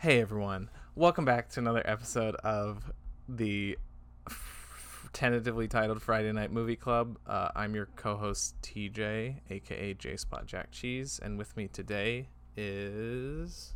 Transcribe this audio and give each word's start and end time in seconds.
Hey 0.00 0.20
everyone, 0.20 0.70
welcome 0.94 1.24
back 1.26 1.50
to 1.50 1.60
another 1.60 1.82
episode 1.84 2.34
of 2.36 2.90
the 3.28 3.76
f- 4.26 5.10
tentatively 5.12 5.68
titled 5.68 6.00
Friday 6.00 6.32
Night 6.32 6.50
Movie 6.50 6.76
Club. 6.76 7.18
Uh, 7.26 7.48
I'm 7.54 7.74
your 7.74 7.86
co-host 7.96 8.54
TJ, 8.62 9.40
aka 9.50 9.94
J 9.94 10.16
Spot 10.16 10.46
Jack 10.46 10.70
Cheese, 10.70 11.20
and 11.22 11.36
with 11.36 11.54
me 11.56 11.68
today 11.68 12.28
is 12.56 13.74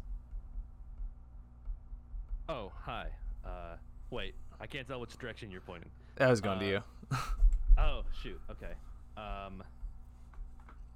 Oh, 2.49 2.73
hi. 2.75 3.09
Uh, 3.45 3.77
wait, 4.11 4.35
I 4.61 4.67
can't 4.67 4.87
tell 4.89 5.01
which 5.01 5.17
direction 5.19 5.51
you're 5.51 5.61
pointing. 5.61 5.91
I 6.19 6.29
was 6.31 6.41
going 6.41 6.59
to 6.61 6.65
Uh, 6.65 6.69
you. 7.11 7.19
Oh, 7.77 8.03
shoot. 8.23 8.41
Okay. 8.49 8.73
Um, 9.17 9.63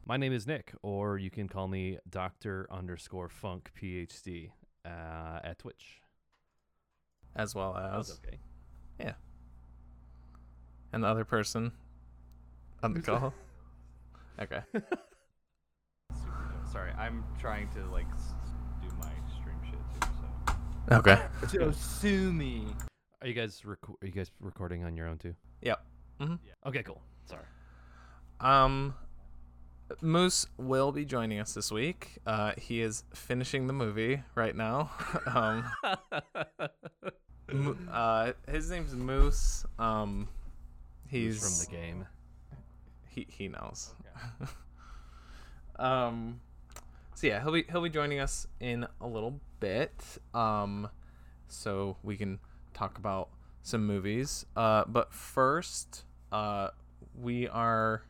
my 0.07 0.17
name 0.17 0.33
is 0.33 0.47
Nick, 0.47 0.73
or 0.83 1.19
you 1.19 1.29
can 1.29 1.49
call 1.49 1.67
me 1.67 1.99
Doctor 2.09 2.69
underscore 2.71 3.29
Funk 3.29 3.73
PhD 3.77 4.53
uh, 4.89 5.41
at 5.45 5.59
Twitch. 5.59 6.01
as 7.37 7.55
well 7.55 7.75
That's 7.75 8.11
as 8.11 8.19
okay. 8.27 8.39
Yeah. 8.99 9.13
And 10.93 11.05
the 11.05 11.09
other 11.09 11.25
person 11.25 11.73
on 12.83 12.95
the 12.95 13.01
call. 13.03 13.33
okay. 14.41 14.61
Sorry, 16.73 16.93
I'm 16.99 17.25
trying 17.39 17.69
to 17.71 17.85
like 17.87 18.07
do 18.83 18.89
my 19.01 19.11
stream 19.39 19.57
shit 19.65 19.79
too. 20.01 20.09
So. 20.91 20.97
Okay. 20.97 21.19
So, 21.49 21.71
sue 21.73 22.33
me. 22.33 22.67
Are 23.23 23.29
you 23.29 23.35
guys 23.35 23.63
reco- 23.67 23.97
are 24.03 24.07
you 24.07 24.13
guys 24.13 24.31
recording 24.41 24.85
on 24.85 24.97
your 24.97 25.07
own 25.09 25.19
too? 25.19 25.35
Yep. 25.63 25.85
Okay, 26.67 26.83
cool. 26.83 27.01
Sorry. 27.27 27.45
Um, 28.41 28.95
Moose 30.01 30.47
will 30.57 30.93
be 30.93 31.05
joining 31.05 31.41
us 31.41 31.55
this 31.55 31.71
week. 31.73 32.19
Uh, 32.27 32.53
he 32.59 32.81
is 32.83 33.05
finishing 33.15 33.67
the 33.67 33.73
movie 33.73 34.23
right 34.35 34.55
now. 34.55 34.91
um, 35.27 35.65
Mo- 37.53 37.77
uh, 37.91 38.33
his 38.51 38.71
name's 38.71 38.95
Moose. 38.95 39.65
Um, 39.79 40.29
he's 41.09 41.43
He's 41.43 41.67
from 41.67 41.73
the 41.73 41.81
game. 41.81 42.07
he 43.09 43.27
he 43.31 43.49
knows. 43.49 43.95
um, 45.79 46.41
so 47.15 47.27
yeah, 47.27 47.43
he'll 47.43 47.53
be 47.53 47.65
he'll 47.71 47.83
be 47.83 47.89
joining 47.91 48.21
us 48.21 48.47
in 48.61 48.87
a 49.01 49.07
little 49.07 49.41
bit. 49.61 50.05
Um, 50.35 50.89
so 51.49 51.97
we 52.03 52.17
can 52.17 52.39
talk 52.75 52.99
about 52.99 53.31
some 53.63 53.87
movies. 53.87 54.45
Uh, 54.55 54.85
but 54.87 55.13
first, 55.15 56.05
uh, 56.31 56.69
we 57.19 57.49
are 57.49 58.03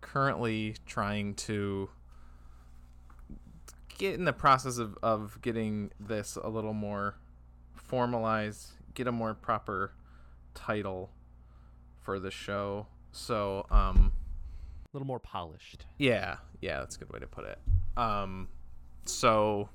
currently 0.00 0.76
trying 0.86 1.34
to 1.34 1.90
get 3.98 4.14
in 4.14 4.24
the 4.24 4.32
process 4.32 4.78
of, 4.78 4.98
of 5.02 5.38
getting 5.42 5.90
this 5.98 6.36
a 6.36 6.48
little 6.48 6.72
more 6.74 7.16
formalized, 7.74 8.72
get 8.94 9.06
a 9.06 9.12
more 9.12 9.34
proper 9.34 9.92
title 10.54 11.10
for 12.00 12.18
the 12.18 12.30
show. 12.30 12.86
So, 13.12 13.66
um, 13.70 14.12
A 14.92 14.96
little 14.96 15.06
more 15.06 15.18
polished. 15.20 15.86
yeah, 15.98 16.36
yeah, 16.60 16.80
that's 16.80 16.96
a 16.96 16.98
good 16.98 17.12
way 17.12 17.18
to 17.20 17.26
put 17.26 17.44
it. 17.46 17.58
Um, 17.96 18.48
so 19.06 19.68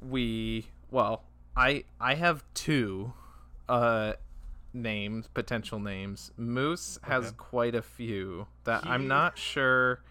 we, 0.00 0.66
well, 0.90 1.24
I 1.56 1.84
I 2.00 2.14
have 2.14 2.44
two 2.54 3.12
uh 3.68 4.12
names, 4.76 5.28
potential 5.28 5.78
names. 5.80 6.30
Moose 6.36 6.98
has 7.02 7.26
Okay. 7.26 7.36
quite 7.36 7.74
a 7.74 7.82
few 7.82 8.46
that 8.64 8.82
I'm 8.86 9.08
not 9.08 9.38
sure. 9.38 10.02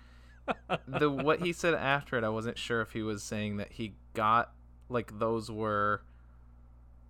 the 0.87 1.09
what 1.09 1.39
he 1.39 1.53
said 1.53 1.73
after 1.73 2.17
it, 2.17 2.23
I 2.23 2.29
wasn't 2.29 2.57
sure 2.57 2.81
if 2.81 2.91
he 2.91 3.01
was 3.01 3.23
saying 3.23 3.57
that 3.57 3.71
he 3.73 3.95
got 4.13 4.51
like 4.89 5.17
those 5.19 5.49
were 5.51 6.03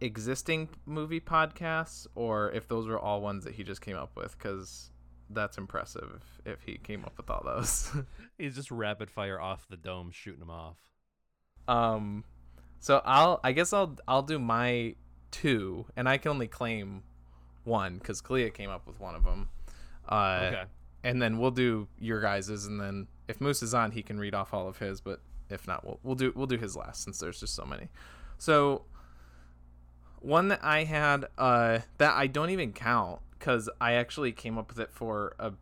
existing 0.02 0.70
movie 0.86 1.20
podcasts 1.22 2.06
or 2.16 2.52
if 2.52 2.68
those 2.68 2.88
were 2.88 3.00
all 3.00 3.22
ones 3.22 3.44
that 3.46 3.56
he 3.56 3.64
just 3.64 3.82
came 3.82 3.96
up 3.96 4.12
with 4.16 4.38
because 4.38 4.92
that's 5.30 5.58
impressive 5.58 6.22
if, 6.46 6.54
if 6.54 6.64
he 6.64 6.78
came 6.78 7.04
up 7.06 7.18
with 7.18 7.30
all 7.30 7.42
those. 7.44 7.92
He's 8.38 8.56
just 8.56 8.72
rapid 8.72 9.10
fire 9.10 9.40
off 9.40 9.66
the 9.70 9.78
dome, 9.78 10.12
shooting 10.12 10.40
them 10.40 10.50
off. 10.52 10.78
Um, 11.68 12.24
so 12.80 13.02
I'll 13.06 13.40
I 13.44 13.52
guess 13.54 13.74
I'll 13.74 13.98
I'll 14.08 14.22
do 14.22 14.38
my 14.38 14.96
two, 15.32 15.86
and 15.96 16.08
I 16.08 16.18
can 16.18 16.32
only 16.32 16.48
claim 16.48 17.04
one 17.66 17.98
because 17.98 18.22
Kalia 18.22 18.54
came 18.54 18.70
up 18.70 18.88
with 18.88 19.00
one 19.00 19.16
of 19.16 19.24
them. 19.24 19.50
Uh, 20.08 20.40
Okay. 20.44 20.64
And 21.04 21.22
then 21.22 21.38
we'll 21.38 21.52
do 21.52 21.88
your 22.00 22.20
guys's, 22.20 22.66
and 22.66 22.82
then 22.82 23.08
if 23.28 23.40
Moose 23.40 23.62
is 23.62 23.76
on, 23.76 23.92
he 23.92 24.02
can 24.02 24.20
read 24.20 24.34
off 24.34 24.56
all 24.56 24.68
of 24.68 24.80
his. 24.80 25.02
But 25.02 25.20
if 25.52 25.68
not, 25.68 25.86
we'll 25.86 26.00
we'll 26.02 26.16
do 26.16 26.34
we'll 26.36 26.48
do 26.48 26.58
his 26.58 26.76
last 26.76 27.04
since 27.04 27.20
there's 27.20 27.40
just 27.40 27.54
so 27.54 27.64
many. 27.64 27.90
So 28.40 28.86
one 30.20 30.48
that 30.48 30.62
I 30.64 30.84
had 30.84 31.26
uh, 31.38 31.80
that 32.00 32.16
I 32.16 32.26
don't 32.26 32.50
even 32.50 32.74
count 32.74 33.20
because 33.38 33.70
I 33.80 33.94
actually 33.94 34.32
came 34.32 34.58
up 34.58 34.70
with 34.70 34.80
it 34.80 34.92
for 34.92 35.36
a 35.38 35.54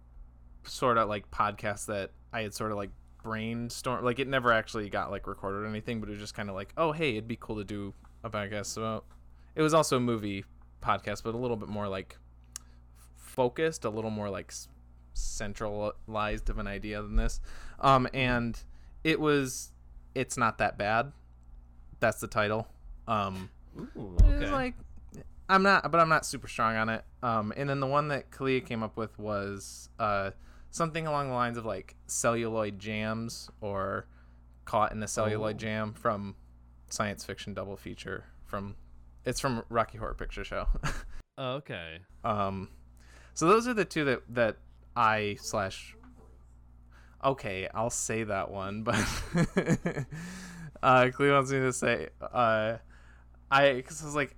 sort 0.63 0.97
of 0.97 1.09
like 1.09 1.29
podcast 1.31 1.87
that 1.87 2.11
I 2.31 2.43
had 2.43 2.53
sort 2.53 2.71
of 2.71 2.77
like 2.77 2.91
brainstorm 3.21 4.03
like 4.03 4.19
it 4.19 4.27
never 4.27 4.51
actually 4.51 4.89
got 4.89 5.11
like 5.11 5.27
recorded 5.27 5.63
or 5.63 5.65
anything 5.65 5.99
but 6.01 6.07
it 6.09 6.11
was 6.13 6.19
just 6.19 6.33
kind 6.33 6.49
of 6.49 6.55
like 6.55 6.73
oh 6.77 6.91
hey 6.91 7.11
it'd 7.11 7.27
be 7.27 7.37
cool 7.39 7.55
to 7.55 7.63
do 7.63 7.93
a 8.23 8.29
podcast 8.29 8.75
about 8.77 9.05
it 9.55 9.61
was 9.61 9.73
also 9.73 9.95
a 9.97 9.99
movie 9.99 10.43
podcast 10.83 11.23
but 11.23 11.33
a 11.33 11.37
little 11.37 11.57
bit 11.57 11.69
more 11.69 11.87
like 11.87 12.17
focused 13.15 13.85
a 13.85 13.89
little 13.89 14.11
more 14.11 14.29
like 14.29 14.53
centralized 15.13 16.49
of 16.49 16.57
an 16.59 16.67
idea 16.67 17.01
than 17.01 17.15
this 17.15 17.39
um 17.79 18.07
and 18.13 18.59
it 19.03 19.19
was 19.19 19.71
it's 20.15 20.37
not 20.37 20.57
that 20.57 20.77
bad 20.77 21.11
that's 21.99 22.19
the 22.19 22.27
title 22.27 22.67
um 23.07 23.49
Ooh, 23.97 24.15
it 24.27 24.39
was 24.39 24.51
like 24.51 24.75
I'm 25.49 25.61
not, 25.61 25.91
but 25.91 25.99
I'm 25.99 26.07
not 26.09 26.25
super 26.25 26.47
strong 26.47 26.77
on 26.77 26.87
it. 26.87 27.03
Um, 27.21 27.51
and 27.57 27.69
then 27.69 27.81
the 27.81 27.85
one 27.85 28.07
that 28.07 28.31
Kalia 28.31 28.65
came 28.65 28.81
up 28.81 28.95
with 28.95 29.19
was 29.19 29.89
uh, 29.99 30.31
something 30.71 31.05
along 31.05 31.27
the 31.27 31.33
lines 31.33 31.57
of 31.57 31.65
like 31.65 31.95
celluloid 32.07 32.79
jams 32.79 33.49
or 33.59 34.07
caught 34.63 34.93
in 34.93 35.03
a 35.03 35.07
celluloid 35.07 35.55
Oh. 35.55 35.59
jam 35.59 35.93
from 35.93 36.35
science 36.89 37.25
fiction 37.25 37.53
double 37.53 37.75
feature 37.75 38.23
from 38.45 38.75
it's 39.25 39.39
from 39.39 39.63
Rocky 39.69 39.97
Horror 39.97 40.13
Picture 40.13 40.43
Show. 40.43 40.67
Oh, 41.35 41.53
okay. 41.53 41.97
um, 42.23 42.69
so 43.33 43.47
those 43.47 43.67
are 43.67 43.73
the 43.73 43.85
two 43.85 44.05
that 44.05 44.21
that 44.29 44.57
I 44.95 45.37
slash. 45.41 45.95
Okay, 47.23 47.67
I'll 47.73 47.89
say 47.89 48.23
that 48.23 48.51
one, 48.51 48.83
but 48.83 49.03
uh, 50.83 51.09
Cleo 51.11 51.33
wants 51.33 51.51
me 51.51 51.57
to 51.57 51.73
say 51.73 52.09
uh, 52.21 52.77
I 53.49 53.73
because 53.73 54.03
I 54.03 54.05
was 54.05 54.13
like, 54.13 54.35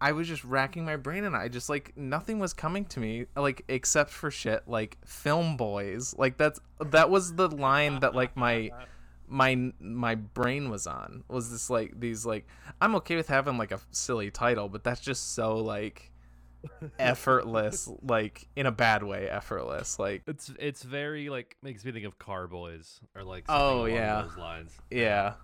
I 0.00 0.12
was 0.12 0.28
just 0.28 0.44
racking 0.44 0.84
my 0.84 0.96
brain 0.96 1.24
and 1.24 1.34
I 1.34 1.48
just 1.48 1.68
like 1.68 1.96
nothing 1.96 2.38
was 2.38 2.52
coming 2.52 2.84
to 2.86 3.00
me 3.00 3.26
like 3.34 3.64
except 3.68 4.10
for 4.10 4.30
shit 4.30 4.62
like 4.68 4.96
film 5.04 5.56
boys 5.56 6.14
like 6.16 6.36
that's 6.36 6.60
that 6.78 7.10
was 7.10 7.34
the 7.34 7.48
line 7.48 7.98
that 8.00 8.14
like 8.14 8.36
my 8.36 8.70
my 9.28 9.72
my 9.80 10.14
brain 10.14 10.70
was 10.70 10.86
on 10.86 11.22
was 11.28 11.50
this 11.50 11.68
like 11.70 11.98
these 12.00 12.24
like 12.26 12.46
I'm 12.80 12.94
okay 12.96 13.16
with 13.16 13.28
having 13.28 13.58
like 13.58 13.72
a 13.72 13.80
silly 13.90 14.30
title 14.30 14.68
but 14.68 14.82
that's 14.84 15.00
just 15.00 15.34
so 15.34 15.56
like 15.58 16.10
effortless 16.98 17.88
like 18.02 18.48
in 18.56 18.66
a 18.66 18.72
bad 18.72 19.02
way 19.02 19.28
effortless 19.28 19.98
like 19.98 20.22
It's 20.26 20.50
it's 20.58 20.82
very 20.82 21.28
like 21.28 21.56
makes 21.62 21.84
me 21.84 21.92
think 21.92 22.04
of 22.06 22.18
Carboys 22.18 23.00
or 23.14 23.22
like 23.22 23.46
something 23.46 23.62
Oh, 23.64 23.78
along 23.80 23.90
yeah. 23.90 24.22
those 24.22 24.36
lines. 24.36 24.72
yeah 24.90 25.34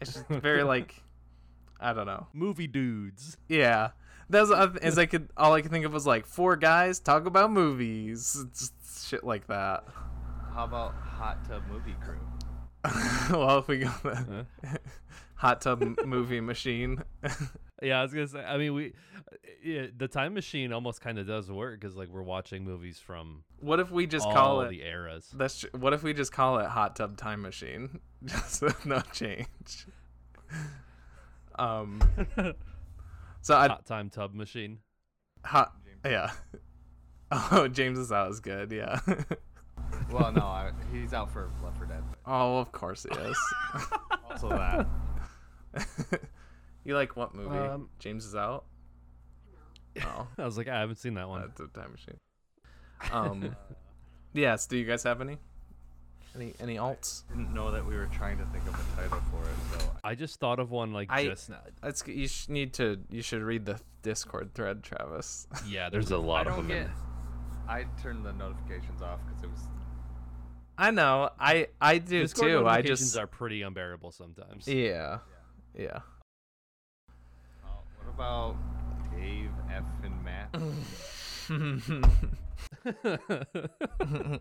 it's 0.00 0.14
just 0.14 0.26
very 0.28 0.62
like 0.74 1.02
I 1.80 1.92
don't 1.92 2.06
know 2.06 2.26
Movie 2.32 2.66
dudes. 2.66 3.36
Yeah, 3.48 3.90
that's 4.30 4.50
as 4.80 4.98
I 4.98 5.04
could. 5.06 5.28
All 5.36 5.52
I 5.52 5.60
could 5.60 5.70
think 5.70 5.84
of 5.84 5.92
was 5.92 6.06
like 6.06 6.24
four 6.26 6.56
guys 6.56 6.98
talk 7.00 7.26
about 7.26 7.52
movies, 7.52 8.44
It's 8.48 8.72
shit 9.06 9.22
like 9.24 9.46
that. 9.48 9.84
How 10.54 10.64
about 10.64 10.94
hot 10.94 11.44
tub 11.46 11.62
movie 11.70 11.94
crew? 12.02 12.18
well, 13.30 13.58
if 13.58 13.68
we 13.68 13.78
go 13.78 13.90
the 14.02 14.46
hot 15.36 15.60
tub 15.60 15.82
movie 16.04 16.40
machine, 16.40 17.02
Yeah, 17.82 18.00
I 18.00 18.02
was 18.04 18.14
gonna 18.14 18.26
say. 18.26 18.42
I 18.42 18.56
mean, 18.56 18.72
we, 18.72 18.94
yeah, 19.62 19.88
the 19.94 20.08
time 20.08 20.32
machine 20.32 20.72
almost 20.72 21.02
kind 21.02 21.18
of 21.18 21.26
does 21.26 21.50
work 21.50 21.78
because 21.78 21.94
like 21.94 22.08
we're 22.08 22.22
watching 22.22 22.64
movies 22.64 22.98
from 22.98 23.44
what 23.60 23.80
if 23.80 23.90
we 23.90 24.06
just 24.06 24.24
call 24.24 24.62
it? 24.62 24.70
the 24.70 24.82
eras. 24.82 25.28
That's 25.34 25.60
tr- 25.60 25.66
what 25.76 25.92
if 25.92 26.02
we 26.02 26.14
just 26.14 26.32
call 26.32 26.58
it 26.58 26.68
hot 26.68 26.96
tub 26.96 27.18
time 27.18 27.42
machine, 27.42 28.00
just 28.24 28.62
with 28.62 28.86
no 28.86 29.02
change. 29.12 29.86
Um. 31.58 32.00
So 33.42 33.54
I 33.56 33.68
Hot 33.68 33.84
time 33.86 34.08
tub 34.10 34.34
machine. 34.34 34.78
hot 35.44 35.72
yeah. 36.04 36.30
Oh, 37.30 37.68
James 37.68 37.98
is 37.98 38.10
out 38.10 38.30
is 38.30 38.40
good. 38.40 38.72
Yeah. 38.72 39.00
Well, 40.10 40.32
no, 40.32 40.42
I, 40.42 40.70
he's 40.92 41.12
out 41.12 41.32
for 41.32 41.50
Left 41.64 41.76
4 41.78 41.86
Dead. 41.86 42.02
oh, 42.26 42.58
of 42.58 42.70
course 42.72 43.04
he 43.10 43.18
is. 43.18 43.36
Also 44.30 44.48
that. 44.50 44.86
you 46.84 46.94
like 46.94 47.16
what 47.16 47.34
movie? 47.34 47.56
Um, 47.56 47.88
James 47.98 48.26
is 48.26 48.34
out. 48.34 48.64
Oh, 50.02 50.26
I 50.36 50.44
was 50.44 50.58
like, 50.58 50.68
I 50.68 50.78
haven't 50.80 50.96
seen 50.98 51.14
that 51.14 51.26
one. 51.28 51.40
that's 51.40 51.58
a 51.58 51.68
time 51.68 51.92
machine. 51.92 52.18
Um, 53.12 53.56
yes. 54.34 54.66
Do 54.66 54.76
you 54.76 54.84
guys 54.84 55.02
have 55.04 55.22
any? 55.22 55.38
Any 56.34 56.52
any 56.60 56.76
alts? 56.76 57.22
Didn't 57.28 57.54
know 57.54 57.70
that 57.70 57.86
we 57.86 57.96
were 57.96 58.06
trying 58.12 58.36
to 58.36 58.44
think 58.46 58.66
of 58.66 58.74
a 58.74 59.00
title 59.00 59.22
for 59.30 59.42
it, 59.42 59.80
so 59.80 59.90
I 60.04 60.14
just 60.14 60.38
thought 60.38 60.58
of 60.58 60.70
one 60.70 60.92
like 60.92 61.08
I- 61.10 61.24
just 61.24 61.48
now. 61.48 61.60
That's 61.82 62.06
you 62.06 62.28
sh- 62.28 62.50
need 62.50 62.74
to 62.74 63.00
you 63.08 63.22
should 63.22 63.40
read 63.42 63.64
the 63.64 63.80
Discord 64.02 64.52
thread, 64.54 64.82
Travis. 64.82 65.46
Yeah, 65.66 65.88
There's 65.88 66.08
there's 66.08 66.20
a 66.20 66.22
a 66.22 66.26
lot 66.26 66.46
I 66.46 66.50
of 66.50 66.56
don't 66.56 66.68
them. 66.68 66.76
get. 66.76 66.86
in- 66.88 66.92
I 67.68 67.86
turned 68.02 68.24
the 68.26 68.34
notifications 68.34 69.00
off 69.00 69.20
because 69.26 69.44
it 69.44 69.50
was. 69.50 69.60
I 70.78 70.90
know. 70.90 71.30
I 71.38 71.68
I 71.80 71.98
do 71.98 72.20
Discord 72.22 72.50
too. 72.50 72.58
I 72.58 72.62
notifications 72.76 73.00
just 73.00 73.16
are 73.18 73.26
pretty 73.26 73.62
unbearable 73.62 74.12
sometimes. 74.12 74.68
yeah 74.68 75.18
yeah. 75.74 76.00
Oh, 77.64 77.80
what 77.98 78.08
about 78.14 78.56
Dave 79.16 79.50
F 79.70 79.84
and 80.04 80.22
Matt? 80.24 80.54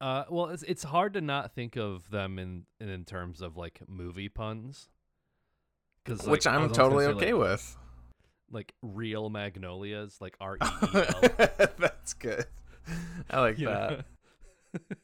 uh, 0.00 0.24
well, 0.30 0.46
it's 0.46 0.62
it's 0.64 0.82
hard 0.84 1.14
to 1.14 1.20
not 1.20 1.52
think 1.54 1.76
of 1.76 2.08
them 2.10 2.38
in 2.38 2.64
in 2.80 3.04
terms 3.04 3.40
of 3.40 3.56
like 3.56 3.80
movie 3.88 4.28
puns. 4.28 4.88
Cause, 6.04 6.20
like, 6.22 6.30
Which 6.30 6.46
I 6.46 6.54
I'm 6.54 6.70
totally 6.72 7.04
say, 7.04 7.10
okay 7.12 7.32
like, 7.32 7.42
with. 7.50 7.76
Like 8.50 8.74
real 8.80 9.28
magnolias, 9.28 10.18
like 10.20 10.36
R 10.40 10.56
E 10.56 10.58
E 10.62 10.66
L. 10.94 11.20
That's 11.78 12.14
good. 12.14 12.46
I 13.28 13.40
like 13.40 13.58
Yeah. 13.58 13.70
that. 13.70 14.04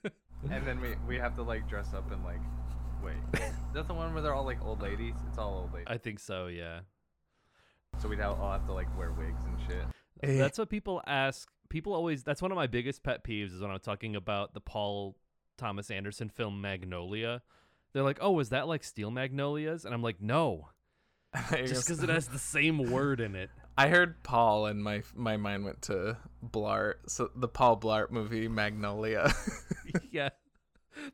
and 0.50 0.66
then 0.66 0.80
we 0.80 0.94
we 1.06 1.16
have 1.18 1.34
to 1.36 1.42
like 1.42 1.68
dress 1.68 1.94
up 1.94 2.10
and 2.12 2.24
like. 2.24 2.40
Wait, 3.04 3.16
that's 3.74 3.88
the 3.88 3.94
one 3.94 4.14
where 4.14 4.22
they're 4.22 4.34
all 4.34 4.44
like 4.44 4.62
old 4.64 4.80
ladies. 4.80 5.14
It's 5.28 5.36
all 5.36 5.62
old 5.62 5.72
ladies. 5.72 5.88
I 5.88 5.98
think 5.98 6.20
so. 6.20 6.46
Yeah. 6.46 6.80
So 7.98 8.08
we'd 8.08 8.20
all 8.20 8.36
all 8.40 8.52
have 8.52 8.64
to 8.66 8.72
like 8.72 8.86
wear 8.96 9.10
wigs 9.12 9.42
and 9.44 9.58
shit. 9.66 9.84
Eh. 10.22 10.38
That's 10.38 10.58
what 10.58 10.70
people 10.70 11.02
ask. 11.06 11.48
People 11.68 11.94
always. 11.94 12.22
That's 12.22 12.40
one 12.40 12.52
of 12.52 12.56
my 12.56 12.66
biggest 12.66 13.02
pet 13.02 13.24
peeves 13.24 13.54
is 13.54 13.60
when 13.60 13.70
I'm 13.70 13.80
talking 13.80 14.14
about 14.14 14.54
the 14.54 14.60
Paul 14.60 15.16
Thomas 15.58 15.90
Anderson 15.90 16.28
film 16.28 16.60
Magnolia. 16.60 17.42
They're 17.92 18.02
like, 18.02 18.18
"Oh, 18.20 18.38
is 18.38 18.50
that 18.50 18.68
like 18.68 18.84
Steel 18.84 19.10
Magnolias?" 19.10 19.84
And 19.84 19.92
I'm 19.94 20.02
like, 20.02 20.20
"No, 20.20 20.68
just 21.50 21.86
because 21.86 22.02
it 22.02 22.08
has 22.08 22.28
the 22.28 22.38
same 22.38 22.78
word 22.78 23.20
in 23.20 23.34
it." 23.34 23.50
I 23.76 23.88
heard 23.88 24.22
Paul 24.22 24.66
and 24.66 24.82
my 24.82 25.02
my 25.14 25.36
mind 25.36 25.64
went 25.64 25.82
to 25.82 26.16
Blart. 26.46 26.94
So 27.06 27.30
the 27.34 27.48
Paul 27.48 27.78
Blart 27.78 28.10
movie 28.10 28.48
Magnolia. 28.48 29.32
yeah. 30.12 30.28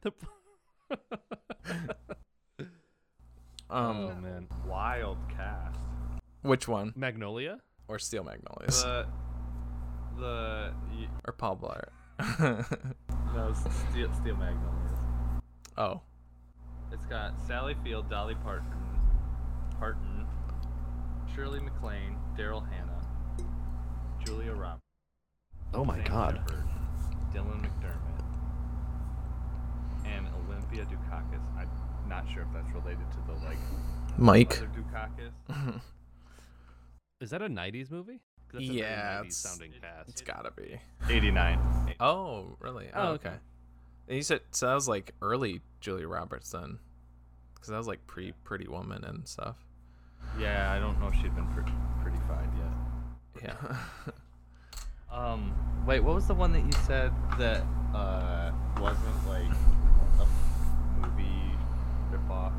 The, 0.02 0.12
um, 3.70 3.96
oh 3.96 4.14
man, 4.20 4.48
Wild 4.66 5.18
cast. 5.34 5.78
which 6.42 6.66
one? 6.66 6.92
Magnolia. 6.96 7.58
Or 7.86 7.98
Steel 7.98 8.24
Magnolias? 8.24 8.82
The 8.82 9.06
the 10.18 10.72
y- 10.92 11.08
or 11.26 11.32
Paul 11.32 11.56
Blart? 11.56 11.88
no 13.34 13.52
Steel 13.90 14.12
Steel 14.14 14.36
Magnolias. 14.36 14.92
oh, 15.76 16.00
It's 16.92 17.06
got 17.06 17.34
Sally 17.46 17.76
Field, 17.84 18.10
Dolly 18.10 18.34
Parton, 18.42 18.66
Parton, 19.78 20.26
Shirley 21.34 21.60
MacLaine, 21.60 22.16
Daryl 22.38 22.62
Hannah, 22.70 23.00
Julia 24.24 24.52
Roberts. 24.52 24.82
Oh 25.74 25.84
my 25.84 25.96
Sam 25.96 26.04
god. 26.06 26.34
Shepard, 26.48 26.64
Dylan 27.34 27.60
McDermott, 27.60 28.24
and 30.06 30.26
Olympia 30.46 30.84
Dukakis. 30.84 31.40
I'm 31.58 31.68
not 32.08 32.26
sure 32.32 32.42
if 32.42 32.48
that's 32.54 32.72
related 32.72 33.10
to 33.10 33.18
the 33.26 33.32
like 33.44 33.58
Mike. 34.16 34.60
Dukakis. 34.72 35.32
Is 37.20 37.30
that 37.30 37.42
a 37.42 37.48
'90s 37.48 37.90
movie? 37.90 38.20
That's 38.52 38.64
Yeah, 38.64 39.16
90s 39.18 39.20
it's- 39.20 39.36
sounding 39.36 39.72
cast. 39.80 40.08
It's 40.08 40.22
gotta 40.22 40.50
be. 40.52 40.80
89. 41.10 41.96
Oh, 42.00 42.56
really? 42.60 42.86
Oh, 42.94 43.00
Oh, 43.02 43.08
okay. 43.14 43.28
okay. 43.30 43.36
And 44.06 44.16
you 44.16 44.22
said 44.22 44.40
so 44.52 44.66
that 44.68 44.74
was 44.74 44.88
like 44.88 45.12
early 45.20 45.60
Julia 45.80 46.06
Roberts 46.08 46.50
then, 46.52 46.78
because 47.54 47.68
that 47.68 47.76
was 47.76 47.88
like 47.88 48.06
pre 48.06 48.32
Pretty 48.44 48.68
Woman 48.68 49.04
and 49.04 49.26
stuff. 49.28 49.56
Yeah, 50.38 50.72
I 50.72 50.78
don't 50.78 50.98
know 51.00 51.08
if 51.08 51.14
she'd 51.16 51.34
been 51.34 51.46
pre- 51.48 51.64
pretty 52.08 52.24
fine 52.26 52.50
yet. 52.56 53.44
Yeah. 53.52 53.76
Um, 55.10 55.54
wait, 55.86 56.00
what 56.00 56.14
was 56.14 56.26
the 56.26 56.34
one 56.34 56.52
that 56.52 56.60
you 56.62 56.72
said 56.86 57.12
that 57.38 57.62
uh 57.94 58.52
wasn't 58.78 59.26
like 59.26 59.50
a 60.20 60.26
movie 61.00 61.56
ripoff? 62.12 62.52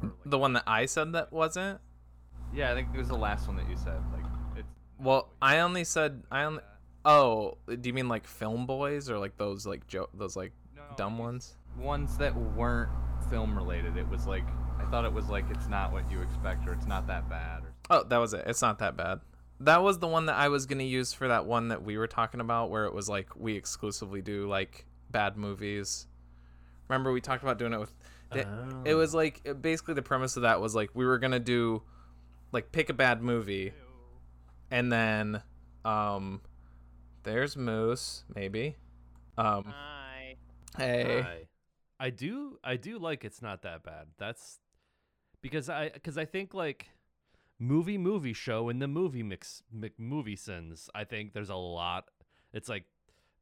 Like- 0.00 0.12
the 0.24 0.38
one 0.38 0.52
that 0.52 0.62
I 0.68 0.86
said 0.86 1.12
that 1.14 1.32
wasn't. 1.32 1.80
Yeah, 2.54 2.70
I 2.70 2.74
think 2.76 2.90
it 2.94 2.96
was 2.98 3.08
the 3.08 3.16
last 3.16 3.48
one 3.48 3.56
that 3.56 3.68
you 3.68 3.76
said. 3.76 4.00
Like, 4.12 4.24
it's. 4.56 4.68
Well, 5.00 5.30
I 5.42 5.58
only 5.58 5.82
said 5.82 6.22
I 6.30 6.44
only. 6.44 6.62
Oh, 7.04 7.58
do 7.66 7.88
you 7.88 7.92
mean 7.92 8.08
like 8.08 8.24
Film 8.28 8.64
Boys 8.64 9.10
or 9.10 9.18
like 9.18 9.36
those 9.36 9.66
like 9.66 9.88
jo- 9.88 10.10
those 10.14 10.36
like 10.36 10.52
No, 10.76 10.82
dumb 10.96 11.18
ones? 11.18 11.56
Ones 11.76 12.16
that 12.18 12.36
weren't 12.36 12.90
film 13.30 13.58
related. 13.58 13.96
It 13.96 14.08
was 14.08 14.26
like 14.28 14.44
I 14.78 14.84
thought 14.92 15.04
it 15.04 15.12
was 15.12 15.28
like 15.28 15.44
it's 15.50 15.66
not 15.66 15.90
what 15.92 16.08
you 16.10 16.22
expect 16.22 16.68
or 16.68 16.72
it's 16.72 16.86
not 16.86 17.08
that 17.08 17.28
bad. 17.28 17.64
Or 17.64 17.71
Oh, 17.90 18.04
that 18.04 18.18
was 18.18 18.32
it. 18.34 18.44
It's 18.46 18.62
not 18.62 18.78
that 18.78 18.96
bad. 18.96 19.20
That 19.60 19.82
was 19.82 19.98
the 19.98 20.08
one 20.08 20.26
that 20.26 20.36
I 20.36 20.48
was 20.48 20.66
gonna 20.66 20.82
use 20.82 21.12
for 21.12 21.28
that 21.28 21.46
one 21.46 21.68
that 21.68 21.82
we 21.84 21.96
were 21.98 22.06
talking 22.08 22.40
about, 22.40 22.70
where 22.70 22.84
it 22.84 22.94
was 22.94 23.08
like 23.08 23.28
we 23.36 23.54
exclusively 23.56 24.22
do 24.22 24.48
like 24.48 24.86
bad 25.10 25.36
movies. 25.36 26.06
Remember 26.88 27.12
we 27.12 27.20
talked 27.20 27.42
about 27.42 27.58
doing 27.58 27.72
it 27.72 27.80
with. 27.80 27.94
It, 28.34 28.48
it 28.86 28.94
was 28.94 29.14
like 29.14 29.42
it- 29.44 29.60
basically 29.60 29.94
the 29.94 30.02
premise 30.02 30.36
of 30.36 30.42
that 30.42 30.60
was 30.60 30.74
like 30.74 30.90
we 30.94 31.04
were 31.04 31.18
gonna 31.18 31.38
do, 31.38 31.82
like 32.50 32.72
pick 32.72 32.88
a 32.88 32.94
bad 32.94 33.22
movie, 33.22 33.72
and 34.70 34.90
then, 34.90 35.42
um, 35.84 36.40
there's 37.24 37.56
Moose 37.56 38.24
maybe, 38.34 38.76
um, 39.36 39.64
Hi. 39.66 40.36
hey, 40.78 41.20
Hi. 41.20 41.46
I 42.00 42.10
do 42.10 42.58
I 42.64 42.76
do 42.76 42.98
like 42.98 43.24
it's 43.24 43.42
not 43.42 43.62
that 43.62 43.82
bad. 43.84 44.06
That's 44.18 44.58
because 45.42 45.68
I 45.68 45.90
because 45.90 46.16
I 46.18 46.24
think 46.24 46.54
like 46.54 46.88
movie 47.62 47.98
movie 47.98 48.32
show 48.32 48.68
in 48.68 48.78
the 48.80 48.88
movie 48.88 49.22
mix, 49.22 49.62
mix 49.72 49.94
movie 49.98 50.36
sins. 50.36 50.90
I 50.94 51.04
think 51.04 51.32
there's 51.32 51.50
a 51.50 51.54
lot. 51.56 52.08
It's 52.52 52.68
like 52.68 52.84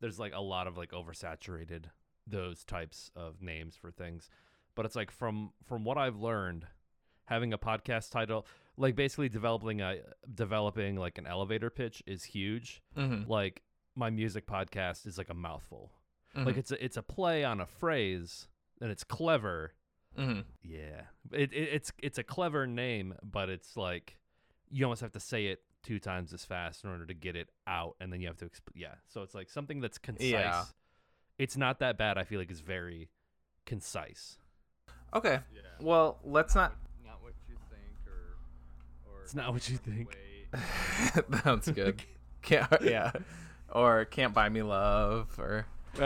there's 0.01 0.19
like 0.19 0.35
a 0.35 0.41
lot 0.41 0.67
of 0.67 0.77
like 0.77 0.91
oversaturated 0.91 1.85
those 2.27 2.65
types 2.65 3.11
of 3.17 3.41
names 3.43 3.77
for 3.77 3.91
things. 3.91 4.29
But 4.75 4.87
it's 4.87 4.97
like 4.97 5.11
from 5.11 5.53
from 5.65 5.85
what 5.85 5.97
I've 5.99 6.17
learned, 6.17 6.67
having 7.25 7.53
a 7.53 7.59
podcast 7.59 8.11
title 8.11 8.47
like 8.77 8.95
basically 8.95 9.29
developing 9.29 9.81
a 9.81 9.97
developing 10.35 10.97
like 10.97 11.19
an 11.19 11.27
elevator 11.27 11.71
pitch 11.71 12.03
is 12.07 12.25
huge. 12.25 12.83
mm-hmm, 12.97 13.31
Like 13.31 13.63
my 13.95 14.11
music 14.11 14.47
podcast 14.47 15.07
is 15.07 15.19
like 15.19 15.29
a 15.31 15.35
mouthful. 15.35 15.91
Like 16.35 16.57
it's 16.57 16.71
a 16.71 16.83
it's 16.85 16.97
a 16.97 17.03
play 17.03 17.43
on 17.45 17.61
a 17.61 17.67
phrase 17.67 18.49
and 18.81 18.91
it's 18.91 19.03
clever. 19.05 19.73
Mm-hmm. 20.19 20.41
Yeah, 20.63 21.03
it, 21.33 21.53
it 21.53 21.69
it's 21.73 21.93
it's 22.03 22.19
a 22.19 22.23
clever 22.23 22.67
name, 22.67 23.15
but 23.23 23.49
it's 23.49 23.77
like 23.77 24.17
you 24.71 24.85
almost 24.85 25.01
have 25.01 25.13
to 25.13 25.21
say 25.21 25.47
it 25.47 25.61
two 25.83 25.99
times 25.99 26.33
as 26.33 26.45
fast 26.45 26.85
in 26.85 26.91
order 26.91 27.07
to 27.07 27.15
get 27.15 27.37
it 27.37 27.49
out, 27.67 27.97
and 28.01 28.13
then 28.13 28.21
you 28.21 28.27
have 28.27 28.37
to 28.39 28.45
exp- 28.47 28.75
yeah. 28.75 28.95
So 29.09 29.23
it's 29.23 29.35
like 29.35 29.49
something 29.51 29.81
that's 29.81 29.99
concise. 29.99 30.31
Yeah. 30.31 30.65
It's 31.39 31.57
not 31.57 31.81
that 31.81 31.97
bad. 31.97 32.19
I 32.19 32.25
feel 32.25 32.39
like 32.39 32.51
it's 32.51 32.61
very 32.61 33.09
concise. 33.65 34.37
okay. 35.15 35.41
yeah. 35.55 35.61
Well, 35.81 36.19
let's 36.25 36.55
not. 36.55 36.77
Not 37.05 37.23
what 37.23 37.33
you 37.49 37.57
think 37.71 38.07
or. 38.07 38.37
or 39.11 39.23
It's 39.23 39.35
not 39.35 39.53
what 39.53 39.69
you 39.69 39.77
think. 39.79 40.17
Wait. 40.55 41.43
Sounds 41.45 41.71
good. 41.71 42.03
Can't, 42.43 42.67
yeah. 42.83 43.13
Or 43.73 44.05
can't 44.07 44.35
buy 44.35 44.49
me 44.49 44.63
love 44.63 45.29
or 45.39 45.67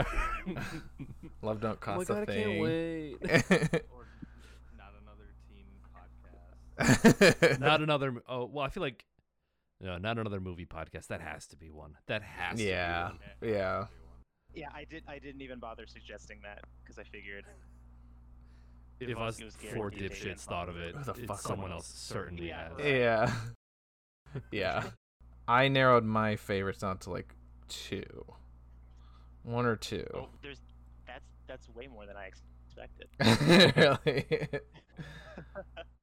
love 1.41 1.61
don't 1.61 1.79
cost 1.79 2.09
a 2.09 2.25
thing. 2.25 2.61
wait. 2.61 3.17
or 3.23 4.05
not 4.77 4.93
another 5.01 5.31
teen 5.47 5.65
podcast. 5.95 6.59
not 7.59 7.81
another. 7.81 8.21
Oh 8.27 8.45
well, 8.45 8.65
I 8.65 8.69
feel 8.69 8.81
like 8.81 9.05
no, 9.81 9.97
not 9.97 10.17
another 10.17 10.39
movie 10.39 10.65
podcast. 10.65 11.07
That 11.07 11.21
has 11.21 11.47
to 11.47 11.55
be 11.57 11.69
one. 11.69 11.95
That 12.07 12.21
has. 12.23 12.61
yeah. 12.61 13.09
To 13.09 13.13
be 13.41 13.47
one. 13.47 13.55
Yeah. 13.55 13.85
Yeah, 14.53 14.69
I 14.73 14.85
did. 14.89 15.03
I 15.07 15.19
didn't 15.19 15.41
even 15.41 15.59
bother 15.59 15.85
suggesting 15.85 16.39
that 16.43 16.63
because 16.83 16.97
I 16.97 17.03
figured 17.03 17.43
If, 19.01 19.09
If 19.09 19.17
us 19.17 19.39
four 19.73 19.89
guaranteed 19.89 19.99
they 19.99 20.07
didnts 20.07 20.23
didn't 20.23 20.39
thought 20.39 20.69
of 20.69 20.77
it, 20.77 20.95
the 21.03 21.11
it's 21.11 21.25
fuck 21.25 21.39
someone 21.41 21.71
else 21.73 21.87
certainly 21.87 22.47
Yeah. 22.47 22.69
has. 22.77 22.85
Yeah. 22.85 23.33
Yeah. 24.51 24.83
I 25.47 25.67
narrowed 25.67 26.03
my 26.03 26.35
favorites 26.37 26.79
down 26.79 26.97
to 26.99 27.09
like 27.11 27.33
two. 27.69 28.25
One 29.43 29.65
or 29.65 29.75
two. 29.75 30.07
oh, 30.13 30.29
there's 30.41 30.61
that's 31.05 31.25
that's 31.47 31.69
way 31.69 31.87
more 31.87 32.05
than 32.05 32.15
I 32.17 32.27
expected. 32.27 33.07
really? 33.77 34.47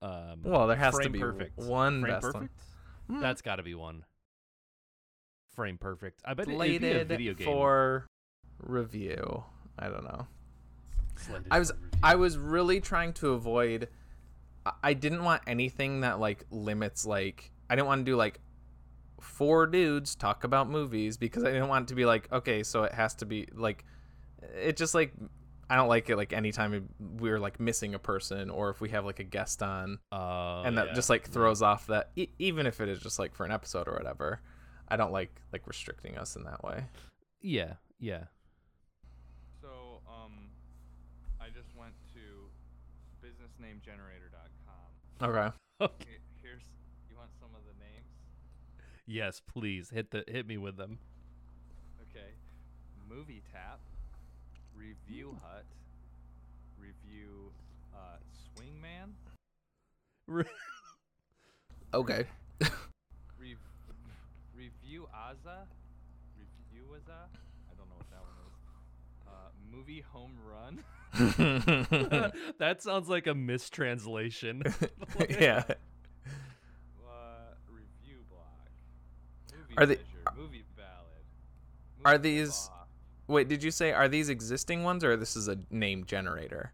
Um, 0.02 0.42
Well, 0.42 0.66
there 0.66 0.76
has 0.76 0.98
to 0.98 1.08
be 1.08 1.20
perfect. 1.20 1.56
one 1.58 2.02
Frame 2.02 2.12
best 2.12 2.24
one. 2.24 2.32
perfect. 2.32 2.60
Hmm. 3.08 3.20
That's 3.20 3.40
got 3.42 3.56
to 3.56 3.62
be 3.62 3.74
one. 3.74 4.04
Frame 5.54 5.78
perfect. 5.78 6.20
I 6.24 6.34
bet 6.34 6.48
it- 6.48 6.52
it'd 6.60 6.80
be 6.80 6.88
a 6.88 7.04
video 7.04 7.34
game. 7.34 7.44
for 7.46 8.06
review. 8.58 9.44
I 9.78 9.88
don't 9.88 10.04
know. 10.04 10.26
Slated 11.16 11.46
I 11.50 11.58
was. 11.58 11.72
I 12.02 12.14
was 12.16 12.36
really 12.38 12.80
trying 12.80 13.12
to 13.14 13.30
avoid 13.32 13.88
I- 14.66 14.72
I 14.82 14.94
didn't 14.94 15.24
want 15.24 15.42
anything 15.46 16.00
that 16.00 16.18
like 16.20 16.44
limits 16.50 17.04
like 17.06 17.52
I 17.70 17.74
didn't 17.76 17.86
want 17.88 18.00
to 18.00 18.04
do 18.10 18.16
like 18.16 18.40
four 19.20 19.66
dudes 19.66 20.14
talk 20.16 20.42
about 20.44 20.68
movies 20.68 21.16
because 21.16 21.44
I 21.44 21.52
didn't 21.52 21.68
want 21.68 21.84
it 21.84 21.88
to 21.88 21.94
be 21.94 22.04
like 22.06 22.30
okay 22.32 22.62
so 22.62 22.82
it 22.84 22.92
has 22.92 23.14
to 23.16 23.26
be 23.26 23.46
like 23.52 23.84
it 24.54 24.76
just 24.76 24.94
like 24.94 25.12
I 25.72 25.76
don't 25.76 25.88
like 25.88 26.10
it 26.10 26.16
like 26.16 26.34
anytime 26.34 26.86
we're 26.98 27.40
like 27.40 27.58
missing 27.58 27.94
a 27.94 27.98
person 27.98 28.50
or 28.50 28.68
if 28.68 28.82
we 28.82 28.90
have 28.90 29.06
like 29.06 29.20
a 29.20 29.24
guest 29.24 29.62
on 29.62 30.00
Uh, 30.12 30.60
and 30.66 30.76
that 30.76 30.88
yeah. 30.88 30.92
just 30.92 31.08
like 31.08 31.30
throws 31.30 31.62
off 31.62 31.86
that 31.86 32.10
e- 32.14 32.28
even 32.38 32.66
if 32.66 32.78
it 32.82 32.90
is 32.90 33.00
just 33.00 33.18
like 33.18 33.34
for 33.34 33.46
an 33.46 33.52
episode 33.52 33.88
or 33.88 33.94
whatever. 33.94 34.42
I 34.88 34.96
don't 34.96 35.12
like 35.12 35.40
like 35.50 35.66
restricting 35.66 36.18
us 36.18 36.36
in 36.36 36.42
that 36.44 36.62
way. 36.62 36.84
Yeah, 37.40 37.74
yeah. 37.98 38.24
So, 39.62 40.02
um, 40.06 40.50
I 41.40 41.48
just 41.48 41.74
went 41.74 41.94
to 42.12 42.20
businessnamegenerator.com. 43.26 45.30
Okay. 45.30 45.56
Okay. 45.80 46.18
Here's 46.42 46.64
you 47.08 47.16
want 47.16 47.30
some 47.40 47.48
of 47.54 47.62
the 47.64 47.72
names? 47.82 48.04
Yes, 49.06 49.40
please 49.40 49.88
hit 49.90 50.10
the 50.10 50.22
hit 50.28 50.46
me 50.46 50.58
with 50.58 50.76
them. 50.76 50.98
Okay. 52.10 52.34
Movie 53.08 53.42
Tap, 53.50 53.80
Review 54.82 55.38
Hut, 55.42 55.64
Review 56.80 57.52
uh, 57.94 58.16
Swingman, 58.58 59.12
Okay. 61.94 62.24
Rev- 63.38 63.58
Review 64.56 65.06
Aza, 65.14 65.66
Review 66.36 66.84
Aza. 66.96 67.28
I 67.70 67.74
don't 67.76 67.88
know 67.88 67.96
what 67.98 68.10
that 68.10 68.22
one 68.22 68.38
is. 68.48 68.56
Uh, 69.28 69.50
movie 69.70 70.02
Home 70.12 70.32
Run. 70.44 70.82
that 72.58 72.82
sounds 72.82 73.08
like 73.08 73.26
a 73.26 73.34
mistranslation. 73.34 74.62
yeah. 75.28 75.64
Uh, 75.66 77.54
review 77.68 78.20
Block. 78.30 78.70
Movie 79.52 79.74
Are 79.76 79.86
they- 79.86 79.96
Measure, 79.96 80.36
Movie 80.36 80.64
Ballad. 80.76 81.24
Are 82.04 82.18
these- 82.18 82.68
Law. 82.72 82.81
Wait, 83.26 83.48
did 83.48 83.62
you 83.62 83.70
say 83.70 83.92
are 83.92 84.08
these 84.08 84.28
existing 84.28 84.82
ones 84.82 85.02
or 85.04 85.16
this 85.16 85.36
is 85.36 85.48
a 85.48 85.58
name 85.70 86.04
generator? 86.04 86.72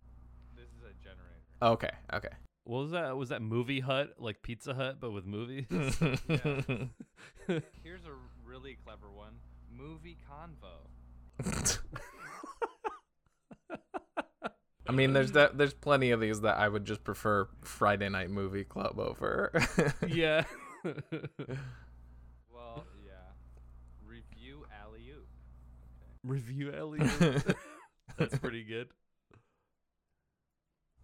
This 0.56 0.66
is 0.68 0.82
a 0.82 0.92
generator. 1.02 1.42
Okay. 1.62 1.90
Okay. 2.12 2.28
what 2.64 2.82
was 2.82 2.90
that? 2.92 3.16
Was 3.16 3.28
that 3.30 3.42
Movie 3.42 3.80
Hut 3.80 4.14
like 4.18 4.42
Pizza 4.42 4.74
Hut 4.74 4.98
but 5.00 5.10
with 5.12 5.26
movies? 5.26 5.66
Here's 5.70 5.96
a 8.06 8.12
really 8.44 8.76
clever 8.84 9.10
one. 9.10 9.34
Movie 9.70 10.16
Convo. 10.28 10.88
I 14.88 14.92
mean, 14.92 15.12
there's 15.12 15.32
that. 15.32 15.58
There's 15.58 15.74
plenty 15.74 16.12
of 16.12 16.20
these 16.20 16.40
that 16.40 16.56
I 16.56 16.66
would 16.68 16.86
just 16.86 17.04
prefer 17.04 17.46
Friday 17.60 18.08
Night 18.08 18.30
Movie 18.30 18.64
Club 18.64 18.98
over. 18.98 19.52
yeah. 20.08 20.44
Well, 20.82 20.94
yeah. 23.04 23.28
Review 24.06 24.64
Alley 24.82 25.10
Oop. 25.10 25.26
Review 26.24 26.72
Elliot. 26.72 27.10
That's 28.18 28.38
pretty 28.38 28.64
good. 28.64 28.88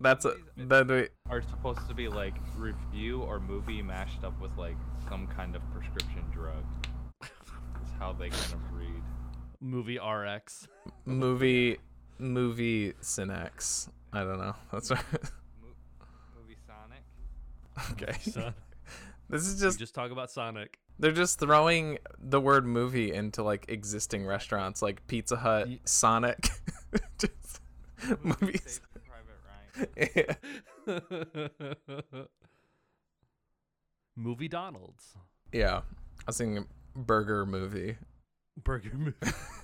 That's 0.00 0.25
a 0.25 0.35
that. 0.56 0.88
we- 0.88 1.09
Are 1.30 1.42
supposed 1.42 1.87
to 1.88 1.94
be 1.94 2.09
like 2.09 2.35
review 2.56 3.23
or 3.23 3.38
movie 3.40 3.80
mashed 3.80 4.25
up 4.25 4.38
with 4.40 4.50
like 4.59 4.76
some 5.09 5.26
kind 5.28 5.54
of 5.54 5.62
prescription 5.73 6.25
drug. 6.33 6.64
is 7.23 7.28
how 7.99 8.12
they 8.12 8.28
kind 8.28 8.54
of 8.54 8.73
read. 8.73 9.02
Movie 9.61 9.99
RX. 9.99 10.66
movie 11.04 11.78
movie 12.18 12.92
Cinex. 13.02 13.88
I 14.12 14.21
don't 14.25 14.38
know. 14.38 14.54
That's 14.73 14.90
right. 14.90 15.04
Mo- 15.62 15.68
movie 16.37 16.56
Sonic. 16.66 17.92
okay. 17.92 18.18
Son. 18.30 18.54
This 19.30 19.47
is 19.47 19.54
We 19.54 19.66
just 19.68 19.78
just 19.78 19.94
talk 19.94 20.11
about 20.11 20.30
Sonic. 20.30 20.78
They're 20.99 21.13
just 21.13 21.39
throwing 21.41 21.99
the 22.19 22.41
word 22.41 22.65
movie 22.67 23.13
into 23.13 23.43
like 23.43 23.67
existing 23.69 24.25
restaurants 24.27 24.81
like 24.83 25.07
Pizza 25.07 25.37
Hut, 25.37 25.69
Ye- 25.69 25.81
Sonic. 25.85 26.49
just 27.19 27.61
Movie 28.23 28.37
movies. 28.41 28.81
Private 29.87 30.37
Ryan. 30.87 31.17
yeah. 32.17 32.23
Movie 34.17 34.49
Donald's. 34.49 35.15
yeah. 35.53 35.79
I 35.79 36.29
was 36.29 36.39
thinking 36.39 36.67
burger 36.95 37.45
movie. 37.45 37.97
Burger 38.63 38.93
movie. 38.95 39.17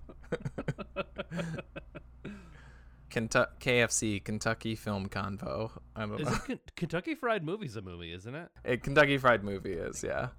Kentucky 3.10 3.52
KFC 3.60 4.24
Kentucky 4.24 4.76
Film 4.76 5.08
Convo. 5.08 5.70
I 5.96 6.06
don't 6.06 6.20
Is 6.20 6.28
know. 6.28 6.34
it 6.34 6.46
Ken- 6.48 6.60
Kentucky 6.76 7.14
Fried 7.16 7.44
Movie's 7.44 7.76
a 7.76 7.82
movie, 7.82 8.12
isn't 8.12 8.34
it? 8.34 8.50
Eh, 8.66 8.78
Kentucky 8.78 9.18
Fried 9.20 9.44
Movie 9.44 9.74
is, 9.74 10.04
yeah. 10.04 10.30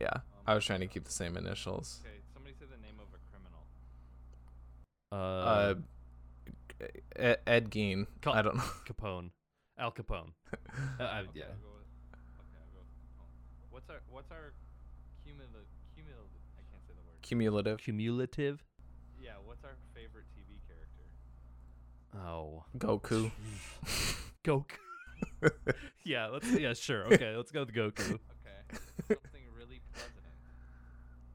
Yeah. 0.00 0.18
I 0.46 0.54
was 0.54 0.64
trying 0.64 0.80
to 0.80 0.86
keep 0.86 1.04
the 1.04 1.12
same 1.12 1.36
initials. 1.36 2.00
Okay, 2.04 2.16
somebody 2.34 2.54
say 2.58 2.66
the 2.70 2.80
name 2.82 2.98
of 2.98 3.08
a 3.14 3.20
criminal. 3.30 3.62
Uh, 5.12 5.14
Uh 5.14 5.74
Ed, 7.16 7.38
Ed 7.46 7.70
Gein. 7.70 8.06
Col- 8.22 8.34
I 8.34 8.42
don't 8.42 8.56
know. 8.56 8.62
Capone. 8.86 9.30
Al 9.78 9.92
Capone. 9.92 10.32
Uh, 10.52 11.02
I- 11.02 11.20
Okay, 11.20 11.30
yeah. 11.34 11.44
With, 11.62 11.86
okay, 12.40 12.58
I'll 12.58 12.72
go 12.74 12.80
with 12.80 12.90
Capone. 13.06 13.70
What's 13.70 13.90
our 13.90 14.00
what's 14.10 14.30
our 14.32 14.52
cumulative 15.24 15.66
cumulative 15.94 16.26
I 16.58 16.62
can't 16.72 16.82
say 16.86 16.94
the 16.94 17.02
word. 17.06 17.22
Cumulative. 17.22 17.78
Cumulative. 17.78 18.64
Yeah, 19.22 19.32
what's 19.44 19.62
our 19.64 19.76
favorite 19.94 20.24
TV 20.36 20.58
character? 20.66 21.06
Oh. 22.26 22.64
Goku. 22.76 23.30
Goku. 24.44 24.64
yeah, 26.04 26.26
let's 26.26 26.50
yeah, 26.50 26.72
sure. 26.74 27.06
Okay, 27.06 27.36
let's 27.36 27.52
go 27.52 27.60
with 27.60 27.72
Goku. 27.72 28.18
Okay. 28.18 28.78
Something 29.08 29.44
really 29.56 29.80
pleasant. 29.92 30.18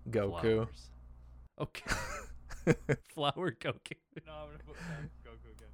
Goku. 0.10 0.42
Flowers. 0.42 0.90
Okay. 1.60 1.92
Flower 3.14 3.52
Goku. 3.52 3.96
No, 4.26 4.34
I'm 4.34 4.48
gonna 4.50 4.64
put 4.66 4.76
Goku 5.26 5.52
again. 5.56 5.74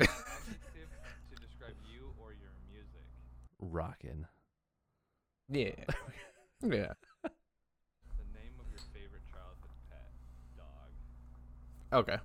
Adjective 0.00 0.88
to 1.30 1.36
describe 1.46 1.74
you 1.92 2.12
or 2.20 2.32
your 2.32 2.50
music. 2.70 3.04
Rockin'. 3.60 4.26
yeah. 5.48 5.70
Yeah. 6.64 6.92
The 7.24 8.28
name 8.32 8.54
of 8.60 8.70
your 8.70 8.78
favorite 8.94 9.26
childhood 9.26 9.74
pet. 9.90 10.12
Dog. 10.56 10.92
Okay. 11.92 12.18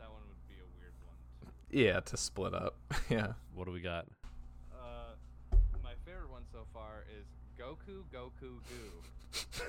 That 0.00 0.10
one 0.10 0.22
would 0.26 0.48
be 0.48 0.58
a 0.58 0.66
weird 0.76 0.94
one 1.06 1.14
too. 1.40 1.46
Yeah, 1.70 2.00
to 2.00 2.16
split 2.16 2.54
up. 2.54 2.74
yeah. 3.08 3.34
What 3.54 3.66
do 3.66 3.70
we 3.72 3.80
got? 3.80 4.06
Uh, 4.74 5.14
my 5.80 5.92
favorite 6.04 6.28
one 6.30 6.42
so 6.50 6.66
far 6.74 7.04
is 7.16 7.26
Goku 7.56 8.02
Goku 8.12 8.58
Goo. 8.66 9.62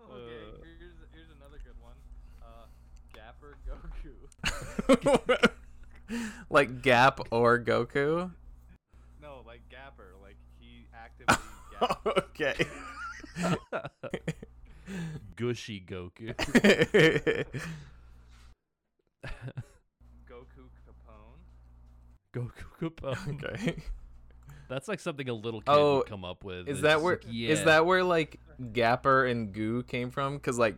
Uh. 0.00 0.66
here's 0.78 0.94
here's 1.12 1.30
another 1.36 1.58
good 1.64 1.78
one. 1.80 1.96
Uh, 2.42 2.66
Gapper 3.14 3.56
Goku. 3.66 4.14
like 6.50 6.82
Gap 6.82 7.20
or 7.30 7.58
Goku. 7.58 8.30
No, 9.20 9.42
like 9.46 9.60
Gapper, 9.70 10.14
like 10.22 10.36
he 10.58 10.86
actively 10.94 11.36
okay. 12.18 12.54
Gushy 15.36 15.80
Goku. 15.80 16.34
Goku 22.32 22.50
Capone. 22.80 23.44
okay. 23.44 23.76
That's 24.68 24.88
like 24.88 25.00
something 25.00 25.28
a 25.28 25.34
little 25.34 25.60
kid 25.60 25.70
Oh, 25.70 25.98
would 25.98 26.06
come 26.06 26.24
up 26.24 26.44
with. 26.44 26.66
Is 26.68 26.78
It's 26.78 26.80
that 26.82 26.94
just 26.94 27.04
where 27.04 27.20
like, 27.26 27.34
is 27.34 27.64
that 27.64 27.84
where 27.84 28.02
like 28.04 28.40
Gapper 28.72 29.26
and 29.26 29.52
Goo 29.52 29.82
came 29.82 30.10
from? 30.10 30.38
Cause 30.40 30.58
like 30.58 30.76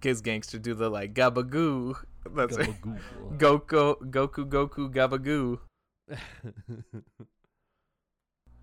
Giz 0.00 0.20
Gangster 0.20 0.58
do 0.58 0.74
the 0.74 0.88
like 0.90 1.14
Gabagoo. 1.14 1.94
That's 2.34 2.56
it. 2.56 2.70
Gabagool. 2.82 3.38
Goku 3.38 4.10
Goku 4.10 4.48
Goku 4.48 4.92
Gabagoo. 4.92 5.58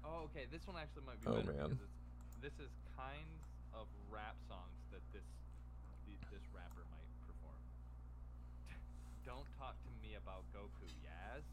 Oh, 0.04 0.28
okay. 0.28 0.46
This 0.52 0.68
one 0.68 0.76
actually 0.76 1.04
might 1.08 1.20
be 1.22 1.28
Oh, 1.28 1.36
better 1.40 1.54
man. 1.54 1.80
it's, 1.80 1.88
this 2.42 2.56
is 2.60 2.72
kinds 2.98 3.40
of 3.74 3.88
rap 4.12 4.36
songs 4.50 4.76
that 4.92 5.00
this 5.16 5.24
the, 6.04 6.12
this 6.28 6.44
rapper 6.52 6.84
might 6.92 7.08
perform. 7.24 7.56
Don't 9.26 9.48
talk 9.58 9.80
to 9.80 9.92
me 10.04 10.16
about 10.20 10.44
Goku, 10.52 10.92
Yaz. 11.08 11.44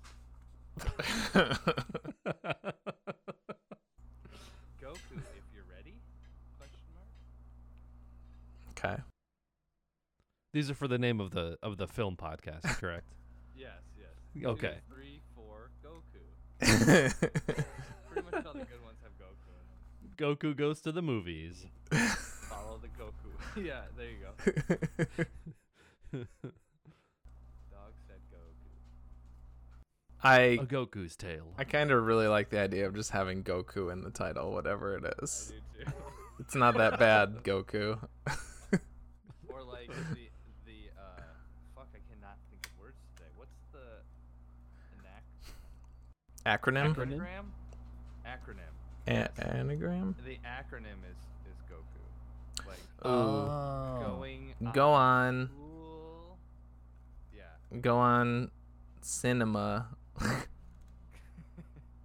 Goku, 4.80 5.16
if 5.16 5.46
you're 5.54 5.64
ready? 5.74 5.94
Question 6.58 6.86
mark. 6.94 7.08
okay. 8.94 9.02
These 10.52 10.70
are 10.70 10.74
for 10.74 10.88
the 10.88 10.98
name 10.98 11.20
of 11.20 11.30
the 11.30 11.58
of 11.62 11.76
the 11.76 11.86
film 11.86 12.16
podcast, 12.16 12.62
correct? 12.80 13.06
Yes, 13.56 13.82
yes. 13.98 14.46
Okay. 14.46 14.78
Two, 14.88 14.94
three, 14.94 15.20
four, 15.34 15.70
Goku. 15.84 16.24
Pretty 16.60 18.26
much 18.32 18.46
all 18.46 18.54
the 18.54 18.60
good 18.60 18.82
ones 18.82 18.98
have 19.02 19.12
Goku 19.20 19.52
in 19.52 19.66
them. 20.16 20.36
Goku 20.36 20.56
goes 20.56 20.80
to 20.82 20.92
the 20.92 21.02
movies. 21.02 21.66
Follow 21.90 22.78
the 22.80 22.88
Goku. 22.88 23.30
yeah, 23.62 23.82
there 23.98 24.08
you 24.08 24.16
go. 24.22 24.30
Dog 27.70 27.92
said 28.06 28.20
Goku. 28.32 28.72
I 30.22 30.40
A 30.40 30.58
Goku's 30.58 31.16
tale. 31.16 31.54
I 31.58 31.64
kind 31.64 31.90
of 31.90 32.04
really 32.04 32.26
like 32.26 32.50
the 32.50 32.60
idea 32.60 32.86
of 32.86 32.94
just 32.94 33.10
having 33.10 33.42
Goku 33.42 33.90
in 33.92 34.02
the 34.02 34.10
title, 34.10 34.52
whatever 34.52 34.96
it 34.96 35.04
is. 35.22 35.52
It's 36.40 36.54
not 36.54 36.74
that 36.78 36.98
bad, 36.98 37.42
Goku. 37.44 37.98
Or 39.48 39.62
like 39.62 39.88
the 39.88 40.28
the 40.64 40.88
uh 40.98 41.20
fuck 41.74 41.88
I 41.94 41.98
cannot 42.10 42.36
think 42.50 42.64
of 42.66 42.72
words 42.80 42.96
today. 43.14 43.28
What's 43.36 43.60
the 43.72 44.00
enact 44.98 46.62
Acronym? 46.62 46.94
Acronym? 46.94 47.20
acronym? 47.20 47.44
Acronym. 48.26 48.72
A- 49.06 49.12
Yes. 49.12 49.38
anagram? 49.38 50.14
The 50.24 50.38
acronym 50.46 51.04
is 51.10 51.18
is 51.50 51.58
Goku. 51.70 52.66
Like 52.66 52.80
Ooh. 53.06 54.00
going 54.06 54.54
Go 54.72 54.92
on. 54.92 55.50
Cool. 55.54 56.38
Yeah. 57.36 57.78
Go 57.82 57.98
on 57.98 58.50
cinema 59.02 59.88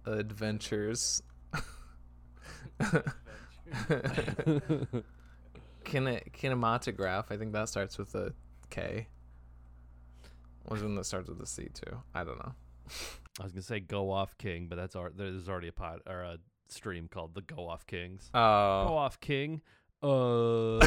adventures. 0.06 1.22
Kine- 5.84 6.30
kinematograph. 6.32 7.26
I 7.30 7.36
think 7.36 7.52
that 7.52 7.68
starts 7.68 7.98
with 7.98 8.14
a 8.14 8.32
K. 8.70 9.08
Or 10.64 10.76
one 10.76 10.94
that 10.96 11.04
starts 11.06 11.28
with 11.28 11.40
a 11.40 11.46
C 11.46 11.68
too. 11.72 12.02
I 12.14 12.24
don't 12.24 12.38
know. 12.38 12.52
I 13.40 13.44
was 13.44 13.52
gonna 13.52 13.62
say 13.62 13.80
Go 13.80 14.10
Off 14.10 14.36
King, 14.38 14.66
but 14.68 14.76
that's 14.76 14.96
our, 14.96 15.10
there's 15.14 15.48
already 15.48 15.68
a 15.68 15.72
pod 15.72 16.00
or 16.06 16.22
a 16.22 16.38
stream 16.68 17.08
called 17.08 17.34
the 17.34 17.42
Go 17.42 17.68
Off 17.68 17.86
Kings. 17.86 18.30
Oh, 18.34 18.86
Go. 18.88 18.96
Off 18.96 19.20
King. 19.20 19.60
Uh. 20.02 20.78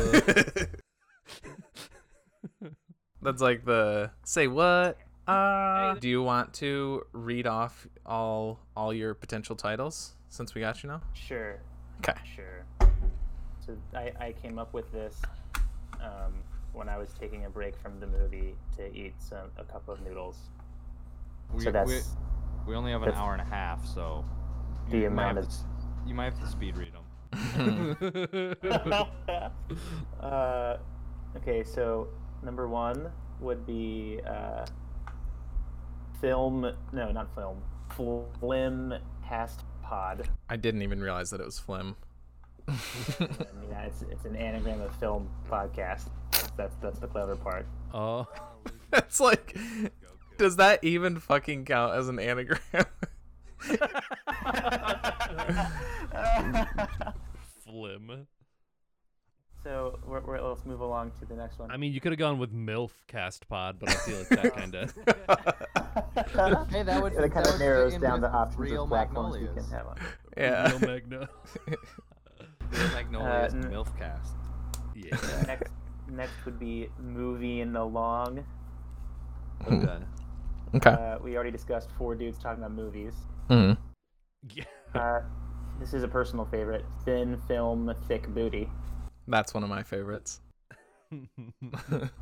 That's 3.22 3.42
like 3.42 3.66
the 3.66 4.12
say 4.24 4.48
what? 4.48 4.98
Uh, 5.30 5.94
do 5.96 6.08
you 6.10 6.24
want 6.24 6.54
to 6.56 7.06
read 7.14 7.46
off 7.46 7.88
all 8.06 8.60
all 8.76 8.94
your 8.94 9.14
potential 9.14 9.56
titles 9.56 10.16
since 10.30 10.56
we 10.56 10.62
got 10.62 10.82
you 10.82 10.90
now? 10.90 11.02
Sure. 11.14 11.60
Okay. 12.00 12.18
Sure. 12.36 12.66
So 13.66 13.78
I, 13.94 14.12
I 14.20 14.34
came 14.42 14.58
up 14.58 14.74
with 14.74 14.92
this 14.92 15.22
um, 16.02 16.34
when 16.74 16.90
I 16.90 16.98
was 16.98 17.10
taking 17.20 17.46
a 17.46 17.50
break 17.50 17.78
from 17.78 18.00
the 18.00 18.08
movie 18.08 18.56
to 18.78 18.92
eat 18.96 19.14
some 19.20 19.52
a 19.58 19.64
cup 19.64 19.88
of 19.88 20.02
noodles. 20.02 20.38
We, 21.54 21.64
so 21.64 21.72
that's 21.72 21.92
we, 22.66 22.72
we 22.72 22.76
only 22.76 22.92
have 22.92 23.04
an 23.04 23.10
that's 23.10 23.20
hour 23.20 23.34
and 23.34 23.42
a 23.42 23.46
half, 23.46 23.86
so 23.86 24.26
the 24.90 24.98
you 24.98 25.10
might 25.12 25.32
amount 25.32 25.38
have 25.38 25.46
of. 25.46 25.52
to, 25.52 25.58
you 26.08 26.16
might 26.16 26.34
have 26.34 26.40
to 26.40 26.48
speed 26.48 26.76
read 26.76 26.94
them. 26.94 27.04
uh, 30.22 30.78
okay, 31.38 31.64
so 31.64 32.08
number 32.42 32.68
one 32.68 33.12
would 33.40 33.68
be 33.68 34.20
uh, 34.28 34.66
film. 36.22 36.72
No, 36.92 37.12
not 37.12 37.34
film. 37.36 37.62
Flim 38.40 38.94
cast 39.28 39.64
pod. 39.84 40.30
I 40.50 40.56
didn't 40.56 40.82
even 40.82 41.02
realize 41.02 41.30
that 41.32 41.42
it 41.42 41.46
was 41.46 41.60
Flim. 41.60 41.96
Yeah, 42.70 43.86
it's 43.86 44.04
it's 44.04 44.26
an 44.26 44.36
anagram 44.36 44.82
of 44.82 44.96
film 44.96 45.30
podcast. 45.50 46.10
That's 46.56 46.76
that's 46.76 47.00
the 47.00 47.08
clever 47.08 47.36
part. 47.36 47.66
Oh. 47.94 48.28
That's 48.92 49.20
like, 49.20 49.56
does 50.38 50.56
that 50.56 50.84
even 50.84 51.20
fucking 51.20 51.66
count 51.66 51.94
as 51.94 52.10
an 52.10 52.18
anagram? 52.20 52.60
Flim. 57.64 58.28
So 59.64 60.00
we're, 60.06 60.22
we're, 60.22 60.42
let's 60.42 60.66
move 60.66 60.80
along 60.82 61.12
to 61.20 61.26
the 61.26 61.36
next 61.36 61.60
one. 61.60 61.70
I 61.72 61.78
mean, 61.78 61.94
you 61.94 62.00
could 62.02 62.12
have 62.12 62.20
gone 62.20 62.40
with 62.40 62.54
MILF 62.54 62.92
Cast 63.08 63.48
Pod, 63.50 63.78
but 63.80 63.90
I 63.90 63.94
feel 63.94 64.18
like 64.20 64.30
that 64.30 64.56
kind 64.56 64.76
of. 64.76 64.94
Hey, 66.70 66.84
that 66.84 67.02
would- 67.02 67.14
it 67.14 67.18
that 67.22 67.32
kind 67.32 67.48
of 67.48 67.60
narrows 67.60 67.98
down 67.98 68.22
the 68.22 68.30
options 68.32 68.58
real 68.60 68.84
of 68.84 68.90
platforms 68.90 69.36
we 69.36 69.42
Magnolias. 69.44 69.68
can 69.68 69.78
have 69.78 69.88
on. 69.88 69.98
yeah. 70.38 70.70
Real 70.70 70.80
Magno. 70.80 71.28
Real 72.72 72.90
Magnolia's 72.94 73.54
Uh, 73.54 73.58
n- 73.58 73.64
MILFcast. 73.72 74.30
yeah. 74.96 75.44
next 75.48 75.72
next 76.10 76.34
would 76.46 76.60
be 76.60 76.90
moving 77.00 77.76
along. 77.76 78.46
Okay. 79.68 79.98
Okay. 80.76 80.90
Uh, 80.92 81.18
we 81.24 81.36
already 81.36 81.52
discussed 81.52 81.90
four 81.98 82.16
dudes 82.16 82.38
talking 82.38 82.64
about 82.64 82.76
movies. 82.76 83.14
Mhm. 83.50 83.78
Yeah. 84.54 84.64
Uh, 84.96 85.22
this 85.80 85.94
is 85.94 86.04
a 86.04 86.08
personal 86.08 86.46
favorite: 86.46 86.86
thin 87.06 87.38
film, 87.48 87.94
thick 88.08 88.28
booty. 88.30 88.70
That's 89.30 89.54
one 89.54 89.64
of 89.64 89.70
my 89.70 89.84
favorites. 89.84 90.42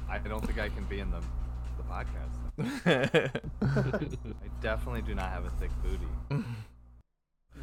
I 0.10 0.18
don't 0.20 0.46
think 0.46 0.60
I 0.60 0.70
can 0.70 0.86
be 0.86 1.00
in 1.00 1.10
the 1.12 1.22
the 1.78 1.84
podcast. 1.84 2.34
I 3.62 4.48
definitely 4.62 5.02
do 5.04 5.14
not 5.16 5.30
have 5.30 5.46
a 5.46 5.50
thick 5.52 5.72
booty. 5.84 6.44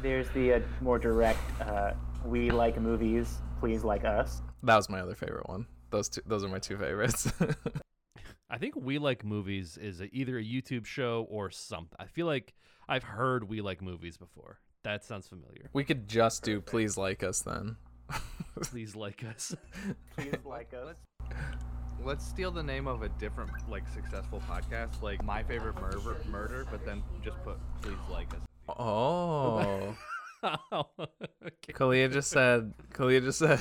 There's 0.01 0.29
the 0.29 0.53
uh, 0.53 0.59
more 0.81 0.99
direct: 0.99 1.39
uh, 1.61 1.93
we 2.25 2.49
like 2.51 2.79
movies, 2.79 3.37
please 3.59 3.83
like 3.83 4.03
us. 4.05 4.41
that 4.63 4.75
was 4.75 4.89
my 4.89 4.99
other 4.99 5.15
favorite 5.15 5.47
one. 5.47 5.65
Those 5.91 6.09
two. 6.09 6.21
Those 6.25 6.43
are 6.43 6.47
my 6.49 6.59
two 6.59 6.77
favorites. 6.77 7.31
I 8.49 8.57
think 8.57 8.75
We 8.75 8.99
Like 8.99 9.25
Movies 9.25 9.77
is 9.77 10.01
a, 10.01 10.15
either 10.15 10.37
a 10.37 10.43
YouTube 10.43 10.85
show 10.85 11.25
or 11.29 11.49
something. 11.49 11.95
I 11.99 12.05
feel 12.05 12.27
like 12.27 12.53
I've 12.87 13.03
heard 13.03 13.49
We 13.49 13.61
Like 13.61 13.81
Movies 13.81 14.17
before. 14.17 14.59
That 14.83 15.03
sounds 15.03 15.27
familiar. 15.27 15.69
we 15.73 15.83
could 15.83 16.07
just 16.07 16.43
do 16.43 16.61
please 16.61 16.95
like 16.95 17.23
us 17.23 17.41
then. 17.41 17.75
Please 18.61 18.95
like 18.95 19.23
us. 19.23 19.55
Please 20.17 20.35
like 20.45 20.73
us. 20.73 20.97
Let's 21.29 21.63
let's 22.03 22.25
steal 22.25 22.51
the 22.51 22.63
name 22.63 22.87
of 22.87 23.01
a 23.01 23.09
different 23.09 23.51
like 23.69 23.87
successful 23.87 24.41
podcast, 24.49 25.01
like 25.01 25.23
my 25.23 25.43
favorite 25.43 25.75
murder, 25.81 25.99
murder, 26.29 26.67
but 26.69 26.85
then 26.85 27.03
just 27.23 27.41
put 27.43 27.57
please 27.81 27.97
like 28.11 28.31
us. 28.33 28.41
Oh. 28.69 29.95
okay. 30.71 31.73
Kalia 31.73 32.11
just 32.11 32.29
said. 32.29 32.73
Kalia 32.93 33.21
just 33.21 33.39
said. 33.39 33.59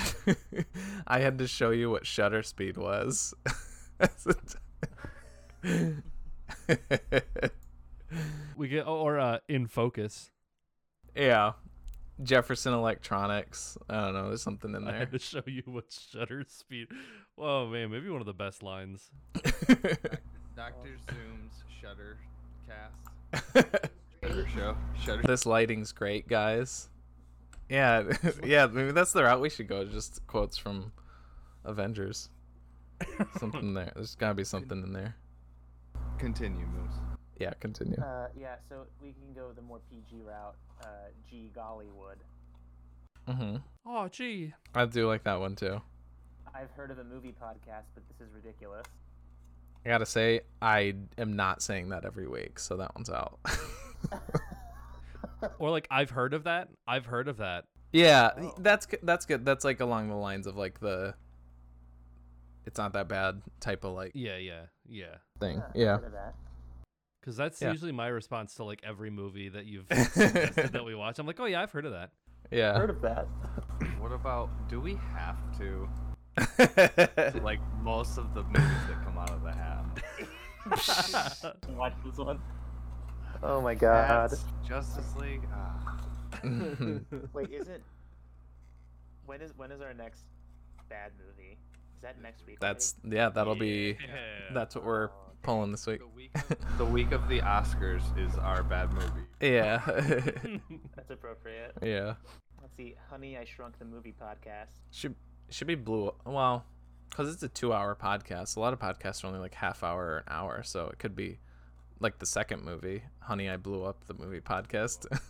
I 1.07 1.21
had 1.21 1.39
to 1.39 1.47
show 1.47 1.71
you 1.71 1.91
what 1.91 2.07
shutter 2.07 2.43
speed 2.43 2.77
was. 2.77 3.35
We 8.57 8.69
get 8.69 8.87
or 8.87 9.19
uh, 9.19 9.39
In 9.49 9.67
Focus. 9.67 10.31
yeah, 11.17 11.53
Jefferson 12.23 12.73
Electronics. 12.75 13.77
I 13.89 14.01
don't 14.05 14.15
know. 14.15 14.29
There's 14.29 14.43
something 14.43 14.75
in 14.75 14.87
I 14.87 14.91
there. 14.93 15.01
had 15.01 15.13
to 15.13 15.19
show 15.19 15.43
you 15.47 15.63
what 15.67 15.85
shutter 16.13 16.45
speed. 16.47 16.89
Whoa, 17.37 17.67
man, 17.69 17.91
maybe 17.91 18.09
one 18.09 18.21
of 18.21 18.27
the 18.27 18.33
best 18.33 18.63
lines. 18.63 19.11
Doctor 20.57 20.91
Zoom's 21.11 21.65
Shutter 21.81 22.19
Cast. 22.69 23.65
Shutter 24.23 24.49
Show. 24.55 24.77
Shutter. 25.05 25.23
this 25.23 25.45
lighting's 25.47 25.91
great, 25.93 26.29
guys. 26.29 26.89
Yeah, 27.69 28.05
yeah. 28.45 28.67
Maybe 28.67 28.93
that's 28.93 29.13
the 29.13 29.25
route 29.25 29.41
we 29.41 29.51
should 29.51 29.67
go. 29.69 29.85
Just 29.85 30.25
quotes 30.27 30.57
from 30.57 30.93
Avengers. 31.65 32.29
Something 33.39 33.75
there. 33.75 33.91
There's 33.95 34.15
gotta 34.15 34.35
be 34.35 34.45
something 34.45 34.83
in 34.83 34.93
there. 34.93 35.17
Continue, 36.19 36.67
Moose. 36.67 36.95
Yeah, 37.39 37.53
continue. 37.61 37.97
Uh, 38.01 38.29
yeah, 38.39 38.57
so 38.69 38.87
we 39.03 39.13
can 39.13 39.33
go 39.35 39.53
the 39.53 39.63
more 39.63 39.81
PG 39.91 40.23
route. 40.23 40.55
Uh, 40.83 40.87
G 41.29 41.51
Gollywood. 41.57 42.17
Mm-hmm. 43.29 43.57
Oh, 43.87 44.09
gee. 44.09 44.53
I 44.75 44.85
do 44.87 45.07
like 45.09 45.25
that 45.25 45.41
one 45.41 45.57
too. 45.57 45.81
I've 46.55 46.71
heard 46.73 46.91
of 46.91 46.99
a 46.99 47.05
movie 47.05 47.33
podcast, 47.43 47.85
but 47.95 48.05
this 48.09 48.27
is 48.27 48.33
ridiculous. 48.35 48.85
I 49.85 49.89
gotta 49.89 50.07
say, 50.07 50.43
I 50.63 50.95
am 51.19 51.35
not 51.35 51.63
saying 51.63 51.89
that 51.91 52.05
every 52.05 52.29
week, 52.29 52.59
so 52.59 52.77
that 52.77 52.95
one's 52.95 53.11
out. 53.11 53.39
Or 55.59 55.71
like 55.71 55.87
I've 55.91 56.09
heard 56.11 56.33
of 56.33 56.45
that. 56.45 56.69
I've 56.89 57.05
heard 57.05 57.29
of 57.29 57.37
that. 57.39 57.65
yeah, 57.93 58.31
Oh. 58.39 58.55
that's 58.59 58.87
that's 59.03 59.27
good. 59.27 59.45
That's 59.45 59.63
like 59.65 59.81
along 59.81 60.09
the 60.09 60.15
lines 60.15 60.47
of 60.47 60.57
like 60.57 60.81
the 60.81 61.15
it's 62.65 62.79
not 62.79 62.95
that 62.95 63.09
bad 63.09 63.43
type 63.61 63.85
of 63.85 63.93
like 63.93 64.13
Yeah, 64.15 64.39
yeah, 64.39 64.63
yeah. 64.89 65.17
thing. 65.41 65.61
I've 65.61 65.77
Yeah. 65.77 65.99
Heard 67.25 67.31
of 67.31 67.37
that. 67.37 67.37
Because 67.37 67.37
that's 67.37 67.61
Yeah. 67.63 67.71
usually 67.73 67.93
my 67.93 68.09
response 68.09 68.55
to 68.57 68.65
like 68.65 68.81
every 68.85 69.11
movie 69.11 69.49
that 69.49 69.67
you've 69.67 69.87
suggested 70.13 70.73
that 70.73 70.85
we 70.85 70.95
watch. 70.95 71.19
I'm 71.19 71.27
like, 71.27 71.41
oh 71.41 71.47
yeah, 71.47 71.63
I've 71.63 71.73
heard 71.73 71.87
of 71.87 71.93
that. 71.93 72.11
Yeah. 72.51 72.77
Heard 72.77 72.91
of 72.91 73.01
that. 73.03 73.27
What 73.99 74.13
about? 74.13 74.51
Do 74.69 74.81
we 74.81 74.99
have 75.15 75.37
to 75.59 75.89
like 77.43 77.61
most 77.83 78.19
of 78.19 78.35
the 78.35 78.43
movies 78.43 78.87
that 78.89 79.03
come 79.05 79.19
out 79.19 79.31
of 79.31 79.43
the 79.43 79.53
hat? 79.53 79.85
Watch 81.71 81.95
this 82.05 82.17
one. 82.19 82.41
Oh 83.43 83.61
my 83.61 83.75
god. 83.75 84.31
Cats, 84.31 84.45
Justice 84.67 85.15
League. 85.17 85.43
Ah. 85.53 85.99
Wait, 87.33 87.51
is 87.51 87.69
it? 87.69 87.83
When 89.27 89.41
is 89.41 89.53
when 89.57 89.71
is 89.73 89.81
our 89.81 89.95
next 89.95 90.23
bad 90.89 91.13
movie? 91.19 91.57
Is 91.97 92.03
that 92.03 92.21
next 92.23 92.47
week? 92.47 92.59
that's 92.61 92.95
yeah, 93.05 93.29
that'll 93.31 93.55
be 93.55 93.97
Yeah. 94.01 94.53
that's 94.53 94.75
what 94.75 94.85
we're 94.85 95.09
Oh, 95.09 95.24
pulling 95.45 95.71
this 95.71 95.87
week. 95.87 96.01
The 96.01 96.07
week, 96.09 96.31
of, 96.35 96.79
the 96.79 96.85
week 96.85 97.13
of 97.13 97.29
the 97.29 97.41
Oscars 97.41 98.03
is 98.19 98.35
our 98.37 98.63
bad 98.63 98.93
movie. 98.93 99.07
Yeah. 99.41 99.81
That's 100.97 101.11
appropriate. 101.11 101.73
yeah. 101.83 102.15
Let's 102.61 102.77
see. 102.77 102.95
Honey, 103.11 103.37
I 103.39 103.45
Shrunk 103.45 103.79
the 103.79 103.85
Movie 103.85 104.15
podcast. 104.21 104.73
Should 104.91 105.15
should 105.51 105.67
be 105.67 105.75
blue 105.75 106.13
well, 106.25 106.65
cuz 107.11 107.33
it's 107.33 107.43
a 107.43 107.49
2-hour 107.49 107.95
podcast. 107.97 108.57
A 108.57 108.61
lot 108.61 108.73
of 108.73 108.79
podcasts 108.81 109.23
are 109.23 109.27
only 109.29 109.39
like 109.39 109.55
half 109.55 109.85
hour 109.85 110.05
or 110.05 110.17
an 110.19 110.25
hour, 110.29 110.63
so 110.63 110.87
it 110.89 110.99
could 110.99 111.15
be 111.15 111.39
like 112.01 112.19
the 112.19 112.27
second 112.27 112.65
movie, 112.65 113.03
Honey, 113.21 113.49
I 113.49 113.57
Blew 113.59 113.85
Up, 113.85 114.05
the 114.07 114.15
movie 114.15 114.41
podcast. 114.41 115.07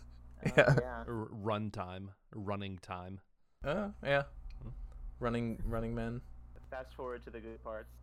Oh, 0.46 0.52
yeah. 0.58 0.74
yeah. 0.78 1.04
R- 1.08 1.28
run 1.30 1.70
time, 1.70 2.10
running 2.34 2.76
time. 2.82 3.18
Oh, 3.64 3.92
yeah. 4.04 4.24
Hmm. 4.62 4.68
Running, 5.18 5.58
running 5.64 5.94
men. 5.94 6.20
Fast 6.70 6.92
forward 6.94 7.22
to 7.24 7.30
the 7.30 7.40
good 7.40 7.64
parts. 7.64 7.94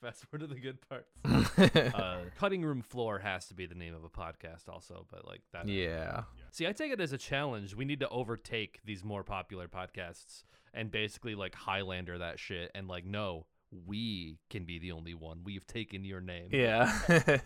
Fast 0.00 0.24
forward 0.26 0.48
to 0.48 0.54
the 0.54 0.60
good 0.60 0.78
parts. 0.88 1.94
uh, 1.94 2.18
cutting 2.38 2.62
room 2.62 2.82
floor 2.82 3.18
has 3.18 3.46
to 3.48 3.54
be 3.54 3.66
the 3.66 3.74
name 3.74 3.94
of 3.94 4.04
a 4.04 4.08
podcast, 4.08 4.68
also. 4.68 5.06
But 5.10 5.26
like 5.26 5.42
that. 5.52 5.68
yeah. 5.68 6.22
See, 6.52 6.66
I 6.66 6.72
take 6.72 6.92
it 6.92 7.00
as 7.00 7.12
a 7.12 7.18
challenge. 7.18 7.74
We 7.74 7.84
need 7.84 8.00
to 8.00 8.08
overtake 8.08 8.80
these 8.84 9.02
more 9.02 9.24
popular 9.24 9.66
podcasts 9.66 10.44
and 10.72 10.90
basically 10.90 11.34
like 11.34 11.54
Highlander 11.54 12.18
that 12.18 12.38
shit 12.38 12.70
and 12.74 12.86
like, 12.86 13.04
no, 13.04 13.46
we 13.86 14.38
can 14.50 14.64
be 14.64 14.78
the 14.78 14.92
only 14.92 15.14
one. 15.14 15.40
We've 15.44 15.66
taken 15.66 16.04
your 16.04 16.20
name. 16.20 16.50
Yeah. 16.52 16.92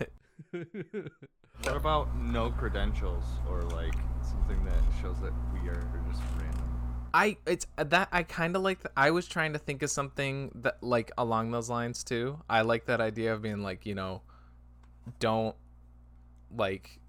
What 1.63 1.77
about 1.77 2.17
no 2.17 2.51
credentials 2.51 3.25
or 3.49 3.63
like 3.63 3.95
something 4.23 4.65
that 4.65 4.83
shows 5.01 5.21
that 5.21 5.33
we 5.53 5.69
are 5.69 5.85
just 6.11 6.23
random? 6.37 6.72
I 7.15 7.37
it's 7.47 7.67
uh, 7.79 7.85
that 7.85 8.09
I 8.13 8.23
kind 8.23 8.57
of 8.57 8.63
like. 8.63 8.83
th- 8.83 8.93
I 8.97 9.11
was 9.11 9.27
trying 9.29 9.53
to 9.53 9.59
think 9.59 9.83
of 9.83 9.91
something 9.91 10.51
that 10.63 10.83
like 10.83 11.11
along 11.19 11.51
those 11.51 11.69
lines 11.69 12.03
too. 12.05 12.39
I 12.49 12.63
like 12.63 12.87
that 12.87 13.01
idea 13.01 13.33
of 13.35 13.43
being 13.43 13.63
like 13.63 13.85
you 13.87 13.95
know, 13.95 14.23
don't 15.19 15.55
like, 16.57 17.01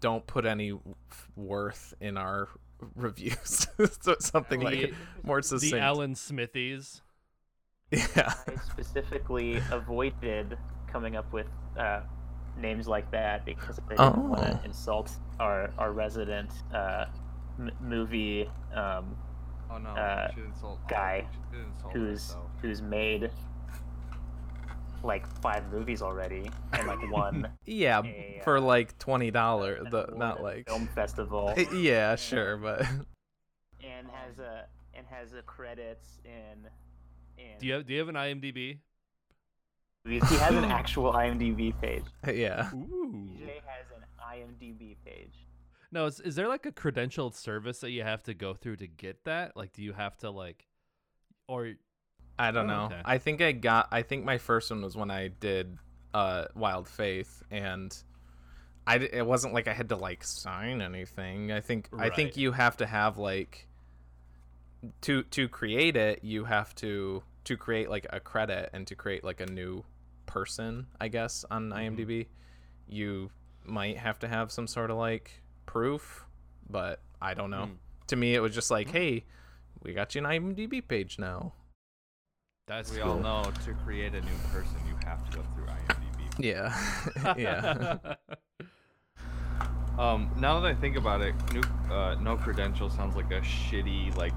don't 0.00 0.26
put 0.26 0.46
any 0.46 0.78
worth 1.36 1.94
in 2.00 2.16
our 2.16 2.48
reviews. 2.96 3.66
so 4.00 4.16
something 4.20 4.60
like 4.60 4.80
The- 4.80 4.94
more 5.22 5.38
The 5.40 5.48
succinct. 5.48 5.76
Alan 5.76 6.14
Smithees. 6.14 7.00
yeah. 7.90 8.32
I 8.48 8.56
specifically 8.72 9.60
avoided 9.70 10.56
coming 10.90 11.16
up 11.16 11.32
with 11.32 11.46
uh, 11.78 12.00
names 12.58 12.88
like 12.88 13.10
that 13.10 13.44
because 13.44 13.78
I 13.86 13.90
didn't 13.90 14.28
want 14.30 14.42
Oh. 14.42 14.52
to 14.58 14.64
insult 14.64 15.10
our 15.40 15.70
our 15.78 15.92
resident 15.92 16.50
uh, 16.72 17.06
m- 17.06 17.12
movie 17.80 18.48
um, 18.74 19.16
Oh 19.70 19.78
no, 19.78 19.90
Uh, 19.90 20.30
should 20.34 20.44
insult 20.44 20.86
guy 20.88 21.26
insult 21.52 21.92
who's 21.92 22.30
ourselves. 22.30 22.50
who's 22.62 22.82
made 22.82 23.30
like 25.02 25.26
five 25.42 25.70
movies 25.70 26.00
already 26.00 26.50
and 26.72 26.86
like 26.86 27.10
one 27.10 27.46
Yeah, 27.66 28.02
A, 28.02 28.40
for 28.44 28.56
uh, 28.58 28.60
like 28.60 28.96
twenty 28.98 29.30
dollars. 29.30 29.80
an 29.84 29.90
The 29.90 30.06
not 30.16 30.42
like. 30.42 30.66
film 30.68 30.88
festival 30.94 31.52
Yeah, 31.74 32.16
sure, 32.16 32.56
but 32.56 32.80
and 33.82 34.06
has 34.12 34.38
a 34.38 34.66
and 34.94 35.06
has 35.10 35.32
a 35.34 35.42
credits 35.42 36.20
in 36.24 36.68
in 37.36 37.58
Do 37.58 37.66
you 37.66 37.72
have, 37.74 37.86
do 37.86 37.92
you 37.92 37.98
have 37.98 38.08
an 38.08 38.14
IMDb? 38.14 38.78
He 40.06 40.18
has 40.18 40.54
an 40.54 40.64
actual 40.66 41.12
IMDb 41.14 41.78
page. 41.80 42.04
yeah. 42.32 42.68
Ooh. 42.74 43.28
DJ 43.38 43.60
has 43.66 43.86
an 43.96 44.04
IMDb 44.22 44.96
page. 45.04 45.32
No, 45.94 46.06
is, 46.06 46.18
is 46.18 46.34
there 46.34 46.48
like 46.48 46.66
a 46.66 46.72
credentialed 46.72 47.34
service 47.34 47.78
that 47.80 47.90
you 47.92 48.02
have 48.02 48.24
to 48.24 48.34
go 48.34 48.52
through 48.52 48.76
to 48.76 48.88
get 48.88 49.22
that? 49.24 49.56
Like, 49.56 49.72
do 49.72 49.82
you 49.82 49.92
have 49.92 50.16
to 50.18 50.30
like, 50.30 50.66
or 51.46 51.74
I 52.36 52.50
don't 52.50 52.68
Oh, 52.68 52.74
know. 52.74 52.84
okay. 52.86 53.00
I 53.04 53.18
think 53.18 53.40
I 53.40 53.52
got. 53.52 53.88
I 53.92 54.02
think 54.02 54.24
my 54.24 54.38
first 54.38 54.70
one 54.72 54.82
was 54.82 54.96
when 54.96 55.10
I 55.12 55.28
did 55.28 55.78
uh, 56.12 56.46
Wild 56.56 56.88
Faith, 56.88 57.44
and 57.48 57.96
I. 58.88 58.96
It 58.96 59.24
wasn't 59.24 59.54
like 59.54 59.68
I 59.68 59.72
had 59.72 59.88
to 59.90 59.96
like 59.96 60.24
sign 60.24 60.82
anything. 60.82 61.52
I 61.52 61.60
think. 61.60 61.88
I 61.96 62.10
think 62.10 62.36
you 62.36 62.50
have 62.50 62.76
to 62.78 62.86
have 62.86 63.16
like. 63.16 63.68
To 65.02 65.22
to 65.22 65.48
create 65.48 65.96
it, 65.96 66.24
you 66.24 66.44
have 66.44 66.74
to 66.76 67.22
to 67.44 67.56
create 67.56 67.88
like 67.88 68.06
a 68.10 68.18
credit 68.20 68.70
and 68.72 68.86
to 68.88 68.94
create 68.96 69.22
like 69.22 69.40
a 69.40 69.46
new 69.46 69.84
person. 70.26 70.88
I 71.00 71.06
guess 71.08 71.44
on 71.50 71.70
Mm-hmm. 71.70 71.94
IMDb, 72.00 72.26
you 72.88 73.30
might 73.64 73.96
have 73.98 74.18
to 74.18 74.28
have 74.28 74.50
some 74.50 74.66
sort 74.66 74.90
of 74.90 74.96
like 74.98 75.40
proof, 75.66 76.26
but 76.68 77.00
I 77.20 77.34
don't 77.34 77.50
know. 77.50 77.68
Mm. 77.70 77.76
To 78.08 78.16
me, 78.16 78.34
it 78.34 78.40
was 78.40 78.54
just 78.54 78.70
like, 78.70 78.90
hey, 78.90 79.24
we 79.82 79.92
got 79.92 80.14
you 80.14 80.24
an 80.24 80.30
IMDb 80.30 80.86
page 80.86 81.18
now. 81.18 81.52
that's 82.66 82.92
we 82.92 82.98
cool. 82.98 83.12
all 83.12 83.18
know 83.18 83.50
to 83.64 83.72
create 83.84 84.14
a 84.14 84.20
new 84.20 84.38
person, 84.52 84.76
you 84.86 84.94
have 85.06 85.28
to 85.30 85.38
go 85.38 85.44
through 85.54 85.66
IMDb. 85.66 86.38
Yeah. 86.38 87.34
yeah. 87.38 88.14
Um, 89.98 90.30
now 90.36 90.58
that 90.58 90.68
I 90.68 90.74
think 90.74 90.96
about 90.96 91.20
it, 91.20 91.34
new, 91.52 91.62
uh, 91.88 92.16
No 92.20 92.36
Credential 92.36 92.90
sounds 92.90 93.14
like 93.14 93.30
a 93.30 93.40
shitty 93.40 94.16
like 94.16 94.32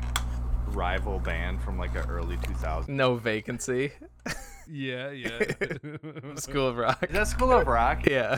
rival 0.68 1.20
band 1.20 1.62
from 1.62 1.78
like 1.80 1.96
a 1.96 2.04
early 2.04 2.38
2000s. 2.38 2.88
No 2.90 3.16
vacancy. 3.16 3.92
yeah, 4.70 5.10
yeah. 5.10 5.40
School 6.36 6.68
of 6.68 6.78
Rock. 6.78 7.04
Is 7.04 7.13
that 7.13 7.28
School 7.28 7.52
of 7.52 7.68
Rock? 7.68 8.06
Yeah. 8.06 8.38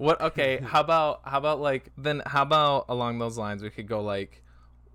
What 0.00 0.18
okay, 0.22 0.60
how 0.64 0.80
about 0.80 1.20
how 1.24 1.36
about 1.36 1.60
like 1.60 1.92
then 1.98 2.22
how 2.24 2.40
about 2.40 2.86
along 2.88 3.18
those 3.18 3.36
lines 3.36 3.62
we 3.62 3.68
could 3.68 3.86
go 3.86 4.00
like 4.00 4.42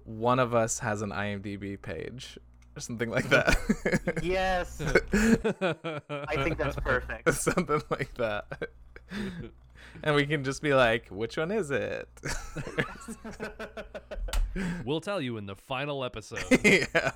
one 0.03 0.39
of 0.39 0.55
us 0.55 0.79
has 0.79 1.03
an 1.03 1.11
IMDb 1.11 1.79
page 1.79 2.39
or 2.75 2.79
something 2.79 3.11
like 3.11 3.29
that. 3.29 3.55
Yes, 4.23 4.81
I 6.09 6.43
think 6.43 6.57
that's 6.57 6.75
perfect. 6.77 7.31
something 7.35 7.83
like 7.91 8.15
that. 8.15 8.47
and 10.03 10.15
we 10.15 10.25
can 10.25 10.43
just 10.43 10.63
be 10.63 10.73
like, 10.73 11.07
which 11.09 11.37
one 11.37 11.51
is 11.51 11.69
it? 11.69 12.09
we'll 14.85 15.01
tell 15.01 15.21
you 15.21 15.37
in 15.37 15.45
the 15.45 15.55
final 15.55 16.03
episode. 16.03 16.43
yeah. 16.63 17.11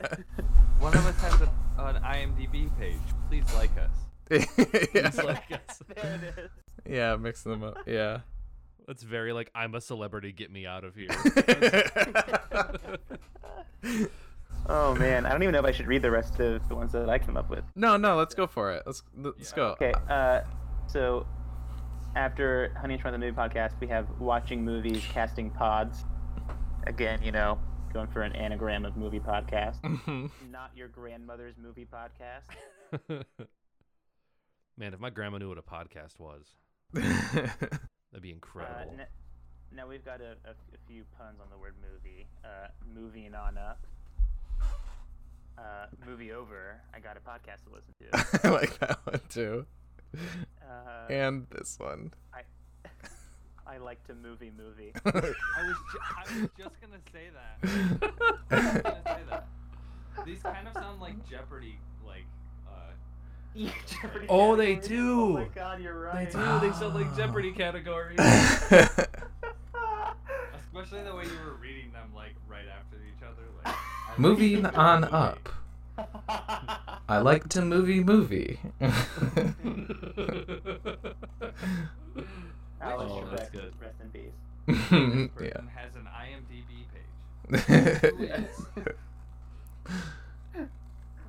One 0.77 0.95
of 0.95 1.07
us 1.07 1.19
has 1.21 1.41
a, 1.41 1.51
an 1.79 2.03
IMDb 2.03 2.69
page. 2.77 2.99
Please 3.29 3.51
like 3.55 3.71
us. 3.79 3.89
yeah. 4.29 5.07
It's 5.07 5.23
like 5.23 5.51
us. 5.51 5.81
there 5.95 6.19
it 6.37 6.39
is. 6.39 6.68
Yeah, 6.87 7.15
mixing 7.15 7.51
them 7.51 7.63
up. 7.63 7.77
Yeah. 7.87 8.19
it's 8.87 9.03
very 9.03 9.33
like 9.33 9.49
I'm 9.55 9.75
a 9.75 9.81
celebrity, 9.81 10.31
get 10.31 10.51
me 10.51 10.65
out 10.65 10.83
of 10.83 10.95
here. 10.95 11.09
Oh 14.71 14.93
man, 14.95 15.25
I 15.25 15.31
don't 15.31 15.41
even 15.41 15.53
know 15.53 15.59
if 15.59 15.65
I 15.65 15.71
should 15.71 15.87
read 15.87 16.03
the 16.03 16.11
rest 16.11 16.39
of 16.39 16.67
the 16.69 16.75
ones 16.75 16.91
that 16.91 17.09
I 17.09 17.17
came 17.17 17.35
up 17.37 17.49
with. 17.49 17.63
no, 17.75 17.97
no, 17.97 18.15
let's 18.17 18.35
go 18.35 18.45
for 18.45 18.71
it. 18.71 18.83
Let's 18.85 19.01
let's 19.17 19.51
Yeah. 19.51 19.55
go. 19.55 19.65
Okay, 19.69 19.93
uh, 20.09 20.41
so 20.85 21.25
after 22.15 22.71
Honey 22.79 22.93
and 22.95 23.01
Try 23.01 23.09
the 23.09 23.17
Movie 23.17 23.35
podcast, 23.35 23.71
we 23.79 23.87
have 23.87 24.07
watching 24.19 24.63
movies, 24.63 25.03
casting 25.11 25.49
pods. 25.49 26.03
Again, 26.85 27.19
you 27.23 27.31
know, 27.31 27.57
going 27.93 28.07
for 28.09 28.21
an 28.21 28.33
anagram 28.35 28.85
of 28.85 28.95
movie 28.95 29.19
podcast. 29.19 29.81
Mhm. 29.81 30.29
Not 30.51 30.69
your 30.75 30.87
grandmother's 30.87 31.55
movie 31.57 31.87
podcast. 31.91 32.43
Man, 34.77 34.93
if 34.93 34.99
my 34.99 35.09
grandma 35.09 35.39
knew 35.39 35.49
what 35.49 35.57
a 35.57 35.63
podcast 35.63 36.19
was, 36.19 36.45
that'd 36.93 38.21
be 38.21 38.31
Uh, 38.31 38.33
incredible. 38.33 38.91
n- 38.99 39.05
now 39.75 39.87
we've 39.87 40.03
got 40.05 40.21
a, 40.21 40.31
a, 40.45 40.51
a 40.51 40.77
few 40.87 41.03
puns 41.17 41.39
on 41.41 41.47
the 41.51 41.57
word 41.57 41.75
movie. 41.81 42.27
Uh, 42.43 42.67
moving 42.93 43.35
on 43.35 43.57
up. 43.57 43.79
Uh, 45.57 45.85
movie 46.07 46.31
over. 46.31 46.81
I 46.93 46.99
got 46.99 47.17
a 47.17 47.19
podcast 47.19 47.65
to 47.65 47.73
listen 47.73 47.93
to. 47.99 48.07
I 48.47 48.49
like 48.51 48.79
that 48.79 48.99
one 49.05 49.19
too. 49.29 49.65
Uh, 50.63 51.11
And 51.11 51.45
this 51.51 51.77
one. 51.77 52.13
I, 52.33 52.41
I 53.67 53.77
like 53.77 54.03
to 54.07 54.15
movie 54.15 54.51
movie. 54.57 54.91
I 55.05 55.11
was, 55.13 55.35
ju- 55.91 55.99
I 56.01 56.21
was 56.41 56.49
just 56.57 56.81
gonna 56.81 57.01
say 57.13 57.27
that. 57.33 57.59
I 58.49 58.55
was 58.55 58.81
gonna 58.81 59.01
say 59.05 59.21
that. 59.29 59.47
These 60.25 60.41
kind 60.41 60.67
of 60.67 60.73
sound 60.73 60.99
like 60.99 61.29
Jeopardy, 61.29 61.77
like. 61.77 61.77
Uh, 61.77 61.88
Jeopardy 63.87 64.25
Oh, 64.29 64.55
they 64.55 64.75
categories. 64.75 65.01
Oh 65.01 65.33
my 65.33 65.43
do. 65.43 65.49
god, 65.55 65.81
you're 65.81 65.99
right. 65.99 66.31
They 66.31 66.39
right. 66.39 66.61
do. 66.61 66.67
They 66.67 66.73
sound 66.75 66.95
like 66.95 67.15
Jeopardy 67.15 67.51
categories. 67.57 68.17
especially 68.19 69.07
the 71.03 71.15
way 71.15 71.25
you 71.25 71.37
were 71.45 71.55
reading 71.61 71.91
them, 71.91 72.11
like 72.15 72.35
right 72.47 72.65
after 72.67 72.97
each 72.97 73.21
other. 73.23 73.43
Like. 73.65 73.75
I 73.75 74.09
like 74.11 74.19
Moving 74.19 74.65
on 74.65 75.01
movie. 75.01 75.13
up. 75.13 75.49
I 77.09 77.17
like 77.19 77.49
to 77.49 77.61
movie 77.61 78.01
movie. 78.03 78.59
Alex 82.81 82.81
Oh, 82.81 83.27
that's 83.35 83.49
good. 83.49 83.73
Rest 83.81 83.95
in 84.01 84.09
peace. 84.11 84.31
This 84.67 84.77
yeah. 84.91 85.27
person 85.33 85.67
has 85.75 85.95
an 85.95 86.07
IMDb 86.07 86.85
page. 86.93 87.03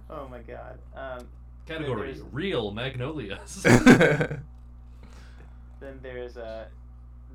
Oh 0.08 0.28
my 0.28 0.38
god. 0.40 0.78
Um, 0.94 1.26
Category 1.70 2.12
There's- 2.12 2.26
Real 2.32 2.70
Magnolias. 2.72 3.62
then 3.62 4.40
there's 6.02 6.36
uh, 6.36 6.66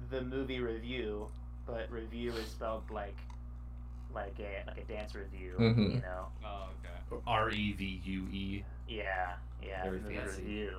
the 0.10 0.22
movie 0.22 0.60
review, 0.60 1.28
but 1.66 1.90
review 1.92 2.32
is 2.34 2.48
spelled 2.48 2.84
like 2.92 3.16
like 4.14 4.36
a 4.40 4.64
like 4.68 4.78
a 4.78 4.84
dance 4.84 5.16
review. 5.16 5.54
Mhm. 5.60 5.96
You 5.96 6.02
know. 6.02 6.28
Oh, 6.46 6.68
okay. 7.12 7.22
R 7.26 7.50
E 7.52 7.74
V 7.74 8.02
U 8.04 8.28
E. 8.32 8.64
Yeah, 8.88 9.34
yeah. 9.64 9.84
Very 9.84 10.00
movie 10.00 10.16
fancy. 10.18 10.42
review. 10.44 10.72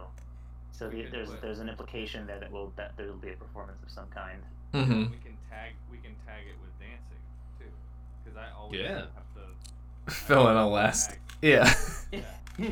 So 0.73 0.88
the, 0.90 1.07
there's 1.11 1.31
put- 1.31 1.40
there's 1.42 1.59
an 1.61 1.69
implication 1.69 2.27
there 2.27 2.38
that 2.40 2.53
will 2.53 2.73
that 2.77 2.92
there 2.97 3.07
will 3.07 3.14
be 3.14 3.31
a 3.31 3.37
performance 3.37 3.83
of 3.83 3.90
some 3.90 4.07
kind. 4.09 4.40
Mm-hmm. 4.75 4.92
We 5.11 5.16
can 5.19 5.37
tag. 5.51 5.73
We 5.90 5.97
can 5.99 6.12
tag 6.27 6.45
it 6.49 6.57
with 6.61 6.79
dancing 6.79 7.23
too, 7.59 7.64
because 8.25 8.37
I 8.37 8.55
always 8.57 8.81
Yeah. 8.81 8.99
have 9.14 9.35
to. 9.35 10.12
Fill 10.12 10.49
in 10.49 10.57
a 10.57 10.69
last. 10.69 11.11
tag. 11.11 11.19
Yeah. 11.42 11.73
yeah. 12.12 12.21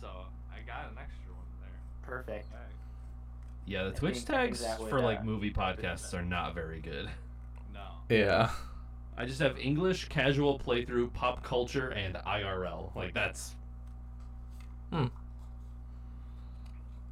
So 0.00 0.08
I 0.50 0.60
got 0.66 0.90
an 0.90 0.98
extra 0.98 1.32
one 1.34 1.46
there. 1.60 1.70
Perfect. 2.02 2.50
Tag. 2.50 2.60
Yeah, 3.66 3.84
the 3.84 3.90
I 3.90 3.92
Twitch 3.94 4.14
think- 4.16 4.26
tags 4.28 4.60
that 4.62 4.78
for 4.78 5.00
like 5.00 5.24
movie 5.24 5.52
podcasts 5.52 6.14
are 6.14 6.22
not 6.24 6.54
very 6.54 6.80
good. 6.80 7.08
No. 7.74 7.80
Yeah. 8.08 8.50
I 9.16 9.24
just 9.26 9.40
have 9.40 9.58
English, 9.58 10.08
casual 10.08 10.58
playthrough, 10.58 11.12
pop 11.12 11.42
culture, 11.42 11.88
and 11.90 12.14
IRL. 12.14 12.94
Like 12.94 13.12
that's 13.14 13.54
Hmm. 14.92 15.06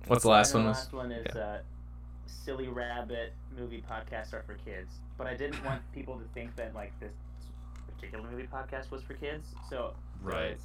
What's 0.06 0.22
the 0.22 0.30
last 0.30 0.54
one? 0.54 0.62
the 0.62 0.68
Was? 0.70 0.78
last 0.78 0.92
one 0.92 1.12
is 1.12 1.36
uh, 1.36 1.58
Silly 2.26 2.68
Rabbit 2.68 3.32
movie 3.58 3.82
podcasts 3.90 4.32
are 4.32 4.42
for 4.46 4.54
kids. 4.54 5.00
But 5.18 5.26
I 5.26 5.34
didn't 5.34 5.62
want 5.64 5.82
people 5.94 6.16
to 6.18 6.24
think 6.32 6.54
that 6.56 6.74
like 6.74 6.98
this 7.00 7.12
particular 7.92 8.28
movie 8.30 8.46
podcast 8.50 8.90
was 8.90 9.02
for 9.02 9.14
kids. 9.14 9.48
So 9.68 9.76
so 9.76 9.94
Right. 10.22 10.52
it's 10.52 10.64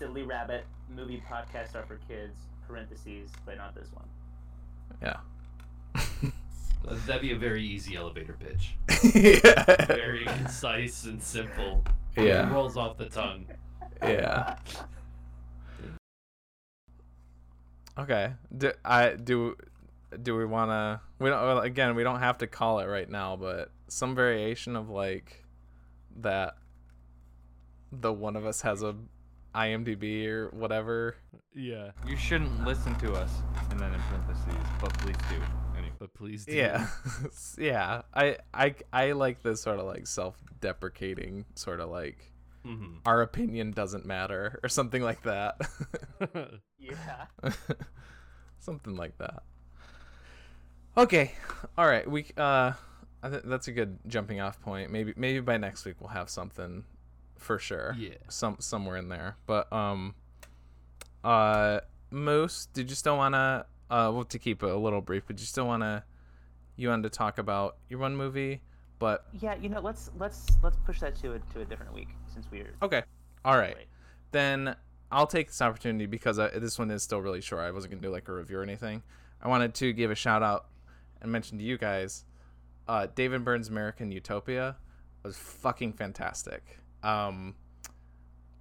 Silly 0.00 0.22
Rabbit 0.22 0.64
movie 0.88 1.22
podcasts 1.30 1.74
are 1.74 1.84
for 1.84 2.00
kids. 2.08 2.34
Parentheses, 2.66 3.30
but 3.44 3.58
not 3.58 3.74
this 3.74 3.88
one. 3.92 4.08
Yeah. 5.02 6.30
that'd 7.06 7.20
be 7.20 7.32
a 7.32 7.36
very 7.36 7.62
easy 7.62 7.96
elevator 7.96 8.34
pitch. 8.40 8.76
yeah. 9.14 9.84
Very 9.86 10.24
concise 10.24 11.04
and 11.04 11.22
simple. 11.22 11.84
Yeah. 12.16 12.50
rolls 12.50 12.78
off 12.78 12.96
the 12.96 13.10
tongue. 13.10 13.44
Yeah. 14.02 14.56
Okay. 17.98 18.32
Do 18.56 18.72
I 18.82 19.16
do 19.16 19.54
do 20.22 20.34
we 20.34 20.46
want 20.46 20.70
to 20.70 21.00
we 21.18 21.28
don't 21.28 21.42
well, 21.42 21.58
again, 21.58 21.94
we 21.94 22.04
don't 22.04 22.20
have 22.20 22.38
to 22.38 22.46
call 22.46 22.78
it 22.78 22.86
right 22.86 23.10
now, 23.10 23.36
but 23.36 23.70
some 23.88 24.14
variation 24.14 24.76
of 24.76 24.88
like 24.88 25.44
that 26.20 26.54
the 27.92 28.14
one 28.14 28.34
of 28.36 28.46
us 28.46 28.62
has 28.62 28.82
a 28.82 28.94
IMDb 29.54 30.26
or 30.26 30.48
whatever. 30.50 31.16
Yeah, 31.54 31.90
You 32.06 32.16
shouldn't 32.16 32.64
listen 32.64 32.94
to 33.00 33.12
us. 33.14 33.30
And 33.70 33.80
then 33.80 33.92
in 33.92 34.00
parentheses, 34.02 34.54
but 34.80 34.92
please 34.98 35.16
do. 35.28 35.36
Anyway. 35.76 35.92
but 35.98 36.14
please 36.14 36.44
do. 36.44 36.52
Yeah. 36.54 36.86
yeah. 37.58 38.02
I 38.14 38.36
I 38.54 38.74
I 38.92 39.12
like 39.12 39.42
this 39.42 39.60
sort 39.62 39.78
of 39.78 39.86
like 39.86 40.06
self-deprecating 40.06 41.44
sort 41.54 41.80
of 41.80 41.90
like 41.90 42.32
hmm 42.64 42.98
our 43.06 43.22
opinion 43.22 43.70
doesn't 43.72 44.04
matter 44.04 44.60
or 44.62 44.68
something 44.68 45.02
like 45.02 45.22
that. 45.22 45.56
Yeah. 46.78 47.26
something 48.58 48.96
like 48.96 49.16
that. 49.18 49.42
Okay, 50.96 51.32
all 51.78 51.86
right. 51.86 52.08
We 52.10 52.26
uh, 52.36 52.72
I 53.22 53.28
th- 53.28 53.42
that's 53.44 53.68
a 53.68 53.72
good 53.72 53.98
jumping 54.06 54.40
off 54.40 54.60
point. 54.60 54.90
Maybe 54.90 55.12
maybe 55.16 55.40
by 55.40 55.56
next 55.58 55.84
week 55.84 55.96
we'll 56.00 56.08
have 56.10 56.28
something 56.30 56.84
for 57.40 57.58
sure. 57.58 57.94
Yeah. 57.98 58.10
Some 58.28 58.56
somewhere 58.60 58.96
in 58.96 59.08
there. 59.08 59.36
But 59.46 59.72
um, 59.72 60.14
uh, 61.24 61.80
Moose, 62.10 62.66
did 62.72 62.90
you 62.90 62.96
still 62.96 63.16
wanna 63.16 63.66
uh, 63.90 64.10
well 64.12 64.24
to 64.24 64.38
keep 64.38 64.62
it 64.62 64.70
a 64.70 64.76
little 64.76 65.00
brief, 65.00 65.24
but 65.26 65.40
you 65.40 65.46
still 65.46 65.66
wanna 65.66 66.04
you 66.76 66.88
wanted 66.88 67.04
to 67.04 67.10
talk 67.10 67.38
about 67.38 67.76
your 67.88 67.98
one 67.98 68.16
movie, 68.16 68.62
but 68.98 69.24
Yeah, 69.40 69.54
you 69.56 69.68
know, 69.68 69.80
let's 69.80 70.10
let's 70.18 70.46
let's 70.62 70.76
push 70.84 71.00
that 71.00 71.16
to 71.16 71.34
a 71.34 71.38
to 71.54 71.60
a 71.60 71.64
different 71.64 71.92
week 71.94 72.08
since 72.32 72.46
we're 72.50 72.74
okay, 72.82 73.02
all 73.44 73.56
right. 73.56 73.76
late. 73.76 73.86
then 74.30 74.76
I'll 75.12 75.26
take 75.26 75.48
this 75.48 75.60
opportunity 75.60 76.06
because 76.06 76.38
I, 76.38 76.48
this 76.58 76.78
one 76.78 76.90
is 76.90 77.02
still 77.02 77.20
really 77.20 77.40
short. 77.40 77.62
I 77.62 77.70
wasn't 77.72 77.92
gonna 77.92 78.02
do 78.02 78.10
like 78.10 78.28
a 78.28 78.32
review 78.32 78.58
or 78.58 78.62
anything. 78.62 79.02
I 79.42 79.48
wanted 79.48 79.74
to 79.74 79.92
give 79.92 80.10
a 80.10 80.14
shout 80.14 80.42
out 80.42 80.66
and 81.22 81.32
mention 81.32 81.58
to 81.58 81.64
you 81.64 81.78
guys, 81.78 82.24
uh, 82.88 83.06
David 83.14 83.44
Byrne's 83.44 83.68
American 83.68 84.12
Utopia 84.12 84.76
was 85.22 85.36
fucking 85.36 85.92
fantastic. 85.94 86.78
Um, 87.02 87.54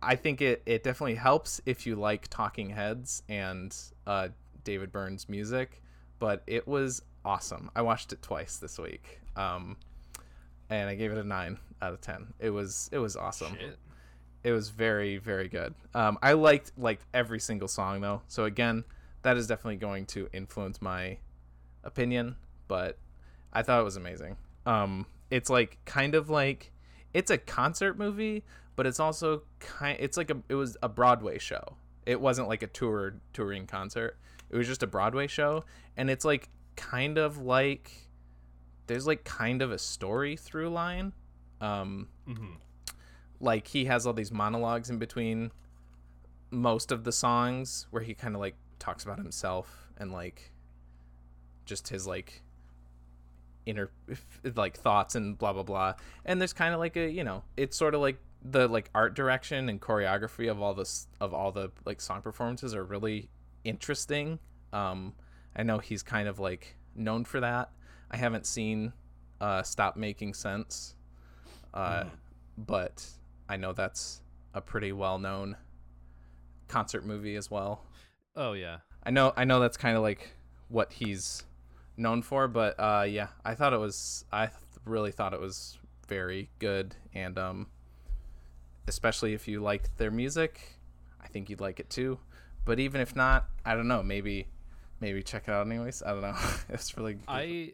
I 0.01 0.15
think 0.15 0.41
it 0.41 0.61
it 0.65 0.83
definitely 0.83 1.15
helps 1.15 1.61
if 1.65 1.85
you 1.85 1.95
like 1.95 2.27
Talking 2.29 2.69
Heads 2.69 3.23
and 3.27 3.75
uh, 4.07 4.29
David 4.63 4.91
Byrne's 4.91 5.27
music, 5.27 5.81
but 6.19 6.43
it 6.47 6.67
was 6.67 7.01
awesome. 7.25 7.69
I 7.75 7.81
watched 7.81 8.13
it 8.13 8.21
twice 8.21 8.57
this 8.57 8.77
week, 8.79 9.19
um, 9.35 9.75
and 10.69 10.89
I 10.89 10.95
gave 10.95 11.11
it 11.11 11.17
a 11.17 11.23
nine 11.23 11.57
out 11.81 11.93
of 11.93 12.01
ten. 12.01 12.33
It 12.39 12.49
was 12.51 12.89
it 12.91 12.97
was 12.99 13.15
awesome 13.15 13.55
Shit. 13.59 13.77
it 14.43 14.51
was 14.51 14.69
very 14.69 15.17
very 15.17 15.47
good 15.49 15.73
um 15.93 16.17
i 16.21 16.31
liked 16.33 16.71
like 16.77 16.99
every 17.13 17.39
single 17.39 17.67
song 17.67 17.99
though 18.01 18.21
so 18.27 18.45
again 18.45 18.83
that 19.21 19.35
is 19.37 19.47
definitely 19.47 19.75
going 19.75 20.05
to 20.05 20.29
influence 20.33 20.81
my 20.81 21.17
opinion 21.83 22.35
but 22.69 22.97
i 23.51 23.61
thought 23.61 23.79
it 23.81 23.83
was 23.83 23.97
amazing 23.97 24.37
um 24.65 25.05
it's 25.29 25.49
like 25.49 25.77
kind 25.85 26.15
of 26.15 26.29
like 26.29 26.71
it's 27.13 27.31
a 27.31 27.37
concert 27.37 27.97
movie 27.97 28.43
but 28.79 28.87
it's 28.87 29.01
also 29.01 29.41
kind 29.59 29.97
it's 29.99 30.15
like 30.15 30.29
a 30.29 30.37
it 30.47 30.55
was 30.55 30.77
a 30.81 30.87
broadway 30.87 31.37
show. 31.37 31.75
It 32.05 32.21
wasn't 32.21 32.47
like 32.47 32.63
a 32.63 32.67
tour 32.67 33.15
touring 33.33 33.67
concert. 33.67 34.17
It 34.49 34.55
was 34.55 34.67
just 34.67 34.83
a 34.83 34.87
broadway 34.87 35.27
show 35.27 35.65
and 35.97 36.09
it's 36.09 36.23
like 36.23 36.47
kind 36.77 37.17
of 37.17 37.39
like 37.39 37.91
there's 38.87 39.05
like 39.05 39.25
kind 39.25 39.61
of 39.61 39.73
a 39.73 39.77
story 39.77 40.37
through 40.37 40.69
line. 40.69 41.11
Um 41.59 42.07
hmm 42.25 42.53
like 43.41 43.67
he 43.67 43.83
has 43.83 44.07
all 44.07 44.13
these 44.13 44.31
monologues 44.31 44.89
in 44.89 44.97
between 44.97 45.51
most 46.49 46.89
of 46.89 47.03
the 47.03 47.11
songs 47.11 47.85
where 47.91 48.01
he 48.01 48.13
kind 48.13 48.33
of 48.33 48.39
like 48.39 48.55
talks 48.79 49.03
about 49.03 49.17
himself 49.17 49.89
and 49.97 50.13
like 50.13 50.53
just 51.65 51.89
his 51.89 52.07
like 52.07 52.43
inner 53.69 53.91
like 54.55 54.75
thoughts 54.77 55.15
and 55.15 55.37
blah 55.37 55.53
blah 55.53 55.63
blah 55.63 55.93
and 56.25 56.39
there's 56.41 56.53
kind 56.53 56.73
of 56.73 56.79
like 56.79 56.95
a 56.97 57.09
you 57.09 57.23
know 57.23 57.43
it's 57.57 57.77
sort 57.77 57.93
of 57.95 58.01
like 58.01 58.17
the 58.43 58.67
like 58.67 58.89
art 58.95 59.13
direction 59.15 59.69
and 59.69 59.81
choreography 59.81 60.49
of 60.49 60.61
all 60.61 60.73
this 60.73 61.07
of 61.19 61.33
all 61.33 61.51
the 61.51 61.71
like 61.85 61.99
song 62.01 62.21
performances 62.21 62.73
are 62.73 62.83
really 62.85 63.29
interesting 63.63 64.39
um 64.73 65.13
i 65.55 65.63
know 65.63 65.77
he's 65.77 66.01
kind 66.03 66.27
of 66.27 66.39
like 66.39 66.75
known 66.95 67.23
for 67.25 67.39
that 67.41 67.69
i 68.11 68.17
haven't 68.17 68.45
seen 68.45 68.93
uh 69.41 69.61
stop 69.63 69.95
making 69.97 70.33
sense 70.33 70.95
uh 71.73 72.03
Mhm. 72.03 72.09
but 72.57 73.05
i 73.47 73.57
know 73.57 73.73
that's 73.73 74.21
a 74.53 74.61
pretty 74.61 74.91
well 74.91 75.19
known 75.19 75.55
concert 76.67 77.05
movie 77.05 77.35
as 77.35 77.49
well 77.51 77.83
Oh 78.35 78.53
yeah. 78.53 78.77
I 79.03 79.09
know 79.11 79.33
I 79.35 79.43
know 79.43 79.59
that's 79.59 79.75
kind 79.75 79.97
of 79.97 80.03
like 80.03 80.29
what 80.69 80.93
he's 80.93 81.43
known 81.99 82.21
for, 82.21 82.47
but 82.47 82.75
uh 82.79 83.05
yeah, 83.07 83.27
I 83.45 83.55
thought 83.55 83.73
it 83.73 83.79
was 83.79 84.25
I 84.31 84.47
th- 84.47 84.57
really 84.85 85.11
thought 85.11 85.33
it 85.33 85.39
was 85.39 85.77
very 86.07 86.49
good 86.59 86.95
and 87.13 87.37
um 87.37 87.67
especially 88.87 89.33
if 89.33 89.47
you 89.47 89.61
liked 89.61 89.95
their 89.97 90.11
music, 90.11 90.79
I 91.21 91.27
think 91.27 91.49
you'd 91.49 91.61
like 91.61 91.79
it 91.79 91.89
too. 91.89 92.19
But 92.65 92.79
even 92.79 93.01
if 93.01 93.15
not, 93.15 93.45
I 93.63 93.75
don't 93.75 93.87
know, 93.87 94.03
maybe 94.03 94.47
maybe 94.99 95.23
check 95.23 95.43
it 95.47 95.51
out 95.51 95.65
anyways. 95.65 96.03
I 96.03 96.11
don't 96.11 96.21
know. 96.21 96.35
it's 96.69 96.97
really 96.97 97.13
good. 97.13 97.23
I, 97.27 97.73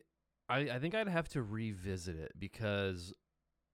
I 0.50 0.58
I 0.72 0.80
think 0.80 0.96
I'd 0.96 1.08
have 1.08 1.30
to 1.30 1.42
revisit 1.42 2.18
it 2.18 2.34
because 2.38 3.14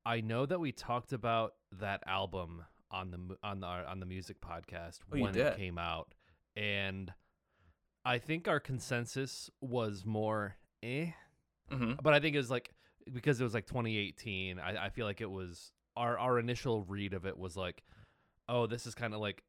I 0.06 0.22
know 0.22 0.46
that 0.46 0.60
we 0.60 0.72
talked 0.72 1.14
about 1.14 1.54
that 1.80 2.04
album 2.08 2.64
on 2.90 3.12
the 3.12 3.38
on 3.44 3.60
the 3.60 3.68
on 3.68 4.00
the 4.00 4.06
music 4.06 4.38
podcast 4.42 5.00
Oh, 5.14 5.20
when 5.20 5.36
it 5.36 5.58
came 5.58 5.78
out, 5.78 6.14
and 6.56 7.12
I 8.04 8.18
think 8.18 8.48
our 8.48 8.60
consensus 8.60 9.50
was 9.62 10.06
more 10.06 10.58
eh, 10.84 11.12
Mhm. 11.72 12.02
but 12.02 12.14
I 12.14 12.20
think 12.20 12.36
it 12.36 12.40
was 12.40 12.52
like 12.52 12.74
because 13.12 13.40
it 13.40 13.44
was 13.44 13.54
like 13.54 13.66
2018. 13.68 14.60
I 14.60 14.86
I 14.86 14.90
feel 14.90 15.06
like 15.06 15.22
it 15.22 15.30
was 15.30 15.72
our 15.96 16.18
our 16.18 16.40
initial 16.40 16.84
read 16.84 17.14
of 17.14 17.26
it 17.26 17.38
was 17.38 17.56
like, 17.58 17.84
oh, 18.50 18.66
this 18.68 18.86
is 18.88 18.96
kind 18.96 19.14
of 19.14 19.20
like 19.20 19.44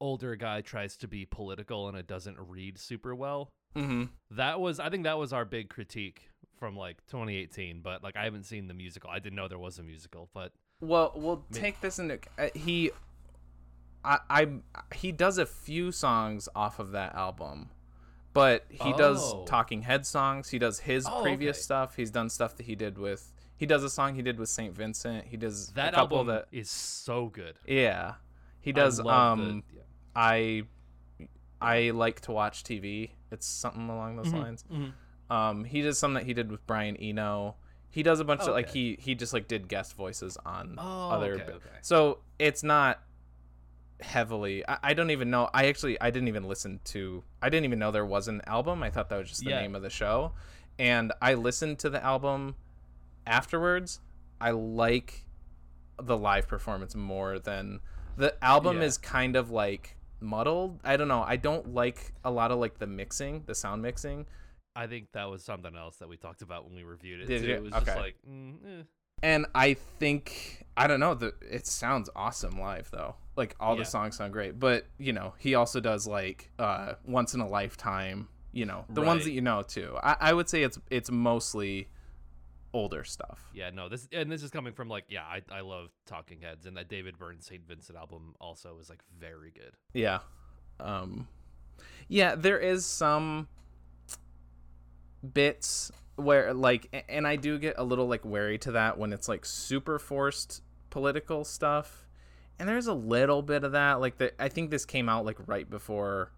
older 0.00 0.36
guy 0.36 0.60
tries 0.60 0.96
to 0.98 1.08
be 1.08 1.24
political 1.26 1.88
and 1.88 1.96
it 1.98 2.06
doesn't 2.06 2.38
read 2.38 2.78
super 2.78 3.14
well 3.16 3.48
Mhm. 3.74 4.10
that 4.30 4.60
was 4.60 4.78
i 4.78 4.88
think 4.88 5.02
that 5.02 5.18
was 5.18 5.32
our 5.32 5.44
big 5.44 5.68
critique 5.68 6.30
from 6.56 6.76
like 6.76 7.04
2018 7.08 7.80
but 7.82 8.00
like 8.04 8.14
i 8.16 8.22
haven't 8.22 8.44
seen 8.44 8.68
the 8.68 8.74
musical 8.74 9.10
i 9.10 9.18
didn't 9.18 9.34
know 9.34 9.48
there 9.48 9.58
was 9.58 9.80
a 9.80 9.82
musical 9.82 10.30
but 10.32 10.52
Well, 10.80 11.12
we'll 11.16 11.38
Ma- 11.38 11.44
take 11.50 11.80
this 11.80 11.98
into 11.98 12.20
uh, 12.38 12.48
he 12.54 12.92
I, 14.04 14.20
I 14.30 14.46
he 14.94 15.10
does 15.10 15.36
a 15.38 15.46
few 15.46 15.90
songs 15.90 16.48
off 16.54 16.78
of 16.78 16.92
that 16.92 17.16
album. 17.16 17.70
But 18.34 18.64
he 18.70 18.92
does 18.92 19.20
Oh. 19.34 19.44
Talking 19.46 19.82
Head 19.82 20.06
songs. 20.06 20.50
He 20.50 20.58
does 20.58 20.80
his 20.80 21.06
Oh, 21.06 21.22
previous 21.22 21.56
okay. 21.56 21.62
stuff. 21.62 21.96
He's 21.96 22.10
done 22.10 22.28
stuff 22.28 22.56
that 22.56 22.66
he 22.66 22.74
did 22.74 22.98
with 22.98 23.32
he 23.56 23.66
does 23.66 23.82
a 23.82 23.90
song 23.90 24.14
he 24.14 24.22
did 24.22 24.38
with 24.38 24.48
St. 24.48 24.72
Vincent. 24.72 25.26
He 25.26 25.36
does 25.36 25.68
that 25.70 25.94
a 25.94 25.96
couple 25.96 26.18
album 26.18 26.34
that 26.34 26.46
is 26.52 26.70
so 26.70 27.26
good 27.26 27.58
yeah. 27.66 28.14
He 28.60 28.70
I 28.70 28.74
does 28.74 28.98
the- 28.98 29.06
um 29.06 29.64
yeah. 29.74 29.82
I 30.14 30.62
I 31.60 31.90
like 31.90 32.20
to 32.22 32.32
watch 32.32 32.62
TV. 32.62 33.10
It's 33.32 33.46
something 33.46 33.88
along 33.88 34.16
those 34.16 34.28
Mhm, 34.32 34.40
lines. 34.42 34.64
mhm. 34.72 34.92
Um, 35.30 35.64
he 35.64 35.82
does 35.82 35.98
something 35.98 36.14
that 36.22 36.24
he 36.26 36.32
did 36.34 36.50
with 36.50 36.64
Brian 36.66 36.96
Eno. 36.96 37.56
He 37.90 38.02
does 38.02 38.20
a 38.20 38.24
bunch 38.24 38.42
of 38.42 38.48
like 38.48 38.68
he 38.70 38.96
he 39.00 39.14
just 39.14 39.32
like 39.32 39.48
did 39.48 39.66
guest 39.68 39.94
voices 39.96 40.36
on 40.46 40.76
Oh, 40.78 41.10
other. 41.10 41.34
okay, 41.34 41.52
okay. 41.52 41.68
So 41.82 42.20
it's 42.38 42.62
not 42.62 43.02
heavily. 44.00 44.66
I, 44.68 44.78
I 44.82 44.94
don't 44.94 45.10
even 45.10 45.30
know. 45.30 45.48
I 45.52 45.66
actually 45.66 46.00
I 46.00 46.10
didn't 46.10 46.28
even 46.28 46.44
listen 46.44 46.80
to. 46.86 47.22
I 47.42 47.48
didn't 47.48 47.64
even 47.64 47.78
know 47.78 47.90
there 47.90 48.06
was 48.06 48.28
an 48.28 48.42
album. 48.46 48.82
I 48.82 48.90
thought 48.90 49.08
that 49.10 49.18
was 49.18 49.28
just 49.28 49.44
the 49.44 49.50
Yeah. 49.50 49.60
name 49.60 49.74
of 49.74 49.82
the 49.82 49.90
show, 49.90 50.32
and 50.78 51.12
I 51.20 51.34
listened 51.34 51.78
to 51.80 51.90
the 51.90 52.02
album 52.04 52.56
afterwards. 53.26 54.00
I 54.40 54.50
like 54.52 55.24
the 56.00 56.16
live 56.16 56.46
performance 56.46 56.94
more 56.94 57.38
than 57.38 57.80
the 58.16 58.32
album 58.44 58.78
Yeah. 58.78 58.84
is 58.84 58.98
kind 58.98 59.36
of 59.36 59.50
like 59.50 59.96
muddled. 60.20 60.80
I 60.84 60.96
don't 60.96 61.08
know. 61.08 61.22
I 61.22 61.36
don't 61.36 61.74
like 61.74 62.12
a 62.24 62.30
lot 62.30 62.50
of 62.50 62.58
like 62.58 62.78
the 62.78 62.86
mixing, 62.86 63.42
the 63.46 63.54
sound 63.54 63.82
mixing. 63.82 64.26
I 64.76 64.86
think 64.86 65.08
that 65.12 65.24
was 65.24 65.42
something 65.42 65.74
else 65.74 65.96
that 65.96 66.08
we 66.08 66.16
talked 66.16 66.42
about 66.42 66.64
when 66.66 66.76
we 66.76 66.84
reviewed 66.84 67.20
it. 67.22 67.26
Did 67.26 67.42
too. 67.42 67.48
you? 67.48 67.54
It 67.54 67.62
was 67.64 67.72
just 67.72 67.86
like, 67.96 68.14
mm, 68.28 68.54
eh. 68.64 68.82
And 69.24 69.46
I 69.54 69.74
think 69.74 70.64
I 70.76 70.86
don't 70.86 71.00
know. 71.00 71.14
The 71.14 71.34
it 71.42 71.66
sounds 71.66 72.08
awesome 72.14 72.60
live 72.60 72.90
though. 72.92 73.16
Like 73.38 73.54
all 73.58 73.74
Yeah. 73.74 73.84
the 73.84 73.84
songs 73.86 74.16
sound 74.18 74.32
great, 74.34 74.58
but 74.58 74.86
you 74.98 75.12
know 75.14 75.32
he 75.38 75.54
also 75.54 75.80
does 75.80 76.06
like 76.06 76.50
uh 76.58 76.94
once 77.06 77.32
in 77.34 77.40
a 77.40 77.48
lifetime. 77.48 78.28
You 78.52 78.66
know 78.66 78.84
the 78.90 79.00
ones 79.02 79.24
that 79.24 79.30
you 79.32 79.40
know 79.40 79.62
too. 79.62 79.96
I, 80.02 80.16
I 80.20 80.32
would 80.34 80.48
say 80.48 80.62
it's 80.62 80.78
it's 80.90 81.10
mostly 81.10 81.88
older 82.74 83.02
stuff. 83.04 83.48
yeah, 83.54 83.70
no, 83.70 83.88
this 83.88 84.06
and 84.12 84.30
this 84.30 84.42
is 84.42 84.50
coming 84.50 84.72
from 84.74 84.88
like, 84.88 85.04
yeah, 85.08 85.22
I, 85.22 85.40
I 85.50 85.60
love 85.60 85.88
Talking 86.04 86.40
Heads, 86.42 86.66
and 86.66 86.76
that 86.76 86.88
David 86.88 87.18
Byrne 87.18 87.40
St. 87.40 87.66
Vincent 87.66 87.96
album 87.96 88.34
also 88.40 88.76
is 88.80 88.90
like 88.90 89.00
very 89.18 89.50
good. 89.52 89.72
Yeah. 89.94 90.18
Um 90.80 91.28
yeah, 92.08 92.34
there 92.34 92.58
is 92.58 92.84
some 92.86 93.48
bits 95.32 95.90
where 96.16 96.52
like 96.54 97.04
and 97.08 97.26
I 97.26 97.36
do 97.36 97.58
get 97.58 97.74
a 97.78 97.84
little 97.84 98.06
like 98.08 98.24
wary 98.24 98.58
to 98.58 98.72
that 98.72 98.98
when 98.98 99.12
it's 99.12 99.28
like 99.28 99.44
super 99.44 99.98
forced 99.98 100.62
political 100.90 101.44
stuff. 101.44 102.07
And 102.58 102.68
there's 102.68 102.86
a 102.88 102.94
little 102.94 103.42
bit 103.42 103.62
of 103.64 103.72
that 103.72 104.00
like 104.00 104.18
the 104.18 104.32
I 104.42 104.48
think 104.48 104.70
this 104.70 104.84
came 104.84 105.08
out 105.08 105.24
like 105.24 105.36
right 105.46 105.68
before 105.68 106.32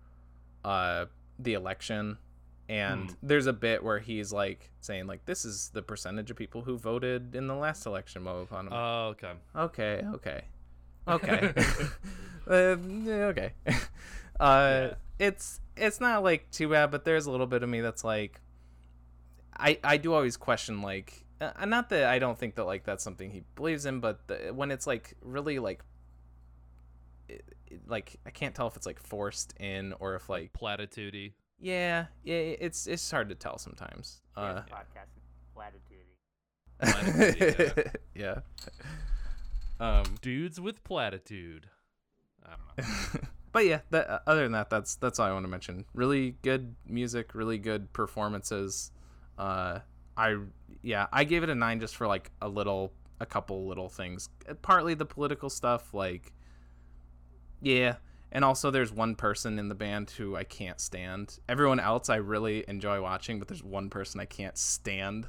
uh 0.64 1.06
the 1.38 1.54
election 1.54 2.18
and 2.68 3.11
Hmm. 3.11 3.16
there's 3.22 3.46
a 3.46 3.52
bit 3.52 3.83
where 3.83 3.98
he's 3.98 4.33
like 4.33 4.70
saying 4.80 5.06
like 5.06 5.24
this 5.24 5.44
is 5.44 5.70
the 5.70 5.83
percentage 5.83 6.30
of 6.30 6.37
people 6.37 6.62
who 6.62 6.76
voted 6.78 7.35
in 7.35 7.46
the 7.46 7.54
last 7.54 7.87
election 7.87 8.22
blah, 8.24 8.35
blah, 8.35 8.44
blah. 8.44 8.59
And 8.61 8.68
I'm 8.68 8.74
like, 8.74 8.80
Oh, 8.83 9.09
okay. 9.56 10.04
okay 10.06 10.06
okay 10.14 10.44
okay 11.09 11.54
uh, 12.46 12.52
okay 12.52 13.52
uh 13.66 13.70
Yeah. 14.40 14.94
it's 15.18 15.61
it's 15.76 16.00
not 16.00 16.22
like 16.22 16.50
too 16.50 16.68
bad 16.68 16.90
but 16.90 17.04
there's 17.04 17.26
a 17.26 17.30
little 17.30 17.46
bit 17.46 17.62
of 17.62 17.68
me 17.70 17.80
that's 17.80 18.04
like 18.04 18.40
i 19.56 19.78
i 19.83 19.96
do 19.96 20.12
always 20.14 20.37
question 20.37 20.83
like 20.83 21.24
uh, 21.40 21.64
not 21.64 21.88
that 21.88 22.04
i 22.04 22.18
don't 22.18 22.38
think 22.38 22.54
that 22.56 22.64
like 22.64 22.85
that's 22.85 23.02
something 23.02 23.30
he 23.30 23.42
believes 23.54 23.87
in 23.87 24.00
but 24.00 24.26
the, 24.28 24.52
when 24.54 24.70
it's 24.70 24.87
like 24.87 25.14
really 25.22 25.59
like 25.59 25.83
it, 27.30 27.44
it- 27.66 27.88
like 27.88 28.16
i 28.26 28.30
can't 28.30 28.54
tell 28.54 28.66
if 28.66 28.76
it's 28.76 28.86
like 28.86 28.98
forced 29.00 29.54
in 29.60 29.94
or 30.00 30.14
if 30.16 30.28
like 30.28 30.52
Platitude. 30.52 31.32
yeah 31.58 32.06
yeah 32.24 32.34
it's 32.36 32.86
it's 32.86 33.10
hard 33.10 33.28
to 33.28 33.34
tell 33.34 33.58
sometimes 33.58 34.20
uh 34.36 34.62
Yes, 34.66 34.76
podcast 34.78 35.10
platitude. 35.54 36.06
Platitude, 36.80 37.92
yeah 38.14 38.40
um 39.78 40.04
Dudes 40.20 40.60
with 40.60 40.82
platitude. 40.84 41.68
I 42.44 42.50
don't 42.50 42.78
know. 43.14 43.20
but 43.52 43.66
yeah, 43.66 43.80
that, 43.90 44.08
uh, 44.08 44.18
other 44.26 44.42
than 44.44 44.52
that, 44.52 44.70
that's 44.70 44.94
that's 44.96 45.18
all 45.18 45.26
I 45.28 45.32
want 45.32 45.44
to 45.44 45.48
mention. 45.50 45.84
Really 45.94 46.36
good 46.42 46.74
music, 46.86 47.34
really 47.34 47.58
good 47.58 47.92
performances. 47.92 48.92
Uh, 49.38 49.80
I 50.16 50.36
yeah, 50.82 51.06
I 51.12 51.24
gave 51.24 51.42
it 51.42 51.50
a 51.50 51.54
nine 51.54 51.80
just 51.80 51.96
for 51.96 52.06
like 52.06 52.30
a 52.42 52.48
little, 52.48 52.92
a 53.20 53.26
couple 53.26 53.66
little 53.66 53.88
things. 53.88 54.28
Uh, 54.48 54.54
Partly 54.62 54.94
the 54.94 55.04
political 55.06 55.48
stuff, 55.50 55.92
like 55.94 56.32
yeah, 57.61 57.96
and 58.33 58.44
also 58.44 58.70
there's 58.70 58.92
one 58.92 59.14
person 59.14 59.59
in 59.59 59.68
the 59.68 59.75
band 59.75 60.11
who 60.11 60.37
I 60.37 60.44
can't 60.44 60.81
stand. 60.81 61.38
Everyone 61.49 61.81
else 61.81 62.09
I 62.09 62.16
really 62.16 62.64
enjoy 62.68 63.01
watching, 63.03 63.38
but 63.38 63.49
there's 63.49 63.62
one 63.64 63.90
person 63.90 64.20
I 64.20 64.25
can't 64.27 64.57
stand. 64.57 65.27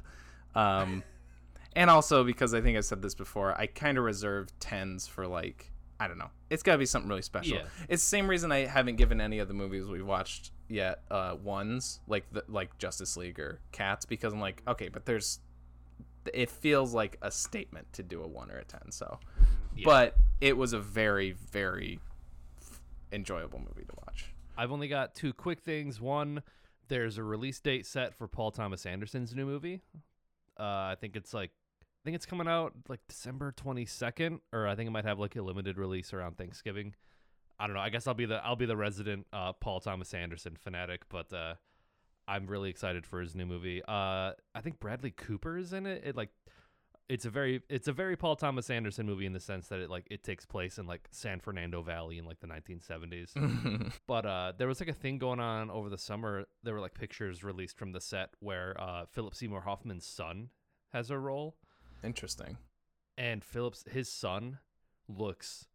Um, 0.54 1.02
and 1.76 1.90
also 1.90 2.24
because 2.24 2.54
I 2.54 2.60
think 2.60 2.76
I 2.76 2.80
said 2.80 3.02
this 3.02 3.14
before, 3.14 3.58
I 3.58 3.66
kind 3.66 3.98
of 3.98 4.04
reserve 4.04 4.48
tens 4.60 5.06
for 5.06 5.26
like 5.26 5.70
I 6.00 6.08
don't 6.08 6.18
know. 6.18 6.30
It's 6.50 6.64
got 6.64 6.72
to 6.72 6.78
be 6.78 6.86
something 6.86 7.08
really 7.08 7.22
special. 7.22 7.58
Yeah. 7.58 7.64
It's 7.88 8.02
the 8.02 8.08
same 8.08 8.28
reason 8.28 8.50
I 8.50 8.66
haven't 8.66 8.96
given 8.96 9.20
any 9.20 9.38
of 9.38 9.46
the 9.46 9.54
movies 9.54 9.86
we've 9.86 10.04
watched 10.06 10.50
yet 10.68 11.02
uh 11.10 11.36
ones 11.42 12.00
like 12.06 12.24
the 12.32 12.42
like 12.48 12.78
Justice 12.78 13.16
League 13.16 13.38
or 13.38 13.60
Cats 13.72 14.04
because 14.04 14.32
I'm 14.32 14.40
like, 14.40 14.62
okay, 14.66 14.88
but 14.88 15.06
there's 15.06 15.38
it 16.32 16.50
feels 16.50 16.94
like 16.94 17.18
a 17.22 17.30
statement 17.30 17.92
to 17.94 18.02
do 18.02 18.22
a 18.22 18.26
1 18.28 18.50
or 18.50 18.58
a 18.58 18.64
10. 18.64 18.90
So, 18.90 19.18
Yeah. 19.76 19.84
but 19.84 20.16
it 20.40 20.56
was 20.56 20.72
a 20.72 20.78
very 20.78 21.32
very 21.32 21.98
enjoyable 23.12 23.58
movie 23.58 23.84
to 23.86 23.94
watch. 24.06 24.34
I've 24.56 24.72
only 24.72 24.88
got 24.88 25.14
two 25.14 25.32
quick 25.32 25.60
things. 25.60 26.00
One, 26.00 26.42
there's 26.88 27.18
a 27.18 27.22
release 27.22 27.60
date 27.60 27.86
set 27.86 28.14
for 28.14 28.28
Paul 28.28 28.50
Thomas 28.50 28.84
Anderson's 28.86 29.34
new 29.34 29.46
movie. 29.46 29.80
Uh, 30.58 30.62
I 30.62 30.96
think 31.00 31.16
it's 31.16 31.32
like, 31.32 31.50
I 31.82 32.02
think 32.04 32.16
it's 32.16 32.26
coming 32.26 32.48
out 32.48 32.72
like 32.88 33.00
December 33.08 33.52
22nd, 33.52 34.40
or 34.52 34.66
I 34.66 34.74
think 34.74 34.88
it 34.88 34.90
might 34.90 35.04
have 35.04 35.18
like 35.18 35.36
a 35.36 35.42
limited 35.42 35.78
release 35.78 36.12
around 36.12 36.36
Thanksgiving. 36.36 36.94
I 37.58 37.66
don't 37.66 37.74
know. 37.74 37.82
I 37.82 37.90
guess 37.90 38.06
I'll 38.06 38.14
be 38.14 38.26
the 38.26 38.44
I'll 38.44 38.56
be 38.56 38.66
the 38.66 38.76
resident 38.76 39.26
uh, 39.32 39.52
Paul 39.52 39.78
Thomas 39.78 40.12
Anderson 40.14 40.56
fanatic, 40.56 41.02
but 41.08 41.32
uh, 41.32 41.54
I'm 42.26 42.46
really 42.46 42.70
excited 42.70 43.06
for 43.06 43.20
his 43.20 43.34
new 43.36 43.46
movie. 43.46 43.82
Uh, 43.86 44.32
I 44.54 44.60
think 44.62 44.80
Bradley 44.80 45.12
Cooper 45.12 45.58
is 45.58 45.72
in 45.72 45.86
it. 45.86 46.02
It 46.04 46.16
like 46.16 46.30
it's 47.12 47.26
a 47.26 47.30
very 47.30 47.60
it's 47.68 47.88
a 47.88 47.92
very 47.92 48.16
Paul 48.16 48.36
Thomas 48.36 48.70
Anderson 48.70 49.04
movie 49.04 49.26
in 49.26 49.34
the 49.34 49.40
sense 49.40 49.68
that 49.68 49.80
it 49.80 49.90
like 49.90 50.06
it 50.10 50.24
takes 50.24 50.46
place 50.46 50.78
in 50.78 50.86
like 50.86 51.06
San 51.10 51.40
Fernando 51.40 51.82
Valley 51.82 52.16
in 52.16 52.24
like 52.24 52.40
the 52.40 52.46
1970s. 52.46 53.92
But 54.08 54.24
uh, 54.24 54.52
there 54.56 54.66
was 54.66 54.80
like 54.80 54.88
a 54.88 54.94
thing 54.94 55.18
going 55.18 55.38
on 55.38 55.70
over 55.70 55.90
the 55.90 55.98
summer. 55.98 56.46
There 56.62 56.72
were 56.72 56.80
like 56.80 56.94
pictures 56.94 57.44
released 57.44 57.76
from 57.76 57.92
the 57.92 58.00
set 58.00 58.30
where 58.40 58.74
uh, 58.80 59.04
Philip 59.12 59.34
Seymour 59.34 59.60
Hoffman's 59.60 60.06
son 60.06 60.48
has 60.94 61.10
a 61.10 61.18
role, 61.18 61.56
Interesting. 62.02 62.56
and 63.18 63.44
Philip's 63.44 63.84
his 63.90 64.10
son 64.10 64.58
looks 65.06 65.66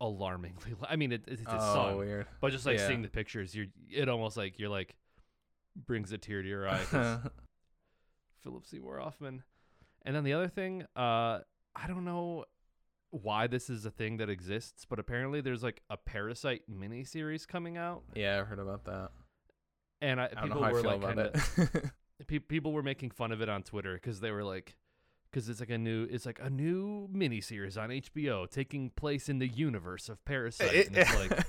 alarmingly. 0.00 0.74
I 0.88 0.94
mean, 0.94 1.10
it, 1.10 1.24
it's 1.26 1.40
his 1.40 1.48
oh, 1.50 1.74
son, 1.74 1.98
weird. 1.98 2.26
but 2.40 2.52
just 2.52 2.66
like 2.66 2.78
Yeah. 2.78 2.86
seeing 2.86 3.02
the 3.02 3.08
pictures, 3.08 3.52
you're 3.52 3.66
it 3.90 4.08
almost 4.08 4.36
like 4.36 4.60
you're 4.60 4.68
like 4.68 4.94
brings 5.74 6.12
a 6.12 6.18
tear 6.18 6.40
to 6.40 6.48
your 6.48 6.68
eye. 6.68 6.84
Philip 8.44 8.64
Seymour 8.64 9.00
Hoffman. 9.00 9.42
And 10.04 10.14
then 10.14 10.24
the 10.24 10.32
other 10.34 10.48
thing, 10.48 10.82
uh, 10.96 11.40
I 11.74 11.86
don't 11.88 12.04
know 12.04 12.44
why 13.10 13.46
this 13.46 13.70
is 13.70 13.84
a 13.86 13.90
thing 13.90 14.16
that 14.18 14.28
exists, 14.28 14.84
but 14.88 14.98
apparently 14.98 15.40
there's 15.40 15.62
like 15.62 15.82
a 15.88 15.96
Parasite 15.96 16.62
miniseries 16.70 17.46
coming 17.46 17.76
out, 17.76 18.02
yeah, 18.14 18.40
I've 18.40 18.46
heard 18.48 18.58
about 18.58 18.84
that. 18.84 19.10
and 20.02 20.20
I, 20.20 20.28
I 20.36 20.42
people 20.42 20.64
I 20.64 20.72
were 20.72 20.82
like 20.82 20.96
about 20.96 21.16
kinda, 21.16 21.42
it. 21.56 21.92
pe- 22.26 22.38
people 22.40 22.72
were 22.72 22.82
making 22.82 23.10
fun 23.10 23.32
of 23.32 23.40
it 23.40 23.48
on 23.48 23.62
Twitter 23.62 23.94
because 23.94 24.20
they 24.20 24.30
were 24.32 24.44
like, 24.44 24.76
because 25.30 25.48
it's 25.48 25.60
like 25.60 25.70
a 25.70 25.78
new, 25.78 26.06
it's 26.10 26.26
like 26.26 26.40
a 26.42 26.50
new 26.50 27.08
miniseries 27.14 27.80
on 27.80 27.90
HBO 27.90 28.50
taking 28.50 28.90
place 28.90 29.28
in 29.28 29.38
the 29.38 29.48
universe 29.48 30.08
of 30.08 30.24
Parasite, 30.24 30.88
and 30.88 30.96
it's 30.98 31.14
like, 31.30 31.46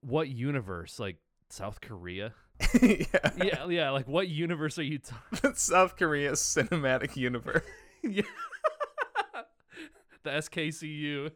what 0.00 0.28
universe? 0.28 0.98
Like 0.98 1.16
South 1.50 1.80
Korea? 1.80 2.32
yeah. 2.82 3.06
Yeah, 3.36 3.66
yeah. 3.68 3.90
Like 3.90 4.08
what 4.08 4.28
universe 4.28 4.78
are 4.78 4.82
you 4.82 4.98
talking? 4.98 5.54
South 5.56 5.96
Korea's 5.96 6.40
cinematic 6.40 7.16
universe. 7.16 7.64
yeah. 8.02 8.22
the 10.22 10.30
SKCU. 10.30 11.30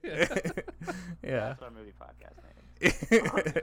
yeah. 1.22 1.54
That's 1.56 1.62
our 1.62 1.70
movie 1.70 1.92
podcast 2.00 2.36
name. 3.10 3.62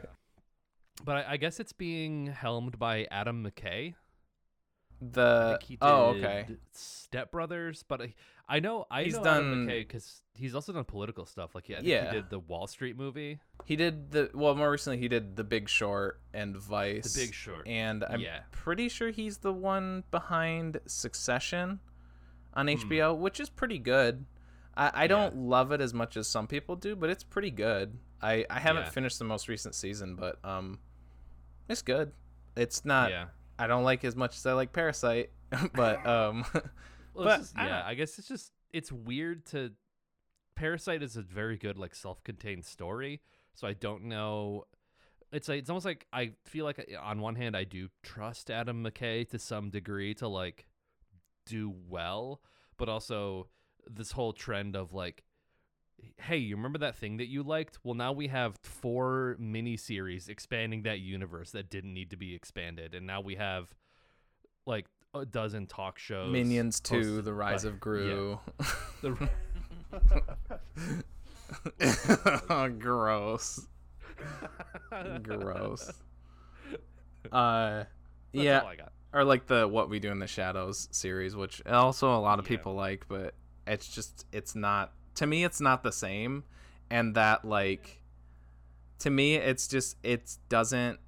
but 1.03 1.17
I, 1.17 1.33
I 1.33 1.37
guess 1.37 1.59
it's 1.59 1.73
being 1.73 2.27
helmed 2.27 2.77
by 2.77 3.07
Adam 3.09 3.43
McKay. 3.43 3.95
The 5.01 5.59
he 5.61 5.77
oh 5.81 6.07
okay. 6.15 6.47
Step 6.71 7.31
Brothers, 7.31 7.83
but 7.87 8.01
I, 8.01 8.13
I 8.47 8.59
know 8.59 8.85
I 8.89 9.03
He's 9.03 9.15
know 9.15 9.23
done- 9.23 9.65
because 9.67 10.21
he's 10.33 10.55
also 10.55 10.71
done 10.73 10.83
political 10.85 11.25
stuff. 11.25 11.53
Like 11.55 11.67
yeah, 11.69 11.75
I 11.77 11.79
think 11.79 11.89
Yeah. 11.89 12.05
he 12.07 12.15
did 12.15 12.29
the 12.29 12.39
Wall 12.39 12.67
Street 12.67 12.97
movie. 12.97 13.39
He 13.65 13.75
did 13.75 14.11
the 14.11 14.29
well 14.33 14.55
more 14.55 14.71
recently 14.71 14.97
he 14.97 15.07
did 15.07 15.35
The 15.35 15.43
Big 15.43 15.67
Short 15.69 16.21
and 16.33 16.55
Vice. 16.55 17.13
The 17.13 17.19
Big 17.25 17.33
Short. 17.33 17.67
And 17.67 18.03
I'm 18.03 18.21
Yeah. 18.21 18.39
pretty 18.51 18.87
sure 18.89 19.09
he's 19.11 19.39
the 19.39 19.53
one 19.53 20.03
behind 20.11 20.79
Succession 20.85 21.79
on 22.53 22.67
Hmm. 22.67 22.73
HBO, 22.75 23.13
which 23.17 23.39
is 23.39 23.49
pretty 23.49 23.79
good. 23.79 24.25
I, 24.77 25.03
I 25.03 25.07
don't 25.07 25.35
love 25.35 25.71
it 25.71 25.81
as 25.81 25.93
much 25.93 26.17
as 26.17 26.27
some 26.27 26.47
people 26.47 26.75
do, 26.75 26.95
but 26.95 27.09
it's 27.09 27.23
pretty 27.23 27.51
good. 27.51 27.97
I, 28.21 28.45
I 28.49 28.59
haven't 28.59 28.83
Yeah. 28.83 28.89
finished 28.89 29.19
the 29.19 29.25
most 29.25 29.47
recent 29.49 29.75
season, 29.75 30.15
but 30.15 30.39
um 30.43 30.79
it's 31.67 31.81
good. 31.81 32.11
It's 32.55 32.85
not 32.85 33.09
yeah. 33.11 33.25
I 33.57 33.67
don't 33.67 33.83
like 33.83 34.03
as 34.03 34.15
much 34.15 34.35
as 34.35 34.45
I 34.45 34.53
like 34.53 34.73
Parasite, 34.73 35.31
but 35.73 36.05
um 36.05 36.45
Well, 37.13 37.25
but 37.25 37.37
just- 37.39 37.57
I 37.57 37.65
yeah, 37.67 37.79
know. 37.79 37.83
I 37.87 37.93
guess 37.95 38.19
it's 38.19 38.27
just 38.27 38.51
it's 38.73 38.91
weird 38.91 39.45
to. 39.47 39.71
Parasite 40.55 41.03
is 41.03 41.17
a 41.17 41.21
very 41.21 41.57
good 41.57 41.77
like 41.77 41.93
self-contained 41.93 42.63
story, 42.65 43.21
so 43.53 43.67
I 43.67 43.73
don't 43.73 44.05
know. 44.05 44.65
It's 45.33 45.49
like 45.49 45.59
it's 45.59 45.69
almost 45.69 45.85
like 45.85 46.07
I 46.13 46.31
feel 46.45 46.63
like 46.63 46.79
uh, 46.79 46.97
on 47.01 47.19
one 47.19 47.35
hand 47.35 47.57
I 47.57 47.65
do 47.65 47.89
trust 48.03 48.49
Adam 48.49 48.81
McKay 48.83 49.27
to 49.31 49.39
some 49.39 49.69
degree 49.69 50.13
to 50.15 50.29
like 50.29 50.65
do 51.45 51.73
well, 51.89 52.41
but 52.77 52.87
also 52.87 53.47
this 53.85 54.11
whole 54.13 54.31
trend 54.31 54.77
of 54.77 54.93
like 54.93 55.23
hey, 56.17 56.37
you 56.37 56.55
remember 56.55 56.79
that 56.79 56.95
thing 56.95 57.17
that 57.17 57.27
you 57.27 57.43
liked? 57.43 57.79
Well, 57.83 57.93
now 57.95 58.11
we 58.11 58.27
have 58.27 58.55
four 58.63 59.35
mini 59.39 59.77
series 59.77 60.27
expanding 60.29 60.83
that 60.83 60.99
universe 60.99 61.51
that 61.51 61.69
didn't 61.69 61.93
need 61.93 62.09
to 62.11 62.17
be 62.17 62.33
expanded, 62.35 62.93
and 62.95 63.05
now 63.07 63.21
we 63.21 63.35
have 63.35 63.73
like 64.65 64.85
a 65.13 65.25
dozen 65.25 65.65
talk 65.67 65.97
shows. 65.99 66.31
Minions 66.31 66.79
2, 66.81 67.21
The 67.21 67.33
Rise 67.33 67.63
by- 67.63 67.69
of 67.69 67.79
Gru. 67.79 68.39
The, 69.01 69.29
oh, 72.49 72.69
gross. 72.79 73.67
Gross. 75.23 75.91
Uh 77.31 77.77
That's 77.77 77.87
yeah. 78.33 78.59
all 78.59 78.67
I 78.67 78.75
got. 78.75 78.91
or 79.11 79.23
like 79.23 79.47
the 79.47 79.67
What 79.67 79.89
We 79.89 79.97
Do 79.99 80.11
in 80.11 80.19
the 80.19 80.27
Shadows 80.27 80.87
series, 80.91 81.35
which 81.35 81.59
also 81.65 82.13
a 82.15 82.19
lot 82.21 82.37
of 82.37 82.45
Yeah. 82.45 82.49
people 82.57 82.75
like, 82.75 83.07
but 83.07 83.33
it's 83.65 83.87
just 83.87 84.27
it's 84.31 84.53
not 84.53 84.91
to 85.15 85.25
me 85.25 85.43
it's 85.43 85.59
not 85.61 85.83
the 85.83 85.91
same 85.91 86.43
and 86.89 87.15
that 87.15 87.43
like 87.45 88.01
to 88.99 89.09
me 89.09 89.35
it's 89.35 89.67
just 89.67 89.97
it 90.03 90.37
doesn't 90.49 90.99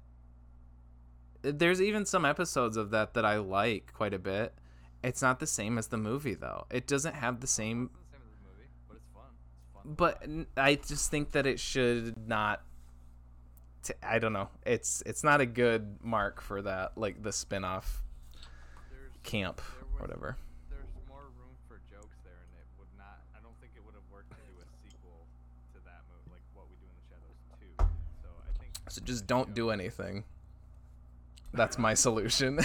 there's 1.42 1.80
even 1.80 2.04
some 2.04 2.24
episodes 2.24 2.76
of 2.76 2.90
that 2.90 3.14
that 3.14 3.24
I 3.24 3.36
like 3.38 3.92
quite 3.94 4.14
a 4.14 4.18
bit. 4.18 4.54
It's 5.04 5.22
not 5.22 5.38
the 5.38 5.46
same 5.46 5.78
as 5.78 5.88
the 5.88 5.96
movie 5.96 6.34
though. 6.34 6.66
It 6.70 6.86
doesn't 6.86 7.14
have 7.14 7.40
the 7.40 7.46
same 7.46 7.90
the 7.92 8.16
same 8.16 8.20
the 8.28 8.50
movie, 8.50 8.68
but 8.88 8.96
it's 8.96 9.06
fun. 9.14 9.22
It's 9.62 9.72
fun. 9.72 9.94
but 9.94 10.22
n- 10.22 10.46
I 10.56 10.74
just 10.74 11.10
think 11.10 11.32
that 11.32 11.46
it 11.46 11.60
should 11.60 12.26
not. 12.26 12.62
T- 13.84 13.94
I 14.02 14.18
don't 14.18 14.32
know. 14.32 14.48
It's 14.66 15.02
it's 15.06 15.22
not 15.22 15.40
a 15.40 15.46
good 15.46 15.98
mark 16.02 16.40
for 16.40 16.60
that 16.62 16.98
like 16.98 17.22
the 17.22 17.32
spin-off 17.32 18.02
There's 18.90 19.12
camp 19.22 19.60
or 19.94 20.00
whatever. 20.00 20.36
So 28.88 29.02
just 29.04 29.26
don't 29.26 29.54
do 29.54 29.70
anything. 29.70 30.24
That's 31.52 31.78
my 31.78 31.94
solution. 31.94 32.58
I 32.58 32.62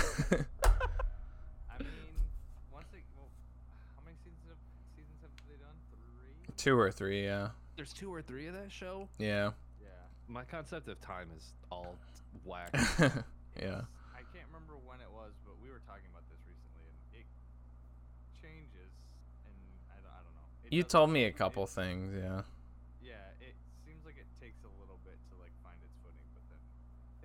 mean, 1.80 1.88
once 2.72 2.88
they. 2.92 3.00
Well, 3.16 3.30
how 3.96 4.04
many 4.06 4.18
seasons 4.24 4.48
have 4.48 4.58
seasons 4.96 5.20
have 5.22 5.32
they 5.48 5.56
done? 5.60 5.76
Three. 5.92 6.54
Two 6.58 6.80
or 6.80 6.92
three, 6.92 7.24
yeah. 7.26 7.50
There's 7.76 7.94
two 7.94 8.14
or 8.14 8.22
three 8.22 8.48
of 8.48 8.54
that 8.54 8.72
show. 8.72 9.08
Yeah. 9.18 9.52
Yeah. 9.82 9.88
My 10.28 10.44
concept 10.44 10.88
of 10.88 11.00
time 11.02 11.30
is 11.36 11.54
all 11.72 11.96
whack. 12.46 12.70
yeah. 12.74 13.84
I 14.16 14.22
can't 14.32 14.48
remember 14.52 14.76
when 14.88 15.00
it 15.00 15.12
was, 15.12 15.32
but 15.44 15.56
we 15.64 15.70
were 15.72 15.82
talking 15.88 16.08
about 16.12 16.24
this 16.32 16.40
recently, 16.48 16.86
and 16.88 17.24
it 17.24 17.28
changes, 18.40 18.92
and 19.48 19.56
I 19.92 19.98
don't, 20.04 20.12
I 20.12 20.22
don't 20.24 20.36
know. 20.36 20.48
It 20.68 20.74
You 20.76 20.84
told 20.84 21.10
me 21.12 21.26
a 21.26 21.32
couple 21.32 21.64
it- 21.64 21.76
things, 21.76 22.12
yeah. 22.16 22.44
Yeah, 23.04 23.20
it 23.44 23.56
seems 23.88 24.04
like 24.06 24.16
it 24.20 24.28
takes 24.40 24.60
a 24.64 24.72
little 24.80 25.00
bit 25.08 25.18
to 25.32 25.34
like 25.42 25.52
find 25.66 25.76
its 25.84 25.96
footing, 26.06 26.28
but 26.38 26.44
then 26.52 26.62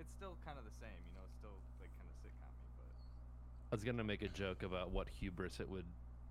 it's 0.01 0.11
still 0.17 0.35
kind 0.43 0.57
of 0.59 0.65
the 0.65 0.75
same, 0.81 0.97
you 1.07 1.13
know. 1.15 1.23
It's 1.29 1.37
still 1.39 1.55
like 1.79 1.89
kind 1.97 2.09
of 2.09 2.15
sitcom-y, 2.25 2.67
but 2.77 2.89
I 3.71 3.75
was 3.75 3.83
gonna 3.83 4.03
make 4.03 4.21
a 4.21 4.27
joke 4.29 4.63
about 4.63 4.91
what 4.91 5.07
hubris 5.09 5.59
it 5.59 5.69
would 5.69 5.85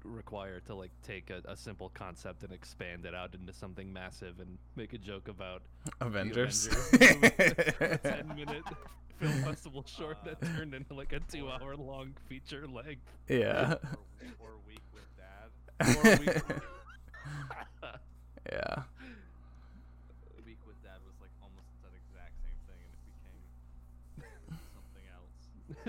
require 0.04 0.60
to 0.60 0.74
like 0.74 0.90
take 1.02 1.30
a, 1.30 1.42
a 1.50 1.56
simple 1.56 1.90
concept 1.94 2.42
and 2.42 2.52
expand 2.52 3.04
it 3.04 3.14
out 3.14 3.34
into 3.34 3.52
something 3.52 3.92
massive 3.92 4.40
and 4.40 4.58
make 4.76 4.92
a 4.92 4.98
joke 4.98 5.28
about 5.28 5.62
Avengers. 6.00 6.66
a 6.94 7.98
ten 8.02 8.32
minute 8.34 8.64
film 9.18 9.32
festival 9.42 9.84
short 9.86 10.18
that 10.24 10.40
turned 10.56 10.74
into 10.74 10.94
like 10.94 11.12
a 11.12 11.20
two 11.20 11.48
hour 11.48 11.76
long 11.76 12.14
feature 12.28 12.66
length. 12.66 13.06
yeah. 13.28 13.74
or, 14.40 14.48
or 14.48 14.50
week 14.66 14.82
with 14.92 15.06
dad. 15.16 15.96
Or 15.96 16.18
we- 16.24 17.88
yeah. 18.52 18.82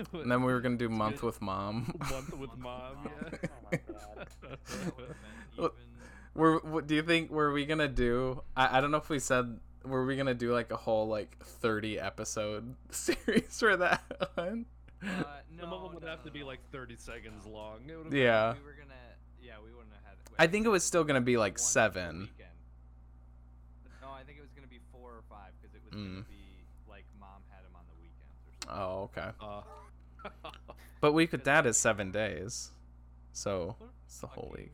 And 0.12 0.30
then 0.30 0.42
we 0.42 0.52
were 0.52 0.60
gonna 0.60 0.76
do 0.76 0.86
It's 0.86 0.94
month 0.94 1.20
good. 1.20 1.26
with 1.26 1.40
mom. 1.42 1.94
month 2.10 2.36
with 2.36 2.56
mom. 2.58 2.96
Yeah. 3.04 3.38
Oh 3.44 3.48
my 3.70 3.78
god. 3.78 4.28
That 4.42 4.96
would 4.96 5.08
have 5.08 5.16
been 5.16 5.16
Well, 5.56 5.70
even. 5.74 5.86
Were 6.34 6.58
what 6.60 6.86
do 6.86 6.94
you 6.94 7.02
think 7.02 7.30
were 7.30 7.52
we 7.52 7.66
gonna 7.66 7.88
do? 7.88 8.42
I, 8.56 8.78
I 8.78 8.80
don't 8.80 8.90
know 8.90 8.98
if 8.98 9.08
we 9.08 9.18
said 9.18 9.58
were 9.84 10.04
we 10.06 10.16
gonna 10.16 10.34
do 10.34 10.52
like 10.52 10.70
a 10.70 10.76
whole 10.76 11.08
like 11.08 11.36
thirty 11.42 11.98
episode 11.98 12.74
series 12.90 13.58
for 13.58 13.76
that 13.76 14.02
one? 14.34 14.66
Uh, 15.02 15.06
no, 15.56 15.60
Some 15.62 15.72
of 15.72 15.82
them 15.82 15.94
would 15.94 16.02
no, 16.04 16.08
have 16.08 16.22
to 16.22 16.28
no, 16.28 16.32
be 16.34 16.42
like 16.44 16.60
30 16.72 16.96
seconds 16.98 17.46
long. 17.46 17.80
It 17.88 17.96
would've 17.96 18.12
Yeah. 18.14 18.52
We 18.52 18.60
were 18.64 18.76
gonna. 18.78 18.94
Yeah, 19.42 19.54
we 19.64 19.70
wouldn't 19.74 19.94
have 19.94 20.04
had. 20.04 20.16
I 20.38 20.46
think 20.46 20.66
it 20.66 20.68
was 20.68 20.84
still 20.84 21.04
gonna 21.04 21.20
be 21.22 21.36
like 21.38 21.54
one 21.54 21.58
seven. 21.58 22.28
No, 24.02 24.08
I 24.10 24.22
think 24.24 24.38
it 24.38 24.42
was 24.42 24.52
gonna 24.54 24.66
be 24.68 24.80
four 24.92 25.10
or 25.10 25.22
five 25.28 25.52
because 25.60 25.74
it 25.74 25.82
was 25.84 25.94
Mm. 25.94 26.12
gonna 26.14 26.26
be 26.28 26.64
like 26.88 27.04
mom 27.18 27.42
had 27.50 27.64
him 27.64 27.74
on 27.74 27.82
the 27.88 27.96
weekends 28.00 28.38
or 28.46 28.52
something. 28.60 28.70
Oh, 28.70 29.10
okay. 29.10 29.30
Uh, 29.40 29.62
But 31.00 31.12
week 31.12 31.32
with 31.32 31.44
dad 31.44 31.66
is 31.66 31.76
seven 31.78 32.10
days, 32.10 32.70
so 33.32 33.76
it's 34.06 34.20
the 34.20 34.26
whole 34.26 34.52
week. 34.56 34.72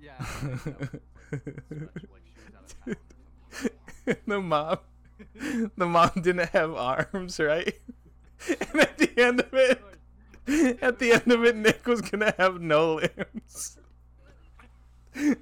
Yeah. 0.00 0.14
I 0.18 0.24
think 0.24 0.64
that 0.64 0.80
was, 0.80 0.82
like, 0.82 1.02
special, 1.92 2.08
like 2.12 2.22
she 2.26 2.32
was 2.44 2.54
out 2.56 2.64
of 2.64 2.84
town 2.84 2.96
or 2.96 2.98
something. 4.04 4.16
the 4.26 4.40
mom, 4.40 4.78
the 5.76 5.86
mom 5.86 6.10
didn't 6.20 6.50
have 6.50 6.74
arms, 6.74 7.38
right? 7.38 7.74
And 8.48 8.80
at 8.80 8.98
the 8.98 9.08
end 9.22 9.38
of 9.38 9.54
it, 9.54 9.80
at 10.82 10.98
the 10.98 11.12
end 11.12 11.30
of 11.30 11.44
it, 11.44 11.54
Nick 11.54 11.86
was 11.86 12.00
gonna 12.00 12.34
have 12.36 12.60
no 12.60 12.94
limbs. 12.94 13.78
Such 15.14 15.14
a 15.14 15.36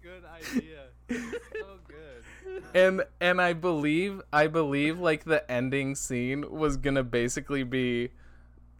good 0.00 0.24
idea. 0.24 0.86
so 2.74 2.78
good. 2.82 2.86
and 2.86 3.02
and 3.20 3.40
I 3.40 3.52
believe 3.52 4.22
I 4.32 4.46
believe 4.46 4.98
like 4.98 5.24
the 5.24 5.48
ending 5.50 5.94
scene 5.94 6.50
was 6.50 6.76
gonna 6.76 7.04
basically 7.04 7.62
be 7.64 8.10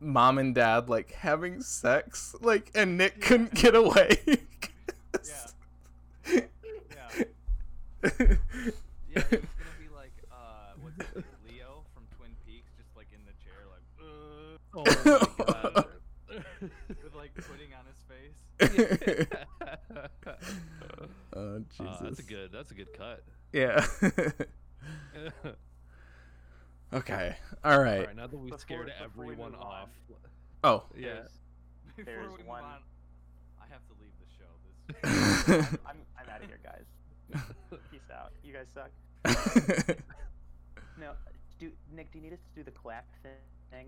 mom 0.01 0.39
and 0.39 0.55
dad 0.55 0.89
like 0.89 1.13
having 1.13 1.61
sex 1.63 2.35
like 2.41 2.71
and 2.75 2.99
Nick 2.99 3.21
couldn't 3.21 3.55
get 3.55 3.75
away. 3.75 4.19
Yeah. 5.25 5.51
Yeah. 6.33 6.41
Yeah, 9.09 9.23
it 9.31 9.31
gonna 9.31 9.79
be 9.81 9.89
like 9.95 10.13
uh, 10.31 10.73
what's 10.83 10.99
it, 10.99 11.25
Leo 11.49 11.85
from 11.95 12.05
Twin 12.17 12.31
Peaks, 12.47 12.71
just 12.77 12.95
like 12.97 13.09
in 13.13 13.21
the 13.25 13.33
chair, 13.43 13.65
like 13.73 13.87
uh, 14.01 14.59
oh 14.75 14.85
my 15.39 15.85
with 16.89 17.15
like 17.15 17.35
pudding 17.35 17.73
on 17.73 17.85
his 17.87 18.03
face. 18.07 19.29
oh 21.37 21.59
Jesus. 21.71 21.81
Uh, 21.81 21.99
that's 22.03 22.19
a 22.19 22.23
good. 22.23 22.53
That's 22.53 22.71
a 22.71 22.75
good 22.75 22.93
cut. 22.93 23.23
Yeah. 23.53 23.87
okay. 26.93 27.37
All 27.65 27.79
right. 27.81 28.01
All 28.01 28.05
right, 28.07 28.17
now 28.17 28.27
that 28.27 28.37
we 28.37 28.47
Before- 28.51 28.59
scared 28.59 28.87
before 28.87 29.25
we 29.27 29.33
everyone 29.33 29.53
move 29.53 29.61
on. 29.61 29.67
off. 29.67 29.89
Oh. 30.65 30.85
Yeah. 30.97 31.07
There's- 31.07 31.31
Before 31.97 32.05
There's 32.05 32.33
we 32.33 32.39
move 32.39 32.47
one- 32.47 32.65
on, 32.65 32.81
I 33.61 33.65
have 33.71 33.81
to 33.89 33.95
leave 34.01 34.13
the 34.21 34.27
show. 34.37 34.51
This 35.63 35.79
I'm, 35.87 35.99
I'm 36.19 36.29
out 36.31 36.43
of 36.43 36.47
here, 36.49 36.59
guys. 36.63 36.85
Peace 37.91 38.01
out. 38.13 38.33
You 38.45 38.53
guys 38.53 38.67
suck. 38.73 38.91
No, 40.99 41.13
do 41.59 41.71
Nick? 41.95 42.11
Do 42.13 42.19
you 42.19 42.25
need 42.25 42.33
us 42.33 42.39
to 42.41 42.55
do 42.61 42.63
the 42.65 42.71
clap 42.71 43.05
thing? 43.23 43.87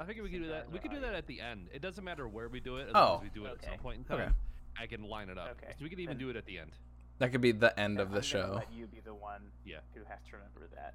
I 0.00 0.04
think 0.04 0.22
we 0.22 0.28
could 0.30 0.42
do 0.42 0.48
that. 0.48 0.70
We 0.70 0.78
could 0.78 0.92
do 0.92 1.00
that 1.00 1.14
at 1.14 1.26
the 1.26 1.40
end. 1.40 1.68
It 1.72 1.82
doesn't 1.82 2.04
matter 2.04 2.28
where 2.28 2.48
we 2.48 2.60
do 2.60 2.76
it, 2.76 2.88
as 2.88 2.92
Oh. 2.94 3.00
long 3.00 3.14
as 3.14 3.20
oh. 3.20 3.22
we 3.24 3.30
do 3.40 3.46
it 3.46 3.52
at 3.60 3.64
some 3.64 3.78
point 3.78 3.98
in 3.98 4.04
time. 4.04 4.20
Okay. 4.20 4.32
I 4.80 4.86
can 4.86 5.02
line 5.02 5.28
it 5.28 5.38
up. 5.38 5.56
Okay, 5.60 5.72
'Cause 5.72 5.80
we 5.80 5.88
could 5.88 5.98
even 5.98 6.16
then- 6.18 6.26
do 6.26 6.30
it 6.30 6.36
at 6.36 6.46
the 6.46 6.58
end. 6.58 6.70
That 7.18 7.32
could 7.32 7.40
be 7.40 7.52
the 7.52 7.78
end 7.78 7.96
Yeah, 7.96 8.02
of 8.02 8.10
the 8.10 8.18
I'm 8.18 8.22
show. 8.22 8.52
Let 8.56 8.72
you 8.72 8.86
be 8.86 9.00
the 9.00 9.14
one 9.14 9.42
Yeah. 9.64 9.78
who 9.94 10.00
has 10.08 10.18
to 10.30 10.36
remember 10.36 10.68
that. 10.74 10.94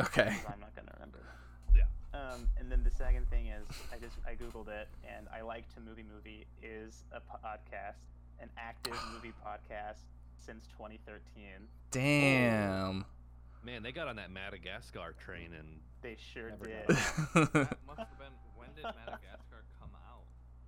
Okay. 0.00 0.36
I'm 0.48 0.60
not 0.60 0.74
gonna 0.74 0.90
remember 0.94 1.18
that. 1.22 1.76
Yeah. 1.76 2.18
Um, 2.32 2.48
and 2.58 2.70
then 2.70 2.82
the 2.84 2.90
second 2.90 3.28
thing 3.30 3.46
is, 3.48 3.66
I 3.92 3.98
just 3.98 4.16
I 4.26 4.34
googled 4.34 4.68
it, 4.68 4.88
and 5.08 5.26
I 5.34 5.40
like 5.42 5.72
to 5.74 5.80
movie 5.80 6.04
movie 6.04 6.46
is 6.62 7.04
a 7.12 7.18
podcast, 7.20 7.96
an 8.40 8.48
active 8.58 8.94
movie 9.12 9.32
podcast 9.44 10.00
since 10.38 10.66
2013. 10.76 11.20
Damn. 11.90 13.04
Man, 13.64 13.82
they 13.82 13.92
got 13.92 14.08
on 14.08 14.16
that 14.16 14.30
Madagascar 14.30 15.14
train 15.18 15.50
and 15.58 15.80
They 16.02 16.16
sure 16.34 16.50
did. 16.50 16.86
that 16.88 17.78
must 17.86 17.98
have 17.98 18.18
been 18.18 18.32
when 18.56 18.68
did 18.76 18.84
Madagascar 18.84 19.64
come 19.80 19.90
out? 20.06 20.24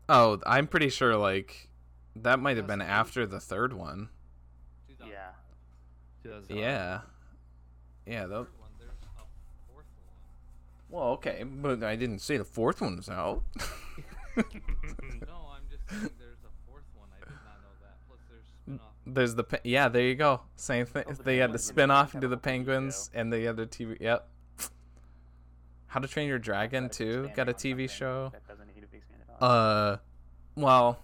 oh, 0.09 0.41
I'm 0.47 0.67
pretty 0.67 0.89
sure 0.89 1.17
like 1.17 1.69
that 2.17 2.39
might 2.41 2.57
have 2.57 2.67
been 2.67 2.81
after 2.81 3.27
the 3.27 3.39
third 3.41 3.73
one. 3.75 4.09
2005. 6.27 6.57
Yeah. 6.57 6.57
2000. 6.57 6.57
Yeah. 6.57 7.01
Yeah. 8.07 8.27
Though. 8.27 8.45
Third 8.45 8.53
one, 8.61 8.71
there's 8.79 8.91
a 8.91 9.73
fourth 9.73 9.87
one. 10.05 11.01
Well, 11.01 11.09
okay, 11.15 11.43
but 11.45 11.83
I 11.83 11.97
didn't 11.97 12.21
say 12.21 12.37
the 12.37 12.45
fourth 12.45 12.81
one 12.81 12.97
was 12.97 13.09
out. 13.09 13.43
No, 14.37 14.43
I'm 15.51 15.63
just 15.71 15.89
saying 15.89 16.11
there's 16.19 16.45
a 16.45 16.53
fourth 16.69 16.85
one. 16.95 17.09
I 17.17 17.21
did 17.21 17.31
not 17.31 17.63
know 17.63 17.73
that. 17.81 17.97
Plus, 18.07 18.19
there's 18.29 18.45
spin-off. 18.45 18.93
There's 19.07 19.35
the 19.35 19.45
pe- 19.45 19.61
yeah. 19.65 19.89
There 19.89 20.03
you 20.03 20.15
go. 20.15 20.43
Same 20.57 20.85
thing. 20.85 21.05
Oh, 21.09 21.13
the 21.13 21.23
they 21.23 21.37
had 21.39 21.51
the 21.51 21.59
Penguins. 21.59 21.65
spin 21.65 21.91
off 21.91 22.13
Have 22.13 22.15
into 22.17 22.29
the 22.29 22.37
whole 22.37 22.41
TV 22.41 22.43
Penguins 22.43 23.11
and 23.15 23.33
the 23.33 23.49
other 23.49 23.65
TV. 23.67 23.97
Yep. 24.01 24.29
How 25.87 26.01
to 26.01 26.09
Train 26.09 26.29
Your 26.29 26.39
Dragon 26.39 26.91
too 26.91 27.31
got 27.35 27.49
a 27.49 27.55
TV 27.55 27.89
show. 27.89 28.31
That 28.33 28.47
doesn't 28.47 28.67
need 28.75 28.83
to 28.83 28.87
be 28.89 28.99
expanded 28.99 29.27
on. 29.41 29.51
Uh, 29.51 29.97
well, 30.55 30.99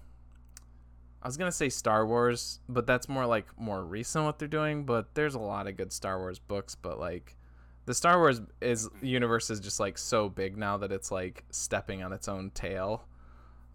I 1.23 1.29
was 1.29 1.37
gonna 1.37 1.53
say 1.53 1.69
Star 1.69 2.05
Wars, 2.05 2.59
but 2.69 2.87
that's 2.87 3.09
more 3.09 3.27
like 3.27 3.47
more 3.57 3.85
recent 3.85 4.25
what 4.25 4.39
they're 4.39 4.49
doing. 4.49 4.85
But 4.85 5.15
there's 5.15 5.35
a 5.35 5.41
lot 5.41 5.69
of 5.69 5.77
good 5.77 5.93
Star 5.93 6.19
Wars 6.19 6.41
books, 6.41 6.75
but 6.75 6.99
like 6.99 7.37
the 7.85 7.95
Star 7.95 8.19
Wars 8.19 8.41
is 8.61 8.89
universe 9.01 9.49
is 9.49 9.61
just 9.61 9.79
like 9.79 9.99
so 9.99 10.29
big 10.29 10.57
now 10.57 10.77
that 10.79 10.91
it's 10.91 11.13
like 11.13 11.45
stepping 11.51 12.03
on 12.03 12.13
its 12.13 12.29
own 12.29 12.51
tail, 12.51 13.05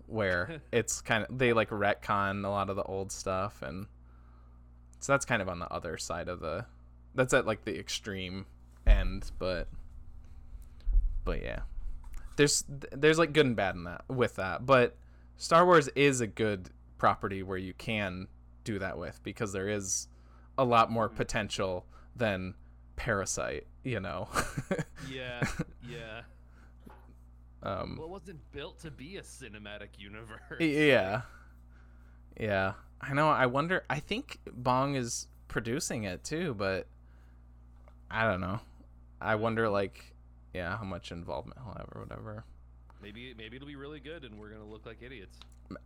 where 0.07 0.61
it's 0.73 0.99
kind 0.99 1.25
of 1.27 1.37
they 1.37 1.53
like 1.53 1.69
retcon 1.69 2.45
a 2.45 2.49
lot 2.49 2.69
of 2.69 2.75
the 2.75 2.83
old 2.83 3.13
stuff, 3.13 3.61
and 3.61 3.87
so 4.99 5.13
that's 5.13 5.25
kind 5.25 5.41
of 5.41 5.47
on 5.47 5.59
the 5.59 5.71
other 5.71 5.97
side 5.97 6.27
of 6.27 6.41
the 6.41 6.65
that's 7.15 7.33
at 7.33 7.47
like 7.47 7.63
the 7.63 7.79
extreme 7.79 8.45
end, 8.85 9.31
but 9.39 9.69
but 11.23 11.41
yeah, 11.41 11.61
there's 12.35 12.65
there's 12.91 13.17
like 13.17 13.31
good 13.31 13.45
and 13.45 13.55
bad 13.55 13.75
in 13.75 13.85
that 13.85 14.03
with 14.09 14.35
that. 14.35 14.65
But 14.65 14.97
Star 15.37 15.65
Wars 15.65 15.87
is 15.89 16.19
a 16.19 16.27
good 16.27 16.71
property 16.97 17.43
where 17.43 17.57
you 17.57 17.73
can 17.73 18.27
do 18.63 18.79
that 18.79 18.97
with 18.97 19.21
because 19.23 19.53
there 19.53 19.69
is 19.69 20.07
a 20.57 20.63
lot 20.65 20.91
more 20.91 21.07
potential 21.09 21.85
than 22.15 22.55
Parasite. 22.95 23.67
You 23.83 23.99
know. 23.99 24.27
Yeah, 25.09 25.41
yeah. 25.87 26.21
um, 27.63 27.95
Well, 27.97 28.07
it 28.07 28.11
wasn't 28.11 28.51
built 28.51 28.79
to 28.81 28.91
be 28.91 29.15
a 29.17 29.21
cinematic 29.21 29.89
universe. 29.97 30.59
Yeah. 30.59 31.21
Yeah. 32.37 32.73
I 32.99 33.13
know. 33.13 33.29
I 33.29 33.45
wonder. 33.45 33.83
I 33.89 33.99
think 33.99 34.39
Bong 34.51 34.95
is 34.95 35.27
producing 35.47 36.03
it 36.03 36.23
too, 36.23 36.55
but 36.57 36.87
I 38.11 38.25
don't 38.29 38.41
know. 38.41 38.59
I 39.21 39.35
wonder, 39.35 39.69
like, 39.69 40.13
yeah, 40.53 40.75
how 40.77 40.83
much 40.83 41.11
involvement 41.11 41.59
he'll 41.63 41.73
have 41.73 41.87
or 41.93 42.01
whatever. 42.01 42.43
Maybe 43.01 43.33
maybe 43.37 43.55
it'll 43.57 43.67
be 43.67 43.75
really 43.75 43.99
good, 43.99 44.23
and 44.23 44.39
we're 44.39 44.49
gonna 44.49 44.65
look 44.65 44.85
like 44.85 45.01
idiots. 45.01 45.37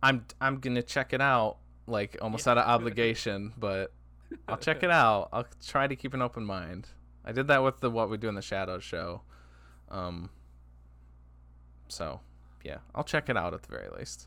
I'm 0.02 0.24
I'm 0.40 0.58
gonna 0.60 0.82
check 0.82 1.12
it 1.12 1.20
out, 1.20 1.58
like 1.86 2.16
almost 2.22 2.46
Yeah. 2.46 2.52
out 2.52 2.58
of 2.58 2.66
obligation, 2.68 3.52
but 3.58 3.92
I'll 4.48 4.56
check 4.56 4.82
it 4.82 4.90
out. 4.90 5.28
I'll 5.32 5.46
try 5.66 5.86
to 5.86 5.94
keep 5.96 6.14
an 6.14 6.22
open 6.22 6.44
mind. 6.44 6.88
I 7.24 7.32
did 7.32 7.46
that 7.48 7.62
with 7.62 7.80
the 7.80 7.90
What 7.90 8.10
We 8.10 8.16
Do 8.16 8.28
in 8.28 8.34
the 8.34 8.42
Shadows 8.42 8.82
show. 8.84 9.22
Um. 9.90 10.30
So, 11.88 12.20
yeah, 12.64 12.78
I'll 12.94 13.04
check 13.04 13.28
it 13.28 13.36
out 13.36 13.52
at 13.52 13.62
the 13.62 13.68
very 13.68 13.88
least. 13.98 14.26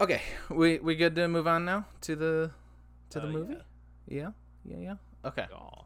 Okay, 0.00 0.22
we 0.50 0.78
we 0.78 0.94
good 0.96 1.14
to 1.16 1.28
move 1.28 1.46
on 1.46 1.64
now 1.64 1.86
to 2.02 2.14
the 2.16 2.50
to 3.10 3.20
the 3.20 3.26
Uh, 3.28 3.30
movie? 3.30 3.56
Yeah, 4.06 4.30
yeah, 4.64 4.76
yeah. 4.78 4.94
Okay, 5.24 5.46
Aw. 5.52 5.84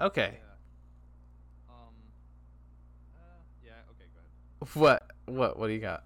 okay. 0.00 0.38
Yeah. 0.40 1.74
Um. 1.74 1.94
Uh, 3.16 3.20
yeah. 3.64 3.72
Okay. 3.90 4.04
Go 4.12 4.20
ahead. 4.20 4.30
What 4.74 5.02
what 5.26 5.58
what 5.58 5.66
do 5.68 5.72
you 5.72 5.78
got? 5.80 6.04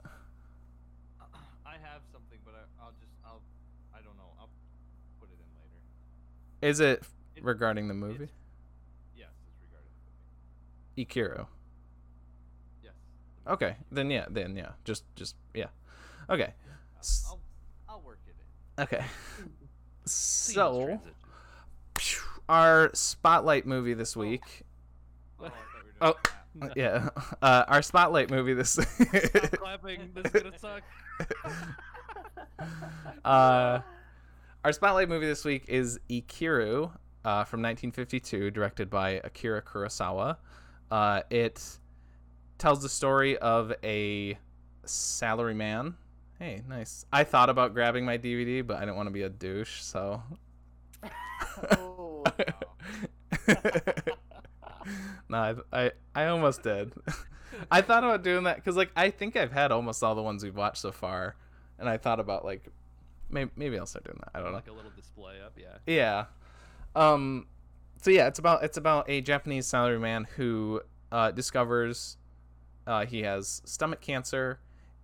I 1.64 1.72
have 1.82 2.02
something, 2.12 2.38
but 2.44 2.54
I, 2.54 2.84
I'll 2.84 2.92
just 3.00 3.12
I'll 3.24 3.40
I 3.94 3.98
don't 4.02 4.16
know. 4.16 4.28
I'll 4.38 4.50
put 5.20 5.28
it 5.30 5.38
in 5.40 5.48
later. 5.56 6.70
Is 6.70 6.80
it 6.80 7.02
It- 7.34 7.44
regarding 7.44 7.88
the 7.88 7.94
movie? 7.94 8.24
it's- 8.24 8.30
Yes, 9.16 9.28
it's 9.48 9.62
regarding 9.62 9.90
the 10.96 11.00
movie. 11.00 11.40
Ikiru. 11.40 11.46
Yes. 12.82 12.92
the 13.44 13.50
movie. 13.50 13.64
Okay, 13.64 13.76
then 13.90 14.10
yeah, 14.10 14.26
then 14.28 14.54
yeah, 14.56 14.72
just 14.84 15.04
just 15.16 15.34
yeah. 15.54 15.68
Okay, 16.28 16.52
I'll, 16.96 17.08
I'll, 17.28 17.40
I'll 17.88 18.00
work 18.02 18.20
it 18.26 18.34
in. 18.78 18.82
okay. 18.84 19.04
So 20.04 21.00
our 22.48 22.90
spotlight 22.92 23.66
movie 23.66 23.94
this 23.94 24.16
oh. 24.16 24.20
week. 24.20 24.64
Oh, 25.38 25.44
I 25.44 25.48
we 25.48 25.52
Oh. 26.00 26.14
Doing. 26.58 26.72
Yeah, 26.76 27.08
uh, 27.42 27.64
our 27.68 27.82
spotlight 27.82 28.30
movie 28.30 28.54
this. 28.54 28.70
Stop 28.70 29.50
clapping. 29.52 30.10
This 30.14 30.32
is 30.32 30.42
gonna 30.42 30.58
suck. 30.58 30.82
uh, 33.24 33.80
our 34.64 34.72
spotlight 34.72 35.08
movie 35.08 35.26
this 35.26 35.44
week 35.44 35.64
is 35.68 35.98
Ikiru 36.10 36.90
uh, 37.24 37.44
from 37.44 37.62
1952, 37.62 38.50
directed 38.50 38.90
by 38.90 39.20
Akira 39.24 39.62
Kurosawa. 39.62 40.36
Uh, 40.90 41.22
it 41.30 41.62
tells 42.58 42.82
the 42.82 42.88
story 42.88 43.38
of 43.38 43.72
a 43.82 44.38
salaryman. 44.84 45.94
Hey, 46.38 46.62
nice. 46.68 47.06
I 47.12 47.24
thought 47.24 47.48
about 47.50 47.72
grabbing 47.72 48.04
my 48.04 48.18
DVD, 48.18 48.66
but 48.66 48.76
I 48.76 48.80
didn't 48.80 48.96
want 48.96 49.06
to 49.06 49.12
be 49.12 49.22
a 49.22 49.28
douche, 49.28 49.80
so. 49.80 50.22
Oh, 51.70 52.24
no, 55.28 55.38
I, 55.72 55.84
I 55.84 55.90
I 56.14 56.26
almost 56.26 56.62
did. 56.62 56.92
I 57.70 57.82
thought 57.82 58.04
about 58.04 58.22
doing 58.22 58.44
that 58.44 58.56
because 58.56 58.76
like 58.76 58.90
I 58.96 59.10
think 59.10 59.36
I've 59.36 59.52
had 59.52 59.72
almost 59.72 60.02
all 60.02 60.14
the 60.14 60.22
ones 60.22 60.42
we've 60.42 60.56
watched 60.56 60.78
so 60.78 60.92
far, 60.92 61.36
and 61.78 61.88
I 61.88 61.96
thought 61.96 62.20
about 62.20 62.44
like 62.44 62.68
maybe 63.30 63.50
maybe 63.56 63.78
I'll 63.78 63.86
start 63.86 64.04
doing 64.04 64.18
that. 64.20 64.30
I 64.34 64.42
don't 64.42 64.50
know. 64.50 64.56
Like 64.56 64.68
a 64.68 64.72
little 64.72 64.92
display 64.96 65.34
up, 65.44 65.58
yeah. 65.58 65.76
Yeah. 65.86 66.24
Um. 66.94 67.46
So 68.02 68.10
yeah, 68.10 68.26
it's 68.26 68.38
about 68.38 68.64
it's 68.64 68.76
about 68.76 69.08
a 69.08 69.20
Japanese 69.20 69.66
salaryman 69.66 70.26
who 70.36 70.80
uh, 71.10 71.30
discovers 71.30 72.16
uh, 72.86 73.06
he 73.06 73.22
has 73.22 73.62
stomach 73.64 74.00
cancer 74.00 74.60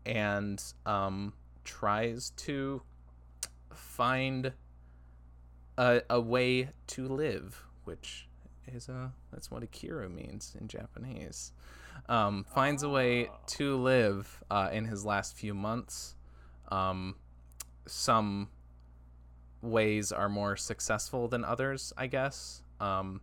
and 0.06 0.62
um, 0.86 1.32
tries 1.64 2.30
to 2.30 2.82
find 3.72 4.52
a, 5.76 6.02
a 6.10 6.20
way 6.20 6.70
to 6.88 7.08
live, 7.08 7.64
which 7.84 8.27
is 8.74 8.88
a 8.88 9.12
that's 9.32 9.50
what 9.50 9.62
Ikiru 9.62 10.12
means 10.12 10.56
in 10.60 10.68
Japanese. 10.68 11.52
Um, 12.08 12.44
finds 12.54 12.82
a 12.82 12.88
way 12.88 13.30
to 13.48 13.76
live 13.76 14.42
uh, 14.50 14.70
in 14.72 14.84
his 14.84 15.04
last 15.04 15.36
few 15.36 15.52
months. 15.52 16.14
Um, 16.70 17.16
some 17.86 18.48
ways 19.62 20.12
are 20.12 20.28
more 20.28 20.56
successful 20.56 21.28
than 21.28 21.44
others, 21.44 21.92
I 21.96 22.06
guess. 22.06 22.62
Um, 22.80 23.20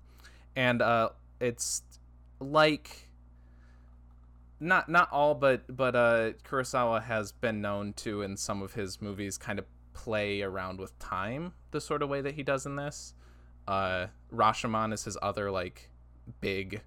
and 0.55 0.81
uh, 0.81 1.09
it's 1.39 1.83
like 2.39 3.09
not 4.59 4.89
not 4.89 5.11
all, 5.11 5.35
but 5.35 5.75
but 5.75 5.95
uh, 5.95 6.31
Kurosawa 6.47 7.03
has 7.03 7.31
been 7.31 7.61
known 7.61 7.93
to 7.93 8.21
in 8.21 8.37
some 8.37 8.61
of 8.61 8.73
his 8.73 9.01
movies 9.01 9.37
kind 9.37 9.59
of 9.59 9.65
play 9.93 10.41
around 10.41 10.79
with 10.79 10.97
time 10.99 11.53
the 11.71 11.79
sort 11.79 12.01
of 12.03 12.09
way 12.09 12.21
that 12.21 12.35
he 12.35 12.43
does 12.43 12.65
in 12.65 12.75
this. 12.75 13.13
Uh, 13.67 14.07
Rashomon 14.33 14.93
is 14.93 15.03
his 15.03 15.17
other 15.21 15.51
like 15.51 15.89
big 16.41 16.81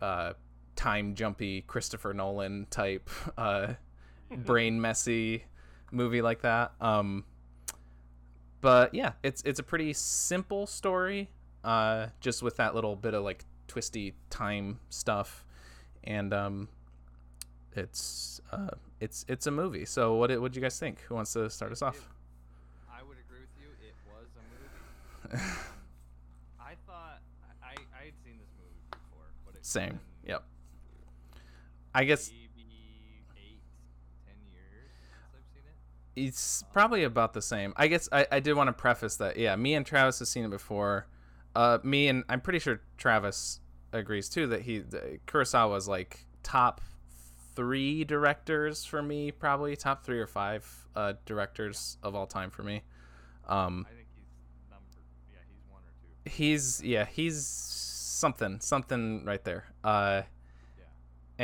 uh, 0.00 0.32
time 0.74 1.14
jumpy 1.14 1.62
Christopher 1.62 2.14
Nolan 2.14 2.66
type 2.70 3.10
uh, 3.38 3.74
brain 4.30 4.80
messy 4.80 5.44
movie 5.90 6.22
like 6.22 6.42
that. 6.42 6.72
Um, 6.80 7.24
but 8.60 8.94
yeah, 8.94 9.12
it's 9.22 9.42
it's 9.42 9.58
a 9.58 9.62
pretty 9.62 9.92
simple 9.92 10.66
story, 10.66 11.30
uh, 11.64 12.08
just 12.20 12.42
with 12.42 12.56
that 12.56 12.74
little 12.74 12.96
bit 12.96 13.14
of 13.14 13.22
like 13.22 13.44
twisty 13.68 14.14
time 14.30 14.80
stuff, 14.88 15.44
and 16.04 16.32
um, 16.32 16.68
it's 17.74 18.40
uh, 18.50 18.70
it's 19.00 19.24
it's 19.28 19.46
a 19.46 19.50
movie. 19.50 19.84
So 19.84 20.14
what 20.14 20.40
what 20.40 20.52
do 20.52 20.58
you 20.58 20.62
guys 20.62 20.78
think? 20.78 21.00
Who 21.02 21.14
wants 21.14 21.32
to 21.34 21.48
start 21.50 21.72
us 21.72 21.82
off? 21.82 22.08
I 22.90 23.02
would 23.02 23.18
agree 23.18 23.40
with 23.40 23.50
you. 23.60 23.68
It 23.86 23.94
was 24.10 24.26
a 24.36 24.42
movie. 24.50 24.68
Um, 24.68 25.15
I 26.60 26.74
thought 26.86 27.20
I 27.62 27.74
I 27.98 28.04
had 28.04 28.14
seen 28.24 28.38
this 28.38 28.48
movie 28.58 28.80
before, 28.90 29.26
but 29.44 29.54
it's 29.56 29.68
Same. 29.68 30.00
Yep. 30.26 30.42
I 31.94 32.04
guess 32.04 32.30
maybe 32.30 33.24
eight, 33.36 33.62
ten 34.26 34.34
years 34.52 34.90
since 35.00 35.34
I've 35.34 35.44
seen 35.54 35.62
it. 35.66 36.28
it's 36.28 36.64
probably 36.72 37.04
about 37.04 37.32
the 37.32 37.42
same. 37.42 37.72
I 37.76 37.86
guess 37.88 38.08
I, 38.12 38.26
I 38.30 38.40
did 38.40 38.54
want 38.54 38.68
to 38.68 38.72
preface 38.72 39.16
that. 39.16 39.36
Yeah, 39.38 39.56
me 39.56 39.74
and 39.74 39.86
Travis 39.86 40.18
have 40.18 40.28
seen 40.28 40.44
it 40.44 40.50
before. 40.50 41.06
Uh, 41.54 41.78
me 41.82 42.08
and 42.08 42.24
I'm 42.28 42.40
pretty 42.42 42.58
sure 42.58 42.82
Travis 42.98 43.60
agrees 43.92 44.28
too 44.28 44.46
that 44.48 44.62
he 44.62 44.80
the, 44.80 45.18
Kurosawa 45.26 45.78
is 45.78 45.88
like 45.88 46.26
top 46.42 46.80
three 47.54 48.04
directors 48.04 48.84
for 48.84 49.02
me, 49.02 49.30
probably 49.30 49.74
top 49.74 50.04
three 50.04 50.20
or 50.20 50.26
five 50.26 50.68
uh, 50.94 51.14
directors 51.24 51.96
of 52.02 52.14
all 52.14 52.26
time 52.26 52.50
for 52.50 52.62
me. 52.62 52.82
Um, 53.48 53.86
I 53.88 53.94
think 53.94 54.08
he's 54.14 54.24
number. 54.70 54.84
Yeah, 55.32 55.38
he's 55.48 55.64
one 55.70 55.80
or 55.80 55.94
two. 56.02 56.12
He's 56.26 56.82
yeah 56.82 57.04
he's 57.06 57.44
something 57.46 58.60
something 58.60 59.24
right 59.24 59.44
there. 59.44 59.64
Uh, 59.84 60.22
Yeah. 60.78 60.84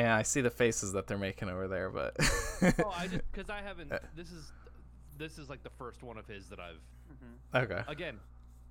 and 0.03 0.09
I 0.13 0.23
see 0.23 0.41
the 0.41 0.51
faces 0.51 0.93
that 0.93 1.07
they're 1.07 1.19
making 1.19 1.49
over 1.49 1.69
there, 1.69 1.91
but 1.91 2.17
Oh, 2.85 2.93
I 2.95 3.07
just 3.09 3.23
because 3.33 3.51
I 3.51 3.61
haven't. 3.63 3.93
This 4.17 4.31
is 4.33 4.51
this 5.19 5.39
is 5.39 5.49
like 5.51 5.63
the 5.63 5.71
first 5.79 6.03
one 6.03 6.17
of 6.19 6.27
his 6.27 6.49
that 6.49 6.59
I've. 6.61 6.81
okay. 7.55 7.83
Again, 7.89 8.19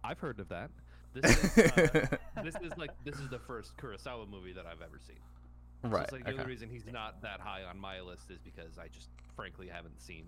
I've 0.03 0.19
heard 0.19 0.39
of 0.39 0.49
that. 0.49 0.69
This 1.13 1.25
is 1.43 1.57
uh, 1.57 2.07
this 2.43 2.55
is 2.61 2.75
like 2.77 2.91
this 3.03 3.15
is 3.19 3.29
the 3.29 3.39
first 3.39 3.75
Kurosawa 3.77 4.29
movie 4.29 4.53
that 4.53 4.65
I've 4.65 4.81
ever 4.81 4.99
seen. 5.05 5.19
So 5.83 5.89
right. 5.89 6.03
it's 6.03 6.11
like 6.13 6.23
the 6.23 6.31
okay. 6.31 6.39
only 6.41 6.51
reason 6.51 6.69
he's 6.69 6.85
not 6.85 7.21
that 7.23 7.39
high 7.41 7.63
on 7.63 7.77
my 7.77 7.99
list 8.01 8.29
is 8.31 8.39
because 8.39 8.77
I 8.77 8.87
just 8.87 9.09
frankly 9.35 9.67
haven't 9.67 9.99
seen 10.01 10.25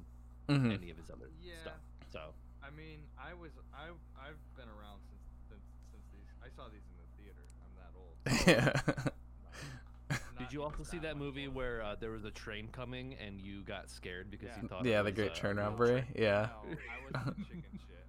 Mhm. 0.49 0.73
any 0.73 0.91
of 0.91 0.97
his 0.97 1.09
other 1.09 1.29
Yeah. 1.41 1.53
stuff. 1.61 1.79
So 2.11 2.19
I 2.61 2.69
mean, 2.75 2.99
I 3.17 3.33
was 3.33 3.51
I 3.73 3.87
I've 4.19 4.39
been 4.57 4.67
around 4.67 4.99
since 5.07 5.23
since, 5.49 5.63
since 5.91 6.03
these. 6.11 6.27
I 6.42 6.42
saw 6.55 6.63
these 6.69 6.81
in 6.85 6.95
the 6.97 7.07
theater. 7.23 7.45
I'm 7.63 7.73
that 7.77 7.93
old. 7.97 8.77
yeah. 8.97 10.17
Did 10.37 10.51
you 10.51 10.63
also 10.63 10.83
see 10.83 10.99
that 10.99 11.17
movie 11.17 11.47
older. 11.47 11.57
where 11.57 11.81
uh, 11.83 11.95
there 11.99 12.11
was 12.11 12.25
a 12.25 12.31
train 12.31 12.67
coming 12.71 13.15
and 13.15 13.39
you 13.39 13.61
got 13.61 13.89
scared 13.89 14.29
because 14.29 14.49
you 14.57 14.63
Yeah. 14.63 14.67
thought 14.67 14.85
yeah, 14.85 14.99
it 14.99 15.03
the 15.03 15.09
was, 15.11 15.13
Great 15.15 15.31
uh, 15.31 15.35
Train 15.35 15.57
a 15.57 15.61
Robbery. 15.61 16.01
train? 16.01 16.05
Yeah. 16.15 16.47
No, 16.51 16.69
I 16.69 16.97
was 17.05 17.35
chicken 17.47 17.63
shit. 17.87 18.05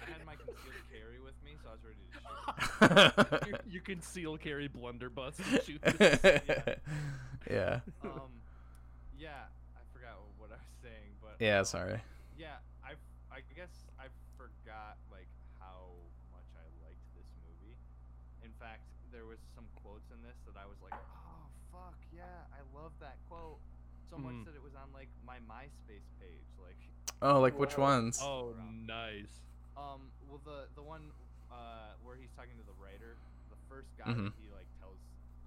I 0.00 0.10
had 0.10 0.26
my 0.26 0.34
concealed 0.34 0.82
carry 0.90 1.20
with 1.20 1.34
me, 1.44 1.52
so 1.62 1.68
I 1.68 1.72
was 1.72 1.84
ready 1.84 2.02
to 2.02 3.46
shoot. 3.46 3.48
you, 3.48 3.72
you 3.74 3.80
conceal 3.80 4.36
carry 4.36 4.68
blunderbuss 4.68 5.38
and 5.38 5.62
shoot. 5.62 5.80
this. 5.82 6.18
yeah. 7.50 7.80
um, 8.02 8.32
yeah, 9.16 9.46
I 9.76 9.80
forgot 9.92 10.18
what 10.38 10.50
I 10.50 10.58
was 10.58 10.74
saying, 10.82 11.14
but 11.22 11.36
Yeah, 11.38 11.62
sorry. 11.62 12.00
Yeah, 12.36 12.56
I 12.84 12.92
I 13.30 13.40
guess 13.54 13.70
I 14.00 14.06
forgot 14.36 14.98
like 15.12 15.28
how 15.60 15.94
much 16.34 16.48
I 16.58 16.66
liked 16.82 17.04
this 17.14 17.28
movie. 17.46 17.76
In 18.42 18.50
fact, 18.58 18.82
there 19.12 19.22
there 19.22 19.28
was 19.30 19.38
some 19.54 19.68
quotes 19.78 20.10
in 20.10 20.18
this 20.26 20.34
that 20.50 20.58
I 20.58 20.66
was 20.66 20.80
like, 20.82 20.98
oh 20.98 21.46
fuck 21.70 21.94
yeah, 22.10 22.42
I 22.50 22.60
love 22.74 22.90
that 23.00 23.16
quote 23.28 23.60
so 23.60 23.60
much 24.18 24.34
Mhm. 24.34 24.44
that 24.46 24.54
it 24.54 24.62
was 24.62 24.74
on 24.74 24.92
like 24.92 25.08
my 25.24 25.38
MySpace 25.40 26.06
page. 26.20 26.46
Like, 26.60 26.76
Oh, 27.22 27.40
like 27.40 27.58
which 27.58 27.76
Whoa. 27.76 27.82
ones? 27.84 28.18
Oh, 28.20 28.54
nice. 28.86 29.40
um, 29.76 30.10
well 30.28 30.40
the 30.44 30.68
the 30.74 30.82
one 30.82 31.10
uh 31.50 31.92
where 32.04 32.16
he's 32.16 32.30
talking 32.36 32.56
to 32.58 32.64
the 32.64 32.76
writer, 32.82 33.16
the 33.50 33.56
first 33.68 33.88
guy 33.96 34.10
Mhm. 34.12 34.32
that 34.32 34.38
he 34.42 34.48
like 34.50 34.68
tells 34.80 34.98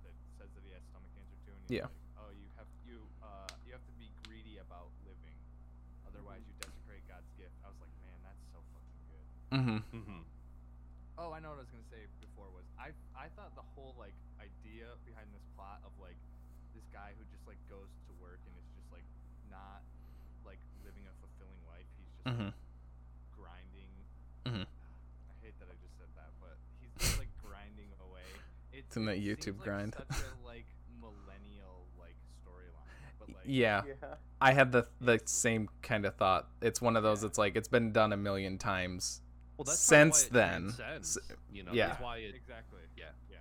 that 0.03 0.13
says 0.37 0.49
that 0.55 0.63
he 0.65 0.71
has 0.73 0.81
stomach 0.89 1.11
cancer 1.15 1.37
too, 1.45 1.51
and 1.53 1.61
he's 1.69 1.77
Yeah. 1.77 1.89
like, 1.89 2.17
oh 2.25 2.29
you 2.31 2.47
have 2.57 2.67
you 2.85 2.97
uh 3.21 3.47
you 3.65 3.71
have 3.73 3.85
to 3.85 3.93
be 3.99 4.09
greedy 4.25 4.57
about 4.57 4.89
living, 5.05 5.35
otherwise 6.07 6.41
you 6.47 6.53
desecrate 6.59 7.05
God's 7.07 7.29
gift. 7.37 7.53
I 7.63 7.69
was 7.69 7.79
like, 7.81 7.93
man, 8.01 8.17
that's 8.23 8.43
so 8.53 8.59
fucking 8.73 9.01
good. 9.09 9.25
Mm-hmm. 9.57 9.79
Mm-hmm. 9.97 10.21
Oh, 11.17 11.31
I 11.31 11.39
know 11.39 11.49
what 11.55 11.59
I 11.59 11.65
was 11.65 11.71
gonna 11.71 11.87
say 11.91 12.05
before 12.19 12.49
was 12.51 12.65
I 12.77 12.91
I 13.15 13.29
thought 13.35 13.55
the 13.55 13.63
whole 13.75 13.95
like 13.97 14.15
idea 14.39 14.95
behind 15.05 15.31
this 15.33 15.43
plot 15.55 15.81
of 15.85 15.91
like 15.99 16.17
this 16.73 16.83
guy 16.91 17.13
who 17.17 17.23
just 17.31 17.45
like 17.47 17.59
goes 17.69 17.87
to 18.07 18.13
work 18.19 18.39
and 18.45 18.53
is 18.59 18.67
just 18.75 18.91
like 18.91 19.05
not 19.49 19.81
like 20.43 20.59
living 20.83 21.07
a 21.07 21.13
fulfilling 21.23 21.61
life. 21.71 21.87
He's 21.97 22.05
just 22.11 22.14
Mm-hmm. 22.25 22.41
like, 22.45 22.53
grinding. 23.37 23.93
Mhm. 24.45 24.65
I 24.65 25.33
hate 25.45 25.57
that 25.59 25.67
I 25.69 25.75
just 25.81 25.97
said 25.97 26.09
that, 26.15 26.31
but 26.41 26.57
he's 26.81 26.91
just 26.99 27.19
like 27.19 27.29
grinding 27.45 27.89
away. 28.01 28.25
It's 28.73 28.97
in 28.97 29.05
that 29.05 29.17
it 29.17 29.23
YouTube 29.23 29.43
seems 29.61 29.63
grind. 29.63 29.95
Like 29.97 30.13
such 30.13 30.25
a 30.25 30.45
like 30.45 30.65
millennial 30.99 31.85
like 31.99 32.15
storyline, 32.43 33.35
like 33.35 33.43
Yeah. 33.45 33.83
Yeah. 33.87 34.15
I 34.41 34.51
had 34.53 34.71
the 34.71 34.87
the 35.01 35.19
same 35.25 35.69
kind 35.81 36.05
of 36.05 36.15
thought. 36.15 36.47
It's 36.61 36.81
one 36.81 36.95
of 36.97 37.03
those. 37.03 37.23
It's 37.23 37.37
like 37.37 37.55
it's 37.55 37.67
been 37.69 37.91
done 37.91 38.11
a 38.13 38.17
million 38.17 38.57
times. 38.57 39.21
Well, 39.57 39.63
that's 39.63 39.79
Since 39.79 40.23
why 40.23 40.27
it 40.27 40.33
then, 40.33 40.61
transcends, 40.75 41.17
s- 41.17 41.31
you 41.53 41.63
know, 41.63 41.71
yeah. 41.71 41.87
that's 41.95 42.01
why 42.03 42.17
it. 42.17 42.35
exactly. 42.35 42.83
Yeah. 42.97 43.15
Yeah. 43.31 43.39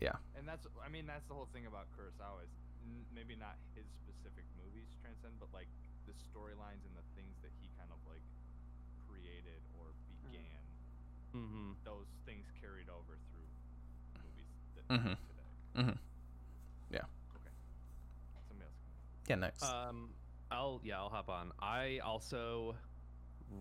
Yeah. 0.00 0.16
And 0.36 0.44
that's 0.46 0.66
I 0.84 0.90
mean 0.90 1.06
that's 1.06 1.24
the 1.30 1.34
whole 1.34 1.48
thing 1.54 1.64
about 1.66 1.88
Kurosawa 1.96 2.44
is 2.44 2.52
maybe 3.14 3.32
not 3.40 3.56
his 3.72 3.86
specific 4.04 4.44
movies 4.60 4.92
transcend, 5.00 5.32
but 5.40 5.48
like 5.56 5.68
the 6.04 6.12
storylines 6.12 6.84
and 6.84 6.92
the 6.92 7.06
things 7.16 7.32
that 7.40 7.48
he 7.64 7.70
kind 7.80 7.88
of 7.88 7.96
like 8.04 8.20
created 9.08 9.62
or 9.80 9.96
began. 10.28 10.60
Mm-hmm. 11.34 11.72
Those 11.84 12.06
things 12.26 12.46
carried 12.60 12.88
over 12.88 13.16
through 13.30 14.22
movies 14.22 14.46
that 14.76 14.88
Mhm. 14.88 15.16
today. 15.28 15.82
Mhm. 15.82 15.98
Okay. 16.90 17.50
Somebody 18.48 18.66
else. 18.66 18.74
Yeah, 19.28 19.36
next. 19.36 19.62
Um, 19.62 20.14
I'll 20.50 20.80
yeah, 20.84 20.98
I'll 20.98 21.08
hop 21.08 21.28
on. 21.30 21.52
I 21.58 21.98
also 22.00 22.76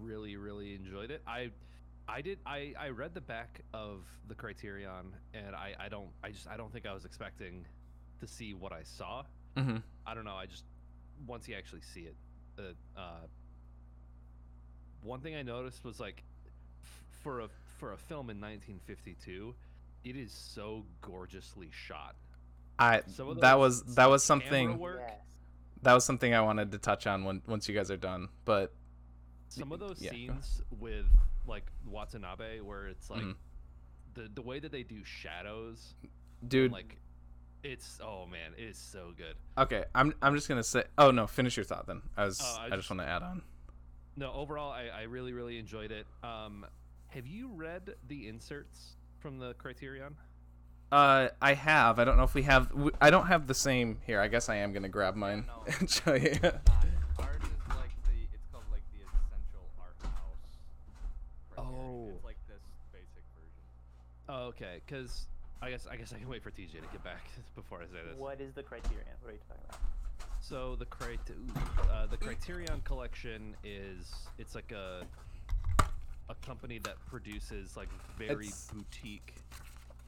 really 0.01 0.35
really 0.37 0.75
enjoyed 0.75 1.11
it. 1.11 1.21
I 1.25 1.51
I 2.07 2.21
did 2.21 2.39
I 2.45 2.73
I 2.77 2.89
read 2.89 3.13
the 3.13 3.21
back 3.21 3.61
of 3.73 4.05
the 4.27 4.35
Criterion 4.35 5.15
and 5.33 5.55
I 5.55 5.75
I 5.79 5.87
don't 5.89 6.11
I 6.23 6.31
just 6.31 6.47
I 6.47 6.57
don't 6.57 6.71
think 6.73 6.85
I 6.85 6.93
was 6.93 7.05
expecting 7.05 7.65
to 8.19 8.27
see 8.27 8.53
what 8.53 8.73
I 8.73 8.83
saw. 8.83 9.23
mm-hmm. 9.55 9.77
I 10.05 10.13
don't 10.13 10.25
know. 10.25 10.35
I 10.35 10.45
just 10.47 10.65
once 11.25 11.47
you 11.47 11.55
actually 11.55 11.81
see 11.81 12.01
it, 12.01 12.15
uh, 12.59 12.99
uh 12.99 13.27
one 15.01 15.21
thing 15.21 15.35
I 15.35 15.41
noticed 15.43 15.83
was 15.83 15.99
like 15.99 16.23
f- 16.83 17.03
for 17.23 17.39
a 17.41 17.47
for 17.81 17.91
a 17.93 17.97
film 17.97 18.29
in 18.29 18.39
1952, 18.39 19.55
it 20.03 20.15
is 20.15 20.31
so 20.31 20.85
gorgeously 21.01 21.69
shot. 21.71 22.15
I 22.77 23.01
Some 23.07 23.39
that 23.39 23.57
was 23.57 23.83
that 23.95 24.07
was 24.09 24.23
something 24.23 24.77
work. 24.77 25.01
Yes. 25.01 25.17
that 25.81 25.93
was 25.93 26.05
something 26.05 26.31
I 26.33 26.41
wanted 26.41 26.71
to 26.73 26.77
touch 26.77 27.07
on 27.07 27.25
when 27.25 27.41
once 27.47 27.67
you 27.67 27.73
guys 27.75 27.89
are 27.89 27.97
done. 27.97 28.29
But 28.45 28.71
some 29.49 29.71
of 29.71 29.79
those 29.79 29.99
yeah, 29.99 30.11
scenes 30.11 30.61
with 30.79 31.05
like 31.47 31.65
Watanabe 31.87 32.59
where 32.61 32.85
it's 32.87 33.09
like 33.09 33.23
Mhm. 33.23 33.35
the 34.13 34.29
the 34.33 34.41
way 34.43 34.59
that 34.59 34.71
they 34.71 34.83
do 34.83 35.03
shadows 35.03 35.95
dude, 36.47 36.71
like 36.71 36.97
it's 37.63 37.99
oh 38.03 38.25
man 38.27 38.53
it 38.57 38.63
is 38.63 38.77
so 38.77 39.11
good 39.17 39.35
okay, 39.57 39.85
I'm 39.95 40.13
I'm 40.21 40.35
just 40.35 40.47
gonna 40.47 40.63
say. 40.63 40.83
Oh 40.99 41.09
no, 41.11 41.25
finish 41.27 41.57
your 41.57 41.63
thought 41.65 41.87
then. 41.87 42.03
I 42.15 42.25
was 42.25 42.39
Oh, 42.43 42.57
I 42.61 42.65
I, 42.65 42.69
just 42.69 42.77
just- 42.81 42.89
want 42.91 43.01
to 43.01 43.07
add 43.07 43.23
on. 43.23 43.41
no 44.17 44.31
overall 44.33 44.71
i 44.71 44.87
i 44.87 45.01
really 45.03 45.31
really 45.33 45.57
enjoyed 45.57 45.91
it 45.91 46.05
um 46.23 46.65
have 47.11 47.27
you 47.27 47.49
read 47.53 47.93
the 48.07 48.27
inserts 48.27 48.95
from 49.19 49.37
the 49.39 49.53
criterion 49.55 50.15
Uh, 50.91 51.29
I 51.41 51.53
have. 51.53 51.99
I 51.99 52.03
don't 52.03 52.17
know 52.17 52.23
if 52.23 52.33
we 52.33 52.43
have. 52.43 52.69
I 52.99 53.09
don't 53.11 53.27
have 53.27 53.47
the 53.47 53.53
same 53.53 53.99
here. 54.05 54.19
I 54.19 54.27
guess 54.27 54.49
I 54.49 54.57
am 54.57 54.73
gonna 54.73 54.89
grab 54.89 55.15
mine 55.15 55.45
no. 55.47 55.63
and 55.79 55.89
show 55.89 56.13
you. 56.15 56.35
Not. 56.43 56.59
Ours 57.19 57.41
is 57.43 57.63
like 57.69 57.95
the 58.03 58.17
it's 58.33 58.47
called 58.51 58.65
like 58.71 58.83
the 58.91 58.99
essential 59.07 59.63
art 59.79 59.95
house. 60.03 60.59
Criterion. 61.55 61.79
Oh. 61.79 62.11
It's 62.15 62.25
like 62.25 62.37
this 62.49 62.63
basic 62.91 63.23
version. 63.35 63.63
oh 64.27 64.47
okay 64.51 64.81
because 64.85 65.27
i 65.61 65.69
guess 65.69 65.87
i 65.89 65.95
guess 65.95 66.11
i 66.11 66.17
can 66.17 66.27
wait 66.27 66.41
for 66.43 66.49
tj 66.51 66.71
to 66.71 66.81
get 66.91 67.03
back 67.03 67.23
before 67.55 67.79
i 67.79 67.85
say 67.85 68.01
this 68.09 68.17
What 68.17 68.41
is 68.41 68.53
the 68.53 68.63
criterion? 68.63 69.05
What 69.21 69.29
are 69.29 69.33
you 69.33 69.39
talking 69.47 69.63
about? 69.69 69.79
So 70.41 70.75
the 70.75 70.85
crit- 70.85 71.19
ooh, 71.29 71.89
uh, 71.91 72.07
the 72.07 72.17
Criterion 72.17 72.81
Collection 72.83 73.55
is 73.63 74.11
it's 74.39 74.55
like 74.55 74.71
a 74.71 75.03
a 76.31 76.45
company 76.45 76.79
that 76.79 76.95
produces 77.07 77.75
like 77.77 77.89
very 78.17 78.45
It's- 78.47 78.69
boutique. 78.73 79.35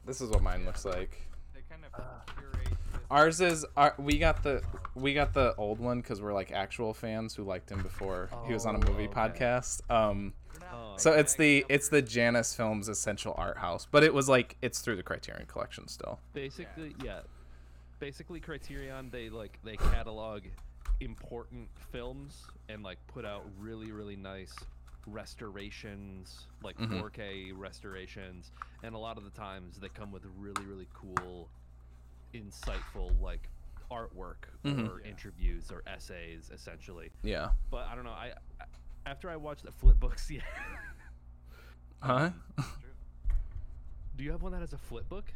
This 0.06 0.20
is 0.20 0.30
what 0.30 0.42
mine 0.42 0.60
Yeah, 0.60 0.66
looks 0.66 0.82
they're- 0.82 0.92
like. 0.92 1.28
They 1.54 1.60
kind 1.68 1.84
of 1.84 2.26
curate. 2.36 2.76
Ours 3.10 3.40
is 3.40 3.64
our, 3.76 3.94
we 3.98 4.18
got 4.18 4.42
the 4.42 4.62
we 4.94 5.12
got 5.14 5.34
the 5.34 5.54
old 5.56 5.78
one 5.78 6.00
because 6.00 6.20
we're 6.22 6.32
like 6.32 6.50
actual 6.52 6.94
fans 6.94 7.34
who 7.34 7.44
liked 7.44 7.70
him 7.70 7.82
before 7.82 8.30
he 8.46 8.52
was 8.52 8.64
on 8.66 8.74
a 8.76 8.78
Oh, 8.78 8.90
movie 8.90 9.04
okay. 9.08 9.12
podcast. 9.14 9.88
Um, 9.90 10.32
Oh, 10.72 10.94
so 10.96 11.10
big 11.12 11.20
it's 11.20 11.34
the 11.34 11.66
it's 11.68 11.88
the 11.88 11.96
numbers. 11.98 12.12
Janus 12.12 12.54
Films 12.56 12.88
Essential 12.88 13.34
Art 13.36 13.58
House, 13.58 13.86
but 13.90 14.02
it 14.02 14.12
was 14.14 14.28
like 14.28 14.56
it's 14.62 14.80
through 14.80 14.96
the 14.96 15.02
Criterion 15.02 15.46
Collection 15.46 15.86
still. 15.88 16.18
Basically, 16.32 16.94
yeah. 17.04 17.20
Basically, 18.00 18.40
Criterion 18.40 19.10
they 19.10 19.28
like 19.28 19.58
they 19.62 19.76
catalog 19.76 20.42
important 21.00 21.68
films 21.92 22.44
and 22.68 22.82
like 22.82 22.98
put 23.08 23.24
out 23.24 23.44
really 23.58 23.92
really 23.92 24.16
nice 24.16 24.54
restorations, 25.06 26.46
like 26.62 26.76
Mhm. 26.78 27.00
4K 27.00 27.52
restorations, 27.52 28.52
and 28.82 28.94
a 28.94 28.98
lot 28.98 29.16
of 29.18 29.24
the 29.24 29.30
times 29.30 29.78
they 29.80 29.88
come 29.88 30.10
with 30.12 30.24
really 30.36 30.64
really 30.64 30.88
cool, 30.94 31.48
insightful 32.32 33.18
like 33.20 33.48
artwork 33.90 34.48
Mhm. 34.64 34.88
or 34.90 35.00
Yeah. 35.00 35.08
interviews 35.08 35.70
or 35.70 35.82
essays 35.86 36.50
essentially. 36.50 37.12
Yeah. 37.22 37.52
But 37.70 37.86
I 37.88 37.94
don't 37.94 38.04
know. 38.04 38.10
I, 38.12 38.34
I 38.60 38.64
after 39.06 39.28
I 39.30 39.36
watched 39.36 39.64
the 39.64 39.72
flip 39.72 40.00
books, 40.00 40.30
yeah. 40.30 40.42
Huh? 42.00 42.30
Do 44.16 44.24
you 44.24 44.30
have 44.32 44.42
one 44.42 44.52
that 44.52 44.60
has 44.60 44.72
a 44.72 44.78
flip 44.78 45.08
book? 45.08 45.32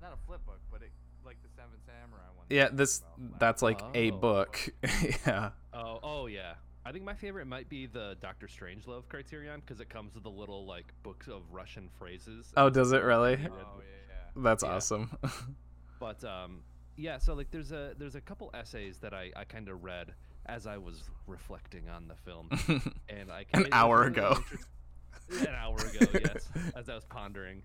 Not 0.00 0.12
a 0.12 0.16
flip 0.26 0.44
book, 0.46 0.60
but 0.70 0.82
it 0.82 0.90
like 1.24 1.36
the 1.42 1.48
Seven 1.56 1.78
Samurai 1.86 2.22
one. 2.36 2.46
yeah. 2.50 2.68
This 2.70 3.02
that's 3.38 3.62
like 3.62 3.80
a 3.94 4.10
Oh. 4.10 4.16
book. 4.18 4.68
yeah. 5.26 5.50
Oh, 5.72 5.98
oh 6.02 6.26
yeah. 6.26 6.54
I 6.86 6.92
think 6.92 7.04
my 7.04 7.14
favorite 7.14 7.46
might 7.46 7.68
be 7.68 7.86
the 7.86 8.16
Doctor 8.20 8.46
Strangelove 8.46 9.08
Criterion 9.08 9.60
because 9.60 9.80
it 9.80 9.88
comes 9.88 10.14
with 10.14 10.26
a 10.26 10.30
little 10.30 10.66
like 10.66 10.86
books 11.02 11.28
of 11.28 11.42
Russian 11.50 11.88
phrases. 11.98 12.52
Oh, 12.56 12.68
does 12.70 12.92
it 12.92 13.02
really? 13.02 13.38
Oh 13.46 13.80
yeah, 13.80 14.14
That's 14.36 14.62
Yeah. 14.62 14.70
awesome. 14.70 15.10
But 16.00 16.22
um, 16.24 16.60
yeah. 16.96 17.16
So 17.18 17.32
like, 17.34 17.50
there's 17.50 17.72
a 17.72 17.94
there's 17.96 18.14
a 18.16 18.20
couple 18.20 18.50
essays 18.52 18.98
that 18.98 19.14
I 19.14 19.30
I 19.36 19.44
kind 19.44 19.68
of 19.70 19.82
read 19.84 20.12
as 20.46 20.66
I 20.66 20.76
was 20.76 21.04
reflecting 21.26 21.88
on 21.88 22.06
the 22.08 22.16
film, 22.16 22.50
and 23.08 23.30
I 23.32 23.46
An 23.54 23.60
it 23.62 23.64
was 23.66 23.68
hour 23.72 23.96
really 24.00 24.08
ago. 24.08 24.36
interest- 24.36 24.68
An 25.48 25.54
hour 25.54 25.76
ago, 25.76 26.20
yes, 26.34 26.50
as 26.76 26.90
I 26.90 26.94
was 26.94 27.04
pondering. 27.06 27.62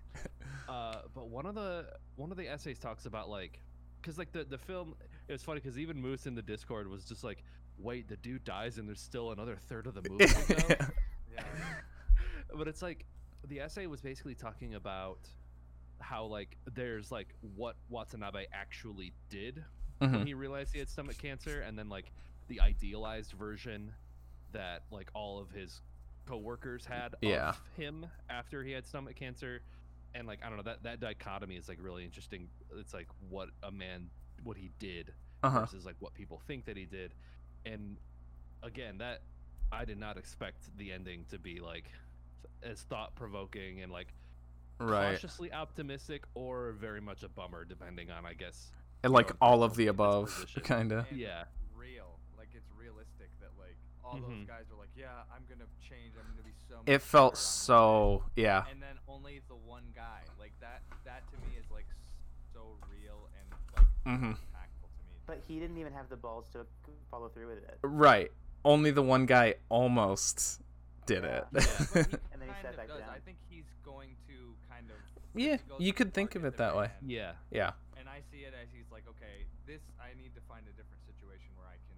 Uh, 0.66 1.00
but 1.14 1.28
one 1.28 1.44
of 1.44 1.54
the 1.54 1.86
one 2.16 2.30
of 2.30 2.38
the 2.38 2.48
essays 2.48 2.78
talks 2.78 3.04
about 3.04 3.28
like, 3.28 3.60
cause 4.02 4.16
like 4.16 4.32
the 4.32 4.44
the 4.44 4.56
film. 4.58 4.94
It 5.28 5.32
was 5.32 5.42
funny 5.42 5.60
because 5.60 5.78
even 5.78 6.00
Moose 6.00 6.26
in 6.26 6.34
the 6.34 6.42
Discord 6.42 6.88
was 6.88 7.04
just 7.04 7.22
like, 7.22 7.42
"Wait, 7.82 8.08
the 8.08 8.16
dude 8.16 8.44
dies 8.44 8.78
and 8.78 8.88
there's 8.88 9.00
still 9.00 9.32
another 9.32 9.56
third 9.56 9.86
of 9.86 9.94
the 9.94 10.02
movie." 10.10 10.26
Yeah. 10.48 10.88
yeah. 11.34 11.44
but 12.56 12.68
it's 12.68 12.82
like 12.82 13.04
the 13.46 13.60
essay 13.60 13.86
was 13.86 14.00
basically 14.00 14.34
talking 14.34 14.74
about 14.74 15.18
how 16.00 16.24
like 16.24 16.56
there's 16.74 17.10
like 17.12 17.34
what 17.56 17.76
Watanabe 17.88 18.46
actually 18.52 19.12
did 19.28 19.64
when 19.98 20.10
Mhm. 20.12 20.26
he 20.26 20.34
realized 20.34 20.72
he 20.72 20.78
had 20.78 20.88
stomach 20.88 21.18
cancer 21.18 21.60
and 21.60 21.78
then 21.78 21.88
like 21.90 22.10
the 22.48 22.60
idealized 22.60 23.32
version 23.32 23.92
that 24.52 24.82
like 24.90 25.10
all 25.14 25.38
of 25.38 25.50
his 25.50 25.82
coworkers 26.26 26.84
had 26.86 27.14
Yeah. 27.20 27.50
of 27.50 27.60
him 27.76 28.06
after 28.28 28.62
he 28.64 28.72
had 28.72 28.86
stomach 28.86 29.16
cancer 29.16 29.62
and 30.14 30.26
like 30.26 30.40
I 30.44 30.48
don't 30.48 30.56
know 30.56 30.62
that 30.64 30.82
that 30.84 31.00
dichotomy 31.00 31.56
is 31.56 31.68
like 31.68 31.78
really 31.80 32.04
interesting 32.04 32.48
it's 32.76 32.94
like 32.94 33.08
what 33.28 33.50
a 33.62 33.70
man 33.70 34.08
what 34.42 34.56
he 34.56 34.70
did 34.78 35.12
Uh-huh. 35.42 35.60
versus 35.60 35.84
like 35.84 35.96
what 36.00 36.14
people 36.14 36.40
think 36.46 36.64
that 36.64 36.76
he 36.76 36.86
did 36.86 37.14
and 37.66 37.96
again 38.62 38.98
that 38.98 39.22
i 39.72 39.84
did 39.84 39.98
not 39.98 40.16
expect 40.16 40.76
the 40.78 40.90
ending 40.92 41.24
to 41.30 41.38
be 41.38 41.60
like 41.60 41.84
as 42.62 42.82
thought 42.82 43.14
provoking 43.14 43.82
and 43.82 43.90
like 43.92 44.08
Right. 44.82 45.12
cautiously 45.12 45.52
optimistic 45.52 46.24
or 46.34 46.72
very 46.72 47.02
much 47.02 47.22
a 47.22 47.28
bummer 47.28 47.64
depending 47.66 48.10
on 48.10 48.24
i 48.24 48.32
guess 48.32 48.72
And 49.04 49.12
like 49.12 49.28
know, 49.30 49.36
all 49.42 49.62
of 49.62 49.76
the 49.76 49.86
above, 49.88 50.46
kind 50.64 50.92
of. 50.92 51.06
Yeah. 51.12 51.44
Real, 51.76 52.18
like 52.38 52.48
it's 52.54 52.68
realistic 52.78 53.28
that 53.40 53.50
like 53.58 53.76
all 54.04 54.16
Mhm. 54.16 54.28
those 54.40 54.46
guys 54.46 54.64
were 54.70 54.76
like, 54.76 54.92
yeah, 54.96 55.22
I'm 55.34 55.44
gonna 55.48 55.68
change. 55.80 56.12
I'm 56.20 56.28
gonna 56.32 56.42
be 56.44 56.52
so. 56.68 56.76
much 56.76 56.84
It 56.88 57.00
felt 57.00 57.32
better 57.34 57.40
on 57.40 57.42
so 57.64 58.24
yeah. 58.36 58.58
Monday." 58.60 58.70
And 58.72 58.82
then 58.82 58.96
only 59.08 59.40
the 59.48 59.54
one 59.56 59.84
guy, 59.94 60.20
like 60.38 60.52
that. 60.60 60.82
That 61.04 61.22
to 61.32 61.36
me 61.48 61.56
is 61.58 61.70
like 61.70 61.86
so 62.52 62.76
real 62.92 63.28
and 63.40 63.48
like 63.76 63.86
Mhm. 64.04 64.36
Impactful 65.30 65.36
to 65.36 65.42
me. 65.42 65.44
But 65.46 65.52
he 65.52 65.60
didn't 65.60 65.78
even 65.78 65.92
have 65.92 66.08
the 66.08 66.16
balls 66.16 66.46
to 66.52 66.66
follow 67.10 67.28
through 67.28 67.48
with 67.48 67.58
it. 67.58 67.78
Right. 67.82 68.30
Only 68.64 68.90
the 68.90 69.02
one 69.02 69.26
guy 69.26 69.54
almost 69.68 70.60
did 71.06 71.24
Yeah. 71.24 71.38
it. 71.38 71.44
But 71.52 71.62
he 71.94 71.98
And 72.32 72.40
then 72.40 72.42
he 72.42 72.46
kind 72.46 72.56
sat 72.62 72.76
back 72.76 72.88
does. 72.88 73.00
down. 73.00 73.08
I 73.10 73.18
think 73.24 73.38
he's 73.48 73.64
going 73.84 74.10
to 74.28 74.54
kind 74.68 74.86
of. 74.90 74.96
yeah, 75.34 75.56
you 75.78 75.92
could 75.92 76.12
think 76.14 76.34
of 76.34 76.44
it 76.44 76.56
that 76.58 76.76
way. 76.76 76.90
and- 77.00 77.10
Yeah. 77.10 77.32
Yeah. 77.50 77.72
And 77.98 78.08
I 78.08 78.20
see 78.30 78.38
it 78.44 78.54
as 78.60 78.68
he's 78.72 78.90
like, 78.92 79.04
okay, 79.08 79.46
this 79.66 79.80
I 80.00 80.14
need 80.20 80.34
to 80.34 80.40
find 80.48 80.62
a 80.66 80.70
different 80.72 81.02
situation 81.06 81.48
where 81.56 81.66
I 81.68 81.76
can 81.88 81.96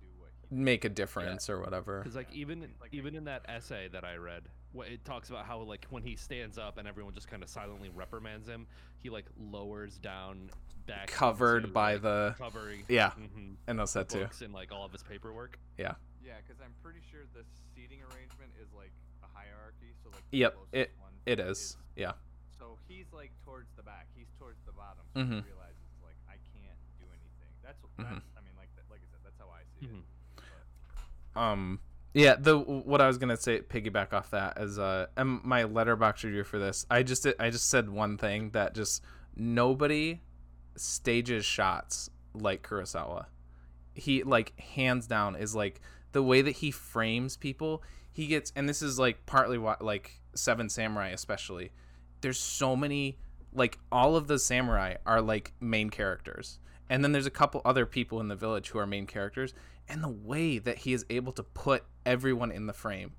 do 0.00 0.06
what 0.20 0.30
he. 0.48 0.54
Make 0.54 0.84
a 0.84 0.88
difference 0.88 1.48
or 1.50 1.60
whatever. 1.60 1.98
Because 2.00 2.16
like 2.16 2.28
Yeah, 2.30 2.38
even 2.42 2.62
it's 2.62 2.80
like 2.80 2.92
even 2.94 3.14
in 3.16 3.24
that 3.24 3.42
essay 3.48 3.88
that 3.88 4.04
I 4.04 4.16
read, 4.16 4.42
wh- 4.44 4.63
it 4.82 5.04
talks 5.04 5.30
about 5.30 5.46
how 5.46 5.60
like 5.60 5.86
when 5.90 6.02
he 6.02 6.16
stands 6.16 6.58
up 6.58 6.78
and 6.78 6.86
everyone 6.88 7.14
just 7.14 7.28
kind 7.28 7.42
of 7.42 7.48
silently 7.48 7.90
reprimands 7.94 8.48
him, 8.48 8.66
he 9.02 9.10
like 9.10 9.26
lowers 9.38 9.98
down 9.98 10.50
back 10.86 11.06
Covered 11.06 11.64
into, 11.64 11.68
by 11.72 11.92
like, 11.94 12.02
the 12.02 12.34
covering 12.38 12.84
Yeah. 12.88 13.10
mhm, 13.12 13.54
I 13.68 13.72
know 13.72 13.86
that 13.86 14.08
too. 14.08 14.20
books 14.20 14.42
and 14.42 14.52
like 14.52 14.70
all 14.72 14.84
of 14.84 14.92
his 14.92 15.02
paperwork. 15.02 15.58
Yeah, 15.78 15.94
Yeah, 16.22 16.34
because 16.46 16.60
I'm 16.60 16.74
pretty 16.82 17.00
sure 17.10 17.20
the 17.32 17.44
seating 17.74 18.00
arrangement 18.02 18.52
is 18.60 18.68
like 18.76 18.92
a 19.22 19.26
hierarchy. 19.32 19.94
So 20.02 20.10
like. 20.10 20.22
the 20.30 20.38
Yep, 20.38 20.56
it- 20.72 20.92
one 21.00 21.12
It 21.26 21.40
is. 21.40 21.76
Yeah. 21.96 22.12
So 22.58 22.76
he's 22.88 23.06
like 23.12 23.30
towards 23.44 23.70
the 23.76 23.82
back. 23.82 24.08
He's 24.14 24.28
towards 24.38 24.60
the 24.66 24.72
bottom. 24.72 25.04
So 25.14 25.20
Mhm. 25.20 25.40
he 25.44 25.48
realizes 25.50 25.88
like 26.04 26.16
I 26.28 26.36
can't 26.52 26.78
do 26.98 27.04
anything. 27.08 27.48
That's 27.62 27.80
what. 27.82 27.92
Mhm. 27.96 28.10
That's. 28.20 28.26
I 28.36 28.40
mean, 28.42 28.52
like 28.58 28.68
like 28.90 29.00
I 29.00 29.06
said, 29.10 29.20
that's 29.24 29.38
how 29.38 29.48
I 29.48 29.62
see 29.80 29.86
it. 29.86 30.04
But, 30.36 31.40
Um 31.40 31.80
yeah, 32.14 32.36
the 32.38 32.56
what 32.58 33.00
I 33.00 33.08
was 33.08 33.18
gonna 33.18 33.36
say 33.36 33.60
piggyback 33.60 34.12
off 34.12 34.30
that 34.30 34.56
is 34.58 34.78
uh 34.78 35.06
and 35.16 35.42
my 35.42 35.64
Letterboxd 35.64 36.22
review 36.24 36.44
for 36.44 36.60
this. 36.60 36.86
I 36.88 37.02
just 37.02 37.26
I 37.40 37.50
just 37.50 37.68
said 37.68 37.90
one 37.90 38.16
thing 38.16 38.50
that 38.50 38.74
just 38.74 39.02
nobody 39.36 40.20
stages 40.76 41.44
shots 41.44 42.08
like 42.32 42.62
Kurosawa. 42.62 43.26
He 43.94 44.22
like 44.22 44.58
hands 44.60 45.08
down 45.08 45.34
is 45.34 45.56
like 45.56 45.80
the 46.12 46.22
way 46.22 46.40
that 46.40 46.52
he 46.52 46.70
frames 46.70 47.36
people. 47.36 47.82
He 48.12 48.28
gets 48.28 48.52
and 48.54 48.68
this 48.68 48.80
is 48.80 48.96
like 48.96 49.26
partly 49.26 49.58
what 49.58 49.82
like 49.82 50.20
Seven 50.36 50.68
Samurai 50.68 51.08
especially. 51.08 51.72
There's 52.20 52.38
so 52.38 52.76
many 52.76 53.18
like 53.52 53.78
all 53.90 54.14
of 54.14 54.28
the 54.28 54.38
samurai 54.38 54.94
are 55.04 55.20
like 55.20 55.52
main 55.60 55.90
characters. 55.90 56.60
And 56.88 57.02
then 57.02 57.12
there's 57.12 57.26
a 57.26 57.30
couple 57.30 57.60
other 57.64 57.86
people 57.86 58.20
in 58.20 58.28
the 58.28 58.36
village 58.36 58.68
who 58.68 58.78
are 58.78 58.86
main 58.86 59.06
characters 59.06 59.54
and 59.88 60.02
the 60.02 60.08
way 60.08 60.58
that 60.58 60.78
he 60.78 60.92
is 60.92 61.04
able 61.10 61.32
to 61.32 61.42
put 61.42 61.84
everyone 62.06 62.50
in 62.52 62.66
the 62.66 62.72
frame 62.72 63.12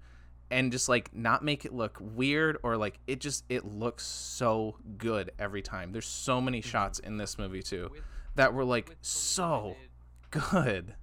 and 0.52 0.72
just 0.72 0.88
like 0.90 1.14
not 1.16 1.44
make 1.44 1.66
it 1.66 1.74
look 1.74 1.98
weird 2.00 2.58
or 2.64 2.78
like 2.78 3.00
it 3.08 3.20
just 3.20 3.44
it 3.50 3.66
looks 3.66 4.04
so 4.06 4.78
good 4.98 5.32
every 5.40 5.62
time 5.62 5.92
there's 5.92 6.06
so 6.06 6.40
many 6.40 6.62
shots 6.62 7.00
in 7.00 7.18
this 7.18 7.38
movie 7.40 7.64
too 7.64 7.90
with, 7.92 8.02
that 8.36 8.54
were 8.54 8.64
like 8.66 8.96
so 9.02 9.76
limited- 9.76 9.90
good 10.32 10.86
yeah, 10.90 10.94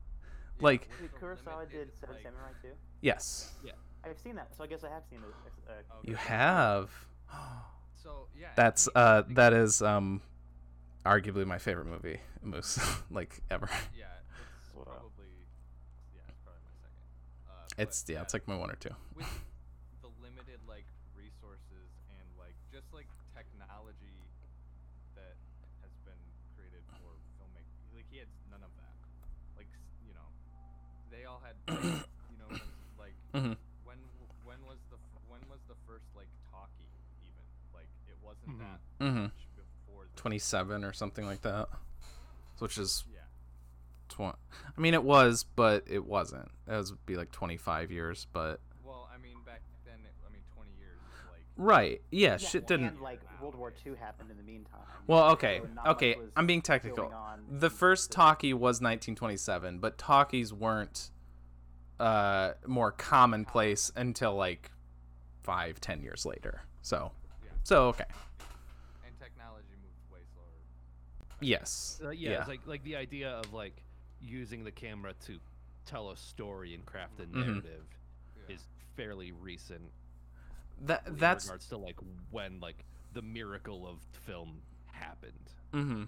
like- 0.60 0.88
with 1.00 1.12
Wait, 1.12 1.20
Kurosawa 1.20 1.58
limited, 1.60 1.70
did 1.72 1.98
Seven 1.98 2.14
like- 2.14 2.22
Samurai 2.24 2.50
too. 2.62 2.68
yes 3.00 3.52
Yeah. 3.64 3.72
I've 4.04 4.18
seen 4.18 4.34
that, 4.34 4.48
so 4.56 4.64
I 4.64 4.66
guess 4.66 4.82
I 4.82 4.88
have 4.90 5.04
seen 5.08 5.20
it. 5.20 5.52
Uh, 5.68 5.72
Okay. 5.98 6.10
you 6.10 6.16
have 6.16 6.90
So 8.02 8.26
yeah. 8.38 8.48
that's 8.56 8.88
uh 8.94 9.22
that 9.30 9.52
is 9.52 9.80
um 9.82 10.22
arguably 11.06 11.46
my 11.46 11.58
favorite 11.58 11.86
movie 11.86 12.20
moose 12.42 12.78
like 13.10 13.40
ever 13.50 13.68
Yeah, 13.96 14.06
it's 14.60 14.70
Wow. 14.74 14.84
probably. 14.84 15.26
Yeah, 16.14 16.22
it's 16.28 16.38
probably 16.44 16.62
my 16.64 16.74
second. 16.80 17.48
Uh, 17.48 17.62
it's 17.79 18.05
yeah 18.09 18.20
it's 18.23 18.35
like 18.35 18.47
my 18.49 18.57
one 18.57 18.70
or 18.70 18.77
two 18.77 18.93
with 19.16 19.27
the 20.03 20.09
limited 20.23 20.61
like 20.68 20.85
resources 21.16 21.89
and 22.12 22.27
like 22.39 22.55
just 22.73 22.87
like 22.93 23.09
technology 23.37 24.16
that 25.16 25.37
has 25.81 25.93
been 26.05 26.20
created 26.57 26.85
for 27.01 27.12
filmmaking 27.41 27.81
like 27.97 28.05
he 28.11 28.18
had 28.18 28.29
none 28.51 28.61
of 28.62 28.73
that 28.77 28.93
like 29.57 29.68
s- 29.73 29.93
you 30.07 30.12
know 30.12 30.29
they 31.11 31.25
all 31.25 31.41
had 31.41 31.57
you 31.68 32.37
know 32.39 32.49
what 32.49 32.61
I'm- 32.61 32.77
like 33.01 33.16
Mhm. 33.35 33.57
when 33.85 33.99
when 34.45 34.61
was 34.68 34.79
the 34.93 34.97
f- 35.01 35.23
when 35.29 35.41
was 35.49 35.61
the 35.68 35.77
first 35.89 36.05
like 36.16 36.29
talkie 36.53 36.89
even 37.25 37.45
like 37.73 37.89
it 38.09 38.18
wasn't 38.20 38.53
Mhm. 38.53 38.61
that 38.61 38.81
mm-hmm 39.01 39.23
much 39.33 39.49
before 39.57 40.05
this. 40.05 40.20
27 40.20 40.85
or 40.85 40.93
something 40.93 41.25
like 41.27 41.41
that 41.43 41.68
which 42.61 42.77
is 42.79 43.05
yeah 44.18 44.30
tw- 44.30 44.36
I 44.76 44.80
mean 44.80 44.94
it 44.94 45.02
was 45.04 45.44
but 45.44 45.84
it 45.88 46.04
wasn't. 46.04 46.50
It 46.68 46.72
was 46.72 46.92
be 47.06 47.16
like 47.16 47.32
25 47.32 47.90
years 47.90 48.26
but 48.32 48.60
well 48.84 49.08
I 49.14 49.18
mean 49.20 49.36
back 49.44 49.62
then 49.84 49.98
it, 50.04 50.12
I 50.28 50.32
mean 50.32 50.42
20 50.54 50.70
years 50.78 50.98
like 51.30 51.40
right. 51.56 52.00
Yeah, 52.10 52.32
Yeah, 52.32 52.36
shit 52.38 52.62
and, 52.62 52.68
didn't 52.68 53.02
like 53.02 53.20
World 53.40 53.54
War 53.56 53.72
II 53.86 53.94
happened 53.98 54.30
in 54.30 54.36
the 54.36 54.42
meantime. 54.42 54.80
well 55.06 55.30
okay. 55.32 55.60
so 55.84 55.90
okay 55.90 56.16
i'm 56.36 56.46
being 56.46 56.62
technical. 56.62 57.12
the 57.50 57.70
first 57.70 58.10
the- 58.10 58.16
talkie 58.16 58.52
was 58.54 58.80
1927 58.80 59.78
but 59.78 59.98
talkies 59.98 60.52
weren't 60.52 61.10
uh 62.00 62.52
more 62.66 62.90
commonplace 62.92 63.92
until 63.96 64.34
like 64.34 64.70
five 65.42 65.80
ten 65.80 66.00
years 66.02 66.24
later. 66.24 66.62
So 66.82 67.12
Yeah. 67.44 67.50
so 67.64 67.86
okay. 67.88 68.04
And 69.04 69.14
technology 69.18 69.74
moved 69.82 70.12
way 70.12 70.20
slower. 70.32 70.46
Yes. 71.40 72.00
Uh, 72.04 72.10
yeah, 72.10 72.30
yeah. 72.30 72.38
it's 72.40 72.48
like 72.48 72.60
like 72.66 72.82
the 72.84 72.96
idea 72.96 73.30
of 73.30 73.52
like 73.52 73.82
using 74.23 74.64
the 74.64 74.70
camera 74.70 75.12
to 75.27 75.39
tell 75.85 76.11
a 76.11 76.16
story 76.16 76.75
and 76.75 76.87
craft 76.87 77.18
a 77.20 77.25
Mhm. 77.25 77.33
narrative 77.47 77.85
Yeah. 78.49 78.55
is 78.55 78.66
fairly 78.97 79.33
recent. 79.33 79.91
that 80.85 81.07
in 81.07 81.16
that's 81.16 81.45
regards 81.47 81.68
to 81.68 81.77
like 81.77 81.99
when 82.31 82.59
like 82.61 82.85
the 83.12 83.23
miracle 83.23 83.87
of 83.87 84.01
film 84.27 84.62
happened. 84.87 85.53
Mm-hmm. 85.73 86.05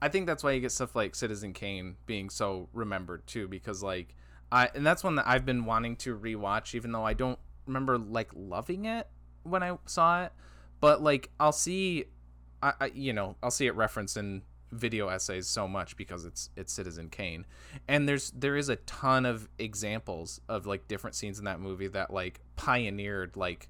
I 0.00 0.08
think 0.08 0.26
that's 0.26 0.42
why 0.42 0.52
you 0.52 0.60
get 0.60 0.72
stuff 0.72 0.94
like 0.94 1.14
Citizen 1.14 1.52
Kane 1.52 1.96
being 2.06 2.30
so 2.30 2.68
remembered 2.72 3.26
too, 3.26 3.48
because 3.48 3.82
like 3.82 4.14
I 4.52 4.70
and 4.74 4.86
that's 4.86 5.02
one 5.04 5.16
that 5.16 5.26
I've 5.26 5.44
been 5.44 5.64
wanting 5.64 5.96
to 5.96 6.16
rewatch, 6.18 6.74
even 6.74 6.92
though 6.92 7.04
I 7.04 7.12
don't 7.14 7.38
remember 7.66 7.98
like 7.98 8.30
loving 8.34 8.84
it 8.86 9.08
when 9.42 9.62
I 9.62 9.78
saw 9.86 10.24
it. 10.24 10.32
But 10.80 11.02
like 11.02 11.30
I'll 11.40 11.52
see, 11.52 12.04
I, 12.62 12.72
I 12.80 12.86
you 12.86 13.12
know 13.12 13.36
I'll 13.42 13.50
see 13.50 13.66
it 13.66 13.74
referenced 13.74 14.16
in 14.16 14.42
video 14.74 15.08
essays 15.08 15.46
so 15.46 15.66
much 15.68 15.96
because 15.96 16.24
it's 16.24 16.50
it's 16.56 16.72
Citizen 16.72 17.08
Kane, 17.10 17.46
and 17.88 18.08
there's 18.08 18.30
there 18.32 18.56
is 18.56 18.68
a 18.68 18.76
ton 18.76 19.24
of 19.26 19.48
examples 19.58 20.40
of 20.48 20.66
like 20.66 20.88
different 20.88 21.16
scenes 21.16 21.38
in 21.38 21.44
that 21.46 21.60
movie 21.60 21.88
that 21.88 22.12
like 22.12 22.40
pioneered 22.56 23.36
like 23.36 23.68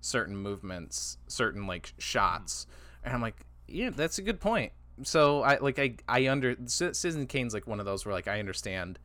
certain 0.00 0.36
movements, 0.36 1.18
certain 1.26 1.66
like 1.66 1.92
shots, 1.98 2.66
and 3.02 3.14
I'm 3.14 3.22
like, 3.22 3.46
yeah, 3.66 3.90
that's 3.90 4.18
a 4.18 4.22
good 4.22 4.40
point. 4.40 4.72
So 5.02 5.42
I 5.42 5.58
like 5.58 5.78
I 5.78 5.96
I 6.08 6.28
under 6.28 6.56
Citizen 6.66 7.26
Kane's 7.26 7.54
like 7.54 7.66
one 7.66 7.80
of 7.80 7.86
those 7.86 8.04
where 8.04 8.14
like 8.14 8.28
I 8.28 8.38
understand 8.38 8.98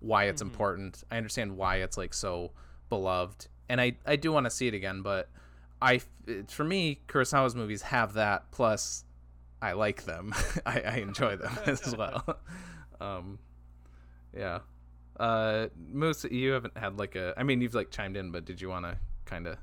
why 0.00 0.24
it's 0.24 0.42
Mhm. 0.42 0.46
important. 0.46 1.04
I 1.10 1.16
understand 1.16 1.56
why 1.56 1.76
it's 1.76 1.96
like 1.96 2.14
so 2.14 2.52
beloved, 2.88 3.48
and 3.68 3.80
I 3.80 3.96
I 4.06 4.16
do 4.16 4.32
want 4.32 4.44
to 4.46 4.50
see 4.50 4.68
it 4.68 4.74
again. 4.74 5.02
But 5.02 5.28
I 5.82 6.00
for 6.48 6.64
me, 6.64 7.00
Kurosawa's 7.08 7.54
movies 7.54 7.82
have 7.82 8.14
that. 8.14 8.50
Plus, 8.52 9.03
I 9.64 9.72
like 9.72 10.04
them. 10.04 10.34
I, 10.66 10.80
I 10.80 10.96
enjoy 10.96 11.36
them 11.36 11.56
as 11.66 11.96
well. 11.96 12.38
um, 13.00 13.38
yeah. 14.36 14.58
Uh, 15.18 15.68
Moose, 15.92 16.24
you 16.30 16.52
haven't 16.52 16.76
had 16.76 16.98
like 16.98 17.14
a. 17.16 17.32
I 17.36 17.42
mean, 17.44 17.60
you've 17.60 17.74
like 17.74 17.90
chimed 17.90 18.16
in, 18.16 18.30
but 18.30 18.44
did 18.44 18.60
you 18.60 18.68
want 18.68 18.84
to 18.84 18.98
kind 19.24 19.46
of 19.46 19.56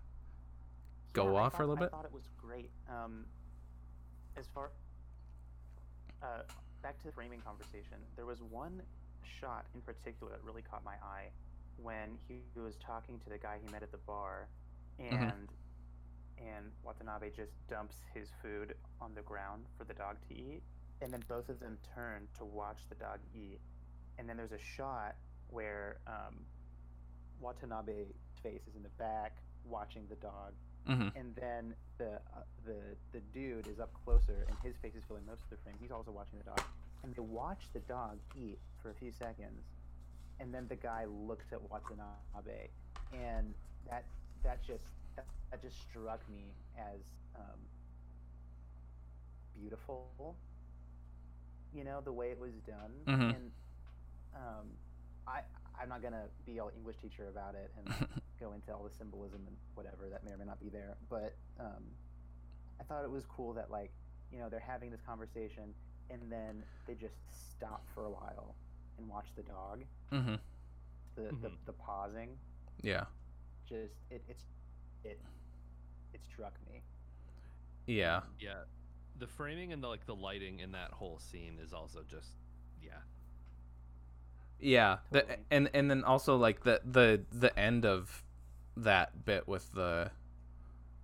go 1.14 1.34
Yeah, 1.34 1.40
off 1.42 1.54
for 1.56 1.64
a 1.64 1.66
thought- 1.66 1.70
little 1.70 1.76
bit? 1.76 1.90
I 1.94 1.96
thought 1.98 2.06
it 2.06 2.14
was 2.14 2.28
great. 2.38 2.72
Um, 2.90 3.26
as 4.38 4.48
far 4.56 4.72
uh, 6.24 6.44
back 6.82 6.98
to 7.02 7.06
the 7.06 7.12
framing 7.12 7.42
conversation, 7.42 7.98
there 8.16 8.26
was 8.26 8.42
one 8.42 8.82
shot 9.40 9.66
in 9.76 9.82
particular 9.82 10.32
that 10.32 10.44
really 10.44 10.62
caught 10.62 10.84
my 10.84 10.96
eye 11.04 11.28
when 11.78 12.18
he 12.28 12.40
was 12.60 12.76
talking 12.78 13.20
to 13.20 13.30
the 13.30 13.38
guy 13.38 13.58
he 13.64 13.72
met 13.72 13.84
at 13.84 13.92
the 13.92 13.98
bar, 14.00 14.48
Mm-hmm. 15.02 15.30
And 16.42 16.72
Watanabe 16.84 17.30
just 17.36 17.52
dumps 17.70 17.98
his 18.14 18.30
food 18.42 18.76
on 19.00 19.14
the 19.16 19.22
ground 19.22 19.66
for 19.78 19.84
the 19.84 19.94
dog 19.94 20.18
to 20.30 20.36
eat, 20.36 20.62
and 21.02 21.12
then 21.12 21.24
both 21.28 21.50
of 21.50 21.60
them 21.60 21.78
turn 21.96 22.28
to 22.38 22.46
watch 22.46 22.80
the 22.90 22.96
dog 22.96 23.20
eat, 23.36 23.60
and 24.18 24.28
then 24.28 24.38
there's 24.38 24.52
a 24.52 24.64
shot 24.78 25.16
where 25.50 25.98
um, 26.08 26.36
Watanabe's 27.40 28.14
face 28.42 28.62
is 28.68 28.76
in 28.76 28.84
the 28.84 28.96
back 28.98 29.38
watching 29.66 30.04
the 30.10 30.16
dog. 30.16 30.54
Mm-hmm. 30.90 31.16
and 31.16 31.36
then 31.36 31.76
the 32.00 32.14
uh, 32.16 32.42
the 32.66 32.80
the 33.12 33.20
dude 33.32 33.68
is 33.68 33.80
up 33.80 33.92
closer, 34.04 34.48
and 34.48 34.58
his 34.64 34.76
face 34.82 34.96
is 34.96 35.04
filling 35.08 35.26
most 35.28 35.44
of 35.44 35.50
the 35.52 35.58
frame. 35.58 35.76
He's 35.80 35.92
also 35.92 36.10
watching 36.10 36.40
the 36.40 36.46
dog, 36.46 36.62
and 37.04 37.14
they 37.14 37.22
watch 37.22 37.62
the 37.72 37.82
dog 37.82 38.18
eat 38.36 38.58
for 38.82 38.90
a 38.90 38.94
few 38.96 39.12
seconds, 39.12 39.62
and 40.40 40.52
then 40.52 40.66
the 40.70 40.76
guy 40.76 41.06
looks 41.06 41.46
at 41.52 41.62
Watanabe, 41.70 42.70
and 43.14 43.54
that 43.88 44.06
that 44.44 44.64
just 44.66 44.86
that, 45.16 45.28
that 45.52 45.62
just 45.62 45.82
struck 45.82 46.28
me 46.30 46.56
as 46.78 47.02
um, 47.36 47.60
beautiful. 49.54 50.16
You 51.74 51.84
know 51.84 52.02
the 52.02 52.14
way 52.14 52.32
it 52.32 52.40
was 52.40 52.60
done, 52.62 52.92
Mhm. 53.08 53.36
and 53.36 53.52
um, 54.34 54.78
I 55.28 55.42
I'm 55.80 55.90
not 55.90 56.02
gonna 56.02 56.30
be 56.46 56.60
all 56.60 56.70
English 56.76 56.98
teacher 56.98 57.28
about 57.28 57.56
it 57.56 57.72
and 57.78 57.88
go 58.40 58.54
into 58.54 58.74
all 58.74 58.84
the 58.84 58.90
symbolism 58.90 59.48
and 59.48 59.58
whatever 59.74 60.10
that 60.10 60.24
may 60.24 60.32
or 60.32 60.38
may 60.38 60.46
not 60.46 60.60
be 60.60 60.70
there. 60.70 60.98
But 61.10 61.38
um, 61.60 61.84
I 62.80 62.84
thought 62.84 63.04
it 63.04 63.12
was 63.12 63.26
cool 63.26 63.54
that 63.54 63.70
like 63.72 63.92
you 64.32 64.40
know, 64.40 64.50
they're 64.50 64.60
having 64.60 64.92
this 64.92 65.02
conversation, 65.02 65.74
and 66.10 66.32
then 66.32 66.64
they 66.86 66.96
just 66.96 67.16
stop 67.30 67.86
for 67.94 68.06
a 68.06 68.10
while 68.12 68.56
and 68.98 69.08
watch 69.08 69.34
the 69.36 69.44
dog. 69.44 69.86
Mm-hmm. 70.12 70.36
The 71.16 71.36
the, 71.42 71.50
Mhm. 71.50 71.58
the 71.66 71.74
pausing, 71.74 72.38
Yeah. 72.82 73.06
just 73.66 73.96
it 74.10 74.24
it's 74.28 74.44
it 75.04 75.20
it 76.14 76.22
struck 76.32 76.54
me. 76.70 76.82
Yeah. 77.88 78.22
Yeah, 78.40 78.64
the 79.18 79.28
framing 79.28 79.74
and 79.74 79.84
the 79.84 79.88
like 79.88 80.06
the 80.06 80.16
lighting 80.16 80.60
in 80.60 80.72
that 80.72 80.92
whole 80.92 81.20
scene 81.20 81.60
is 81.64 81.74
also 81.74 82.02
just 82.10 82.30
yeah. 82.82 82.92
Yeah. 84.60 84.98
The, 85.12 85.26
and 85.50 85.70
and 85.74 85.90
then 85.90 86.04
also 86.04 86.38
like 86.38 86.64
the 86.64 86.82
the 86.84 87.22
the 87.32 87.58
end 87.58 87.86
of 87.86 88.24
that 88.78 89.26
bit 89.26 89.48
with 89.48 89.72
the 89.74 90.12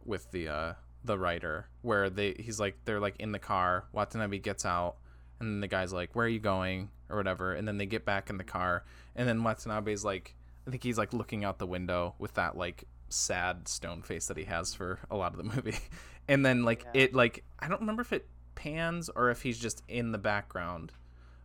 with 0.05 0.31
the 0.31 0.47
uh 0.47 0.73
the 1.03 1.17
writer 1.17 1.67
where 1.81 2.09
they 2.09 2.35
he's 2.39 2.59
like 2.59 2.77
they're 2.85 2.99
like 2.99 3.15
in 3.19 3.31
the 3.31 3.39
car 3.39 3.85
watanabe 3.93 4.39
gets 4.39 4.65
out 4.65 4.95
and 5.39 5.49
then 5.49 5.61
the 5.61 5.67
guy's 5.67 5.93
like 5.93 6.15
where 6.15 6.25
are 6.25 6.29
you 6.29 6.39
going 6.39 6.89
or 7.09 7.17
whatever 7.17 7.53
and 7.53 7.67
then 7.67 7.77
they 7.77 7.85
get 7.85 8.05
back 8.05 8.29
in 8.29 8.37
the 8.37 8.43
car 8.43 8.83
and 9.15 9.27
then 9.27 9.43
watanabe's 9.43 10.03
like 10.03 10.35
i 10.65 10.71
think 10.71 10.83
he's 10.83 10.97
like 10.97 11.13
looking 11.13 11.43
out 11.43 11.59
the 11.59 11.67
window 11.67 12.15
with 12.19 12.33
that 12.33 12.57
like 12.57 12.85
sad 13.09 13.67
stone 13.67 14.01
face 14.01 14.27
that 14.27 14.37
he 14.37 14.43
has 14.45 14.73
for 14.73 14.99
a 15.09 15.15
lot 15.15 15.31
of 15.33 15.37
the 15.37 15.43
movie. 15.55 15.77
And 16.29 16.45
then 16.45 16.63
like 16.65 16.83
Yeah. 16.93 17.03
it 17.03 17.13
like 17.13 17.45
i 17.57 17.69
don't 17.69 17.79
remember 17.79 18.01
if 18.01 18.11
it 18.11 18.27
pans 18.53 19.09
or 19.15 19.29
if 19.29 19.41
he's 19.43 19.57
just 19.57 19.81
in 19.87 20.11
the 20.11 20.17
background 20.17 20.91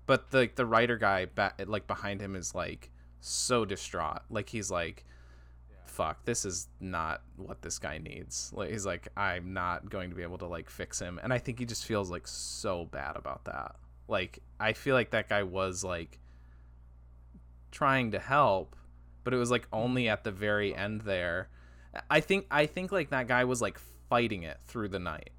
but 0.06 0.32
the 0.32 0.50
the 0.56 0.66
writer 0.66 0.96
guy 0.96 1.26
back 1.26 1.62
like 1.66 1.86
behind 1.86 2.20
him 2.20 2.34
is 2.34 2.52
like 2.52 2.90
so 3.20 3.64
distraught. 3.64 4.22
Like 4.28 4.48
he's 4.48 4.72
like 4.72 5.04
fuck 5.84 6.24
this 6.24 6.44
is 6.44 6.66
not 6.80 7.22
what 7.36 7.62
this 7.62 7.78
guy 7.78 7.98
needs. 7.98 8.50
Like 8.52 8.70
he's 8.70 8.84
like 8.84 9.06
i'm 9.16 9.52
not 9.52 9.88
going 9.88 10.10
to 10.10 10.16
be 10.16 10.24
able 10.24 10.38
to 10.38 10.46
like 10.46 10.68
fix 10.68 10.98
him. 10.98 11.20
And 11.22 11.32
i 11.32 11.38
think 11.38 11.60
he 11.60 11.64
just 11.64 11.84
feels 11.84 12.10
like 12.10 12.26
so 12.26 12.84
bad 12.86 13.16
about 13.16 13.44
that. 13.44 13.76
Like 14.08 14.40
i 14.58 14.72
feel 14.72 14.96
like 14.96 15.10
that 15.12 15.28
guy 15.28 15.44
was 15.44 15.84
like 15.84 16.18
trying 17.70 18.10
to 18.10 18.18
help 18.18 18.74
but 19.24 19.34
it 19.34 19.36
was 19.36 19.50
like 19.50 19.66
only 19.72 20.08
at 20.08 20.24
the 20.24 20.30
very 20.30 20.74
end 20.74 21.02
there. 21.02 21.48
I 22.10 22.20
think 22.20 22.46
i 22.50 22.64
think 22.66 22.90
like 22.90 23.10
that 23.10 23.28
guy 23.28 23.44
was 23.44 23.60
like 23.60 23.78
fighting 24.08 24.42
it 24.42 24.58
through 24.64 24.88
the 24.88 24.98
night. 24.98 25.30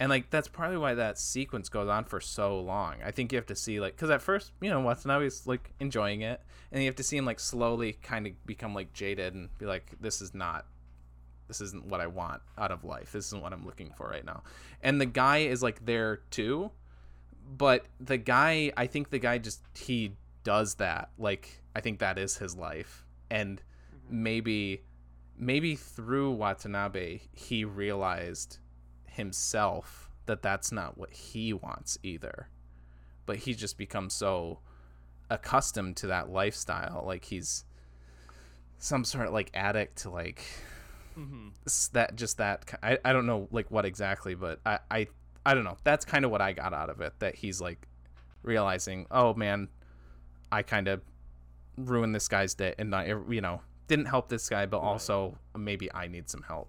And 0.00 0.10
like 0.10 0.30
that's 0.30 0.48
probably 0.48 0.78
why 0.78 0.94
that 0.94 1.18
sequence 1.18 1.68
goes 1.68 1.88
on 1.88 2.04
for 2.04 2.20
so 2.20 2.60
long. 2.60 2.96
I 3.04 3.10
think 3.12 3.32
you 3.32 3.36
have 3.36 3.46
to 3.46 3.56
see 3.56 3.80
like 3.80 3.94
because 3.96 4.10
at 4.10 4.22
first 4.22 4.52
you 4.60 4.70
know 4.70 4.80
watanabe's 4.80 5.46
like 5.46 5.72
enjoying 5.80 6.22
it 6.22 6.40
and 6.70 6.82
you 6.82 6.88
have 6.88 6.96
to 6.96 7.02
see 7.02 7.16
him 7.16 7.24
like 7.24 7.40
slowly 7.40 7.94
kind 7.94 8.26
of 8.26 8.46
become 8.46 8.74
like 8.74 8.92
jaded 8.92 9.34
and 9.34 9.48
be 9.58 9.66
like 9.66 9.92
this 10.00 10.20
is 10.20 10.34
not 10.34 10.66
this 11.48 11.60
isn't 11.60 11.86
what 11.86 12.00
i 12.00 12.06
want 12.06 12.42
out 12.58 12.70
of 12.70 12.84
life. 12.84 13.12
This 13.12 13.26
isn't 13.26 13.42
what 13.42 13.52
i'm 13.52 13.64
looking 13.64 13.92
for 13.96 14.08
right 14.08 14.24
now. 14.24 14.42
And 14.82 15.00
the 15.00 15.06
guy 15.06 15.38
is 15.38 15.62
like 15.62 15.84
there 15.86 16.20
too 16.30 16.70
but 17.56 17.86
the 18.00 18.16
guy 18.16 18.72
i 18.76 18.86
think 18.86 19.10
the 19.10 19.18
guy 19.18 19.38
just 19.38 19.62
he 19.76 20.12
does 20.44 20.76
that 20.76 21.10
like 21.18 21.60
i 21.74 21.80
think 21.80 21.98
that 21.98 22.18
is 22.18 22.36
his 22.36 22.56
life 22.56 23.04
and 23.32 23.62
maybe 24.10 24.82
maybe 25.38 25.74
through 25.74 26.30
watanabe 26.32 27.18
he 27.32 27.64
realized 27.64 28.58
himself 29.06 30.10
that 30.26 30.42
that's 30.42 30.70
not 30.70 30.98
what 30.98 31.10
he 31.10 31.52
wants 31.52 31.98
either. 32.02 32.48
But 33.24 33.38
he 33.38 33.54
just 33.54 33.78
becomes 33.78 34.12
so 34.12 34.58
accustomed 35.30 35.96
to 35.96 36.08
that 36.08 36.28
lifestyle 36.28 37.04
like 37.06 37.24
he's 37.24 37.64
some 38.78 39.02
sort 39.02 39.26
of 39.26 39.32
like 39.32 39.50
addict 39.54 39.96
to 40.02 40.10
like 40.10 40.44
Mm-hmm. 41.18 41.48
that 41.92 42.16
just 42.16 42.38
that 42.38 42.78
I, 42.82 42.96
I 43.04 43.12
don't 43.12 43.26
know 43.26 43.46
like 43.50 43.70
what 43.70 43.84
exactly 43.84 44.34
but 44.34 44.60
I, 44.64 44.78
I 44.90 45.06
I 45.44 45.52
don't 45.54 45.64
know. 45.64 45.76
That's 45.84 46.04
kind 46.06 46.24
of 46.24 46.30
what 46.30 46.40
I 46.40 46.52
got 46.52 46.72
out 46.72 46.88
of 46.88 47.02
it 47.02 47.12
that 47.18 47.34
he's 47.34 47.60
like 47.60 47.86
realizing 48.42 49.06
oh 49.10 49.34
man 49.34 49.68
I 50.50 50.62
kind 50.62 50.88
of 50.88 51.02
ruined 51.76 52.14
this 52.14 52.28
guy's 52.28 52.54
day 52.54 52.74
and 52.78 52.90
not 52.90 53.06
you 53.06 53.40
know 53.40 53.60
didn't 53.88 54.06
help 54.06 54.28
this 54.28 54.48
guy 54.48 54.66
but 54.66 54.80
Right. 54.82 54.88
also 54.88 55.36
maybe 55.56 55.92
I 55.94 56.06
need 56.08 56.28
some 56.30 56.42
help 56.42 56.68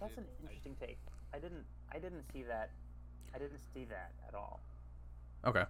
That's 0.00 0.16
an 0.18 0.26
interesting 0.42 0.76
take. 0.80 0.98
I 1.32 1.38
didn't 1.38 1.64
I 1.92 1.98
didn't 1.98 2.24
see 2.32 2.42
that 2.44 2.70
I 3.34 3.38
didn't 3.38 3.60
see 3.72 3.84
that 3.86 4.12
at 4.28 4.34
all. 4.34 4.60
okay 5.44 5.64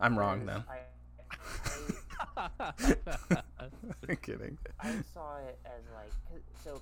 I'm 0.00 0.18
wrong 0.18 0.44
Whereas 0.44 0.62
then 0.64 0.64
I, 4.08 4.14
kidding 4.22 4.58
I, 4.80 4.88
I 4.88 4.92
saw 5.14 5.36
it 5.38 5.58
as 5.64 5.82
like 5.94 6.12
so 6.64 6.80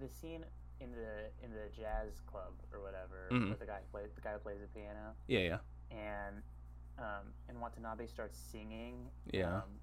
the 0.00 0.08
scene 0.08 0.44
in 0.80 0.90
the 0.92 1.44
in 1.44 1.50
the 1.52 1.68
jazz 1.76 2.20
club 2.30 2.52
or 2.72 2.80
whatever 2.80 3.28
Mhm. 3.32 3.50
with 3.50 3.58
the 3.58 3.66
guy 3.66 3.78
who 3.80 3.86
plays 3.98 4.10
the 4.14 4.20
guy 4.20 4.32
who 4.32 4.38
plays 4.38 4.60
the 4.60 4.68
piano 4.68 5.14
yeah 5.26 5.40
yeah 5.40 5.58
and 5.90 6.42
um, 6.98 7.32
and 7.48 7.60
Watanabe 7.60 8.06
starts 8.06 8.38
singing 8.38 9.10
Yeah. 9.32 9.62
um, 9.62 9.80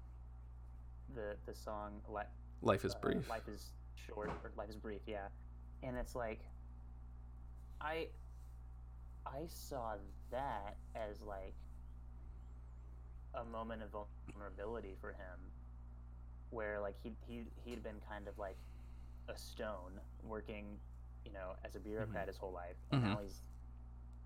the 1.14 1.36
the 1.46 1.54
song 1.54 2.00
Li- 2.08 2.22
life 2.62 2.84
is 2.84 2.94
uh, 2.94 2.98
brief 3.00 3.28
Life 3.28 3.48
is 3.48 3.72
short 3.94 4.30
or 4.42 4.52
life 4.56 4.70
is 4.70 4.76
brief, 4.76 5.02
yeah. 5.06 5.28
And 5.82 5.96
it's 5.96 6.14
like 6.14 6.40
I 7.80 8.08
I 9.26 9.46
saw 9.46 9.96
that 10.30 10.76
as 10.94 11.22
like 11.22 11.54
a 13.34 13.44
moment 13.44 13.82
of 13.82 13.90
vulnerability 14.32 14.96
for 15.00 15.10
him 15.12 15.52
where 16.50 16.80
like 16.80 16.96
he 17.02 17.12
he 17.26 17.44
he'd 17.64 17.82
been 17.82 18.00
kind 18.08 18.28
of 18.28 18.38
like 18.38 18.56
a 19.28 19.36
stone 19.36 20.00
working, 20.22 20.78
you 21.24 21.32
know, 21.32 21.54
as 21.64 21.74
a 21.76 21.80
bureaucrat 21.80 22.28
his 22.28 22.36
whole 22.36 22.52
life. 22.52 22.76
And 22.92 23.02
Mhm. 23.02 23.04
now 23.04 23.18
he's 23.22 23.42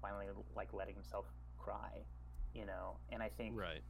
finally 0.02 0.26
like 0.54 0.72
letting 0.72 0.94
himself 0.94 1.26
cry, 1.58 2.04
you 2.54 2.66
know. 2.66 2.96
And 3.10 3.22
I 3.22 3.28
think 3.28 3.56
right. 3.56 3.82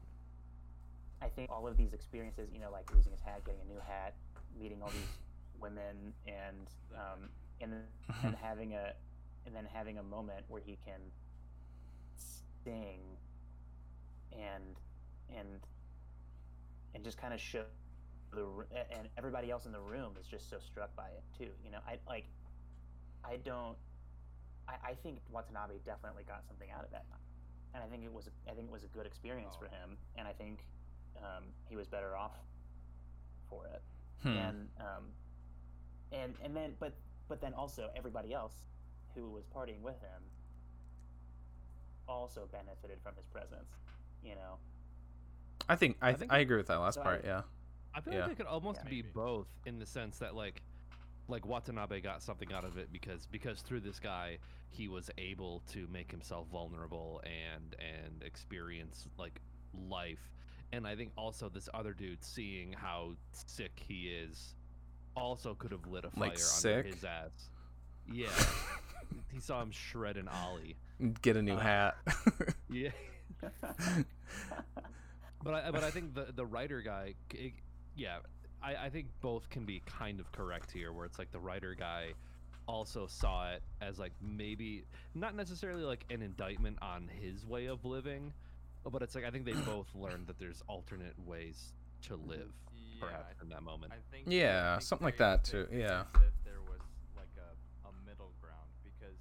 I 1.23 1.29
think 1.29 1.51
all 1.51 1.67
of 1.67 1.77
these 1.77 1.93
experiences, 1.93 2.49
you 2.53 2.61
know, 2.61 2.71
like 2.71 2.93
losing 2.95 3.13
his 3.13 3.21
hat, 3.21 3.43
getting 3.45 3.61
a 3.61 3.73
new 3.73 3.81
hat, 3.87 4.15
meeting 4.59 4.81
all 4.83 4.91
these 4.91 5.19
women, 5.61 6.15
and 6.27 6.69
um, 6.95 7.29
and 7.61 7.73
then 7.73 7.83
and 8.25 8.37
having 8.37 8.75
a 8.75 8.93
and 9.47 9.55
then 9.55 9.67
having 9.73 9.99
a 9.99 10.03
moment 10.03 10.45
where 10.49 10.63
he 10.65 10.79
can 10.85 11.01
sing 12.65 13.01
and 14.33 14.77
and 15.37 15.49
and 16.95 17.05
just 17.05 17.19
kind 17.19 17.33
of 17.33 17.41
show 17.41 17.65
the 18.33 18.47
and 18.97 19.09
everybody 19.19 19.51
else 19.51 19.67
in 19.67 19.73
the 19.73 19.81
room 19.81 20.13
is 20.21 20.27
just 20.27 20.49
so 20.49 20.59
struck 20.59 20.95
by 20.97 21.09
it 21.09 21.23
too. 21.37 21.51
You 21.65 21.71
know, 21.71 21.81
I 21.87 21.99
like 22.07 22.27
I 23.25 23.37
don't 23.37 23.77
I, 24.69 24.91
I 24.91 24.95
think 25.03 25.19
Watanabe 25.31 25.75
definitely 25.85 26.25
got 26.27 26.47
something 26.47 26.69
out 26.71 26.85
of 26.85 26.91
that 26.93 27.05
and 27.75 27.83
I 27.83 27.87
think 27.87 28.05
it 28.05 28.13
was 28.13 28.29
I 28.49 28.53
think 28.53 28.69
it 28.69 28.73
was 28.73 28.85
a 28.85 28.89
good 28.89 29.07
experience 29.07 29.55
Oh. 29.57 29.61
for 29.61 29.67
him, 29.67 29.97
and 30.17 30.27
I 30.29 30.33
think 30.33 30.65
um, 31.19 31.45
he 31.69 31.77
was 31.77 31.87
better 31.89 32.17
off 32.17 32.37
for 33.49 33.67
it. 33.67 33.83
Hmm. 34.23 34.29
And 34.37 34.69
um, 34.81 35.05
and 36.13 36.35
and 36.43 36.57
then 36.57 36.75
but 36.79 36.95
but 37.29 37.41
then 37.41 37.55
also 37.55 37.91
everybody 37.97 38.33
else 38.35 38.55
who 39.15 39.31
was 39.31 39.45
partying 39.47 39.81
with 39.83 40.01
him 40.01 40.23
also 42.09 42.49
benefited 42.53 42.99
from 43.03 43.15
his 43.17 43.27
presence. 43.27 43.71
You 44.25 44.35
know, 44.35 44.59
I 45.69 45.77
think 45.77 45.97
I, 46.03 46.11
I 46.11 46.13
think- 46.15 46.33
I 46.33 46.39
agree 46.39 46.57
with 46.57 46.67
that 46.69 46.79
last 46.79 46.97
So 46.97 47.01
I- 47.03 47.05
part 47.05 47.25
yeah 47.25 47.43
I 47.95 48.01
feel 48.01 48.15
Yeah. 48.15 48.23
like 48.23 48.33
it 48.33 48.37
could 48.37 48.47
almost 48.47 48.81
Yeah. 48.85 48.91
be 48.91 49.03
both 49.03 49.49
in 49.67 49.79
the 49.79 49.87
sense 49.87 50.19
that 50.19 50.35
like 50.35 50.63
like 51.31 51.47
Watanabe 51.47 52.01
got 52.01 52.23
something 52.23 52.53
out 52.53 52.65
of 52.65 52.77
it 52.77 52.93
because 52.93 53.27
because 53.27 53.61
through 53.63 53.81
this 53.81 53.99
guy 53.99 54.39
he 54.71 54.89
was 54.89 55.11
able 55.19 55.63
to 55.73 55.87
make 55.93 56.11
himself 56.11 56.47
vulnerable 56.53 57.21
and 57.25 57.75
and 57.81 58.23
experience 58.23 59.07
like 59.19 59.41
life 59.89 60.31
and 60.73 60.87
I 60.87 60.95
think 60.97 61.13
also 61.17 61.49
this 61.49 61.69
other 61.75 61.93
dude 61.93 62.23
seeing 62.23 62.73
how 62.73 63.13
sick 63.33 63.73
he 63.89 64.09
is 64.09 64.55
also 65.17 65.55
could 65.55 65.73
have 65.73 65.87
lit 65.87 66.05
a 66.05 66.11
fire 66.11 66.21
Like 66.29 66.31
under 66.33 66.39
sick? 66.41 66.87
his 66.87 67.05
ass. 67.05 67.51
Yeah. 68.13 68.29
he 69.33 69.41
saw 69.41 69.61
him 69.63 69.71
shred 69.73 70.17
an 70.17 70.29
ollie. 70.29 70.77
get 71.23 71.37
a 71.37 71.43
new 71.43 71.55
Uh, 71.55 71.59
hat 71.61 71.97
Yeah. 72.71 72.91
But 75.43 75.55
I 75.55 75.71
but 75.71 75.83
I 75.83 75.91
think 75.91 76.15
the 76.15 76.27
the 76.35 76.45
writer 76.45 76.83
guy, 76.83 77.15
it, 77.33 77.53
yeah, 77.97 78.19
I 78.63 78.87
I 78.87 78.91
think 78.91 79.07
both 79.21 79.49
can 79.51 79.65
be 79.65 79.81
kind 79.87 80.21
of 80.21 80.31
correct 80.33 80.71
here, 80.71 80.93
where 80.93 81.07
it's 81.07 81.19
like 81.19 81.31
the 81.33 81.41
writer 81.41 81.75
guy 81.75 82.15
also 82.67 83.07
saw 83.07 83.51
it 83.51 83.63
as 83.81 83.99
like 83.99 84.13
maybe 84.21 84.85
not 85.15 85.35
necessarily 85.35 85.83
like 85.83 86.05
an 86.11 86.23
indictment 86.23 86.79
on 86.83 87.09
his 87.09 87.45
way 87.47 87.67
of 87.67 87.85
living, 87.85 88.33
but 88.91 89.03
it's 89.03 89.15
like 89.15 89.25
I 89.25 89.31
think 89.31 89.45
they 89.45 89.55
both 89.67 89.95
learned 89.95 90.27
that 90.29 90.39
there's 90.39 90.63
alternate 90.69 91.19
ways 91.27 91.73
to 92.03 92.17
live, 92.17 92.53
Yeah, 92.73 93.07
perhaps 93.07 93.43
in 93.43 93.49
that 93.49 93.63
moment. 93.63 93.93
I 93.93 93.97
think 94.11 94.27
Yeah, 94.29 94.73
I 94.73 94.77
think 94.77 94.83
something 94.83 95.05
like 95.05 95.19
that 95.19 95.45
they 95.47 95.53
too, 95.53 95.67
yeah. 95.73 96.05
think 96.05 96.13
That 96.15 96.35
there 96.45 96.61
was 96.63 96.81
like 97.17 97.33
a, 97.39 97.51
a 97.89 97.93
middle 98.05 98.33
ground 98.41 98.69
because 98.85 99.17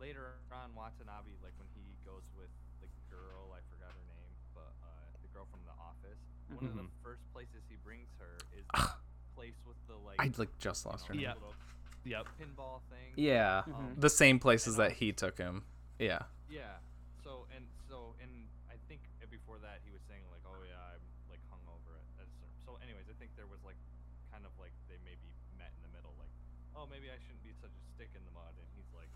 later 0.00 0.34
on 0.52 0.74
Watanabe, 0.74 1.30
like 1.42 1.54
when 1.56 1.68
he 1.74 1.82
goes 2.04 2.24
with 2.34 2.50
the 2.80 2.88
girl, 3.08 3.52
I 3.54 3.60
forgot 3.70 3.92
her 3.92 4.06
name, 4.08 4.34
but 4.54 4.72
uh, 4.82 4.88
the 5.22 5.28
girl 5.32 5.46
from 5.50 5.60
the 5.64 5.72
office. 5.78 6.18
One 6.52 6.66
of 6.66 6.74
the 6.74 6.82
Mhm. 6.82 6.90
first 7.02 7.22
places 7.32 7.62
he 7.68 7.74
brings 7.74 8.06
her 8.18 8.30
is 8.52 8.62
the 8.62 8.63
place 9.34 9.54
with 9.66 9.76
the 9.86 9.94
like. 10.04 10.18
I 10.20 10.30
like 10.36 10.56
just 10.58 10.86
lost 10.86 11.06
her 11.08 11.14
Yeah. 11.14 11.32
name. 11.34 11.42
little 11.42 11.54
Yep. 12.04 12.26
Pinball 12.36 12.80
thing. 12.92 13.12
yeah 13.16 13.62
Um, 13.64 13.96
the 13.96 14.10
same 14.12 14.38
places 14.38 14.76
that 14.76 14.92
he 14.92 15.12
took 15.12 15.38
him 15.38 15.64
Yeah. 15.98 16.22
Yeah. 16.50 16.76
So 17.24 17.46
and 17.56 17.64
so 17.88 18.12
and 18.20 18.30
I 18.68 18.76
think 18.88 19.00
before 19.30 19.56
that 19.64 19.80
he 19.84 19.90
was 19.90 20.02
saying 20.04 20.22
like, 20.30 20.44
oh 20.44 20.60
yeah, 20.68 20.76
I'm 20.94 21.00
like 21.32 21.40
hungover 21.48 21.96
at, 21.96 22.04
at 22.20 22.28
a. 22.28 22.46
So 22.68 22.76
anyways, 22.84 23.08
I 23.08 23.16
think 23.16 23.32
there 23.40 23.48
was 23.48 23.62
like 23.64 23.78
kind 24.30 24.44
of 24.44 24.52
like 24.60 24.72
they 24.92 24.98
maybe 25.06 25.32
met 25.56 25.72
in 25.80 25.82
the 25.88 25.92
middle, 25.96 26.12
like, 26.20 26.28
oh 26.76 26.84
maybe 26.90 27.08
I 27.08 27.16
shouldn't 27.24 27.40
be 27.46 27.54
such 27.62 27.72
a 27.72 27.82
stick 27.96 28.10
in 28.12 28.20
the 28.28 28.34
mud, 28.36 28.52
and 28.58 28.68
he's 28.76 28.90
like, 28.92 29.08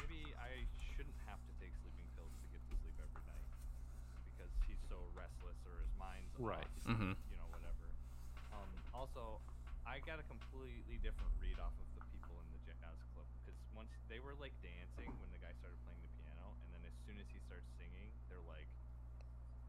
maybe 0.00 0.32
I 0.40 0.64
shouldn't 0.96 1.18
have 1.28 1.42
to 1.44 1.52
take 1.60 1.74
sleeping 1.84 2.06
pills 2.16 2.32
to 2.40 2.46
get 2.54 2.62
to 2.64 2.74
sleep 2.80 2.96
every 2.96 3.22
night 3.28 3.46
because 4.32 4.48
he's 4.64 4.80
so 4.88 4.96
restless 5.12 5.58
or 5.68 5.82
his 5.84 5.92
mind's 6.00 6.32
Right. 6.40 6.64
off, 6.64 6.96
Mhm. 6.96 7.12
you 7.28 7.36
know 7.36 7.48
whatever. 7.52 7.86
Um, 8.56 8.70
also, 9.02 9.42
I 9.82 9.98
got 10.06 10.22
a 10.22 10.26
completely 10.30 11.02
different 11.02 11.34
read 11.42 11.58
off 11.58 11.74
of 11.74 11.88
the 11.98 12.06
people 12.14 12.38
in 12.38 12.46
the 12.54 12.62
jazz 12.62 13.02
club 13.10 13.26
because 13.42 13.58
once 13.74 13.90
they 14.06 14.22
were 14.22 14.38
like 14.38 14.54
dancing 14.62 15.10
when 15.18 15.26
the 15.34 15.42
guy 15.42 15.50
started 15.58 15.74
playing 15.82 15.98
the 16.06 16.12
piano, 16.22 16.54
and 16.62 16.70
then 16.70 16.86
as 16.86 16.94
soon 17.02 17.18
as 17.18 17.26
he 17.26 17.42
starts 17.42 17.66
singing, 17.74 18.14
they're 18.30 18.46
like 18.46 18.70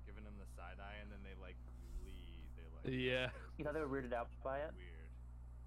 giving 0.05 0.21
him 0.21 0.37
the 0.37 0.45
side 0.53 0.77
eye, 0.77 1.01
and 1.01 1.09
then 1.09 1.25
they 1.25 1.33
like 1.41 1.57
leave. 2.05 2.45
They 2.53 2.69
like 2.77 2.85
Yeah. 2.93 3.33
You 3.57 3.65
thought 3.65 3.73
they 3.73 3.81
were 3.81 3.89
weirded 3.89 4.13
out 4.13 4.29
by 4.45 4.61
it? 4.61 4.73
weird. 4.77 5.09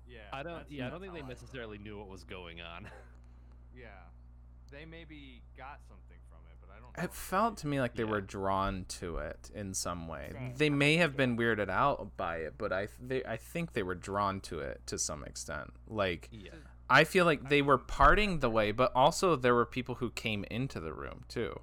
Yeah. 0.07 0.31
I 0.31 0.47
don't. 0.47 0.63
Yeah, 0.71 0.87
I 0.87 0.91
don't 0.95 1.03
think 1.03 1.11
they 1.15 1.27
how 1.27 1.27
I 1.27 1.35
felt. 1.35 1.43
necessarily 1.43 1.79
knew 1.83 1.99
what 1.99 2.07
was 2.07 2.23
going 2.23 2.63
on. 2.63 2.87
Yeah, 3.75 4.09
they 4.71 4.87
maybe 4.87 5.43
got 5.53 5.83
something 5.85 6.17
from 6.23 6.26
it, 6.97 7.01
but 7.01 7.03
I 7.03 7.03
don't. 7.03 7.03
know 7.03 7.03
It 7.05 7.11
if 7.11 7.17
felt 7.17 7.57
to 7.59 7.67
me 7.67 7.81
like 7.81 7.95
they 7.95 8.05
were 8.05 8.21
drawn 8.21 8.85
to 9.01 9.19
it 9.19 9.51
in 9.55 9.75
some 9.75 10.09
way. 10.09 10.31
Same. 10.33 10.55
They 10.57 10.71
may 10.71 10.97
have 10.97 11.17
been 11.17 11.37
weirded 11.37 11.69
out 11.69 12.17
by 12.17 12.37
it, 12.39 12.55
but 12.59 12.73
I 12.73 12.89
they, 13.01 13.25
I 13.25 13.37
think 13.37 13.73
they 13.73 13.83
were 13.83 13.95
drawn 13.95 14.41
to 14.43 14.61
it 14.61 14.81
to 14.87 14.99
some 14.99 15.25
extent. 15.25 15.73
Like 15.89 16.29
yeah. 16.33 16.51
I 16.89 17.05
feel 17.05 17.25
like 17.25 17.49
they 17.49 17.63
were 17.63 17.79
parting 17.79 18.39
the 18.41 18.51
way, 18.51 18.71
but 18.73 18.93
also 18.95 19.35
there 19.37 19.55
were 19.55 19.67
people 19.67 19.97
who 19.97 20.11
came 20.11 20.45
into 20.51 20.79
the 20.81 20.93
room 20.93 21.25
too. 21.29 21.61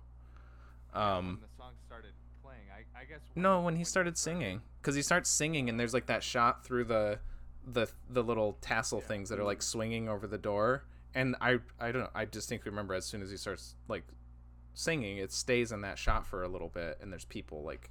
Yeah, 0.94 1.18
Um, 1.18 1.26
when 1.26 1.40
the 1.42 1.48
song 1.58 1.72
started 1.88 2.12
playing, 2.44 2.66
I, 2.72 3.02
I 3.02 3.06
guess. 3.06 3.20
no, 3.36 3.62
when 3.62 3.76
he 3.78 3.84
started 3.84 4.18
singing, 4.18 4.62
because 4.82 4.96
he 4.96 5.02
starts 5.02 5.30
singing, 5.30 5.70
and 5.70 5.80
there's 5.80 5.94
like 5.94 6.08
that 6.08 6.24
shot 6.24 6.64
through 6.66 6.84
the 6.86 7.20
the 7.66 7.88
the 8.10 8.22
little 8.22 8.58
tassel 8.62 9.00
Yeah. 9.00 9.08
things 9.08 9.30
that 9.30 9.40
are 9.40 9.44
like 9.46 9.62
swinging 9.62 10.10
over 10.10 10.28
the 10.28 10.38
door, 10.38 10.84
and 11.16 11.36
I 11.40 11.60
I 11.80 11.92
don't 11.94 12.02
know, 12.04 12.10
I 12.14 12.26
distinctly 12.26 12.70
remember 12.70 12.94
as 12.94 13.06
soon 13.06 13.22
as 13.22 13.32
he 13.32 13.38
starts 13.38 13.76
like 13.88 14.04
singing, 14.74 15.18
it 15.18 15.32
stays 15.32 15.72
in 15.72 15.82
that 15.82 15.98
shot 15.98 16.26
for 16.26 16.44
a 16.44 16.48
little 16.48 16.70
bit, 16.70 16.98
and 17.02 17.12
there's 17.12 17.26
people 17.26 17.64
like 17.64 17.90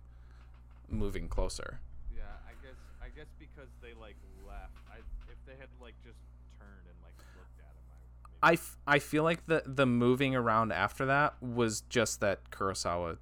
moving 0.88 1.28
closer. 1.28 1.80
Yeah, 2.14 2.22
I 2.46 2.52
guess 2.64 2.78
I 3.02 3.08
guess 3.14 3.26
because 3.38 3.68
they 3.80 3.94
like 4.00 4.16
left. 4.46 4.72
I 4.90 4.98
if 5.30 5.38
they 5.46 5.52
had 5.58 5.68
like 5.80 5.94
just 6.04 6.18
turned 6.58 6.86
and 6.86 6.96
like 7.02 7.14
looked 7.36 7.58
at 7.58 7.72
him, 7.74 7.84
I 8.42 8.50
maybe. 8.50 8.50
I, 8.50 8.52
f- 8.52 8.78
I 8.86 8.98
feel 8.98 9.22
like 9.22 9.46
the 9.46 9.62
the 9.66 9.86
moving 9.86 10.34
around 10.34 10.72
after 10.72 11.06
that 11.06 11.42
was 11.42 11.82
just 11.82 12.20
that 12.20 12.50
Kurosawa 12.50 13.18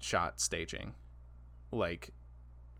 shot 0.00 0.40
staging, 0.40 0.94
like 1.72 2.10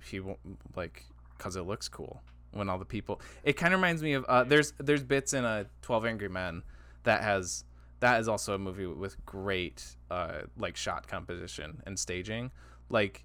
he 0.05 0.21
won't 0.21 0.39
like 0.77 1.05
because 1.37 1.57
it 1.57 1.63
looks 1.63 1.89
cool 1.89 2.23
when 2.53 2.69
all 2.69 2.79
the 2.79 2.85
people. 2.85 3.21
It 3.43 3.55
kind 3.55 3.75
of 3.75 3.81
reminds 3.81 4.03
me 4.03 4.15
of 4.15 4.25
uh, 4.29 4.45
there's 4.45 4.73
there's 4.79 5.03
bits 5.03 5.33
in 5.33 5.45
a 5.45 5.67
Twelve 5.83 6.05
Angry 6.07 6.29
Men 6.29 6.63
that 7.05 7.23
has 7.23 7.65
that 8.01 8.21
is 8.21 8.29
also 8.29 8.55
a 8.55 8.59
movie 8.59 8.87
with 8.87 9.25
great 9.27 9.97
uh 10.11 10.41
like 10.57 10.77
shot 10.77 11.07
composition 11.09 11.83
and 11.87 11.99
staging 11.99 12.51
like 12.89 13.25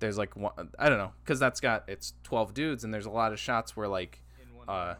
there's 0.00 0.18
like 0.18 0.36
one 0.36 0.52
i 0.78 0.88
don't 0.88 0.98
know 0.98 1.12
because 1.24 1.38
that's 1.40 1.60
got 1.60 1.84
it's 1.88 2.14
12 2.24 2.54
dudes 2.54 2.84
and 2.84 2.92
there's 2.92 3.06
a 3.06 3.10
lot 3.10 3.32
of 3.32 3.38
shots 3.38 3.76
where 3.76 3.88
like 3.88 4.22
in 4.42 4.54
one 4.56 4.68
uh, 4.68 4.86
room. 4.88 4.96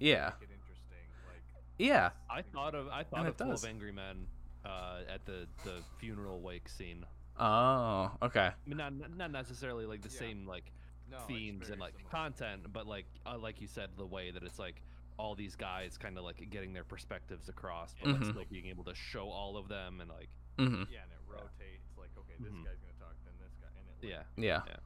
Yeah. 0.00 0.32
Interesting. 0.40 1.06
Like 1.28 1.42
yeah 1.78 2.10
I 2.30 2.42
thought 2.42 2.74
of 2.74 2.88
I 2.88 3.02
thought 3.04 3.26
of 3.26 3.36
Twelve 3.36 3.52
does. 3.52 3.64
Angry 3.64 3.92
Men 3.92 4.26
uh, 4.64 5.00
at 5.12 5.24
the 5.26 5.46
the 5.64 5.74
funeral 5.98 6.40
wake 6.40 6.68
scene. 6.68 7.04
oh 7.38 8.10
okay 8.22 8.50
I 8.50 8.68
mean, 8.68 8.78
not 8.78 8.92
not 9.16 9.30
necessarily 9.32 9.86
like 9.86 10.02
the 10.02 10.08
Yeah. 10.12 10.18
same 10.18 10.46
like 10.46 10.72
no, 11.10 11.18
themes 11.28 11.68
and 11.68 11.78
like 11.80 11.94
similar. 11.96 12.10
content, 12.10 12.72
but 12.72 12.86
like 12.86 13.04
uh, 13.26 13.36
like 13.38 13.60
you 13.60 13.66
said, 13.66 13.90
the 13.98 14.06
way 14.06 14.30
that 14.30 14.42
it's 14.42 14.58
like 14.58 14.82
all 15.22 15.34
these 15.36 15.54
guys 15.54 15.96
kind 15.96 16.18
of 16.18 16.24
like 16.24 16.50
getting 16.50 16.72
their 16.72 16.82
perspectives 16.84 17.48
across, 17.48 17.94
but 18.00 18.10
like 18.12 18.20
Mhm. 18.22 18.30
still 18.32 18.44
being 18.50 18.66
able 18.66 18.82
to 18.84 18.94
show 18.94 19.28
all 19.30 19.56
of 19.56 19.68
them 19.68 20.00
and 20.00 20.10
like 20.10 20.28
mm-hmm. 20.58 20.82
Yeah, 20.92 21.02
and 21.04 21.12
it 21.12 21.22
rotates. 21.28 21.86
Like 21.96 22.10
okay, 22.18 22.34
this 22.40 22.52
Mhm. 22.52 22.64
guy's 22.64 22.78
gonna 22.80 22.98
talk, 22.98 23.14
then 23.24 23.34
this 23.38 23.54
guy, 23.60 23.68
and 23.78 23.88
it. 23.88 24.06
Like, 24.06 24.26
yeah. 24.36 24.66
yeah 24.66 24.76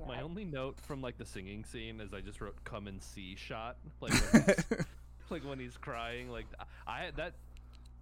Yeah, 0.00 0.06
My 0.06 0.22
only 0.22 0.44
note 0.46 0.80
from 0.80 1.02
like 1.02 1.18
the 1.18 1.26
singing 1.26 1.64
scene 1.64 2.00
is 2.00 2.14
I 2.14 2.20
just 2.22 2.40
wrote 2.40 2.56
"come 2.64 2.86
and 2.88 3.02
see" 3.02 3.34
shot 3.36 3.76
like 4.00 4.12
when 4.14 4.42
he's, 4.44 4.64
like 5.30 5.44
when 5.44 5.58
he's 5.58 5.76
crying. 5.76 6.30
Like 6.30 6.46
I 6.86 7.10
that 7.16 7.34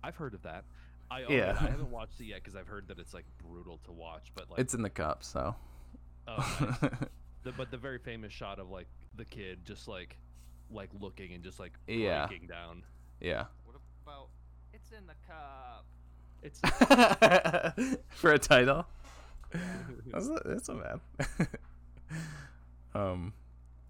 I've 0.04 0.16
heard 0.16 0.34
of 0.34 0.42
that. 0.42 0.64
I 1.10 1.24
own 1.24 1.32
Yeah. 1.32 1.56
I 1.60 1.66
haven't 1.66 1.90
watched 1.98 2.20
it 2.20 2.26
yet 2.26 2.36
because 2.44 2.54
I've 2.54 2.68
heard 2.68 2.86
that 2.88 2.98
it's 3.00 3.14
like 3.14 3.24
brutal 3.38 3.78
to 3.84 3.92
watch. 3.92 4.30
But 4.34 4.48
like 4.50 4.60
it's 4.60 4.74
in 4.74 4.82
the 4.82 4.90
cup 4.90 5.24
so 5.24 5.56
oh, 6.28 6.76
nice. 6.82 6.92
the, 7.42 7.52
but 7.52 7.70
the 7.72 7.78
very 7.78 7.98
famous 7.98 8.32
shot 8.32 8.58
of 8.60 8.70
like 8.70 8.86
the 9.16 9.24
kid 9.24 9.64
just 9.64 9.88
like 9.88 10.18
like 10.70 10.90
looking 11.00 11.32
and 11.32 11.42
just 11.44 11.58
like 11.60 11.72
Yeah. 11.86 12.26
breaking 12.26 12.46
down. 12.48 12.82
yeah 13.20 13.44
What 13.64 13.76
about? 14.04 14.28
It's 14.72 14.90
in 14.92 15.06
the 15.06 15.14
cup. 15.26 15.84
It's 16.42 16.60
for 18.10 18.32
a 18.32 18.38
title 18.38 18.86
that's 20.12 20.26
not, 20.28 20.42
that's 20.44 20.68
not 20.68 20.82
bad 20.82 21.48
um 22.94 23.32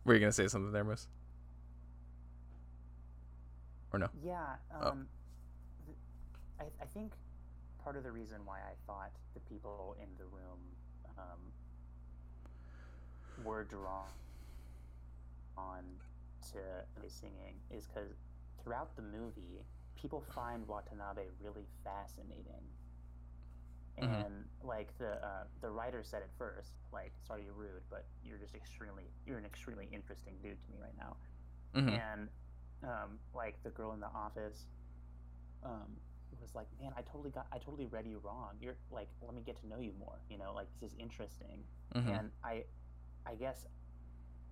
were 0.05 0.15
you 0.15 0.21
gonna 0.21 0.31
say 0.33 0.47
something 0.49 0.71
there 0.73 0.85
miss 0.85 1.09
or 3.93 3.99
no 3.99 4.09
Yeah. 4.25 4.57
Oh. 4.81 4.89
Um, 4.91 5.07
th- 5.87 5.97
I, 6.61 6.65
I 6.83 6.87
think 6.87 7.13
part 7.83 7.97
of 7.97 8.05
the 8.05 8.13
reason 8.13 8.39
why 8.45 8.59
I 8.59 8.75
thought 8.87 9.11
the 9.35 9.41
people 9.41 9.97
in 10.01 10.09
the 10.19 10.25
room 10.25 10.59
um, 11.19 11.41
were 13.45 13.65
drawn 13.65 14.09
on 15.57 15.83
to 16.53 16.59
the 17.03 17.09
singing 17.11 17.57
is 17.71 17.87
because 17.87 18.11
throughout 18.63 18.95
the 18.97 19.03
movie, 19.03 19.65
people 19.97 20.21
find 20.35 20.67
Watanabe 20.67 21.23
really 21.41 21.67
fascinating. 21.85 22.63
Mhm. 23.99 24.25
And 24.27 24.45
like 24.63 24.97
the 24.99 25.25
uh, 25.25 25.45
the 25.61 25.71
writer 25.71 26.03
said 26.03 26.23
it 26.23 26.31
first, 26.37 26.73
like 26.93 27.13
sorry 27.27 27.45
you're 27.45 27.55
rude, 27.55 27.83
but 27.91 28.05
you're 28.23 28.39
just 28.39 28.55
extremely 28.55 29.05
you're 29.27 29.39
an 29.39 29.47
extremely 29.47 29.89
interesting 29.93 30.35
dude 30.43 30.61
to 30.63 30.71
me 30.71 30.77
right 30.81 30.97
now 30.99 31.17
Mhm. 31.75 32.01
and 32.01 32.29
um, 32.85 33.19
like 33.35 33.63
the 33.63 33.71
girl 33.71 33.93
in 33.93 34.01
the 34.01 34.07
office 34.09 34.67
um, 35.63 35.97
was 36.41 36.55
like, 36.55 36.67
"Man, 36.81 36.93
I 36.97 37.03
totally 37.03 37.31
got, 37.31 37.47
I 37.53 37.59
totally 37.59 37.87
read 37.87 38.07
you 38.07 38.19
wrong. 38.19 38.57
You're 38.61 38.77
like, 38.91 39.09
let 39.23 39.35
me 39.35 39.43
get 39.43 39.57
to 39.63 39.67
know 39.67 39.79
you 39.81 39.93
more. 39.99 40.19
You 40.29 40.39
know, 40.39 40.53
like 40.55 40.69
this 40.81 40.93
is 40.93 40.97
interesting." 40.99 41.65
Mhm. 41.95 42.19
And 42.19 42.31
I, 42.45 42.65
I 43.27 43.35
guess, 43.35 43.67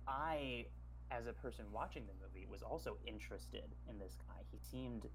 I, 0.07 0.65
as 1.11 1.27
a 1.27 1.33
person 1.33 1.65
watching 1.71 2.03
the 2.07 2.13
movie, 2.21 2.45
was 2.49 2.61
also 2.61 2.97
interested 3.05 3.65
in 3.89 3.97
this 3.99 4.15
guy. 4.27 4.41
He 4.51 4.57
seemed, 4.59 5.07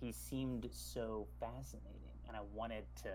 he 0.00 0.12
seemed 0.12 0.68
so 0.72 1.26
fascinating, 1.40 2.18
and 2.26 2.36
I 2.36 2.40
wanted 2.54 2.84
to, 3.02 3.10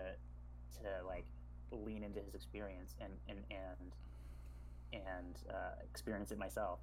to 0.82 1.06
like 1.06 1.26
lean 1.70 2.02
into 2.04 2.20
his 2.20 2.34
experience 2.34 2.94
and 3.00 3.12
and 3.28 3.38
and 3.50 3.92
and 4.92 5.38
uh, 5.50 5.82
experience 5.82 6.30
it 6.30 6.38
myself 6.38 6.78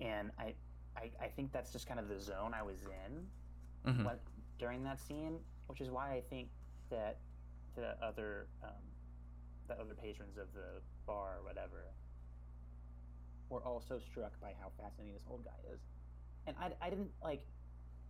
and 0.00 0.30
I, 0.38 0.54
I 0.96 1.10
I 1.20 1.28
think 1.28 1.52
that's 1.52 1.70
just 1.72 1.86
kind 1.86 2.00
of 2.00 2.08
the 2.08 2.18
zone 2.18 2.52
I 2.54 2.62
was 2.62 2.76
in 2.82 3.26
Mhm. 3.92 4.04
when, 4.04 4.16
during 4.58 4.82
that 4.84 4.98
scene, 4.98 5.38
which 5.68 5.80
is 5.80 5.90
why 5.90 6.12
I 6.14 6.20
think 6.22 6.48
that 6.90 7.18
the 7.74 7.96
other 8.02 8.46
um, 8.62 8.70
the 9.68 9.74
other 9.78 9.94
patrons 9.94 10.38
of 10.38 10.52
the 10.54 10.80
bar 11.06 11.38
or 11.38 11.44
whatever 11.44 11.84
were 13.48 13.62
also 13.64 13.98
struck 13.98 14.38
by 14.40 14.52
how 14.60 14.70
fascinating 14.80 15.14
this 15.14 15.26
old 15.30 15.44
guy 15.44 15.58
is, 15.72 15.80
and 16.46 16.56
I, 16.60 16.72
I 16.84 16.90
didn't 16.90 17.10
like 17.22 17.44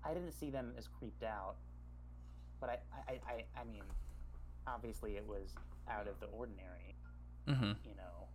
I 0.04 0.14
didn't 0.14 0.32
see 0.32 0.50
them 0.50 0.72
as 0.78 0.88
creeped 0.88 1.22
out, 1.24 1.56
but 2.60 2.70
I 2.70 2.78
I, 3.12 3.20
I, 3.26 3.60
I 3.60 3.64
mean 3.64 3.84
obviously 4.66 5.16
it 5.16 5.26
was 5.26 5.54
out 5.88 6.08
of 6.08 6.18
the 6.20 6.26
ordinary 6.26 6.96
Mhm. 7.46 7.76
you 7.84 7.94
know, 7.94 8.26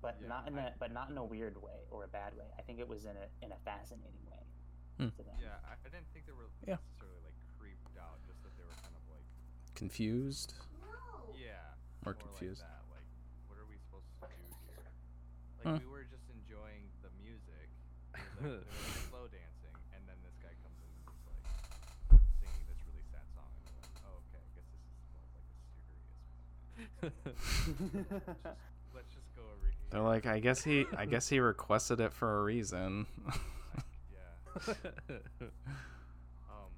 but 0.00 0.16
Yeah, 0.22 0.28
not 0.28 0.48
in 0.48 0.58
I- 0.58 0.68
a 0.68 0.72
but 0.78 0.92
not 0.92 1.10
in 1.10 1.18
a 1.18 1.24
weird 1.24 1.60
way 1.60 1.84
or 1.90 2.04
a 2.04 2.08
bad 2.08 2.34
way. 2.36 2.46
I 2.58 2.62
think 2.62 2.78
it 2.80 2.88
was 2.88 3.04
in 3.04 3.16
a 3.16 3.26
in 3.44 3.52
a 3.52 3.58
fascinating 3.64 4.24
way 4.30 4.40
Hmm. 4.98 5.08
to 5.18 5.22
them. 5.24 5.36
Yeah, 5.40 5.58
I, 5.66 5.72
I 5.74 5.88
didn't 5.90 6.06
think 6.14 6.24
they 6.26 6.32
were 6.32 6.48
Yeah. 6.66 6.76
necessarily 6.80 7.18
like 7.26 7.34
creeped 7.58 7.98
out, 7.98 8.22
just 8.26 8.40
that 8.44 8.56
they 8.56 8.62
were 8.64 8.78
kind 8.80 8.94
of 8.94 9.04
like 9.10 9.26
confused 9.74 10.54
yeah, 11.34 11.74
More 12.06 12.14
like 12.14 12.22
confused. 12.22 12.62
that. 12.62 12.84
Like, 12.94 13.02
what 13.50 13.58
are 13.58 13.66
we 13.66 13.74
supposed 13.76 14.06
to 14.06 14.28
do 14.30 14.46
here? 14.70 14.86
Like 15.58 15.66
Huh. 15.66 15.78
we 15.82 15.86
were 15.90 16.04
just 16.04 16.04
enjoying 16.04 16.12
the 16.12 16.12
music, 16.12 16.13
it 18.44 18.60
was, 18.60 18.68
like, 18.68 18.68
they 18.68 18.76
were, 18.76 18.92
like, 18.94 19.08
slow 19.10 19.24
dancing, 19.32 19.74
and 19.96 20.02
then 20.08 20.18
this 20.24 20.36
guy 20.44 20.52
comes 20.60 20.76
in 20.80 20.88
and 20.92 21.04
he's 21.08 21.24
like 21.28 21.44
singing 22.40 22.64
this 22.68 22.80
really 22.88 23.04
sad 23.10 23.26
song, 23.32 23.48
and 23.56 23.62
we're 23.64 23.80
like, 23.80 23.96
oh 24.04 24.20
okay, 24.28 24.40
I 24.44 24.48
guess 24.52 24.68
this 24.70 24.84
is 24.84 25.00
more 25.12 25.24
like 25.24 25.34
a 25.40 25.54
serious 25.84 26.14
moment. 26.24 26.54
Just, 28.14 28.44
let's 28.94 29.10
just 29.12 29.28
go 29.34 29.42
over 29.42 29.66
here. 29.66 29.88
they're 29.90 30.00
like 30.06 30.26
i 30.26 30.38
guess 30.38 30.62
he 30.62 30.86
i 30.96 31.04
guess 31.04 31.28
he 31.28 31.38
requested 31.40 32.00
it 32.00 32.12
for 32.12 32.38
a 32.40 32.42
reason 32.44 33.06
Like, 33.26 33.40
yeah. 34.14 35.16
Um, 36.50 36.70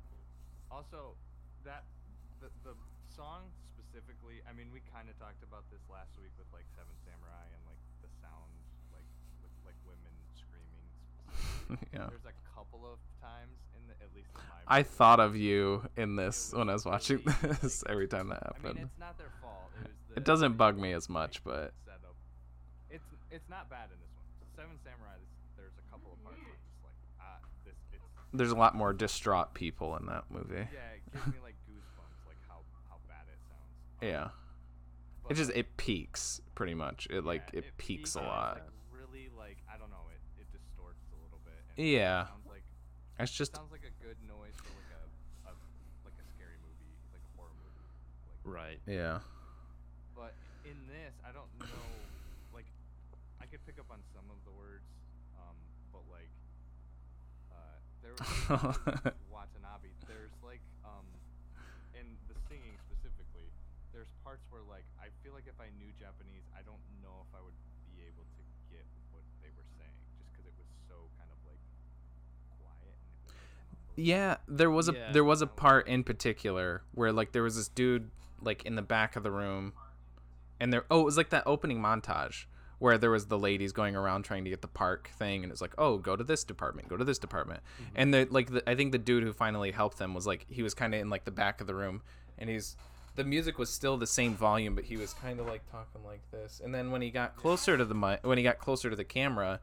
also, 0.71 1.12
that 1.64 1.85
the 2.41 2.49
the 2.64 2.73
song 3.14 3.45
specifically. 3.77 4.41
I 4.49 4.53
mean, 4.57 4.69
we 4.73 4.81
kind 4.93 5.09
of 5.09 5.19
talked 5.21 5.43
about 5.45 5.64
this 5.71 5.85
last 5.93 6.17
week 6.21 6.33
with 6.41 6.49
like 6.57 6.64
Seven 6.77 6.97
yeah. 11.93 12.07
There's 12.09 12.27
a 12.27 12.37
couple 12.55 12.81
of 12.85 12.99
times 13.21 13.57
in 13.75 13.87
the 13.89 13.95
at 14.03 14.14
least 14.14 14.29
in 14.35 14.43
my. 14.49 14.57
I 14.69 14.83
thought 14.83 15.21
of 15.21 15.37
you 15.37 15.83
in 15.97 16.17
this 16.17 16.53
when 16.55 16.69
I 16.69 16.73
was 16.73 16.85
watching 16.85 17.23
this 17.43 17.85
every 17.89 18.09
time 18.09 18.29
that 18.29 18.43
I 18.43 18.59
mean, 18.59 18.67
happened. 18.67 18.89
it's 18.91 18.99
not 18.99 19.19
their 19.19 19.33
fault. 19.41 19.71
It 19.83 19.89
was. 19.89 19.97
The, 20.11 20.17
It 20.21 20.25
doesn't 20.25 20.57
bug 20.57 20.79
me 20.79 20.93
as 20.93 21.09
much, 21.09 21.43
but 21.45 21.73
setup. 21.85 22.14
It's 22.91 23.05
it's 23.31 23.49
not 23.49 23.69
bad 23.71 23.91
in 23.93 23.99
this 24.01 24.12
one. 24.14 24.27
Seven 24.57 24.77
Samurai. 24.85 25.17
There's 25.57 25.75
a 25.79 25.91
couple 25.91 26.12
of 26.12 26.23
parts 26.25 26.39
where 26.41 26.57
just 26.64 26.83
like 26.85 26.99
ah 27.21 27.39
this 27.64 27.75
it's 27.93 28.03
there's 28.33 28.51
a 28.53 28.57
lot 28.57 28.75
more 28.75 28.93
distraught 28.93 29.55
people 29.55 29.97
in 29.97 30.07
that 30.07 30.25
movie. 30.31 30.67
yeah 30.73 30.97
it 30.97 31.03
gives 31.12 31.27
me 31.27 31.39
like 31.43 31.57
goosebumps 31.69 32.21
like 32.27 32.39
how 32.49 32.61
how 32.89 32.97
bad 33.09 33.27
it 33.29 33.39
sounds. 33.49 34.03
Um, 34.03 34.09
Yeah. 34.09 34.29
but, 35.23 35.33
It 35.33 35.35
just 35.37 35.51
it 35.55 35.77
peaks 35.77 36.41
pretty 36.55 36.75
much. 36.75 37.07
It 37.11 37.25
like 37.25 37.51
yeah, 37.53 37.61
it, 37.61 37.77
peaks 37.79 38.14
a 38.14 38.21
lot. 38.21 38.62
Like, 38.62 38.73
really 38.93 39.29
like 39.37 39.59
I 39.73 39.77
don't 39.79 39.91
know 39.91 40.07
it 40.12 40.21
it 40.41 40.49
distorts 40.53 41.05
a 41.12 41.19
little 41.23 41.41
bit. 41.45 41.57
And 41.57 41.66
Yeah. 41.77 42.22
It 42.22 42.29
sounds 42.29 42.47
like 42.49 42.64
It's 43.20 43.33
it 43.33 43.37
just 43.37 43.53
sounds 43.55 43.72
like 43.72 43.85
a 43.85 43.95
good 44.03 44.16
noise 44.24 44.57
for 44.61 44.72
like 44.77 44.93
a, 44.93 45.05
a 45.49 45.53
like 46.05 46.16
a 46.16 46.27
scary 46.37 46.57
movie 46.64 46.93
like 47.12 47.20
a 47.24 47.33
horror 47.37 47.53
movie. 47.61 47.85
Like 48.29 48.41
Right. 48.45 48.81
yeah. 48.87 49.20
But 50.16 50.33
in 50.64 50.77
this, 50.89 51.12
I 51.24 51.33
don't 51.33 51.51
know. 51.61 52.09
Like, 52.53 52.66
I 53.41 53.45
could 53.47 53.61
pick 53.68 53.77
up 53.79 53.93
on 53.93 54.01
some 54.16 54.24
of 54.33 54.41
the 54.49 54.53
words, 54.57 54.89
um, 55.37 55.57
but 55.93 56.01
like, 56.09 56.33
uh, 57.53 57.77
there 58.01 58.16
was 58.16 58.24
Watanabe. 59.33 59.93
There's 60.09 60.33
like, 60.41 60.64
um, 60.85 61.05
in 61.93 62.16
the 62.29 62.37
singing 62.49 62.77
specifically, 62.81 63.53
there's 63.93 64.09
parts 64.24 64.45
where 64.53 64.64
like 64.64 64.85
I 65.01 65.09
feel 65.24 65.33
like 65.33 65.49
if 65.49 65.57
I 65.61 65.68
knew 65.81 65.93
Japanese, 65.97 66.45
I 66.57 66.61
don't 66.64 66.83
know 67.01 67.24
if 67.24 67.31
I 67.37 67.41
would 67.41 67.57
be 67.93 68.05
able 68.05 68.24
to 68.24 68.43
get 68.72 68.85
what 69.12 69.24
they 69.41 69.49
were 69.57 69.64
saying, 69.81 69.97
just 70.20 70.29
because 70.33 70.45
it 70.49 70.57
was 70.57 70.68
so 70.89 71.09
kind 71.16 71.29
of 71.33 71.39
like 71.49 71.61
quiet 72.61 72.97
and 73.01 73.09
it 73.12 73.20
was 73.24 73.37
like 73.41 73.53
mumbling. 73.57 73.86
Yeah, 73.97 74.36
there 74.47 74.70
was 74.70 74.88
a 74.88 74.92
Yeah. 74.92 75.12
there 75.12 75.24
was 75.24 75.42
a 75.42 75.47
part 75.47 75.88
in 75.88 76.05
particular 76.05 76.82
where 76.92 77.12
like 77.12 77.32
there 77.32 77.42
was 77.42 77.57
this 77.57 77.68
dude 77.68 78.11
like 78.42 78.64
in 78.64 78.76
the 78.76 78.82
back 78.82 79.16
of 79.16 79.22
the 79.22 79.30
room 79.30 79.72
and 80.61 80.72
there 80.72 80.84
oh 80.90 81.01
it 81.01 81.05
was 81.05 81.16
like 81.16 81.30
that 81.30 81.42
opening 81.47 81.80
montage 81.80 82.44
where 82.78 82.99
there 82.99 83.11
was 83.11 83.26
the 83.26 83.38
ladies 83.38 83.72
going 83.72 83.97
around 83.97 84.22
trying 84.22 84.44
to 84.44 84.51
get 84.51 84.61
the 84.61 84.68
park 84.68 85.11
thing 85.18 85.42
and 85.42 85.51
it's 85.51 85.62
like 85.62 85.72
oh 85.78 85.97
go 85.97 86.14
to 86.14 86.22
this 86.22 86.44
department 86.44 86.88
go 86.88 86.97
to 86.97 87.05
this 87.05 87.18
department 87.18 87.61
mm-hmm. 87.80 87.92
and 87.97 88.12
the 88.12 88.28
like 88.30 88.51
the, 88.51 88.68
I 88.68 88.74
think 88.74 88.92
the 88.92 88.99
dude 88.99 89.22
who 89.22 89.32
finally 89.32 89.70
helped 89.70 89.99
them 89.99 90.12
was 90.12 90.26
like 90.26 90.47
he 90.51 90.62
was 90.62 90.74
kind 90.74 90.94
of 90.94 91.01
in 91.01 91.09
like 91.09 91.24
the 91.24 91.30
back 91.30 91.61
of 91.61 91.66
the 91.66 91.74
room 91.74 92.03
and 92.38 92.51
he's 92.51 92.76
the 93.14 93.24
music 93.24 93.59
was 93.59 93.70
still 93.70 93.97
the 93.97 94.07
same 94.07 94.34
volume 94.34 94.74
but 94.74 94.84
he 94.84 94.99
was 94.99 95.14
kind 95.14 95.40
of 95.40 95.47
like 95.47 95.62
talking 95.70 96.05
like 96.05 96.20
this 96.30 96.61
and 96.62 96.74
then 96.74 96.90
when 96.90 97.01
he 97.01 97.11
got 97.11 97.34
closer 97.36 97.78
to 97.78 97.84
the 97.86 97.94
mic 97.94 98.20
when 98.26 98.36
he 98.36 98.44
got 98.44 98.59
closer 98.59 98.90
to 98.90 98.97
the 98.97 99.05
camera. 99.05 99.61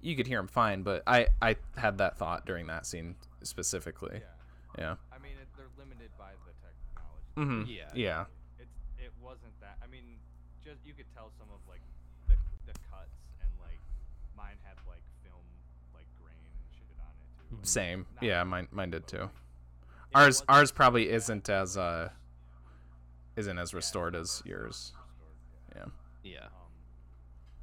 You 0.00 0.14
could 0.16 0.26
hear 0.26 0.38
him 0.38 0.46
fine 0.48 0.82
but 0.82 1.02
I 1.06 1.26
I 1.42 1.56
had 1.76 1.98
that 1.98 2.16
thought 2.18 2.46
during 2.46 2.66
that 2.68 2.86
scene 2.86 3.16
specifically 3.42 4.20
Yeah. 4.22 4.78
yeah. 4.78 4.94
I 5.12 5.18
mean, 5.18 5.32
it, 5.40 5.48
they're 5.56 5.66
limited 5.78 6.10
by 6.18 6.32
the 6.46 6.52
technology. 6.62 7.64
Mm-hmm. 7.64 7.70
Yeah. 7.70 7.90
Yeah. 7.94 8.24
it's 8.58 8.78
it 8.98 9.12
wasn't 9.22 9.58
that. 9.60 9.76
I 9.82 9.86
mean, 9.86 10.04
just 10.64 10.78
you 10.86 10.92
could 10.94 11.06
tell 11.14 11.30
some 11.38 11.48
of 11.50 11.58
like 11.68 11.82
the 12.28 12.34
the 12.66 12.74
cuts 12.90 13.14
and 13.40 13.50
like 13.60 13.80
mine 14.36 14.56
had 14.62 14.76
like 14.86 15.02
film 15.24 15.42
like 15.94 16.06
grain 16.22 16.38
and 16.38 16.66
shit 16.70 16.98
on 17.00 17.10
it 17.10 17.50
too. 17.50 17.56
and 17.56 17.66
Same. 17.66 18.06
not 18.16 18.22
Yeah, 18.22 18.44
mine 18.44 18.68
mine 18.70 18.90
did 18.90 19.06
too. 19.06 19.26
like, 19.26 19.30
Ours 20.14 20.42
ours 20.48 20.70
probably 20.70 21.06
bad 21.06 21.14
isn't 21.14 21.48
as 21.48 21.76
uh 21.76 22.10
isn't 23.36 23.58
as 23.58 23.74
restored 23.74 24.14
it's 24.14 24.40
as 24.42 24.46
yours. 24.46 24.92
restored, 24.94 25.90
Yeah. 26.24 26.32
Yeah. 26.42 26.46
Um, 26.50 26.74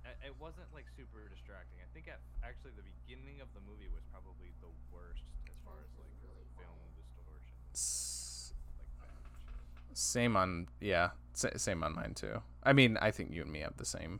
it, 0.08 0.32
it 0.32 0.36
wasn't 0.40 0.68
like 0.74 0.86
super 0.96 1.28
distracting. 1.28 1.80
I 1.84 1.90
think 1.94 2.08
at 2.08 2.20
actually 2.48 2.72
the 2.80 2.88
beginning 3.04 3.42
of 3.44 3.48
the 3.54 3.60
movie 3.68 3.92
was 3.92 4.04
probably 4.12 4.56
the 4.64 4.72
worst 4.96 5.24
as 5.52 5.58
far 5.68 5.76
as 5.84 5.92
like 6.00 6.16
film 6.56 6.80
distortion, 6.96 7.60
S- 7.76 8.54
like 8.80 8.88
bad 9.04 9.20
shit. 9.20 9.85
Same 9.98 10.36
on 10.36 10.68
yeah, 10.82 11.12
sa- 11.34 11.56
same 11.56 11.82
on 11.84 11.96
mine 11.96 12.14
too. 12.14 12.42
I 12.64 12.74
mean, 12.74 12.98
I 13.02 13.12
think 13.12 13.32
you 13.32 13.42
and 13.44 13.52
me 13.52 13.60
have 13.62 13.78
the 13.78 13.86
same. 13.86 14.20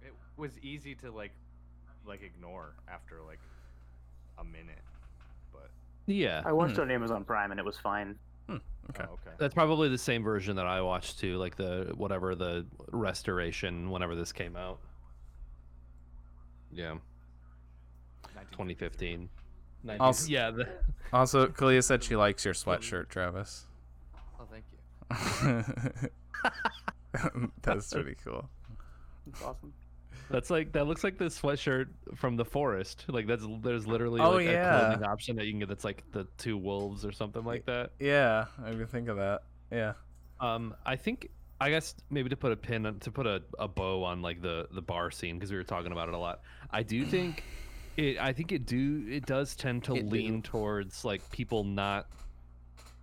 It 0.00 0.14
was 0.36 0.58
easy 0.60 0.94
to 0.96 1.10
like 1.10 1.32
like 2.06 2.22
ignore 2.22 2.74
after 2.88 3.20
like 3.26 3.40
a 4.38 4.44
minute, 4.44 4.78
but 5.52 5.70
Yeah. 6.06 6.42
I 6.44 6.52
watched 6.52 6.74
Hmm. 6.76 6.82
it 6.82 6.84
on 6.84 6.90
Amazon 6.92 7.24
Prime 7.24 7.50
and 7.50 7.58
it 7.60 7.66
was 7.66 7.76
fine. 7.78 8.16
Okay. 8.90 9.04
oh, 9.08 9.12
okay. 9.14 9.30
That's 9.38 9.54
probably 9.54 9.88
the 9.88 9.96
same 9.98 10.24
version 10.24 10.56
that 10.56 10.66
I 10.66 10.80
watched 10.82 11.18
too, 11.20 11.36
like 11.36 11.54
the 11.56 11.92
whatever 11.96 12.34
the 12.34 12.66
restoration 12.90 13.90
whenever 13.90 14.16
this 14.16 14.32
came 14.32 14.56
out. 14.56 14.80
Yeah, 16.72 16.94
1953. 18.34 19.28
2015. 19.84 20.00
Also- 20.00 20.28
yeah, 20.30 20.50
the, 20.50 20.68
Also, 21.12 21.46
Kalia 21.48 21.82
said 21.82 22.02
she 22.02 22.16
likes 22.24 22.44
your 22.44 22.54
sweatshirt, 22.54 23.08
Travis. 23.08 23.66
Thank 27.14 27.34
you. 27.34 27.52
That's 27.62 27.92
pretty 27.92 28.16
cool. 28.24 28.48
It's 29.28 29.42
awesome. 29.42 29.72
that's 30.30 30.50
like 30.50 30.72
that 30.72 30.86
looks 30.86 31.04
like 31.04 31.18
the 31.18 31.26
sweatshirt 31.26 31.88
from 32.16 32.36
the 32.36 32.44
forest. 32.44 33.04
Like 33.08 33.26
that's 33.26 33.44
there's 33.60 33.86
literally 33.86 34.20
Oh, 34.20 34.32
like 34.32 34.46
yeah. 34.46 34.76
a 34.76 34.80
clothing 34.88 35.04
option 35.06 35.36
that 35.36 35.44
you 35.46 35.52
can 35.52 35.60
get 35.60 35.68
that's 35.68 35.84
like 35.84 36.02
the 36.12 36.26
two 36.38 36.56
wolves 36.56 37.04
or 37.04 37.12
something 37.12 37.44
like 37.44 37.66
that. 37.66 37.90
Yeah, 38.00 38.46
I 38.64 38.70
didn't 38.70 38.88
think 38.88 39.08
of 39.08 39.16
that. 39.18 39.42
Yeah. 39.70 39.92
Um, 40.40 40.74
I 40.84 40.96
think 40.96 41.28
I 41.60 41.70
guess 41.70 41.94
maybe 42.10 42.28
to 42.30 42.36
put 42.36 42.50
a 42.52 42.56
pin 42.56 42.96
to 43.00 43.10
put 43.12 43.26
a, 43.26 43.42
a 43.58 43.68
bow 43.68 44.02
on 44.04 44.22
like 44.22 44.42
the 44.42 44.66
the 44.72 44.82
bar 44.82 45.10
scene 45.10 45.36
because 45.36 45.50
we 45.52 45.56
were 45.56 45.62
talking 45.64 45.92
about 45.92 46.08
it 46.08 46.14
a 46.14 46.18
lot. 46.18 46.40
I 46.70 46.82
do 46.82 47.04
think 47.06 47.44
it. 47.96 48.18
I 48.18 48.32
think 48.32 48.50
it 48.52 48.66
do 48.66 49.04
it 49.08 49.26
does 49.26 49.54
tend 49.54 49.84
to 49.84 49.94
It 49.94 50.04
do. 50.04 50.10
lean 50.10 50.42
towards 50.42 51.04
like 51.04 51.30
people 51.30 51.62
not 51.62 52.08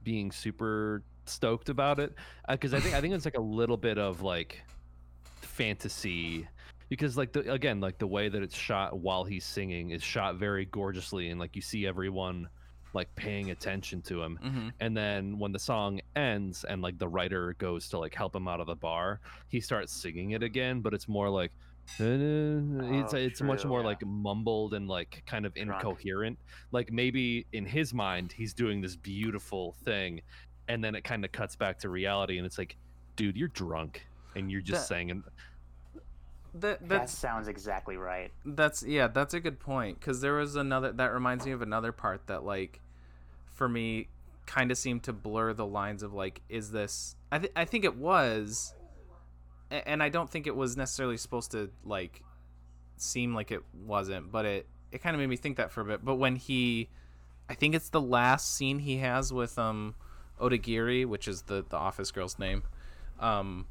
being 0.04 0.32
super 0.32 1.04
stoked 1.30 1.70
about 1.70 2.00
it 2.00 2.14
because 2.50 2.74
I 2.74 2.80
think 2.80 2.96
I 2.96 3.02
think 3.02 3.14
it's 3.14 3.26
like 3.26 3.38
a 3.38 3.42
little 3.42 3.78
bit 3.78 3.98
of 3.98 4.22
like 4.22 4.62
fantasy 5.42 6.48
because 6.90 7.18
like 7.18 7.32
the 7.34 7.52
again 7.52 7.80
like 7.80 7.98
the 7.98 8.08
way 8.08 8.30
that 8.30 8.42
it's 8.42 8.56
shot 8.56 8.98
while 9.00 9.24
he's 9.24 9.46
singing 9.46 9.92
is 9.92 10.02
shot 10.04 10.36
very 10.36 10.66
gorgeously 10.66 11.30
and 11.30 11.40
like 11.40 11.56
you 11.56 11.62
see 11.62 11.86
everyone 11.86 12.48
like 12.94 13.14
paying 13.16 13.52
attention 13.52 14.02
to 14.02 14.22
him 14.22 14.40
Mm-hmm. 14.44 14.70
and 14.80 14.98
then 14.98 15.38
when 15.38 15.52
the 15.52 15.60
song 15.60 16.00
ends 16.16 16.64
and 16.64 16.82
like 16.82 16.98
the 16.98 17.08
writer 17.08 17.54
goes 17.60 17.88
to 17.90 18.00
like 18.00 18.16
help 18.16 18.36
him 18.36 18.48
out 18.48 18.60
of 18.60 18.68
the 18.68 18.76
bar 18.76 19.20
he 19.48 19.60
starts 19.62 19.94
singing 19.94 20.32
it 20.32 20.42
again 20.44 20.82
but 20.82 20.94
it's 20.94 21.08
more 21.08 21.30
like 21.30 21.52
it's 22.00 23.14
Oh, 23.14 23.18
it's 23.18 23.42
much 23.42 23.66
more 23.66 23.80
yeah. 23.82 23.86
like 23.88 24.06
mumbled 24.06 24.74
and 24.76 24.88
like 24.88 25.24
kind 25.26 25.46
of 25.46 25.54
Drunk. 25.56 25.70
incoherent 25.84 26.38
like 26.72 26.92
maybe 26.92 27.46
in 27.54 27.66
his 27.66 27.94
mind 27.94 28.32
he's 28.32 28.54
doing 28.54 28.80
this 28.82 28.96
beautiful 28.96 29.76
thing 29.84 30.22
and 30.70 30.82
then 30.84 30.96
it 30.96 31.04
kind 31.04 31.26
of 31.26 31.32
cuts 31.34 31.58
back 31.58 31.80
to 31.80 31.90
reality 31.90 32.38
and 32.38 32.46
it's 32.46 32.58
like 32.58 32.78
dude 33.18 33.36
you're 33.36 33.50
drunk 33.50 34.06
and 34.36 34.50
you're 34.50 34.62
just 34.62 34.84
That- 34.84 34.88
saying 34.88 35.24
That 36.54 36.88
That 36.88 37.10
sounds 37.10 37.48
exactly 37.48 37.98
right. 37.98 38.32
That's 38.46 38.84
yeah, 38.84 39.08
that's 39.08 39.34
a 39.34 39.40
good 39.40 39.60
point 39.60 40.00
because 40.00 40.22
there 40.22 40.36
was 40.36 40.56
another 40.56 40.92
that 40.94 41.14
reminds 41.14 41.46
me 41.46 41.52
of 41.52 41.62
another 41.62 41.92
part 41.92 42.28
that 42.28 42.44
like 42.46 42.80
for 43.46 43.68
me 43.68 44.08
kind 44.46 44.72
of 44.72 44.78
seemed 44.78 45.04
to 45.04 45.14
blur 45.14 45.54
the 45.54 45.66
lines 45.66 46.02
of 46.02 46.14
like 46.14 46.42
is 46.50 46.72
this 46.72 47.16
I 47.32 47.40
th- 47.40 47.52
I 47.56 47.66
think 47.66 47.84
it 47.84 47.98
was 47.98 48.74
and 49.70 50.02
I 50.02 50.10
don't 50.10 50.30
think 50.30 50.48
it 50.48 50.56
was 50.56 50.76
necessarily 50.76 51.18
supposed 51.18 51.52
to 51.52 51.70
like 51.84 52.24
seem 52.98 53.36
like 53.36 53.52
it 53.52 53.62
wasn't, 53.86 54.32
but 54.32 54.46
it 54.46 54.68
it 54.92 55.04
kind 55.04 55.16
of 55.16 55.20
made 55.20 55.30
me 55.30 55.38
think 55.38 55.58
that 55.58 55.72
for 55.72 55.82
a 55.82 55.86
bit. 55.86 56.04
But 56.04 56.16
when 56.16 56.36
he 56.36 56.90
I 57.48 57.54
think 57.54 57.76
it's 57.76 57.90
the 57.90 58.02
last 58.02 58.56
scene 58.56 58.80
he 58.80 58.98
has 58.98 59.32
with 59.32 59.60
um 59.60 59.94
Odagiri, 60.40 61.06
which 61.06 61.28
is 61.28 61.44
the 61.44 61.66
the 61.68 61.78
office 61.78 62.12
girl's 62.12 62.40
name. 62.40 62.64
Um 63.20 63.66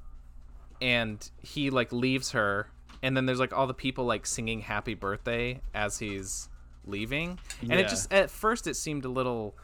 and 0.81 1.31
he 1.43 1.71
like 1.71 1.93
leaves 1.93 2.31
her 2.33 2.69
and 3.03 3.17
then 3.17 3.27
there's 3.27 3.41
like 3.41 3.53
all 3.57 3.67
the 3.67 3.75
people 3.75 4.05
like 4.05 4.27
singing 4.27 4.61
happy 4.61 4.95
birthday 4.95 5.61
as 5.75 5.99
he's 5.99 6.49
leaving. 6.87 7.39
And 7.63 7.73
it 7.73 7.89
just 7.89 8.13
at 8.13 8.31
first 8.31 8.67
it 8.67 8.75
seemed 8.75 9.05
a 9.05 9.09
little 9.09 9.55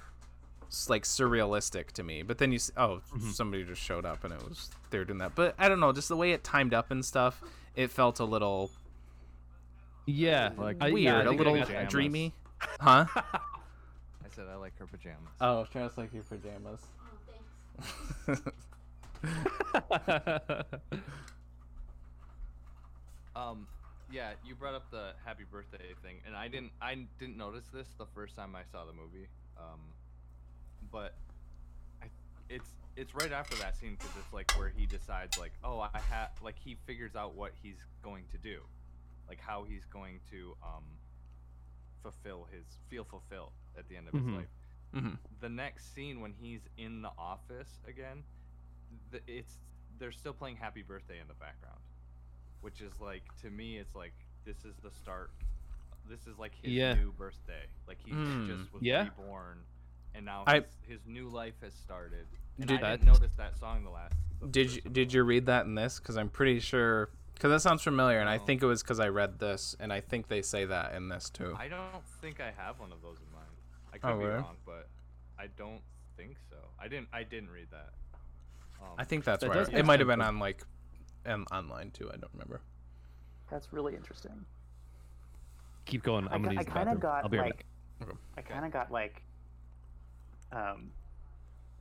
like 0.89 1.05
surrealistic 1.05 1.93
to 1.93 2.03
me 2.03 2.23
but 2.23 2.39
then 2.39 2.51
you 2.51 2.57
s- 2.57 2.73
oh 2.77 3.01
Mm-hmm. 3.15 3.31
somebody 3.31 3.63
just 3.65 3.81
showed 3.81 4.05
up 4.05 4.25
and 4.25 4.33
it 4.33 4.43
was 4.43 4.71
they 4.91 4.99
were 4.99 5.05
doing 5.05 5.19
that. 5.21 5.35
But 5.37 5.55
i 5.59 5.69
don't 5.69 5.79
know 5.79 5.93
just 5.93 6.09
the 6.09 6.17
way 6.17 6.33
it 6.33 6.43
timed 6.43 6.75
up 6.75 6.91
and 6.91 7.05
stuff 7.05 7.41
it 7.77 7.91
felt 7.93 8.19
a 8.19 8.25
little 8.25 8.71
yeah 10.07 10.51
Like 10.57 10.77
I- 10.81 10.89
yeah, 10.89 10.93
weird 11.23 11.27
a 11.27 11.31
little 11.31 11.65
dreamy. 11.89 12.33
Huh? 12.81 13.07
I 13.15 14.29
said 14.35 14.47
I 14.53 14.57
like 14.57 14.77
her 14.79 14.87
pajamas. 14.87 15.31
oh 15.41 15.67
just 15.73 15.97
like 15.97 16.13
your 16.13 16.25
pajamas 16.25 16.81
Um, 23.37 23.67
yeah, 24.13 24.33
you 24.45 24.55
brought 24.55 24.75
up 24.75 24.91
the 24.91 25.13
happy 25.25 25.45
birthday 25.51 25.95
thing, 26.03 26.17
and 26.27 26.37
I 26.37 26.49
didn't 26.49 26.73
I 26.81 26.95
didn't 27.19 27.37
notice 27.37 27.65
this 27.73 27.89
the 27.99 28.07
first 28.15 28.37
time 28.37 28.55
I 28.55 28.63
saw 28.71 28.85
the 28.85 28.93
movie. 28.93 29.27
Um, 29.59 29.81
but 30.93 31.15
I, 32.01 32.07
it's 32.49 32.69
it's 32.97 33.13
right 33.15 33.33
after 33.33 33.57
that 33.57 33.77
scene 33.77 33.97
because 33.99 34.15
it's 34.17 34.33
like 34.33 34.51
where 34.57 34.69
he 34.69 34.87
decides 34.87 35.37
like, 35.37 35.53
oh, 35.65 35.81
I 35.81 35.99
have 36.11 36.31
like 36.43 36.55
he 36.65 36.77
figures 36.87 37.17
out 37.17 37.35
what 37.35 37.53
he's 37.61 37.79
going 38.05 38.25
to 38.31 38.39
do, 38.39 38.61
like 39.29 39.41
how 39.41 39.65
he's 39.65 39.85
going 39.87 40.21
to 40.31 40.55
um 40.63 40.85
fulfill 42.03 42.47
his 42.53 42.65
feel 42.89 43.05
fulfilled 43.05 43.51
at 43.77 43.89
the 43.89 43.97
end 43.97 44.07
of 44.09 44.15
his 44.15 44.23
Mhm. 44.23 44.37
life. 44.37 44.49
Mhm. 44.95 45.19
The 45.41 45.49
next 45.49 45.95
scene 45.95 46.21
when 46.21 46.33
he's 46.33 46.61
in 46.79 47.03
the 47.03 47.11
office 47.19 47.81
again, 47.87 48.23
the, 49.11 49.21
it's 49.27 49.59
they're 49.99 50.13
still 50.13 50.33
playing 50.33 50.57
Happy 50.57 50.83
Birthday 50.83 51.21
in 51.21 51.29
the 51.29 51.35
background, 51.35 51.81
which 52.61 52.81
is 52.81 53.01
like 53.01 53.23
to 53.43 53.51
me 53.51 53.77
it's 53.79 53.95
like 53.95 54.13
this 54.45 54.65
is 54.65 54.75
the 54.83 54.91
start. 54.91 55.31
This 56.09 56.27
is 56.27 56.39
like 56.39 56.53
his 56.63 56.73
Yeah. 56.73 56.95
new 56.95 57.13
birthday. 57.13 57.65
Like 57.89 57.99
he 58.05 58.13
Mm. 58.13 58.47
just 58.47 58.73
was 58.73 58.83
Yeah. 58.83 59.05
reborn, 59.05 59.59
and 60.15 60.25
now 60.27 60.45
I- 60.47 60.61
his, 60.61 60.65
his 60.87 61.07
new 61.07 61.29
life 61.29 61.55
has 61.63 61.75
started. 61.75 62.27
And 62.59 62.69
Did- 62.69 62.83
I 62.85 62.97
notice 62.97 63.35
that 63.35 63.57
song 63.59 63.83
the 63.85 63.91
last. 63.91 64.15
the 64.41 64.47
Did 64.49 64.73
you 64.75 64.81
did 64.83 65.13
you 65.13 65.25
read 65.25 65.47
that 65.47 65.67
in 65.67 65.75
this? 65.75 65.99
Because 65.99 66.17
I'm 66.17 66.29
pretty 66.31 66.61
sure. 66.61 67.11
Because 67.35 67.51
that 67.51 67.61
sounds 67.69 67.83
familiar, 67.83 68.21
and 68.21 68.29
I 68.29 68.39
think 68.39 68.63
it 68.63 68.67
was 68.67 68.81
because 68.83 69.01
I 69.01 69.09
read 69.09 69.41
this, 69.41 69.75
and 69.81 69.93
I 69.93 70.01
think 70.01 70.29
they 70.29 70.41
say 70.41 70.67
that 70.67 70.95
in 70.95 71.09
this 71.09 71.31
too. 71.31 71.57
I 71.59 71.67
don't 71.67 72.05
think 72.21 72.39
I 72.39 72.53
have 72.53 72.79
one 72.79 72.93
of 72.93 73.03
those 73.03 73.19
in. 73.19 73.25
I 73.95 73.99
could 73.99 74.11
Oh, 74.11 74.19
be 74.19 74.25
really? 74.25 74.41
wrong, 74.41 74.57
but 74.67 74.89
I 75.39 75.47
don't 75.57 75.81
think 76.17 76.37
so. 76.51 76.57
I 76.81 76.89
didn't. 76.89 77.09
I 77.13 77.23
didn't 77.23 77.51
read 77.51 77.69
that. 77.71 77.91
Um, 78.83 78.89
I 78.99 79.05
think 79.05 79.25
that's 79.25 79.41
That 79.43 79.51
where 79.51 79.65
does 79.65 79.69
it 79.69 79.85
might 79.87 80.01
have 80.01 80.09
been 80.09 80.21
on 80.21 80.39
like, 80.41 80.63
um, 81.27 81.47
online 81.53 81.93
too. 81.93 82.09
I 82.13 82.17
don't 82.17 82.33
remember. 82.33 82.61
That's 83.51 83.73
really 83.73 83.95
interesting. 83.95 84.45
Keep 85.87 86.03
going. 86.03 86.27
I, 86.29 86.35
I'm 86.35 86.43
gonna 86.43 86.55
I 86.57 86.59
use 86.59 86.65
the 86.65 86.71
kind 86.73 86.89
of 86.89 87.01
bathroom. 87.01 87.01
got 87.01 87.25
I'll 87.25 87.31
be 87.31 87.39
right 87.39 87.47
like, 87.53 87.67
back. 88.01 88.09
Okay. 88.09 88.19
I 88.39 88.43
kind 88.43 88.65
of 88.67 88.73
got 88.73 88.91
like, 88.91 89.23
um, 90.53 90.91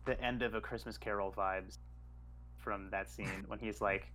the 0.05 0.21
end 0.23 0.43
of 0.43 0.53
a 0.53 0.61
Christmas 0.61 0.97
Carol 0.97 1.33
vibes 1.35 1.77
from 2.57 2.89
that 2.91 3.09
scene 3.09 3.43
when 3.47 3.57
he's 3.59 3.81
like, 3.81 4.05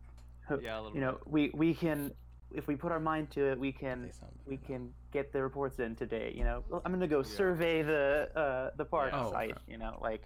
Yeah, 0.61 0.79
a 0.79 0.83
little 0.83 0.95
you 0.95 1.01
know, 1.01 1.13
bit. 1.13 1.27
we 1.27 1.51
we 1.55 1.75
can 1.75 2.13
if 2.53 2.67
we 2.67 2.77
put 2.77 2.93
our 2.93 3.01
mind 3.01 3.31
to 3.33 3.53
it, 3.53 3.59
we 3.59 3.73
can 3.73 4.11
we 4.47 4.57
better. 4.57 4.67
can 4.67 4.93
get 5.13 5.33
the 5.33 5.43
reports 5.43 5.79
in 5.79 5.95
today. 5.97 6.33
You 6.37 6.45
know, 6.45 6.65
I'm 6.85 6.93
gonna 6.93 7.07
go 7.07 7.19
Yeah. 7.19 7.25
survey 7.37 7.83
the 7.83 8.29
uh 8.35 8.71
the 8.77 8.85
park 8.85 9.13
Yeah. 9.13 9.25
Oh, 9.27 9.31
site. 9.33 9.51
okay. 9.53 9.61
You 9.67 9.79
know, 9.79 9.99
like 10.01 10.23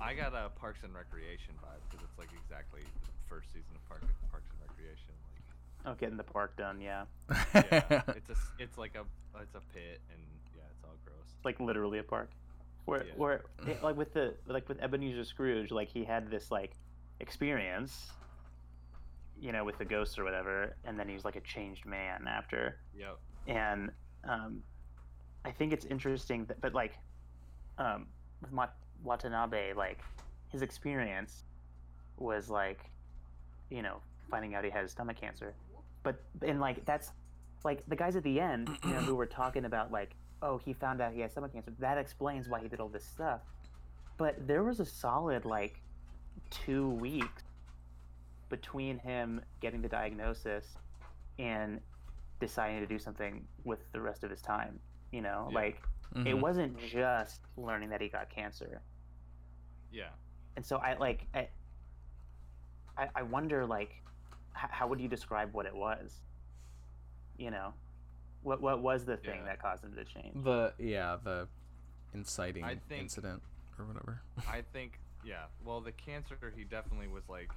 I 0.00 0.14
got 0.14 0.34
a 0.34 0.48
Parks 0.58 0.80
and 0.82 0.92
Recreation 0.94 1.54
vibe 1.62 1.80
because 1.88 2.04
it's 2.04 2.18
like 2.18 2.28
exactly 2.42 2.80
the 2.82 3.10
first 3.28 3.48
season 3.52 3.70
of 3.76 3.88
Park, 3.88 4.02
Parks 4.30 4.48
and 4.50 4.60
Recreation. 4.68 5.12
Like, 5.84 5.86
oh, 5.86 5.94
getting 5.98 6.16
the 6.16 6.24
park 6.24 6.56
done. 6.56 6.80
Yeah, 6.80 7.04
yeah, 7.54 8.02
it's 8.08 8.28
a, 8.28 8.32
s- 8.32 8.50
it's 8.58 8.78
like 8.78 8.96
a, 8.96 9.04
it's 9.40 9.54
a 9.54 9.60
pit, 9.72 10.00
and 10.10 10.20
yeah, 10.56 10.62
it's 10.74 10.82
all 10.84 10.96
gross. 11.04 11.36
like 11.44 11.60
literally 11.60 11.98
a 11.98 12.02
park. 12.02 12.30
Where 12.84 13.04
Yeah. 13.04 13.12
where 13.16 13.42
it, 13.66 13.80
like 13.82 13.96
with 13.96 14.12
the 14.12 14.34
like 14.46 14.68
with 14.68 14.80
Ebenezer 14.82 15.24
Scrooge, 15.24 15.70
like 15.70 15.88
he 15.88 16.04
had 16.04 16.30
this 16.30 16.50
like 16.50 16.72
experience. 17.20 18.10
You 19.42 19.50
know, 19.50 19.64
with 19.64 19.76
the 19.76 19.84
ghosts 19.84 20.18
or 20.18 20.24
whatever, 20.24 20.76
and 20.84 20.96
then 20.98 21.08
he's 21.08 21.24
like 21.24 21.36
a 21.36 21.40
changed 21.40 21.84
man 21.84 22.26
after. 22.28 22.78
Yep. 22.96 23.18
and 23.48 23.90
um, 24.24 24.62
I 25.44 25.50
think 25.50 25.72
it's 25.72 25.84
interesting 25.86 26.44
that, 26.46 26.60
but 26.60 26.74
like, 26.74 26.92
um, 27.78 28.06
with 28.40 28.52
Mat- 28.52 28.76
Watanabe, 29.02 29.74
like 29.74 29.98
his 30.50 30.62
experience 30.62 31.44
was 32.18 32.48
like, 32.48 32.78
you 33.70 33.82
know, 33.82 33.96
finding 34.30 34.54
out 34.54 34.64
he 34.64 34.70
had 34.70 34.88
stomach 34.88 35.16
cancer, 35.20 35.54
but 36.04 36.22
and 36.42 36.60
like 36.60 36.84
that's 36.84 37.10
like 37.64 37.82
the 37.88 37.96
guys 37.96 38.14
at 38.16 38.22
the 38.22 38.38
end, 38.40 38.70
you 38.84 38.90
know, 38.90 39.00
who 39.00 39.14
were 39.16 39.26
talking 39.26 39.64
about 39.64 39.90
like, 39.90 40.14
oh, 40.40 40.58
he 40.58 40.72
found 40.72 41.00
out 41.00 41.12
he 41.12 41.20
had 41.20 41.32
stomach 41.32 41.52
cancer. 41.52 41.72
That 41.80 41.98
explains 41.98 42.48
why 42.48 42.60
he 42.60 42.68
did 42.68 42.78
all 42.78 42.88
this 42.88 43.04
stuff, 43.04 43.40
but 44.18 44.46
there 44.46 44.62
was 44.62 44.78
a 44.78 44.86
solid 44.86 45.44
like 45.44 45.80
two 46.50 46.90
weeks 46.90 47.42
between 48.56 48.98
him 48.98 49.40
getting 49.60 49.80
the 49.80 49.88
diagnosis 49.88 50.76
and 51.38 51.80
deciding 52.38 52.80
to 52.80 52.86
do 52.86 52.98
something 52.98 53.48
with 53.64 53.80
the 53.92 54.00
rest 54.00 54.22
of 54.24 54.30
his 54.30 54.42
time. 54.42 54.78
You 55.10 55.22
know, 55.22 55.48
Yeah. 55.50 55.54
like 55.58 55.82
it 56.14 56.34
Mhm. 56.36 56.40
wasn't 56.42 56.78
just 56.78 57.40
learning 57.56 57.88
that 57.88 58.02
he 58.02 58.10
got 58.10 58.28
cancer. 58.28 58.82
Yeah. 59.90 60.10
And 60.56 60.64
so 60.66 60.76
I 60.76 60.94
like 60.98 61.26
I 61.34 61.48
I, 62.98 63.08
I 63.14 63.22
wonder 63.22 63.64
like 63.64 64.02
h- 64.54 64.70
how 64.70 64.86
would 64.86 65.00
you 65.00 65.08
describe 65.08 65.54
what 65.54 65.64
it 65.64 65.74
was? 65.74 66.20
You 67.38 67.50
know, 67.50 67.72
what 68.42 68.60
what 68.60 68.82
was 68.82 69.06
the 69.06 69.16
thing 69.16 69.38
Yeah. 69.40 69.44
that 69.46 69.62
caused 69.62 69.82
him 69.82 69.94
to 69.94 70.04
change? 70.04 70.44
the 70.44 70.74
yeah 70.78 71.16
the 71.24 71.48
inciting 72.12 72.64
think- 72.86 73.02
incident 73.04 73.42
or 73.78 73.86
whatever. 73.86 74.20
I 74.46 74.60
think 74.60 75.00
yeah. 75.24 75.46
Well, 75.64 75.80
the 75.80 75.92
cancer 75.92 76.36
he 76.54 76.64
definitely 76.64 77.08
was 77.08 77.26
like. 77.30 77.50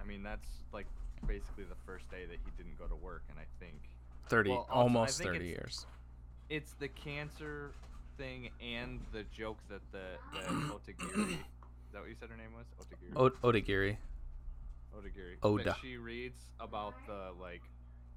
I 0.00 0.04
mean, 0.04 0.22
that's 0.22 0.48
like 0.72 0.86
basically 1.26 1.64
the 1.64 1.76
first 1.86 2.08
day 2.10 2.24
that 2.26 2.38
he 2.44 2.50
didn't 2.56 2.78
go 2.78 2.86
to 2.86 2.96
work, 2.96 3.22
and 3.30 3.38
I 3.38 3.44
think 3.64 3.76
Thirty, 4.28 4.50
Well, 4.50 4.66
also, 4.68 4.72
almost 4.72 5.18
think 5.18 5.30
thirty 5.30 5.52
it's- 5.52 5.58
years. 5.58 5.86
it's 6.50 6.72
the 6.74 6.88
cancer 6.88 7.72
thing 8.18 8.50
and 8.60 9.00
the 9.12 9.22
joke 9.34 9.56
that 9.70 9.80
the 9.92 10.18
that 10.34 10.44
Otagiri. 10.76 11.32
Is 11.32 11.92
that 11.94 12.00
what 12.00 12.08
you 12.10 12.14
said 12.20 12.28
her 12.28 12.36
name 12.36 12.52
was? 12.54 12.66
Otagiri. 12.78 13.12
O- 13.16 13.50
Odagiri. 13.50 13.96
Otagiri. 14.94 15.36
Oda. 15.42 15.64
That 15.64 15.76
she 15.80 15.96
reads 15.96 16.42
about 16.60 16.94
the 17.06 17.30
like, 17.40 17.62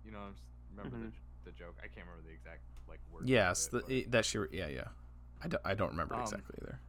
you 0.06 0.12
know, 0.12 0.28
remember 0.76 0.98
Mhm. 0.98 1.12
the, 1.46 1.52
the 1.52 1.58
joke? 1.58 1.76
I 1.80 1.88
can't 1.88 2.06
remember 2.08 2.24
the 2.28 2.34
exact 2.34 2.62
like 2.90 3.00
word. 3.12 3.28
Yes, 3.30 3.68
of 3.68 3.86
the, 3.88 4.00
it, 4.00 4.12
that 4.12 4.26
she. 4.26 4.40
Yeah, 4.52 4.68
yeah. 4.68 4.88
I 5.42 5.48
don't, 5.48 5.62
I 5.66 5.74
don't 5.76 5.92
remember 5.92 6.16
Um, 6.16 6.22
exactly 6.24 6.58
either. 6.62 6.80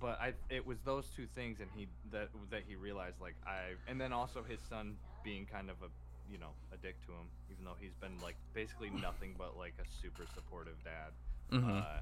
But, 0.00 0.20
I 0.20 0.32
it 0.50 0.66
was 0.66 0.78
those 0.84 1.06
two 1.16 1.26
things, 1.26 1.60
and 1.60 1.70
he 1.74 1.88
that 2.12 2.28
that 2.50 2.62
he 2.66 2.74
realized 2.76 3.20
like 3.20 3.36
I 3.46 3.74
and 3.88 4.00
then 4.00 4.12
also 4.12 4.42
his 4.42 4.60
son 4.68 4.96
being 5.22 5.46
kind 5.46 5.70
of 5.70 5.76
a 5.82 5.88
you 6.30 6.38
know 6.38 6.50
a 6.72 6.76
dick 6.76 6.96
to 7.06 7.12
him, 7.12 7.26
even 7.50 7.64
though 7.64 7.76
he's 7.80 7.94
been 8.00 8.18
like 8.22 8.36
basically 8.54 8.90
nothing 8.90 9.34
but 9.38 9.56
like 9.58 9.74
a 9.80 9.84
super 10.02 10.24
supportive 10.34 10.76
dad. 10.84 11.12
hmm 11.50 11.70
uh, 11.78 12.00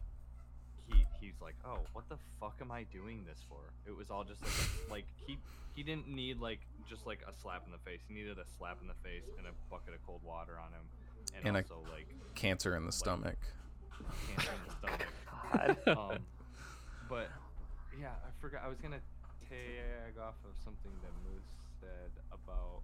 he 0.89 1.05
he's 1.21 1.35
like, 1.41 1.55
oh, 1.65 1.79
what 1.93 2.09
the 2.09 2.17
fuck 2.41 2.57
am 2.61 2.71
I 2.73 2.85
doing 2.85 3.25
this 3.25 3.39
for? 3.49 3.61
It 3.87 3.97
was 3.97 4.11
all 4.11 4.25
just 4.25 4.43
like 4.43 4.53
a, 4.53 4.91
like 4.93 5.05
he 5.27 5.39
he 5.75 5.83
didn't 5.83 6.09
need 6.09 6.41
like 6.41 6.61
just 6.89 7.07
like 7.07 7.21
a 7.29 7.33
slap 7.33 7.63
in 7.67 7.73
the 7.73 7.79
face. 7.79 8.01
He 8.09 8.15
needed 8.15 8.39
a 8.39 8.45
slap 8.59 8.79
in 8.83 8.89
the 8.89 8.95
face 9.03 9.25
and 9.39 9.47
a 9.47 9.51
bucket 9.71 9.95
of 9.95 10.05
cold 10.07 10.21
water 10.25 10.59
on 10.59 10.73
him, 10.73 10.85
and, 11.37 11.47
And 11.47 11.57
a- 11.57 11.61
also 11.61 11.81
like 11.93 12.07
Cancer 12.35 12.75
in 12.77 12.85
the 12.87 12.93
stomach. 12.93 13.37
cancer 14.35 14.51
in 14.53 14.61
the 14.67 14.75
stomach. 14.77 15.07
God. 15.87 16.13
Um, 16.15 16.19
but 17.09 17.29
yeah, 18.01 18.09
I 18.09 18.31
forgot. 18.41 18.63
I 18.65 18.69
was 18.69 18.79
gonna 18.79 19.01
tag 19.49 20.19
off 20.21 20.35
of 20.45 20.53
something 20.65 20.93
that 21.03 21.13
Moose 21.25 21.43
said 21.81 22.11
about. 22.33 22.83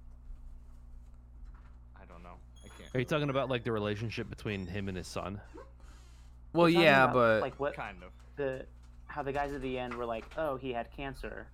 I 2.01 2.05
don't 2.07 2.23
know. 2.23 2.35
I 2.65 2.69
can't. 2.81 2.95
Are 2.95 2.99
you 2.99 3.05
talking 3.05 3.31
about 3.31 3.49
like 3.49 3.65
the 3.65 3.73
relationship 3.73 4.29
between 4.31 4.67
him 4.67 4.89
and 4.89 4.97
his 4.97 5.07
son? 5.07 5.41
Well, 6.53 6.65
We're 6.67 6.69
yeah, 6.81 7.05
about, 7.05 7.15
but 7.15 7.41
like 7.43 7.61
what 7.61 7.75
Kind 7.75 8.03
of. 8.03 8.11
the 8.37 8.65
how 9.07 9.23
the 9.23 9.33
guys 9.33 9.53
at 9.53 9.63
the 9.63 9.79
end 9.79 9.95
were 9.95 10.07
like, 10.07 10.25
oh, 10.37 10.57
he 10.57 10.73
had 10.73 10.91
cancer. 10.95 11.47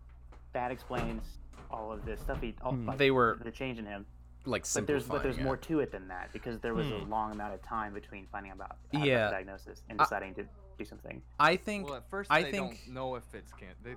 That 0.52 0.70
explains 0.70 1.22
all 1.70 1.92
of 1.92 2.04
this 2.04 2.20
stuff. 2.20 2.40
He 2.40 2.54
all, 2.62 2.72
Hmm. 2.72 2.86
like, 2.88 2.98
They 2.98 3.10
were- 3.10 3.38
the 3.42 3.50
change 3.50 3.78
in 3.78 3.86
him. 3.86 4.06
like 4.46 4.64
But 4.74 4.86
there's 4.86 5.06
but 5.06 5.22
there's 5.22 5.36
simplifying 5.36 5.44
more 5.44 5.56
to 5.56 5.80
it 5.80 5.90
than 5.90 6.06
that 6.08 6.30
because 6.32 6.60
there 6.60 6.74
was 6.74 6.86
a 6.90 7.00
Hmm. 7.00 7.10
long 7.10 7.32
amount 7.32 7.54
of 7.54 7.62
time 7.62 7.94
between 7.94 8.26
finding 8.26 8.52
about 8.52 8.72
out 8.72 8.76
about 8.92 9.06
Yeah. 9.06 9.26
the 9.26 9.30
diagnosis 9.32 9.82
and 9.88 9.98
I- 10.00 10.04
deciding 10.04 10.34
to 10.34 10.44
do 10.78 10.84
something. 10.84 11.22
I 11.38 11.56
think 11.56 11.86
Well, 11.86 11.96
at 11.96 12.08
first 12.10 12.30
I 12.30 12.42
they 12.42 12.50
think- 12.50 12.84
don't 12.84 12.94
know 12.94 13.14
if 13.16 13.34
it's 13.34 13.52
can. 13.52 13.68
They, 13.82 13.94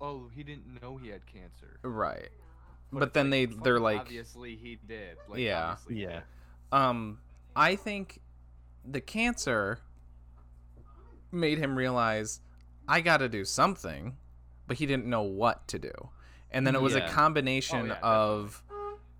oh, 0.00 0.28
he 0.34 0.42
didn't 0.42 0.80
know 0.82 0.96
he 0.96 1.08
had 1.08 1.26
cancer. 1.26 1.78
right. 1.82 2.28
But, 2.90 3.00
But 3.00 3.12
then 3.14 3.26
like, 3.26 3.30
they- 3.32 3.46
fucking 3.46 3.62
they're 3.64 3.80
like- 3.80 4.00
obviously 4.00 4.56
he 4.56 4.76
did. 4.86 5.18
Like, 5.28 5.40
Yeah. 5.40 5.76
Yeah. 5.88 6.20
Um, 6.72 7.20
I 7.54 7.76
think 7.76 8.20
the 8.84 9.00
cancer 9.02 9.80
made 11.30 11.58
him 11.58 11.76
realize 11.76 12.40
I 12.86 13.00
got 13.02 13.18
to 13.18 13.28
do 13.28 13.44
something, 13.44 14.16
but 14.66 14.78
he 14.78 14.86
didn't 14.86 15.04
know 15.06 15.22
what 15.22 15.68
to 15.68 15.78
do. 15.78 15.92
And 16.50 16.66
then 16.66 16.74
it 16.74 16.80
was 16.80 16.94
Yeah. 16.94 17.06
a 17.06 17.12
combination 17.12 17.90
Oh, 17.90 17.94
yeah, 17.94 17.98
of 18.02 18.62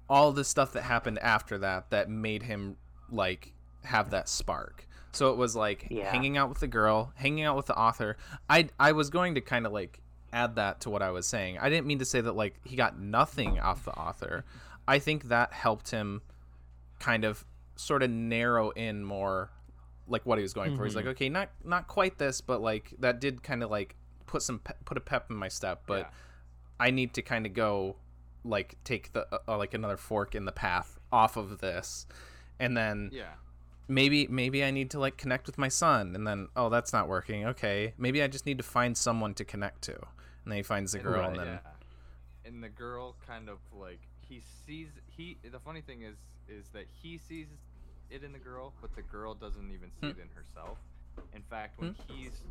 all 0.08 0.32
the 0.32 0.44
stuff 0.44 0.72
that 0.72 0.82
happened 0.84 1.18
after 1.18 1.58
that 1.58 1.90
that 1.90 2.08
made 2.08 2.44
him 2.44 2.78
like 3.10 3.52
have 3.84 4.08
that 4.10 4.28
spark. 4.30 4.86
So 5.12 5.30
it 5.30 5.36
was 5.36 5.56
like 5.56 5.86
Yeah. 5.90 6.10
hanging 6.10 6.36
out 6.36 6.48
with 6.48 6.60
the 6.60 6.66
girl, 6.68 7.12
hanging 7.16 7.44
out 7.44 7.56
with 7.56 7.66
the 7.66 7.76
author. 7.76 8.16
I 8.48 8.68
I 8.78 8.92
was 8.92 9.10
going 9.10 9.34
to 9.36 9.40
kind 9.40 9.66
of 9.66 9.72
like 9.72 10.00
add 10.32 10.56
that 10.56 10.80
to 10.82 10.90
what 10.90 11.02
I 11.02 11.10
was 11.10 11.26
saying. 11.26 11.58
I 11.58 11.70
didn't 11.70 11.86
mean 11.86 11.98
to 12.00 12.04
say 12.04 12.20
that 12.20 12.32
like 12.36 12.54
he 12.64 12.76
got 12.76 12.98
nothing 12.98 13.58
off 13.58 13.84
the 13.84 13.92
author. 13.92 14.44
I 14.86 14.98
think 14.98 15.24
that 15.28 15.52
helped 15.52 15.90
him 15.90 16.22
kind 16.98 17.24
of 17.24 17.44
sort 17.76 18.02
of 18.02 18.10
narrow 18.10 18.70
in 18.70 19.04
more 19.04 19.50
like 20.06 20.24
what 20.26 20.38
he 20.38 20.42
was 20.42 20.52
going 20.54 20.76
for. 20.76 20.84
He's 20.84 20.96
like, 20.96 21.04
Mm-hmm. 21.04 21.10
okay, 21.10 21.28
not 21.28 21.50
not 21.64 21.86
quite 21.88 22.18
this, 22.18 22.40
but 22.40 22.60
like 22.60 22.94
that 22.98 23.20
did 23.20 23.42
kind 23.42 23.62
of 23.62 23.70
like 23.70 23.94
put 24.26 24.42
some 24.42 24.58
pe- 24.58 24.74
put 24.84 24.96
a 24.96 25.00
pep 25.00 25.30
in 25.30 25.36
my 25.36 25.48
step. 25.48 25.82
But 25.86 26.00
Yeah. 26.00 26.06
I 26.80 26.90
need 26.90 27.14
to 27.14 27.22
kind 27.22 27.46
of 27.46 27.54
go 27.54 27.96
like 28.44 28.76
take 28.84 29.12
the 29.12 29.26
uh, 29.34 29.38
uh, 29.48 29.56
like 29.58 29.74
another 29.74 29.96
fork 29.96 30.34
in 30.34 30.44
the 30.44 30.52
path 30.52 30.98
off 31.10 31.36
of 31.36 31.58
this, 31.58 32.06
and 32.60 32.76
then 32.76 33.10
Yeah. 33.12 33.32
Maybe 33.88 34.26
maybe 34.28 34.62
I 34.64 34.70
need 34.70 34.90
to 34.90 34.98
like 35.00 35.16
connect 35.16 35.46
with 35.46 35.58
my 35.58 35.68
son, 35.68 36.14
and 36.14 36.26
then 36.26 36.48
oh 36.56 36.68
that's 36.68 36.92
not 36.92 37.08
working. 37.08 37.46
Okay, 37.46 37.94
maybe 37.98 38.22
I 38.22 38.26
just 38.28 38.46
need 38.46 38.58
to 38.58 38.64
find 38.64 38.96
someone 38.96 39.34
to 39.34 39.44
connect 39.44 39.82
to, 39.82 39.94
and 39.94 40.46
then 40.46 40.56
he 40.56 40.62
finds 40.62 40.92
the 40.92 40.98
And 40.98 41.06
girl, 41.06 41.20
Right. 41.22 41.28
and 41.30 41.38
then 41.38 41.46
yeah. 41.64 41.70
and 42.48 42.62
the 42.62 42.68
girl 42.68 43.16
kind 43.26 43.48
of 43.48 43.58
like 43.72 44.00
he 44.28 44.40
sees 44.66 44.88
he 45.06 45.38
the 45.50 45.58
funny 45.60 45.80
thing 45.80 46.02
is 46.02 46.16
is 46.48 46.68
that 46.74 46.86
he 47.02 47.18
sees 47.18 47.46
it 48.10 48.22
in 48.24 48.32
the 48.32 48.38
girl 48.38 48.72
but 48.80 48.94
the 48.94 49.02
girl 49.02 49.34
doesn't 49.34 49.70
even 49.70 49.90
see 49.90 50.06
Hmm. 50.06 50.18
it 50.18 50.18
in 50.22 50.28
herself 50.34 50.78
in 51.34 51.42
fact 51.42 51.78
when 51.78 51.94
he's 52.08 52.42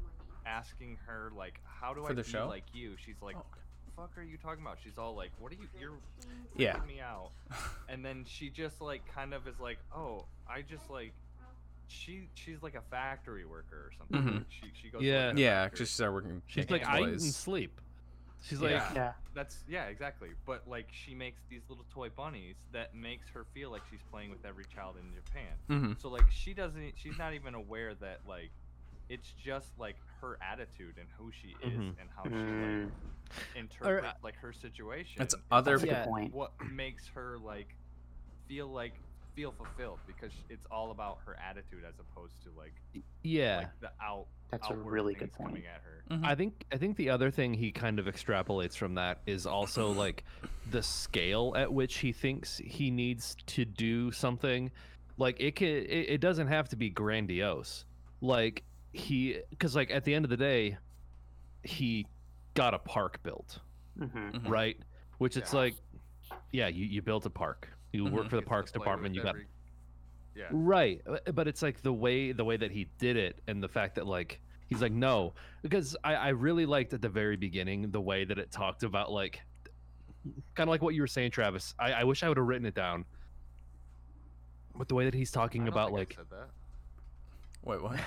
asking 0.46 0.98
her 1.06 1.32
like 1.36 1.60
how 1.66 1.94
do 1.94 2.02
For 2.04 2.12
i 2.12 2.14
be 2.14 2.24
show? 2.24 2.48
like 2.48 2.64
you 2.74 2.96
she's 2.98 3.22
like 3.22 3.36
Oh, 3.38 3.46
fuck 3.96 4.12
are 4.18 4.24
you 4.24 4.38
talking 4.38 4.62
about 4.64 4.78
she's 4.84 4.98
all 4.98 5.16
like 5.16 5.32
what 5.40 5.52
are 5.52 5.56
you 5.56 5.68
you're 5.80 5.92
Yeah. 6.56 6.76
freaking 6.78 6.88
me 6.88 7.00
out 7.02 7.32
and 7.90 8.04
then 8.06 8.24
she 8.28 8.50
just 8.50 8.82
like 8.82 9.02
kind 9.14 9.34
of 9.34 9.48
is 9.48 9.60
like 9.60 9.80
oh 9.96 10.26
i 10.48 10.62
just 10.62 10.90
like 10.90 11.14
she 11.88 12.30
she's 12.36 12.62
like 12.62 12.76
a 12.76 12.82
factory 12.82 13.46
worker 13.46 13.90
or 13.90 13.92
something 13.98 14.22
Mhm. 14.34 14.38
like, 14.40 14.46
she, 14.50 14.72
she 14.82 14.90
goes 14.90 15.02
Yeah. 15.02 15.30
work 15.30 15.38
yeah, 15.38 15.64
factory. 15.64 15.78
just 15.80 15.94
start 15.96 16.14
working. 16.14 16.42
She's 16.48 16.70
making 16.70 16.88
like, 16.88 16.88
I 16.88 17.02
eat 17.02 17.10
and 17.10 17.22
sleep. 17.22 17.82
She's 18.44 18.62
like, 18.62 18.72
Yeah. 18.72 18.92
Yeah. 18.94 19.14
That's 19.34 19.64
yeah, 19.68 19.86
exactly. 19.86 20.30
But 20.46 20.68
like 20.68 20.88
she 20.92 21.16
makes 21.16 21.42
these 21.50 21.62
little 21.70 21.86
toy 21.94 22.10
bunnies 22.10 22.56
that 22.72 22.94
makes 22.96 23.28
her 23.30 23.46
feel 23.54 23.72
like 23.72 23.82
she's 23.90 24.02
playing 24.12 24.30
with 24.30 24.46
every 24.46 24.66
child 24.66 24.96
in 25.00 25.14
Japan. 25.14 25.54
Mhm. 25.70 26.02
So 26.02 26.10
like 26.10 26.30
she 26.30 26.54
doesn't 26.54 26.94
she's 26.98 27.18
not 27.18 27.34
even 27.34 27.56
aware 27.56 27.96
that 27.96 28.20
like 28.28 28.52
it's 29.10 29.32
just 29.44 29.68
like 29.80 29.96
her 30.22 30.38
attitude 30.42 30.96
and 31.00 31.08
who 31.18 31.32
she 31.32 31.56
is 31.66 31.74
Mhm. 31.74 31.96
and 32.00 32.10
how 32.16 32.24
she 32.24 32.30
Mm. 32.30 32.84
like 32.86 32.92
interprets 33.56 34.24
like 34.24 34.36
her 34.36 34.52
situation. 34.54 35.22
It's 35.22 35.34
is 35.34 35.40
other- 35.52 35.78
That's 35.78 35.84
a 35.84 35.88
Yeah. 35.88 36.06
point. 36.06 36.34
what 36.34 36.52
makes 36.72 37.08
her 37.10 37.38
like 37.40 37.76
feel 38.48 38.68
like 38.68 38.94
feel 39.38 39.52
fulfilled 39.52 40.00
because 40.08 40.32
it's 40.50 40.66
all 40.72 40.90
about 40.90 41.20
her 41.24 41.38
attitude 41.40 41.84
as 41.88 41.94
opposed 42.00 42.34
to 42.44 42.50
like 42.58 42.74
yeah. 43.24 43.58
like 43.60 43.80
the 43.82 43.92
out 44.04 44.26
That's 44.50 44.68
a 44.68 44.74
really 44.76 45.14
good 45.14 45.32
point. 45.32 45.50
coming 45.50 45.64
at 45.68 45.80
her. 45.84 46.04
Mhm. 46.18 46.26
I 46.26 46.34
think 46.34 46.66
I 46.72 46.78
think 46.78 46.98
the 46.98 47.12
other 47.12 47.30
thing 47.30 47.54
he 47.54 47.72
kind 47.72 48.00
of 48.00 48.08
extrapolates 48.08 48.76
from 48.76 48.96
that 48.96 49.20
is 49.28 49.46
also 49.46 49.92
like 50.06 50.24
the 50.72 50.82
scale 50.82 51.54
at 51.56 51.72
which 51.72 51.98
he 52.00 52.12
thinks 52.14 52.58
he 52.58 52.90
needs 52.90 53.36
to 53.46 53.64
do 53.64 54.12
something. 54.12 54.72
Like 55.20 55.40
it 55.40 55.56
can, 55.56 55.68
it, 55.68 56.10
it 56.10 56.22
doesn't 56.22 56.48
have 56.48 56.70
to 56.70 56.76
be 56.76 56.90
grandiose. 56.90 57.86
Like 58.22 58.64
he, 58.94 59.38
because 59.52 59.76
like 59.76 59.92
at 59.92 60.04
the 60.04 60.16
end 60.16 60.26
of 60.26 60.30
the 60.30 60.38
day, 60.38 60.78
he 61.64 62.08
got 62.56 62.74
a 62.74 62.80
park 62.80 63.22
built, 63.22 63.60
Mm-hmm. 64.00 64.30
Mhm. 64.30 64.50
right? 64.50 64.78
Which 65.20 65.38
it's 65.38 65.54
Yeah. 65.54 65.60
like, 65.60 65.76
yeah, 66.52 66.68
you, 66.70 66.86
you 66.86 67.02
built 67.04 67.26
a 67.28 67.30
park. 67.30 67.70
You 67.98 68.12
work 68.12 68.26
Mhm. 68.26 68.30
for 68.30 68.36
the 68.38 68.42
Gets 68.42 68.50
parks 68.50 68.72
department. 68.72 69.16
You 69.16 69.24
got 69.24 69.36
Yeah. 70.36 70.46
Right, 70.52 71.02
uh, 71.08 71.32
but 71.34 71.48
it's 71.48 71.62
like 71.62 71.82
the 71.82 71.92
way 71.94 72.32
the 72.32 72.44
way 72.46 72.58
that 72.58 72.72
he 72.72 72.86
did 73.00 73.18
it, 73.18 73.42
and 73.48 73.62
the 73.64 73.68
fact 73.68 73.96
that 73.96 74.06
like 74.06 74.40
he's 74.68 74.82
like 74.82 74.92
no, 74.92 75.34
because 75.64 75.96
I 76.04 76.16
I 76.16 76.30
really 76.30 76.66
liked 76.66 76.94
at 76.94 77.02
the 77.02 77.10
very 77.10 77.36
beginning 77.38 77.92
the 77.92 78.02
way 78.02 78.24
that 78.26 78.38
it 78.38 78.52
talked 78.52 78.84
about 78.84 79.12
like 79.12 79.42
kind 80.56 80.68
of 80.68 80.72
like 80.72 80.82
what 80.82 80.94
you 80.94 81.02
were 81.02 81.08
saying, 81.08 81.32
Travis. 81.32 81.74
I 81.80 81.94
I 81.94 82.04
wish 82.04 82.22
I 82.24 82.28
would 82.30 82.38
have 82.38 82.46
written 82.46 82.66
it 82.68 82.76
down, 82.76 83.06
but 84.76 84.88
the 84.88 84.96
way 84.96 85.06
that 85.06 85.14
he's 85.14 85.36
I 85.36 85.40
talking 85.42 85.62
don't 85.66 85.74
about 85.74 85.88
think 85.88 85.96
I 85.98 86.00
like 86.00 86.14
said 86.14 86.30
that. 86.30 86.50
Wait, 87.64 87.82
what. 87.82 88.00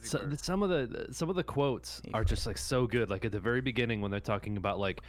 so, 0.02 0.28
some 0.36 0.62
of 0.62 0.68
the 0.70 1.06
some 1.12 1.30
of 1.30 1.36
the 1.36 1.42
quotes 1.44 2.02
are 2.12 2.24
just 2.24 2.46
like 2.46 2.58
so 2.58 2.86
good. 2.86 3.08
Like 3.08 3.24
at 3.24 3.32
the 3.32 3.40
very 3.40 3.60
beginning 3.60 4.00
when 4.00 4.10
they're 4.10 4.20
talking 4.20 4.56
about 4.56 4.78
like 4.78 5.00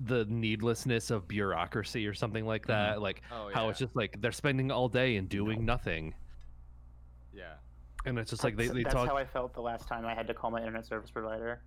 the 0.00 0.24
needlessness 0.26 1.10
of 1.10 1.28
bureaucracy 1.28 2.06
or 2.06 2.14
something 2.14 2.46
like 2.46 2.62
mm-hmm. 2.62 2.72
that, 2.72 3.02
like 3.02 3.22
oh, 3.32 3.50
how 3.52 3.68
it's 3.68 3.78
just 3.78 3.94
like 3.94 4.20
they're 4.20 4.32
spending 4.32 4.70
all 4.70 4.88
day 4.88 5.16
and 5.16 5.28
doing 5.28 5.64
nothing, 5.64 6.14
yeah. 7.34 7.54
and 8.06 8.18
it's 8.18 8.30
just 8.30 8.42
like 8.44 8.56
they, 8.56 8.64
that's, 8.64 8.74
they 8.74 8.82
that's 8.82 8.94
talk. 8.94 9.08
how 9.08 9.16
I 9.16 9.24
felt 9.24 9.54
the 9.54 9.60
last 9.62 9.86
time 9.86 10.06
I 10.06 10.14
had 10.14 10.26
to 10.28 10.34
call 10.34 10.50
my 10.50 10.60
internet 10.60 10.86
service 10.86 11.10
provider. 11.10 11.62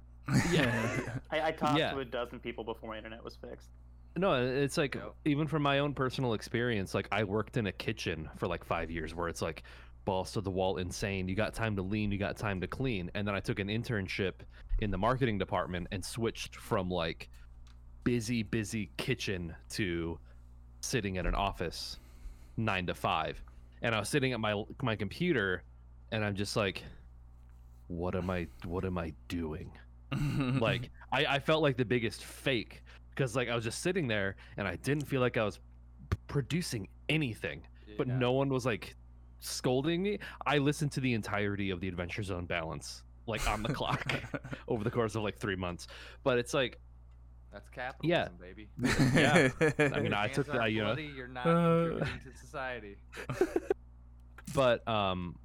yeah. 0.51 0.99
I, 1.31 1.47
I 1.47 1.51
talked 1.51 1.77
Yeah. 1.77 1.91
to 1.91 1.99
a 1.99 2.05
dozen 2.05 2.39
people 2.39 2.63
before 2.63 2.89
my 2.89 2.97
internet 2.97 3.23
was 3.23 3.35
fixed. 3.35 3.69
No, 4.15 4.45
it's 4.45 4.77
like 4.77 4.95
Yep. 4.95 5.15
even 5.25 5.47
from 5.47 5.63
my 5.63 5.79
own 5.79 5.93
personal 5.93 6.33
experience, 6.33 6.93
like 6.93 7.07
I 7.11 7.23
worked 7.23 7.57
in 7.57 7.67
a 7.67 7.71
kitchen 7.71 8.29
for 8.37 8.47
like 8.47 8.63
five 8.63 8.91
years 8.91 9.15
where 9.15 9.27
it's 9.27 9.41
like 9.41 9.63
balls 10.05 10.31
to 10.33 10.41
the 10.41 10.51
wall 10.51 10.77
insane. 10.77 11.27
You 11.27 11.35
got 11.35 11.53
time 11.53 11.75
to 11.77 11.81
lean, 11.81 12.11
you 12.11 12.17
got 12.17 12.37
time 12.37 12.61
to 12.61 12.67
clean. 12.67 13.09
And 13.15 13.27
then 13.27 13.35
I 13.35 13.39
took 13.39 13.59
an 13.59 13.69
internship 13.69 14.33
in 14.79 14.91
the 14.91 14.97
marketing 14.97 15.37
department 15.37 15.87
and 15.91 16.03
switched 16.03 16.55
from 16.55 16.89
like 16.89 17.29
busy, 18.03 18.43
busy 18.43 18.89
kitchen 18.97 19.55
to 19.71 20.19
sitting 20.81 21.17
at 21.17 21.25
an 21.25 21.35
office 21.35 21.99
nine 22.57 22.85
to 22.87 22.93
five. 22.93 23.41
And 23.81 23.93
I 23.95 23.99
was 23.99 24.09
sitting 24.09 24.33
at 24.33 24.39
my 24.39 24.63
my 24.81 24.95
computer 24.95 25.63
and 26.11 26.23
I'm 26.23 26.35
just 26.35 26.55
like, 26.55 26.83
what 27.87 28.15
am 28.15 28.29
I 28.29 28.47
what 28.65 28.85
am 28.85 28.97
I 28.97 29.13
doing? 29.27 29.71
like 30.59 30.89
I, 31.11 31.25
I 31.25 31.39
felt 31.39 31.63
like 31.63 31.77
the 31.77 31.85
biggest 31.85 32.23
fake 32.23 32.83
because 33.09 33.35
like 33.35 33.49
I 33.49 33.55
was 33.55 33.63
just 33.63 33.81
sitting 33.81 34.07
there 34.07 34.35
and 34.57 34.67
I 34.67 34.75
didn't 34.77 35.05
feel 35.05 35.21
like 35.21 35.37
I 35.37 35.43
was 35.43 35.59
p- 36.09 36.17
producing 36.27 36.87
anything, 37.09 37.61
but 37.97 38.07
yeah. 38.07 38.17
no 38.17 38.31
one 38.31 38.49
was 38.49 38.65
like 38.65 38.95
scolding 39.39 40.01
me. 40.01 40.19
I 40.45 40.59
listened 40.59 40.91
to 40.93 41.01
the 41.01 41.13
entirety 41.13 41.69
of 41.71 41.79
the 41.79 41.87
Adventure 41.87 42.23
Zone 42.23 42.45
balance 42.45 43.03
like 43.25 43.47
on 43.49 43.63
the 43.63 43.73
clock 43.73 44.13
over 44.67 44.83
the 44.83 44.91
course 44.91 45.15
of 45.15 45.23
like 45.23 45.37
three 45.37 45.55
months, 45.55 45.87
but 46.23 46.37
it's 46.37 46.53
like 46.53 46.79
That's 47.53 47.69
capitalism, 47.69 48.33
baby. 48.41 48.67
Yeah. 49.15 49.49
I 49.79 49.99
mean, 49.99 50.05
Your 50.11 50.15
I 50.15 50.27
took 50.27 50.47
the 50.47 50.57
aren't 50.59 50.73
you 50.73 50.83
know, 50.83 50.95
you're 50.95 51.27
not 51.27 51.45
Uh. 51.45 51.87
contributing 51.99 52.31
to 52.31 52.37
society. 52.37 52.97
but 54.55 54.85
um 54.87 55.35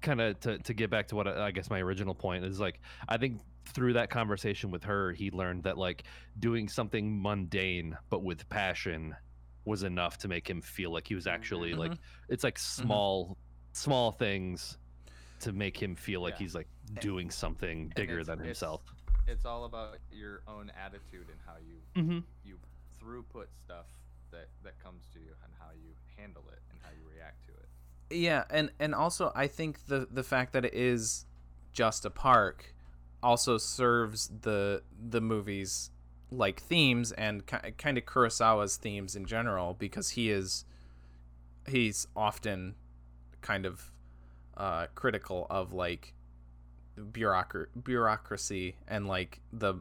kind 0.00 0.20
of 0.20 0.40
to, 0.40 0.58
to 0.60 0.72
get 0.74 0.90
back 0.90 1.08
to 1.08 1.14
what 1.16 1.28
I, 1.28 1.46
I 1.46 1.50
guess 1.50 1.68
my 1.68 1.78
original 1.80 2.14
point 2.14 2.42
is 2.44 2.58
like 2.58 2.80
i 3.08 3.18
think 3.18 3.40
through 3.66 3.92
that 3.94 4.08
conversation 4.08 4.70
with 4.70 4.82
her 4.84 5.12
he 5.12 5.30
learned 5.30 5.62
that 5.64 5.76
like 5.76 6.04
doing 6.38 6.66
something 6.68 7.20
mundane 7.20 7.96
but 8.08 8.22
with 8.22 8.48
passion 8.48 9.14
was 9.66 9.82
enough 9.82 10.16
to 10.18 10.28
make 10.28 10.48
him 10.48 10.62
feel 10.62 10.90
like 10.90 11.06
he 11.06 11.14
was 11.14 11.26
actually 11.26 11.74
like 11.74 11.92
it's 12.30 12.44
like 12.44 12.58
small 12.58 13.36
small 13.72 14.10
things 14.12 14.78
to 15.40 15.52
make 15.52 15.80
him 15.80 15.94
feel 15.94 16.22
like 16.22 16.34
Yeah. 16.34 16.38
he's 16.38 16.54
like 16.54 16.68
doing 17.00 17.30
something 17.30 17.92
bigger 17.94 18.24
than 18.24 18.38
himself 18.38 18.82
It's 18.90 19.02
all 19.44 19.64
about 19.64 19.98
your 20.12 20.42
own 20.46 20.70
attitude 20.84 21.26
and 21.28 21.38
how 21.46 21.54
you 21.66 22.02
mm-hmm. 22.02 22.18
you 22.44 22.56
throughput 23.00 23.46
stuff 23.64 23.86
that 24.30 24.48
that 24.62 24.82
comes 24.82 25.04
to 25.12 25.18
you 25.18 25.32
and 25.44 25.52
how 25.58 25.70
you 25.74 25.90
handle 26.16 26.44
it 26.52 26.60
and 26.70 26.78
how 26.82 26.90
you 26.90 27.02
react 27.14 27.44
to 27.46 27.52
it. 27.52 28.16
yeah, 28.16 28.44
and 28.50 28.70
and 28.78 28.94
also 28.94 29.32
I 29.34 29.46
think 29.46 29.86
the 29.86 30.06
the 30.10 30.22
fact 30.22 30.52
that 30.52 30.64
it 30.64 30.74
is 30.74 31.26
just 31.72 32.04
a 32.04 32.10
park 32.10 32.74
also 33.22 33.58
serves 33.58 34.30
the 34.42 34.82
the 35.08 35.20
movie's 35.20 35.90
like 36.30 36.60
themes 36.60 37.12
and 37.12 37.46
ki- 37.46 37.72
kind 37.78 37.96
of 37.96 38.04
Kurosawa's 38.04 38.76
themes 38.76 39.16
in 39.16 39.24
general 39.24 39.74
because 39.74 40.10
he 40.10 40.30
is 40.30 40.64
he's 41.68 42.06
often 42.16 42.74
kind 43.40 43.66
of 43.66 43.90
uh, 44.56 44.86
critical 44.94 45.46
of 45.50 45.72
like 45.72 46.14
bureaucra- 46.98 47.66
bureaucracy 47.82 48.76
and 48.88 49.06
like 49.06 49.40
the 49.52 49.74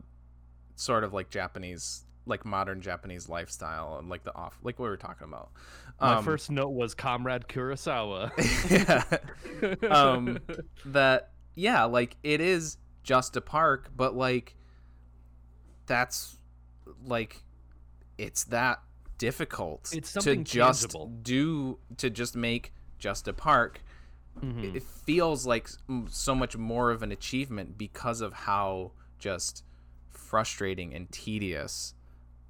sort 0.76 1.03
of 1.03 1.14
like 1.14 1.30
Japanese 1.30 2.06
like 2.26 2.45
modern 2.45 2.81
Japanese 2.81 3.27
lifestyle 3.27 3.98
and 3.99 4.10
like 4.10 4.23
the 4.23 4.34
off 4.35 4.57
like 4.64 4.80
what 4.80 4.85
we 4.85 4.90
were 4.90 4.98
talking 4.98 5.27
about. 5.27 5.52
my 5.99 6.15
Um, 6.15 6.23
first 6.23 6.49
note 6.49 6.69
was 6.69 6.94
comrade 6.95 7.48
kurosawa 7.48 8.31
yeah. 8.72 9.03
um 9.94 10.40
that 10.85 11.31
yeah 11.56 11.84
like 11.84 12.15
it 12.23 12.40
is 12.41 12.77
just 13.03 13.35
a 13.35 13.41
park 13.41 13.91
but 13.95 14.15
like 14.15 14.56
that's 15.85 16.38
like 17.06 17.44
it's 18.18 18.45
that 18.45 18.80
difficult 19.18 19.91
It's 19.94 20.14
to 20.14 20.38
just 20.38 20.81
tangible. 20.81 21.07
do 21.22 21.77
to 21.98 22.10
just 22.10 22.35
make 22.35 22.73
just 22.99 23.27
a 23.27 23.34
park 23.34 23.84
Mhm. 24.41 24.64
it- 24.64 24.76
it 24.77 24.84
feels 24.84 25.45
like 25.45 25.68
so 26.10 26.34
much 26.35 26.57
more 26.57 26.91
of 26.91 27.03
an 27.03 27.11
achievement 27.11 27.77
because 27.77 28.22
of 28.22 28.34
how 28.34 28.91
just 29.19 29.64
frustrating 30.10 30.93
and 30.93 31.11
tedious 31.11 31.93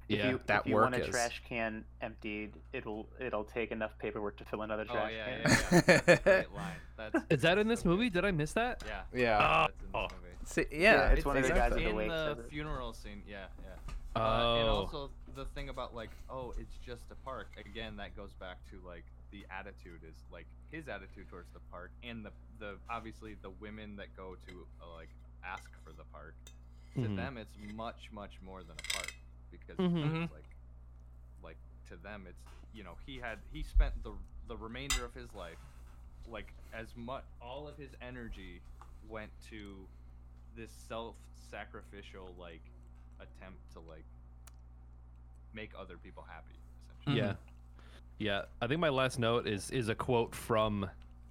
If 0.08 0.18
yeah 0.18 0.30
you, 0.30 0.40
that 0.46 0.60
if 0.62 0.66
you 0.66 0.74
work 0.74 0.82
want 0.90 0.94
a 0.96 1.04
is. 1.04 1.08
trash 1.08 1.42
can 1.48 1.84
emptied, 2.00 2.52
it'll 2.72 3.08
it'll 3.18 3.44
take 3.44 3.70
enough 3.72 3.98
paperwork 3.98 4.36
to 4.38 4.44
fill 4.44 4.62
another 4.62 4.84
Oh 4.88 4.92
trash 4.92 5.12
yeah, 5.12 5.24
can. 5.24 5.40
yeah, 5.40 5.80
yeah. 5.86 6.00
That's 6.06 6.08
a 6.08 6.22
great 6.24 6.52
line. 6.54 6.76
That's 6.96 7.24
is 7.30 7.42
that 7.42 7.58
in 7.58 7.68
this 7.68 7.80
so 7.80 7.88
movie 7.88 8.04
good. 8.10 8.14
did 8.14 8.24
i 8.26 8.30
miss 8.30 8.52
that 8.52 8.82
Yeah. 8.86 9.02
yeah 9.14 9.38
Ah, 9.40 9.66
That's 9.68 9.80
in 9.82 9.88
oh. 9.94 10.02
this 10.08 10.12
movie. 10.12 10.68
See- 10.70 10.76
Yeah, 10.82 10.92
yeah 10.94 11.08
it's 11.12 11.24
one 11.24 11.36
of 11.38 11.42
the 11.42 11.48
guys 11.48 11.56
exactly. 11.72 11.84
at 11.84 11.84
the 11.84 11.90
in 11.90 11.96
wake 11.96 12.36
the 12.36 12.44
funeral 12.50 12.92
scene. 12.92 13.22
Yeah, 13.26 13.46
yeah. 13.62 14.20
Uh, 14.20 14.56
and 14.60 14.68
Oh. 14.68 14.74
also 14.76 15.10
the 15.34 15.44
thing 15.46 15.68
about 15.70 15.94
like, 15.94 16.10
oh, 16.30 16.54
it's 16.58 16.76
just 16.84 17.02
a 17.10 17.14
park. 17.24 17.48
Again, 17.58 17.96
that 17.96 18.14
goes 18.14 18.32
back 18.34 18.58
to 18.70 18.78
like 18.86 19.04
the 19.34 19.44
attitude 19.50 20.00
is 20.06 20.14
like 20.32 20.46
his 20.70 20.86
attitude 20.86 21.28
towards 21.28 21.50
the 21.52 21.60
park, 21.70 21.90
and 22.04 22.24
the 22.24 22.30
the 22.60 22.76
obviously 22.88 23.34
the 23.42 23.50
women 23.60 23.96
that 23.96 24.14
go 24.16 24.36
to 24.46 24.52
uh, 24.80 24.94
like 24.96 25.08
ask 25.44 25.68
for 25.84 25.90
the 25.92 26.04
park. 26.12 26.34
To 26.94 27.00
Mhm. 27.00 27.16
them, 27.16 27.36
it's 27.36 27.56
much 27.74 28.08
much 28.12 28.40
more 28.40 28.62
than 28.62 28.76
a 28.78 28.92
park 28.94 29.12
because 29.50 29.76
Mhm. 29.78 30.22
it's 30.22 30.32
like 30.32 30.44
like 31.42 31.56
to 31.88 31.96
them 31.96 32.26
it's 32.28 32.38
you 32.72 32.84
know 32.84 32.94
he 33.06 33.18
had 33.18 33.38
he 33.52 33.64
spent 33.64 33.92
the 34.04 34.12
the 34.46 34.56
remainder 34.56 35.04
of 35.04 35.12
his 35.14 35.32
life 35.34 35.58
like 36.28 36.52
as 36.72 36.94
much 36.96 37.24
all 37.42 37.66
of 37.66 37.76
his 37.76 37.90
energy 38.00 38.60
went 39.08 39.30
to 39.50 39.86
this 40.56 40.70
self-sacrificial 40.88 42.32
like 42.38 42.62
attempt 43.20 43.58
to 43.72 43.80
like 43.80 44.04
make 45.52 45.70
other 45.78 45.96
people 45.98 46.22
happy 46.28 46.54
essentially. 47.00 47.16
Yeah. 47.16 47.34
Yeah. 48.18 48.42
I 48.60 48.66
think 48.66 48.80
my 48.80 48.88
last 48.88 49.18
note 49.18 49.46
is 49.46 49.70
is 49.70 49.88
a 49.88 49.94
quote 49.94 50.34
from 50.34 50.88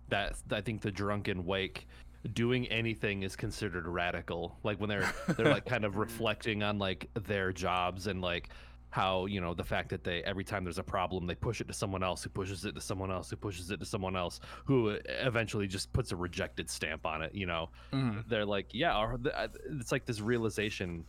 that 0.09 0.35
I 0.51 0.61
think 0.61 0.81
the 0.81 0.91
drunken 0.91 1.45
wake 1.45 1.87
doing 2.33 2.67
anything 2.67 3.23
is 3.23 3.35
considered 3.35 3.87
radical. 3.87 4.57
Like 4.63 4.79
when 4.79 4.89
they're 4.89 5.11
they're 5.37 5.51
like 5.51 5.65
kind 5.65 5.85
of 5.85 5.97
reflecting 6.07 6.63
on 6.63 6.77
like 6.79 7.09
their 7.13 7.51
jobs 7.51 8.07
and 8.07 8.21
like 8.21 8.49
how, 8.91 9.25
you 9.25 9.41
know, 9.41 9.55
the 9.55 9.63
fact 9.63 9.89
that 9.89 10.03
they 10.03 10.21
every 10.23 10.43
time 10.43 10.63
there's 10.63 10.77
a 10.77 10.83
problem 10.83 11.25
they 11.25 11.33
push 11.35 11.61
it 11.61 11.67
to 11.67 11.73
someone 11.73 12.03
else 12.03 12.21
who 12.23 12.29
pushes 12.29 12.63
it 12.63 12.75
to 12.75 12.81
someone 12.81 13.09
else 13.11 13.29
who 13.29 13.35
pushes 13.35 13.71
it 13.71 13.79
to 13.79 13.85
someone 13.85 14.15
else 14.15 14.39
who 14.65 14.89
eventually 15.07 15.65
just 15.67 15.91
puts 15.93 16.11
a 16.11 16.15
rejected 16.15 16.69
stamp 16.69 17.05
on 17.05 17.21
it, 17.23 17.33
you 17.33 17.45
know 17.47 17.69
Mhm. 17.91 18.23
they're 18.27 18.45
like 18.45 18.67
yeah 18.71 18.95
uh, 18.95 19.47
it's 19.79 19.91
like 19.91 20.05
this 20.05 20.21
realization 20.21 21.03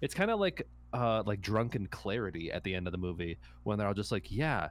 it's 0.00 0.14
kind 0.14 0.32
of 0.32 0.40
like 0.40 0.66
uh 0.92 1.22
like 1.26 1.40
drunken 1.40 1.86
clarity 1.86 2.50
at 2.50 2.64
the 2.64 2.74
end 2.74 2.88
of 2.88 2.92
the 2.92 2.98
movie 2.98 3.38
when 3.62 3.78
they're 3.78 3.86
all 3.86 3.94
just 3.94 4.10
like 4.10 4.32
yeah 4.32 4.68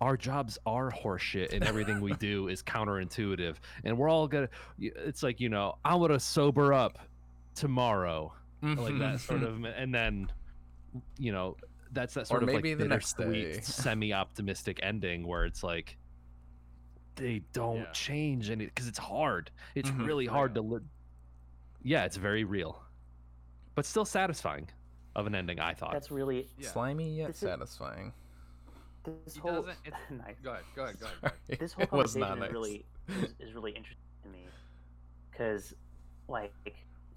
our 0.00 0.16
jobs 0.16 0.58
are 0.66 0.90
horseshit 0.90 1.52
and 1.52 1.62
everything 1.64 2.00
we 2.00 2.12
do 2.14 2.48
is 2.54 2.62
counterintuitive 2.62 3.56
and 3.84 3.96
we're 3.96 4.08
all 4.08 4.26
gonna 4.26 4.48
it's 4.78 5.22
like 5.22 5.40
you 5.40 5.48
know 5.48 5.76
i'm 5.84 6.00
gonna 6.00 6.18
sober 6.20 6.72
up 6.72 6.98
tomorrow 7.54 8.32
like 8.62 8.98
that 8.98 9.20
sort 9.20 9.42
of 9.42 9.62
and 9.76 9.94
then 9.94 10.30
you 11.18 11.32
know 11.32 11.56
that's 11.92 12.14
that 12.14 12.26
sort 12.26 12.42
of 12.42 12.46
maybe 12.48 12.70
like 12.70 12.78
the 12.78 12.88
next 12.88 13.16
bittersweet, 13.16 13.54
day. 13.54 13.60
semi-optimistic 13.62 14.80
ending 14.82 15.26
where 15.26 15.44
it's 15.44 15.62
like 15.62 15.96
they 17.16 17.42
don't 17.52 17.78
Yeah. 17.80 17.90
change 17.92 18.50
any 18.50 18.66
because 18.66 18.88
it's 18.88 18.98
hard 18.98 19.50
it's 19.74 19.90
Mhm. 19.90 20.06
really 20.06 20.26
hard 20.26 20.54
to 20.54 20.62
li- 20.62 20.80
yeah 21.82 22.04
it's 22.04 22.16
very 22.16 22.44
real 22.44 22.82
but 23.74 23.84
still 23.84 24.04
satisfying 24.04 24.68
of 25.16 25.26
an 25.26 25.34
ending 25.34 25.58
i 25.60 25.74
thought 25.74 25.92
That's 25.92 26.10
really 26.10 26.48
Yeah. 26.58 26.68
Slimy 26.70 27.10
yet 27.16 27.26
This 27.28 27.36
is- 27.36 27.48
satisfying. 27.48 28.12
This 29.04 29.34
He 29.34 29.40
whole 29.40 29.52
doesn't- 29.62 29.76
it's- 29.84 30.00
nice. 30.10 30.36
Go 30.42 30.50
ahead, 30.52 30.64
go 30.76 30.84
ahead, 30.84 30.98
go 31.00 31.06
ahead. 31.06 31.20
Go 31.22 31.26
ahead. 31.28 31.38
This 31.60 31.72
whole 31.72 31.84
it 31.84 31.92
was 31.92 32.14
conversation 32.14 32.20
not 32.20 32.36
is 32.36 32.40
nice. 32.40 32.50
really 32.52 32.84
is, 33.08 33.34
is 33.48 33.54
really 33.54 33.72
interesting 33.72 34.06
to 34.24 34.28
me 34.28 34.46
because 35.30 35.74
like 36.28 36.52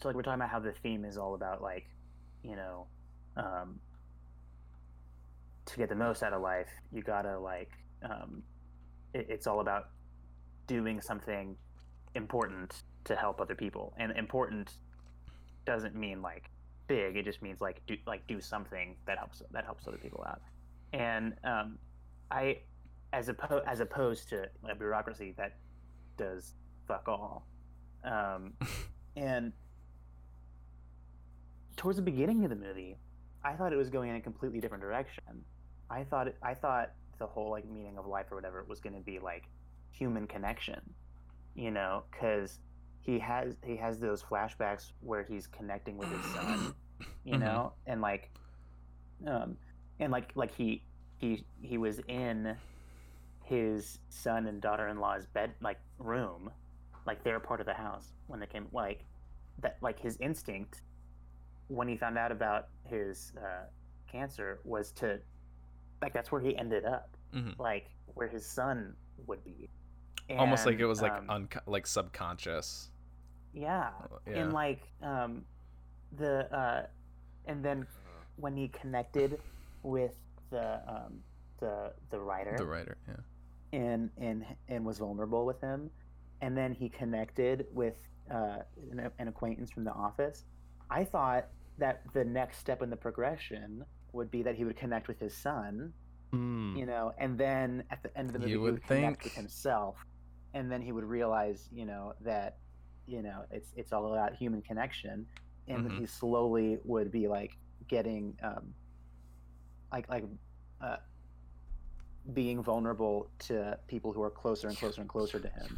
so 0.01 0.07
like 0.09 0.15
we're 0.15 0.23
talking 0.23 0.39
about 0.41 0.49
how 0.49 0.59
the 0.59 0.71
theme 0.83 1.05
is 1.05 1.17
all 1.17 1.35
about 1.35 1.61
like 1.61 1.85
you 2.43 2.55
know 2.55 2.87
um, 3.37 3.79
to 5.65 5.77
get 5.77 5.89
the 5.89 5.95
most 5.95 6.23
out 6.23 6.33
of 6.33 6.41
life 6.41 6.67
you 6.91 7.01
gotta 7.01 7.37
like 7.39 7.71
um, 8.03 8.43
it, 9.13 9.27
it's 9.29 9.47
all 9.47 9.59
about 9.61 9.89
doing 10.67 10.99
something 11.01 11.55
important 12.15 12.83
to 13.05 13.15
help 13.15 13.39
other 13.41 13.55
people 13.55 13.93
and 13.97 14.11
important 14.13 14.71
doesn't 15.65 15.95
mean 15.95 16.21
like 16.21 16.49
big 16.87 17.15
it 17.17 17.23
just 17.23 17.41
means 17.41 17.61
like 17.61 17.81
do 17.87 17.95
like 18.05 18.25
do 18.27 18.41
something 18.41 18.95
that 19.07 19.17
helps 19.17 19.41
that 19.51 19.63
helps 19.65 19.87
other 19.87 19.97
people 19.97 20.23
out 20.27 20.41
and 20.93 21.33
um, 21.43 21.77
i 22.31 22.57
as 23.11 23.29
opposed 23.29 23.65
as 23.67 23.79
opposed 23.79 24.29
to 24.29 24.45
a 24.69 24.75
bureaucracy 24.75 25.33
that 25.37 25.57
does 26.17 26.53
fuck 26.87 27.07
all 27.07 27.45
um, 28.03 28.53
and 29.15 29.53
towards 31.75 31.97
the 31.97 32.03
beginning 32.03 32.43
of 32.43 32.49
the 32.49 32.55
movie 32.55 32.97
i 33.43 33.53
thought 33.53 33.73
it 33.73 33.77
was 33.77 33.89
going 33.89 34.09
in 34.09 34.15
a 34.15 34.21
completely 34.21 34.59
different 34.59 34.81
direction. 34.81 35.23
I 35.89 36.03
thought 36.03 36.27
it, 36.27 36.37
i 36.41 36.53
thought 36.53 36.91
the 37.19 37.27
whole 37.27 37.51
like 37.51 37.69
meaning 37.69 37.97
of 37.97 38.07
life 38.07 38.31
or 38.31 38.35
whatever 38.35 38.63
was 38.67 38.79
going 38.79 38.95
to 38.95 39.01
be 39.01 39.19
like 39.19 39.43
human 39.91 40.25
connection 40.25 40.81
you 41.55 41.69
know 41.69 42.03
because 42.11 42.59
he 43.01 43.19
has 43.19 43.55
he 43.63 43.75
has 43.75 43.99
those 43.99 44.23
flashbacks 44.23 44.91
where 45.01 45.23
he's 45.23 45.45
connecting 45.45 45.97
with 45.97 46.09
his 46.09 46.33
son 46.33 46.73
you 47.23 47.37
know? 47.37 47.73
And 47.85 48.01
like 48.01 48.31
um 49.27 49.57
and 49.99 50.11
like 50.11 50.31
like 50.35 50.53
he 50.53 50.83
he 51.17 51.43
he 51.61 51.77
was 51.77 51.99
in 52.07 52.55
his 53.43 53.99
son 54.09 54.47
and 54.47 54.61
daughter-in-law's 54.61 55.25
bed 55.27 55.51
like 55.61 55.77
room 55.99 56.49
like 57.05 57.23
they're 57.23 57.39
part 57.39 57.59
of 57.59 57.65
the 57.65 57.73
house 57.73 58.13
when 58.27 58.39
they 58.39 58.45
came 58.45 58.67
like 58.71 59.05
that 59.59 59.77
like 59.81 59.99
his 59.99 60.17
instinct 60.21 60.81
when 61.67 61.87
he 61.87 61.97
found 61.97 62.17
out 62.17 62.31
about 62.31 62.67
his 62.85 63.33
uh, 63.37 63.65
cancer 64.11 64.59
was 64.63 64.91
to 64.91 65.19
like 66.01 66.13
that's 66.13 66.31
where 66.31 66.41
he 66.41 66.55
ended 66.57 66.85
up 66.85 67.09
Mhm. 67.33 67.57
like 67.57 67.89
where 68.13 68.27
his 68.27 68.45
son 68.45 68.95
would 69.27 69.43
be 69.43 69.69
Almost 70.29 70.65
like 70.65 70.79
it 70.79 70.85
was 70.85 71.01
like 71.01 71.11
um, 71.13 71.29
unco- 71.29 71.59
like 71.65 71.85
subconscious. 71.87 72.89
yeah 73.53 73.89
Yeah. 74.27 74.33
and 74.39 74.53
like 74.53 74.81
um 75.01 75.43
the 76.17 76.47
uh 76.55 76.85
and 77.45 77.63
then 77.65 77.85
when 78.37 78.55
he 78.55 78.67
connected 78.69 79.39
with 79.83 80.15
the 80.49 80.79
um 80.87 81.19
the 81.59 81.93
the 82.09 82.19
writer 82.19 82.55
the 82.57 82.65
writer. 82.65 82.97
Yeah. 83.07 83.79
and 83.79 84.09
and 84.17 84.45
and 84.69 84.85
was 84.85 84.97
vulnerable 84.99 85.45
with 85.45 85.59
him 85.61 85.89
and 86.41 86.57
then 86.57 86.73
he 86.73 86.89
connected 86.89 87.65
with 87.73 87.95
uh 88.31 88.57
an, 88.91 89.09
an 89.19 89.27
acquaintance 89.27 89.71
from 89.71 89.83
the 89.83 89.91
office 89.91 90.45
i 90.89 91.03
thought 91.03 91.47
that 91.77 92.01
the 92.13 92.23
next 92.23 92.57
step 92.59 92.81
in 92.81 92.89
the 92.89 92.95
progression 92.95 93.83
would 94.13 94.29
be 94.31 94.43
that 94.43 94.55
he 94.55 94.63
would 94.65 94.77
connect 94.77 95.07
with 95.07 95.19
his 95.19 95.35
son 95.35 95.93
Mm. 96.33 96.75
you 96.75 96.87
know 96.87 97.13
and 97.19 97.37
then 97.37 97.83
at 97.91 98.01
the 98.01 98.09
end 98.17 98.29
of 98.29 98.33
the 98.33 98.39
movie 98.39 98.51
You 98.51 98.57
he 98.57 98.63
would 98.63 98.73
would 98.73 98.83
connect 98.87 99.23
with 99.23 99.35
himself 99.35 99.97
and 100.55 100.71
then 100.71 100.81
he 100.81 100.91
would 100.91 101.03
realize 101.03 101.69
you 101.71 101.85
know 101.85 102.13
that 102.21 102.57
you 103.05 103.21
know 103.21 103.43
it's 103.51 103.71
it's 103.77 103.93
all 103.93 104.11
about 104.11 104.33
human 104.33 104.63
connection 104.63 105.27
and 105.67 105.85
Mhm. 105.87 105.99
he 105.99 106.05
slowly 106.07 106.79
would 106.85 107.11
be 107.11 107.27
like 107.27 107.51
getting 107.87 108.35
um 108.41 108.73
like 109.93 110.09
like 110.09 110.25
uh 110.81 110.97
being 112.33 112.61
vulnerable 112.63 113.29
to 113.39 113.77
people 113.87 114.11
who 114.11 114.21
are 114.21 114.29
closer 114.29 114.67
and 114.67 114.77
closer 114.77 114.99
and 115.01 115.09
closer 115.09 115.39
to 115.39 115.47
him 115.47 115.77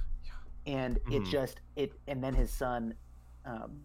and 0.68 0.98
it 1.12 1.22
Mhm. 1.24 1.30
just 1.30 1.62
it 1.76 1.92
and 2.08 2.24
then 2.24 2.34
his 2.34 2.52
son 2.52 2.94
um 3.46 3.82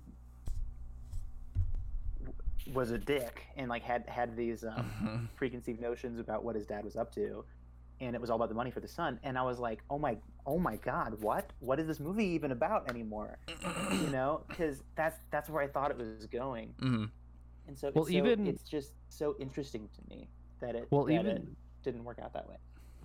was 2.72 2.90
a 2.92 2.98
dick 2.98 3.46
and 3.56 3.68
like 3.68 3.82
had 3.82 4.06
had 4.08 4.36
these 4.36 4.64
um 4.64 4.92
Mhm. 5.02 5.28
preconceived 5.36 5.80
notions 5.80 6.18
about 6.20 6.44
what 6.44 6.54
his 6.54 6.66
dad 6.66 6.84
was 6.84 6.96
up 6.96 7.10
to 7.12 7.44
and 8.00 8.14
it 8.14 8.20
was 8.20 8.30
all 8.30 8.36
about 8.36 8.48
the 8.48 8.54
money 8.54 8.70
for 8.70 8.80
the 8.80 8.88
son 8.88 9.18
and 9.22 9.36
i 9.38 9.42
was 9.42 9.58
like 9.58 9.82
oh 9.90 9.98
my 9.98 10.16
oh 10.46 10.58
my 10.58 10.76
god 10.76 11.14
what 11.20 11.52
what 11.60 11.80
is 11.80 11.86
this 11.86 11.98
movie 12.00 12.26
even 12.26 12.52
about 12.52 12.88
anymore 12.88 13.38
you 13.92 14.08
know 14.10 14.44
because 14.48 14.82
that's 14.94 15.18
that's 15.30 15.48
where 15.50 15.62
i 15.62 15.66
thought 15.66 15.90
it 15.90 15.96
was 15.96 16.26
going 16.26 16.74
Mhm. 16.78 17.10
And 17.70 17.78
so, 17.78 17.92
Well, 17.94 18.04
it's 18.04 18.12
so 18.12 18.18
even- 18.18 18.46
it's 18.48 18.62
just 18.64 18.92
so 19.08 19.36
interesting 19.38 19.88
to 19.94 20.14
me 20.14 20.28
that 20.58 20.74
it 20.74 20.88
Well, 20.90 21.04
that 21.04 21.12
even- 21.12 21.26
it 21.36 21.46
didn't 21.82 22.04
work 22.04 22.18
out 22.18 22.32
that 22.34 22.46
way 22.48 22.56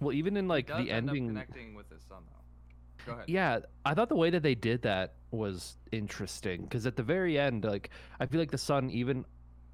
well 0.02 0.12
even 0.12 0.36
in 0.36 0.48
like 0.48 0.68
the 0.68 0.74
end 0.74 0.90
up 1.10 1.16
ending 1.16 1.28
connecting 1.28 1.74
with 1.76 1.90
his 1.90 2.02
son 2.04 2.24
though. 2.28 3.06
Go 3.06 3.12
ahead. 3.14 3.30
Yeah, 3.30 3.60
I 3.86 3.94
thought 3.94 4.10
the 4.10 4.16
way 4.16 4.30
that 4.32 4.42
they 4.44 4.56
did 4.56 4.82
that 4.82 5.14
was 5.32 5.78
interesting 5.92 6.64
because 6.64 6.86
at 6.88 6.96
the 6.96 7.04
very 7.04 7.38
end, 7.40 7.64
like 7.64 7.92
I 8.20 8.26
feel 8.26 8.40
like 8.42 8.50
the 8.52 8.58
son 8.58 8.90
even 8.90 9.24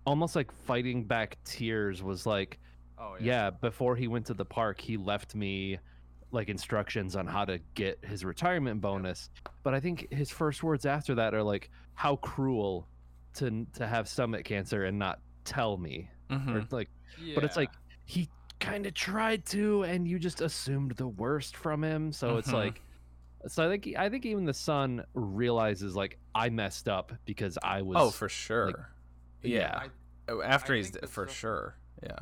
almost 0.06 0.36
like 0.36 0.52
fighting 0.52 1.06
back 1.06 1.38
tears 1.46 2.04
was 2.04 2.26
like, 2.26 2.60
Oh 3.00 3.16
yeah. 3.20 3.50
before 3.50 3.96
he 3.96 4.08
went 4.10 4.26
to 4.28 4.34
the 4.34 4.46
park, 4.46 4.80
he 4.82 4.98
left 4.98 5.34
me 5.34 5.80
like 6.32 6.50
instructions 6.50 7.16
on 7.16 7.26
how 7.26 7.46
to 7.46 7.60
get 7.74 8.04
his 8.06 8.24
retirement 8.26 8.80
bonus. 8.82 9.30
But 9.64 9.74
I 9.74 9.80
think 9.80 10.12
his 10.14 10.30
first 10.30 10.62
words 10.62 10.86
after 10.86 11.16
that 11.16 11.34
are 11.34 11.44
like, 11.44 11.70
"How 11.94 12.18
cruel 12.18 12.88
to 13.36 13.66
to 13.74 13.88
have 13.88 14.08
stomach 14.08 14.46
cancer 14.46 14.86
and 14.86 14.98
not 15.00 15.20
tell 15.46 15.78
me," 15.78 16.10
Mhm. 16.30 16.56
or 16.56 16.68
like 16.76 16.90
but 17.36 17.44
it's 17.44 17.58
like 17.58 17.72
he 18.06 18.30
kind 18.60 18.86
of 18.86 18.94
tried 18.94 19.46
to 19.48 19.84
and 19.84 20.08
you 20.08 20.20
just 20.20 20.40
assumed 20.42 20.92
the 20.92 21.08
worst 21.08 21.58
from 21.58 21.84
him 21.84 22.12
so 22.12 22.38
it's 22.38 22.50
Mhm. 22.50 22.54
like 22.54 22.82
so 23.48 23.66
i 23.66 23.70
think 23.70 23.96
i 23.98 24.08
think 24.08 24.24
even 24.26 24.46
the 24.46 24.54
son 24.54 25.04
realizes 25.16 25.96
like 25.96 26.20
i 26.36 26.48
messed 26.50 26.88
up 26.88 27.12
because 27.26 27.58
i 27.64 27.82
was 27.82 27.98
Oh, 28.00 28.12
for 28.12 28.30
sure. 28.30 28.90
yeah. 29.42 29.80
I, 29.86 29.88
Oh, 30.32 30.42
After 30.44 30.74
I 30.74 30.78
he's 30.78 30.86
think 30.92 30.94
d- 30.94 31.00
the 31.02 31.08
for 31.08 31.28
son- 31.28 31.34
sure. 31.36 31.76
Yeah. 32.04 32.20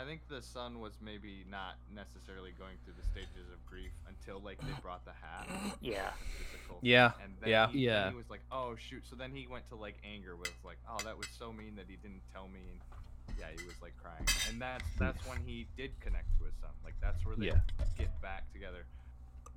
I 0.00 0.04
think 0.06 0.20
the 0.28 0.40
son 0.40 0.80
was 0.80 0.92
maybe 1.02 1.44
not 1.50 1.74
necessarily 1.94 2.52
going 2.58 2.76
through 2.84 2.94
the 2.96 3.06
stages 3.12 3.48
of 3.52 3.60
grief 3.66 3.90
until 4.08 4.40
like 4.40 4.58
they 4.60 4.72
brought 4.82 5.04
the 5.04 5.12
hat. 5.12 5.46
yeah 5.80 6.10
physical 6.38 6.78
Yeah, 6.82 7.10
thing, 7.10 7.24
And 7.24 7.34
then 7.40 7.50
yeah. 7.50 7.68
He, 7.68 7.80
Yeah. 7.80 8.10
he 8.10 8.16
was 8.16 8.30
like, 8.30 8.40
oh 8.50 8.76
shoot. 8.76 9.02
So 9.08 9.14
then 9.16 9.30
he 9.32 9.46
went 9.46 9.68
to 9.68 9.76
like 9.76 9.96
anger 10.04 10.36
with 10.36 10.52
like, 10.64 10.78
oh 10.88 10.98
that 11.04 11.16
was 11.18 11.26
so 11.38 11.52
mean 11.52 11.76
that 11.76 11.84
he 11.88 11.96
didn't 11.96 12.22
tell 12.32 12.48
me. 12.48 12.60
And 12.72 13.36
yeah, 13.38 13.46
he 13.58 13.64
was 13.66 13.74
like 13.82 13.92
crying. 14.02 14.24
And 14.48 14.60
that's 14.60 14.84
that's 14.98 15.20
when 15.28 15.38
he 15.44 15.66
did 15.76 15.90
connect 16.00 16.26
to 16.38 16.44
his 16.46 16.54
son. 16.60 16.70
Like 16.84 16.94
that's 17.00 17.24
where 17.26 17.36
they 17.36 17.46
Yeah. 17.46 17.60
get 17.98 18.08
back 18.22 18.50
together. 18.52 18.86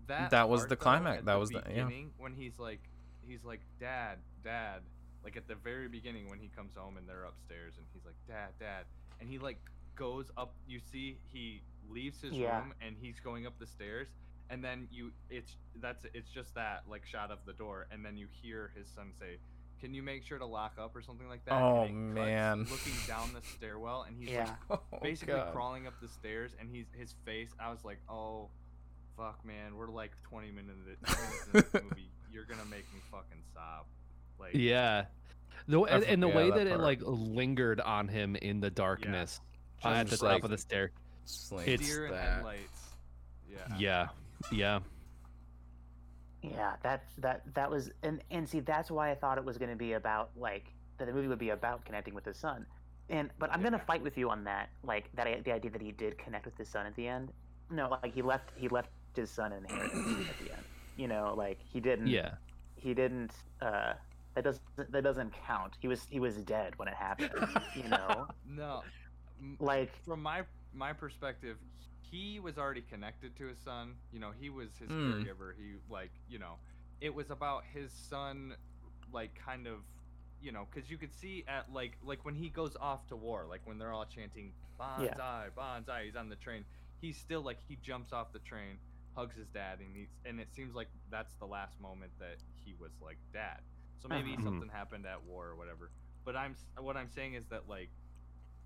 That 0.07 0.31
That 0.31 0.49
was 0.49 0.61
part, 0.61 0.69
the 0.69 0.75
climax. 0.75 1.19
at 1.19 1.25
That 1.25 1.39
was 1.39 1.49
the- 1.51 1.63
yeah. 1.69 1.85
beginning 1.85 2.11
when 2.17 2.33
he's 2.33 2.59
like 2.59 2.81
he's 3.25 3.43
like 3.45 3.61
dad 3.79 4.17
dad 4.43 4.81
like 5.23 5.37
at 5.37 5.47
the 5.47 5.55
very 5.55 5.87
beginning 5.87 6.29
when 6.29 6.39
he 6.39 6.49
comes 6.49 6.75
home 6.75 6.97
and 6.97 7.07
they're 7.07 7.23
upstairs 7.23 7.75
and 7.77 7.85
he's 7.93 8.03
like 8.03 8.15
dad 8.27 8.49
dad 8.59 8.83
and 9.21 9.29
he 9.29 9.37
like 9.39 9.57
goes 9.95 10.31
up 10.37 10.53
you 10.67 10.79
see 10.91 11.17
he 11.31 11.61
leaves 11.89 12.21
his 12.21 12.33
Yeah. 12.33 12.59
room 12.59 12.73
and 12.85 12.95
he's 12.99 13.19
going 13.19 13.45
up 13.45 13.53
the 13.59 13.67
stairs 13.67 14.07
and 14.49 14.63
then 14.63 14.87
you 14.91 15.11
it's 15.29 15.55
that's 15.81 16.05
it's 16.13 16.29
just 16.29 16.53
that 16.55 16.83
like 16.89 17.05
shot 17.05 17.31
of 17.31 17.39
the 17.45 17.53
door, 17.53 17.87
and 17.91 18.03
then 18.05 18.17
you 18.17 18.27
hear 18.41 18.71
his 18.75 18.87
son 18.87 19.11
say. 19.19 19.37
Can 19.81 19.93
you 19.93 20.01
make 20.03 20.23
sure 20.23 20.37
to 20.37 20.45
lock 20.45 20.75
up 20.79 20.95
or 20.95 21.01
something 21.01 21.27
like 21.27 21.43
that? 21.43 21.53
Oh, 21.61 21.83
And 21.83 22.17
it 22.17 22.21
man. 22.21 22.59
Looking 22.59 22.93
down 23.05 23.31
the 23.33 23.41
stairwell, 23.57 24.03
and 24.07 24.15
he's 24.17 24.29
like 24.29 24.47
Yeah. 24.47 24.55
Oh, 24.69 24.79
basically 25.01 25.33
God. 25.35 25.51
crawling 25.53 25.87
up 25.87 25.93
the 26.01 26.07
stairs 26.07 26.51
and 26.57 26.69
he's 26.71 26.85
his 26.97 27.15
face 27.25 27.49
i 27.59 27.69
was 27.69 27.83
like 27.83 27.99
oh 28.09 28.47
fuck 29.17 29.43
man 29.45 29.75
we're 29.75 29.89
like 29.89 30.11
20 30.29 30.51
minutes 30.51 30.79
into 30.87 31.51
this 31.51 31.73
movie 31.83 32.09
you're 32.31 32.45
gonna 32.45 32.63
make 32.69 32.85
me 32.93 33.01
fucking 33.11 33.41
sob 33.53 33.85
like 34.39 34.53
Yeah. 34.53 35.05
The, 35.67 35.81
and, 35.83 36.03
and 36.05 36.23
the 36.23 36.27
forgot 36.27 36.37
way 36.37 36.49
that 36.51 36.63
that, 36.65 36.67
it 36.75 36.79
like 36.79 36.99
lingered 37.03 37.81
on 37.81 38.07
him 38.07 38.35
in 38.37 38.61
the 38.61 38.69
darkness 38.69 39.41
uh, 39.85 39.89
at 39.89 40.05
the 40.05 40.09
Just 40.11 40.21
top 40.21 40.31
like- 40.33 40.43
of 40.43 40.49
the 40.49 40.57
stair. 40.57 40.91
Just 41.25 41.51
like 41.51 41.67
It's- 41.67 41.87
deer 41.87 42.05
and 42.05 42.13
that. 42.15 42.33
headlights 42.35 42.81
yeah 43.49 43.77
Yeah. 43.77 44.07
Yeah. 44.51 44.79
Yeah, 46.41 46.73
that 46.83 47.03
that 47.19 47.41
that 47.53 47.69
was 47.71 47.91
and 48.03 48.21
and 48.29 48.47
see 48.47 48.59
that's 48.59 48.91
why 48.91 49.11
I 49.11 49.15
thought 49.15 49.37
it 49.37 49.45
was 49.45 49.57
going 49.57 49.69
to 49.71 49.77
be 49.77 49.93
about 49.93 50.31
like 50.35 50.65
that 50.97 51.05
the 51.05 51.13
movie 51.13 51.27
would 51.29 51.39
be 51.39 51.51
about 51.51 51.85
connecting 51.85 52.13
with 52.13 52.25
his 52.25 52.35
son. 52.37 52.65
And 53.09 53.29
but 53.39 53.49
I'm 53.53 53.61
going 53.61 53.71
to 53.73 53.79
fight 53.79 54.01
with 54.03 54.17
you 54.17 54.29
on 54.29 54.43
that 54.43 54.69
like 54.83 55.09
that 55.15 55.25
the 55.45 55.53
idea 55.53 55.71
that 55.71 55.81
he 55.81 55.91
did 55.93 56.17
connect 56.17 56.45
with 56.45 56.57
his 56.57 56.67
son 56.67 56.85
at 56.85 56.95
the 56.95 57.07
end. 57.07 57.31
No, 57.69 57.97
like 58.03 58.13
he 58.13 58.21
left 58.21 58.49
he 58.57 58.67
left 58.67 58.89
his 59.15 59.29
son 59.29 59.53
an 59.53 59.63
inheritance 59.63 60.27
at 60.29 60.45
the 60.45 60.51
end. 60.53 60.63
You 60.97 61.07
know, 61.07 61.33
like 61.37 61.59
he 61.63 61.79
didn't 61.79 62.07
Yeah. 62.07 62.31
he 62.75 62.93
didn't 62.93 63.31
uh 63.61 63.93
that 64.35 64.43
doesn't 64.43 64.61
that 64.91 65.01
doesn't 65.03 65.31
count. 65.47 65.77
He 65.79 65.87
was 65.87 66.05
he 66.09 66.19
was 66.19 66.35
dead 66.37 66.73
when 66.77 66.89
it 66.89 66.93
happened, 66.95 67.31
you 67.75 67.87
know? 67.87 68.27
no 68.45 68.77
m- 68.79 68.83
Like 69.59 69.93
from 70.05 70.21
my 70.21 70.43
my 70.73 70.93
perspective 70.93 71.57
he 72.01 72.39
was 72.39 72.57
already 72.57 72.81
connected 72.81 73.35
to 73.37 73.47
his 73.47 73.59
son. 73.59 73.95
You 74.11 74.19
know 74.19 74.31
he 74.37 74.49
was 74.49 74.77
his 74.77 74.91
Mm. 74.91 75.07
caregiver. 75.07 75.53
He 75.57 75.75
like 75.89 76.11
you 76.27 76.39
know 76.39 76.59
it 77.01 77.13
was 77.13 77.29
about 77.29 77.63
his 77.73 77.91
son 77.91 78.55
like 79.11 79.35
kind 79.35 79.67
of 79.67 79.79
you 80.39 80.51
know 80.51 80.67
because 80.71 80.89
you 80.89 80.97
could 80.97 81.13
see 81.13 81.43
at 81.47 81.71
like 81.71 81.97
like 82.03 82.25
when 82.25 82.35
he 82.35 82.49
goes 82.49 82.75
off 82.79 83.07
to 83.07 83.15
war 83.15 83.45
like 83.47 83.61
when 83.65 83.77
they're 83.77 83.93
all 83.93 84.05
chanting 84.05 84.53
bonsai 84.79 85.49
bonsai 85.57 86.05
he's 86.05 86.15
on 86.15 86.29
the 86.29 86.35
train. 86.35 86.65
He's 86.99 87.17
still 87.17 87.41
like 87.41 87.59
he 87.59 87.75
jumps 87.75 88.11
off 88.13 88.31
the 88.33 88.39
train 88.39 88.79
hugs 89.15 89.35
his 89.35 89.49
dad 89.49 89.79
and 89.79 89.95
he's 89.95 90.09
and 90.25 90.39
it 90.39 90.53
seems 90.53 90.73
like 90.75 90.89
that's 91.09 91.35
the 91.35 91.45
last 91.45 91.79
moment 91.79 92.11
that 92.19 92.37
he 92.53 92.73
was 92.79 92.91
like 93.01 93.17
dad. 93.33 93.61
So 93.97 94.07
maybe 94.09 94.37
Mhm. 94.37 94.37
something 94.37 94.69
happened 94.69 95.05
at 95.05 95.23
war 95.23 95.47
or 95.47 95.55
whatever. 95.55 95.91
But 96.25 96.35
i'm 96.35 96.55
what 96.79 96.97
i'm 96.97 97.09
saying 97.09 97.33
is 97.35 97.47
that 97.47 97.67
like 97.67 97.89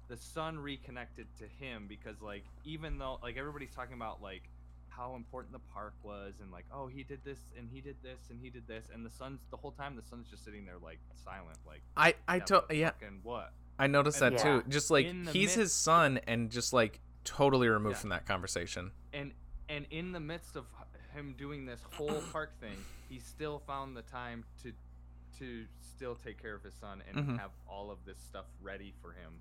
the 0.07 0.17
son 0.17 0.57
reconnected 0.59 1.27
to 1.38 1.45
him 1.63 1.85
because 1.88 2.21
like 2.21 2.43
even 2.65 2.97
though 2.97 3.19
like 3.21 3.38
everybody's 3.38 3.73
talking 3.75 3.95
about 3.95 4.21
like 4.21 4.43
how 4.89 5.15
important 5.15 5.53
the 5.53 5.59
park 5.73 5.93
was 6.03 6.34
and 6.41 6.51
like 6.51 6.65
oh 6.73 6.88
he 6.88 7.03
did 7.03 7.19
this 7.23 7.39
and 7.57 7.69
he 7.71 7.81
did 7.81 7.95
this 8.01 8.19
and 8.29 8.39
he 8.41 8.49
did 8.49 8.67
this 8.67 8.85
and 8.93 9.05
the 9.05 9.11
son's 9.11 9.41
the 9.51 9.57
whole 9.57 9.71
time 9.71 9.95
the 9.95 10.01
son's 10.01 10.27
just 10.29 10.43
sitting 10.43 10.65
there 10.65 10.77
like 10.84 10.99
silent 11.23 11.57
like 11.67 11.81
I 11.95 12.15
I 12.27 12.39
told 12.39 12.63
yeah 12.71 12.91
fucking 12.91 13.19
what 13.23 13.51
I 13.79 13.85
noticed 13.88 14.21
And- 14.21 14.35
that 14.38 14.43
Yeah. 14.45 14.61
too. 14.61 14.69
Just 14.69 14.89
like 14.89 15.05
In 15.05 15.25
the 15.25 15.31
he's 15.31 15.53
his 15.53 15.71
son 15.71 16.19
and 16.25 16.49
just 16.49 16.73
like 16.73 16.99
totally 17.23 17.67
removed 17.67 17.97
Yeah. 17.97 17.99
from 18.01 18.09
that 18.09 18.25
conversation. 18.25 18.91
and 19.13 19.34
and 19.69 19.85
in 19.91 20.13
the 20.13 20.19
midst 20.19 20.55
of 20.55 20.65
him 21.13 21.35
doing 21.38 21.65
this 21.65 21.81
whole 21.93 22.21
park 22.31 22.57
thing 22.59 22.77
he 23.09 23.19
still 23.19 23.59
found 23.67 23.95
the 23.95 24.01
time 24.03 24.45
to 24.63 24.71
to 25.39 25.65
still 25.81 26.15
take 26.15 26.41
care 26.41 26.55
of 26.55 26.63
his 26.63 26.73
son 26.73 27.03
and 27.07 27.17
Mhm. 27.27 27.38
have 27.39 27.51
all 27.67 27.91
of 27.91 27.99
this 28.05 28.17
stuff 28.19 28.45
ready 28.61 28.93
for 29.01 29.11
him 29.11 29.34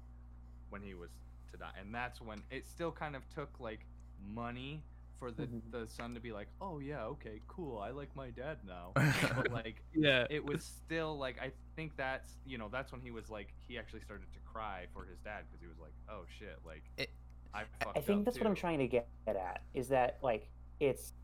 when 0.71 0.83
he 0.83 0.95
was 0.95 1.11
to 1.53 1.57
die 1.59 1.71
and 1.81 1.95
that's 1.95 2.21
when 2.21 2.43
it 2.51 2.67
still 2.69 2.91
kind 2.93 3.15
of 3.17 3.23
took 3.35 3.51
like 3.61 3.87
money 4.35 4.83
for 5.19 5.31
the 5.31 5.45
Mhm. 5.45 5.61
the 5.71 5.87
son 5.87 6.13
to 6.15 6.21
be 6.21 6.33
like 6.33 6.49
oh 6.61 6.79
yeah 6.79 7.05
okay 7.05 7.41
cool 7.49 7.79
i 7.79 7.91
like 7.91 8.15
my 8.15 8.29
dad 8.31 8.59
now 8.67 8.93
but 9.37 9.51
like 9.51 9.83
Yeah. 9.95 10.27
it 10.29 10.45
was 10.45 10.63
still 10.63 11.17
like 11.19 11.39
I 11.41 11.53
think 11.75 11.97
that's 11.97 12.33
you 12.45 12.59
know 12.59 12.69
that's 12.71 12.93
when 12.93 13.01
he 13.01 13.11
was 13.11 13.31
like 13.31 13.55
he 13.67 13.79
actually 13.79 14.01
started 14.03 14.31
to 14.35 14.39
cry 14.41 14.87
for 14.93 15.05
his 15.07 15.19
dad 15.21 15.45
because 15.47 15.61
he 15.63 15.67
was 15.69 15.79
like 15.79 15.93
oh 16.11 16.25
shit 16.39 16.59
like 16.67 16.83
It- 16.99 17.11
I 17.55 17.63
fucked 17.83 17.97
I 17.97 18.01
think 18.03 18.19
up 18.21 18.25
that's 18.27 18.39
what 18.39 18.47
I'm 18.47 18.55
trying 18.55 18.79
to 18.81 18.87
get 18.87 19.09
at 19.27 19.63
is 19.73 19.89
that 19.89 20.19
like 20.23 20.51
it's 20.81 21.15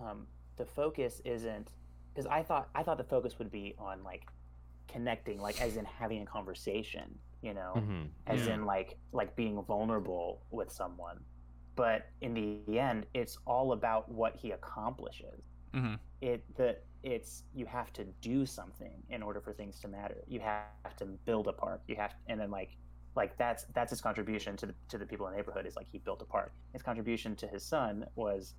um 0.00 0.26
the 0.56 0.64
focus 0.64 1.20
isn't 1.24 1.72
because 2.14 2.26
I 2.26 2.42
thought 2.44 2.68
I 2.74 2.82
thought 2.84 2.98
the 2.98 3.04
focus 3.04 3.38
would 3.40 3.50
be 3.50 3.74
on 3.78 4.04
like 4.04 4.28
connecting 4.86 5.40
like 5.40 5.60
as 5.60 5.76
in 5.76 5.84
having 5.84 6.22
a 6.22 6.26
conversation 6.26 7.18
you 7.42 7.54
know 7.54 7.84
hmm 7.84 8.04
as 8.26 8.46
Yeah. 8.46 8.48
in 8.48 8.64
like 8.66 8.98
like 9.12 9.36
being 9.36 9.62
vulnerable 9.62 10.44
with 10.50 10.70
someone. 10.70 11.24
But 11.76 12.06
in 12.20 12.34
the 12.34 12.52
end 12.54 12.84
it's 12.88 13.14
all 13.24 13.48
about 13.72 13.88
what 13.88 14.14
he 14.14 14.28
accomplishes. 14.28 15.26
Hmm 15.72 15.94
it 16.20 16.44
that 16.56 16.84
it's 17.02 17.44
you 17.52 17.66
have 17.66 17.92
to 17.94 18.04
do 18.20 18.44
something 18.46 19.02
in 19.08 19.22
order 19.22 19.40
for 19.40 19.52
things 19.52 19.80
to 19.80 19.88
matter. 19.88 20.22
You 20.26 20.40
have 20.40 20.64
to 20.64 20.74
build 20.80 21.16
a 21.16 21.20
park. 21.22 21.54
You 21.56 21.64
have 21.64 21.82
and 21.94 22.08
then 22.10 22.22
like 22.22 22.44
like 22.88 23.12
that's 23.14 23.38
that's 23.48 23.68
his 23.68 23.78
contribution 23.80 24.36
to 24.46 24.48
the 24.52 24.56
to 24.76 24.82
the 24.82 24.92
people 24.92 25.14
in 25.14 25.18
the 25.18 25.26
neighborhood 25.26 25.54
is 25.54 25.64
like 25.64 25.78
he 25.78 25.98
built 25.98 26.10
a 26.22 26.24
park. 26.26 26.52
His 26.72 26.82
contribution 26.82 27.34
to 27.36 27.46
his 27.46 27.64
son 27.64 28.04
was 28.14 28.54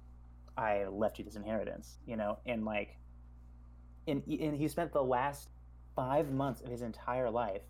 i 0.57 0.85
left 0.85 1.17
you 1.19 1.23
this 1.25 1.35
inheritance 1.35 1.99
you 2.05 2.15
know? 2.17 2.39
And 2.45 2.65
like 2.65 2.97
and, 4.07 4.23
and 4.27 4.55
he 4.55 4.67
spent 4.67 4.91
the 4.93 5.03
last 5.03 5.49
five 5.95 6.31
months 6.31 6.61
of 6.61 6.69
his 6.69 6.81
entire 6.81 7.29
life 7.29 7.61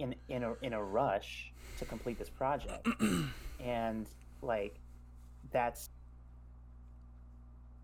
in 0.00 0.14
in 0.28 0.42
a 0.42 0.54
in 0.62 0.72
a 0.72 0.82
rush 0.82 1.52
to 1.78 1.84
complete 1.84 2.18
this 2.18 2.30
project 2.30 2.88
and 3.60 4.06
like 4.42 4.74
that's 5.52 5.90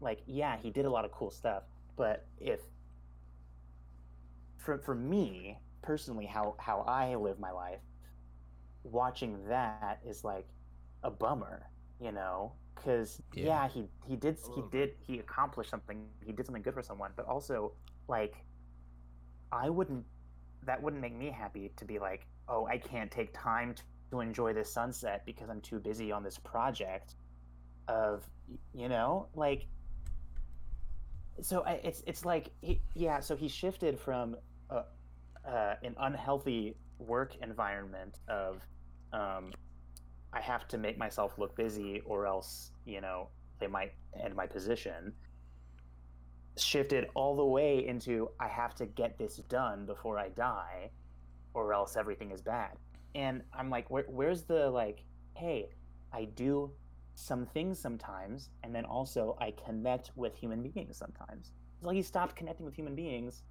like 0.00 0.20
yeah 0.26 0.56
he 0.56 0.70
did 0.70 0.84
a 0.84 0.90
lot 0.90 1.04
of 1.04 1.12
cool 1.12 1.30
stuff 1.30 1.62
but 1.96 2.26
if 2.40 2.60
for 4.56 4.78
for 4.78 4.94
me 4.94 5.58
personally 5.82 6.26
how 6.26 6.54
how 6.58 6.80
i 6.88 7.14
live 7.14 7.38
my 7.38 7.50
life 7.50 7.80
watching 8.84 9.38
that 9.48 10.00
is 10.06 10.24
like 10.24 10.46
a 11.04 11.10
bummer 11.10 11.68
you 12.00 12.12
know 12.12 12.52
because 12.74 13.20
Yeah. 13.32 13.44
yeah. 13.44 13.68
he 13.68 13.84
he 14.06 14.16
did 14.16 14.36
he 14.54 14.62
did 14.70 14.90
he 15.06 15.18
accomplished 15.18 15.70
something 15.70 16.06
he 16.24 16.32
did 16.32 16.46
something 16.46 16.62
good 16.62 16.74
for 16.74 16.82
someone 16.82 17.12
but 17.16 17.26
also 17.26 17.72
like 18.08 18.34
i 19.52 19.68
wouldn't 19.70 20.04
that 20.64 20.82
wouldn't 20.82 21.02
make 21.02 21.14
me 21.14 21.30
happy 21.30 21.70
to 21.76 21.84
be 21.84 21.98
like 21.98 22.26
oh 22.48 22.66
i 22.66 22.76
can't 22.78 23.10
take 23.10 23.32
time 23.32 23.74
to, 23.74 23.82
enjoy 24.20 24.50
this 24.54 24.72
sunset 24.72 25.22
because 25.26 25.50
i'm 25.50 25.60
too 25.60 25.78
busy 25.78 26.10
on 26.10 26.22
this 26.22 26.38
project 26.38 27.16
of 27.86 28.24
you 28.72 28.88
know 28.88 29.28
like 29.34 29.66
so 31.42 31.62
I, 31.66 31.72
it's 31.84 32.02
it's 32.06 32.24
like 32.24 32.50
he, 32.62 32.80
yeah 32.94 33.20
so 33.20 33.36
he 33.36 33.46
shifted 33.46 33.98
from 33.98 34.36
a, 34.70 34.84
uh, 35.46 35.74
an 35.82 35.94
unhealthy 36.00 36.76
work 36.98 37.36
environment 37.42 38.20
of 38.26 38.62
um, 39.12 39.52
i 40.32 40.40
have 40.40 40.66
to 40.68 40.78
make 40.78 40.96
myself 40.96 41.38
look 41.38 41.54
busy 41.54 42.00
or 42.06 42.26
else 42.26 42.70
you 42.86 43.02
know 43.02 43.28
they 43.58 43.66
might 43.66 43.92
end 44.18 44.34
my 44.34 44.46
position 44.46 45.12
shifted 46.56 47.06
all 47.14 47.36
the 47.36 47.44
way 47.44 47.86
into 47.86 48.30
i 48.40 48.48
have 48.48 48.74
to 48.74 48.86
get 48.86 49.18
this 49.18 49.36
done 49.48 49.84
before 49.84 50.18
i 50.18 50.28
die 50.30 50.90
or 51.54 51.72
else 51.72 51.96
everything 51.96 52.30
is 52.32 52.42
bad. 52.42 52.72
And 53.14 53.42
i'm 53.52 53.70
like 53.70 53.90
where, 53.90 54.04
where's 54.08 54.42
the 54.42 54.68
like 54.70 55.04
hey 55.34 55.70
i 56.12 56.24
do 56.24 56.70
some 57.14 57.46
things 57.46 57.78
sometimes 57.78 58.50
and 58.62 58.74
then 58.74 58.84
also 58.84 59.36
i 59.40 59.52
connect 59.64 60.10
with 60.16 60.34
human 60.36 60.62
beings 60.62 60.96
sometimes. 60.96 61.52
It's 61.76 61.86
like 61.86 61.96
he 61.96 62.02
stopped 62.02 62.36
connecting 62.36 62.66
with 62.66 62.74
human 62.74 62.94
beings 62.94 63.42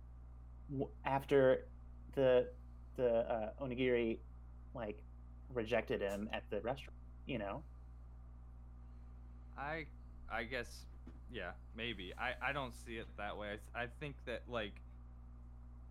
after 1.05 1.67
the 2.13 2.47
the 2.95 3.29
uh, 3.31 3.49
onigiri 3.61 4.19
like 4.73 5.03
rejected 5.53 6.01
him 6.01 6.29
at 6.33 6.43
the 6.49 6.61
restaurant 6.61 6.95
you 7.25 7.39
know? 7.39 7.63
I 9.57 9.85
I 10.31 10.43
guess 10.43 10.85
yeah, 11.35 11.51
maybe. 11.75 12.13
I 12.17 12.33
I 12.49 12.53
don't 12.53 12.73
see 12.85 12.97
it 12.97 13.07
that 13.17 13.37
way. 13.37 13.59
I, 13.75 13.83
I 13.83 13.87
think 13.99 14.15
that 14.25 14.43
like 14.49 14.81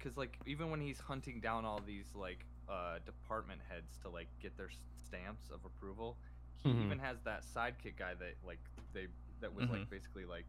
cuz 0.01 0.17
like 0.17 0.39
even 0.47 0.71
when 0.71 0.81
he's 0.81 1.01
hunting 1.01 1.41
down 1.41 1.65
all 1.65 1.81
these 1.81 2.15
like 2.15 2.47
uh 2.69 2.99
department 3.05 3.61
heads 3.69 3.99
to 4.03 4.09
like 4.11 4.29
get 4.41 4.57
their 4.57 4.71
stamps 5.07 5.51
of 5.51 5.65
approval, 5.65 6.19
he 6.63 6.71
Mhm. 6.71 6.83
even 6.83 6.99
has 6.99 7.21
that 7.25 7.45
sidekick 7.45 7.97
guy 7.97 8.15
that 8.15 8.37
like 8.45 8.61
they 8.93 9.09
that 9.41 9.55
was 9.55 9.69
like 9.69 9.89
basically 9.91 10.25
like 10.25 10.47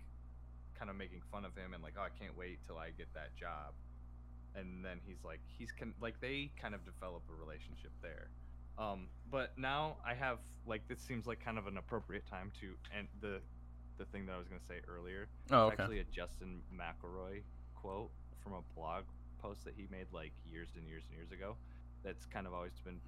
kind 0.76 0.90
of 0.90 0.96
making 0.96 1.22
fun 1.32 1.46
of 1.46 1.56
him 1.56 1.74
and 1.74 1.84
like 1.84 1.96
oh 1.98 2.04
I 2.04 2.10
can't 2.10 2.38
wait 2.38 2.60
till 2.66 2.78
I 2.78 2.92
get 2.92 3.14
that 3.14 3.36
job. 3.36 3.74
And 4.56 4.84
then 4.86 5.02
he's 5.06 5.24
like 5.24 5.42
he's 5.58 5.72
con- 5.72 5.96
like 6.02 6.20
they 6.22 6.52
kind 6.62 6.76
of 6.76 6.86
develop 6.86 7.24
a 7.30 7.34
relationship 7.34 7.92
there. 8.02 8.30
Um, 8.78 9.10
but 9.32 9.58
now 9.58 9.98
I 10.06 10.14
have 10.16 10.40
like 10.66 10.88
this 10.88 11.00
seems 11.02 11.28
like 11.28 11.40
kind 11.44 11.58
of 11.58 11.68
an 11.68 11.78
appropriate 11.78 12.26
time 12.28 12.52
to 12.62 12.78
end 12.98 13.10
the 13.22 13.42
the 13.98 14.06
thing 14.06 14.26
that 14.26 14.34
I 14.34 14.38
was 14.38 14.48
gonna 14.48 14.66
say 14.68 14.82
earlier. 14.88 15.28
Oh, 15.52 15.68
okay. 15.68 15.76
actually 15.80 16.00
a 16.00 16.04
Justin 16.06 16.62
McElroy 16.74 17.42
quote 17.76 18.12
from 18.44 18.54
a 18.54 18.62
blog 18.76 19.04
post 19.42 19.64
that 19.66 19.74
he 19.76 19.88
made 19.92 20.08
like 20.12 20.32
years 20.46 20.70
and 20.76 20.88
years 20.88 21.04
and 21.10 21.18
years 21.18 21.32
ago. 21.32 21.56
That's 22.04 22.26
kind 22.26 22.48
of 22.48 22.54
always 22.54 22.80
been 22.84 23.00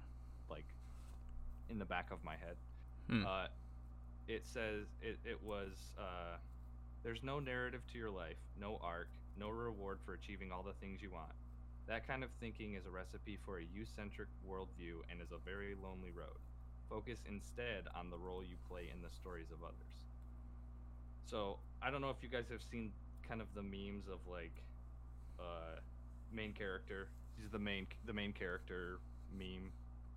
like 0.50 0.66
in 1.68 1.78
the 1.78 1.84
back 1.84 2.10
of 2.10 2.22
my 2.24 2.36
head. 2.36 2.56
Hmm. 3.08 3.26
Uh, 3.26 3.46
it 4.26 4.46
says 4.46 4.86
it, 5.00 5.18
it 5.24 5.42
was 5.42 5.72
uh, 5.98 6.36
there's 7.02 7.22
no 7.22 7.40
narrative 7.40 7.82
to 7.92 7.98
your 7.98 8.10
life, 8.10 8.36
no 8.60 8.78
arc, 8.82 9.08
no 9.38 9.48
reward 9.48 9.98
for 10.04 10.14
achieving 10.14 10.52
all 10.52 10.62
the 10.62 10.74
things 10.80 11.00
you 11.00 11.10
want. 11.10 11.32
That 11.86 12.06
kind 12.06 12.22
of 12.22 12.30
thinking 12.38 12.74
is 12.74 12.84
a 12.84 12.90
recipe 12.90 13.38
for 13.46 13.58
a 13.58 13.64
you-centric 13.64 14.28
worldview 14.46 15.00
and 15.10 15.22
is 15.22 15.32
a 15.32 15.38
very 15.42 15.74
lonely 15.74 16.10
road. 16.10 16.36
Focus 16.90 17.18
instead 17.26 17.88
on 17.96 18.10
the 18.10 18.18
role 18.18 18.44
you 18.44 18.56
play 18.68 18.90
in 18.92 19.00
the 19.00 19.08
stories 19.10 19.50
of 19.50 19.62
others. 19.62 19.96
So 21.28 21.58
I 21.82 21.90
don't 21.90 22.00
know 22.00 22.10
if 22.10 22.16
you 22.22 22.28
guys 22.28 22.44
have 22.50 22.62
seen 22.70 22.90
kind 23.26 23.40
of 23.40 23.46
the 23.54 23.62
memes 23.62 24.04
of 24.10 24.18
like 24.30 24.52
uh, 25.38 25.78
main 26.32 26.52
character. 26.52 27.08
He's 27.40 27.50
the 27.50 27.58
main 27.58 27.86
the 28.06 28.12
main 28.12 28.32
character 28.32 28.98
meme 29.36 29.70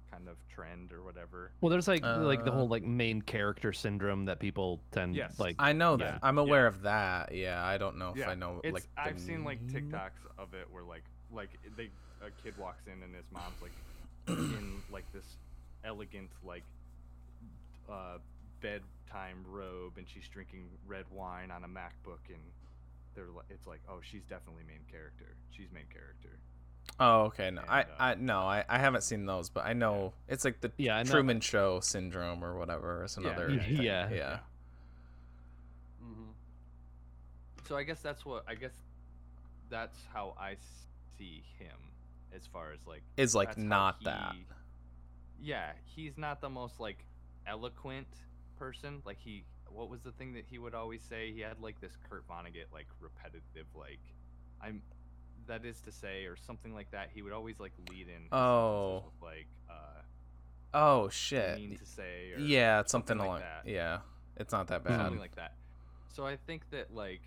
kind 0.10 0.28
of 0.28 0.36
trend 0.54 0.92
or 0.92 1.04
whatever. 1.04 1.52
Well, 1.62 1.70
there's 1.70 1.88
like 1.88 2.04
like 2.04 2.44
the 2.46 2.52
Uh, 2.52 2.56
whole 2.56 2.68
like 2.68 2.84
main 2.84 3.22
character 3.22 3.74
syndrome 3.74 4.26
that 4.26 4.40
people 4.40 4.82
tend 4.92 5.16
Yes. 5.16 5.40
like. 5.40 5.56
I 5.60 5.74
know 5.74 5.92
Yeah. 5.98 6.12
that. 6.12 6.20
I'm 6.24 6.38
aware 6.38 6.68
of 6.68 6.82
that. 6.84 7.34
Yeah, 7.34 7.64
I 7.64 7.78
don't 7.78 7.98
know 7.98 8.12
if 8.12 8.18
Yeah, 8.18 8.30
I 8.30 8.36
know. 8.36 8.62
It's, 8.64 8.74
like 8.74 8.88
I've 8.98 9.20
seen 9.20 9.44
like. 9.44 9.62
TikToks 9.68 10.12
of 10.38 10.54
it 10.54 10.68
where 10.72 10.84
like 10.84 11.04
like 11.32 11.50
they 11.78 11.90
a 12.26 12.30
kid 12.44 12.58
walks 12.58 12.88
in 12.88 13.02
and 13.04 13.14
his 13.16 13.26
mom's 13.32 13.62
like 13.62 13.72
in 14.28 14.82
like 14.92 15.06
this 15.14 15.38
elegant 15.84 16.30
like 16.44 16.64
uh 17.90 18.18
bedtime 18.62 19.44
robe 19.50 19.94
and 19.98 20.08
she's 20.08 20.28
drinking 20.28 20.66
red 20.88 21.06
wine 21.12 21.52
on 21.52 21.64
a 21.64 21.68
MacBook 21.68 22.20
and 22.30 22.42
they're 23.16 23.26
li- 23.26 23.44
it's 23.50 23.68
like 23.68 23.82
oh 23.90 24.00
she's 24.02 24.24
definitely 24.30 24.64
main 24.68 24.80
character 24.90 25.36
she's 25.52 25.68
main 25.74 25.86
character 25.92 26.40
Oh, 27.00 27.22
okay. 27.26 27.52
No, 27.52 27.62
I, 27.70 27.82
uh, 27.82 27.86
I 28.00 28.16
no, 28.16 28.40
I, 28.40 28.66
I 28.68 28.78
haven't 28.80 29.04
seen 29.04 29.26
those, 29.26 29.50
but 29.50 29.66
I 29.66 29.74
know 29.74 30.14
it's 30.28 30.44
like 30.44 30.60
the 30.62 30.72
Yeah, 30.78 30.98
I 30.98 31.04
know- 31.04 31.12
Truman 31.12 31.40
Show 31.40 31.80
syndrome 31.80 32.44
or 32.44 32.58
whatever. 32.58 33.04
It's 33.04 33.18
Yeah, 33.18 33.28
another. 33.30 33.50
yeah, 33.54 33.60
thing. 33.64 33.82
yeah. 33.82 34.10
yeah. 34.12 34.40
mm-hmm. 36.04 36.32
so 37.68 37.78
I 37.78 37.84
guess 37.84 38.02
that's 38.02 38.26
what 38.26 38.44
I 38.48 38.56
guess 38.56 38.74
that's 39.70 39.98
how 40.14 40.34
I 40.40 40.56
see 41.18 41.44
him 41.60 41.78
as 42.36 42.46
far 42.48 42.72
as 42.74 42.80
like 42.88 43.04
Is 43.16 43.36
like 43.36 43.50
that's 43.50 43.60
how 43.62 43.64
not 43.68 44.04
that. 44.04 44.36
Yeah, 45.42 45.72
he's 45.86 46.18
not 46.18 46.42
the 46.42 46.50
most 46.50 46.80
like 46.80 47.06
eloquent 47.48 48.08
person. 48.62 49.02
Like 49.06 49.18
he, 49.20 49.44
what 49.70 49.90
was 49.90 50.02
the 50.02 50.12
thing 50.12 50.34
that 50.34 50.46
he 50.50 50.60
would 50.60 50.76
always 50.76 51.02
say? 51.02 51.32
He 51.34 51.42
had 51.42 51.60
like 51.60 51.82
this 51.82 51.98
Kurt 52.10 52.28
Vonnegut 52.28 52.72
like 52.72 52.88
repetitive 53.00 53.66
like, 53.76 54.00
I'm, 54.62 54.82
that 55.48 55.66
is 55.66 55.82
to 55.82 55.92
say, 55.92 56.26
or 56.26 56.36
something 56.38 56.74
like 56.74 56.92
that. 56.92 57.10
He 57.14 57.24
would 57.24 57.34
always 57.34 57.60
like 57.60 57.74
lead 57.90 58.08
in. 58.08 58.28
Oh. 58.32 59.04
with, 59.06 59.30
like 59.30 59.48
uh, 59.70 60.02
Oh 60.74 61.10
shit. 61.10 61.56
mean 61.58 61.76
to 61.78 61.86
say. 61.86 62.34
Or 62.36 62.40
Yeah, 62.40 62.82
it's 62.82 62.92
something, 62.92 63.18
like 63.18 63.28
along. 63.28 63.40
that. 63.40 63.64
Yeah, 63.66 64.00
it's 64.38 64.54
not 64.54 64.68
that 64.68 64.84
bad. 64.84 64.98
something 65.00 65.20
like 65.20 65.36
that. 65.36 65.54
So 66.10 66.26
I 66.26 66.38
think 66.38 66.70
that 66.72 66.94
like 66.94 67.22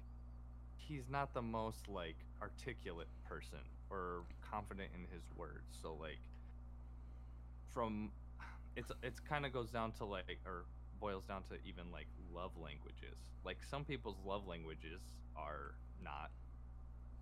he's 0.76 1.08
not 1.10 1.34
the 1.34 1.42
most 1.42 1.88
like 1.88 2.16
articulate 2.40 3.08
person 3.28 3.58
or 3.90 4.22
confident 4.48 4.90
in 4.94 5.00
his 5.12 5.24
words. 5.36 5.76
So 5.82 5.96
like 6.00 6.20
from 7.72 8.10
it's 8.76 8.92
it's 9.02 9.18
kind 9.20 9.44
of 9.44 9.52
goes 9.52 9.70
down 9.70 9.92
to 9.92 10.04
like 10.04 10.38
or 10.46 10.64
boils 11.00 11.24
down 11.24 11.42
to 11.44 11.54
even 11.64 11.90
like 11.92 12.06
love 12.32 12.52
languages. 12.56 13.16
Like 13.44 13.58
some 13.62 13.84
people's 13.84 14.18
love 14.24 14.46
languages 14.46 15.02
are 15.36 15.74
not 16.02 16.30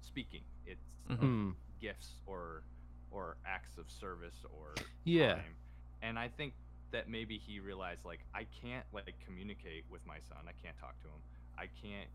speaking. 0.01 0.43
It's 0.67 0.85
Mhm. 1.09 1.19
Hmm. 1.19 1.51
gifts 1.81 2.17
or 2.27 2.63
or 3.11 3.37
acts 3.45 3.77
of 3.77 3.91
service 3.91 4.43
or 4.45 4.89
Yeah. 5.05 5.35
time. 5.35 5.57
And 6.01 6.19
I 6.19 6.29
think 6.29 6.55
that 6.93 7.09
maybe 7.09 7.37
he 7.39 7.61
realized 7.61 8.05
like 8.05 8.25
I 8.35 8.45
can't 8.45 8.87
like 8.93 9.19
communicate 9.21 9.85
with 9.91 10.05
my 10.07 10.19
son. 10.21 10.49
I 10.49 10.53
can't 10.53 10.79
talk 10.79 10.99
to 11.03 11.09
him. 11.09 11.23
I 11.59 11.67
can't 11.67 12.11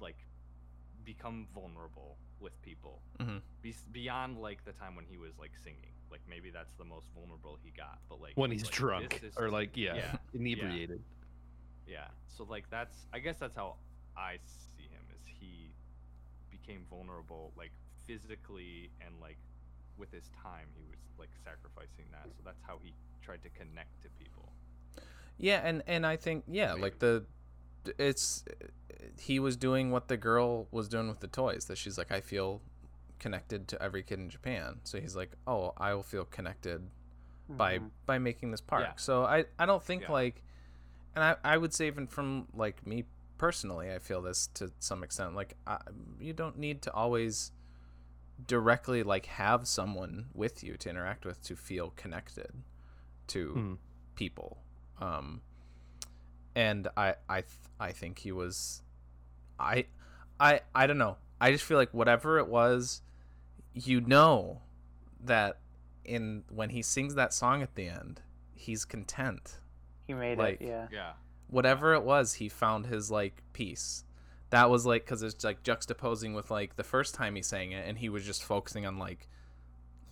like 0.00 0.16
become 1.04 1.46
vulnerable 1.54 2.18
with 2.40 2.60
people. 2.62 3.02
Mhm. 3.18 3.42
Be- 3.62 3.74
beyond 3.92 4.38
like 4.38 4.64
the 4.64 4.72
time 4.72 4.94
when 4.96 5.04
he 5.06 5.18
was 5.18 5.38
like 5.38 5.56
singing. 5.56 5.92
Like 6.10 6.20
maybe 6.28 6.50
that's 6.50 6.72
the 6.78 6.84
most 6.84 7.06
vulnerable 7.14 7.58
he 7.62 7.70
got. 7.70 7.98
But 8.08 8.20
like 8.20 8.32
when 8.34 8.50
he's 8.50 8.64
like, 8.64 8.72
drunk 8.72 9.20
is 9.24 9.34
or 9.36 9.50
like 9.50 9.76
yeah, 9.76 9.94
yeah, 9.96 10.16
inebriated. 10.34 11.02
yeah. 11.86 12.08
So 12.28 12.44
like 12.48 12.64
that's 12.70 12.96
I 13.12 13.18
guess 13.18 13.38
that's 13.38 13.56
how 13.56 13.76
I 14.16 14.38
see 14.44 14.84
him 14.84 15.02
is 15.14 15.22
he 15.40 15.72
became 16.50 16.84
vulnerable 16.90 17.52
like 17.56 17.72
physically 18.06 18.90
and 19.04 19.14
like 19.20 19.38
with 19.98 20.10
his 20.10 20.30
time 20.42 20.66
he 20.74 20.82
was 20.90 20.98
like 21.18 21.30
sacrificing 21.44 22.06
that. 22.12 22.26
So 22.36 22.42
that's 22.44 22.62
how 22.66 22.78
he 22.82 22.92
tried 23.22 23.42
to 23.42 23.48
connect 23.50 24.02
to 24.02 24.08
people. 24.18 24.52
Yeah, 25.38 25.60
and 25.64 25.82
and 25.86 26.06
I 26.06 26.16
think 26.16 26.44
yeah, 26.48 26.70
Maybe. 26.70 26.82
like 26.82 26.98
the 26.98 27.24
it's 27.98 28.44
he 29.18 29.38
was 29.38 29.56
doing 29.56 29.90
what 29.90 30.08
the 30.08 30.16
girl 30.16 30.66
was 30.70 30.88
doing 30.88 31.08
with 31.08 31.20
the 31.20 31.28
toys. 31.28 31.66
That 31.66 31.78
she's 31.78 31.96
like, 31.96 32.12
I 32.12 32.20
feel 32.20 32.60
connected 33.20 33.68
to 33.68 33.80
every 33.80 34.02
kid 34.02 34.18
in 34.18 34.28
Japan. 34.30 34.80
So 34.82 35.00
he's 35.00 35.14
like, 35.14 35.30
oh, 35.46 35.72
I 35.76 35.94
will 35.94 36.02
feel 36.02 36.24
connected 36.24 36.90
by 37.48 37.78
Mhm. 37.78 37.90
by 38.06 38.18
making 38.18 38.50
this 38.50 38.60
park. 38.60 38.82
Yeah. 38.82 38.92
So 38.96 39.24
I 39.24 39.44
I 39.58 39.66
don't 39.66 39.82
think 39.82 40.02
Yeah. 40.02 40.12
like, 40.12 40.42
and 41.14 41.22
I 41.22 41.36
I 41.44 41.56
would 41.56 41.72
say 41.72 41.86
even 41.86 42.06
from 42.08 42.48
like 42.54 42.84
me 42.86 43.04
personally, 43.38 43.92
I 43.92 43.98
feel 44.00 44.20
this 44.22 44.48
to 44.54 44.72
some 44.80 45.02
extent. 45.04 45.34
Like 45.34 45.56
I, 45.66 45.78
you 46.18 46.32
don't 46.32 46.58
need 46.58 46.82
to 46.82 46.92
always 46.92 47.52
directly 48.46 49.02
like 49.02 49.26
have 49.26 49.68
someone 49.68 50.26
with 50.34 50.64
you 50.64 50.76
to 50.78 50.88
interact 50.90 51.24
with 51.26 51.42
to 51.42 51.54
feel 51.56 51.90
connected 51.90 52.62
to 53.28 53.52
Hmm. 53.52 53.74
people. 54.14 54.62
Um, 54.98 55.42
and 56.54 56.88
I 56.96 57.16
I 57.28 57.40
th- 57.42 57.52
I 57.78 57.92
think 57.92 58.18
he 58.18 58.32
was, 58.32 58.82
I 59.58 59.86
I 60.38 60.60
I 60.74 60.86
don't 60.86 60.98
know. 60.98 61.16
I 61.40 61.52
just 61.52 61.64
feel 61.64 61.78
like 61.78 61.92
whatever 61.94 62.38
it 62.38 62.48
was, 62.48 63.02
you 63.74 64.00
know, 64.00 64.62
that 65.24 65.58
in 66.04 66.44
when 66.50 66.70
he 66.70 66.82
sings 66.82 67.14
that 67.14 67.32
song 67.32 67.62
at 67.62 67.74
the 67.74 67.88
end, 67.88 68.20
he's 68.54 68.84
content. 68.84 69.58
He 70.06 70.14
made 70.14 70.38
like- 70.38 70.60
it. 70.60 70.66
Yeah. 70.68 70.88
Yeah. 70.92 71.12
Whatever 71.48 71.94
it 71.94 72.02
was, 72.04 72.34
he 72.34 72.48
found 72.48 72.86
his 72.86 73.10
like 73.10 73.42
peace. 73.52 74.04
That 74.50 74.70
was 74.70 74.86
like 74.86 75.04
because 75.04 75.22
it's 75.22 75.44
like 75.44 75.62
juxtaposing 75.62 76.34
with 76.34 76.50
like 76.50 76.76
the 76.76 76.84
first 76.84 77.14
time 77.14 77.34
he 77.34 77.42
sang 77.42 77.72
it, 77.72 77.86
and 77.88 77.98
he 77.98 78.08
was 78.08 78.24
just 78.24 78.42
focusing 78.44 78.86
on 78.86 78.98
like 78.98 79.28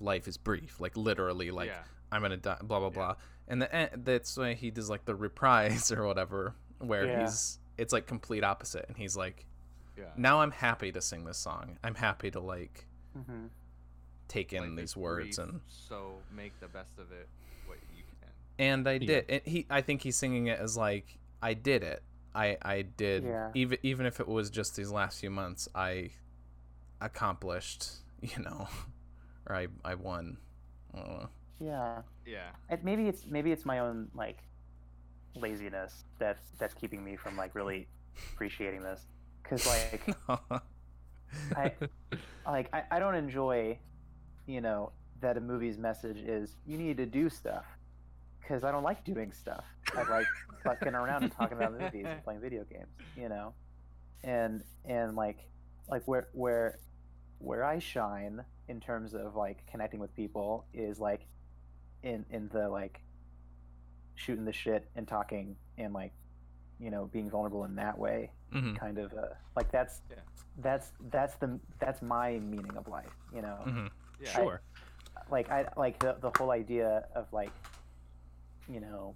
life 0.00 0.26
is 0.28 0.36
brief, 0.36 0.80
like 0.80 0.96
literally, 0.96 1.50
like 1.50 1.68
yeah. 1.68 1.82
I'm 2.10 2.22
gonna 2.22 2.36
die, 2.36 2.58
blah 2.62 2.78
blah 2.80 2.88
Yeah. 2.88 2.94
blah. 2.94 3.14
And 3.48 3.62
the 3.62 3.74
end, 3.74 4.04
that's 4.04 4.36
why 4.36 4.54
he 4.54 4.70
does 4.70 4.90
like 4.90 5.04
the 5.04 5.14
reprise 5.14 5.90
or 5.96 6.06
whatever, 6.06 6.54
where 6.78 7.06
Yeah. 7.06 7.20
he's 7.22 7.58
it's 7.76 7.92
like 7.92 8.06
complete 8.06 8.42
opposite, 8.42 8.84
and 8.88 8.96
he's 8.96 9.16
like, 9.16 9.46
Yeah. 9.96 10.06
now 10.16 10.40
I'm 10.40 10.50
happy 10.50 10.90
to 10.92 11.00
sing 11.00 11.24
this 11.24 11.38
song. 11.38 11.78
I'm 11.84 11.94
happy 11.94 12.30
to 12.32 12.40
like 12.40 12.86
hmm 13.14 13.46
take 14.28 14.52
in 14.52 14.76
Life 14.76 14.76
these 14.76 14.96
words 14.96 15.38
brief, 15.38 15.38
and 15.38 15.60
so 15.66 16.24
make 16.30 16.58
the 16.60 16.68
best 16.68 16.98
of 16.98 17.10
it 17.12 17.28
what 17.64 17.78
you 17.96 18.02
can. 18.20 18.30
and 18.58 18.88
I 18.88 18.98
Yeah. 18.98 19.06
did. 19.06 19.24
And 19.28 19.42
he 19.44 19.66
I 19.70 19.80
think 19.80 20.02
he's 20.02 20.16
singing 20.16 20.46
it 20.46 20.58
as 20.58 20.76
like 20.76 21.18
I 21.42 21.54
did 21.54 21.82
it. 21.82 22.02
I 22.34 22.56
I 22.62 22.82
did 22.82 23.24
Yeah. 23.24 23.50
even 23.54 23.78
even 23.82 24.06
if 24.06 24.20
it 24.20 24.28
was 24.28 24.50
just 24.50 24.76
these 24.76 24.90
last 24.90 25.20
few 25.20 25.30
months, 25.30 25.68
I 25.74 26.10
accomplished, 27.00 27.90
you 28.20 28.42
know, 28.42 28.68
or 29.46 29.56
I 29.56 29.68
I 29.84 29.94
won. 29.94 30.38
I. 30.94 31.28
Yeah. 31.60 32.02
Yeah. 32.26 32.50
It, 32.70 32.84
maybe 32.84 33.08
it's 33.08 33.26
maybe 33.26 33.52
it's 33.52 33.64
my 33.64 33.80
own 33.80 34.08
like 34.14 34.38
laziness 35.34 36.04
that's 36.18 36.50
that's 36.58 36.74
keeping 36.74 37.04
me 37.04 37.16
from 37.16 37.36
like 37.36 37.54
really 37.54 37.88
appreciating 38.34 38.82
this 38.82 39.06
because 39.42 39.64
like 39.66 40.16
I 41.56 41.72
like 42.46 42.68
I, 42.72 42.84
I 42.90 42.98
don't 42.98 43.14
enjoy 43.14 43.78
you 44.46 44.60
know 44.60 44.92
that 45.20 45.36
a 45.36 45.40
movie's 45.40 45.78
message 45.78 46.18
is 46.18 46.56
you 46.66 46.78
need 46.78 46.96
to 46.96 47.06
do 47.06 47.28
stuff 47.28 47.64
because 48.40 48.64
I 48.64 48.70
don't 48.70 48.82
like 48.82 49.04
doing 49.04 49.32
stuff. 49.32 49.64
I 49.94 50.08
like 50.08 50.26
fucking 50.64 50.94
around 50.94 51.24
and 51.24 51.32
talking 51.32 51.58
about 51.58 51.78
movies 51.78 52.06
and 52.08 52.22
playing 52.24 52.40
video 52.40 52.64
games, 52.64 52.88
you 53.16 53.28
know, 53.28 53.52
and 54.24 54.62
and 54.84 55.16
like 55.16 55.38
like 55.88 56.02
where 56.06 56.28
where 56.32 56.78
where 57.38 57.64
I 57.64 57.78
shine 57.78 58.44
in 58.68 58.80
terms 58.80 59.14
of 59.14 59.34
like 59.34 59.66
connecting 59.70 60.00
with 60.00 60.14
people 60.14 60.66
is 60.72 60.98
like 60.98 61.26
in 62.02 62.24
in 62.30 62.48
the 62.52 62.68
like 62.68 63.00
shooting 64.14 64.44
the 64.44 64.52
shit 64.52 64.88
and 64.96 65.06
talking 65.06 65.56
and 65.76 65.92
like 65.92 66.12
you 66.80 66.90
know 66.90 67.06
being 67.12 67.28
vulnerable 67.30 67.64
in 67.64 67.74
that 67.76 67.98
way 67.98 68.30
Mhm, 68.52 68.78
kind 68.78 68.98
of 68.98 69.12
uh, 69.12 69.26
like 69.56 69.70
that's 69.70 70.00
Yeah. 70.10 70.16
that's 70.58 70.92
that's 71.10 71.34
the 71.36 71.58
that's 71.78 72.00
my 72.02 72.38
meaning 72.38 72.76
of 72.76 72.88
life 72.88 73.14
you 73.34 73.42
know 73.42 73.58
mhm. 73.66 73.90
Yeah. 74.20 74.30
Sure. 74.30 74.60
like 75.30 75.50
i 75.50 75.66
like 75.76 75.98
the, 75.98 76.16
the 76.20 76.30
whole 76.38 76.50
idea 76.50 77.04
of 77.14 77.30
like 77.32 77.52
you 78.68 78.80
know 78.80 79.14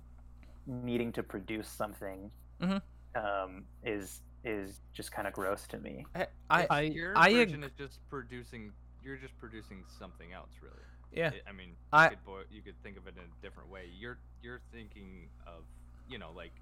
needing 0.67 1.13
to 1.13 1.23
produce 1.23 1.69
something 1.69 2.31
Mhm. 2.61 2.83
um 3.15 3.65
is 3.85 4.21
is 4.45 4.81
just 4.93 5.13
kind 5.13 5.27
of 5.29 5.35
gross 5.35 5.67
to 5.69 5.79
me 5.79 6.05
I 6.15 6.27
I, 6.51 6.67
I- 6.71 6.81
Your 6.83 7.17
I 7.17 7.29
ag- 7.29 7.49
version 7.49 7.65
is 7.65 7.73
just 7.79 7.99
producing. 8.11 8.73
You're 9.05 9.17
just 9.17 9.37
producing 9.39 9.83
something 9.99 10.33
else, 10.33 10.51
really. 10.63 10.85
yeah. 11.13 11.31
I- 11.47 11.51
I 11.51 11.53
mean, 11.53 11.71
you 11.71 11.75
I- 11.93 12.09
could 12.09 12.25
boil, 12.25 12.43
you 12.51 12.61
could 12.63 12.77
think 12.85 12.97
of 12.97 13.07
it 13.09 13.15
in 13.17 13.23
a 13.23 13.43
different 13.43 13.69
way. 13.71 13.85
You're 13.99 14.19
you're 14.43 14.61
thinking 14.73 15.29
of 15.47 15.63
you 16.09 16.19
know 16.19 16.31
like 16.37 16.53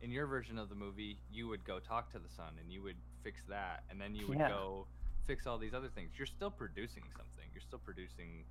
in 0.00 0.10
your 0.10 0.26
version 0.26 0.58
of 0.58 0.68
the 0.68 0.74
movie, 0.74 1.18
you 1.30 1.48
would 1.48 1.64
go 1.64 1.78
talk 1.78 2.10
to 2.12 2.18
the 2.18 2.28
son 2.28 2.54
and 2.60 2.72
you 2.72 2.82
would 2.82 2.96
fix 3.22 3.42
that, 3.48 3.84
and 3.90 4.00
then 4.00 4.14
you 4.14 4.26
would 4.28 4.38
Yeah. 4.38 4.48
go 4.50 4.86
fix 5.26 5.46
all 5.46 5.58
these 5.58 5.74
other 5.74 5.88
things. 5.88 6.12
You're 6.16 6.26
still 6.26 6.50
producing 6.50 7.02
something. 7.16 7.44
You're 7.52 7.60
still 7.60 7.78
producing. 7.80 8.44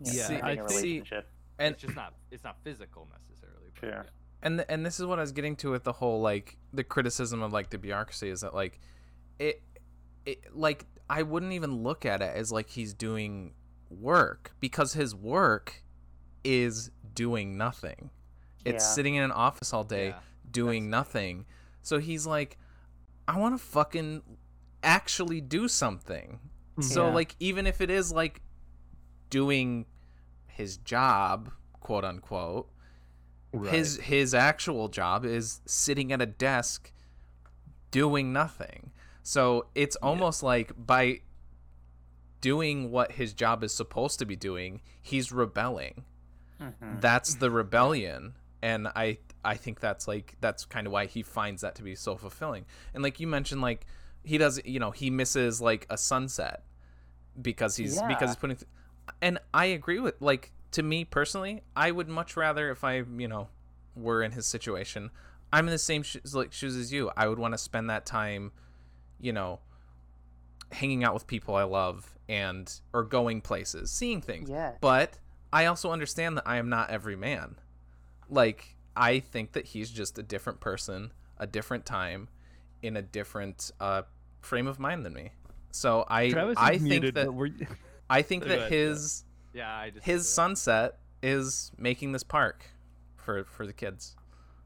Yeah, 0.00 0.22
having 0.28 0.42
I 0.44 0.50
a 0.52 0.56
think- 0.56 0.68
relationship. 0.70 1.28
And 1.58 1.74
it's 1.74 1.82
just 1.82 1.94
not. 1.94 2.14
It's 2.30 2.42
not 2.44 2.56
physical 2.64 3.06
necessarily. 3.12 3.70
But 3.74 3.80
Sure. 3.80 3.90
yeah. 3.90 4.10
and 4.42 4.58
th- 4.58 4.66
and 4.70 4.86
this 4.86 4.98
is 4.98 5.04
what 5.04 5.18
I 5.18 5.22
was 5.22 5.32
getting 5.32 5.54
to 5.56 5.70
with 5.70 5.84
the 5.84 5.92
whole 5.92 6.22
like 6.22 6.56
the 6.72 6.82
criticism 6.82 7.42
of 7.42 7.52
like 7.52 7.68
the 7.68 7.76
bureaucracy 7.76 8.30
is 8.30 8.40
that 8.40 8.54
like 8.54 8.80
it 9.38 9.62
it 10.24 10.56
like 10.56 10.86
I 11.10 11.22
wouldn't 11.22 11.52
even 11.52 11.82
look 11.82 12.06
at 12.06 12.22
it 12.22 12.34
as 12.34 12.50
like 12.50 12.70
he's 12.70 12.94
doing 12.94 13.54
work 13.90 14.52
because 14.60 14.94
his 14.94 15.14
work 15.14 15.82
is 16.44 16.90
doing 17.12 17.58
nothing. 17.58 18.08
It's 18.64 18.82
Yeah. 18.84 18.88
sitting 18.94 19.14
in 19.16 19.22
an 19.24 19.32
office 19.32 19.74
all 19.74 19.84
day 19.84 20.08
Yeah. 20.08 20.20
Doing 20.52 20.90
nothing. 20.90 21.46
So 21.82 21.98
he's 21.98 22.26
like 22.26 22.58
I 23.28 23.38
want 23.38 23.54
to 23.54 23.58
fucking 23.64 24.22
actually 24.82 25.40
do 25.40 25.68
something. 25.68 26.40
So 26.80 27.04
like 27.14 27.36
even 27.40 27.66
if 27.66 27.80
it 27.80 27.90
is 27.90 28.10
like 28.12 28.40
doing 29.28 29.86
his 30.46 30.76
job, 30.78 31.50
quote 31.80 32.04
unquote, 32.04 32.68
his 33.70 33.96
his 33.98 34.34
actual 34.34 34.88
job 34.88 35.24
is 35.24 35.60
sitting 35.66 36.12
at 36.12 36.22
a 36.22 36.26
desk 36.26 36.92
doing 37.90 38.32
nothing. 38.32 38.92
So 39.22 39.66
it's 39.74 39.96
almost 39.96 40.42
like 40.42 40.72
by 40.76 41.20
doing 42.40 42.90
what 42.90 43.12
his 43.12 43.32
job 43.34 43.62
is 43.62 43.74
supposed 43.74 44.18
to 44.18 44.24
be 44.26 44.36
doing, 44.36 44.80
he's 45.02 45.30
rebelling. 45.32 46.04
Mhm. 46.60 47.00
That's 47.00 47.34
the 47.34 47.50
rebellion. 47.50 48.34
And 48.62 48.88
I 48.88 49.18
I 49.44 49.54
think 49.54 49.80
that's 49.80 50.06
like 50.06 50.36
that's 50.40 50.64
kind 50.64 50.86
of 50.86 50.92
why 50.92 51.06
he 51.06 51.22
finds 51.22 51.62
that 51.62 51.74
to 51.76 51.82
be 51.82 51.94
so 51.94 52.16
fulfilling. 52.16 52.66
And 52.94 53.02
like 53.02 53.20
you 53.20 53.26
mentioned 53.26 53.60
like 53.62 53.86
he 54.22 54.38
does 54.38 54.60
you 54.64 54.78
know, 54.80 54.90
he 54.90 55.10
misses 55.10 55.60
like 55.60 55.86
a 55.90 55.96
sunset 55.96 56.62
because 57.40 57.76
he's 57.76 58.00
because 58.02 58.30
he's 58.30 58.36
putting 58.36 58.56
th- 58.56 58.68
and 59.22 59.38
I 59.52 59.66
agree 59.66 59.98
with 59.98 60.20
like 60.20 60.52
to 60.72 60.82
me 60.82 61.04
personally, 61.04 61.62
I 61.74 61.90
would 61.90 62.08
much 62.08 62.36
rather 62.36 62.70
if 62.70 62.84
I, 62.84 63.02
you 63.16 63.28
know, 63.28 63.48
were 63.96 64.22
in 64.22 64.32
his 64.32 64.46
situation, 64.46 65.10
I'm 65.52 65.66
in 65.66 65.72
the 65.72 65.78
same 65.78 66.02
shoes 66.02 66.34
like 66.34 66.52
shoes 66.52 66.76
as 66.76 66.92
you. 66.92 67.10
I 67.16 67.28
would 67.28 67.38
want 67.38 67.54
to 67.54 67.58
spend 67.58 67.90
that 67.90 68.06
time, 68.06 68.52
you 69.20 69.32
know, 69.32 69.60
hanging 70.72 71.02
out 71.02 71.14
with 71.14 71.26
people 71.26 71.54
I 71.54 71.64
love 71.64 72.14
and 72.28 72.72
or 72.92 73.02
going 73.02 73.40
places, 73.40 73.90
seeing 73.90 74.20
things. 74.20 74.48
Yeah. 74.48 74.72
But 74.80 75.18
I 75.52 75.66
also 75.66 75.90
understand 75.90 76.36
that 76.36 76.46
I 76.46 76.58
am 76.58 76.68
not 76.68 76.90
every 76.90 77.16
man. 77.16 77.56
Like 78.30 78.76
I 78.96 79.20
think 79.20 79.52
that 79.52 79.66
he's 79.66 79.90
just 79.90 80.18
a 80.18 80.22
different 80.22 80.60
person, 80.60 81.12
a 81.38 81.46
different 81.46 81.84
time, 81.86 82.28
in 82.82 82.96
a 82.96 83.02
different 83.02 83.70
uh, 83.80 84.02
frame 84.40 84.66
of 84.66 84.78
mind 84.78 85.04
than 85.04 85.12
me. 85.12 85.32
So 85.72 86.04
I 86.08 86.30
Travis 86.30 86.56
I 86.58 86.72
think 86.78 86.82
muted, 86.82 87.14
that 87.14 87.26
but 87.26 87.32
we're- 87.32 87.66
I 88.10 88.22
think 88.22 88.44
that 88.44 88.58
ahead, 88.58 88.72
yeah. 88.72 88.76
his 88.76 89.24
Yeah. 89.52 89.76
I 89.76 89.90
just. 89.90 90.04
his 90.06 90.28
sunset 90.28 90.98
is 91.22 91.70
making 91.78 92.12
this 92.12 92.22
park 92.24 92.64
for 93.16 93.44
for 93.44 93.66
the 93.66 93.72
kids. 93.72 94.16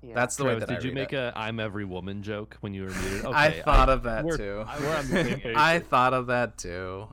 Yeah. 0.07 0.15
That's 0.15 0.37
the 0.37 0.45
way 0.45 0.51
Travis, 0.51 0.69
that 0.69 0.73
I 0.73 0.75
did 0.77 0.85
you 0.85 0.91
read 0.91 0.95
make 0.95 1.13
it. 1.15 1.17
a 1.17 1.33
"I'm 1.35 1.59
every 1.59 1.85
woman" 1.85 2.23
joke 2.23 2.57
when 2.61 2.75
you 2.75 2.83
were 2.83 2.91
muted? 2.91 3.25
Okay, 3.25 3.35
I 3.35 3.63
thought 3.63 3.89
of 3.89 4.03
that 4.03 4.25
we're- 4.25 4.37
too. 4.37 4.65
I 4.67 4.79
We're 4.81 4.97
on 4.97 5.09
the 5.09 5.25
same 5.25 5.41
page. 5.41 5.57
I 5.57 5.79
thought 5.79 6.13
of 6.13 6.27
that 6.27 6.59
too. 6.59 7.09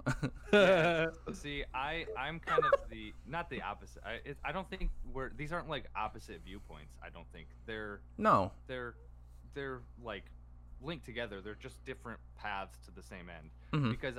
See, 1.33 1.63
I 1.73 2.05
I'm 2.17 2.39
kind 2.39 2.63
of 2.65 2.73
the 2.89 3.13
not 3.27 3.49
the 3.49 3.61
opposite. 3.61 4.01
I 4.05 4.19
it, 4.25 4.37
I 4.43 4.51
don't 4.51 4.69
think 4.69 4.89
we're 5.13 5.31
these 5.37 5.51
aren't 5.53 5.69
like 5.69 5.85
opposite 5.95 6.41
viewpoints. 6.45 6.93
I 7.03 7.09
don't 7.09 7.27
think 7.31 7.47
they're 7.65 8.01
no. 8.17 8.51
they're 8.67 8.95
they're 9.53 9.81
like 10.03 10.25
linked 10.83 11.05
together. 11.05 11.41
They're 11.41 11.55
just 11.55 11.83
different 11.85 12.19
paths 12.37 12.77
to 12.85 12.91
the 12.91 13.03
same 13.03 13.27
end. 13.29 13.49
Mhm. 13.83 13.91
Because 13.91 14.15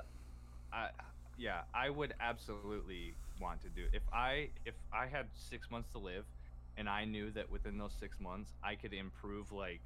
I 0.72 0.88
yeah, 1.36 1.62
I 1.74 1.90
would 1.90 2.14
absolutely 2.20 3.14
want 3.40 3.60
to 3.62 3.68
do 3.68 3.84
if 3.92 4.02
I 4.12 4.48
if 4.64 4.74
I 4.92 5.06
had 5.06 5.26
6 5.34 5.70
months 5.70 5.90
to 5.92 5.98
live 5.98 6.24
and 6.76 6.88
I 6.88 7.04
knew 7.04 7.30
that 7.32 7.50
within 7.50 7.78
those 7.78 7.94
6 8.00 8.20
months 8.20 8.52
I 8.62 8.74
could 8.74 8.92
improve 8.92 9.52
like 9.52 9.80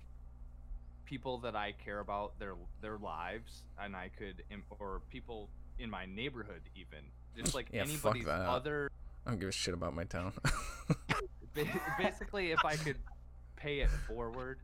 people 1.04 1.38
that 1.38 1.54
I 1.54 1.72
care 1.72 2.00
about 2.00 2.38
their 2.38 2.54
their 2.80 2.98
lives 2.98 3.62
and 3.78 3.94
I 3.96 4.10
could 4.18 4.42
or 4.78 5.02
people 5.10 5.48
in 5.78 5.90
my 5.90 6.06
neighborhood 6.06 6.62
even 6.74 7.04
just 7.36 7.54
like 7.54 7.68
Yeah, 7.72 7.82
anybody's 7.82 8.26
other 8.26 8.90
I 9.26 9.30
don't 9.30 9.40
give 9.40 9.48
a 9.48 9.52
shit 9.52 9.74
about 9.74 9.94
my 9.94 10.04
town. 10.04 10.32
basically 11.98 12.52
if 12.52 12.64
i 12.64 12.76
could 12.76 12.96
pay 13.56 13.80
it 13.80 13.90
forward 14.06 14.58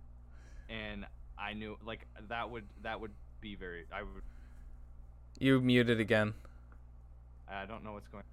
and 0.68 1.06
i 1.38 1.52
knew 1.52 1.76
like 1.84 2.06
that 2.28 2.50
would 2.50 2.64
that 2.82 3.00
would 3.00 3.12
be 3.40 3.54
very 3.54 3.84
i 3.92 4.02
would 4.02 4.22
you 5.38 5.60
muted 5.60 5.98
again. 5.98 6.34
i 7.48 7.64
don't 7.64 7.82
know 7.82 7.92
what's 7.94 8.08
going 8.08 8.24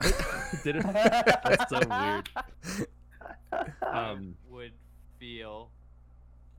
Did 0.64 0.76
it? 0.76 0.82
That's 0.82 1.70
so 1.70 1.80
weird. 1.88 2.28
Um, 3.82 4.34
would 4.48 4.72
feel 5.18 5.70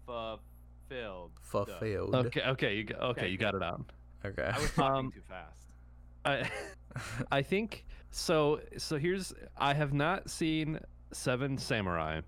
fulfilled 0.05 1.31
Fulfilled. 1.41 2.15
Okay, 2.15 2.41
okay, 2.41 2.75
you 2.75 2.83
got, 2.85 2.99
okay, 3.01 3.21
Okay, 3.21 3.27
you 3.29 3.37
got 3.37 3.55
it 3.55 3.63
out. 3.63 3.85
Okay. 4.25 4.49
i 4.53 4.59
was 4.59 4.71
talking 4.71 4.95
Um, 5.05 5.11
too 5.11 5.21
fast 5.27 5.67
I, 6.25 6.49
I 7.31 7.41
think 7.41 7.85
so. 8.09 8.59
So 8.77 8.97
here's 8.97 9.33
I 9.57 9.73
have 9.73 9.93
not 9.93 10.29
seen 10.29 10.79
Seven 11.13 11.57
Samurai, 11.57 12.21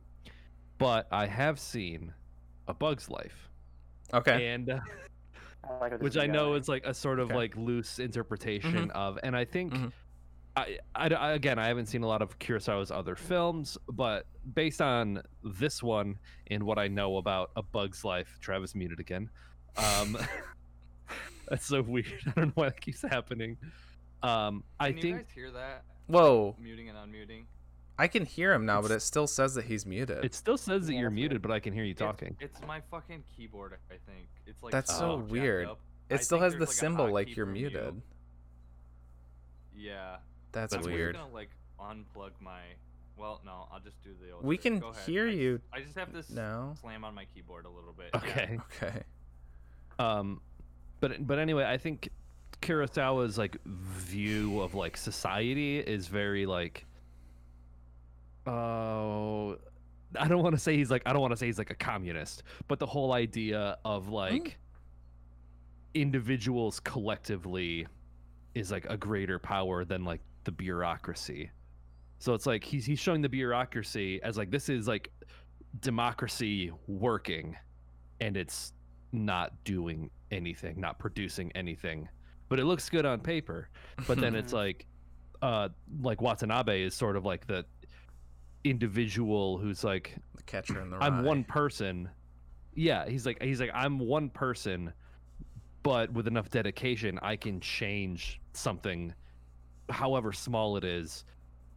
but 0.77 1.07
I 1.11 1.25
have 1.25 1.59
seen 1.59 2.13
A 2.67 2.73
Bug's 2.73 3.09
Life, 3.09 3.49
okay. 4.13 4.47
and 4.49 4.69
uh, 4.69 4.79
I 5.69 5.73
like 5.79 6.01
which 6.01 6.15
I 6.17 6.27
know 6.27 6.49
going. 6.49 6.61
is 6.61 6.69
like 6.69 6.85
a 6.85 6.93
sort 6.93 7.19
of 7.19 7.27
Okay. 7.29 7.35
like 7.35 7.57
loose 7.57 7.99
interpretation 7.99 8.91
of, 8.91 9.17
and 9.23 9.35
I 9.35 9.43
think. 9.45 9.73
Mhm. 9.73 9.91
I, 10.59 10.77
I, 10.95 11.07
I- 11.13 11.31
again, 11.33 11.59
I 11.59 11.67
haven't 11.67 11.87
seen 11.87 12.03
a 12.03 12.07
lot 12.07 12.21
of 12.21 12.37
Kurosawa's 12.39 12.91
other 12.91 13.15
films, 13.15 13.77
but 13.87 14.25
based 14.53 14.81
on 14.81 15.21
this 15.43 15.81
one 15.83 16.17
and 16.47 16.63
what 16.63 16.77
I 16.79 16.87
know 16.87 17.17
about 17.17 17.51
A 17.55 17.61
Bug's 17.63 18.03
Life, 18.03 18.37
Travis 18.41 18.75
muted 18.75 18.99
again. 18.99 19.29
Um, 19.77 20.17
that's 21.47 21.65
so 21.65 21.81
weird. 21.81 22.05
I 22.27 22.31
don't 22.31 22.47
know 22.47 22.51
why 22.55 22.65
that 22.69 22.81
keeps 22.81 23.01
happening. 23.01 23.57
Um, 24.23 24.63
I 24.79 24.89
Can 24.89 24.95
you 24.97 25.01
think 25.03 25.17
guys 25.17 25.25
hear 25.33 25.51
that 25.51 25.83
Whoa. 26.07 26.55
muting 26.59 26.89
and 26.89 26.97
unmuting 26.97 27.43
I 27.97 28.07
can 28.07 28.25
hear 28.25 28.53
him 28.53 28.65
now, 28.65 28.81
but 28.81 28.91
it 28.91 29.01
still 29.01 29.27
says 29.27 29.53
that 29.55 29.65
he's 29.65 29.85
muted. 29.85 30.23
it 30.23 30.33
still 30.33 30.57
says 30.57 30.87
that 30.87 30.93
Yeah, 30.93 31.01
you're 31.01 31.09
muted, 31.09 31.33
weird. 31.33 31.41
but 31.41 31.51
I 31.51 31.59
can 31.59 31.73
hear 31.73 31.83
you 31.83 31.93
talking. 31.93 32.35
it's, 32.39 32.59
my 32.67 32.81
fucking 32.91 33.23
keyboard 33.35 33.73
i 33.91 33.95
think 34.09 34.27
it's 34.47 34.63
like 34.63 34.71
That's 34.71 34.97
so 34.97 35.17
weird. 35.17 35.67
up. 35.67 35.79
I 36.09 36.15
it 36.15 36.23
still 36.23 36.39
has 36.39 36.53
the 36.53 36.59
like, 36.61 36.69
symbol 36.69 37.11
like 37.11 37.35
you're 37.35 37.45
for 37.45 37.51
mute. 37.51 37.73
muted. 37.73 38.01
yeah 39.75 40.17
That's, 40.51 40.73
That's 40.73 40.87
weird. 40.87 41.15
I'm 41.15 41.23
gonna 41.23 41.33
like 41.33 41.49
unplug 41.79 42.31
my. 42.39 42.61
Well, 43.17 43.41
no, 43.45 43.67
I'll 43.71 43.79
just 43.81 44.01
do 44.03 44.11
the 44.25 44.31
old. 44.31 44.43
We 44.45 44.55
trick. 44.57 44.63
can 44.63 44.79
Go 44.79 44.87
ahead. 44.89 45.03
hear 45.05 45.23
I 45.27 45.29
just- 45.31 45.37
you 45.41 45.61
I 45.73 45.79
just 45.81 45.95
have 45.97 46.11
to 46.13 46.19
s- 46.19 46.29
now. 46.29 46.73
slam 46.79 47.03
on 47.03 47.13
my 47.13 47.25
keyboard 47.25 47.65
a 47.65 47.69
little 47.69 47.93
bit. 47.93 48.09
yeah. 48.13 48.19
Okay. 48.19 48.59
Okay. 48.83 49.03
Um, 49.99 50.41
but 51.01 51.27
but 51.27 51.37
anyway, 51.39 51.65
I 51.65 51.77
think 51.77 52.09
Kurosawa's 52.61 53.37
like 53.37 53.57
view 53.65 54.61
of 54.61 54.73
like 54.73 54.95
society 54.97 55.79
is 55.79 56.07
very 56.07 56.45
like, 56.45 56.85
oh, 58.47 59.57
I 60.17 60.27
don't 60.27 60.41
want 60.41 60.55
to 60.55 60.59
say 60.59 60.75
he's 60.77 60.89
like 60.89 61.03
I 61.05 61.11
don't 61.13 61.21
want 61.21 61.33
to 61.33 61.37
say 61.37 61.45
he's 61.47 61.57
like 61.57 61.69
a 61.71 61.75
communist, 61.75 62.43
but 62.67 62.79
the 62.79 62.85
whole 62.85 63.13
idea 63.13 63.77
of 63.85 64.07
like 64.09 64.57
individuals 65.93 66.79
collectively 66.79 67.87
is 68.55 68.71
like 68.71 68.85
a 68.89 68.97
greater 68.97 69.39
power 69.39 69.83
than 69.85 70.03
like 70.05 70.21
the 70.49 70.55
bureaucracy. 70.55 71.51
So 72.17 72.33
it's 72.33 72.47
like 72.47 72.63
he's 72.63 72.83
he's 72.83 72.97
showing 72.97 73.21
the 73.21 73.29
bureaucracy 73.29 74.19
as 74.23 74.35
like 74.35 74.49
this 74.49 74.67
is 74.67 74.87
like 74.87 75.11
democracy 75.79 76.71
working 76.87 77.55
and 78.19 78.35
it's 78.35 78.73
not 79.11 79.63
doing 79.63 80.09
anything, 80.31 80.81
not 80.81 80.97
producing 80.97 81.51
anything. 81.53 82.09
But 82.49 82.59
it 82.59 82.65
looks 82.65 82.89
good 82.89 83.05
on 83.05 83.19
paper. 83.19 83.69
But 84.07 84.19
then 84.19 84.33
it's 84.33 84.53
like 84.63 84.87
uh 85.43 85.69
like 86.01 86.19
Watanabe 86.19 86.81
is 86.81 86.95
sort 86.95 87.15
of 87.15 87.25
like 87.25 87.45
the 87.45 87.63
individual 88.63 89.59
who's 89.59 89.83
like 89.83 90.15
the 90.35 90.43
catcher 90.43 90.81
in 90.81 90.89
the 90.89 90.97
rye. 90.97 91.05
I'm 91.05 91.23
one 91.23 91.43
person. 91.43 92.09
Yeah, 92.73 93.07
he's 93.07 93.23
like 93.27 93.39
he's 93.39 93.59
like 93.59 93.71
I'm 93.71 93.99
one 93.99 94.31
person, 94.31 94.93
but 95.83 96.11
with 96.11 96.25
enough 96.25 96.49
dedication 96.49 97.19
I 97.21 97.35
can 97.35 97.59
change 97.59 98.41
something 98.53 99.13
however 99.89 100.31
small 100.33 100.77
it 100.77 100.83
is 100.83 101.25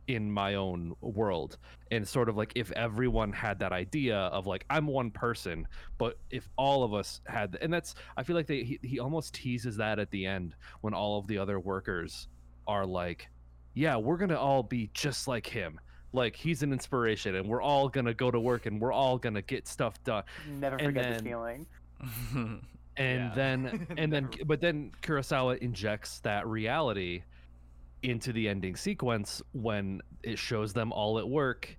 in 0.08 0.30
my 0.30 0.54
own 0.56 0.94
world. 1.00 1.58
And 1.92 2.06
sort 2.06 2.28
of 2.28 2.36
like 2.36 2.52
if 2.56 2.70
everyone 2.72 3.32
had 3.32 3.58
that 3.60 3.72
idea 3.72 4.16
of 4.18 4.46
like 4.46 4.64
I'm 4.70 4.86
one 4.86 5.10
person, 5.10 5.66
but 5.98 6.18
if 6.30 6.48
all 6.56 6.82
of 6.84 6.92
us 6.94 7.20
had 7.26 7.56
and 7.62 7.72
that's 7.72 7.94
I 8.16 8.22
feel 8.22 8.34
like 8.36 8.46
they 8.46 8.64
he, 8.64 8.78
he 8.82 8.98
almost 8.98 9.34
teases 9.34 9.76
that 9.76 9.98
at 9.98 10.10
the 10.10 10.26
end 10.26 10.54
when 10.80 10.92
all 10.94 11.18
of 11.18 11.26
the 11.28 11.38
other 11.38 11.60
workers 11.60 12.28
are 12.66 12.84
like 12.86 13.28
yeah, 13.74 13.96
we're 13.96 14.18
going 14.18 14.28
to 14.30 14.38
all 14.38 14.62
be 14.62 14.90
just 14.92 15.26
like 15.28 15.46
him. 15.46 15.80
like 16.12 16.36
he's 16.36 16.62
an 16.62 16.72
inspiration 16.72 17.36
and 17.36 17.48
we're 17.48 17.62
all 17.62 17.88
gonna 17.88 18.12
go 18.12 18.30
to 18.30 18.38
work 18.38 18.66
and 18.66 18.78
we're 18.80 18.92
all 18.92 19.16
gonna 19.16 19.40
get 19.40 19.66
stuff 19.66 20.02
done 20.04 20.22
Never 20.60 20.76
And 20.76 20.86
forget 20.88 21.04
then- 21.04 21.12
this 21.12 21.22
feeling. 21.22 21.66
and 22.34 22.60
Yeah. 22.98 23.32
then 23.34 23.86
and 23.96 24.12
then 24.12 24.28
but 24.46 24.60
then 24.60 24.92
kurosawa 25.02 25.58
injects 25.58 26.20
that 26.20 26.46
reality 26.46 27.22
into 28.02 28.32
the 28.32 28.48
ending 28.48 28.76
sequence 28.76 29.42
when 29.52 30.00
it 30.22 30.38
shows 30.38 30.72
them 30.72 30.92
all 30.92 31.18
at 31.18 31.28
work 31.28 31.76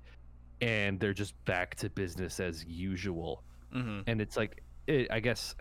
and 0.62 1.00
they're 1.00 1.14
just 1.14 1.34
back 1.46 1.76
to 1.76 1.90
business 1.90 2.40
as 2.40 2.64
usual 2.66 3.44
hmm 3.72 4.02
and 4.08 4.22
it's 4.22 4.38
like 4.38 4.64
it, 4.88 5.08
i 5.12 5.20
guess 5.20 5.56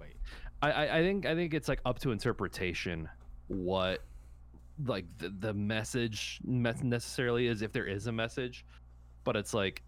Wait. 0.00 0.14
I, 0.62 0.98
I 0.98 1.02
think 1.02 1.26
i 1.26 1.34
think 1.34 1.54
it's 1.54 1.68
like 1.68 1.80
up 1.84 1.98
to 2.00 2.12
interpretation 2.12 3.08
what 3.48 4.00
like 4.86 5.04
the, 5.18 5.28
the 5.40 5.52
message 5.54 6.40
necessarily 6.44 7.46
is 7.46 7.62
if 7.62 7.72
there 7.72 7.86
is 7.86 8.06
a 8.06 8.12
message 8.12 8.64
but 9.24 9.36
it's 9.36 9.52
like 9.52 9.82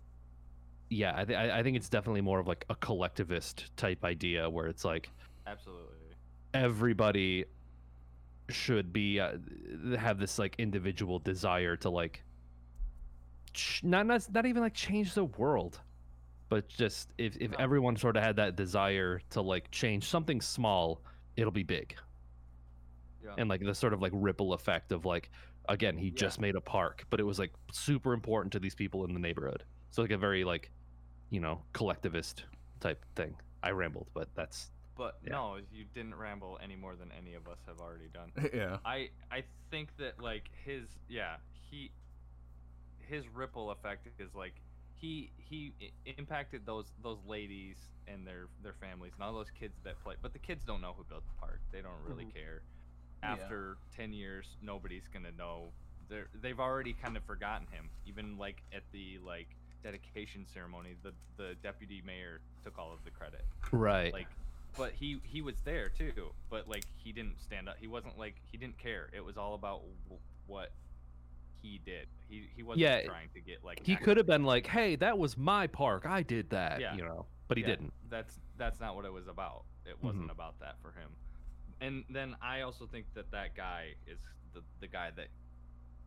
yeah 0.90 1.14
I, 1.16 1.24
th- 1.24 1.38
I 1.38 1.62
think 1.62 1.76
it's 1.76 1.88
definitely 1.88 2.20
more 2.20 2.38
of 2.38 2.46
like 2.46 2.64
a 2.68 2.74
collectivist 2.74 3.74
type 3.76 4.04
idea 4.04 4.48
where 4.50 4.66
it's 4.66 4.84
like 4.84 5.08
Absolutely. 5.46 5.96
everybody 6.52 7.46
should 8.52 8.92
be 8.92 9.18
uh, 9.20 9.32
have 9.98 10.18
this 10.18 10.38
like 10.38 10.54
individual 10.58 11.18
desire 11.18 11.76
to 11.76 11.90
like 11.90 12.22
ch- 13.52 13.82
not 13.84 14.06
not 14.06 14.26
not 14.32 14.46
even 14.46 14.62
like 14.62 14.74
change 14.74 15.14
the 15.14 15.24
world 15.24 15.80
but 16.48 16.68
just 16.68 17.10
if 17.18 17.36
if 17.38 17.52
everyone 17.58 17.96
sort 17.96 18.16
of 18.16 18.22
had 18.22 18.36
that 18.36 18.56
desire 18.56 19.20
to 19.30 19.40
like 19.40 19.70
change 19.70 20.04
something 20.08 20.40
small 20.40 21.00
it'll 21.36 21.50
be 21.52 21.62
big 21.62 21.94
Yeah. 23.24 23.34
and 23.38 23.48
like 23.48 23.62
the 23.62 23.74
sort 23.74 23.92
of 23.92 24.02
like 24.02 24.12
ripple 24.14 24.52
effect 24.52 24.92
of 24.92 25.04
like 25.04 25.30
again 25.68 25.96
he 25.96 26.06
Yeah. 26.06 26.12
just 26.16 26.40
made 26.40 26.56
a 26.56 26.60
park 26.60 27.04
but 27.10 27.20
it 27.20 27.24
was 27.24 27.38
like 27.38 27.52
super 27.72 28.12
important 28.12 28.52
to 28.52 28.58
these 28.58 28.74
people 28.74 29.04
in 29.04 29.14
the 29.14 29.20
neighborhood 29.20 29.64
so 29.90 30.02
like 30.02 30.10
a 30.10 30.18
very 30.18 30.44
like 30.44 30.70
you 31.30 31.40
know 31.40 31.62
collectivist 31.72 32.44
type 32.80 33.04
thing 33.14 33.34
i 33.62 33.70
rambled 33.70 34.08
but 34.12 34.28
that's 34.34 34.70
But 35.02 35.18
Yeah. 35.24 35.32
no, 35.32 35.56
you 35.72 35.84
didn't 35.94 36.14
ramble 36.14 36.60
any 36.62 36.76
more 36.76 36.94
than 36.94 37.10
any 37.10 37.34
of 37.34 37.48
us 37.48 37.58
have 37.66 37.80
already 37.80 38.06
done. 38.08 38.30
yeah. 38.54 38.78
I 38.84 39.10
I 39.32 39.42
think 39.70 39.88
that 39.96 40.20
like 40.22 40.48
his 40.64 40.84
yeah 41.08 41.36
he 41.70 41.90
his 43.00 43.26
ripple 43.28 43.72
effect 43.72 44.06
is 44.20 44.32
like 44.34 44.54
he 44.94 45.32
he 45.36 45.72
impacted 46.06 46.64
those 46.64 46.86
those 47.02 47.18
ladies 47.26 47.76
and 48.06 48.24
their 48.26 48.46
their 48.62 48.74
families 48.74 49.12
and 49.16 49.24
all 49.24 49.32
those 49.32 49.50
kids 49.50 49.74
that 49.82 50.00
play 50.04 50.14
but 50.22 50.32
the 50.32 50.38
kids 50.38 50.64
don't 50.64 50.80
know 50.80 50.94
who 50.96 51.02
built 51.04 51.24
the 51.26 51.34
park 51.40 51.60
they 51.72 51.80
don't 51.82 52.00
really 52.06 52.24
Mhm. 52.26 52.34
care 52.34 52.62
Yeah. 53.22 53.32
after 53.32 53.76
10 53.96 54.12
years 54.12 54.56
nobody's 54.62 55.08
gonna 55.08 55.32
know 55.32 55.72
they're 56.08 56.28
they've 56.34 56.60
already 56.60 56.92
kind 56.92 57.16
of 57.16 57.24
forgotten 57.24 57.66
him 57.68 57.90
even 58.06 58.38
like 58.38 58.62
at 58.72 58.82
the 58.92 59.18
like 59.18 59.48
dedication 59.82 60.46
ceremony 60.46 60.94
the 61.02 61.12
the 61.36 61.54
deputy 61.62 62.02
mayor 62.04 62.40
took 62.62 62.78
all 62.78 62.92
of 62.92 63.02
the 63.04 63.10
credit 63.10 63.44
right 63.72 64.12
like 64.12 64.28
but 64.76 64.92
he 64.92 65.20
he 65.24 65.42
was 65.42 65.54
there 65.64 65.88
too 65.88 66.12
but 66.50 66.68
like 66.68 66.84
he 66.96 67.12
didn't 67.12 67.40
stand 67.40 67.68
up. 67.68 67.76
He 67.78 67.86
wasn't 67.86 68.18
like 68.18 68.36
he 68.50 68.56
didn't 68.58 68.78
care. 68.78 69.08
It 69.12 69.24
was 69.24 69.36
all 69.36 69.54
about 69.54 69.82
w- 70.04 70.20
what 70.46 70.72
he 71.62 71.80
did. 71.84 72.06
He 72.28 72.48
he 72.54 72.62
wasn't 72.62 72.80
Yeah, 72.80 73.02
trying 73.02 73.28
to 73.34 73.40
get 73.40 73.64
like 73.64 73.80
he 73.84 73.96
could 73.96 74.16
have 74.16 74.26
been 74.26 74.44
like 74.44 74.66
hey 74.66 74.96
that 74.96 75.18
was 75.18 75.36
my 75.36 75.66
park. 75.66 76.06
I 76.06 76.22
did 76.22 76.50
that 76.50 76.80
Yeah. 76.80 76.94
you 76.94 77.02
know 77.04 77.26
but 77.48 77.56
he 77.58 77.62
Yeah, 77.62 77.70
didn't. 77.70 77.92
That's 78.10 78.38
that's 78.56 78.80
not 78.80 78.96
what 78.96 79.04
it 79.04 79.12
was 79.12 79.26
about. 79.28 79.64
It 79.84 79.96
wasn't 80.02 80.28
Mhm. 80.28 80.32
about 80.32 80.58
that 80.60 80.76
for 80.80 80.92
him. 80.92 81.10
And 81.80 82.04
then 82.10 82.36
i 82.40 82.60
also 82.60 82.86
think 82.86 83.06
that 83.14 83.30
that 83.32 83.54
guy 83.56 83.94
is 84.06 84.18
the 84.54 84.62
the 84.80 84.86
guy 84.86 85.10
that 85.16 85.28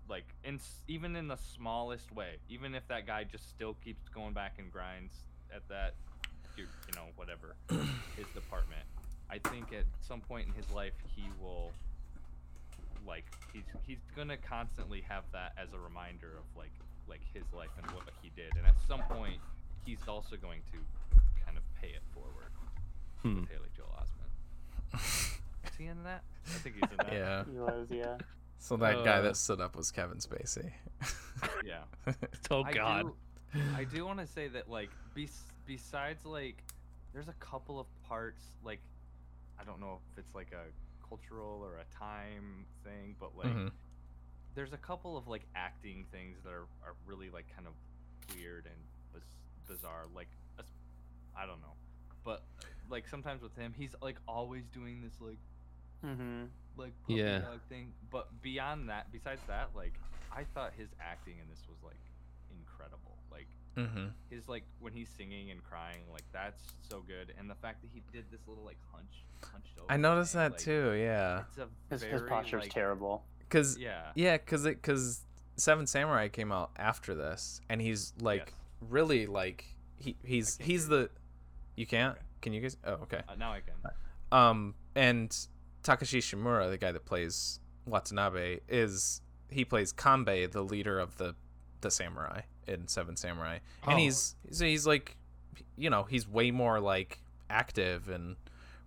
like 0.08 0.34
in 0.44 0.60
even 0.88 1.16
in 1.16 1.28
the 1.28 1.36
smallest 1.36 2.12
way 2.12 2.38
even 2.48 2.76
if 2.76 2.88
that 2.88 3.06
guy 3.08 3.24
just 3.24 3.50
still 3.50 3.74
keeps 3.84 4.08
going 4.10 4.34
back 4.34 4.54
and 4.60 4.72
grinds 4.72 5.14
at 5.54 5.68
that 5.68 5.96
you, 6.58 6.66
you 6.88 6.94
know 6.96 7.06
whatever 7.16 7.56
his 8.16 8.28
department 8.34 8.84
i 9.30 9.38
think 9.50 9.72
at 9.74 9.86
some 10.02 10.22
point 10.22 10.48
in 10.48 10.54
his 10.54 10.70
life 10.72 10.94
he 11.16 11.24
will 11.42 11.72
like 13.08 13.26
he's 13.54 13.64
he's 13.86 13.98
gonna 14.16 14.38
constantly 14.38 15.02
have 15.08 15.24
that 15.32 15.54
as 15.58 15.74
a 15.74 15.80
reminder 15.80 16.32
of 16.38 16.44
like 16.58 16.72
like 17.08 17.22
his 17.34 17.44
life 17.56 17.70
and 17.82 17.90
what 17.92 18.04
he 18.22 18.32
did 18.36 18.52
and 18.58 18.66
at 18.66 18.76
some 18.88 19.02
point 19.04 19.40
he's 19.86 20.00
also 20.08 20.36
going 20.36 20.62
to 20.72 20.78
kind 21.46 21.58
of 21.58 21.64
pay 21.82 21.90
it 21.90 22.02
forward 22.14 22.32
Hmm. 23.22 23.42
with 23.42 23.50
Haley 23.50 23.70
Joel 23.76 23.88
Osment. 24.00 25.00
Is 25.04 25.72
he 25.80 25.86
in 25.86 26.04
that? 26.04 26.22
I 26.46 26.50
think 26.60 26.76
he's 26.76 26.92
in 26.92 26.98
that. 26.98 27.12
Yeah. 27.14 27.44
He 27.52 27.58
was, 27.58 27.88
yeah. 27.90 28.18
So 28.60 28.78
that 28.78 29.04
guy 29.04 29.18
Uh. 29.18 29.22
that 29.22 29.36
stood 29.38 29.60
up 29.62 29.76
was 29.76 29.90
Kevin 29.92 30.18
Spacey. 30.20 30.72
Yeah. 31.66 31.82
oh 32.52 32.64
god 32.64 33.12
I 33.76 33.84
do 33.84 34.06
want 34.06 34.20
to 34.20 34.28
say 34.28 34.48
that 34.50 34.70
like 34.70 34.90
bes- 35.16 35.44
besides 35.66 36.26
like 36.26 36.64
there's 37.14 37.28
a 37.28 37.34
couple 37.34 37.80
of 37.80 37.88
parts 38.08 38.44
like 38.64 38.80
I 39.60 39.64
don't 39.64 39.80
know 39.80 40.00
if 40.12 40.20
it's 40.20 40.36
like 40.36 40.52
a 40.52 40.66
cultural 41.08 41.62
or 41.64 41.78
a 41.78 41.86
time 41.98 42.66
thing, 42.84 43.16
but 43.20 43.38
like 43.38 43.48
Mhm. 43.48 43.72
there's 44.54 44.74
a 44.74 44.78
couple 44.78 45.18
of 45.18 45.28
like 45.28 45.44
acting 45.56 46.06
things 46.12 46.42
that 46.44 46.52
are, 46.52 46.68
are 46.84 46.96
really 47.06 47.30
like 47.30 47.46
kind 47.56 47.68
of 47.68 47.74
weird 48.36 48.66
and 48.66 48.76
biz- 49.14 49.24
bizarre 49.68 50.06
like 50.14 50.28
as- 50.60 50.66
I 51.38 51.46
don't 51.46 51.62
know. 51.62 51.74
But 52.24 52.44
like 52.90 53.08
sometimes 53.08 53.42
with 53.42 53.56
him 53.56 53.74
he's 53.78 53.96
like 54.02 54.18
always 54.28 54.66
doing 54.68 55.02
this 55.02 55.20
like 55.22 55.40
Mm-hmm. 56.04 56.46
like 56.78 56.92
puppy 57.04 57.14
Yeah. 57.16 57.40
dog 57.40 57.62
thing. 57.70 57.94
But 58.12 58.42
beyond 58.42 58.90
that, 58.90 59.12
besides 59.12 59.42
that, 59.48 59.70
like 59.76 59.94
I 60.32 60.44
thought 60.44 60.74
his 60.78 60.90
acting 61.00 61.38
in 61.40 61.48
this 61.50 61.66
was 61.70 61.78
like 61.84 61.96
incredible. 61.96 62.15
Like 63.76 63.88
Mhm. 63.88 64.12
his 64.30 64.48
like 64.48 64.64
when 64.80 64.94
he's 64.94 65.10
singing 65.10 65.52
and 65.52 65.64
crying, 65.64 66.04
like 66.12 66.24
that's 66.32 66.64
so 66.90 67.02
good. 67.02 67.34
And 67.38 67.50
the 67.50 67.56
fact 67.56 67.82
that 67.82 67.90
he 67.94 68.02
did 68.14 68.26
this 68.32 68.42
little 68.48 68.64
like 68.64 68.78
hunch, 68.94 69.26
hunched 69.52 69.78
over. 69.80 69.92
I 69.92 69.98
noticed 69.98 70.32
thing, 70.34 70.40
that 70.40 70.52
like, 70.54 70.62
too. 70.62 70.94
Yeah. 70.98 71.44
It's 71.50 71.58
a 71.58 71.68
His, 71.90 72.02
very, 72.04 72.14
his 72.14 72.22
posture's 72.30 72.62
like, 72.64 72.72
terrible. 72.74 73.26
Cause 73.50 73.78
Yeah. 73.78 74.12
yeah, 74.16 74.38
cause 74.38 74.66
it 74.66 74.82
cause 74.82 75.26
Seven 75.58 75.88
Samurai 75.88 76.28
came 76.30 76.52
out 76.52 76.72
after 76.78 77.16
this, 77.16 77.62
and 77.70 77.82
he's 77.82 78.14
like 78.20 78.48
Yes. 78.48 78.90
really 78.90 79.26
like 79.28 79.66
he 79.98 80.16
he's 80.24 80.58
he's 80.58 80.88
the 80.88 81.10
you 81.76 81.86
can't 81.86 82.16
Okay. 82.18 82.26
can 82.42 82.54
you 82.54 82.62
guys 82.62 82.78
oh 82.86 82.94
okay 83.04 83.22
Uh, 83.28 83.36
now 83.36 83.54
I 83.54 83.62
can. 83.62 83.74
um 84.32 84.76
and 84.96 85.30
Takashi 85.84 86.20
Shimura 86.20 86.70
the 86.70 86.78
guy 86.78 86.92
that 86.92 87.06
plays 87.06 87.60
Watanabe 87.86 88.60
is 88.68 89.22
he 89.50 89.64
plays 89.64 89.94
Kanbei 89.94 90.52
the 90.52 90.64
leader 90.64 91.00
of 91.00 91.18
the 91.18 91.36
the 91.82 91.90
samurai 91.92 92.42
in 92.68 92.88
Seven 92.88 93.16
Samurai 93.16 93.60
and 93.84 93.94
Oh. 93.94 93.98
he's 93.98 94.36
so 94.52 94.66
he's 94.66 94.86
like 94.88 95.18
you 95.78 95.90
know 95.90 96.04
he's 96.04 96.28
way 96.28 96.52
more 96.52 96.80
like 96.80 97.20
active 97.50 98.10
and 98.10 98.36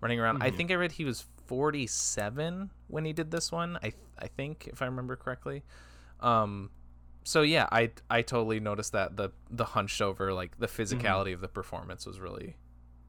running 0.01 0.19
around 0.21 0.43
I 0.43 0.51
Mhm. 0.51 0.57
think 0.57 0.71
I 0.71 0.75
read 0.75 0.93
he 0.93 1.05
was 1.05 1.25
47 1.47 2.71
when 2.89 3.05
he 3.05 3.13
did 3.13 3.31
this 3.31 3.51
one 3.53 3.79
I 3.83 3.93
I 4.19 4.27
think 4.27 4.67
if 4.69 4.83
I 4.83 4.87
remember 4.87 5.17
correctly 5.17 5.63
um 6.21 6.71
so 7.25 7.43
yeah 7.43 7.69
I 7.71 7.91
I 8.11 8.23
totally 8.23 8.61
noticed 8.61 8.93
that 8.93 9.17
the 9.17 9.31
the 9.51 9.65
hunched 9.65 10.01
over 10.03 10.33
like 10.33 10.59
the 10.59 10.67
physicality 10.67 11.33
of 11.35 11.41
the 11.41 11.49
performance 11.49 12.07
was 12.07 12.19
really 12.21 12.57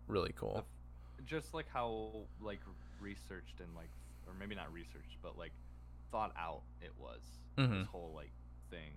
really 0.07 0.33
cool 0.35 0.65
Just 1.25 1.53
like 1.53 1.67
how 1.71 2.25
like 2.41 2.59
researched 2.99 3.59
and 3.61 3.73
like, 3.75 3.89
or 4.27 4.33
maybe 4.37 4.55
not 4.55 4.71
researched, 4.73 5.17
but 5.21 5.37
like 5.37 5.53
thought 6.11 6.33
out 6.37 6.63
it 6.81 6.91
was. 6.97 7.21
Mhm. 7.57 7.79
This 7.81 7.87
whole 7.87 8.11
like 8.15 8.31
thing, 8.71 8.91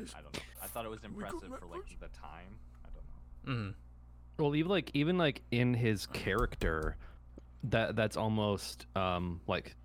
like 0.00 0.10
I 0.16 0.22
don't 0.22 0.34
know. 0.34 0.40
I 0.62 0.66
thought 0.66 0.84
it 0.84 0.90
was 0.90 1.04
impressive 1.04 1.48
for 1.58 1.66
like 1.66 1.88
the 2.00 2.08
time. 2.08 2.58
I 2.84 2.88
don't 3.44 3.56
know. 3.56 3.62
hmm 3.64 3.70
Well, 4.42 4.54
even 4.56 4.70
like 4.70 4.90
even 4.94 5.18
like 5.18 5.42
in 5.50 5.74
his 5.74 6.06
character, 6.06 6.96
that 7.64 7.96
that's 7.96 8.16
almost 8.16 8.86
um 8.96 9.40
like 9.46 9.76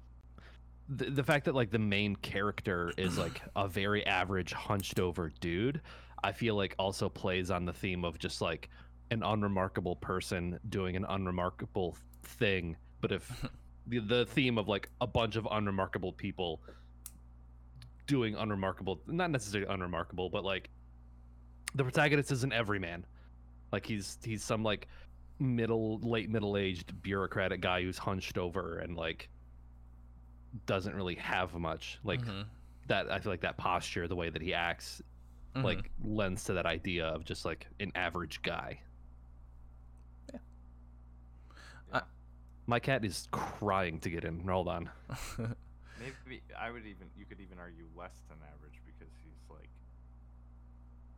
the 0.90 1.10
the 1.10 1.24
fact 1.24 1.46
that 1.46 1.56
like 1.56 1.72
the 1.72 1.80
main 1.80 2.16
character 2.18 2.92
is 2.98 3.18
like 3.26 3.42
a 3.56 3.68
very 3.68 4.06
average 4.06 4.54
hunched 4.54 5.00
over 5.00 5.32
dude. 5.40 5.82
I 6.24 6.32
feel 6.32 6.56
like 6.56 6.76
also 6.80 7.10
plays 7.10 7.52
on 7.52 7.66
the 7.66 7.74
theme 7.74 8.04
of 8.04 8.18
just 8.18 8.42
like 8.42 8.70
an 9.12 9.24
unremarkable 9.24 9.96
person 9.98 10.60
doing 10.70 10.96
an 10.96 11.06
unremarkable 11.08 11.96
thing, 12.24 12.76
but 13.02 13.12
if 13.12 13.46
the, 13.88 14.00
the 14.00 14.26
theme 14.26 14.58
of 14.58 14.68
like 14.68 14.90
a 15.00 15.08
bunch 15.08 15.36
of 15.36 15.48
unremarkable 15.52 16.12
people 16.12 16.60
doing 18.08 18.36
unremarkable 18.36 19.00
not 19.08 19.30
necessarily 19.30 19.72
unremarkable 19.72 20.30
but 20.30 20.44
like 20.44 20.70
the 21.76 21.84
protagonist 21.84 22.32
is 22.32 22.44
an 22.44 22.52
everyman 22.54 23.06
like 23.72 23.86
he's 23.86 24.18
he's 24.24 24.44
some 24.44 24.64
like 24.64 24.88
middle 25.40 26.00
late 26.00 26.30
middle 26.30 26.58
aged 26.58 27.00
bureaucratic 27.04 27.62
guy 27.62 27.82
who's 27.84 27.98
hunched 27.98 28.38
over 28.38 28.80
and 28.80 28.96
like 28.98 29.30
doesn't 30.66 30.96
really 30.96 31.16
have 31.16 31.54
much 31.54 32.00
like 32.04 32.22
Mhm. 32.26 32.46
that 32.88 33.12
i 33.12 33.20
feel 33.20 33.32
like 33.32 33.42
that 33.42 33.58
posture 33.58 34.08
the 34.08 34.16
way 34.16 34.30
that 34.30 34.42
he 34.42 34.54
acts 34.54 35.02
Mhm. 35.56 35.64
like 35.64 35.92
lends 36.04 36.46
to 36.46 36.54
that 36.54 36.66
idea 36.66 37.06
of 37.08 37.24
just 37.26 37.44
like 37.46 37.68
an 37.80 37.92
average 37.94 38.42
guy 38.42 38.80
Yeah. 41.94 42.02
my 42.66 42.80
cat 42.80 43.04
is 43.06 43.28
crying 43.32 44.00
to 44.00 44.10
get 44.10 44.24
in 44.24 44.40
hold 44.48 44.68
on 44.70 44.90
Maybe 46.26 46.42
I 46.60 46.72
would 46.72 46.86
even 46.86 47.08
you 47.18 47.26
could 47.26 47.40
even 47.40 47.60
argue 47.60 47.86
less 47.96 48.16
than 48.30 48.38
average 48.54 48.82
because 48.86 49.14
he's 49.24 49.40
like 49.50 49.70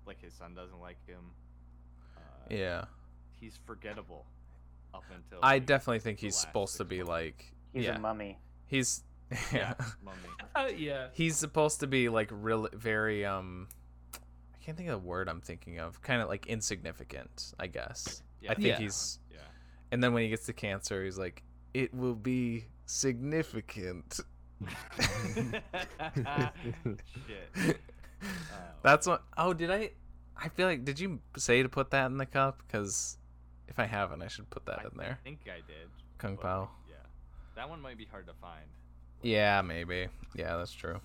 like 0.05 0.21
his 0.21 0.33
son 0.33 0.53
doesn't 0.55 0.79
like 0.79 0.97
him. 1.07 1.31
Uh, 2.17 2.19
Yeah. 2.49 2.85
he's 3.39 3.57
forgettable 3.65 4.25
up 4.93 5.03
until. 5.13 5.39
I 5.43 5.53
like, 5.55 5.65
definitely 5.65 5.99
think 5.99 6.19
he's 6.19 6.35
supposed 6.35 6.77
to 6.77 6.83
be 6.85 6.97
months. 6.97 7.09
like 7.09 7.53
He's 7.73 7.85
yeah. 7.85 7.95
a 7.97 7.99
mummy. 7.99 8.37
He's 8.65 9.03
yeah, 9.31 9.37
yeah. 9.53 9.73
mummy. 10.03 10.17
Uh, 10.55 10.69
yeah. 10.75 11.07
He's 11.13 11.35
supposed 11.37 11.79
to 11.81 11.87
be 11.87 12.09
like 12.09 12.29
really 12.31 12.69
very 12.73 13.25
um 13.25 13.67
I 14.15 14.57
can't 14.63 14.75
think 14.77 14.89
of 14.89 15.01
the 15.01 15.07
word 15.07 15.29
I'm 15.29 15.41
thinking 15.41 15.79
of. 15.79 16.01
Kind 16.01 16.21
of 16.21 16.27
like 16.29 16.47
insignificant, 16.47 17.53
I 17.59 17.67
guess. 17.67 18.23
Yeah, 18.41 18.51
I 18.51 18.55
think 18.55 18.67
Yeah. 18.67 18.77
he's 18.79 19.19
Yeah. 19.31 19.37
and 19.91 20.03
then 20.03 20.13
when 20.13 20.23
he 20.23 20.29
gets 20.29 20.45
to 20.47 20.53
cancer, 20.53 21.03
he's 21.03 21.17
like 21.19 21.43
it 21.75 21.93
will 21.93 22.15
be 22.15 22.65
significant. 22.87 24.19
Shit. 27.27 27.77
That's 28.83 29.07
what 29.07 29.23
Oh, 29.37 29.53
did 29.53 29.71
I 29.71 29.91
I 30.37 30.49
feel 30.49 30.67
like 30.67 30.85
did 30.85 30.99
you 30.99 31.19
say 31.37 31.63
to 31.63 31.69
put 31.69 31.91
that 31.91 32.05
in 32.07 32.17
the 32.17 32.25
cup 32.25 32.61
cuz 32.69 33.17
if 33.67 33.77
I 33.79 33.85
haven't, 33.85 34.21
I 34.21 34.27
should 34.27 34.49
put 34.49 34.65
that 34.65 34.79
I 34.79 34.83
in 34.83 34.97
there. 34.97 35.17
I 35.21 35.23
think 35.23 35.39
I 35.45 35.57
did. 35.67 35.89
Kung 36.17 36.37
Pow. 36.37 36.69
yeah. 36.89 36.95
That 37.55 37.69
one 37.69 37.81
might 37.81 37.97
be 37.97 38.05
hard 38.05 38.25
to 38.27 38.33
find. 38.33 38.65
Yeah, 39.21 39.61
maybe. 39.61 40.07
Yeah, 40.35 40.57
that's 40.57 40.73
true. 40.73 40.99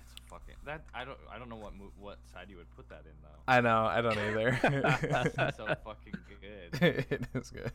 It's 0.00 0.14
fucking 0.28 0.56
that. 0.64 0.82
I 0.94 1.04
don't. 1.04 1.18
I 1.30 1.38
don't 1.38 1.48
know 1.48 1.56
what 1.56 1.74
mo- 1.74 1.92
what 1.98 2.18
side 2.32 2.48
you 2.50 2.56
would 2.56 2.70
put 2.74 2.88
that 2.88 3.04
in 3.04 3.12
though. 3.22 3.38
I 3.46 3.60
know, 3.60 3.84
I 3.84 4.00
don't 4.00 4.18
either. 4.18 4.58
so 5.56 5.66
fucking 5.84 6.14
good. 6.40 6.82
it 7.10 7.26
is 7.34 7.50
good. 7.50 7.72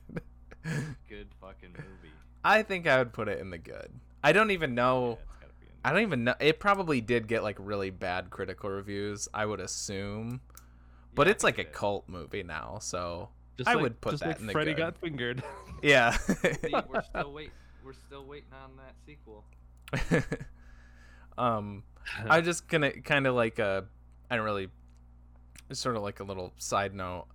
Good 1.10 1.28
fucking 1.42 1.72
movie. 1.72 2.14
I 2.44 2.64
think 2.64 2.88
I 2.88 2.98
would 2.98 3.14
put 3.14 3.28
it 3.28 3.40
in 3.40 3.50
the 3.50 3.58
good. 3.58 3.90
I 4.24 4.32
don't 4.34 4.52
even 4.52 4.76
know. 4.76 5.20
it's 5.42 5.60
be 5.60 5.68
in 5.68 5.74
I 5.86 5.92
don't 5.92 6.02
even 6.02 6.24
know. 6.24 6.36
It 6.40 6.60
probably 6.60 7.02
did 7.02 7.28
get 7.28 7.44
like 7.44 7.58
really 7.60 7.90
bad 7.90 8.30
critical 8.30 8.70
reviews. 8.70 9.28
I 9.34 9.46
would 9.46 9.60
assume, 9.60 10.42
but 11.16 11.28
Yeah, 11.28 11.32
it's 11.32 11.44
like 11.44 11.58
a 11.58 11.64
did. 11.64 11.74
cult 11.74 12.08
movie 12.10 12.44
now, 12.44 12.80
so 12.80 13.30
Just 13.58 13.70
I 13.70 13.74
like, 13.74 13.84
would 13.84 14.02
put 14.02 14.12
just 14.12 14.24
that 14.24 14.30
like 14.30 14.40
in 14.40 14.48
the 14.48 14.52
Freddy 14.54 14.72
good. 14.74 14.78
got 14.78 14.98
fingered. 14.98 15.44
yeah. 15.84 16.12
See, 16.18 16.74
we're 16.90 17.02
still 17.10 17.34
wait. 17.34 17.52
We're 17.84 17.94
still 17.94 18.26
waiting 18.26 18.54
on 18.54 18.78
that 18.78 18.96
sequel. 19.06 19.44
um, 21.38 21.84
I'm 22.30 22.44
just 22.44 22.68
gonna 22.68 22.92
kind 22.92 23.28
of 23.28 23.36
like 23.36 23.60
uh, 23.60 23.82
I 24.30 24.36
don't 24.36 24.46
really, 24.46 24.70
it's 25.70 25.80
sort 25.80 25.96
of 25.96 26.04
like 26.04 26.20
a 26.20 26.24
little 26.24 26.54
side 26.58 26.94
note. 26.94 27.28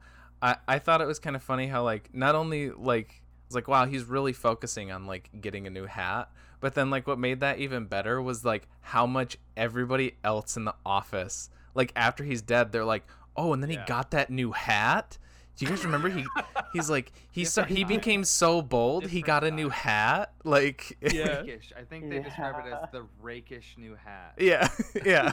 I 0.42 0.56
I 0.66 0.78
thought 0.78 1.00
it 1.00 1.06
was 1.06 1.18
kind 1.18 1.36
of 1.36 1.42
funny 1.42 1.66
how 1.66 1.82
like 1.84 2.14
not 2.14 2.34
only 2.34 2.70
like 2.70 3.22
it's 3.48 3.54
like 3.54 3.66
wow 3.66 3.86
he's 3.86 4.04
really 4.04 4.34
focusing 4.34 4.92
on 4.92 5.06
like 5.06 5.30
getting 5.40 5.66
a 5.66 5.70
new 5.70 5.86
hat, 5.86 6.30
but 6.60 6.74
then 6.74 6.90
like 6.90 7.06
what 7.06 7.18
made 7.18 7.40
that 7.40 7.58
even 7.58 7.86
better 7.86 8.20
was 8.20 8.44
like 8.44 8.68
how 8.82 9.06
much 9.06 9.38
everybody 9.56 10.16
else 10.22 10.56
in 10.58 10.64
the 10.66 10.74
office 10.84 11.48
like 11.74 11.90
after 11.96 12.24
he's 12.24 12.42
dead 12.42 12.72
they're 12.72 12.84
like 12.84 13.04
oh 13.36 13.54
and 13.54 13.62
then 13.62 13.70
Yeah. 13.70 13.80
he 13.80 13.86
got 13.86 14.10
that 14.10 14.28
new 14.30 14.52
hat. 14.52 15.16
Do 15.56 15.64
you 15.64 15.70
guys 15.70 15.82
remember 15.84 16.08
he 16.10 16.24
he's 16.74 16.88
like 16.90 17.10
he 17.32 17.44
so, 17.46 17.62
he 17.64 17.84
became 17.84 18.22
so 18.22 18.60
bold 18.62 19.06
he 19.08 19.22
got 19.22 19.42
a 19.44 19.50
new 19.50 19.70
hat 19.70 20.32
like 20.44 20.96
Yeah. 21.00 21.40
Rakish. 21.42 21.72
I 21.78 21.82
think 21.84 22.10
they 22.10 22.20
describe 22.20 22.66
it 22.66 22.72
as 22.72 22.90
the 22.92 23.06
rakish 23.22 23.76
new 23.78 23.94
hat. 23.96 24.34
yeah 24.38 24.68
yeah 25.06 25.32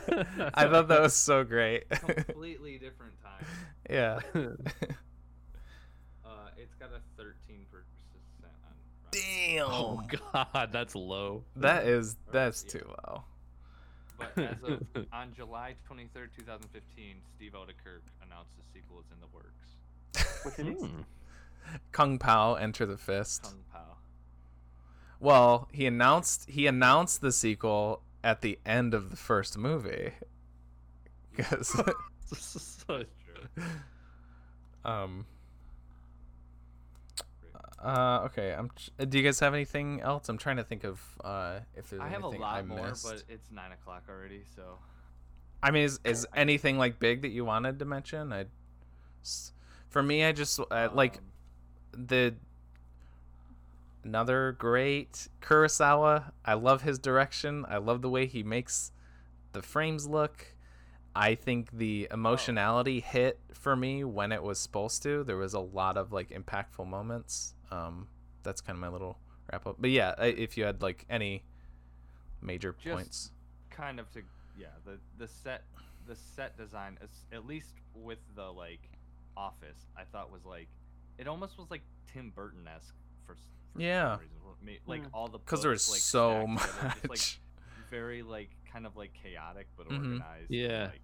I 0.54 0.68
thought 0.68 0.88
that 0.88 1.02
was 1.02 1.14
so 1.16 1.44
great. 1.44 1.90
Completely 1.90 2.78
different 2.80 3.14
time. 3.22 3.46
yeah. 3.90 4.20
Uh, 6.26 6.50
it's 6.58 6.74
got 6.76 6.90
a 6.90 7.02
13 7.18 7.66
percent 7.72 7.86
on. 8.44 8.50
Rotten 8.52 8.76
Damn. 9.16 9.68
oh 9.70 10.02
god, 10.34 10.70
that's 10.72 10.96
low. 10.96 11.44
That 11.56 11.86
is 11.86 12.16
that's 12.32 12.64
yeah. 12.66 12.72
too 12.72 12.88
low. 13.06 13.24
But 14.18 14.38
as 14.38 14.64
of 14.64 15.06
on 15.12 15.34
July 15.36 15.76
23rd, 15.90 16.30
2015, 16.38 17.16
Steve 17.36 17.52
Oedekerk 17.54 18.02
announced 18.26 18.52
the 18.58 18.64
sequel 18.74 19.00
is 19.00 19.06
in 19.12 19.20
the 19.20 19.28
works. 19.34 20.44
What's 20.44 20.60
it 20.60 20.68
is? 20.68 20.82
Hmm. 20.82 21.02
Kung 21.92 22.18
Pow 22.20 22.54
Enter 22.56 22.86
the 22.86 22.98
Fist. 22.98 23.44
Kung 23.44 23.64
Pow. 23.74 23.98
Well, 25.20 25.68
he 25.72 25.86
announced 25.86 26.50
he 26.50 26.68
announced 26.68 27.22
the 27.22 27.32
sequel 27.32 28.02
at 28.24 28.42
the 28.42 28.60
end 28.66 28.94
of 28.94 29.10
the 29.12 29.18
first 29.18 29.58
movie. 29.58 30.14
Cuz 31.38 31.68
So- 31.68 31.84
That's 32.88 33.16
true. 33.26 33.64
um 34.84 35.26
uh 37.86 38.22
okay, 38.26 38.52
I'm 38.54 38.70
tr- 38.76 39.06
do 39.06 39.18
you 39.18 39.24
guys 39.24 39.40
have 39.40 39.54
anything 39.54 40.02
else? 40.02 40.28
I'm 40.28 40.38
trying 40.38 40.58
to 40.58 40.64
think 40.64 40.84
of 40.84 41.00
uh 41.24 41.60
if 41.76 41.90
there's 41.90 42.02
I 42.02 42.10
have 42.10 42.24
a 42.24 42.28
anything 42.28 42.42
lot 42.42 42.58
I 42.58 42.62
more, 42.64 42.90
missed. 42.90 43.04
but 43.06 43.24
it's 43.30 43.52
nine 43.52 43.72
o'clock 43.72 44.04
already, 44.10 44.42
so 44.56 44.80
I 45.62 45.72
mean, 45.72 45.84
is, 45.84 46.00
is 46.04 46.28
anything 46.36 46.78
like 46.78 47.00
big 47.00 47.22
that 47.24 47.30
you 47.30 47.46
wanted 47.46 47.80
to 47.80 47.86
mention? 47.86 48.32
I, 48.34 48.46
for 49.90 50.04
me, 50.04 50.24
I 50.24 50.32
just 50.32 50.60
uh, 50.60 50.90
like 50.94 51.18
um, 51.18 52.06
the 52.08 52.36
another 54.04 54.52
great 54.58 55.28
Kurosawa. 55.42 56.32
I 56.44 56.54
love 56.54 56.82
his 56.84 57.00
direction. 57.00 57.66
I 57.68 57.78
love 57.78 58.02
the 58.02 58.10
way 58.10 58.26
he 58.28 58.44
makes 58.44 58.92
the 59.54 59.62
frames 59.62 60.08
look. 60.08 60.54
I 61.16 61.34
think 61.36 61.72
the 61.72 62.08
emotionality 62.12 63.00
hit 63.00 63.40
for 63.54 63.76
me 63.76 64.04
when 64.04 64.32
it 64.32 64.44
was 64.44 64.60
supposed 64.60 65.02
to. 65.04 65.24
There 65.24 65.38
was 65.38 65.54
a 65.54 65.60
lot 65.60 65.98
of 65.98 66.12
like 66.12 66.30
impactful 66.30 66.86
moments. 66.86 67.56
Um, 67.76 68.08
that's 68.44 68.62
kind 68.62 68.76
of 68.78 68.82
my 68.82 68.88
little 68.90 69.18
wrap 69.52 69.66
up. 69.68 69.76
But 69.80 69.90
yeah, 69.90 70.14
if 70.22 70.58
you 70.58 70.64
had 70.64 70.82
like 70.82 71.06
any 71.10 71.44
major 72.42 72.76
Just- 72.80 72.96
points, 72.96 73.32
kind 73.70 74.00
of 74.00 74.10
to 74.12 74.22
yeah 74.58 74.68
the 74.86 74.98
the 75.18 75.28
set 75.28 75.64
the 76.08 76.16
set 76.16 76.56
design 76.58 76.98
is 77.04 77.10
at 77.34 77.46
least 77.46 77.74
with 77.94 78.20
the 78.36 78.46
like 78.52 78.80
office 79.36 79.88
I 79.98 80.04
thought 80.04 80.32
was 80.32 80.46
like 80.46 80.70
it 81.18 81.28
almost 81.28 81.58
was 81.58 81.70
like 81.70 81.82
Tim 82.14 82.32
Burton 82.34 82.68
esque 82.74 82.94
for, 83.26 83.34
for 83.74 83.82
Yeah. 83.82 84.14
some 84.14 84.20
reason. 84.22 84.80
Like 84.88 85.02
Hmm. 85.04 85.08
all 85.14 85.28
the 85.28 85.40
because 85.40 85.62
there 85.62 85.72
was 85.72 85.90
like, 85.92 86.00
so 86.00 86.48
stacked 86.58 86.62
together, 86.72 86.88
just, 86.90 87.04
like, 87.04 87.10
much. 87.10 87.40
very 87.90 88.22
like 88.24 88.50
kind 88.72 88.86
of 88.86 88.96
like 88.96 89.12
chaotic 89.14 89.68
but 89.78 89.88
Mhm. 89.90 89.98
organized. 90.14 90.50
and, 90.52 90.60
Yeah. 90.60 90.84
like, 90.92 91.02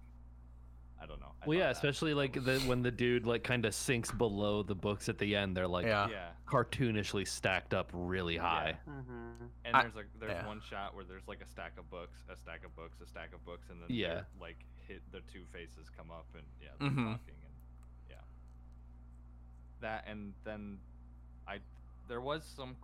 I 1.02 1.06
don't 1.06 1.20
know. 1.20 1.32
I 1.42 1.46
Well, 1.48 1.58
yeah, 1.58 1.64
that- 1.66 1.76
especially 1.76 2.14
like 2.14 2.32
the 2.44 2.60
when 2.66 2.82
the 2.82 2.90
dude 2.92 3.26
like 3.26 3.42
kind 3.42 3.64
of 3.64 3.74
sinks 3.74 4.10
below 4.12 4.62
the 4.62 4.74
books 4.74 5.08
at 5.08 5.18
the 5.18 5.34
end. 5.34 5.56
They're 5.56 5.66
like 5.66 5.84
Yeah. 5.86 6.08
yeah. 6.08 6.28
cartoonishly 6.46 7.26
stacked 7.26 7.74
up 7.74 7.90
really 7.92 8.36
high. 8.36 8.78
Mm-hmm. 8.88 9.46
And 9.64 9.76
I- 9.76 9.82
there's 9.82 9.94
like 9.96 10.06
there's 10.20 10.30
yeah. 10.32 10.46
one 10.46 10.60
shot 10.60 10.94
where 10.94 11.04
there's 11.04 11.26
like 11.26 11.40
a 11.42 11.48
stack 11.48 11.72
of 11.78 11.90
books, 11.90 12.16
a 12.30 12.36
stack 12.36 12.64
of 12.64 12.74
books, 12.76 13.00
a 13.02 13.06
stack 13.06 13.34
of 13.34 13.44
books, 13.44 13.68
and 13.70 13.80
then 13.82 13.88
Yeah. 13.90 14.22
like 14.40 14.64
hit 14.86 15.02
the 15.10 15.20
two 15.22 15.44
faces 15.52 15.88
come 15.96 16.10
up 16.10 16.26
and 16.34 16.44
yeah, 16.60 16.68
they're 16.78 16.90
Mhm. 16.90 17.12
talking 17.18 17.34
and 17.44 17.54
yeah. 18.08 18.16
That 19.80 20.04
and 20.06 20.34
then 20.44 20.78
I 21.48 21.58
there 22.08 22.20
was 22.20 22.44
some 22.44 22.76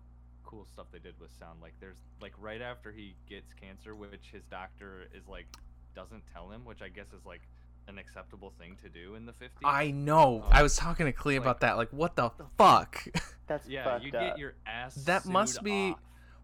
cool 0.45 0.65
stuff 0.65 0.87
they 0.91 0.99
did 0.99 1.19
with 1.21 1.31
sound. 1.39 1.61
Like 1.61 1.75
there's 1.79 1.99
like 2.21 2.33
right 2.39 2.63
after 2.63 2.91
he 2.91 3.15
gets 3.29 3.53
cancer, 3.53 3.95
which 3.95 4.31
his 4.33 4.43
doctor 4.47 5.09
is 5.15 5.29
like 5.29 5.47
doesn't 5.95 6.25
tell 6.33 6.51
him, 6.51 6.65
which 6.65 6.81
I 6.83 6.89
guess 6.89 7.13
is 7.13 7.25
like 7.27 7.43
an 7.89 7.99
acceptable 7.99 8.53
thing 8.59 8.77
to 8.83 8.89
do 8.89 9.15
in 9.15 9.27
the 9.27 9.33
50s. 9.33 9.49
I 9.65 9.91
know. 9.91 10.43
Um, 10.45 10.49
I 10.51 10.63
was 10.63 10.77
talking 10.77 11.07
to 11.07 11.13
Clea 11.13 11.35
like- 11.39 11.43
about 11.45 11.61
that. 11.61 11.77
Like, 11.77 11.91
what 11.93 12.17
the 12.17 12.31
fuck? 12.57 13.05
That's 13.47 13.67
yeah, 13.69 13.85
fucked 13.85 14.05
you 14.05 14.13
up. 14.13 14.21
get 14.21 14.39
your 14.39 14.55
ass. 14.67 14.95
That 15.07 15.25
must 15.27 15.63
be- 15.63 15.93
off. 15.93 15.99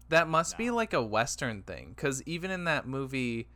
that 0.09 0.27
must 0.27 0.57
be 0.57 0.71
like 0.71 0.93
a 0.93 1.01
Western 1.03 1.61
thing. 1.63 1.93
Because 1.95 2.21
even 2.23 2.51
in 2.51 2.63
that 2.65 2.87
movie, 2.87 3.47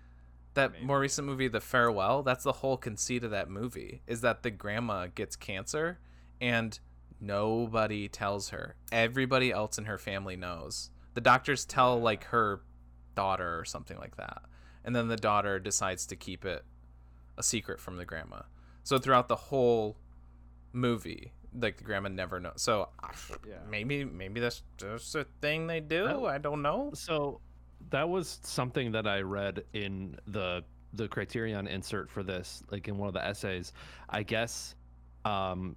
that 0.54 0.74
Maybe. 0.74 0.86
more 0.86 1.00
recent 1.00 1.28
movie, 1.28 1.48
The 1.48 1.62
Farewell, 1.62 2.24
that's 2.24 2.44
the 2.44 2.52
whole 2.54 2.78
conceit 2.78 3.24
of 3.24 3.32
that 3.32 3.50
movie 3.50 4.02
is 4.08 4.22
that 4.22 4.44
the 4.44 4.52
grandma 4.52 5.08
gets 5.08 5.36
cancer 5.36 6.00
and 6.42 6.80
nobody 7.20 8.08
tells 8.08 8.50
her. 8.50 8.76
Everybody 8.92 9.52
else 9.52 9.78
in 9.78 9.86
her 9.86 9.98
family 9.98 10.36
knows. 10.36 10.90
The 11.14 11.22
doctors 11.22 11.66
tell 11.66 12.00
like 12.00 12.26
her 12.26 12.62
daughter 13.16 13.60
or 13.60 13.66
something 13.66 13.98
like 13.98 14.16
that. 14.18 14.44
And 14.86 14.96
then 14.96 15.08
the 15.08 15.18
daughter 15.18 15.60
decides 15.60 16.06
to 16.08 16.16
keep 16.16 16.46
it 16.46 16.64
a 17.40 17.44
secret 17.44 17.80
from 17.80 17.96
the 17.98 18.06
grandma. 18.06 18.42
So 18.84 19.00
throughout 19.00 19.28
the 19.28 19.36
whole 19.36 19.98
movie, 20.74 21.32
like 21.60 21.78
the 21.78 21.84
grandma 21.84 22.10
never 22.10 22.40
knows. 22.40 22.62
So 22.62 22.90
Yeah. 23.48 23.56
maybe 23.70 24.04
maybe 24.06 24.40
that's 24.40 24.62
just 24.78 25.16
a 25.16 25.26
thing 25.42 25.66
they 25.68 25.80
do. 25.80 26.26
I 26.28 26.38
don't 26.38 26.62
know. 26.62 26.92
So 26.94 27.42
that 27.90 28.08
was 28.08 28.40
something 28.44 28.92
that 28.92 29.08
I 29.08 29.22
read 29.22 29.64
in 29.74 30.18
the 30.28 30.64
the 30.94 31.08
criterion 31.08 31.68
insert 31.68 32.10
for 32.10 32.24
this, 32.24 32.64
like 32.72 32.88
in 32.88 32.98
one 32.98 33.08
of 33.08 33.14
the 33.14 33.24
essays. 33.26 33.74
I 34.10 34.24
guess 34.24 34.76
um 35.26 35.76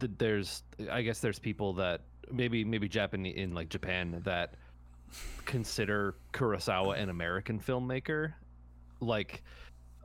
th- 0.00 0.12
there's 0.18 0.62
I 0.90 1.02
guess 1.02 1.20
there's 1.20 1.38
people 1.38 1.72
that 1.74 2.02
maybe 2.30 2.64
maybe 2.64 2.88
Japan 2.88 3.24
in 3.26 3.54
like 3.54 3.68
Japan 3.68 4.20
that 4.24 4.54
consider 5.44 6.16
Kurosawa 6.32 6.98
an 6.98 7.08
American 7.10 7.60
filmmaker. 7.60 8.32
Like 9.00 9.42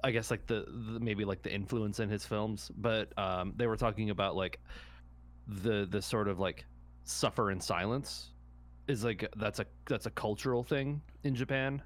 I 0.03 0.11
guess 0.11 0.31
like 0.31 0.47
the, 0.47 0.65
the 0.67 0.99
maybe 0.99 1.25
like 1.25 1.41
the 1.43 1.53
influence 1.53 1.99
in 1.99 2.09
his 2.09 2.25
films, 2.25 2.71
but 2.77 3.17
um 3.17 3.53
they 3.55 3.67
were 3.67 3.77
talking 3.77 4.09
about 4.09 4.35
like 4.35 4.59
the 5.47 5.87
the 5.89 6.01
sort 6.01 6.27
of 6.27 6.39
like 6.39 6.65
suffer 7.03 7.51
in 7.51 7.59
silence 7.59 8.29
is 8.87 9.03
like 9.03 9.27
that's 9.37 9.59
a 9.59 9.65
that's 9.87 10.05
a 10.05 10.11
cultural 10.11 10.63
thing 10.63 11.01
in 11.23 11.35
Japan 11.35 11.81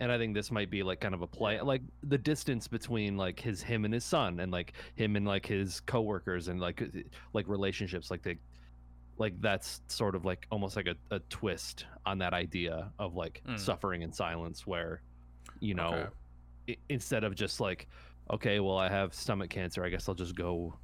and 0.00 0.10
I 0.10 0.18
think 0.18 0.34
this 0.34 0.50
might 0.50 0.70
be 0.70 0.82
like 0.82 1.00
kind 1.00 1.14
of 1.14 1.22
a 1.22 1.26
play, 1.26 1.60
like 1.60 1.80
the 2.02 2.18
distance 2.18 2.66
between 2.66 3.16
like 3.16 3.38
his 3.38 3.62
him 3.62 3.84
and 3.84 3.94
his 3.94 4.04
son, 4.04 4.40
and 4.40 4.50
like 4.50 4.72
him 4.96 5.14
and 5.14 5.24
like 5.24 5.46
his 5.46 5.80
coworkers, 5.80 6.48
and 6.48 6.60
like 6.60 6.82
like 7.32 7.46
relationships, 7.48 8.10
like 8.10 8.22
the 8.22 8.36
like 9.18 9.40
that's 9.40 9.80
sort 9.86 10.16
of 10.16 10.24
like 10.24 10.46
almost 10.50 10.74
like 10.74 10.88
a, 10.88 10.96
a 11.14 11.20
twist 11.30 11.86
on 12.04 12.18
that 12.18 12.34
idea 12.34 12.90
of 12.98 13.14
like 13.14 13.40
Mm. 13.46 13.58
suffering 13.58 14.02
in 14.02 14.12
silence, 14.12 14.66
where 14.66 15.00
you 15.60 15.74
know 15.74 15.92
Okay. 15.94 16.06
I- 16.68 16.76
instead 16.88 17.24
of 17.24 17.34
just 17.34 17.60
like 17.60 17.86
okay, 18.30 18.58
well 18.60 18.78
I 18.78 18.88
have 18.88 19.12
stomach 19.14 19.50
cancer, 19.50 19.84
I 19.84 19.90
guess 19.90 20.08
I'll 20.08 20.14
just 20.14 20.34
go 20.34 20.74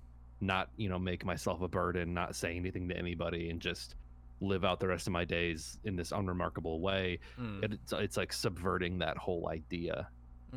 not 0.41 0.71
you 0.77 0.89
know 0.89 0.99
make 0.99 1.25
myself 1.25 1.61
a 1.63 1.69
burden, 1.69 2.15
not 2.15 2.35
say 2.37 2.57
anything 2.57 2.89
to 2.89 2.97
anybody, 2.97 3.51
and 3.51 3.61
just 3.61 3.95
live 4.41 4.65
out 4.65 4.81
the 4.81 4.89
rest 4.89 5.07
of 5.07 5.13
my 5.13 5.25
days 5.25 5.79
in 5.85 5.97
this 5.97 6.13
unremarkable 6.13 6.81
way. 6.81 7.19
Mm, 7.39 7.63
it, 7.63 7.73
it's, 7.75 7.93
it's 7.93 8.17
like 8.17 8.33
subverting 8.33 8.99
that 8.99 9.17
whole 9.19 9.49
idea. 9.51 10.09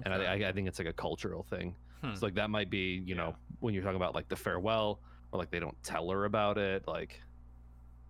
And 0.05 0.13
okay. 0.13 0.25
I, 0.25 0.45
I, 0.45 0.49
I 0.49 0.51
think 0.53 0.67
it's 0.67 0.79
like 0.79 0.87
a 0.87 0.93
cultural 0.93 1.43
thing. 1.43 1.75
Hmm. 2.01 2.09
it's 2.09 2.21
like 2.21 2.35
that 2.35 2.49
might 2.49 2.69
be 2.69 3.01
you 3.05 3.15
know 3.15 3.35
when 3.59 3.73
you're 3.73 3.83
talking 3.83 3.95
about 3.97 4.13
like 4.15 4.27
the 4.27 4.35
farewell 4.35 4.99
or 5.31 5.39
like 5.39 5.51
they 5.51 5.59
don't 5.59 5.81
tell 5.83 6.09
her 6.09 6.25
about 6.25 6.57
it 6.57 6.85
like 6.85 7.21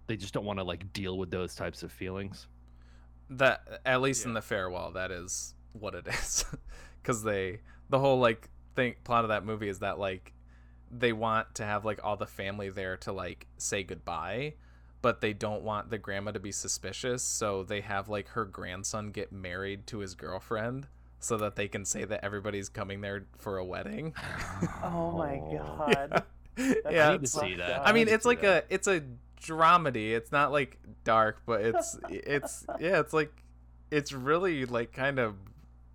they 0.08 0.18
just 0.18 0.34
don't 0.34 0.46
want 0.46 0.58
to 0.60 0.64
like 0.64 0.92
deal 0.94 1.18
with 1.18 1.30
those 1.32 1.54
types 1.56 1.84
of 1.84 1.92
feelings. 1.92 2.48
That 3.30 3.82
at 3.86 4.02
least 4.02 4.26
in 4.26 4.34
the 4.34 4.42
farewell 4.42 4.92
that 4.94 5.12
is 5.12 5.54
what 5.74 5.96
it 5.96 6.08
is 6.22 6.46
because 7.02 7.24
they 7.24 7.60
the 7.90 8.00
whole 8.00 8.20
like 8.20 8.50
thing 8.76 8.96
plot 9.04 9.24
of 9.26 9.30
that 9.30 9.46
movie 9.46 9.70
is 9.70 9.80
that 9.80 10.00
like 10.00 10.34
they 10.92 11.12
want 11.14 11.56
to 11.56 11.64
have 11.64 11.86
like 11.86 12.00
all 12.04 12.16
the 12.18 12.28
family 12.28 12.70
there 12.70 12.98
to 12.98 13.12
like 13.12 13.48
say 13.58 13.84
goodbye 13.84 14.54
but 15.02 15.20
they 15.22 15.34
don't 15.34 15.64
want 15.64 15.90
the 15.90 15.98
grandma 15.98 16.32
to 16.32 16.40
be 16.40 16.52
suspicious 16.52 17.24
so 17.24 17.64
they 17.64 17.82
have 17.82 18.10
like 18.10 18.30
her 18.30 18.46
grandson 18.46 19.12
get 19.12 19.32
married 19.32 19.86
to 19.88 20.00
his 20.00 20.16
girlfriend 20.16 20.88
so 21.20 21.38
that 21.38 21.56
they 21.56 21.68
can 21.68 21.86
say 21.86 22.04
that 22.06 22.24
everybody's 22.24 22.70
coming 22.70 23.02
there 23.02 23.26
for 23.38 23.58
a 23.58 23.66
wedding 23.66 24.14
Oh 24.84 25.12
my 25.18 25.38
Oh. 25.38 25.58
god. 25.78 26.24
yeah 26.58 27.10
I 27.10 27.12
need 27.14 27.22
to 27.22 27.28
see 27.28 27.56
that 27.56 27.82
I 27.88 27.92
mean, 27.94 28.06
need 28.06 28.10
to 28.10 28.14
it's 28.16 28.26
like 28.26 28.42
that. 28.42 28.66
a 28.70 28.74
it's 28.74 28.88
a 28.88 29.02
dramedy. 29.42 30.12
It's 30.12 30.32
not 30.32 30.52
like 30.52 30.78
dark, 31.04 31.42
but 31.46 31.62
it's 31.62 31.98
it's 32.10 32.66
yeah, 32.80 33.00
it's 33.00 33.14
like 33.14 33.32
it's 33.92 34.12
really 34.14 34.66
like 34.66 34.94
kind 34.94 35.20
of 35.20 35.36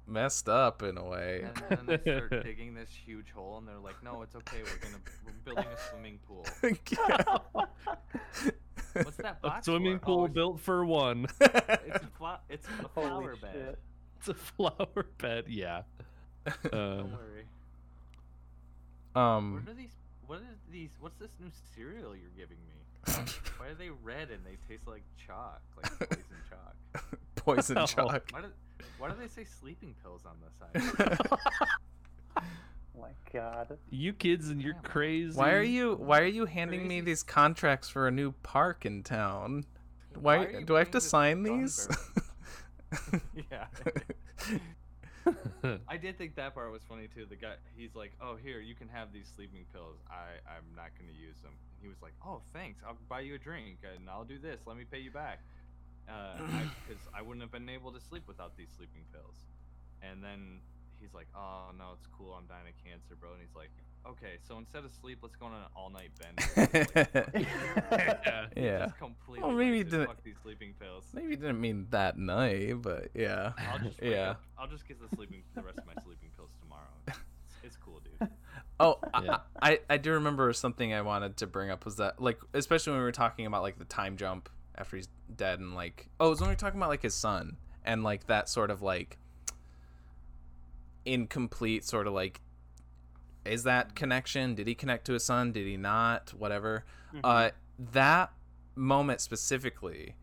messed 0.09 0.49
up 0.49 0.83
in 0.83 0.97
a 0.99 1.05
way. 1.05 1.45
And 1.69 1.87
then 1.87 2.01
they 2.05 2.17
start 2.17 2.31
digging 2.45 2.75
this 2.75 2.89
huge 2.91 3.31
hole, 3.31 3.59
and 3.59 3.69
they're 3.69 3.79
like, 3.79 4.03
"No, 4.03 4.23
it's 4.23 4.35
okay. 4.37 4.59
We're 4.63 4.79
gonna 4.89 5.03
we're 5.25 5.33
building 5.45 5.65
a 5.73 5.91
swimming 5.91 6.19
pool." 6.27 6.45
What's 8.95 9.17
that 9.19 9.39
a 9.45 9.63
swimming 9.63 9.99
for? 10.01 10.05
pool 10.07 10.25
Oh, 10.25 10.29
built 10.29 10.61
for 10.61 10.85
one 10.85 11.27
It's 11.41 12.03
a 12.03 12.09
fla- 12.19 12.41
It's 12.49 12.67
a 12.67 12.89
Holy 12.89 13.07
flower 13.09 13.37
bed. 13.37 13.53
shit. 13.53 13.79
it's 14.19 14.29
a 14.29 14.35
flower 14.35 15.07
bed 15.19 15.45
yeah 15.49 15.83
Don't 16.65 16.75
um, 16.75 17.13
worry. 17.13 17.45
um, 19.15 19.55
What 19.65 19.69
are 19.73 19.77
these? 19.77 19.91
What 20.27 20.39
are 20.41 20.57
these? 20.73 20.91
What's 21.01 21.19
this 21.19 21.31
new 21.41 21.51
cereal 21.77 22.17
you're 22.17 22.31
giving 22.37 22.59
me? 22.67 22.78
Why 23.07 23.69
are 23.69 23.75
they 23.75 23.91
red 23.91 24.31
and 24.31 24.45
they 24.45 24.57
taste 24.69 24.87
like 24.87 25.03
chalk, 25.27 25.61
like 25.77 25.99
poison 25.99 26.37
chalk? 26.49 27.05
poison 27.37 27.79
Oh. 27.81 27.87
chalk. 27.87 28.25
Why 28.31 28.41
do 28.43 28.49
Why 28.99 29.09
do 29.11 29.15
they 29.20 29.29
say 29.29 29.45
sleeping 29.45 29.95
pills 30.03 30.23
on 30.27 30.37
the 30.43 30.51
side? 31.19 31.19
Oh 32.97 33.03
my 33.03 33.11
god. 33.33 33.79
you 33.91 34.12
kids 34.12 34.49
and 34.49 34.61
your 34.61 34.73
Yeah, 34.75 34.81
man. 34.83 34.91
crazy 34.91 35.39
Why 35.39 35.53
are 35.53 35.62
you 35.62 35.95
Why 35.95 36.19
are 36.20 36.27
you 36.27 36.47
handing 36.47 36.89
me 36.89 37.01
these 37.01 37.23
contracts 37.23 37.89
for 37.89 38.09
a 38.09 38.11
new 38.11 38.33
park 38.43 38.85
in 38.85 39.05
town? 39.05 39.66
Why, 40.19 40.39
Why 40.39 40.62
do 40.65 40.75
I 40.75 40.81
have 40.81 40.91
to 40.93 41.01
sign 41.01 41.45
these? 41.45 41.87
yeah. 43.51 43.66
I 45.89 45.97
did 45.97 46.19
think 46.19 46.35
that 46.37 46.55
part 46.55 46.73
was 46.73 46.83
funny 46.89 47.07
too. 47.15 47.25
The 47.29 47.37
guy, 47.37 47.55
he's 47.77 47.95
like, 47.95 48.12
"Oh, 48.20 48.35
here, 48.37 48.61
you 48.61 48.75
can 48.75 48.89
have 48.89 49.12
these 49.12 49.29
sleeping 49.37 49.65
pills. 49.73 49.97
I, 50.11 50.41
I'm 50.51 50.65
not 50.75 50.87
gonna 50.99 51.12
use 51.16 51.37
them." 51.43 51.53
He 51.81 51.89
was 51.89 52.01
like, 52.03 52.15
"Oh, 52.25 52.41
thanks. 52.53 52.81
I'll 52.87 52.97
buy 53.09 53.21
you 53.21 53.35
a 53.35 53.39
drink 53.39 53.79
and 53.83 54.09
I'll 54.09 54.25
do 54.25 54.39
this. 54.39 54.61
Let 54.67 54.77
me 54.77 54.85
pay 54.85 54.99
you 55.01 55.11
back." 55.11 55.41
Uh, 56.09 56.39
because 56.87 57.03
I, 57.15 57.21
wouldn't 57.23 57.43
have 57.43 57.53
been 57.53 57.69
able 57.69 57.93
to 57.93 58.01
sleep 58.01 58.23
without 58.27 58.57
these 58.57 58.69
sleeping 58.77 59.03
pills. 59.13 59.37
And 60.03 60.23
then 60.25 60.61
he's 61.01 61.13
like, 61.15 61.27
"Oh 61.37 61.71
no, 61.77 61.93
it's 61.95 62.07
cool. 62.17 62.33
I'm 62.39 62.47
dying 62.47 62.67
of 62.69 62.75
cancer, 62.85 63.15
bro." 63.21 63.33
And 63.33 63.41
he's 63.41 63.55
like, 63.55 63.71
"Okay, 64.09 64.39
so 64.47 64.57
instead 64.59 64.85
of 64.85 64.93
sleep, 64.95 65.19
let's 65.23 65.37
go 65.37 65.47
on 65.47 65.53
an 65.53 65.67
all-night 65.77 66.11
bender." 66.19 66.43
Like, 66.57 67.35
yeah 67.35 68.47
Yeah. 68.57 68.79
Just 68.87 68.99
completely. 68.99 69.47
Well, 69.47 69.57
maybe 69.57 69.79
he 69.79 69.85
didn't- 69.85 70.07
Fuck 70.07 70.23
these 70.25 70.39
sleeping 70.43 70.75
pills. 70.81 71.05
Maybe 71.13 71.37
didn't 71.37 71.61
mean 71.61 71.87
that 71.91 72.17
night, 72.19 72.81
but 72.81 73.09
yeah. 73.15 73.53
I'll 73.71 73.79
just 73.79 74.01
Yeah. 74.03 74.31
up- 74.31 74.43
I'll 74.59 74.67
just 74.69 74.87
get 74.89 74.99
the 75.01 75.15
sleeping 75.15 75.43
the 75.55 75.63
rest 75.63 75.79
of 75.79 75.87
my 75.87 75.95
sleeping 76.03 76.31
pills 76.37 76.51
tomorrow. 76.63 76.89
It's, 77.07 77.19
it's 77.63 77.77
cool, 77.77 78.01
dude. 78.01 78.29
Oh, 78.81 78.99
Yeah. 79.23 79.39
I, 79.61 79.73
I 79.73 79.79
I 79.91 79.97
do 79.97 80.13
remember 80.13 80.53
something 80.53 80.93
I 80.95 81.03
wanted 81.03 81.37
to 81.39 81.47
bring 81.47 81.71
up 81.71 81.85
was 81.85 81.97
that 81.97 82.21
like 82.23 82.39
especially 82.55 82.93
when 82.93 83.01
we 83.01 83.05
were 83.05 83.13
talking 83.13 83.47
about 83.47 83.63
like 83.63 83.79
the 83.79 83.85
time 83.85 84.17
jump 84.17 84.49
after 84.77 84.97
he's 84.97 85.09
dead 85.35 85.59
and 85.59 85.75
like 85.75 86.09
oh 86.21 86.27
it 86.27 86.31
was 86.31 86.41
when 86.41 86.49
we 86.49 86.53
were 86.53 86.59
talking 86.59 86.79
about 86.79 86.89
like 86.89 87.03
his 87.03 87.15
son 87.15 87.57
and 87.85 88.05
like 88.05 88.27
that 88.29 88.49
sort 88.49 88.71
of 88.71 88.81
like 88.81 89.19
incomplete 91.05 91.85
sort 91.85 92.07
of 92.07 92.13
like 92.13 92.41
is 93.45 93.63
that 93.65 93.95
connection? 93.95 94.55
Did 94.55 94.67
he 94.67 94.75
connect 94.75 95.07
to 95.07 95.15
his 95.15 95.25
son? 95.25 95.53
Did 95.53 95.67
he 95.67 95.77
not? 95.77 96.35
Whatever. 96.35 96.85
Uh 97.25 97.51
that 97.93 98.33
moment 98.77 99.21
specifically 99.21 100.17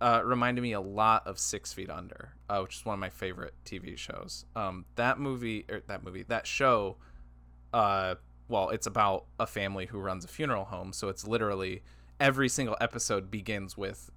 uh, 0.00 0.20
reminded 0.24 0.62
me 0.62 0.72
a 0.72 0.80
lot 0.80 1.24
of 1.28 1.38
Six 1.38 1.72
Feet 1.72 1.88
Under, 1.88 2.32
uh, 2.50 2.58
which 2.62 2.74
is 2.78 2.84
one 2.84 2.94
of 2.94 2.98
my 2.98 3.08
favorite 3.08 3.54
TV 3.64 3.96
shows. 3.96 4.44
Um, 4.56 4.84
that 4.96 5.20
movie, 5.20 5.64
or 5.70 5.80
that 5.86 6.02
movie, 6.02 6.24
that 6.24 6.44
show, 6.44 6.96
uh, 7.72 8.16
well, 8.48 8.70
it's 8.70 8.86
about 8.86 9.26
a 9.38 9.46
family 9.46 9.86
who 9.86 9.98
runs 9.98 10.24
a 10.24 10.28
funeral 10.28 10.64
home. 10.64 10.92
So 10.92 11.08
it's 11.08 11.26
literally 11.26 11.82
every 12.20 12.48
single 12.48 12.76
episode 12.80 13.30
begins 13.30 13.76
with 13.76 14.10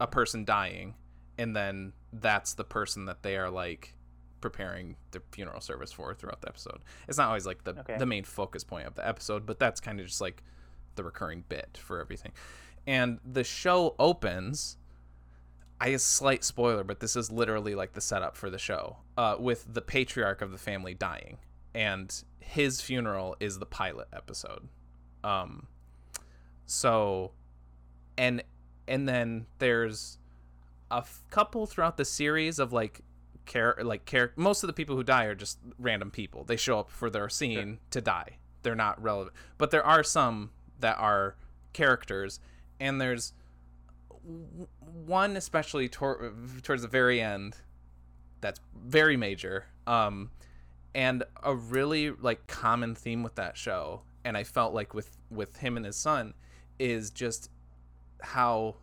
a 0.00 0.06
person 0.06 0.44
dying, 0.44 0.94
and 1.36 1.54
then 1.54 1.92
that's 2.12 2.54
the 2.54 2.64
person 2.64 3.04
that 3.06 3.22
they 3.22 3.36
are 3.36 3.50
like 3.50 3.94
preparing 4.40 4.96
the 5.10 5.20
funeral 5.32 5.60
service 5.60 5.90
for 5.92 6.14
throughout 6.14 6.40
the 6.40 6.48
episode. 6.48 6.78
It's 7.08 7.18
not 7.18 7.28
always 7.28 7.44
like 7.46 7.64
the 7.64 7.72
Okay. 7.80 7.98
the 7.98 8.06
main 8.06 8.24
focus 8.24 8.64
point 8.64 8.86
of 8.86 8.94
the 8.94 9.06
episode, 9.06 9.44
but 9.46 9.58
that's 9.58 9.80
kind 9.80 9.98
of 10.00 10.06
just 10.06 10.20
like 10.20 10.42
the 10.94 11.02
recurring 11.04 11.44
bit 11.48 11.78
for 11.82 12.00
everything. 12.00 12.32
And 12.86 13.18
the 13.24 13.44
show 13.44 13.94
opens. 13.98 14.76
I 15.80 15.88
a 15.88 15.98
slight 16.00 16.42
spoiler, 16.42 16.82
but 16.82 16.98
this 16.98 17.14
is 17.14 17.30
literally 17.30 17.76
like 17.76 17.92
the 17.92 18.00
setup 18.00 18.36
for 18.36 18.50
the 18.50 18.58
show, 18.58 18.96
uh, 19.16 19.36
with 19.38 19.64
the 19.72 19.80
patriarch 19.80 20.42
of 20.42 20.50
the 20.50 20.58
family 20.58 20.92
dying, 20.92 21.38
and 21.74 22.22
his 22.40 22.80
funeral 22.80 23.36
is 23.40 23.58
the 23.58 23.66
pilot 23.66 24.08
episode. 24.12 24.68
Um, 25.22 25.66
so, 26.66 27.32
and 28.16 28.42
and 28.86 29.08
then 29.08 29.46
there's 29.58 30.18
a 30.90 30.98
f- 30.98 31.22
couple 31.30 31.66
throughout 31.66 31.96
the 31.96 32.04
series 32.04 32.58
of 32.58 32.72
like 32.72 33.00
care 33.44 33.76
like 33.82 34.04
care 34.04 34.32
most 34.36 34.62
of 34.62 34.66
the 34.66 34.72
people 34.72 34.96
who 34.96 35.02
die 35.02 35.24
are 35.24 35.34
just 35.34 35.58
random 35.78 36.10
people. 36.10 36.44
They 36.44 36.56
show 36.56 36.80
up 36.80 36.90
for 36.90 37.10
their 37.10 37.28
scene 37.28 37.78
to 37.90 38.00
die. 38.00 38.38
They're 38.62 38.74
not 38.74 39.00
relevant 39.02 39.34
but 39.56 39.70
there 39.70 39.84
are 39.84 40.02
some 40.02 40.50
that 40.80 40.98
are 40.98 41.36
characters 41.72 42.40
and 42.80 43.00
there's 43.00 43.32
one 45.06 45.36
especially 45.36 45.88
tor- 45.88 46.34
towards 46.62 46.82
the 46.82 46.88
very 46.88 47.20
end 47.20 47.56
that's 48.40 48.60
very 48.76 49.16
major 49.16 49.66
um 49.86 50.30
and 50.98 51.22
a 51.44 51.54
really 51.54 52.10
like 52.10 52.46
common 52.46 52.94
theme 52.94 53.22
with 53.22 53.36
that 53.36 53.56
show 53.56 54.02
and 54.24 54.36
i 54.36 54.42
felt 54.42 54.74
like 54.74 54.92
with 54.92 55.16
with 55.30 55.58
him 55.58 55.76
and 55.76 55.86
his 55.86 55.96
son 55.96 56.34
is 56.78 57.10
just 57.10 57.50
how 58.20 58.74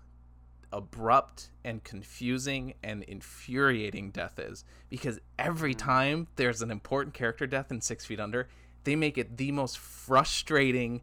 abrupt 0.75 1.49
and 1.63 1.83
confusing 1.83 2.73
and 2.83 3.03
infuriating 3.03 4.11
death 4.11 4.37
is 4.39 4.65
because 4.89 5.19
every 5.39 5.73
mm. 5.73 5.79
time 5.79 6.27
there's 6.35 6.61
an 6.61 6.69
important 6.69 7.13
character 7.13 7.47
death 7.47 7.71
in 7.71 7.79
Six 7.79 8.05
Feet 8.05 8.19
Under, 8.19 8.49
they 8.83 8.95
make 8.95 9.17
it 9.17 9.37
the 9.37 9.51
most 9.53 9.77
frustrating, 9.77 11.01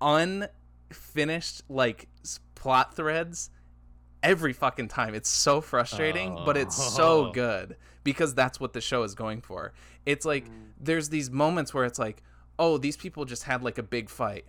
unfinished 0.00 1.62
like 1.68 2.08
plot 2.54 2.96
threads 2.96 3.50
every 4.22 4.54
fucking 4.54 4.88
time. 4.88 5.14
It's 5.14 5.28
so 5.28 5.60
frustrating, 5.60 6.38
but 6.46 6.56
it's 6.56 6.76
so 6.76 7.26
Oh. 7.26 7.32
good 7.32 7.76
because 8.02 8.34
that's 8.34 8.58
what 8.58 8.72
the 8.72 8.80
show 8.80 9.02
is 9.02 9.14
going 9.14 9.42
for. 9.42 9.74
It's 10.06 10.24
like 10.24 10.46
mm. 10.46 10.52
there's 10.80 11.08
these 11.08 11.30
moments 11.30 11.74
where 11.74 11.84
it's 11.84 11.98
like, 11.98 12.22
oh, 12.58 12.78
these 12.78 12.96
people 12.96 13.24
just 13.24 13.42
had 13.42 13.62
like 13.62 13.76
a 13.78 13.82
big 13.82 14.08
fight. 14.08 14.46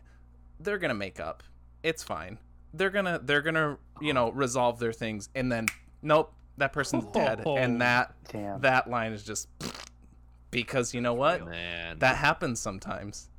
They're 0.60 0.78
gonna 0.78 0.94
make 0.94 1.20
up. 1.20 1.44
It's 1.84 2.04
fine. 2.04 2.38
They're 2.74 2.90
gonna 2.90 3.20
they're 3.24 3.42
gonna 3.42 3.78
you 4.00 4.14
know 4.14 4.32
resolve 4.32 4.80
their 4.80 4.94
things, 4.94 5.30
and 5.36 5.52
then 5.52 5.68
nope, 6.02 6.34
that 6.58 6.74
person's 6.74 7.06
dead, 7.12 7.42
Oh. 7.46 7.58
and 7.58 7.82
that 7.82 8.14
Damn. 8.32 8.62
that 8.62 8.90
line 8.90 9.14
is 9.14 9.24
just 9.24 9.48
because 10.52 10.94
you 10.94 11.02
know 11.02 11.14
what 11.14 11.46
Man. 11.46 12.00
that 12.00 12.18
happens 12.18 12.60
sometimes, 12.60 13.30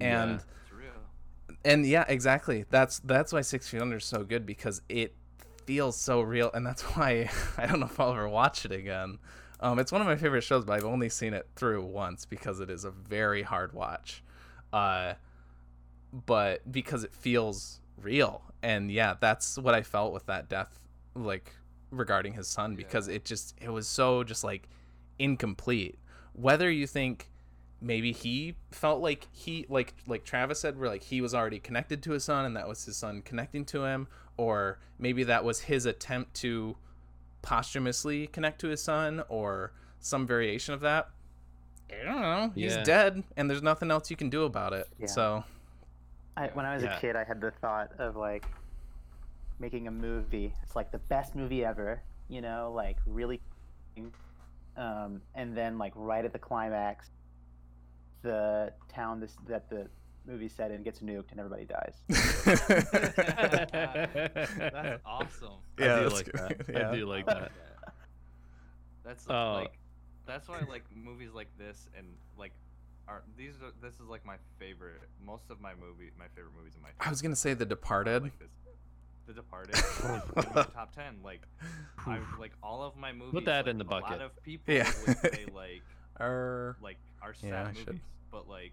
and 0.00 0.30
Yeah. 0.30 0.36
It's 0.36 0.72
real. 0.72 1.56
and 1.64 1.86
yeah, 1.86 2.04
exactly. 2.08 2.64
That's 2.70 2.98
that's 3.00 3.32
why 3.32 3.42
Six 3.42 3.68
Feet 3.68 3.80
Under 3.80 3.96
is 3.96 4.04
so 4.04 4.24
good 4.24 4.44
because 4.46 4.82
it 4.88 5.14
feels 5.66 5.96
so 5.96 6.20
real, 6.20 6.50
and 6.52 6.66
that's 6.66 6.82
why 6.96 7.30
I 7.58 7.66
don't 7.66 7.80
know 7.80 7.86
if 7.86 7.98
I'll 8.00 8.12
ever 8.12 8.28
watch 8.28 8.64
it 8.64 8.72
again. 8.72 9.18
Um, 9.60 9.78
it's 9.78 9.92
one 9.92 10.00
of 10.00 10.06
my 10.06 10.16
favorite 10.16 10.42
shows, 10.42 10.64
but 10.64 10.72
I've 10.72 10.84
only 10.84 11.10
seen 11.10 11.34
it 11.34 11.46
through 11.54 11.84
once 11.84 12.24
because 12.24 12.60
it 12.60 12.70
is 12.70 12.84
a 12.84 12.90
very 12.90 13.42
hard 13.42 13.72
watch. 13.74 14.24
Uh, 14.72 15.14
but 16.26 16.70
because 16.72 17.04
it 17.04 17.12
feels 17.12 17.80
real, 18.00 18.42
and 18.62 18.90
yeah, 18.90 19.14
that's 19.20 19.58
what 19.58 19.74
I 19.74 19.82
felt 19.82 20.12
with 20.12 20.26
that 20.26 20.48
death, 20.48 20.80
like 21.14 21.52
regarding 21.90 22.32
his 22.32 22.48
son, 22.48 22.74
because 22.74 23.06
it 23.06 23.24
just 23.24 23.54
it 23.60 23.68
was 23.68 23.86
so 23.86 24.24
just 24.24 24.42
like 24.42 24.68
incomplete. 25.18 25.98
Whether 26.32 26.70
you 26.70 26.86
think 26.86 27.30
maybe 27.80 28.12
he 28.12 28.54
felt 28.70 29.00
like 29.00 29.26
he 29.32 29.66
like 29.68 29.94
like 30.06 30.24
Travis 30.24 30.60
said 30.60 30.78
where 30.78 30.88
like 30.88 31.02
he 31.02 31.20
was 31.20 31.34
already 31.34 31.58
connected 31.58 32.02
to 32.02 32.12
his 32.12 32.24
son 32.24 32.44
and 32.44 32.56
that 32.56 32.68
was 32.68 32.84
his 32.84 32.96
son 32.96 33.22
connecting 33.22 33.64
to 33.64 33.84
him 33.84 34.06
or 34.36 34.78
maybe 34.98 35.24
that 35.24 35.44
was 35.44 35.60
his 35.60 35.86
attempt 35.86 36.34
to 36.34 36.76
posthumously 37.42 38.26
connect 38.26 38.60
to 38.60 38.68
his 38.68 38.82
son 38.82 39.22
or 39.28 39.72
some 40.00 40.26
variation 40.26 40.74
of 40.74 40.80
that. 40.80 41.08
I 41.90 42.04
don't 42.04 42.20
know. 42.20 42.52
He's 42.54 42.74
Yeah. 42.76 42.82
dead 42.84 43.24
and 43.36 43.50
there's 43.50 43.62
nothing 43.62 43.90
else 43.90 44.10
you 44.10 44.16
can 44.16 44.30
do 44.30 44.44
about 44.44 44.72
it. 44.72 44.88
Yeah. 44.98 45.06
So 45.06 45.44
I, 46.36 46.48
when 46.48 46.64
I 46.64 46.74
was 46.74 46.82
Yeah. 46.84 46.96
a 46.96 47.00
kid, 47.00 47.16
I 47.16 47.24
had 47.24 47.40
the 47.40 47.50
thought 47.50 47.92
of 47.98 48.16
like 48.16 48.44
making 49.58 49.88
a 49.88 49.90
movie. 49.90 50.54
It's 50.62 50.76
like 50.76 50.90
the 50.92 50.98
best 50.98 51.34
movie 51.34 51.64
ever, 51.64 52.02
you 52.28 52.40
know, 52.40 52.72
like 52.74 52.96
really. 53.06 53.40
Um, 54.76 55.20
and 55.34 55.56
then 55.56 55.78
like 55.78 55.92
right 55.96 56.24
at 56.24 56.32
the 56.32 56.38
climax, 56.38 57.10
the 58.22 58.72
town 58.88 59.20
this 59.20 59.36
that 59.48 59.68
the 59.68 59.88
movie 60.26 60.48
set 60.48 60.70
in 60.70 60.82
gets 60.82 61.00
nuked 61.00 61.30
and 61.30 61.40
everybody 61.40 61.64
dies. 61.64 61.94
That's 63.78 65.02
awesome. 65.04 65.58
I 65.78 65.82
Yeah, 65.84 65.96
do 65.96 66.02
that's 66.02 66.14
like 66.14 66.24
good. 66.26 66.34
that. 66.34 66.68
Yeah. 66.74 66.90
I 66.90 66.94
do 66.96 67.06
like 67.06 67.28
I 67.28 67.34
that. 67.34 67.52
That's 69.04 69.26
Oh. 69.28 69.52
like 69.62 69.78
that's 70.26 70.48
why 70.48 70.58
I 70.60 70.64
like 70.68 70.84
movies 70.94 71.30
like 71.34 71.48
this 71.58 71.88
and 71.96 72.06
like 72.38 72.52
are 73.08 73.22
these 73.36 73.54
are 73.62 73.72
this 73.82 73.94
is 73.94 74.06
like 74.08 74.24
my 74.24 74.36
favorite 74.58 75.00
most 75.24 75.50
of 75.50 75.60
my 75.60 75.72
movie 75.74 76.10
my 76.18 76.26
favorite 76.36 76.52
movies 76.56 76.74
in 76.76 76.82
my 76.82 76.90
I 77.00 77.10
was 77.10 77.20
gonna 77.22 77.34
say 77.36 77.54
The 77.54 77.64
Departed. 77.66 78.22
like. 78.24 78.32
The 79.26 79.32
Departed 79.34 79.76
is 79.76 79.82
top 80.74 80.94
ten. 80.94 81.16
Like 81.24 81.42
I 82.06 82.18
like 82.38 82.52
all 82.62 82.82
of 82.82 82.96
my 82.96 83.12
movies. 83.12 83.32
Put 83.34 83.44
that 83.46 83.66
like, 83.66 83.70
in 83.70 83.78
the 83.78 83.84
A 83.84 83.88
bucket. 83.88 84.10
lot 84.10 84.20
of 84.22 84.42
people 84.42 84.74
Yeah. 84.74 84.90
would 85.06 85.18
say 85.18 85.46
like 85.54 85.82
Er, 86.20 86.76
like 86.82 86.96
are 87.22 87.32
sad 87.34 87.48
Yeah, 87.50 87.64
movies, 87.68 87.84
should. 87.84 88.00
but 88.32 88.48
like 88.48 88.72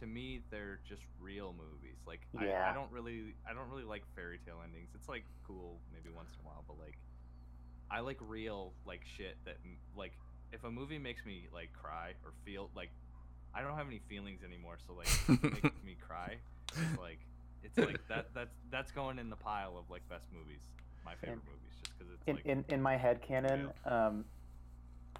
to 0.00 0.06
me 0.06 0.40
they're 0.50 0.80
just 0.88 1.02
real 1.20 1.54
movies. 1.56 1.96
Like 2.06 2.20
I, 2.38 2.46
Yeah. 2.46 2.70
I 2.70 2.74
don't 2.74 2.90
really 2.90 3.34
I 3.48 3.54
don't 3.54 3.68
really 3.70 3.84
like 3.84 4.02
fairy 4.14 4.38
tale 4.44 4.60
endings. 4.64 4.90
It's 4.94 5.08
like 5.08 5.24
cool 5.46 5.78
maybe 5.92 6.14
once 6.14 6.30
in 6.38 6.44
a 6.44 6.48
while, 6.48 6.64
but 6.66 6.78
like 6.78 6.98
I 7.90 8.00
like 8.00 8.18
real 8.20 8.72
like 8.84 9.02
shit 9.16 9.36
that 9.44 9.56
like 9.96 10.12
if 10.52 10.64
a 10.64 10.70
movie 10.70 10.98
makes 10.98 11.24
me 11.24 11.48
like 11.52 11.70
cry 11.72 12.12
or 12.24 12.32
feel 12.44 12.70
like 12.74 12.90
I 13.54 13.62
don't 13.62 13.76
have 13.76 13.86
any 13.86 14.00
feelings 14.08 14.40
anymore, 14.44 14.76
so 14.86 14.92
like 14.94 15.08
it 15.28 15.42
makes 15.42 15.82
me 15.84 15.96
cry. 16.06 16.36
It's 16.68 17.00
like 17.00 17.20
it's 17.62 17.78
like 17.78 18.00
that 18.08 18.28
that's 18.34 18.54
that's 18.70 18.92
going 18.92 19.18
in 19.18 19.30
the 19.30 19.36
pile 19.36 19.76
of 19.78 19.88
like 19.90 20.06
best 20.08 20.26
movies, 20.32 20.60
my 21.04 21.14
favorite 21.14 21.40
movies, 21.46 21.74
just 21.82 21.98
because 21.98 22.12
it's 22.12 22.22
In, 22.26 22.36
like 22.36 22.46
in 22.46 22.64
in 22.74 22.82
my 22.82 22.96
head 22.96 23.22
canon, 23.22 23.70
um, 23.86 24.24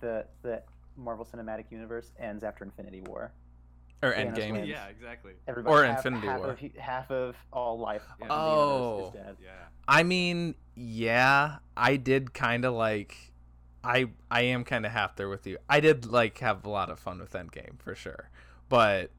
the 0.01 0.27
the 0.43 0.63
Marvel 0.97 1.25
Cinematic 1.25 1.71
Universe 1.71 2.13
ends 2.19 2.45
after 2.45 2.65
Infinity 2.65 3.01
War. 3.03 3.33
Or 4.03 4.13
Thanos 4.13 4.35
Endgame. 4.37 4.53
wins. 4.53 4.69
yeah, 4.69 4.87
exactly. 4.89 5.33
Everybody, 5.49 5.75
Or 5.75 5.85
half, 5.85 5.97
Infinity 6.05 6.27
half 6.27 6.39
War. 6.41 6.51
Of, 6.51 6.61
half 6.77 7.11
of 7.11 7.37
all 7.53 7.79
life 7.79 8.03
Yeah. 8.21 8.27
the 8.29 8.33
Oh. 8.35 8.91
universe 8.97 9.07
is 9.07 9.13
dead. 9.27 9.37
Yeah. 9.43 9.51
I 9.89 10.03
mean, 10.03 10.55
yeah, 10.75 11.57
I 11.77 11.97
did 11.97 12.35
kind 12.35 12.65
of 12.65 12.75
like. 12.75 13.33
I 13.85 14.07
I 14.31 14.43
am 14.43 14.65
kind 14.65 14.85
of 14.85 14.91
half 14.93 15.15
there 15.17 15.29
with 15.29 15.47
you. 15.47 15.59
I 15.69 15.79
did 15.81 16.07
like 16.07 16.39
have 16.39 16.65
a 16.67 16.69
lot 16.71 16.91
of 16.91 16.99
fun 16.99 17.21
with 17.21 17.33
Endgame 17.33 17.81
for 17.81 17.95
sure, 17.95 18.31
but 18.69 19.13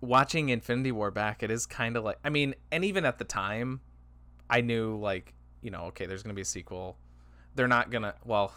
watching 0.00 0.48
Infinity 0.48 0.92
War 0.92 1.10
back, 1.10 1.42
it 1.42 1.50
is 1.50 1.66
kind 1.66 1.96
of 1.96 2.04
like. 2.04 2.18
I 2.24 2.30
mean, 2.30 2.54
and 2.72 2.84
even 2.84 3.04
at 3.04 3.18
the 3.18 3.24
time, 3.24 3.80
I 4.48 4.60
knew 4.62 4.96
like 4.96 5.34
you 5.62 5.70
know, 5.70 5.82
okay, 5.86 6.06
there's 6.06 6.22
gonna 6.22 6.34
be 6.34 6.40
a 6.40 6.46
sequel. 6.46 6.96
They're 7.54 7.68
not 7.68 7.90
gonna. 7.90 8.14
Well, 8.24 8.54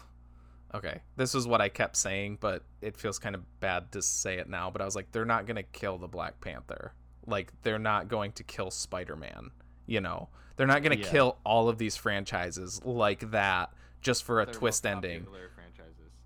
okay, 0.74 1.00
this 1.16 1.34
is 1.34 1.46
what 1.46 1.60
I 1.60 1.68
kept 1.68 1.96
saying, 1.96 2.38
but 2.40 2.62
it 2.82 2.96
feels 2.96 3.18
kind 3.18 3.34
of 3.34 3.42
bad 3.60 3.92
to 3.92 4.02
say 4.02 4.38
it 4.38 4.48
now. 4.48 4.70
But 4.70 4.82
I 4.82 4.84
was 4.84 4.96
like, 4.96 5.12
they're 5.12 5.24
not 5.24 5.46
gonna 5.46 5.62
kill 5.62 5.98
the 5.98 6.08
Black 6.08 6.40
Panther. 6.40 6.92
Like, 7.26 7.52
they're 7.62 7.78
not 7.78 8.08
going 8.08 8.32
to 8.32 8.42
kill 8.42 8.70
Spider 8.70 9.16
Man. 9.16 9.50
You 9.86 10.00
know, 10.00 10.28
they're 10.56 10.66
not 10.66 10.82
gonna 10.82 10.96
Yeah. 10.96 11.08
kill 11.08 11.38
all 11.44 11.68
of 11.68 11.78
these 11.78 11.96
franchises 11.96 12.80
like 12.84 13.30
that 13.30 13.70
just 14.02 14.24
for 14.24 14.40
a 14.42 14.44
They're 14.44 14.54
twist 14.54 14.84
ending. 14.86 15.26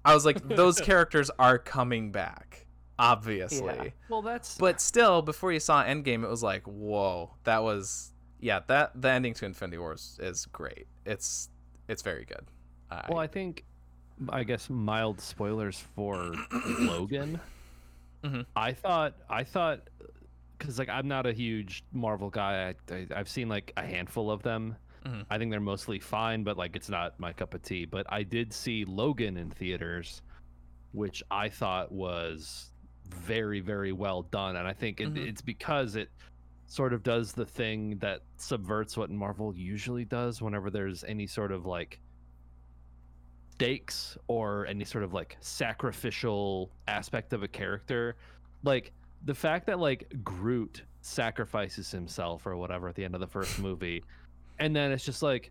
I 0.05 0.15
was 0.15 0.25
like, 0.25 0.47
those 0.49 0.81
characters 0.91 1.31
are 1.39 1.59
coming 1.59 2.11
back, 2.12 2.66
obviously. 2.99 3.66
Yeah. 3.66 3.91
Well, 4.09 4.23
that's 4.23 4.57
But 4.57 4.81
still, 4.81 5.23
before 5.23 5.53
you 5.53 5.61
saw 5.61 5.85
Endgame, 5.85 6.23
it 6.25 6.29
was 6.29 6.43
like, 6.43 6.62
whoa, 6.65 7.35
that 7.45 7.62
was 7.62 8.12
yeah, 8.41 8.61
that 8.69 9.01
the 9.01 9.11
ending 9.11 9.35
to 9.35 9.47
Infinity 9.47 9.79
Wars 9.79 10.16
is, 10.20 10.39
is 10.41 10.47
great. 10.47 10.87
It's 11.05 11.49
it's 11.89 12.03
very 12.03 12.25
good. 12.25 12.47
I, 12.91 13.07
well, 13.09 13.19
I 13.19 13.27
think 13.27 13.65
I 14.28 14.45
guess 14.45 14.69
mild 14.70 15.20
spoilers 15.20 15.78
for 15.95 16.35
Logan. 16.81 17.40
Mhm. 18.24 18.47
I 18.57 18.73
thought 18.73 19.15
I 19.31 19.45
thought 19.45 19.89
because 20.59 20.78
like 20.78 20.89
I'm 20.89 21.07
not 21.09 21.27
a 21.27 21.32
huge 21.32 21.85
Marvel 21.93 22.31
guy. 22.31 22.74
I, 22.90 22.95
I 22.95 23.07
I've 23.15 23.28
seen 23.28 23.49
like 23.49 23.73
a 23.77 23.85
handful 23.86 24.31
of 24.31 24.43
them. 24.43 24.77
Mhm. 25.05 25.24
I 25.31 25.39
think 25.39 25.51
they're 25.53 25.61
mostly 25.61 26.01
fine, 26.01 26.43
but 26.43 26.57
like 26.57 26.74
it's 26.74 26.89
not 26.89 27.19
my 27.20 27.32
cup 27.32 27.55
of 27.55 27.62
tea. 27.62 27.85
But 27.85 28.07
I 28.09 28.23
did 28.24 28.53
see 28.53 28.85
Logan 28.85 29.36
in 29.36 29.51
theaters, 29.51 30.23
which 30.93 31.23
I 31.31 31.49
thought 31.49 31.93
was 31.93 32.73
very 33.07 33.61
very 33.61 33.93
well 33.93 34.23
done, 34.23 34.57
and 34.57 34.66
I 34.66 34.73
think 34.73 35.01
it, 35.01 35.15
Mhm. 35.15 35.28
it's 35.28 35.40
because 35.40 35.95
it 35.97 36.11
sort 36.66 36.93
of 36.93 37.03
does 37.03 37.32
the 37.32 37.47
thing 37.47 37.97
that 37.99 38.20
subverts 38.36 38.95
what 38.97 39.11
Marvel 39.11 39.55
usually 39.57 40.05
does 40.05 40.43
whenever 40.43 40.69
there's 40.70 41.03
any 41.05 41.27
sort 41.27 41.51
of 41.53 41.65
like 41.65 41.99
stakes 43.59 44.16
or 44.28 44.66
any 44.66 44.85
sort 44.85 45.02
of 45.02 45.12
like 45.12 45.36
sacrificial 45.40 46.70
aspect 46.86 47.32
of 47.32 47.43
a 47.43 47.48
character 47.48 48.14
like 48.62 48.93
the 49.24 49.35
fact 49.35 49.66
that 49.66 49.80
like 49.80 50.05
Groot 50.22 50.82
sacrifices 51.01 51.90
himself 51.90 52.47
or 52.47 52.56
whatever 52.56 52.89
at 52.89 52.94
the 52.94 53.05
end 53.05 53.14
of 53.16 53.20
the 53.20 53.26
first 53.26 53.59
movie 53.68 54.05
and 54.60 54.76
then 54.76 54.93
it's 54.93 55.05
just 55.05 55.22
like 55.22 55.51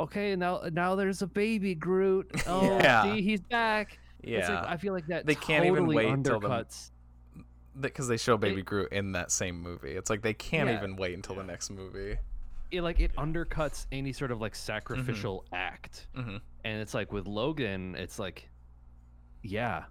okay 0.00 0.34
now 0.34 0.60
now 0.72 0.96
there's 0.96 1.22
a 1.22 1.26
baby 1.28 1.72
Groot 1.76 2.28
oh 2.48 2.78
Yeah. 2.80 3.04
see 3.04 3.22
he's 3.22 3.40
back 3.42 4.00
it's 4.24 4.48
yeah, 4.48 4.60
like, 4.62 4.68
I 4.68 4.76
feel 4.76 4.92
like 4.92 5.06
that 5.06 5.24
They 5.24 5.36
can't 5.36 5.64
even 5.66 5.76
totally 5.84 5.96
wait 5.96 6.08
until 6.08 6.40
the- 6.40 6.48
undercuts 6.48 6.90
because 7.78 8.08
they 8.08 8.16
show 8.16 8.36
Baby 8.36 8.60
it- 8.60 8.64
Groot 8.66 8.90
in 8.90 9.12
that 9.12 9.30
same 9.30 9.60
movie. 9.62 9.92
It's 9.92 10.10
like 10.10 10.22
they 10.22 10.34
can't 10.34 10.68
Yeah. 10.68 10.78
even 10.78 10.96
wait 10.96 11.14
until 11.14 11.36
the 11.36 11.44
next 11.44 11.70
movie. 11.70 12.16
It 12.70 12.82
like 12.82 13.00
it 13.00 13.14
undercuts 13.16 13.86
any 13.92 14.12
sort 14.12 14.30
of 14.30 14.40
like 14.40 14.54
sacrificial 14.54 15.44
act 15.52 16.06
hmm 16.14 16.36
and 16.64 16.80
it's 16.82 16.94
like 16.94 17.12
with 17.12 17.26
Logan, 17.28 17.94
it's 17.96 18.18
like, 18.18 18.48
yeah, 19.42 19.84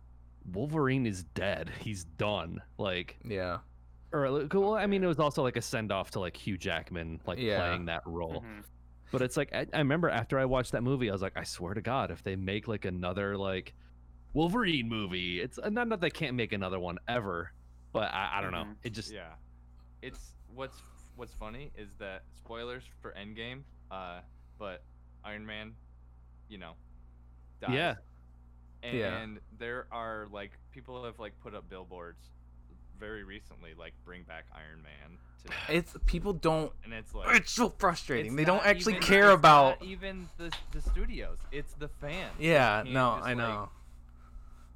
Wolverine 0.52 1.06
is 1.06 1.23
dead. 1.23 1.72
He's 1.80 2.03
done. 2.03 2.61
Like, 2.77 3.18
Yeah, 3.23 3.60
or 4.11 4.30
like, 4.30 4.53
well, 4.53 4.76
I 4.76 4.85
mean, 4.85 5.02
it 5.03 5.07
was 5.07 5.19
also 5.19 5.41
like 5.41 5.56
a 5.56 5.61
send 5.61 5.91
off 5.93 6.11
to 6.11 6.19
like 6.19 6.35
Hugh 6.35 6.57
Jackman, 6.57 7.22
like 7.26 7.39
Yeah. 7.39 7.60
playing 7.60 7.85
that 7.85 8.02
role. 8.06 8.43
Mhm. 8.45 8.64
But 9.11 9.22
it's 9.22 9.38
like 9.38 9.53
I, 9.53 9.65
I 9.73 9.77
remember 9.77 10.10
after 10.10 10.38
I 10.38 10.43
watched 10.43 10.73
that 10.73 10.84
movie, 10.84 11.10
I 11.10 11.14
was 11.14 11.22
like, 11.22 11.38
I 11.38 11.43
swear 11.43 11.73
to 11.73 11.81
God, 11.81 12.11
if 12.11 12.23
they 12.23 12.35
make 12.35 12.68
like 12.68 12.84
another 12.84 13.38
like 13.38 13.73
Wolverine 14.34 14.89
movie, 14.89 15.39
it's 15.39 15.57
uh, 15.57 15.69
not 15.69 15.88
that 15.89 16.02
they 16.02 16.10
can't 16.10 16.35
make 16.35 16.52
another 16.52 16.80
one 16.80 16.97
ever, 17.07 17.53
but 17.93 18.11
I, 18.14 18.31
I 18.35 18.41
don't 18.41 18.52
know. 18.52 18.65
Mhm. 18.65 18.76
It 18.84 18.89
just 18.89 19.14
yeah, 19.14 19.35
it's 20.02 20.34
what's 20.53 20.81
what's 21.16 21.34
funny 21.34 21.72
is 21.78 21.90
that 22.00 22.24
spoilers 22.38 22.84
for 23.02 23.14
Endgame, 23.14 23.62
uh, 23.92 24.20
but 24.60 24.84
Iron 25.24 25.46
Man, 25.46 25.74
you 26.50 26.58
know, 26.58 26.74
dies. 27.62 27.72
Yeah. 27.74 27.96
and 28.84 28.98
Yeah. 28.98 29.26
there 29.58 29.88
are 29.92 30.28
like 30.32 30.52
people 30.72 31.04
have 31.06 31.20
like 31.20 31.34
put 31.42 31.56
up 31.56 31.70
billboards 31.70 32.22
very 33.00 33.24
recently, 33.24 33.74
like 33.78 33.94
bring 34.06 34.24
back 34.24 34.46
Iron 34.54 34.82
Man, 34.84 35.18
to, 35.46 35.74
it's 35.76 35.96
people 36.06 36.34
don't. 36.34 36.72
and 36.84 36.94
it's 36.94 37.14
like 37.14 37.36
It's 37.36 37.52
so 37.52 37.70
frustrating. 37.70 38.28
it's 38.34 38.36
they 38.38 38.46
don't 38.46 38.66
actually 38.66 38.94
even- 38.94 39.04
care 39.08 39.32
it's 39.32 39.40
about. 39.40 39.82
not 39.82 39.90
even 39.90 40.30
the 40.38 40.52
the 40.72 40.82
studios. 40.82 41.38
It's 41.52 41.74
the 41.74 41.88
fans. 41.90 42.34
Yeah, 42.40 42.84
no, 42.86 42.92
just, 43.16 43.26
I 43.26 43.30
like, 43.30 43.38
know. 43.38 43.70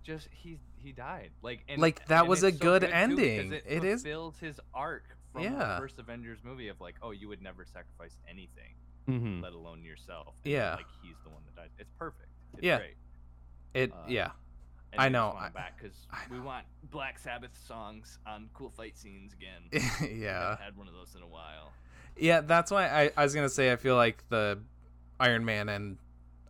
just 0.03 0.28
he 0.32 0.57
he 0.82 0.91
died 0.94 1.32
like 1.41 1.64
and, 1.68 1.82
Like, 1.82 2.06
that 2.07 2.22
and 2.22 2.30
was 2.30 2.41
a 2.44 2.52
so 2.52 2.57
good 2.57 2.82
too, 2.82 2.88
because 2.88 3.02
ending. 3.03 3.53
it, 3.53 3.64
It 3.68 3.84
is- 3.84 4.02
fulfills 4.02 4.40
his 4.40 4.60
arc 4.74 5.03
from 5.31 5.43
Yeah. 5.43 5.76
the 5.76 5.81
first 5.81 5.99
avengers 5.99 6.39
movie 6.43 6.68
of 6.69 6.80
like 6.81 6.95
oh 7.01 7.11
you 7.11 7.27
would 7.27 7.41
never 7.41 7.65
sacrifice 7.65 8.18
anything 8.30 8.76
mhm. 9.07 9.41
let 9.41 9.53
alone 9.53 9.84
yourself 9.84 10.35
and 10.43 10.51
Yeah. 10.53 10.76
like 10.76 10.85
he's 11.01 11.15
the 11.23 11.30
one 11.30 11.41
that 11.45 11.56
dies 11.56 11.69
it's 11.77 11.91
perfect 11.97 12.30
it's 12.53 12.64
Yeah. 12.64 12.77
great 12.77 12.97
It 13.73 13.91
uh, 13.93 13.95
yeah. 14.07 14.31
and 14.91 15.01
I 15.01 15.10
know, 15.10 15.35
I- 15.38 15.49
back 15.49 15.77
because 15.80 15.95
we 16.31 16.39
want 16.39 16.65
black 16.91 17.19
sabbath 17.19 17.56
songs 17.68 18.18
on 18.26 18.49
cool 18.53 18.72
fight 18.72 18.97
scenes 18.97 19.34
again 19.34 19.61
yeah. 19.72 20.41
haven't 20.51 20.61
had 20.61 20.77
one 20.77 20.88
of 20.88 20.93
those 20.93 21.14
in 21.15 21.22
a 21.22 21.27
while 21.27 21.72
Yeah, 22.18 22.41
that's 22.41 22.72
why 22.72 22.88
I, 22.88 23.11
I 23.15 23.23
was 23.23 23.34
gonna 23.35 23.49
say 23.49 23.72
I 23.72 23.76
feel 23.76 23.95
like 23.95 24.23
the 24.30 24.60
Iron 25.19 25.45
Man 25.45 25.69
and 25.69 25.97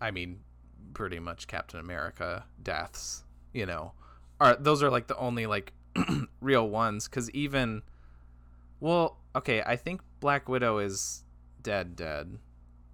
I 0.01 0.11
mean 0.11 0.39
pretty 0.93 1.19
much 1.19 1.47
Captain 1.47 1.80
America 1.80 2.45
deaths, 2.64 3.23
you 3.53 3.65
know. 3.65 3.91
Are 4.39 4.56
those 4.56 4.81
are 4.81 4.89
like 4.89 5.07
the 5.07 5.18
only 5.18 5.45
like 5.45 5.73
real 6.41 6.68
ones 6.69 7.07
cuz 7.07 7.30
even 7.31 7.84
well, 8.80 9.18
okay, 9.35 9.61
I 9.65 9.76
think 9.76 10.01
Black 10.19 10.49
Widow 10.49 10.80
is 10.80 11.23
dead 11.61 11.95
dead. 11.95 12.38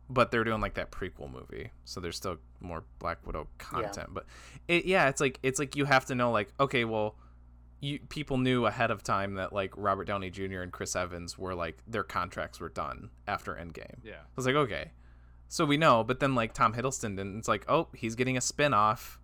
But 0.07 0.29
they're 0.29 0.43
doing 0.43 0.61
like 0.61 0.75
that 0.75 0.91
prequel 0.91 1.31
movie. 1.31 1.71
So 1.83 1.99
there's 1.99 2.15
still 2.15 2.37
more 2.59 2.83
Black 2.99 3.25
Widow 3.25 3.47
content, 3.57 4.09
but 4.11 4.25
it 4.67 4.85
yeah, 4.85 5.09
it's 5.09 5.19
like 5.19 5.39
it's 5.41 5.57
like 5.57 5.75
you 5.75 5.85
have 5.85 6.05
to 6.05 6.15
know 6.15 6.31
like 6.31 6.53
okay, 6.59 6.85
well, 6.85 7.15
you 7.81 7.99
people 8.09 8.37
knew 8.37 8.67
ahead 8.67 8.91
of 8.91 9.01
time 9.01 9.33
that 9.35 9.51
like 9.51 9.73
Robert 9.75 10.05
Downey 10.05 10.29
Jr. 10.29 10.61
and 10.61 10.71
Chris 10.71 10.95
Evans 10.95 11.39
were 11.39 11.55
like 11.55 11.79
their 11.87 12.03
contracts 12.03 12.59
were 12.59 12.69
done 12.69 13.09
after 13.27 13.53
Endgame. 13.55 13.97
Yeah. 14.03 14.13
I 14.13 14.35
was 14.35 14.45
like, 14.45 14.55
okay. 14.55 14.91
So 15.47 15.65
we 15.65 15.77
know, 15.77 16.03
but 16.03 16.19
then 16.19 16.35
like 16.35 16.53
Tom 16.53 16.73
Hiddleston 16.73 17.15
didn't. 17.15 17.39
It's 17.39 17.47
like, 17.47 17.65
oh, 17.67 17.87
he's 17.95 18.15
getting 18.15 18.37
a 18.37 18.41
spin-off, 18.41 19.19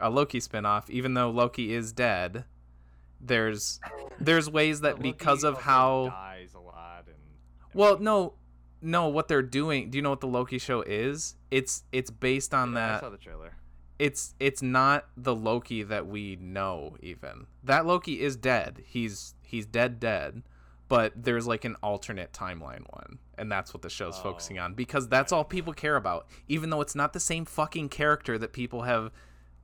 a 0.00 0.08
Loki 0.10 0.40
spin-off, 0.40 0.88
even 0.88 1.14
though 1.14 1.30
Loki 1.30 1.74
is 1.74 1.92
dead. 1.92 2.44
There's 3.20 3.80
there's 4.20 4.50
ways 4.50 4.80
that 4.82 5.00
because 5.00 5.44
of 5.44 5.60
how 5.62 6.08
dies 6.10 6.54
a 6.54 6.60
lot 6.60 7.04
and 7.06 7.16
well, 7.74 7.98
no, 7.98 8.34
no, 8.80 9.08
what 9.08 9.28
they're 9.28 9.42
doing. 9.42 9.90
Do 9.90 9.98
you 9.98 10.02
know 10.02 10.10
what 10.10 10.20
the 10.20 10.26
Loki 10.28 10.58
show 10.58 10.82
is? 10.82 11.36
It's 11.50 11.84
it's 11.92 12.10
based 12.10 12.54
on 12.54 12.72
Yeah, 12.72 12.78
I 12.78 12.88
that 12.92 13.00
saw 13.00 13.10
the 13.10 13.16
trailer. 13.18 13.54
it's 13.98 14.34
it's 14.40 14.62
not 14.62 15.06
the 15.16 15.34
Loki 15.34 15.82
that 15.82 16.06
we 16.06 16.36
know 16.36 16.96
even. 17.00 17.46
That 17.64 17.86
Loki 17.86 18.20
is 18.20 18.36
dead. 18.36 18.82
He's 18.86 19.34
he's 19.42 19.66
dead 19.66 19.98
dead. 20.00 20.42
But 20.88 21.12
there's 21.22 21.46
like 21.46 21.66
an 21.66 21.76
alternate 21.82 22.32
timeline 22.32 22.82
one, 22.94 23.18
and 23.36 23.52
that's 23.52 23.74
what 23.74 23.82
the 23.82 23.90
show's 23.90 24.16
Oh, 24.20 24.22
focusing 24.22 24.58
on 24.58 24.72
because 24.72 25.06
that's 25.06 25.32
all 25.32 25.44
people 25.44 25.74
care 25.74 25.96
about. 25.96 26.26
Even 26.48 26.70
though 26.70 26.80
it's 26.80 26.94
not 26.94 27.12
the 27.12 27.20
same 27.20 27.44
fucking 27.44 27.90
character 27.90 28.38
that 28.38 28.54
people 28.54 28.82
have 28.82 29.10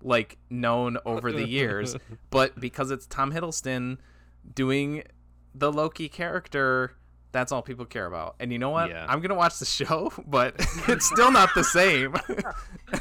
like 0.02 0.38
known 0.50 0.98
over 1.06 1.32
the 1.32 1.46
years, 1.48 1.96
but 2.30 2.58
because 2.60 2.90
it's 2.90 3.06
Tom 3.06 3.32
Hiddleston 3.32 3.98
doing 4.54 5.02
the 5.54 5.72
Loki 5.72 6.08
character, 6.08 6.96
that's 7.32 7.50
all 7.52 7.62
people 7.62 7.84
care 7.84 8.06
about. 8.06 8.36
And 8.40 8.52
you 8.52 8.58
know 8.58 8.70
what? 8.70 8.90
Yeah. 8.90 9.06
I'm 9.08 9.20
gonna 9.20 9.34
watch 9.34 9.58
the 9.58 9.64
show, 9.64 10.12
but 10.26 10.54
it's 10.88 11.06
still 11.06 11.32
not 11.32 11.50
the 11.54 11.64
same. 11.64 12.14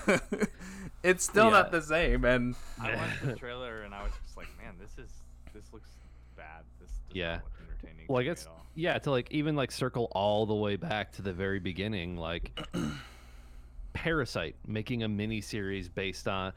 it's 1.03 1.23
still 1.23 1.51
not 1.51 1.71
the 1.71 1.81
same. 1.81 2.25
And 2.25 2.55
I 2.81 2.95
watched 2.95 3.25
the 3.25 3.35
trailer 3.35 3.81
and 3.83 3.93
I 3.93 4.03
was 4.03 4.11
just 4.23 4.37
like, 4.37 4.47
man, 4.63 4.75
this 4.79 4.91
is 5.03 5.11
this 5.53 5.71
looks 5.73 5.89
bad. 6.35 6.63
This 6.79 6.89
does 6.89 7.15
Yeah. 7.15 7.35
not 7.35 7.43
look 7.43 7.53
entertaining. 7.69 8.05
Well, 8.07 8.19
I 8.19 8.23
guess 8.23 8.47
yeah, 8.75 8.97
to 8.97 9.11
like 9.11 9.31
even 9.31 9.55
like 9.55 9.71
circle 9.71 10.07
all 10.13 10.45
the 10.45 10.55
way 10.55 10.77
back 10.77 11.11
to 11.13 11.21
the 11.21 11.33
very 11.33 11.59
beginning, 11.59 12.17
like 12.17 12.59
Parasite 13.93 14.55
making 14.65 15.03
a 15.03 15.07
mini 15.07 15.41
series 15.41 15.87
based 15.89 16.27
on 16.27 16.53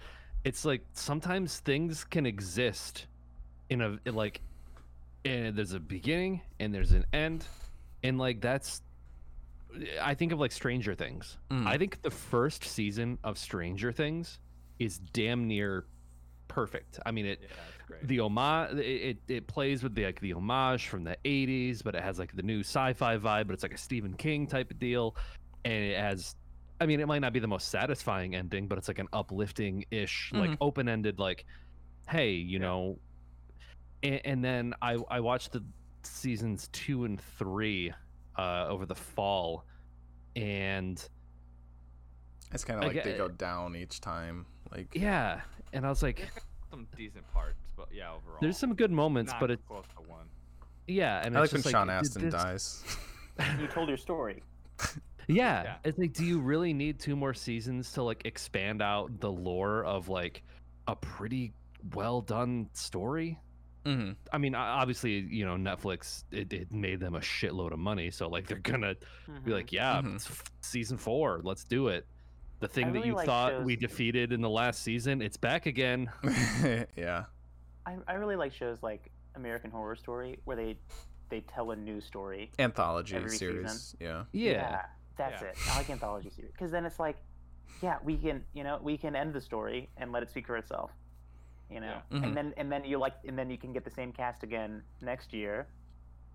it's 0.47 0.65
like 0.65 0.83
sometimes 0.93 1.59
things 1.59 2.05
can 2.05 2.25
exist 2.25 3.09
in 3.69 3.83
a 3.83 3.99
in, 4.05 4.15
like 4.15 4.41
and 5.25 5.57
there's 5.57 5.73
a 5.73 5.81
beginning 5.81 6.41
and 6.61 6.73
there's 6.73 6.93
an 6.93 7.05
end 7.13 7.45
and 8.05 8.17
like 8.17 8.41
that's 8.41 8.81
I 10.01 10.15
think 10.15 10.31
of 10.31 10.39
like 10.39 10.53
Stranger 10.53 10.95
Things. 10.95 11.37
Mm. 11.51 11.67
I 11.67 11.77
think 11.77 12.01
the 12.01 12.13
first 12.13 12.63
season 12.63 13.19
of 13.25 13.39
Stranger 13.39 13.91
Things 13.91 14.39
is 14.79 14.99
damn 14.99 15.49
near 15.49 15.85
perfect. 16.47 17.01
I 17.05 17.11
mean 17.11 17.27
it 17.27 17.41
Yeah, 17.91 17.97
the 18.05 18.21
homage 18.21 18.79
it, 18.79 18.79
it, 18.79 19.19
it 19.27 19.47
plays 19.49 19.83
with 19.83 19.97
the 19.97 20.05
like 20.05 20.21
the 20.21 20.33
homage 20.33 20.87
from 20.87 21.03
the 21.03 21.17
80s 21.25 21.83
but 21.83 21.97
it 21.97 22.05
has 22.05 22.21
like 22.21 22.35
the 22.37 22.43
new 22.43 22.61
sci-fi 22.61 23.17
vibe 23.17 23.47
but 23.49 23.55
it's 23.55 23.63
like 23.63 23.75
a 23.75 23.79
stephen 23.79 24.15
king 24.15 24.49
type 24.49 24.73
of 24.73 24.79
deal 24.81 25.15
and 25.65 25.85
it 25.85 25.97
has 25.97 26.35
i 26.81 26.87
mean 26.87 27.01
it 27.01 27.07
might 27.07 27.21
not 27.21 27.33
be 27.33 27.39
the 27.41 27.47
most 27.49 27.69
satisfying 27.69 28.35
ending 28.35 28.67
but 28.69 28.77
it's 28.79 28.89
like 28.89 28.99
an 28.99 29.09
uplifting 29.13 29.85
ish 29.91 30.31
like 30.35 30.51
Mhm. 30.51 30.57
open-ended 30.61 31.19
like 31.19 31.45
hey 32.09 32.31
you 32.33 32.59
Yeah. 32.59 32.67
know 32.67 32.99
and, 34.03 34.21
and 34.25 34.45
then 34.45 34.75
i 34.83 34.97
i 35.11 35.21
watched 35.21 35.53
the 35.53 35.63
seasons 36.03 36.69
two 36.73 37.05
and 37.05 37.21
three 37.21 37.93
uh 38.39 38.67
over 38.69 38.87
the 38.87 38.95
fall 38.95 39.65
and 40.37 41.09
it's 42.53 42.65
kind 42.65 42.79
of 42.79 42.85
I 42.85 42.93
like 42.95 43.05
they 43.05 43.15
go 43.15 43.29
down 43.29 43.75
each 43.75 44.01
time. 44.01 44.47
Like 44.71 44.95
yeah 44.95 45.41
and 45.73 45.85
i 45.85 45.89
was 45.89 46.03
like 46.03 46.21
It's 46.21 46.45
some 46.71 46.87
decent 46.97 47.27
parts, 47.33 47.71
but 47.77 47.89
yeah, 47.93 48.11
overall. 48.13 48.39
there's 48.41 48.57
some 48.59 48.75
good 48.75 48.91
moments 48.91 49.33
not 49.33 49.41
but 49.41 49.51
it's 49.51 49.63
close 49.67 49.85
to 49.97 50.03
one. 50.09 50.27
yeah 50.87 51.23
and 51.25 51.37
I 51.37 51.41
like 51.41 51.47
it's 51.47 51.53
when 51.55 51.63
just 51.63 51.73
Sean 51.73 51.91
Astin 51.91 52.23
this- 52.23 52.35
dies. 52.35 52.85
You 53.61 53.67
told 53.67 53.89
your 53.89 53.99
story. 53.99 54.43
Yeah. 55.29 55.63
Yeah. 55.65 55.75
It's 55.85 55.99
like, 55.99 56.13
do 56.13 56.25
you 56.25 56.41
really 56.41 56.73
need 56.73 56.99
two 57.01 57.17
more 57.17 57.35
seasons 57.35 57.93
to 57.93 58.03
like 58.03 58.23
expand 58.25 58.81
out 58.83 59.21
the 59.21 59.31
lore 59.31 59.85
of 59.85 60.09
like 60.09 60.43
a 60.87 60.95
pretty 60.97 61.53
well 61.95 62.21
done 62.21 62.69
story? 62.73 63.39
hmm 63.85 64.13
I 64.33 64.39
mean, 64.39 64.55
obviously, 64.57 65.21
you 65.21 65.45
know, 65.47 65.55
Netflix 65.55 66.25
it, 66.33 66.53
it 66.53 66.73
made 66.73 66.99
them 67.01 67.15
a 67.15 67.21
shitload 67.21 67.73
of 67.73 67.79
money, 67.79 68.11
so 68.11 68.29
like 68.29 68.47
they're 68.49 68.59
gonna 68.59 68.95
be 69.45 69.53
like, 69.53 69.73
yeah, 69.73 70.01
Mhm. 70.03 70.17
it's 70.17 70.27
f- 70.29 70.43
season 70.61 70.97
four, 70.99 71.41
let's 71.45 71.63
do 71.65 71.87
it. 71.89 72.05
The 72.59 72.67
thing 72.69 72.87
that 72.87 72.93
really 72.95 73.09
you 73.09 73.15
like 73.15 73.27
thought 73.27 73.63
we 73.65 73.77
defeated 73.77 74.33
in 74.33 74.41
the 74.41 74.51
last 74.51 74.83
season, 74.83 75.23
it's 75.23 75.37
back 75.37 75.67
again. 75.67 76.11
yeah. 76.97 77.25
I, 77.85 77.97
I 78.09 78.15
really 78.15 78.35
like 78.35 78.53
shows 78.53 78.83
like 78.83 79.11
American 79.37 79.71
Horror 79.71 79.95
Story 79.95 80.39
where 80.45 80.57
they 80.57 80.79
they 81.29 81.41
tell 81.43 81.71
a 81.73 81.77
new 81.77 82.01
story. 82.01 82.51
Anthology 82.59 83.17
series. 83.29 83.39
season. 83.71 83.99
Yeah. 84.01 84.25
Yeah. 84.33 84.83
That's 85.17 85.43
Yeah. 85.43 85.49
it. 85.49 85.57
I 85.71 85.77
like 85.79 85.91
anthology 85.91 86.31
series 86.31 86.53
because 86.53 86.71
then 86.71 86.85
it's 86.87 86.99
like, 86.99 87.17
yeah, 87.83 87.99
we 88.05 88.17
can 88.17 88.45
you 88.55 88.65
know 88.65 88.79
we 88.83 88.97
can 88.97 89.15
end 89.17 89.33
the 89.35 89.41
story 89.41 89.89
and 89.97 90.13
let 90.13 90.23
it 90.23 90.31
speak 90.31 90.47
for 90.47 90.57
itself. 90.57 90.91
You 91.71 91.81
know, 91.81 92.01
Yeah. 92.11 92.19
Mhm. 92.19 92.25
and 92.25 92.37
then 92.37 92.55
and 92.57 92.71
then 92.73 92.85
you 92.85 92.99
like 92.99 93.15
and 93.27 93.39
then 93.39 93.51
you 93.51 93.59
can 93.59 93.73
get 93.73 93.85
the 93.85 93.91
same 93.91 94.13
cast 94.13 94.43
again 94.43 94.83
next 95.01 95.33
year 95.33 95.67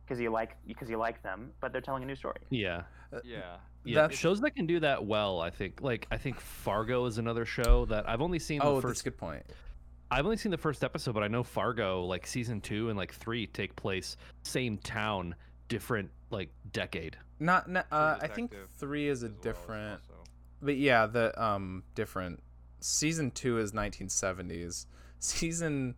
because 0.04 0.20
you 0.20 0.30
like 0.30 0.58
because 0.68 0.90
you 0.90 0.98
like 0.98 1.22
them, 1.24 1.54
but 1.62 1.72
they're 1.72 1.82
telling 1.82 2.04
a 2.04 2.06
new 2.06 2.16
story. 2.16 2.42
Yeah. 2.50 2.84
Yeah. 3.24 3.58
Yeah, 3.84 4.02
That's- 4.02 4.20
shows 4.20 4.40
that 4.42 4.52
can 4.52 4.68
do 4.68 4.80
that 4.82 5.04
well. 5.06 5.42
I 5.42 5.50
think. 5.50 5.82
Like, 5.82 6.06
I 6.12 6.18
think 6.18 6.40
Fargo 6.40 7.06
is 7.06 7.18
another 7.18 7.46
show 7.46 7.86
that 7.86 8.08
I've 8.08 8.22
only 8.22 8.38
seen 8.38 8.62
Oh, 8.62 8.76
the 8.76 8.82
that's 8.82 8.84
first 8.84 9.02
a 9.02 9.04
good 9.06 9.18
point. 9.18 9.44
I've 10.12 10.26
only 10.26 10.38
seen 10.38 10.52
the 10.52 10.58
first 10.58 10.84
episode, 10.84 11.14
but 11.14 11.24
I 11.24 11.28
know 11.30 11.42
Fargo, 11.44 12.04
like 12.06 12.28
season 12.28 12.62
two 12.62 12.90
and 12.90 12.98
like 12.98 13.12
three, 13.14 13.48
take 13.48 13.76
place 13.76 14.18
same 14.44 14.78
town, 14.78 15.34
different 15.68 16.12
like 16.30 16.50
decade. 16.74 17.18
Not, 17.42 17.68
not 17.68 17.88
uh, 17.92 18.18
I 18.22 18.28
think 18.28 18.54
three 18.78 19.08
is 19.08 19.24
a 19.24 19.26
as 19.26 19.32
well 19.32 19.42
different, 19.42 20.02
but 20.62 20.78
yeah, 20.78 21.08
the 21.08 21.44
um 21.44 21.84
different. 21.96 22.42
Season 22.80 23.32
two 23.32 23.58
is 23.58 23.72
1970s. 23.74 24.86
Season 25.20 25.96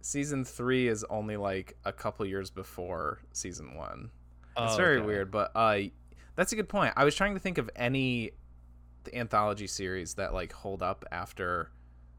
season 0.00 0.44
three 0.44 0.88
is 0.88 1.04
only 1.10 1.36
like 1.36 1.76
a 1.84 1.92
couple 1.92 2.24
years 2.26 2.50
before 2.50 3.20
season 3.32 3.74
one. 3.74 4.10
It's 4.56 4.74
Oh, 4.74 4.76
very 4.76 4.98
okay. 4.98 5.06
weird, 5.06 5.30
but 5.30 5.52
uh, 5.54 5.78
that's 6.34 6.52
a 6.52 6.56
good 6.56 6.68
point. 6.68 6.92
I 6.96 7.04
was 7.04 7.14
trying 7.14 7.34
to 7.34 7.40
think 7.40 7.58
of 7.58 7.70
any 7.74 8.32
anthology 9.12 9.66
series 9.66 10.14
that 10.14 10.34
like 10.34 10.52
hold 10.52 10.82
up 10.82 11.04
after 11.10 11.70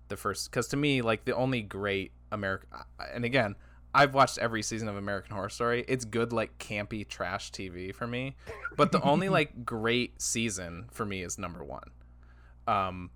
the 0.08 0.18
first, 0.18 0.50
because 0.50 0.68
to 0.70 0.78
me, 0.78 1.02
like 1.02 1.26
the 1.26 1.36
only 1.36 1.62
great 1.62 2.12
American, 2.32 2.68
and 3.14 3.26
again, 3.26 3.56
I've 3.94 4.14
watched 4.14 4.38
every 4.38 4.62
season 4.62 4.88
of 4.88 4.96
American 4.98 5.34
Horror 5.36 5.50
Story. 5.50 5.84
It's 5.88 6.06
good, 6.06 6.32
like 6.32 6.58
campy 6.60 7.08
trash 7.08 7.52
TV 7.52 7.94
for 7.94 8.06
me, 8.08 8.36
but 8.78 8.92
the 8.92 9.02
only 9.02 9.30
like 9.40 9.66
great 9.66 10.22
season 10.22 10.86
for 10.92 11.06
me 11.06 11.24
is 11.24 11.38
number 11.38 11.64
one. 11.64 11.90
Um, 12.68 13.10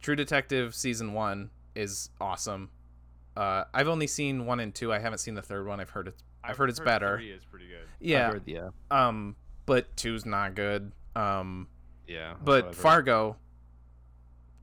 True 0.00 0.16
Detective 0.16 0.74
season 0.74 1.12
one 1.12 1.50
is 1.74 2.10
awesome. 2.20 2.70
Uh, 3.36 3.64
I've 3.72 3.88
only 3.88 4.06
seen 4.06 4.46
one 4.46 4.60
and 4.60 4.74
two. 4.74 4.92
I 4.92 4.98
haven't 4.98 5.18
seen 5.18 5.34
the 5.34 5.42
third 5.42 5.66
one. 5.66 5.78
I've 5.80 5.90
heard 5.90 6.08
it's. 6.08 6.22
I've 6.42 6.56
heard 6.56 6.70
it's 6.70 6.80
better. 6.80 7.16
Three 7.18 7.30
is 7.30 7.44
pretty 7.44 7.66
good. 7.68 7.86
Yeah. 8.00 8.30
heard- 8.32 8.42
yeah, 8.46 8.68
Um, 8.90 9.36
but 9.66 9.96
two's 9.96 10.24
not 10.24 10.54
good. 10.54 10.92
Um, 11.16 11.66
yeah. 12.06 12.34
but 12.42 12.74
Fargo, 12.74 13.36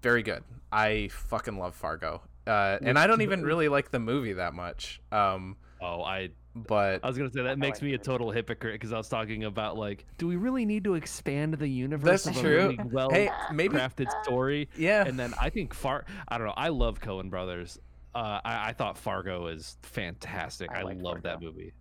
very 0.02 0.24
good. 0.24 0.44
I 0.72 1.10
fucking 1.10 1.58
love 1.58 1.76
Fargo. 1.76 2.22
Uh, 2.46 2.78
and 2.82 3.00
I 3.00 3.08
don't 3.08 3.22
even 3.22 3.44
really 3.44 3.70
like 3.70 3.92
the 3.92 4.00
movie 4.00 4.34
that 4.34 4.54
much. 4.54 5.02
Um, 5.12 5.56
Oh, 5.84 6.02
I 6.02 6.30
but 6.56 7.02
I 7.04 7.08
was 7.08 7.18
gonna 7.18 7.32
say 7.32 7.44
that 7.44 7.60
makes 7.60 7.80
like 7.80 7.84
me 7.84 7.92
a 7.92 7.96
it. 7.96 8.04
total 8.04 8.32
hypocrite 8.32 8.76
because 8.76 8.94
I 8.94 8.98
was 8.98 9.10
talking 9.10 9.44
about 9.44 9.78
like, 9.78 10.06
do 10.18 10.28
we 10.28 10.38
really 10.38 10.66
need 10.66 10.86
to 10.86 10.94
expand 10.94 11.56
the 11.56 11.58
That's 11.58 11.70
universe 11.70 12.26
of 12.26 12.36
true. 12.38 12.60
a 12.60 12.68
really 12.70 12.78
well 12.92 13.10
hey, 13.10 13.30
maybe 13.52 13.76
crafted 13.76 14.10
story? 14.24 14.70
yeah. 14.78 15.04
And 15.06 15.20
then 15.20 15.34
I 15.40 15.50
think 15.50 15.74
Far, 15.74 16.06
I 16.28 16.38
don't 16.38 16.48
know. 16.48 16.54
I 16.56 16.70
love 16.70 17.02
Coen 17.02 17.30
Brothers. 17.30 17.80
Uh, 18.16 18.40
I, 18.46 18.70
I 18.70 18.74
thought 18.74 18.98
Fargo 18.98 19.48
is 19.48 19.78
fantastic. 19.82 20.72
I 20.72 20.80
I, 20.80 20.84
like 20.84 21.02
love 21.02 21.24
that 21.24 21.42
movie. 21.42 21.74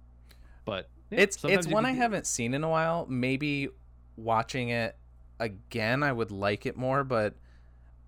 But 0.65 0.89
yeah, 1.11 1.21
it's 1.21 1.45
it's 1.45 1.67
one 1.69 1.85
I 1.87 1.93
haven't 1.93 2.27
seen 2.27 2.55
in 2.55 2.65
a 2.65 2.69
while. 2.69 3.07
Maybe 3.09 3.69
watching 4.17 4.71
it 4.71 4.97
again, 5.39 6.03
I 6.03 6.11
would 6.11 6.31
like 6.33 6.67
it 6.67 6.77
more. 6.77 7.05
But 7.05 7.35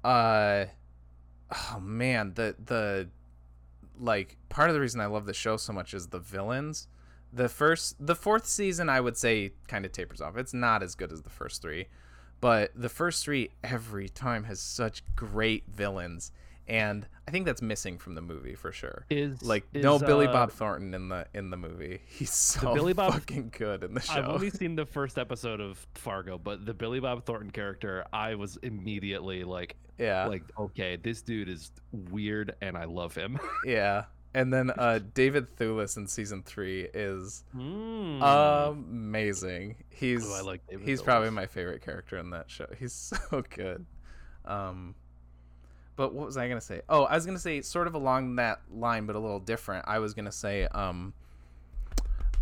uh, 0.02 0.64
oh 1.54 1.80
man, 1.80 2.32
the 2.34 2.54
the 2.64 3.08
like 3.98 4.36
part 4.48 4.70
of 4.70 4.74
the 4.74 4.80
reason 4.80 5.00
I 5.00 5.06
love 5.06 5.26
the 5.26 5.34
show 5.34 5.56
so 5.56 5.72
much 5.72 5.94
is 5.94 6.08
the 6.08 6.18
villains. 6.18 6.88
The 7.32 7.48
first, 7.48 7.96
the 8.04 8.14
fourth 8.14 8.46
season, 8.46 8.88
I 8.88 9.00
would 9.00 9.16
say, 9.16 9.52
kind 9.66 9.84
of 9.84 9.90
tapers 9.90 10.20
off. 10.20 10.36
It's 10.36 10.54
not 10.54 10.82
as 10.84 10.94
good 10.94 11.10
as 11.10 11.22
the 11.22 11.30
first 11.30 11.60
three, 11.60 11.86
but 12.40 12.70
the 12.76 12.88
first 12.88 13.24
three 13.24 13.50
every 13.64 14.08
time 14.08 14.44
has 14.44 14.60
such 14.60 15.02
great 15.16 15.64
villains, 15.66 16.30
and 16.68 17.08
I 17.26 17.32
think 17.32 17.44
that's 17.44 17.60
missing 17.62 17.98
from 17.98 18.14
the 18.14 18.20
movie 18.22 18.54
for 18.54 18.70
sure. 18.70 19.04
Is 19.10 19.42
Like 19.42 19.64
is, 19.72 19.82
no 19.82 19.98
Billy 19.98 20.26
uh, 20.26 20.32
Bob 20.32 20.52
Thornton 20.52 20.94
in 20.94 21.08
the 21.08 21.26
in 21.34 21.50
the 21.50 21.56
movie. 21.56 22.00
He's 22.06 22.32
so 22.32 22.72
Billy 22.72 22.92
Bob- 22.92 23.14
fucking 23.14 23.52
good 23.56 23.82
in 23.82 23.94
the 23.94 24.00
show. 24.00 24.14
I've 24.14 24.28
only 24.28 24.50
seen 24.50 24.76
the 24.76 24.86
first 24.86 25.18
episode 25.18 25.60
of 25.60 25.84
Fargo, 25.94 26.38
but 26.38 26.64
the 26.64 26.74
Billy 26.74 27.00
Bob 27.00 27.24
Thornton 27.24 27.50
character, 27.50 28.04
I 28.12 28.36
was 28.36 28.58
immediately 28.62 29.42
like, 29.42 29.76
yeah, 29.98 30.26
like, 30.26 30.42
okay, 30.58 30.96
this 30.96 31.22
dude 31.22 31.48
is 31.48 31.70
weird, 31.92 32.54
and 32.60 32.76
I 32.76 32.84
love 32.84 33.14
him. 33.14 33.38
yeah. 33.64 34.04
And 34.34 34.52
then 34.52 34.70
uh, 34.76 34.98
David 35.14 35.46
Thewlis 35.56 35.96
in 35.96 36.06
season 36.08 36.42
three 36.42 36.88
is 36.92 37.44
Mm. 37.56 38.70
amazing. 38.72 39.76
He's 39.90 40.26
Ooh, 40.26 40.34
I 40.34 40.40
like 40.40 40.66
David 40.68 40.88
he's 40.88 41.00
probably 41.02 41.30
my 41.30 41.46
favorite 41.46 41.82
character 41.82 42.18
in 42.18 42.30
that 42.30 42.50
show. 42.50 42.66
He's 42.78 42.92
so 43.30 43.42
good. 43.48 43.86
Um, 44.44 44.94
but 45.96 46.12
what 46.12 46.26
was 46.26 46.36
I 46.36 46.48
gonna 46.48 46.60
say? 46.60 46.80
Oh, 46.88 47.04
I 47.04 47.14
was 47.14 47.24
gonna 47.24 47.38
say 47.38 47.60
sort 47.62 47.86
of 47.86 47.94
along 47.94 48.34
that 48.36 48.60
line, 48.72 49.06
but 49.06 49.14
a 49.14 49.20
little 49.20 49.38
different. 49.38 49.84
I 49.86 50.00
was 50.00 50.12
gonna 50.14 50.32
say, 50.32 50.66
um, 50.66 51.14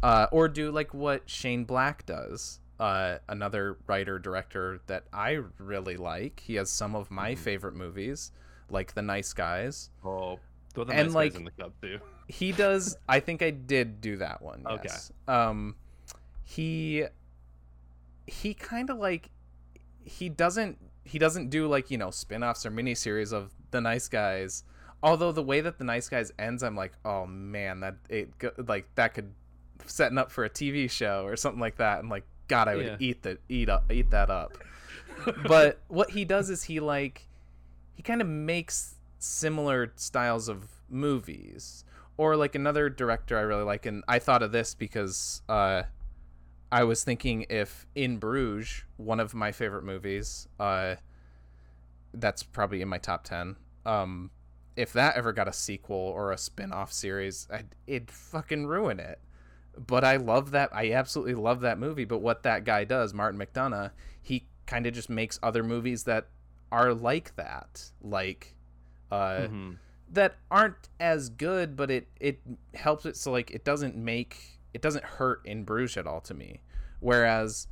uh, 0.02 0.26
or 0.32 0.48
do 0.48 0.70
like 0.70 0.94
what 0.94 1.28
Shane 1.28 1.64
Black 1.64 2.06
does. 2.06 2.58
Uh, 2.82 3.18
another 3.28 3.76
writer 3.86 4.18
director 4.18 4.80
that 4.86 5.04
I 5.12 5.40
really 5.58 5.96
like. 5.96 6.40
He 6.40 6.56
has 6.56 6.68
some 6.68 6.96
of 6.96 7.10
my 7.12 7.32
Mhm. 7.34 7.38
favorite 7.38 7.74
movies, 7.74 8.32
like 8.68 8.94
The 8.94 9.02
Nice 9.02 9.32
Guys. 9.32 9.90
Oh, 10.04 10.40
the 10.74 10.80
And, 10.82 10.88
nice 11.08 11.14
like, 11.14 11.32
guys 11.32 11.38
in 11.38 11.44
the 11.44 11.50
cup 11.52 11.80
too. 11.80 12.00
He 12.26 12.50
does. 12.50 12.96
I 13.08 13.20
think 13.20 13.40
I 13.40 13.50
did 13.50 14.00
do 14.00 14.16
that 14.16 14.42
one. 14.42 14.66
Okay. 14.66 14.80
Yes. 14.84 15.12
Um, 15.28 15.76
he 16.44 17.06
he 18.26 18.52
kind 18.54 18.90
of 18.90 18.98
like 18.98 19.30
he 20.04 20.28
doesn't 20.28 20.78
he 21.04 21.18
doesn't 21.18 21.50
do 21.50 21.66
like 21.68 21.90
you 21.90 21.98
know 21.98 22.10
spin-offs 22.10 22.64
or 22.66 22.70
miniseries 22.72 23.32
of 23.32 23.52
the 23.70 23.80
nice 23.80 24.08
guys 24.08 24.64
although 25.02 25.32
the 25.32 25.42
way 25.42 25.60
that 25.60 25.78
the 25.78 25.84
nice 25.84 26.08
guys 26.08 26.32
ends 26.38 26.62
i'm 26.62 26.76
like 26.76 26.92
oh 27.04 27.26
man 27.26 27.80
that 27.80 27.96
it 28.08 28.36
go- 28.38 28.52
like 28.68 28.86
that 28.94 29.12
could 29.14 29.32
setting 29.86 30.18
up 30.18 30.30
for 30.30 30.44
a 30.44 30.50
tv 30.50 30.88
show 30.90 31.24
or 31.24 31.36
something 31.36 31.60
like 31.60 31.76
that 31.76 31.98
and 32.00 32.08
like 32.08 32.24
god 32.54 32.68
i 32.68 32.74
would 32.76 32.86
Yeah. 32.86 32.96
eat 33.06 33.18
the 33.22 33.38
eat 33.48 33.68
up 33.68 33.90
eat 33.90 34.10
that 34.10 34.30
up. 34.30 34.52
But 35.46 35.80
what 35.88 36.10
he 36.10 36.24
does 36.24 36.50
is 36.50 36.64
he 36.64 36.80
like 36.80 37.28
he 37.94 38.02
kind 38.02 38.20
of 38.20 38.26
makes 38.28 38.96
similar 39.18 39.92
styles 39.96 40.48
of 40.48 40.58
movies. 40.88 41.84
Or 42.18 42.36
like 42.36 42.54
another 42.54 42.88
director 42.90 43.34
i 43.38 43.40
really 43.50 43.62
like 43.72 43.86
and 43.86 44.04
i 44.06 44.18
thought 44.18 44.42
of 44.42 44.52
this 44.52 44.74
because 44.74 45.42
uh 45.48 45.82
i 46.70 46.82
was 46.84 47.02
thinking 47.04 47.46
if 47.48 47.86
in 47.94 48.18
bruges 48.18 48.84
one 48.96 49.18
of 49.20 49.34
my 49.34 49.50
favorite 49.50 49.82
movies 49.84 50.46
uh 50.60 50.96
that's 52.14 52.42
probably 52.42 52.82
in 52.82 52.88
my 52.88 52.98
top 52.98 53.24
10 53.24 53.56
um 53.86 54.30
if 54.76 54.92
that 54.92 55.16
ever 55.16 55.32
got 55.32 55.48
a 55.48 55.52
sequel 55.52 55.96
or 55.96 56.32
a 56.32 56.38
spin-off 56.38 56.92
series 56.92 57.48
I'd, 57.50 57.74
it'd 57.86 58.10
fucking 58.10 58.66
ruin 58.66 59.00
it 59.00 59.18
but 59.86 60.04
i 60.04 60.16
love 60.16 60.50
that 60.50 60.68
i 60.72 60.92
absolutely 60.92 61.34
love 61.34 61.60
that 61.60 61.78
movie 61.78 62.04
but 62.04 62.18
what 62.18 62.42
that 62.42 62.64
guy 62.64 62.84
does 62.84 63.14
martin 63.14 63.38
mcdonagh 63.40 63.90
he 64.20 64.46
kind 64.66 64.86
of 64.86 64.92
just 64.94 65.08
makes 65.10 65.38
other 65.42 65.62
movies 65.62 66.04
that 66.04 66.28
are 66.70 66.92
like 66.94 67.34
that 67.36 67.90
like 68.02 68.54
uh 69.10 69.48
Mhm. 69.48 69.76
that 70.10 70.36
aren't 70.50 70.88
as 71.00 71.28
good 71.30 71.76
but 71.76 71.90
it 71.90 72.08
it 72.20 72.40
helps 72.74 73.06
it 73.06 73.16
so 73.16 73.32
like 73.32 73.50
it 73.50 73.64
doesn't 73.64 73.96
make 73.96 74.60
it 74.74 74.80
doesn't 74.82 75.04
hurt 75.04 75.40
in 75.44 75.64
bruges 75.64 75.96
at 75.96 76.06
all 76.06 76.20
to 76.22 76.34
me 76.34 76.60
whereas 77.00 77.66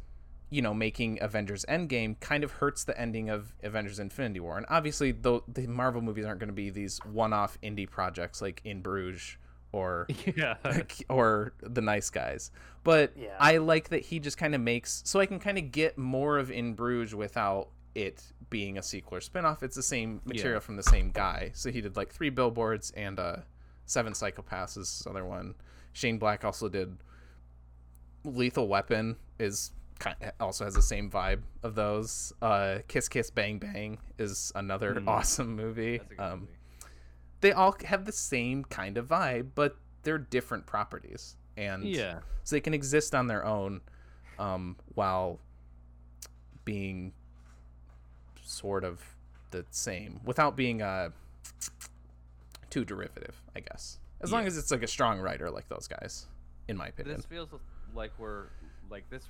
you 0.50 0.60
know 0.60 0.74
making 0.74 1.18
avengers 1.22 1.64
endgame 1.68 2.18
kind 2.20 2.42
of 2.42 2.50
hurts 2.52 2.82
the 2.84 2.98
ending 3.00 3.30
of 3.30 3.54
avengers 3.62 3.98
infinity 3.98 4.40
war 4.40 4.56
and 4.56 4.66
obviously 4.68 5.12
the, 5.12 5.40
the 5.46 5.66
marvel 5.66 6.02
movies 6.02 6.24
aren't 6.24 6.40
going 6.40 6.48
to 6.48 6.52
be 6.54 6.70
these 6.70 6.98
one-off 7.04 7.56
indie 7.62 7.88
projects 7.88 8.42
like 8.42 8.60
in 8.64 8.80
bruges 8.82 9.36
or 9.72 10.06
Yeah. 10.36 10.56
or 11.08 11.52
the 11.62 11.80
nice 11.80 12.10
guys. 12.10 12.50
But 12.84 13.12
Yeah. 13.16 13.36
I 13.38 13.58
like 13.58 13.90
that 13.90 14.02
he 14.02 14.18
just 14.18 14.38
kind 14.38 14.54
of 14.54 14.60
makes 14.60 15.02
so 15.04 15.20
I 15.20 15.26
can 15.26 15.38
kind 15.38 15.58
of 15.58 15.70
get 15.72 15.98
more 15.98 16.38
of 16.38 16.50
In 16.50 16.74
Bruges 16.74 17.14
without 17.14 17.68
it 17.94 18.22
being 18.50 18.78
a 18.78 18.82
sequel 18.82 19.18
or 19.18 19.20
spinoff. 19.20 19.62
It's 19.62 19.76
the 19.76 19.82
same 19.82 20.20
material 20.24 20.56
Yeah. 20.56 20.60
from 20.60 20.76
the 20.76 20.82
same 20.82 21.10
guy. 21.10 21.50
So 21.54 21.70
he 21.70 21.80
did 21.80 21.96
like 21.96 22.12
three 22.12 22.30
billboards 22.30 22.90
and 22.92 23.18
uh 23.20 23.36
Seven 23.86 24.12
Psychopaths 24.12 24.76
is 24.78 24.98
this 24.98 25.06
other 25.08 25.24
one. 25.24 25.54
Shane 25.92 26.18
Black 26.18 26.44
also 26.44 26.68
did 26.68 26.96
Lethal 28.24 28.68
Weapon 28.68 29.16
is 29.38 29.72
kind 29.98 30.16
also 30.40 30.64
has 30.64 30.74
the 30.74 30.82
same 30.82 31.10
vibe 31.10 31.40
of 31.62 31.74
those. 31.74 32.32
Uh 32.40 32.78
Kiss 32.88 33.08
Kiss 33.08 33.30
Bang 33.30 33.58
Bang 33.58 33.98
is 34.18 34.52
another 34.54 34.94
Mm. 34.94 35.08
awesome 35.08 35.54
movie. 35.56 35.98
That's 35.98 36.10
a 36.12 36.14
good 36.14 36.20
Um 36.22 36.40
movie. 36.40 36.52
They 37.40 37.52
all 37.52 37.74
have 37.84 38.04
the 38.04 38.12
same 38.12 38.64
kind 38.64 38.96
of 38.96 39.08
vibe, 39.08 39.48
but 39.54 39.76
they're 40.02 40.18
different 40.18 40.66
properties, 40.66 41.36
and 41.56 41.84
yeah. 41.84 42.20
so 42.44 42.56
they 42.56 42.60
can 42.60 42.74
exist 42.74 43.14
on 43.14 43.26
their 43.26 43.44
own, 43.44 43.80
um, 44.38 44.76
while 44.94 45.38
being 46.64 47.12
sort 48.42 48.84
of 48.84 49.00
the 49.50 49.64
same 49.70 50.20
without 50.24 50.56
being 50.56 50.82
uh 50.82 51.10
too 52.68 52.84
derivative, 52.84 53.42
I 53.56 53.60
guess. 53.60 53.98
As 54.20 54.30
long 54.32 54.46
as 54.46 54.56
it's 54.58 54.70
like 54.70 54.82
a 54.82 54.86
strong 54.86 55.18
writer 55.18 55.50
like 55.50 55.68
those 55.68 55.88
guys, 55.88 56.26
in 56.68 56.76
my 56.76 56.88
opinion. 56.88 57.16
This 57.16 57.26
feels 57.26 57.48
like 57.94 58.12
we're 58.18 58.46
like 58.90 59.08
this 59.10 59.24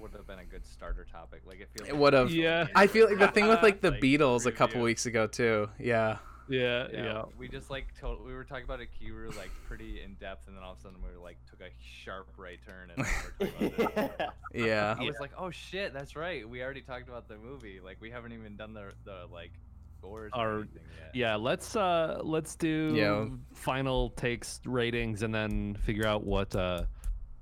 would 0.00 0.12
have 0.12 0.26
been 0.26 0.38
a 0.38 0.44
good 0.44 0.66
starter 0.66 1.06
topic. 1.10 1.42
Like 1.46 1.60
it 1.60 1.68
feels. 1.74 1.88
It 1.88 1.92
like 1.92 2.00
would 2.00 2.12
have. 2.14 2.30
Yeah. 2.30 2.66
I 2.74 2.86
feel 2.86 3.06
like 3.06 3.18
the 3.18 3.28
thing 3.28 3.48
with 3.48 3.62
like 3.62 3.80
the 3.80 3.90
Like, 3.90 4.00
Beatles 4.00 4.46
a 4.46 4.52
couple 4.52 4.80
weeks 4.80 5.06
ago 5.06 5.26
too. 5.26 5.68
Yeah. 5.78 6.18
Yeah. 6.50 6.86
Yeah, 6.92 7.04
Yeah. 7.04 7.22
we 7.38 7.48
just 7.48 7.70
like 7.70 7.86
told 7.98 8.24
we 8.24 8.34
were 8.34 8.44
talking 8.44 8.64
about 8.64 8.80
Ikiru 8.80 9.36
like 9.36 9.50
pretty 9.66 10.02
in 10.02 10.14
depth, 10.14 10.48
and 10.48 10.56
then 10.56 10.62
all 10.64 10.72
of 10.72 10.78
a 10.78 10.82
sudden 10.82 10.98
we 11.02 11.10
were 11.16 11.22
like 11.22 11.38
took 11.48 11.60
a 11.60 11.70
sharp 11.80 12.28
right 12.36 12.58
turn, 12.66 12.90
and 12.96 13.04
then 13.06 13.52
we 13.60 13.66
were 13.68 13.70
talking 13.84 13.94
about 14.04 14.18
this. 14.18 14.26
Yeah. 14.66 14.96
I 14.98 15.02
was 15.04 15.16
like, 15.20 15.30
oh 15.38 15.50
shit, 15.50 15.92
that's 15.94 16.16
right. 16.16 16.46
We 16.48 16.62
already 16.62 16.82
talked 16.82 17.08
about 17.08 17.28
the 17.28 17.38
movie. 17.38 17.80
Like 17.82 17.98
we 18.00 18.10
haven't 18.10 18.32
even 18.32 18.56
done 18.56 18.74
the 18.74 18.92
the 19.04 19.26
like 19.32 19.52
scores 19.98 20.32
or 20.34 20.38
Our- 20.40 20.54
anything 20.58 20.82
yet. 20.98 21.14
Yeah, 21.14 21.36
let's 21.36 21.76
uh 21.76 22.20
let's 22.22 22.56
do 22.56 22.92
Yeah. 22.96 23.26
final 23.54 24.10
takes 24.10 24.60
ratings 24.64 25.22
and 25.22 25.34
then 25.34 25.74
figure 25.76 26.06
out 26.06 26.24
what 26.24 26.54
uh 26.56 26.84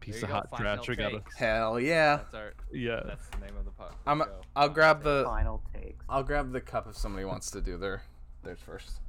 piece 0.00 0.22
of 0.22 0.28
go, 0.28 0.34
hot 0.34 0.50
final 0.50 0.76
trash 0.84 0.88
we 0.88 0.96
gotta. 0.96 1.22
Hell 1.36 1.80
yeah. 1.80 2.16
That's 2.16 2.34
our. 2.34 2.52
Yeah. 2.72 3.00
That's 3.06 3.26
the 3.28 3.38
name 3.38 3.56
of 3.58 3.64
the 3.64 3.70
pod. 3.72 3.92
I'm. 4.06 4.18
Go. 4.18 4.26
I'll 4.54 4.68
grab 4.68 5.02
the. 5.02 5.24
Final 5.24 5.62
takes. 5.74 6.04
I'll 6.08 6.22
grab 6.22 6.52
the 6.52 6.60
cup 6.60 6.86
if 6.88 6.96
somebody 6.96 7.24
wants 7.24 7.50
to 7.52 7.60
do 7.60 7.76
their 7.78 8.02
theirs 8.42 8.58
first. 8.64 9.00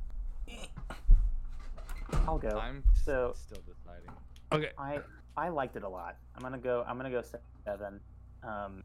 I'll 2.27 2.38
go. 2.38 2.60
I'm 2.61 2.84
So- 3.03 3.34
still 3.35 3.61
deciding. 3.68 4.10
Okay. 4.51 4.72
I 4.77 4.99
I 5.38 5.49
liked 5.49 5.76
it 5.76 5.84
a 5.84 5.89
lot. 5.89 6.18
I'm 6.35 6.41
gonna 6.41 6.57
go. 6.57 6.84
I'm 6.88 6.97
gonna 6.97 7.11
go 7.11 7.23
seven. 7.65 7.99
Um, 8.43 8.84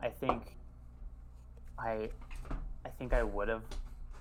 I 0.00 0.08
think. 0.08 0.56
I, 1.78 2.10
I 2.84 2.88
think 2.98 3.14
I 3.14 3.22
would 3.22 3.48
have 3.48 3.62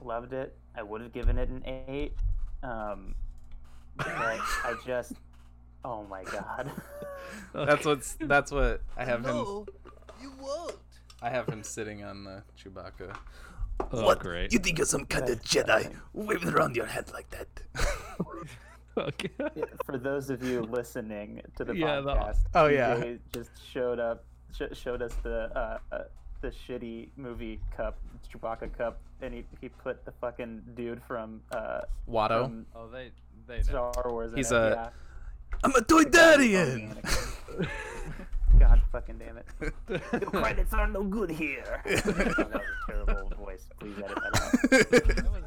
loved 0.02 0.32
it. 0.32 0.58
I 0.76 0.82
would 0.84 1.02
have 1.02 1.12
given 1.12 1.38
it 1.38 1.50
an 1.50 1.62
eight. 1.88 2.14
Um, 2.64 3.14
but 3.98 4.08
I 4.08 4.76
just. 4.86 5.14
Oh 5.84 6.04
my 6.04 6.24
god. 6.24 6.72
That's 7.54 7.86
what's. 7.86 8.14
That's 8.22 8.52
what 8.52 8.82
I 8.98 9.04
have 9.06 9.26
him. 9.26 9.36
you 9.36 10.32
won't. 10.40 10.76
I 11.22 11.30
have 11.30 11.48
him 11.50 11.64
sitting 11.64 12.04
on 12.04 12.24
the 12.24 12.44
Chewbacca. 12.58 13.14
Oh, 13.92 14.14
great. 14.16 14.52
You 14.54 14.60
think 14.60 14.78
you're 14.78 14.86
some 14.88 15.06
kind 15.06 15.30
of 15.30 15.42
Jedi 15.42 15.68
nothing. 15.68 15.98
waving 16.14 16.50
around 16.50 16.76
your 16.76 16.86
head 16.86 17.12
like 17.14 17.30
that? 17.32 17.48
okay. 18.98 19.30
For 19.86 19.98
those 19.98 20.30
of 20.30 20.44
you 20.44 20.62
listening 20.62 21.42
to 21.58 21.64
the 21.64 21.76
Yeah, 21.76 22.02
the- 22.02 22.14
podcast, 22.14 22.38
Oh, 22.54 22.68
yeah. 22.68 22.96
TJ 22.96 23.20
just 23.34 23.52
showed 23.72 24.00
up, 24.00 24.24
sh- 24.56 24.78
showed 24.78 25.02
us 25.02 25.14
the 25.24 25.50
uh, 25.58 25.78
uh, 25.92 26.00
the 26.42 26.50
shitty 26.52 27.10
movie 27.18 27.60
cup, 27.76 27.98
Chewbacca 28.32 28.72
cup, 28.78 29.00
and 29.22 29.34
he, 29.34 29.44
he 29.60 29.68
put 29.70 30.06
the 30.06 30.12
fucking 30.22 30.62
dude 30.76 31.02
from 31.08 31.42
uh, 31.52 31.82
Watto. 32.10 32.44
from 32.46 32.66
Oh, 32.76 32.88
they 32.90 33.12
they 33.48 33.58
know. 33.58 33.92
Star 33.92 34.06
Wars. 34.12 34.32
in 34.32 34.38
He's 34.38 34.52
it, 34.52 34.56
a- 34.56 34.74
yeah. 34.76 34.90
I'm 35.64 35.72
a 35.76 35.82
Toydarian! 35.82 36.96
God 38.60 38.82
fucking 38.92 39.18
damn 39.18 39.38
it. 39.38 39.46
The 39.88 40.02
Your 40.20 40.30
credits 40.32 40.74
are 40.74 40.88
no 40.88 41.04
good 41.04 41.30
here. 41.32 41.82
Oh, 41.86 41.90
that 41.96 42.06
was 42.38 42.38
a 42.38 42.62
terrible 42.92 43.30
voice. 43.38 43.68
Please 43.80 43.96
edit 43.98 44.18
that 44.18 44.42
out. 44.42 44.70
That 44.70 44.92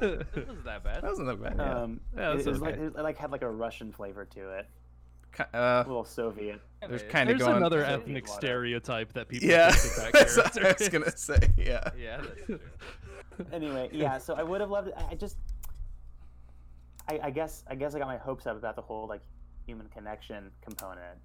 was, 0.00 0.26
it 0.36 0.48
wasn't 0.48 0.64
that 0.64 0.84
bad. 0.84 1.02
That 1.02 1.10
wasn't 1.10 1.28
that 1.28 1.42
bad. 1.42 1.54
Yeah. 1.58 1.82
Um, 1.82 2.00
Yeah, 2.16 2.30
it, 2.32 2.34
that's 2.36 2.46
it 2.46 2.50
was 2.50 2.60
like 2.60 2.76
it 2.76 2.96
like 2.96 3.18
had 3.18 3.30
like 3.30 3.42
a 3.42 3.50
Russian 3.50 3.92
flavor 3.92 4.24
to 4.24 4.50
it, 4.58 4.66
uh, 5.38 5.44
a 5.54 5.84
little 5.86 6.04
Soviet. 6.04 6.60
there's 6.80 7.02
Kinda 7.02 7.06
is. 7.06 7.12
kind 7.12 7.30
of 7.30 7.38
There's 7.38 7.46
going. 7.46 7.56
another 7.58 7.80
Soviet 7.82 8.00
ethnic 8.00 8.24
Watto. 8.26 8.34
stereotype 8.34 9.12
that 9.14 9.28
people 9.28 9.48
yeah, 9.48 9.70
think 9.70 10.12
that 10.12 10.12
that's 10.36 10.56
what 10.56 10.66
I 10.66 10.74
was 10.78 10.88
gonna 10.88 11.16
say. 11.16 11.38
Yeah. 11.56 11.88
Yeah, 11.98 12.20
that's 12.22 12.46
true. 12.46 12.60
Anyway, 13.52 13.88
yeah. 13.92 14.18
So 14.18 14.34
I 14.34 14.42
would 14.42 14.60
have 14.60 14.70
loved 14.70 14.88
it. 14.88 14.94
I 14.96 15.12
I 15.12 15.14
just, 15.14 15.36
I, 17.08 17.18
I 17.24 17.30
guess, 17.30 17.64
I 17.68 17.74
guess 17.74 17.94
I 17.94 17.98
got 17.98 18.08
my 18.08 18.18
hopes 18.18 18.46
up 18.46 18.56
about 18.56 18.76
the 18.76 18.82
whole 18.82 19.06
like 19.06 19.22
human 19.66 19.88
connection 19.88 20.50
component. 20.60 21.18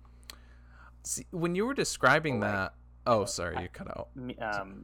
See, 1.08 1.26
when 1.32 1.56
you 1.56 1.66
were 1.66 1.74
describing 1.74 2.44
oh, 2.44 2.48
that, 2.48 2.74
oh, 3.06 3.22
uh, 3.22 3.26
sorry, 3.26 3.56
I, 3.56 3.62
you 3.62 3.70
cut 3.70 3.88
out. 3.88 4.10
Um, 4.42 4.84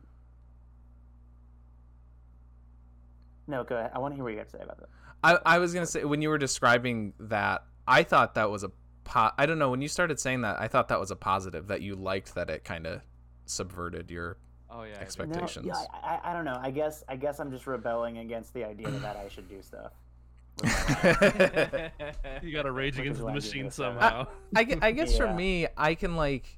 no, 3.45 3.65
go 3.65 3.75
ahead. 3.75 3.91
I 3.93 3.99
want 3.99 4.13
to 4.13 4.15
hear 4.15 4.23
what 4.23 4.31
you 4.31 4.39
have 4.39 4.47
to 4.47 4.57
say 4.57 4.63
about 4.63 4.79
that. 4.79 4.89
I, 5.21 5.55
I 5.55 5.59
was 5.59 5.73
gonna 5.73 5.85
say 5.85 6.05
when 6.05 6.21
you 6.21 6.29
were 6.29 6.37
describing 6.37 7.13
that, 7.19 7.65
I 7.85 8.03
thought 8.03 8.35
that 8.35 8.49
was 8.49 8.63
a 8.63 8.71
po- 9.03 9.31
I 9.37 9.45
don't 9.45 9.59
know 9.59 9.69
when 9.69 9.81
you 9.81 9.89
started 9.89 10.17
saying 10.17 10.41
that, 10.41 10.61
I 10.61 10.69
thought 10.69 10.87
that 10.87 10.99
was 10.99 11.11
a 11.11 11.15
positive 11.17 11.67
that 11.67 11.81
you 11.81 11.95
liked 11.95 12.35
that 12.35 12.49
it 12.49 12.63
kind 12.63 12.87
of 12.87 13.01
subverted 13.45 14.09
your 14.09 14.37
oh, 14.69 14.83
yeah, 14.83 14.95
expectations. 14.99 15.65
No, 15.65 15.73
yeah, 15.73 15.85
I, 15.91 16.31
I, 16.31 16.33
don't 16.33 16.45
know. 16.45 16.57
I 16.61 16.71
guess 16.71 17.03
I 17.09 17.17
guess 17.17 17.41
I'm 17.41 17.51
just 17.51 17.67
rebelling 17.67 18.19
against 18.19 18.53
the 18.53 18.63
idea 18.63 18.89
that 18.89 19.17
I 19.17 19.27
should 19.27 19.49
do 19.49 19.61
stuff 19.61 19.91
with 20.61 20.65
my 21.03 21.91
life. 22.03 22.43
You 22.43 22.51
got 22.53 22.63
to 22.63 22.71
rage 22.71 22.99
against 22.99 23.19
the 23.19 23.25
why 23.25 23.31
I 23.31 23.35
give 23.35 23.43
machine 23.43 23.65
it 23.65 23.69
a 23.69 23.71
seven. 23.71 23.99
somehow. 23.99 24.27
I, 24.55 24.63
gue- 24.63 24.79
I 24.81 24.91
guess 24.91 25.17
for 25.17 25.31
me, 25.33 25.67
I 25.77 25.95
can 25.95 26.15
like, 26.15 26.57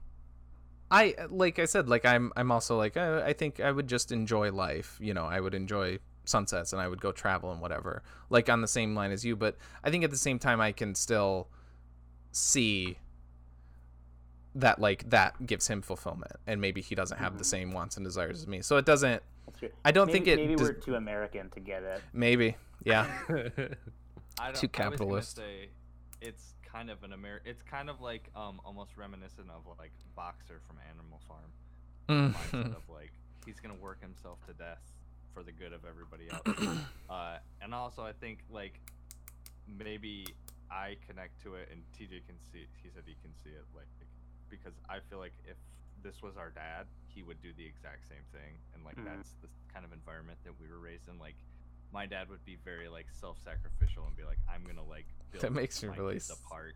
I 0.92 1.16
like 1.30 1.60
I 1.60 1.66
said, 1.66 1.90
like 1.90 2.06
I'm 2.06 2.32
I'm 2.36 2.52
also 2.52 2.78
like 2.78 2.96
uh, 2.98 3.22
I 3.26 3.34
think 3.34 3.60
I 3.60 3.72
would 3.72 3.88
just 3.88 4.12
enjoy 4.12 4.52
life. 4.52 4.98
You 5.02 5.14
know, 5.14 5.26
I 5.26 5.40
would 5.40 5.54
enjoy 5.56 6.00
sunsets 6.26 6.74
and 6.74 6.82
I 6.82 6.88
would 6.88 7.02
go 7.02 7.12
travel 7.12 7.52
and 7.52 7.62
whatever. 7.62 8.04
Like 8.30 8.50
on 8.50 8.62
the 8.62 8.68
same 8.68 8.96
line 8.96 9.12
as 9.12 9.24
you, 9.26 9.36
but 9.36 9.58
I 9.84 9.90
think 9.92 10.04
at 10.04 10.12
the 10.12 10.18
same 10.18 10.40
time 10.40 10.60
I 10.62 10.72
can 10.72 10.96
still 10.96 11.48
see 12.32 12.98
that 14.56 14.80
like 14.80 15.10
that 15.10 15.46
gives 15.46 15.68
him 15.68 15.82
fulfillment 15.82 16.32
and 16.48 16.62
maybe 16.62 16.82
he 16.82 16.96
doesn't 16.96 17.18
have 17.18 17.38
the 17.38 17.44
Mhm. 17.44 17.48
same 17.48 17.72
wants 17.74 17.98
and 17.98 18.06
desires 18.06 18.40
as 18.42 18.48
me. 18.48 18.62
So 18.62 18.78
it 18.78 18.86
doesn't. 18.86 19.22
I 19.84 19.92
don't 19.92 20.08
maybe, 20.08 20.14
think 20.20 20.28
it. 20.28 20.36
Maybe 20.38 20.56
does- 20.56 20.68
we're 20.70 20.74
too 20.74 20.96
American 20.96 21.50
to 21.52 21.60
get 21.60 21.84
it. 21.84 22.02
maybe. 22.14 22.56
Yeah. 22.84 23.08
I 23.30 23.34
don't, 23.34 23.48
Too 23.56 23.70
I 24.40 24.50
was 24.50 24.60
gonna 24.62 24.68
capitalist. 24.70 25.36
say 25.38 25.70
it's 26.22 26.54
kind 26.66 26.90
of 26.90 27.04
an 27.04 27.14
Amer. 27.14 27.42
It's 27.46 27.62
kind 27.64 27.90
of 27.90 28.02
like 28.02 28.30
um 28.36 28.60
almost 28.66 28.98
reminiscent 28.98 29.50
of 29.50 29.62
like 29.80 29.92
Boxer 30.16 30.60
from 30.68 30.78
Animal 30.90 31.22
Farm. 31.28 31.52
mindset 32.34 32.66
Mm. 32.70 32.76
of 32.76 32.84
like 32.90 33.12
he's 33.46 33.60
gonna 33.60 33.74
work 33.82 34.02
himself 34.02 34.38
to 34.48 34.54
death 34.54 34.82
for 35.34 35.42
the 35.44 35.52
good 35.52 35.74
of 35.74 35.86
everybody 35.86 36.30
else. 36.30 36.78
uh, 37.10 37.38
and 37.62 37.74
also, 37.74 38.04
I 38.04 38.12
think 38.14 38.40
like 38.52 38.80
maybe 39.68 40.26
I 40.72 40.98
connect 41.08 41.42
to 41.44 41.56
it, 41.56 41.70
and 41.72 41.82
TJ 41.98 42.26
can 42.28 42.38
see. 42.52 42.66
He 42.84 42.90
said 42.94 43.04
he 43.06 43.16
can 43.22 43.34
see 43.44 43.50
it, 43.52 43.66
like 43.76 43.88
because 44.50 44.74
I 44.90 45.00
feel 45.10 45.18
like 45.20 45.34
if 45.46 45.58
this 46.04 46.22
was 46.22 46.38
our 46.38 46.50
dad, 46.52 46.86
he 47.08 47.24
would 47.24 47.42
do 47.42 47.50
the 47.58 47.66
exact 47.66 48.08
same 48.08 48.24
thing, 48.32 48.58
and 48.74 48.84
like 48.86 48.96
Mhm. 48.98 49.06
that's 49.06 49.34
the 49.42 49.48
kind 49.74 49.86
of 49.86 49.92
environment 49.94 50.38
that 50.44 50.54
we 50.60 50.68
were 50.68 50.80
raised 50.80 51.08
in. 51.10 51.18
Like 51.18 51.36
my 51.96 52.06
dad 52.06 52.30
would 52.30 52.44
be 52.44 52.58
very 52.66 52.90
like 52.90 53.08
self-sacrificial 53.10 54.06
and 54.06 54.16
be 54.18 54.24
like, 54.24 54.38
"I'm 54.54 54.64
gonna 54.66 54.88
like 54.88 55.08
build 55.32 55.42
That 55.42 55.54
makes 55.54 55.82
me 55.82 55.90
really 55.98 56.18
a 56.18 56.50
park." 56.50 56.76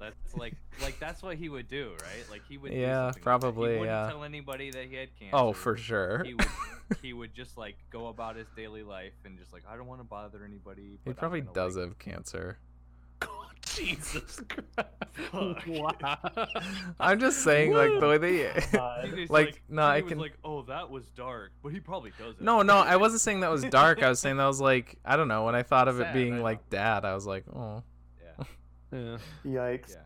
That's 0.00 0.36
like 0.36 0.56
like 0.82 0.98
that's 0.98 1.22
what 1.22 1.36
he 1.36 1.48
would 1.48 1.68
do, 1.68 1.92
right? 2.02 2.28
Like 2.28 2.42
he 2.48 2.58
would. 2.58 2.72
do 2.72 2.76
Yeah, 2.76 3.06
something 3.06 3.20
like 3.20 3.22
probably, 3.22 3.74
He 3.74 3.78
wouldn't 3.78 3.86
yeah. 3.86 4.08
tell 4.10 4.24
anybody 4.24 4.70
that 4.72 4.86
he 4.86 4.96
had 4.96 5.08
cancer. 5.16 5.36
oh, 5.36 5.52
for 5.52 5.76
sure. 5.76 6.24
He 6.24 6.34
would 6.34 6.48
he 7.02 7.12
would 7.12 7.34
just 7.34 7.56
like 7.56 7.76
go 7.90 8.08
about 8.08 8.34
his 8.34 8.48
daily 8.56 8.82
life 8.82 9.14
and 9.24 9.38
just 9.38 9.52
like 9.52 9.62
I 9.68 9.76
don't 9.76 9.86
want 9.86 10.00
to 10.00 10.04
bother 10.04 10.44
anybody. 10.44 10.98
He 11.04 11.12
probably 11.12 11.42
gonna, 11.42 11.54
does 11.54 11.76
like, 11.76 11.86
have 11.86 11.98
cancer. 12.00 12.58
Jesus 13.76 14.40
Christ. 14.48 15.66
wow. 15.68 16.18
I'm 16.98 17.20
just 17.20 17.42
saying, 17.44 17.72
like 17.72 18.00
the 18.00 18.06
way 18.08 18.18
they. 18.18 18.36
He 19.14 19.20
was 19.22 19.30
Like, 19.30 19.62
no, 19.68 19.82
he 19.92 19.98
I 19.98 20.00
can- 20.02 20.18
like, 20.18 20.36
oh, 20.44 20.62
that 20.62 20.90
was 20.90 21.06
dark, 21.10 21.52
but 21.62 21.72
he 21.72 21.80
probably 21.80 22.12
does 22.18 22.34
it. 22.36 22.40
No, 22.42 22.62
no, 22.62 22.76
I 22.78 22.96
wasn't 22.96 23.20
saying 23.20 23.40
that 23.40 23.50
was 23.50 23.62
dark. 23.64 24.02
I 24.02 24.08
was 24.08 24.20
saying 24.20 24.36
that 24.38 24.46
was 24.46 24.60
like 24.60 24.98
I 25.04 25.16
don't 25.16 25.28
know. 25.28 25.44
When 25.44 25.54
I 25.54 25.62
thought 25.62 25.88
of 25.88 26.00
it 26.00 26.12
being 26.12 26.42
like 26.42 26.68
dad, 26.70 27.04
I 27.04 27.14
was 27.14 27.26
like, 27.26 27.44
oh, 27.54 27.82
Yeah, 28.22 28.44
Yeah. 28.92 29.18
Yikes. 29.44 29.90
yeah. 29.90 30.02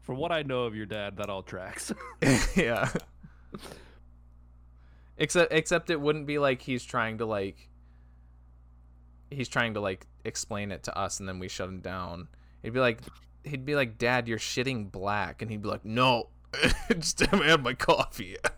From 0.00 0.16
what 0.18 0.32
I 0.32 0.42
know 0.42 0.64
of 0.64 0.74
your 0.74 0.86
dad, 0.86 1.16
that 1.18 1.28
all 1.30 1.42
tracks. 1.42 1.92
yeah. 2.56 2.88
Except, 5.16 5.52
except 5.52 5.90
it 5.90 6.00
wouldn't 6.00 6.26
be 6.26 6.38
like 6.38 6.62
he's 6.62 6.82
trying 6.84 7.18
to 7.18 7.26
like. 7.26 7.68
He's 9.30 9.48
trying 9.48 9.74
to 9.74 9.80
like 9.80 10.06
explain 10.24 10.70
it 10.72 10.82
to 10.84 10.96
us, 10.98 11.20
and 11.20 11.28
then 11.28 11.38
we 11.38 11.48
shut 11.48 11.68
him 11.68 11.80
down. 11.80 12.28
He'd 12.62 12.72
be 12.72 12.80
like, 12.80 13.00
he'd 13.44 13.64
be 13.64 13.74
like, 13.74 13.98
"Dad, 13.98 14.28
you're 14.28 14.38
shitting 14.38 14.90
black," 14.90 15.42
and 15.42 15.50
he'd 15.50 15.62
be 15.62 15.68
like, 15.68 15.84
"No, 15.84 16.28
just 16.98 17.20
haven't 17.20 17.42
had 17.46 17.62
my 17.62 17.74
coffee 17.74 18.36
yet." 18.42 18.52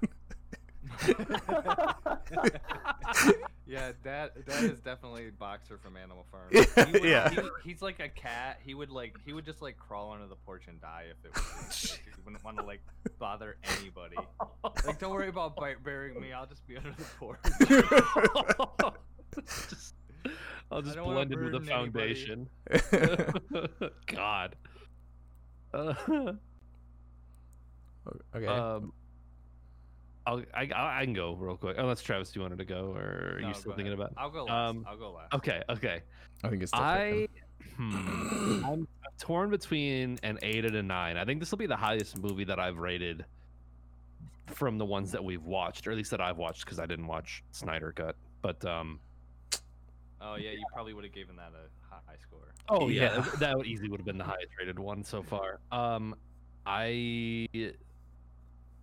yeah, 3.66 3.93
that 4.03 4.47
that 4.47 4.62
is 4.62 4.78
definitely 4.81 5.31
Boxer 5.31 5.78
from 5.78 5.97
Animal 5.97 6.27
Farm. 6.31 6.49
He 6.53 6.93
would- 6.93 7.05
yeah. 7.05 7.31
he- 7.31 7.41
he's 7.70 7.82
like 7.82 8.01
a 8.01 8.09
cat. 8.09 8.61
He 8.62 8.74
would 8.74 8.91
like 8.91 9.16
he 9.24 9.32
would 9.32 9.45
just 9.45 9.62
like 9.62 9.77
crawl 9.78 10.12
under 10.12 10.27
the 10.27 10.36
porch 10.36 10.65
and 10.69 10.81
die 10.81 11.07
if 11.11 11.24
it 11.24 11.35
was. 11.35 11.99
he 12.05 12.11
wouldn't 12.24 12.45
want 12.45 12.59
to 12.59 12.65
like 12.65 12.81
bother 13.19 13.57
anybody. 13.81 14.16
Like, 14.86 14.99
don't 14.99 15.12
worry 15.12 15.28
about 15.28 15.57
bite 15.57 15.82
burying 15.82 16.20
me. 16.20 16.32
I'll 16.32 16.47
just 16.47 16.66
be 16.66 16.77
under 16.77 16.93
the 16.93 17.05
porch. 17.19 17.39
Just- 19.69 19.95
I'll 20.71 20.83
just 20.83 20.97
don't 20.97 21.07
wanna 21.07 21.27
blend 21.27 21.33
into 21.33 21.59
the 21.59 21.67
foundation. 21.67 22.49
God. 24.07 24.57
Uh, 25.73 25.95
okay. 28.35 28.47
um, 28.47 28.93
I'll, 30.27 30.43
I, 30.55 30.69
I 30.75 31.01
I 31.01 31.05
can 31.05 31.13
go 31.15 31.35
real 31.35 31.57
quick. 31.57 31.77
Unless 31.79 32.03
Travis, 32.03 32.33
do 32.33 32.39
you 32.39 32.43
wanted 32.43 32.59
to 32.59 32.65
go, 32.65 32.93
or 32.93 33.37
are 33.37 33.41
No, 33.41 33.49
you 33.49 33.55
still 33.55 33.73
thinking 33.73 33.93
ahead. 33.93 33.99
about? 33.99 34.13
I'll 34.17 34.31
go 34.31 34.45
last. 34.45 34.71
Um, 34.71 34.87
I'll 34.89 34.97
go 34.97 35.13
last. 35.13 35.35
Okay, 35.35 35.63
okay. 35.69 36.03
I 36.43 36.49
think 36.49 36.63
it's 36.63 36.71
still 36.71 36.83
I. 36.83 37.29
Hmm, 37.77 38.65
I'm 38.65 38.89
torn 39.19 39.51
between 39.51 40.19
an 40.23 40.39
eight 40.43 40.65
and 40.65 40.77
a 40.77 40.83
nine. 40.83 41.17
I 41.17 41.25
think 41.25 41.41
this 41.41 41.51
will 41.51 41.59
be 41.59 41.67
the 41.67 41.77
highest 41.77 42.19
movie 42.19 42.45
that 42.45 42.59
I've 42.59 42.79
rated 42.79 43.25
from 44.47 44.79
the 44.79 44.85
ones 44.85 45.11
that 45.13 45.25
we've 45.25 45.43
watched, 45.45 45.87
or 45.87 45.91
at 45.91 45.97
least 45.97 46.11
that 46.13 46.21
I've 46.21 46.37
watched, 46.37 46.65
because 46.65 46.79
I 46.79 46.87
didn't 46.87 47.07
watch 47.07 47.43
Snyder 47.51 47.93
Cut. 47.93 48.17
But 48.43 48.65
um, 48.65 49.01
Oh 50.27 50.37
yeah, 50.37 50.53
you 50.53 50.65
probably 50.73 50.95
would 50.95 51.05
have 51.05 51.13
given 51.13 51.37
that 51.37 51.53
a 51.55 51.95
high 51.95 52.17
score. 52.21 52.55
oh 52.71 52.89
yeah, 52.89 53.17
Yeah. 53.17 53.27
that 53.41 53.57
would 53.57 53.67
easily 53.67 53.89
would 53.91 54.01
have 54.01 54.07
been 54.07 54.19
the 54.19 54.25
highest 54.25 54.53
rated 54.59 54.79
one 54.79 55.05
so 55.05 55.23
far. 55.23 55.61
Um, 55.71 56.15
I, 56.67 57.47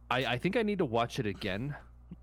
I, 0.10 0.26
I 0.26 0.38
think 0.38 0.56
I 0.56 0.62
need 0.62 0.78
to 0.80 0.86
watch 0.86 1.20
it 1.20 1.26
again 1.26 1.76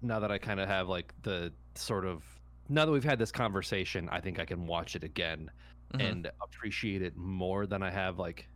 now 0.02 0.20
that 0.20 0.30
I 0.30 0.38
kind 0.38 0.60
of 0.60 0.68
have 0.68 0.88
like 0.88 1.12
the 1.22 1.52
sort 1.74 2.04
of 2.04 2.22
now 2.68 2.84
that 2.84 2.92
we've 2.92 3.02
had 3.04 3.18
this 3.18 3.32
conversation. 3.32 4.08
I 4.10 4.20
think 4.20 4.38
I 4.38 4.44
can 4.44 4.66
watch 4.66 4.94
it 4.96 5.04
again 5.04 5.50
Mhm. 5.94 6.10
and 6.10 6.30
appreciate 6.42 7.00
it 7.00 7.16
more 7.16 7.66
than 7.66 7.82
I 7.82 7.90
have 7.90 8.18
like 8.18 8.46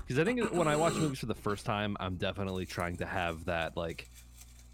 because 0.00 0.18
I 0.18 0.24
think 0.24 0.52
when 0.52 0.68
I 0.68 0.76
watch 0.76 0.92
movies 0.94 1.18
for 1.18 1.24
the 1.26 1.34
first 1.34 1.64
time, 1.64 1.96
I'm 1.98 2.16
definitely 2.16 2.66
trying 2.66 2.96
to 2.98 3.06
have 3.06 3.46
that 3.46 3.74
like 3.76 4.10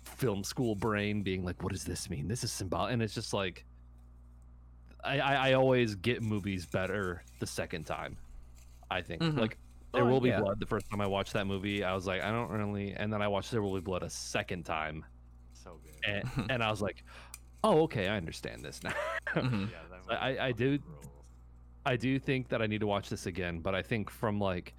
film 0.02 0.42
school 0.42 0.74
brain 0.74 1.22
being 1.22 1.44
like, 1.44 1.62
what 1.62 1.72
does 1.72 1.84
this 1.84 2.10
mean? 2.10 2.26
This 2.26 2.42
is 2.42 2.50
symbolic, 2.50 2.92
and 2.94 3.00
it's 3.02 3.14
just 3.14 3.32
like 3.32 3.64
I, 5.04 5.18
I, 5.18 5.34
I 5.50 5.52
always 5.54 5.94
get 5.94 6.22
movies 6.22 6.66
better 6.66 7.22
the 7.38 7.46
second 7.46 7.84
time. 7.84 8.16
I 8.90 9.02
think 9.02 9.22
Mhm. 9.22 9.38
like 9.38 9.58
There 9.92 10.02
Oh, 10.04 10.06
Will 10.06 10.20
Be 10.20 10.28
yeah. 10.30 10.40
Blood. 10.40 10.60
The 10.60 10.66
first 10.66 10.88
time 10.90 11.00
I 11.00 11.06
watched 11.06 11.32
that 11.32 11.46
movie, 11.46 11.82
I 11.84 11.94
was 11.94 12.06
like, 12.06 12.22
I 12.22 12.30
don't 12.30 12.50
really. 12.50 12.92
And 12.92 13.12
then 13.12 13.22
I 13.22 13.28
watched 13.28 13.50
There 13.50 13.62
Will 13.62 13.74
Be 13.74 13.80
Blood 13.80 14.02
a 14.02 14.10
second 14.10 14.64
time, 14.64 15.04
So 15.52 15.78
good. 15.82 16.24
and, 16.36 16.50
and 16.50 16.62
I 16.62 16.70
was 16.70 16.80
like, 16.82 17.04
oh, 17.64 17.82
okay, 17.82 18.08
I 18.08 18.16
understand 18.16 18.64
this 18.64 18.82
now. 18.82 18.92
Mhm. 19.28 19.70
Yeah, 19.70 19.78
that 20.08 20.22
I- 20.22 20.36
I- 20.36 20.46
I 20.48 20.52
do- 20.52 20.78
rules. 20.86 21.06
I 21.86 21.96
do 21.96 22.18
think 22.18 22.48
that 22.48 22.60
I 22.60 22.66
need 22.66 22.80
to 22.80 22.86
watch 22.86 23.08
this 23.08 23.26
again, 23.26 23.60
but 23.60 23.74
I 23.74 23.82
think 23.82 24.10
from 24.10 24.38
like 24.38 24.74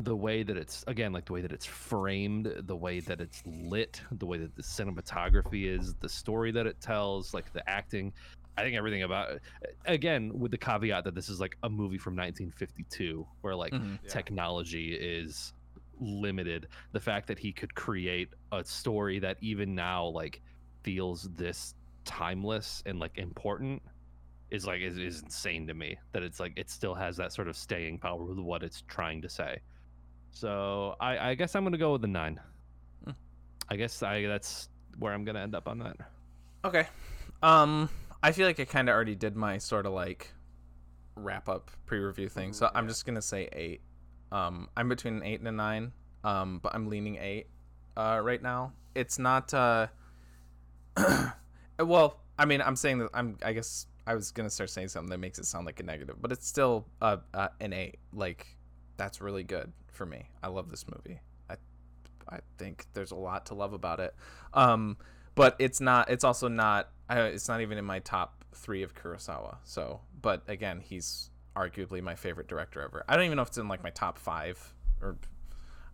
the 0.00 0.16
way 0.16 0.42
that 0.42 0.56
it's 0.56 0.82
again 0.88 1.12
like 1.12 1.26
the 1.26 1.32
way 1.34 1.42
that 1.42 1.52
it's 1.52 1.66
framed, 1.66 2.52
the 2.62 2.74
way 2.76 3.00
that 3.00 3.20
it's 3.20 3.42
lit, 3.46 4.00
the 4.12 4.26
way 4.26 4.38
that 4.38 4.56
the 4.56 4.62
cinematography 4.62 5.66
is, 5.66 5.94
the 6.00 6.08
story 6.08 6.50
that 6.50 6.66
it 6.66 6.80
tells, 6.80 7.32
like 7.34 7.52
the 7.52 7.68
acting, 7.70 8.12
I 8.56 8.62
think 8.62 8.76
everything 8.76 9.02
about 9.04 9.30
it. 9.30 9.42
Again, 9.86 10.38
with 10.38 10.50
the 10.50 10.58
caveat 10.58 11.04
that 11.04 11.14
this 11.14 11.28
is 11.28 11.40
like 11.40 11.56
a 11.62 11.68
movie 11.70 11.98
from 11.98 12.14
1952, 12.16 13.26
where 13.40 13.54
like 13.54 13.72
Mhm. 13.72 13.98
Yeah. 14.02 14.10
technology 14.10 14.94
is 14.94 15.52
limited. 16.00 16.68
The 16.92 17.00
fact 17.00 17.26
that 17.28 17.38
he 17.38 17.52
could 17.52 17.74
create 17.74 18.28
a 18.52 18.64
story 18.64 19.18
that 19.20 19.36
even 19.40 19.74
now 19.74 20.06
like 20.06 20.40
feels 20.82 21.28
this 21.36 21.74
timeless 22.04 22.82
and 22.86 22.98
like 22.98 23.16
important 23.18 23.82
is 24.50 24.66
like 24.66 24.80
is, 24.80 24.98
is 24.98 25.22
insane 25.22 25.66
to 25.66 25.74
me 25.74 25.96
that 26.12 26.22
it's 26.22 26.40
like 26.40 26.52
it 26.56 26.68
still 26.70 26.94
has 26.94 27.16
that 27.16 27.32
sort 27.32 27.46
of 27.48 27.56
staying 27.56 27.98
power 27.98 28.24
with 28.24 28.38
what 28.38 28.62
it's 28.62 28.82
trying 28.88 29.20
to 29.22 29.28
say 29.28 29.60
so 30.32 30.96
i 31.00 31.30
i 31.30 31.34
guess 31.34 31.54
i'm 31.54 31.62
gonna 31.62 31.76
go 31.78 31.92
with 31.92 32.00
the 32.00 32.08
nine 32.08 32.40
Hmm. 33.04 33.10
i 33.68 33.76
guess 33.76 34.02
i 34.02 34.26
that's 34.26 34.68
where 34.98 35.12
i'm 35.12 35.24
gonna 35.24 35.38
end 35.40 35.54
up 35.54 35.68
on 35.68 35.78
that 35.80 35.96
Okay. 36.64 36.86
Um, 37.42 37.88
I 38.22 38.32
feel 38.32 38.46
like 38.46 38.60
I 38.60 38.64
kind 38.64 38.88
of 38.88 38.94
already 38.94 39.14
did 39.14 39.36
my 39.36 39.58
sort 39.58 39.86
of 39.86 39.92
like 39.92 40.32
wrap 41.14 41.48
up 41.48 41.70
pre-review 41.86 42.28
thing, 42.28 42.52
so 42.52 42.70
I'm 42.74 42.88
just 42.88 43.06
gonna 43.06 43.22
say 43.22 43.48
eight. 43.52 43.80
Um, 44.32 44.68
I'm 44.76 44.88
between 44.88 45.16
an 45.16 45.22
eight 45.24 45.40
and 45.40 45.48
a 45.48 45.52
nine. 45.52 45.92
Um, 46.24 46.60
but 46.62 46.74
I'm 46.74 46.88
leaning 46.88 47.16
eight. 47.16 47.46
Uh, 47.96 48.20
right 48.22 48.42
now, 48.42 48.72
it's 48.94 49.18
not. 49.18 49.52
Uh, 49.54 49.88
well, 51.78 52.20
I 52.38 52.44
mean, 52.44 52.60
I'm 52.60 52.76
saying 52.76 52.98
that 52.98 53.10
I'm. 53.14 53.38
I 53.42 53.52
guess 53.52 53.86
I 54.06 54.14
was 54.14 54.30
gonna 54.30 54.50
start 54.50 54.70
saying 54.70 54.88
something 54.88 55.10
that 55.10 55.18
makes 55.18 55.38
it 55.38 55.46
sound 55.46 55.66
like 55.66 55.80
a 55.80 55.82
negative, 55.82 56.16
but 56.20 56.32
it's 56.32 56.46
still 56.46 56.86
uh, 57.00 57.18
uh 57.34 57.48
an 57.60 57.72
eight. 57.72 57.98
Like, 58.12 58.46
that's 58.96 59.20
really 59.20 59.44
good 59.44 59.72
for 59.88 60.06
me. 60.06 60.28
I 60.42 60.48
love 60.48 60.70
this 60.70 60.84
movie. 60.88 61.20
I, 61.48 61.54
I 62.28 62.40
think 62.58 62.86
there's 62.92 63.12
a 63.12 63.16
lot 63.16 63.46
to 63.46 63.54
love 63.54 63.72
about 63.72 64.00
it. 64.00 64.14
Um, 64.54 64.98
but 65.34 65.56
it's 65.58 65.80
not 65.80 66.10
it's 66.10 66.24
also 66.24 66.48
not 66.48 66.88
I, 67.08 67.20
it's 67.22 67.48
not 67.48 67.60
even 67.60 67.78
in 67.78 67.84
my 67.84 67.98
top 68.00 68.44
three 68.54 68.82
of 68.82 68.94
Kurosawa. 68.94 69.56
So, 69.64 70.00
but 70.20 70.42
again, 70.48 70.80
he's 70.80 71.30
arguably 71.56 72.02
my 72.02 72.14
favorite 72.14 72.46
director 72.48 72.80
ever. 72.80 73.04
I 73.08 73.16
don't 73.16 73.24
even 73.24 73.36
know 73.36 73.42
if 73.42 73.48
it's 73.48 73.58
in 73.58 73.68
like 73.68 73.82
my 73.82 73.90
top 73.90 74.18
five 74.18 74.74
or 75.00 75.16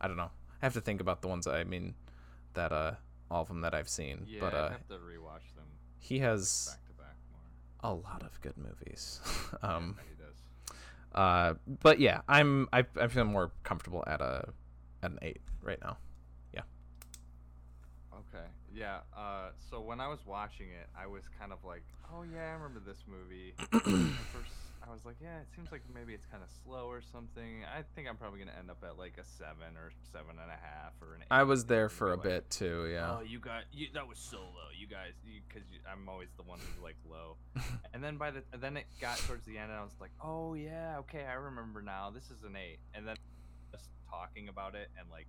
I 0.00 0.08
don't 0.08 0.16
know. 0.16 0.30
I 0.62 0.66
have 0.66 0.74
to 0.74 0.80
think 0.80 1.00
about 1.00 1.22
the 1.22 1.28
ones 1.28 1.44
that 1.46 1.54
I 1.54 1.64
mean 1.64 1.94
that 2.54 2.72
uh 2.72 2.92
all 3.30 3.42
of 3.42 3.48
them 3.48 3.62
that 3.62 3.74
I've 3.74 3.88
seen. 3.88 4.24
Yeah, 4.26 4.40
but 4.40 4.54
I 4.54 4.58
uh 4.58 4.70
have 4.70 4.88
to 4.88 4.94
rewatch 4.94 5.54
them 5.56 5.64
he 5.98 6.18
has 6.20 6.68
back 6.70 6.86
to 6.86 6.92
back 7.02 7.16
more. 7.32 7.90
a 7.90 7.94
lot 7.94 8.22
of 8.22 8.40
good 8.40 8.56
movies. 8.56 9.20
Yeah, 9.62 9.68
um 9.76 9.96
he 10.08 10.22
does. 10.22 10.42
uh 11.14 11.54
but 11.82 11.98
yeah, 12.00 12.20
I'm 12.28 12.68
I 12.72 12.84
I 13.00 13.06
feel 13.08 13.24
more 13.24 13.52
comfortable 13.64 14.04
at 14.06 14.20
a 14.20 14.48
at 15.02 15.10
an 15.12 15.18
8 15.22 15.40
right 15.62 15.78
now. 15.82 15.98
Yeah. 18.76 18.98
Uh, 19.16 19.50
so 19.70 19.80
when 19.80 20.00
I 20.00 20.08
was 20.08 20.20
watching 20.26 20.66
it, 20.68 20.86
I 20.96 21.06
was 21.06 21.24
kind 21.40 21.52
of 21.52 21.58
like, 21.64 21.82
"Oh 22.12 22.22
yeah, 22.22 22.50
I 22.50 22.52
remember 22.52 22.80
this 22.84 23.02
movie." 23.08 23.54
First, 23.72 24.52
I 24.86 24.92
was 24.92 25.00
like, 25.06 25.16
"Yeah, 25.20 25.40
it 25.40 25.48
seems 25.56 25.72
like 25.72 25.80
maybe 25.94 26.12
it's 26.12 26.26
kind 26.26 26.42
of 26.42 26.50
slow 26.62 26.86
or 26.86 27.00
something." 27.00 27.64
I 27.64 27.82
think 27.94 28.06
I'm 28.06 28.18
probably 28.18 28.38
gonna 28.38 28.58
end 28.58 28.70
up 28.70 28.84
at 28.84 28.98
like 28.98 29.16
a 29.16 29.24
seven 29.24 29.80
or 29.80 29.92
seven 30.12 30.36
and 30.36 30.50
a 30.52 30.60
half 30.60 30.92
or 31.00 31.14
an. 31.14 31.22
Eight 31.22 31.32
I 31.32 31.44
was 31.44 31.64
there 31.64 31.88
for 31.88 32.12
a 32.12 32.16
like, 32.16 32.22
bit 32.22 32.50
too, 32.50 32.86
yeah. 32.92 33.16
Oh, 33.16 33.22
you 33.22 33.38
got 33.38 33.64
you. 33.72 33.88
That 33.94 34.06
was 34.06 34.18
so 34.18 34.38
low. 34.44 34.68
You 34.78 34.86
guys, 34.86 35.16
because 35.24 35.66
I'm 35.90 36.06
always 36.08 36.28
the 36.36 36.44
one 36.44 36.58
who's 36.60 36.82
like 36.82 36.96
low. 37.08 37.36
and 37.94 38.04
then 38.04 38.18
by 38.18 38.30
the 38.30 38.42
then 38.60 38.76
it 38.76 38.84
got 39.00 39.16
towards 39.24 39.46
the 39.46 39.56
end, 39.56 39.70
and 39.70 39.80
I 39.80 39.82
was 39.82 39.96
like, 40.00 40.12
oh 40.22 40.52
yeah, 40.52 40.98
okay, 41.00 41.24
I 41.24 41.34
remember 41.34 41.80
now. 41.80 42.10
This 42.10 42.24
is 42.24 42.44
an 42.44 42.56
eight. 42.56 42.78
And 42.94 43.08
then 43.08 43.16
just 43.72 43.88
talking 44.10 44.48
about 44.48 44.74
it 44.74 44.90
and 45.00 45.08
like 45.10 45.26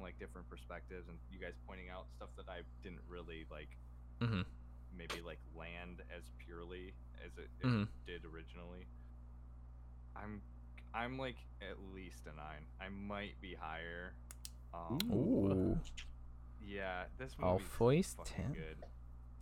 like 0.00 0.18
different 0.18 0.48
perspectives 0.48 1.08
and 1.08 1.18
you 1.30 1.38
guys 1.38 1.52
pointing 1.66 1.90
out 1.90 2.06
stuff 2.16 2.30
that 2.36 2.48
I 2.48 2.62
didn't 2.82 3.02
really 3.08 3.44
like 3.50 3.68
Mhm. 4.20 4.44
maybe 4.96 5.20
like 5.20 5.38
land 5.54 6.00
as 6.10 6.22
purely 6.38 6.94
as 7.24 7.36
it, 7.36 7.50
it 7.60 7.66
Mhm. 7.66 7.88
did 8.06 8.24
originally. 8.24 8.86
I'm 10.16 10.40
I'm 10.94 11.18
like 11.18 11.36
at 11.60 11.76
least 11.92 12.26
a 12.26 12.32
nine. 12.36 12.64
I 12.80 12.88
might 12.88 13.40
be 13.40 13.54
higher. 13.54 14.14
Um, 14.72 14.98
Ooh. 15.12 15.80
yeah, 16.62 17.06
this 17.18 17.34
I'll 17.40 17.58
movie's 17.58 18.14
fucking 18.14 18.44
10. 18.44 18.52
good. 18.54 18.84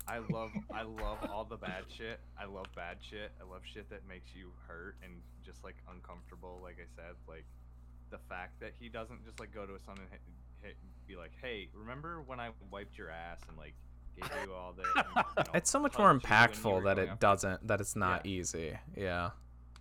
I 0.08 0.18
love 0.18 0.50
I 0.72 0.82
love 0.82 1.18
all 1.30 1.44
the 1.44 1.58
bad 1.58 1.84
shit. 1.90 2.18
I 2.38 2.46
love 2.46 2.66
bad 2.74 2.98
shit. 3.02 3.32
I 3.40 3.44
love 3.44 3.62
shit 3.64 3.88
that 3.90 4.06
makes 4.08 4.34
you 4.34 4.50
hurt 4.66 4.96
and 5.02 5.22
just 5.44 5.62
like 5.62 5.76
uncomfortable. 5.88 6.58
Like 6.62 6.78
I 6.80 6.86
said, 6.96 7.14
like 7.28 7.44
the 8.12 8.18
fact 8.28 8.60
that 8.60 8.72
he 8.78 8.88
doesn't 8.88 9.24
just 9.24 9.40
like 9.40 9.52
go 9.52 9.66
to 9.66 9.72
his 9.72 9.82
son 9.82 9.96
and 9.98 10.06
hit, 10.10 10.20
hit, 10.62 10.76
be 11.08 11.16
like, 11.16 11.32
"Hey, 11.42 11.68
remember 11.74 12.22
when 12.26 12.38
I 12.38 12.50
wiped 12.70 12.96
your 12.96 13.10
ass 13.10 13.40
and 13.48 13.56
like 13.58 13.74
gave 14.16 14.30
you 14.46 14.52
all 14.54 14.72
this?" 14.76 14.86
and, 14.94 15.04
you 15.16 15.22
know, 15.44 15.50
It's 15.54 15.70
so 15.70 15.80
much 15.80 15.98
more 15.98 16.08
hugged 16.12 16.22
you 16.24 16.28
when 16.30 16.38
you 16.44 16.80
impactful 16.80 16.84
that 16.84 16.98
it 17.00 17.18
doesn't 17.18 17.66
that 17.66 17.80
it's 17.80 17.96
not 17.96 18.24
easy. 18.26 18.78
Yeah. 18.96 19.30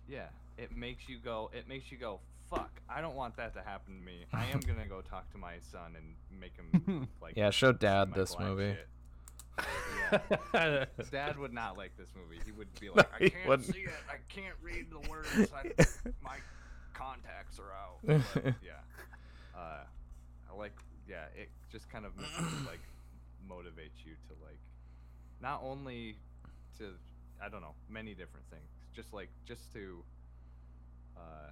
Yeah, 0.08 0.26
it 0.58 0.76
makes 0.76 1.08
you 1.08 1.18
go. 1.22 1.50
It 1.54 1.68
makes 1.68 1.92
you 1.92 1.98
go. 1.98 2.18
Fuck! 2.50 2.82
I 2.88 3.00
don't 3.00 3.14
want 3.14 3.36
that 3.36 3.54
to 3.54 3.62
happen 3.62 3.98
to 3.98 4.04
me. 4.04 4.24
I 4.32 4.46
am 4.46 4.60
gonna 4.60 4.86
go 4.86 5.00
talk 5.00 5.30
to 5.32 5.38
my 5.38 5.54
son 5.70 5.96
and 5.96 6.40
make 6.40 6.52
him 6.56 7.08
like. 7.22 7.34
Yeah, 7.36 7.50
show 7.50 7.72
Dad 7.72 8.12
this 8.14 8.36
movie. 8.38 8.74
shit. 8.74 8.88
Yeah. 10.52 10.84
Dad 11.10 11.38
would 11.38 11.52
not 11.52 11.76
like 11.78 11.96
this 11.96 12.08
movie. 12.16 12.40
He 12.44 12.52
would 12.52 12.68
be 12.80 12.90
like, 12.90 13.08
he 13.18 13.26
I 13.26 13.28
can't 13.30 13.48
wouldn't. 13.48 13.72
see 13.74 13.80
it. 13.82 13.90
I 14.08 14.16
can't 14.28 14.54
read 14.62 14.86
the 14.90 14.98
words. 15.08 15.28
I, 15.54 15.62
my 16.22 16.36
contacts 17.02 17.58
are 17.58 17.72
out. 17.72 17.98
But, 18.34 18.54
yeah. 18.62 18.80
Uh, 19.54 19.84
I 20.50 20.56
like. 20.56 20.72
Yeah, 21.08 21.24
it 21.36 21.48
just 21.70 21.90
kind 21.90 22.06
of 22.06 22.12
like 22.66 22.80
motivates 23.48 24.06
you 24.06 24.14
to 24.28 24.34
like, 24.42 24.58
not 25.40 25.60
only 25.64 26.16
to 26.78 26.94
I 27.42 27.48
don't 27.48 27.60
know 27.60 27.74
many 27.90 28.14
different 28.14 28.46
things. 28.50 28.70
Just 28.94 29.12
like 29.12 29.28
just 29.44 29.72
to, 29.72 30.02
uh, 31.16 31.50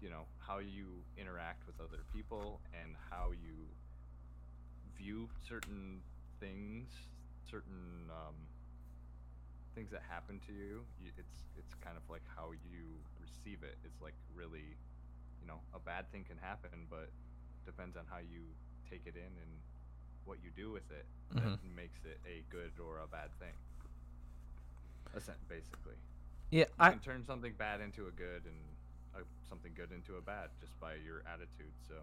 you 0.00 0.10
know, 0.10 0.22
how 0.38 0.58
you 0.58 0.86
interact 1.16 1.66
with 1.66 1.80
other 1.80 2.02
people 2.12 2.60
and 2.74 2.94
how 3.10 3.30
you 3.30 3.54
view 4.96 5.28
certain 5.48 6.00
things, 6.40 6.88
certain 7.48 8.10
um, 8.10 8.34
things 9.78 9.94
that 9.94 10.02
happen 10.10 10.40
to 10.42 10.52
you. 10.52 10.82
you. 10.98 11.14
It's 11.14 11.46
it's 11.54 11.70
kind 11.78 11.94
of 11.94 12.02
like 12.10 12.26
how 12.34 12.50
you 12.66 12.98
receive 13.22 13.62
it. 13.62 13.78
It's 13.86 14.02
like 14.02 14.18
really, 14.34 14.74
you 15.40 15.46
know, 15.46 15.62
a 15.72 15.78
bad 15.78 16.10
thing 16.10 16.24
can 16.26 16.34
happen, 16.36 16.90
but 16.90 17.14
depends 17.64 17.94
on 17.96 18.02
how 18.10 18.18
you 18.18 18.42
take 18.90 19.06
it 19.06 19.14
in 19.14 19.30
and 19.38 19.52
what 20.26 20.38
you 20.42 20.50
do 20.50 20.72
with 20.74 20.90
it 20.90 21.06
that 21.38 21.44
Mhm. 21.44 21.74
makes 21.76 22.02
it 22.04 22.18
a 22.26 22.42
good 22.50 22.72
or 22.82 22.98
a 22.98 23.06
bad 23.06 23.30
thing. 23.38 23.54
Basically. 25.48 25.94
Yeah, 26.50 26.64
You 26.64 26.74
I 26.80 26.90
can 26.90 27.00
turn 27.00 27.24
something 27.24 27.52
bad 27.54 27.80
into 27.80 28.08
a 28.08 28.10
good 28.10 28.44
and 28.46 28.58
uh, 29.14 29.22
something 29.48 29.72
good 29.74 29.92
into 29.92 30.16
a 30.16 30.22
bad 30.22 30.50
just 30.60 30.78
by 30.80 30.94
your 30.94 31.22
attitude. 31.26 31.72
So, 31.86 31.94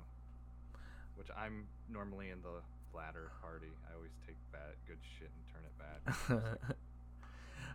which 1.16 1.28
I'm 1.36 1.68
normally 1.90 2.30
in 2.30 2.42
the 2.42 2.62
latter 2.95 3.32
party. 3.42 3.72
I 3.90 3.95
always 3.95 4.16
take 4.26 4.38
bad 4.52 4.76
good 4.88 5.00
shit 5.20 5.30
and 5.36 5.44
turn 5.52 5.64
it 5.66 5.76
bad. 5.78 6.78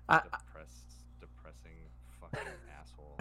I, 0.09 0.21
Depressed, 0.47 0.85
depressing 1.21 1.77
fucking 2.21 2.49
asshole. 2.79 3.17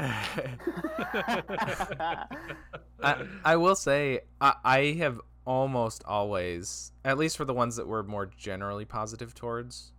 I, 3.04 3.26
I 3.46 3.56
will 3.58 3.76
say 3.76 4.22
I, 4.42 4.56
I 4.64 4.80
have 5.00 5.22
almost 5.46 6.04
always, 6.06 6.92
at 7.04 7.18
least 7.18 7.38
for 7.38 7.46
the 7.46 7.54
ones 7.54 7.76
that 7.78 7.88
were 7.88 8.04
more 8.04 8.28
generally 8.38 8.86
positive 8.86 9.34
towards, 9.34 9.92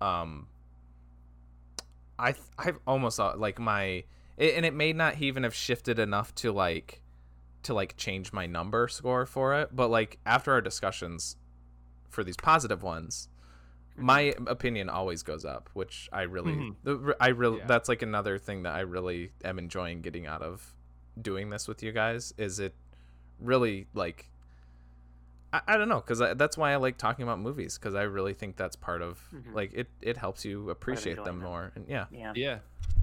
um, 0.00 0.46
I 2.18 2.34
I've 2.58 2.78
almost 2.86 3.18
like 3.18 3.58
my 3.58 4.04
it, 4.36 4.54
and 4.56 4.64
it 4.64 4.74
may 4.74 4.92
not 4.92 5.20
even 5.20 5.42
have 5.44 5.54
shifted 5.54 5.98
enough 5.98 6.34
to 6.36 6.52
like 6.52 7.02
to 7.64 7.74
like 7.74 7.96
change 7.96 8.32
my 8.32 8.46
number 8.46 8.88
score 8.88 9.26
for 9.26 9.60
it, 9.60 9.74
but 9.74 9.88
like 9.88 10.18
after 10.24 10.52
our 10.52 10.60
discussions 10.60 11.36
for 12.08 12.24
these 12.24 12.36
positive 12.36 12.82
ones, 12.82 13.28
my 13.98 14.34
opinion 14.46 14.88
always 14.88 15.22
goes 15.22 15.44
up, 15.44 15.68
which 15.74 16.08
I 16.12 16.22
really 16.22 16.54
Mhm. 16.84 17.14
I 17.20 17.28
really 17.28 17.58
Yeah. 17.58 17.66
that's 17.66 17.88
like 17.88 18.02
another 18.02 18.38
thing 18.38 18.62
that 18.62 18.74
I 18.74 18.80
really 18.80 19.32
am 19.44 19.58
enjoying 19.58 20.00
getting 20.02 20.26
out 20.26 20.42
of 20.42 20.74
doing 21.20 21.50
this 21.50 21.66
with 21.66 21.82
you 21.82 21.90
guys 21.92 22.32
is 22.38 22.60
it 22.60 22.74
really 23.40 23.86
like 23.94 24.30
I, 25.52 25.60
I 25.66 25.76
don't 25.78 25.88
know 25.88 26.00
because 26.00 26.18
that's 26.36 26.56
why 26.58 26.72
I 26.72 26.76
like 26.76 26.98
talking 26.98 27.22
about 27.22 27.40
movies 27.40 27.78
because 27.78 27.94
I 27.94 28.02
really 28.02 28.34
think 28.34 28.56
that's 28.56 28.76
part 28.76 29.00
of 29.02 29.18
Mhm. 29.34 29.54
like 29.54 29.72
it 29.72 29.88
it 30.02 30.16
helps 30.16 30.44
you 30.44 30.70
appreciate 30.70 31.16
them 31.16 31.36
enjoyment. 31.36 31.42
more 31.42 31.72
and 31.74 31.88
yeah 31.88 32.06
yeah. 32.10 32.32
yeah. 32.36 32.58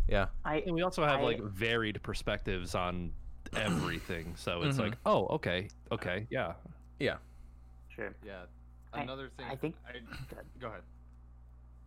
yeah 0.08 0.28
I 0.46 0.58
And 0.58 0.76
we 0.76 0.82
also 0.84 1.04
have 1.04 1.20
I- 1.22 1.24
like 1.24 1.42
varied 1.42 2.02
perspectives 2.04 2.76
on 2.76 3.14
everything. 3.54 4.36
So 4.36 4.62
it's 4.64 4.78
Mhm. 4.78 4.82
like, 4.82 4.98
oh, 5.06 5.28
okay, 5.28 5.70
okay, 5.92 6.28
yeah. 6.30 6.54
yeah 7.00 7.18
sure. 7.90 8.14
yeah. 8.24 8.46
I- 8.96 9.02
Another 9.04 9.30
thing. 9.38 9.46
I 9.50 9.56
think- 9.56 9.76
I, 9.88 9.94
go 10.60 10.68
ahead. 10.68 10.82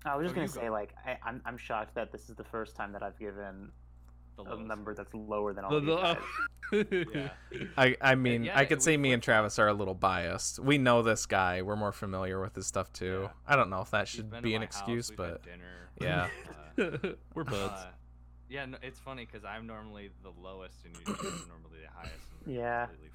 I 0.05 0.15
was 0.17 0.25
just 0.27 0.33
Oh, 0.33 0.37
gonna 0.37 0.49
say, 0.49 0.67
go. 0.67 0.73
like, 0.73 0.95
I, 1.05 1.19
I'm 1.25 1.43
I'm 1.45 1.57
shocked 1.59 1.95
that 1.97 2.13
this 2.13 2.29
is 2.31 2.37
the 2.37 2.45
first 2.45 2.77
time 2.77 2.93
that 2.93 3.03
I've 3.03 3.19
given 3.19 3.73
The 4.37 4.45
a 4.45 4.57
number 4.57 4.95
that's 4.95 5.13
lower 5.13 5.53
than 5.53 5.65
all 5.65 5.71
The- 5.71 5.77
of 5.79 5.85
you 5.85 7.05
the- 7.05 7.13
guys. 7.13 7.29
Yeah. 7.51 7.69
I 7.79 7.97
I 8.01 8.15
mean 8.15 8.45
yeah, 8.45 8.59
I 8.59 8.65
could 8.67 8.83
say 8.83 8.97
me 8.97 9.13
and 9.13 9.23
Travis 9.23 9.59
are 9.59 9.69
a 9.69 9.73
little 9.73 9.95
biased 9.95 10.59
we 10.59 10.77
know 10.77 11.01
this 11.03 11.25
guy 11.25 11.63
we're 11.63 11.77
more 11.77 11.93
familiar 11.93 12.41
with 12.43 12.55
his 12.55 12.67
stuff 12.67 12.93
too 12.93 13.23
Yeah. 13.23 13.29
I 13.47 13.57
don't 13.57 13.71
know 13.71 13.81
if 13.81 13.91
that 13.93 14.07
He's 14.07 14.17
should 14.17 14.31
be 14.43 14.53
an 14.55 14.61
my 14.61 14.67
house, 14.67 14.77
excuse 14.77 15.11
but 15.11 15.43
dinner. 15.45 15.89
yeah 16.01 16.29
uh, 16.79 17.09
We're 17.35 17.45
buds. 17.45 17.57
uh, 17.73 17.87
yeah, 18.51 18.67
no, 18.67 18.77
it's 18.83 19.01
funny 19.01 19.25
because 19.27 19.45
I'm 19.47 19.67
normally 19.67 20.11
the 20.23 20.31
lowest 20.43 20.85
and 20.85 20.95
you're 20.95 21.17
normally 21.17 21.81
the 21.83 21.91
highest. 21.95 22.15
And 22.45 22.55
Yeah. 22.55 22.87
Completely. 22.87 23.09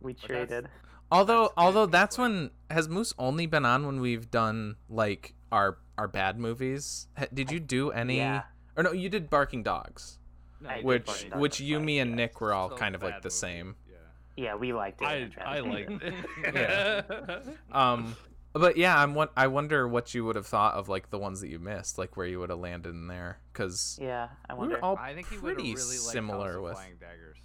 We 0.00 0.14
traded. 0.14 0.68
Although, 1.10 1.42
That's 1.42 1.52
although 1.56 1.86
that's 1.86 2.18
like- 2.18 2.24
when 2.30 2.50
has 2.70 2.88
Moose 2.88 3.14
only 3.18 3.46
been 3.46 3.64
on 3.64 3.86
when 3.86 4.00
we've 4.00 4.30
done 4.30 4.76
like 4.88 5.34
our 5.52 5.78
our 5.98 6.08
bad 6.08 6.38
movies. 6.38 7.06
Did 7.32 7.50
you 7.50 7.60
do 7.60 7.90
any? 7.90 8.16
Yeah. 8.18 8.42
Or 8.76 8.82
no, 8.82 8.92
you 8.92 9.08
did 9.08 9.30
Barking 9.30 9.62
Dogs, 9.62 10.18
No, 10.60 10.68
I 10.68 10.76
did 10.76 10.84
which 10.84 11.06
Barking 11.06 11.30
Dogs 11.30 11.40
which 11.40 11.60
was 11.60 11.68
you, 11.68 11.80
me, 11.80 11.98
and 12.00 12.10
yeah. 12.10 12.16
Nick 12.16 12.40
were 12.40 12.52
all 12.52 12.68
So 12.70 12.76
kind 12.76 12.94
of 12.94 13.02
like 13.02 13.22
the 13.22 13.26
movie, 13.28 13.34
same. 13.34 13.76
Yeah. 13.88 13.96
Yeah, 14.44 14.54
we 14.56 14.72
liked 14.74 15.00
it. 15.00 15.06
I 15.06 15.30
I 15.44 15.54
hated 15.62 15.70
like 15.72 16.02
it. 16.02 16.14
Yeah. 16.54 17.40
Um, 17.72 18.16
but 18.52 18.76
yeah, 18.76 19.00
I'm 19.00 19.14
what 19.14 19.32
I 19.36 19.46
wonder 19.46 19.86
what 19.88 20.12
you 20.12 20.24
would 20.26 20.36
have 20.36 20.46
thought 20.46 20.74
of 20.74 20.88
like 20.88 21.08
the 21.10 21.18
ones 21.18 21.40
that 21.40 21.48
you 21.48 21.58
missed, 21.58 21.96
like 21.98 22.16
where 22.16 22.26
you 22.26 22.40
would 22.40 22.50
have 22.50 22.58
landed 22.58 22.90
in 22.90 23.06
there, 23.06 23.38
because 23.52 23.98
Yeah, 24.02 24.28
I 24.50 24.54
we 24.54 24.58
wonder. 24.60 24.74
were 24.76 24.84
all 24.84 24.96
I 24.98 25.14
think 25.14 25.28
he 25.30 25.38
would 25.38 25.50
have 25.50 25.56
pretty 25.56 25.74
really 25.74 25.98
liked 25.98 26.00
similar 26.12 26.60
with. 26.60 26.74
Flying 26.74 26.96
Daggers. 27.00 27.38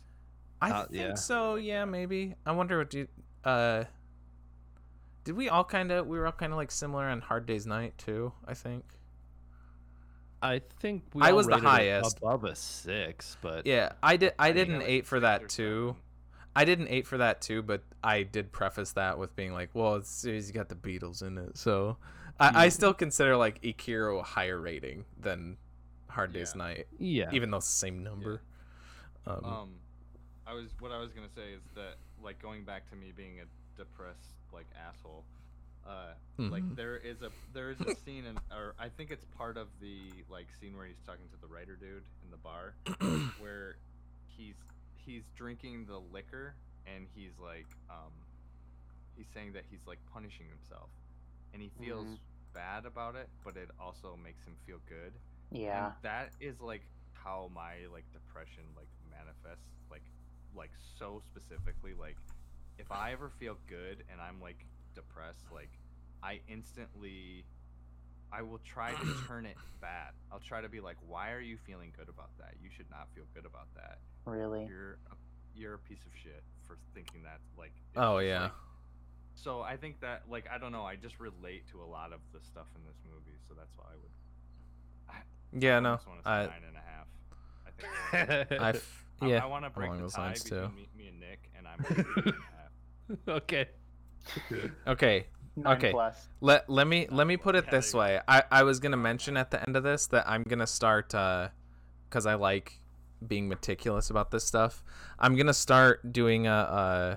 I 0.61 0.71
Uh, 0.71 0.81
think 0.87 0.93
yeah. 0.95 1.13
so. 1.15 1.55
Yeah, 1.55 1.85
maybe. 1.85 2.35
I 2.45 2.51
wonder 2.51 2.77
what 2.79 2.93
you. 2.93 3.07
Uh, 3.43 3.85
did 5.23 5.35
we 5.35 5.49
all 5.49 5.63
kind 5.63 5.91
of 5.91 6.07
we 6.07 6.17
were 6.17 6.25
all 6.25 6.31
kind 6.31 6.51
of 6.51 6.57
like 6.57 6.71
similar 6.71 7.05
on 7.05 7.21
Hard 7.21 7.45
Day's 7.45 7.65
Night 7.67 7.97
too? 7.97 8.31
I 8.47 8.53
think. 8.53 8.83
I 10.43 10.61
think 10.79 11.03
we 11.13 11.21
I 11.21 11.33
was 11.33 11.45
the 11.45 11.57
highest. 11.57 12.17
above 12.17 12.43
a 12.45 12.55
six, 12.55 13.37
but 13.41 13.67
Yeah, 13.67 13.91
I 14.01 14.17
did. 14.17 14.33
I, 14.39 14.51
think 14.51 14.69
did 14.69 14.75
an 14.75 14.81
eight 14.81 15.05
for 15.05 15.19
that 15.19 15.49
too. 15.49 15.95
I 16.55 16.65
did 16.65 16.79
an 16.79 16.87
eight 16.89 17.05
for 17.05 17.19
that 17.19 17.41
too, 17.41 17.61
but 17.61 17.83
I 18.03 18.23
did 18.23 18.51
preface 18.51 18.93
that 18.93 19.19
with 19.19 19.35
being 19.35 19.53
like, 19.53 19.69
well, 19.73 19.95
it's, 19.95 20.25
it's 20.25 20.49
got 20.51 20.67
the 20.67 20.75
Beatles 20.75 21.21
in 21.21 21.37
it, 21.37 21.57
so 21.57 21.97
I, 22.39 22.65
I 22.65 22.67
Mm. 22.67 22.71
still 22.71 22.93
consider 22.93 23.37
like 23.37 23.61
Ikiru 23.61 24.19
a 24.19 24.23
higher 24.23 24.59
rating 24.59 25.05
than 25.19 25.57
Hard 26.09 26.33
Day's 26.33 26.53
Yeah. 26.55 26.63
Night, 26.63 26.87
Yeah. 26.97 27.29
even 27.33 27.51
though 27.51 27.57
it's 27.57 27.69
the 27.69 27.77
same 27.77 28.01
number. 28.03 28.41
Um, 29.27 29.45
Um, 29.45 29.69
I 30.47 30.53
was 30.53 30.71
what 30.79 30.91
I 30.91 30.97
was 30.97 31.13
gonna 31.13 31.29
say 31.29 31.53
is 31.53 31.61
that 31.75 31.97
like 32.23 32.41
going 32.41 32.63
back 32.63 32.89
to 32.89 32.95
me 32.95 33.11
being 33.15 33.39
a 33.39 33.45
depressed 33.77 34.35
like 34.53 34.67
asshole. 34.75 35.23
Uh, 35.85 36.13
like 36.37 36.61
Mhm. 36.63 36.75
there 36.75 36.97
is 36.97 37.21
a 37.23 37.31
there 37.53 37.71
is 37.71 37.81
a 37.81 37.95
scene 38.05 38.25
in 38.25 38.37
or 38.51 38.75
I 38.79 38.89
think 38.89 39.09
it's 39.11 39.25
part 39.37 39.57
of 39.57 39.67
the 39.81 39.97
like 40.29 40.47
scene 40.59 40.77
where 40.77 40.85
he's 40.85 41.01
talking 41.05 41.27
to 41.29 41.37
the 41.41 41.47
writer 41.47 41.75
dude 41.75 42.03
in 42.23 42.29
the 42.29 42.37
bar 42.37 42.75
where 43.39 43.77
he's 44.27 44.55
he's 44.95 45.23
drinking 45.35 45.85
the 45.87 45.97
liquor 46.13 46.53
and 46.85 47.07
he's 47.15 47.31
like 47.41 47.65
um 47.89 48.11
he's 49.17 49.25
saying 49.33 49.53
that 49.53 49.63
he's 49.69 49.85
like 49.87 49.97
punishing 50.13 50.45
himself 50.49 50.89
and 51.53 51.61
he 51.61 51.69
feels 51.83 52.05
Mhm. 52.07 52.17
bad 52.53 52.85
about 52.85 53.15
it 53.15 53.27
but 53.43 53.57
it 53.57 53.69
also 53.79 54.15
makes 54.23 54.43
him 54.43 54.55
feel 54.67 54.77
good 54.87 55.13
Yeah. 55.51 55.85
and 55.87 55.93
that 56.03 56.31
is 56.39 56.59
like 56.61 56.85
how 57.13 57.49
my 57.55 57.87
like 57.91 58.05
depression 58.13 58.63
like 58.75 58.89
manifests 59.09 59.65
like 59.89 60.03
like 60.55 60.71
so 60.99 61.21
specifically 61.25 61.93
like 61.99 62.17
if 62.77 62.91
i 62.91 63.11
ever 63.11 63.29
feel 63.39 63.57
good 63.67 64.03
and 64.11 64.19
i'm 64.21 64.39
like 64.41 64.65
depressed 64.95 65.45
like 65.53 65.69
i 66.23 66.39
instantly 66.47 67.43
i 68.31 68.41
will 68.41 68.59
try 68.65 68.91
to 68.91 69.07
turn 69.27 69.45
it 69.45 69.57
bad 69.79 70.11
i'll 70.31 70.39
try 70.39 70.61
to 70.61 70.69
be 70.69 70.79
like 70.79 70.97
why 71.07 71.31
are 71.31 71.39
you 71.39 71.57
feeling 71.65 71.91
good 71.97 72.09
about 72.09 72.29
that 72.37 72.53
you 72.61 72.69
should 72.75 72.89
not 72.89 73.07
feel 73.15 73.25
good 73.33 73.45
about 73.45 73.67
that 73.75 73.99
Really. 74.25 74.65
you're 74.67 74.97
a, 75.11 75.15
you're 75.55 75.73
a 75.75 75.79
piece 75.79 76.03
of 76.05 76.11
shit 76.21 76.43
for 76.67 76.77
thinking 76.93 77.23
that 77.23 77.39
like 77.57 77.73
oh 77.95 78.19
yeah. 78.19 78.43
like- 78.43 78.51
so 79.35 79.61
i 79.61 79.77
think 79.77 79.99
that 80.01 80.23
like 80.29 80.45
i 80.53 80.57
don't 80.57 80.71
know 80.71 80.83
i 80.83 80.95
just 80.95 81.19
relate 81.19 81.63
to 81.71 81.81
a 81.81 81.85
lot 81.87 82.11
of 82.13 82.19
the 82.33 82.39
stuff 82.45 82.67
in 82.75 82.83
this 82.85 82.97
movie 83.05 83.37
so 83.47 83.53
that's 83.57 83.71
why 83.77 83.85
i 83.89 83.95
would 83.95 84.11
yeah, 85.59 85.77
I 85.77 85.79
no. 85.81 85.89
almost 85.89 86.07
wanna 86.07 86.23
say 86.23 86.29
I, 86.29 86.43
nine 86.45 86.63
and 86.67 86.77
a 86.77 86.79
half. 86.79 87.07
I 88.13 88.25
think. 88.25 88.49
that's- 88.49 88.61
I, 88.61 88.69
f- 88.69 89.05
I- 89.21 89.27
yeah. 89.27 89.43
I, 89.43 89.45
want 89.45 89.65
to 89.65 89.69
break 89.69 89.87
along 89.87 89.97
the 89.97 90.03
those 90.03 90.13
tie 90.13 90.25
lines, 90.27 90.43
between 90.43 90.61
too. 90.61 90.75
me, 90.75 90.87
me 90.97 91.07
and 91.09 91.19
Nick, 91.19 91.49
and 91.57 91.67
I'm 91.67 91.77
gonna 91.83 92.03
do 92.03 92.09
eight 92.17 92.25
and 92.25 92.35
a 93.27 93.31
half. 93.31 93.37
okay. 93.37 93.69
Okay, 94.87 95.25
Nine 95.55 95.77
okay. 95.77 95.91
plus. 95.91 96.27
Let 96.41 96.69
let 96.69 96.87
me 96.87 97.07
let 97.09 97.27
me 97.27 97.37
put 97.37 97.55
it 97.55 97.65
Yeah, 97.65 97.71
this 97.71 97.93
way. 97.93 98.19
I 98.27 98.43
I 98.51 98.63
was 98.63 98.79
gonna 98.79 98.97
mention 98.97 99.37
at 99.37 99.51
the 99.51 99.61
end 99.65 99.75
of 99.75 99.83
this 99.83 100.07
that 100.07 100.27
I'm 100.29 100.43
gonna 100.43 100.67
start 100.67 101.13
uh, 101.15 101.49
cause 102.09 102.25
I 102.25 102.35
like 102.35 102.79
being 103.27 103.47
meticulous 103.47 104.09
about 104.09 104.31
this 104.31 104.43
stuff. 104.45 104.83
I'm 105.19 105.35
gonna 105.35 105.53
start 105.53 106.11
doing 106.13 106.47
a 106.47 106.51
uh, 106.51 107.15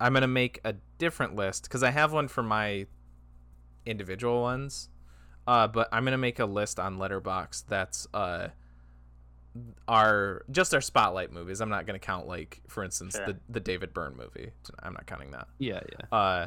I'm 0.00 0.12
gonna 0.12 0.26
make 0.28 0.60
a 0.64 0.74
different 0.98 1.34
list 1.36 1.64
because 1.64 1.82
I 1.82 1.90
have 1.90 2.12
one 2.12 2.28
for 2.28 2.42
my 2.42 2.86
individual 3.86 4.42
ones. 4.42 4.88
Uh, 5.46 5.66
but 5.68 5.88
I'm 5.92 6.04
gonna 6.04 6.18
make 6.18 6.38
a 6.38 6.46
list 6.46 6.78
on 6.80 6.96
Letterboxd 6.96 7.64
that's 7.68 8.06
uh 8.14 8.48
our 9.86 10.44
just 10.50 10.74
our 10.74 10.80
spotlight 10.80 11.32
movies. 11.32 11.60
I'm 11.60 11.68
not 11.68 11.86
gonna 11.86 11.98
count 11.98 12.26
like 12.26 12.60
for 12.68 12.82
instance 12.84 13.14
Sure. 13.16 13.26
the 13.26 13.36
the 13.48 13.60
David 13.60 13.94
Byrne 13.94 14.16
movie. 14.16 14.50
I'm 14.82 14.92
not 14.92 15.06
counting 15.06 15.30
that. 15.32 15.48
Yeah, 15.58 15.80
yeah. 15.90 16.16
Uh, 16.16 16.46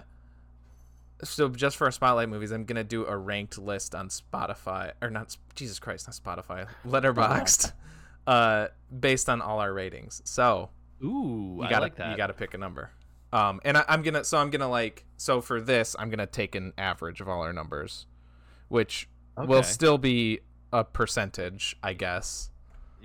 so 1.24 1.50
just 1.50 1.78
for 1.78 1.86
our 1.86 1.92
spotlight 1.92 2.30
movies, 2.30 2.52
I'm 2.52 2.66
gonna 2.66 2.84
do 2.84 3.06
a 3.06 3.18
ranked 3.18 3.58
list 3.58 3.96
on 3.96 4.10
Spotify 4.10 4.92
or 5.02 5.10
not. 5.10 5.36
Jesus 5.56 5.80
Christ, 5.80 6.08
not 6.08 6.16
Spotify. 6.38 6.68
Letterboxd. 6.88 7.72
uh, 8.28 8.68
based 9.00 9.30
on 9.30 9.42
all 9.42 9.60
our 9.60 9.74
ratings. 9.74 10.22
So 10.26 10.70
Ooh, 11.04 11.58
you 11.60 11.64
I 11.64 11.70
gotta 11.70 11.84
like 11.84 11.96
that. 11.96 12.12
you 12.12 12.18
gotta 12.18 12.34
pick 12.34 12.54
a 12.54 12.58
number. 12.58 12.92
Um, 13.34 13.60
and 13.66 13.78
I, 13.78 13.86
I'm 13.88 14.04
gonna 14.04 14.24
so 14.24 14.38
I'm 14.38 14.50
gonna 14.50 14.70
like 14.70 15.06
so 15.18 15.42
for 15.42 15.60
this 15.60 15.96
I'm 15.98 16.10
gonna 16.10 16.28
take 16.28 16.56
an 16.56 16.74
average 16.78 17.22
of 17.22 17.28
all 17.30 17.42
our 17.42 17.54
numbers, 17.54 18.06
which 18.68 19.10
will 19.38 19.64
still 19.64 19.98
be 19.98 20.40
a 20.74 20.84
percentage, 20.84 21.76
I 21.82 21.94
guess. 21.94 22.50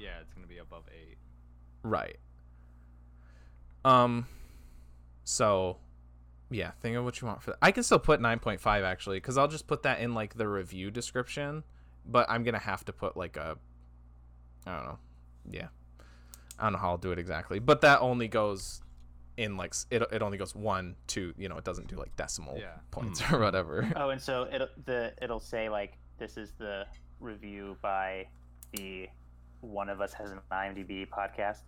Yeah, 0.02 0.18
it's 0.20 0.32
gonna 0.34 0.46
be 0.46 0.58
above 0.58 0.84
eight. 0.92 1.16
Right. 1.82 2.16
Um. 3.84 4.26
So, 5.24 5.76
yeah. 6.50 6.72
Think 6.80 6.96
of 6.96 7.04
what 7.04 7.20
you 7.20 7.26
want 7.28 7.42
for 7.42 7.50
that. 7.50 7.58
I 7.62 7.70
can 7.72 7.82
still 7.82 7.98
put 7.98 8.20
nine 8.20 8.38
point 8.38 8.60
five 8.60 8.84
actually, 8.84 9.18
because 9.18 9.36
I'll 9.38 9.48
just 9.48 9.66
put 9.66 9.82
that 9.84 10.00
in 10.00 10.14
like 10.14 10.34
the 10.36 10.48
review 10.48 10.90
description. 10.90 11.64
But 12.06 12.28
I'm 12.28 12.42
gonna 12.42 12.58
have 12.58 12.84
to 12.86 12.92
put 12.92 13.16
like 13.16 13.36
a. 13.36 13.56
I 14.66 14.76
don't 14.76 14.84
know. 14.86 14.98
Yeah. 15.50 15.68
I 16.58 16.64
don't 16.64 16.72
know 16.74 16.78
how 16.78 16.90
I'll 16.90 16.98
do 16.98 17.10
it 17.12 17.18
exactly, 17.18 17.58
but 17.58 17.80
that 17.80 18.00
only 18.00 18.28
goes 18.28 18.82
in 19.36 19.56
like 19.56 19.74
it. 19.90 20.02
It 20.12 20.22
only 20.22 20.38
goes 20.38 20.54
one, 20.54 20.94
two. 21.06 21.32
You 21.36 21.48
know, 21.48 21.56
it 21.56 21.64
doesn't 21.64 21.88
do 21.88 21.96
like 21.96 22.14
decimal 22.16 22.58
Yeah. 22.58 22.76
points 22.90 23.22
or 23.32 23.38
whatever. 23.40 23.90
Oh, 23.96 24.10
and 24.10 24.20
so 24.20 24.48
it'll 24.52 24.68
the 24.84 25.12
it'll 25.22 25.40
say 25.40 25.68
like 25.68 25.96
this 26.18 26.36
is 26.36 26.52
the 26.58 26.86
review 27.20 27.76
by 27.82 28.26
the 28.72 29.08
one 29.62 29.88
of 29.88 30.00
us 30.02 30.12
has 30.12 30.30
an 30.30 30.40
IMDb 30.52 31.08
podcast. 31.08 31.58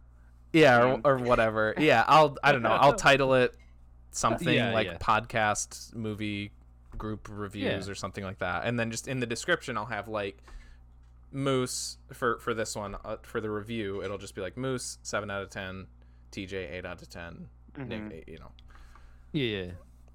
yeah, 0.53 0.99
or, 1.05 1.15
or 1.15 1.19
whatever. 1.19 1.75
Yeah, 1.79 2.05
I'll. 2.07 2.37
I 2.45 2.53
don't 2.53 2.63
know. 2.63 2.69
I'll 2.71 2.95
title 2.95 3.35
it 3.35 3.55
something 4.11 4.55
Yeah, 4.55 4.73
like 4.73 4.87
yeah. 4.87 4.99
podcast 4.99 5.95
movie 5.95 6.53
group 6.97 7.29
reviews 7.31 7.87
Yeah. 7.87 7.91
or 7.93 7.95
something 7.97 8.23
like 8.23 8.39
that, 8.39 8.65
and 8.67 8.79
then 8.79 8.91
just 8.91 9.09
in 9.09 9.19
the 9.21 9.27
description 9.27 9.77
I'll 9.79 9.87
have 9.87 10.07
like 10.09 10.39
Moose 11.33 11.99
for 12.13 12.39
for 12.39 12.55
this 12.55 12.77
one 12.77 12.95
uh, 13.05 13.17
for 13.23 13.41
the 13.41 13.51
review. 13.51 14.03
It'll 14.03 14.19
just 14.19 14.35
be 14.35 14.41
like 14.41 14.57
Moose 14.57 14.99
seven 15.03 15.31
out 15.31 15.43
of 15.43 15.51
ten, 15.51 15.87
TJ 16.31 16.53
eight 16.73 16.87
out 16.87 17.03
of 17.03 17.09
10 17.09 17.49
Mhm. 17.77 17.89
Nick 17.89 18.13
eight, 18.13 18.29
you 18.29 18.39
know. 18.39 18.53
Yeah, 19.33 19.65
yeah. 19.65 19.71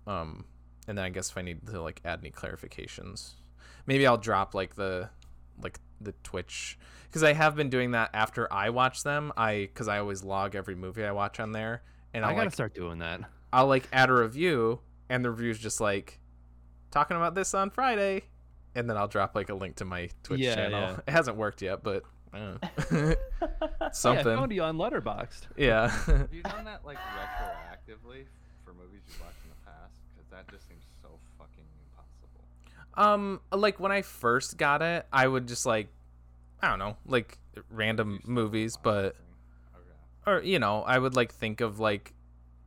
Um, 0.07 0.45
and 0.87 0.97
then 0.97 1.03
I 1.03 1.09
guess 1.09 1.29
if 1.31 1.37
I 1.37 1.41
need 1.41 1.67
to 1.67 1.81
like 1.81 1.99
add 2.05 2.19
any 2.19 2.31
clarifications, 2.31 3.33
maybe 3.85 4.07
I'll 4.07 4.17
drop 4.17 4.55
like 4.55 4.75
the 4.75 5.09
like 5.61 5.79
the 6.01 6.13
Twitch 6.23 6.77
because 7.07 7.23
I 7.23 7.33
have 7.33 7.55
been 7.55 7.69
doing 7.69 7.91
that 7.91 8.09
after 8.13 8.51
I 8.51 8.69
watch 8.69 9.03
them. 9.03 9.31
I 9.37 9.61
because 9.73 9.87
I 9.87 9.99
always 9.99 10.23
log 10.23 10.55
every 10.55 10.75
movie 10.75 11.03
I 11.03 11.11
watch 11.11 11.39
on 11.39 11.51
there, 11.51 11.83
and 12.13 12.23
I 12.25 12.29
I'll 12.29 12.35
gotta 12.35 12.45
like 12.47 12.53
start 12.53 12.73
doing 12.75 12.99
that. 12.99 13.21
I'll 13.51 13.67
like 13.67 13.87
add 13.91 14.09
a 14.09 14.13
review, 14.13 14.79
and 15.09 15.23
the 15.25 15.31
review's 15.31 15.59
just 15.59 15.81
like 15.81 16.19
talking 16.91 17.17
about 17.17 17.35
this 17.35 17.53
on 17.53 17.69
Friday, 17.69 18.23
and 18.75 18.89
then 18.89 18.95
I'll 18.97 19.07
drop 19.07 19.35
like 19.35 19.49
a 19.49 19.55
link 19.55 19.75
to 19.77 19.85
my 19.85 20.09
Twitch 20.23 20.39
Yeah, 20.39 20.55
channel. 20.55 20.79
yeah. 20.81 20.99
It 21.07 21.11
hasn't 21.11 21.37
worked 21.37 21.61
yet, 21.61 21.83
but 21.83 22.03
uh, 22.33 22.57
Hey, 22.89 23.15
I 23.81 23.89
something. 23.91 24.23
found 24.23 24.51
you 24.51 24.61
on 24.63 24.77
Letterboxd. 24.77 25.47
Yeah. 25.57 25.89
Have 25.89 26.29
you 26.33 26.43
done 26.43 26.65
that 26.65 26.85
like 26.85 26.97
retroactively 26.97 28.25
for 28.63 28.73
movies 28.73 29.01
you 29.07 29.15
watched 29.23 29.41
in 29.43 29.49
the 29.49 29.65
past? 29.65 29.97
Because 30.15 30.29
that 30.31 30.47
just 30.51 30.67
seems 30.67 30.83
so 31.01 31.09
fucking 31.37 31.65
impossible. 31.89 32.45
Um, 32.99 33.39
like 33.51 33.79
when 33.79 33.91
I 33.91 34.01
first 34.01 34.57
got 34.57 34.81
it, 34.81 35.05
I 35.11 35.27
would 35.27 35.47
just 35.47 35.65
like, 35.65 35.87
I 36.61 36.69
don't 36.69 36.79
know, 36.79 36.97
like 37.05 37.37
random 37.71 38.19
movies, 38.25 38.77
but. 38.77 39.15
Okay. 39.73 39.95
or 40.27 40.41
you 40.43 40.59
know, 40.59 40.81
I 40.83 40.99
would 40.99 41.15
like 41.15 41.31
think 41.33 41.61
of 41.61 41.79
like, 41.79 42.13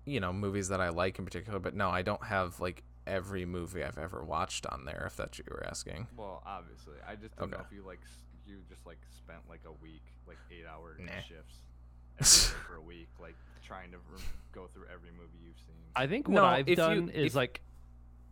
you 0.06 0.20
know, 0.20 0.32
movies 0.32 0.68
that 0.68 0.80
I 0.80 0.88
like 0.88 1.18
in 1.18 1.24
particular. 1.24 1.58
But 1.58 1.74
no, 1.74 1.90
I 1.90 2.02
don't 2.02 2.24
have 2.24 2.60
like 2.60 2.82
every 3.06 3.44
movie 3.44 3.84
I've 3.84 3.98
ever 3.98 4.24
watched 4.24 4.64
on 4.66 4.84
there. 4.86 5.04
If 5.06 5.16
that's 5.16 5.38
what 5.38 5.46
you 5.46 5.52
were 5.54 5.66
asking. 5.66 6.06
Well, 6.16 6.42
obviously, 6.46 6.94
I 7.06 7.14
just 7.16 7.36
don't 7.36 7.50
know 7.50 7.60
if 7.64 7.70
you 7.76 7.84
like 7.86 8.00
you 8.46 8.56
just 8.70 8.86
like 8.86 8.98
spent 9.16 9.40
like 9.50 9.60
a 9.66 9.72
week, 9.82 10.02
like 10.26 10.38
eight 10.50 10.64
hour 10.66 10.96
Nah. 10.98 11.12
shifts 11.20 12.52
for 12.66 12.76
a 12.76 12.80
week, 12.80 13.08
like 13.20 13.36
trying 13.64 13.90
to 13.90 13.98
re- 14.10 14.22
go 14.52 14.66
through 14.72 14.84
every 14.92 15.10
movie 15.10 15.38
you've 15.44 15.56
seen. 15.58 15.76
I 15.94 16.06
think 16.06 16.26
what 16.28 16.34
No, 16.36 16.44
I've 16.44 16.60
if 16.62 16.70
you- 16.70 16.76
done 16.76 17.08
is 17.10 17.26
if- 17.26 17.34
like 17.34 17.60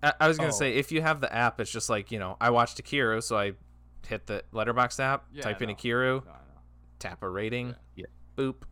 I, 0.03 0.13
I 0.21 0.29
was 0.29 0.37
gonna 0.39 0.49
Oh. 0.49 0.53
say 0.53 0.75
if 0.75 0.93
you 0.93 1.03
have 1.03 1.21
the 1.21 1.33
app, 1.35 1.61
it's 1.61 1.71
just 1.71 1.89
like 1.91 2.11
you 2.13 2.19
know, 2.19 2.37
I 2.41 2.51
watched 2.51 2.79
Akira, 2.79 3.21
so 3.23 3.37
I 3.39 3.53
hit 4.07 4.27
the 4.27 4.43
Letterboxd 4.53 5.01
app, 5.01 5.25
Yeah, 5.33 5.43
type 5.43 5.61
I 5.61 5.65
in. 5.65 5.71
Akira, 5.71 6.15
no, 6.15 6.23
I 6.31 6.37
tap 6.99 7.23
a 7.23 7.29
rating, 7.29 7.75
Yeah. 7.97 8.07
boop. 8.37 8.63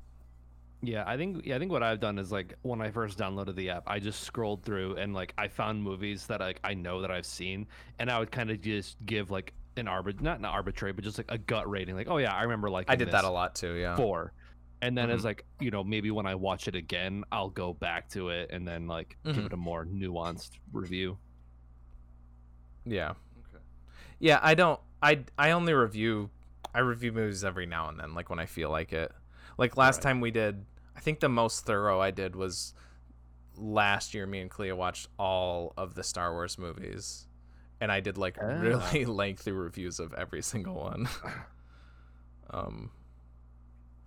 Yeah, 0.81 1.03
I 1.07 1.17
think 1.17 1.45
yeah, 1.45 1.57
I 1.57 1.59
think 1.59 1.73
what 1.73 1.83
I've 1.83 1.99
done 2.01 2.19
is 2.19 2.31
like 2.31 2.55
when 2.63 2.81
I 2.81 2.91
first 2.93 3.19
downloaded 3.19 3.57
the 3.57 3.71
app, 3.71 3.83
I 3.89 3.99
just 3.99 4.23
scrolled 4.23 4.65
through 4.65 4.95
and 4.97 5.13
like 5.13 5.35
I 5.37 5.49
found 5.49 5.83
movies 5.83 6.27
that 6.29 6.41
like 6.41 6.61
I 6.63 6.75
know 6.75 7.01
that 7.03 7.11
I've 7.11 7.27
seen, 7.27 7.67
and 7.99 8.09
I 8.11 8.19
would 8.21 8.31
kind 8.31 8.51
of 8.51 8.61
just 8.61 8.97
give 9.05 9.31
like 9.31 9.53
an 9.77 9.87
arbit 9.87 10.21
not 10.21 10.39
an 10.39 10.45
arbitrary, 10.45 10.93
but 10.93 11.03
just 11.05 11.19
like 11.19 11.27
a 11.31 11.39
gut 11.39 11.69
rating, 11.69 11.97
like 11.97 12.09
oh 12.09 12.19
yeah, 12.19 12.33
I 12.33 12.43
remember 12.45 12.71
like 12.71 12.89
I 12.89 12.95
did 12.97 13.11
that 13.11 13.25
a 13.25 13.31
lot 13.31 13.55
too. 13.57 13.75
Yeah. 13.75 13.97
four, 13.97 14.33
and 14.83 14.97
then 14.97 15.09
Mhm. 15.09 15.15
it's 15.15 15.25
like 15.25 15.45
you 15.61 15.71
know 15.71 15.83
maybe 15.85 16.11
when 16.11 16.27
I 16.27 16.35
watch 16.35 16.69
it 16.69 16.75
again, 16.75 17.25
I'll 17.33 17.51
go 17.51 17.73
back 17.73 18.09
to 18.11 18.29
it 18.31 18.51
and 18.53 18.67
then 18.67 18.87
like 18.87 19.17
give 19.25 19.37
Mhm. 19.37 19.47
it 19.47 19.53
a 19.53 19.57
more 19.57 19.85
nuanced 19.85 20.59
review. 20.73 21.19
Yeah. 22.85 23.11
Okay. 23.11 23.63
Yeah, 24.19 24.39
I 24.43 24.55
don't. 24.55 24.81
I 25.03 25.25
I 25.39 25.51
only 25.53 25.73
review. 25.75 26.31
I 26.75 26.81
review 26.81 27.13
movies 27.13 27.45
every 27.45 27.67
now 27.67 27.89
and 27.89 27.99
then, 27.99 28.15
like 28.15 28.31
when 28.31 28.39
I 28.39 28.47
feel 28.47 28.71
like 28.71 28.93
it. 28.93 29.13
Like 29.57 29.77
last 29.77 29.97
Right. 29.99 30.03
time 30.05 30.21
we 30.21 30.31
did, 30.31 30.65
I 30.97 31.01
think 31.01 31.21
the 31.21 31.29
most 31.29 31.65
thorough 31.67 32.01
I 32.01 32.11
did 32.11 32.37
was 32.37 32.75
last 33.57 34.15
year. 34.15 34.27
Me 34.27 34.41
and 34.41 34.51
Clea 34.51 34.73
watched 34.73 35.09
all 35.19 35.73
of 35.77 35.95
the 35.95 36.03
Star 36.05 36.33
Wars 36.33 36.59
movies, 36.59 37.27
and 37.81 37.91
I 37.91 38.01
did 38.01 38.17
like 38.19 38.37
Ah. 38.41 38.45
really 38.45 39.05
lengthy 39.05 39.51
reviews 39.53 39.99
of 39.99 40.13
every 40.15 40.43
single 40.43 40.75
one. 40.77 41.09
um, 42.51 42.91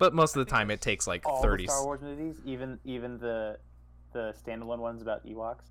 but 0.01 0.13
most 0.15 0.35
of 0.35 0.43
the 0.43 0.49
time 0.51 0.71
it 0.71 0.81
takes 0.81 1.05
like 1.07 1.25
All 1.27 1.41
thirty. 1.43 1.65
the 1.67 1.71
Star 1.71 1.85
Wars 1.85 2.01
movies, 2.01 2.35
even 2.43 2.79
even 2.83 3.19
the 3.19 3.57
the 4.13 4.33
standalone 4.43 4.79
ones 4.79 5.01
about 5.03 5.23
Ewoks. 5.25 5.65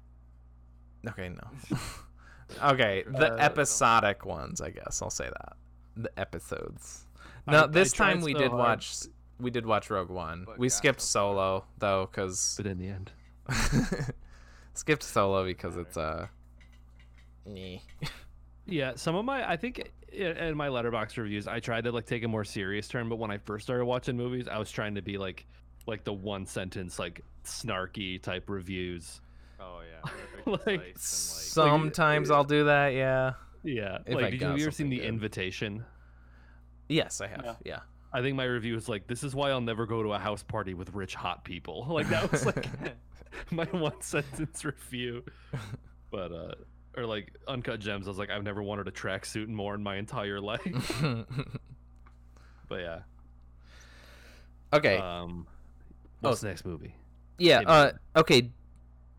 Okay, 1.08 1.28
no. 1.30 1.78
Okay, 2.62 3.02
the 3.10 3.34
Uh, 3.34 3.36
episodic 3.38 4.24
ones, 4.24 4.60
I 4.60 4.70
guess. 4.70 5.02
I'll 5.02 5.10
say 5.10 5.24
that. 5.28 5.52
The 5.96 6.10
episodes. 6.18 7.06
I- 7.48 7.50
No, 7.52 7.64
I 7.64 7.66
this 7.66 7.92
tried 7.92 8.12
time 8.14 8.20
we 8.22 8.32
so 8.32 8.38
did 8.38 8.50
hard, 8.52 8.58
watch 8.60 8.92
we 9.40 9.50
did 9.50 9.66
watch 9.66 9.90
Rogue 9.90 10.10
One. 10.10 10.44
But 10.46 10.58
We 10.58 10.68
got 10.68 10.74
skipped. 10.74 11.00
Solo 11.00 11.64
though 11.78 12.06
cuz 12.06 12.54
But 12.56 12.66
in 12.66 12.78
the 12.78 12.88
end, 12.88 13.10
skipped 14.74 15.02
Solo 15.02 15.44
because 15.44 15.76
it's 15.76 15.96
uh 15.96 16.28
meh. 17.46 17.78
Yeah, 18.70 18.92
some 18.94 19.14
of 19.16 19.24
my 19.24 19.48
I 19.48 19.56
think 19.56 19.90
in 20.12 20.56
my 20.56 20.68
Letterboxd 20.68 21.16
reviews, 21.18 21.46
I 21.46 21.60
tried 21.60 21.84
to 21.84 21.92
like 21.92 22.06
take 22.06 22.24
a 22.24 22.28
more 22.28 22.44
serious 22.44 22.88
turn. 22.88 23.08
But 23.08 23.16
when 23.16 23.30
I 23.30 23.38
first 23.38 23.64
started 23.66 23.84
watching 23.84 24.16
movies, 24.16 24.48
I 24.48 24.58
was 24.58 24.70
trying 24.70 24.94
to 24.94 25.02
be 25.02 25.18
like 25.18 25.46
like 25.86 26.04
the 26.04 26.12
one 26.12 26.46
sentence 26.46 26.98
like 26.98 27.20
snarky 27.44 28.20
type 28.20 28.48
reviews. 28.48 29.20
Oh 29.60 29.80
yeah. 29.80 30.10
they're 30.44 30.52
Like, 30.54 30.64
very 30.64 30.78
concise 30.92 31.56
and, 31.56 31.68
Sometimes 31.68 32.30
I'll 32.30 32.44
do 32.44 32.64
that, 32.64 32.94
yeah. 32.94 33.32
Yeah, 33.62 33.98
If 34.06 34.14
like 34.14 34.24
I 34.24 34.30
did 34.30 34.40
you've 34.40 34.50
ever 34.52 34.58
seen 34.58 34.70
something 34.72 34.90
The 34.90 34.96
good. 34.98 35.04
Invitation? 35.08 35.84
Yes, 36.88 37.20
I 37.20 37.26
have. 37.26 37.42
Yeah. 37.44 37.54
Yeah. 37.64 37.78
I 38.12 38.22
think 38.22 38.36
my 38.36 38.44
review 38.44 38.74
was 38.74 38.88
like, 38.88 39.06
"This 39.06 39.22
is 39.22 39.34
why 39.34 39.50
I'll 39.50 39.60
never 39.60 39.86
go 39.86 40.02
to 40.02 40.12
a 40.14 40.18
house 40.18 40.42
party 40.42 40.74
with 40.74 40.92
rich 40.94 41.14
hot 41.14 41.44
people." 41.44 41.86
Like 41.90 42.08
that 42.08 42.30
was 42.32 42.44
like 42.46 42.66
my 43.50 43.66
one 43.66 44.00
sentence 44.00 44.64
review. 44.64 45.24
But 46.10 46.32
uh, 46.32 46.54
or 46.96 47.06
like 47.06 47.32
Uncut 47.48 47.80
Gems, 47.80 48.06
I 48.06 48.10
was 48.10 48.18
like, 48.18 48.30
I've 48.30 48.42
never 48.42 48.62
wanted 48.62 48.88
a 48.88 48.90
tracksuit 48.90 49.48
more 49.48 49.74
in 49.74 49.82
my 49.82 49.96
entire 49.96 50.40
life. 50.52 51.02
but 52.68 52.80
yeah. 52.80 52.98
okay. 54.72 54.96
Um, 54.98 55.46
Oh. 56.22 56.28
what's 56.28 56.42
the 56.42 56.48
next 56.48 56.66
movie? 56.66 56.94
Yeah. 57.38 57.60
Maybe. 57.60 57.66
Uh, 57.70 57.90
okay. 58.16 58.50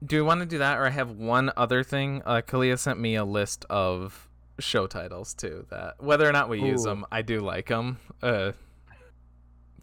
Do 0.05 0.15
we 0.17 0.21
want 0.21 0.39
to 0.41 0.45
do 0.45 0.59
that, 0.59 0.77
or 0.77 0.85
I 0.85 0.89
have 0.91 1.11
one 1.11 1.51
other 1.57 1.83
thing? 1.83 2.21
Uh, 2.25 2.41
Kalia 2.45 2.77
sent 2.77 2.99
me 2.99 3.15
a 3.15 3.25
list 3.25 3.65
of 3.71 4.27
show 4.59 4.85
titles 4.87 5.33
too. 5.33 5.65
That 5.71 5.95
whether 5.99 6.27
or 6.27 6.31
not 6.31 6.47
we 6.49 6.59
use 6.61 6.83
them, 6.83 7.05
I 7.11 7.21
do 7.23 7.39
like 7.39 7.67
them. 7.69 7.97
Uh, 8.21 8.51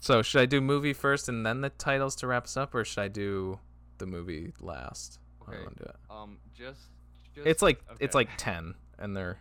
so 0.01 0.21
should 0.21 0.41
I 0.41 0.45
do 0.45 0.61
movie 0.61 0.93
first 0.93 1.27
and 1.27 1.45
then 1.45 1.59
the 1.61 1.69
titles 1.71 2.15
to 2.17 2.27
wrap 2.27 2.45
us 2.45 2.55
up, 2.57 2.73
or 2.75 2.83
should 2.85 3.01
I 3.01 3.07
do 3.09 3.59
the 3.97 4.05
movie 4.05 4.53
last? 4.61 5.19
How 5.45 5.51
do 5.53 5.57
you 5.59 5.65
Okay. 5.65 5.75
do 5.79 5.83
it? 5.85 5.95
Um, 6.09 6.37
just, 6.53 6.81
just. 7.35 7.47
It's 7.47 7.61
like 7.61 7.81
it's 7.99 8.15
like 8.15 8.29
ten, 8.37 8.73
and 8.97 9.15
they're 9.15 9.37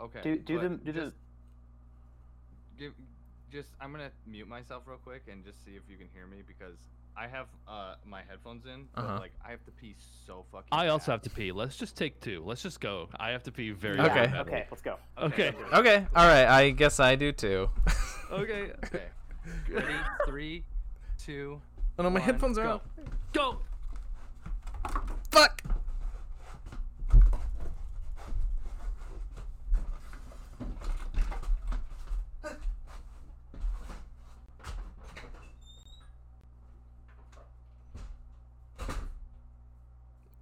Okay. 0.00 0.20
Do 0.22 0.36
do 0.38 0.58
but 0.58 0.62
the 0.62 0.68
do 0.76 0.92
the 0.92 1.12
give, 2.78 2.92
just 3.50 3.68
I'm 3.80 3.92
gonna 3.92 4.10
mute 4.26 4.48
myself 4.48 4.82
real 4.86 4.98
quick 4.98 5.22
and 5.30 5.44
just 5.44 5.64
see 5.64 5.72
if 5.72 5.82
you 5.88 5.96
can 5.96 6.08
hear 6.12 6.26
me 6.26 6.42
because 6.46 6.76
I 7.16 7.26
have 7.28 7.46
uh 7.66 7.94
my 8.04 8.20
headphones 8.28 8.66
in, 8.66 8.88
but 8.94 9.04
Uh-huh. 9.04 9.18
like 9.20 9.32
I 9.44 9.50
have 9.50 9.64
to 9.64 9.70
pee 9.70 9.94
so 10.26 10.44
fucking. 10.52 10.68
I 10.72 10.88
also 10.88 11.12
have 11.12 11.22
to 11.22 11.30
pee. 11.30 11.50
Let's 11.52 11.76
just 11.76 11.96
take 11.96 12.20
two. 12.20 12.42
Let's 12.44 12.62
just 12.62 12.80
go. 12.80 13.08
I 13.18 13.30
have 13.30 13.42
to 13.44 13.52
pee 13.52 13.70
very 13.70 13.98
Okay. 13.98 14.26
badly. 14.26 14.38
Okay, 14.52 14.66
let's 14.70 14.82
go. 14.82 14.96
Okay. 15.16 15.46
let's 15.46 15.56
do 15.56 15.64
it. 15.64 15.78
okay. 15.80 16.06
All 16.14 16.26
right. 16.26 16.44
I 16.46 16.70
guess 16.70 17.00
I 17.00 17.16
do 17.16 17.32
too. 17.32 17.70
Okay. 18.28 18.72
Okay. 18.86 19.04
Ready? 19.70 19.94
Three, 20.26 20.64
two. 21.16 21.60
Oh 21.96 22.02
no, 22.02 22.10
my 22.10 22.14
One, 22.14 22.22
headphones 22.22 22.58
are 22.58 22.64
go. 22.64 22.70
out. 22.70 22.84
Go. 23.32 23.58
Fuck. 25.30 25.62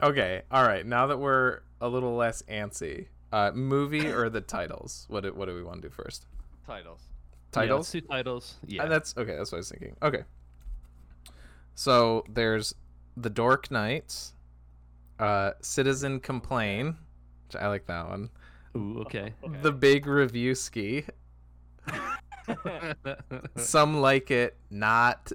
Okay, 0.04 0.42
all 0.50 0.62
right. 0.66 0.84
Now 0.84 1.06
that 1.06 1.18
we're 1.18 1.60
a 1.80 1.88
little 1.88 2.14
less 2.14 2.42
antsy, 2.42 3.06
uh, 3.32 3.52
movie 3.54 4.06
or 4.08 4.28
the 4.28 4.40
titles? 4.42 5.06
What 5.08 5.22
do, 5.22 5.32
what 5.32 5.46
do 5.48 5.54
we 5.54 5.62
want 5.62 5.80
to 5.82 5.88
do 5.88 5.92
first? 5.94 6.26
Titles. 6.66 7.00
Yeah, 7.06 7.60
let's 7.60 7.90
Titles. 7.90 7.90
do 7.92 8.00
titles. 8.02 8.54
Uh, 8.62 8.66
Yeah. 8.68 8.86
that's 8.86 9.14
okay. 9.16 9.36
That's 9.36 9.50
what 9.52 9.56
I 9.56 9.60
was 9.60 9.70
thinking. 9.70 9.96
Okay. 10.02 10.24
So 11.74 12.24
there's 12.28 12.74
the 13.16 13.30
Dork 13.30 13.70
Knights, 13.70 14.34
uh, 15.18 15.52
Citizen 15.62 16.20
Complain, 16.20 16.96
which 17.46 17.56
I 17.60 17.68
like 17.68 17.86
that 17.86 18.08
one. 18.08 18.28
Ooh, 18.76 19.00
okay. 19.06 19.32
Okay. 19.42 19.58
The 19.62 19.72
Big 19.72 20.06
Review 20.06 20.54
Ski. 20.54 21.04
Some 23.56 24.00
like 24.00 24.30
it 24.30 24.56
not. 24.70 25.32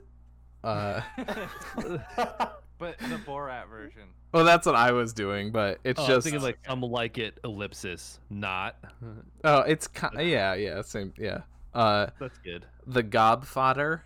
Uh, 0.63 1.01
But 2.79 2.97
the 2.99 3.19
Borat 3.27 3.67
version. 3.69 4.07
Well, 4.31 4.45
that's 4.45 4.65
what 4.65 4.75
I 4.75 4.91
was 4.91 5.13
doing, 5.13 5.51
but 5.51 5.79
it's 5.83 5.99
oh, 5.99 6.15
I'm 6.15 6.21
thinking 6.21 6.41
like 6.41 6.59
some 6.65 6.81
like 6.81 7.17
it 7.17 7.39
ellipsis, 7.43 8.19
not. 8.29 8.75
oh, 9.43 9.59
it's 9.61 9.87
ki- 9.87 10.07
yeah, 10.19 10.53
yeah, 10.53 10.81
same, 10.81 11.13
yeah. 11.17 11.41
Uh, 11.73 12.07
That's 12.19 12.37
good. 12.39 12.65
the 12.87 13.03
Gobfodder, 13.03 14.01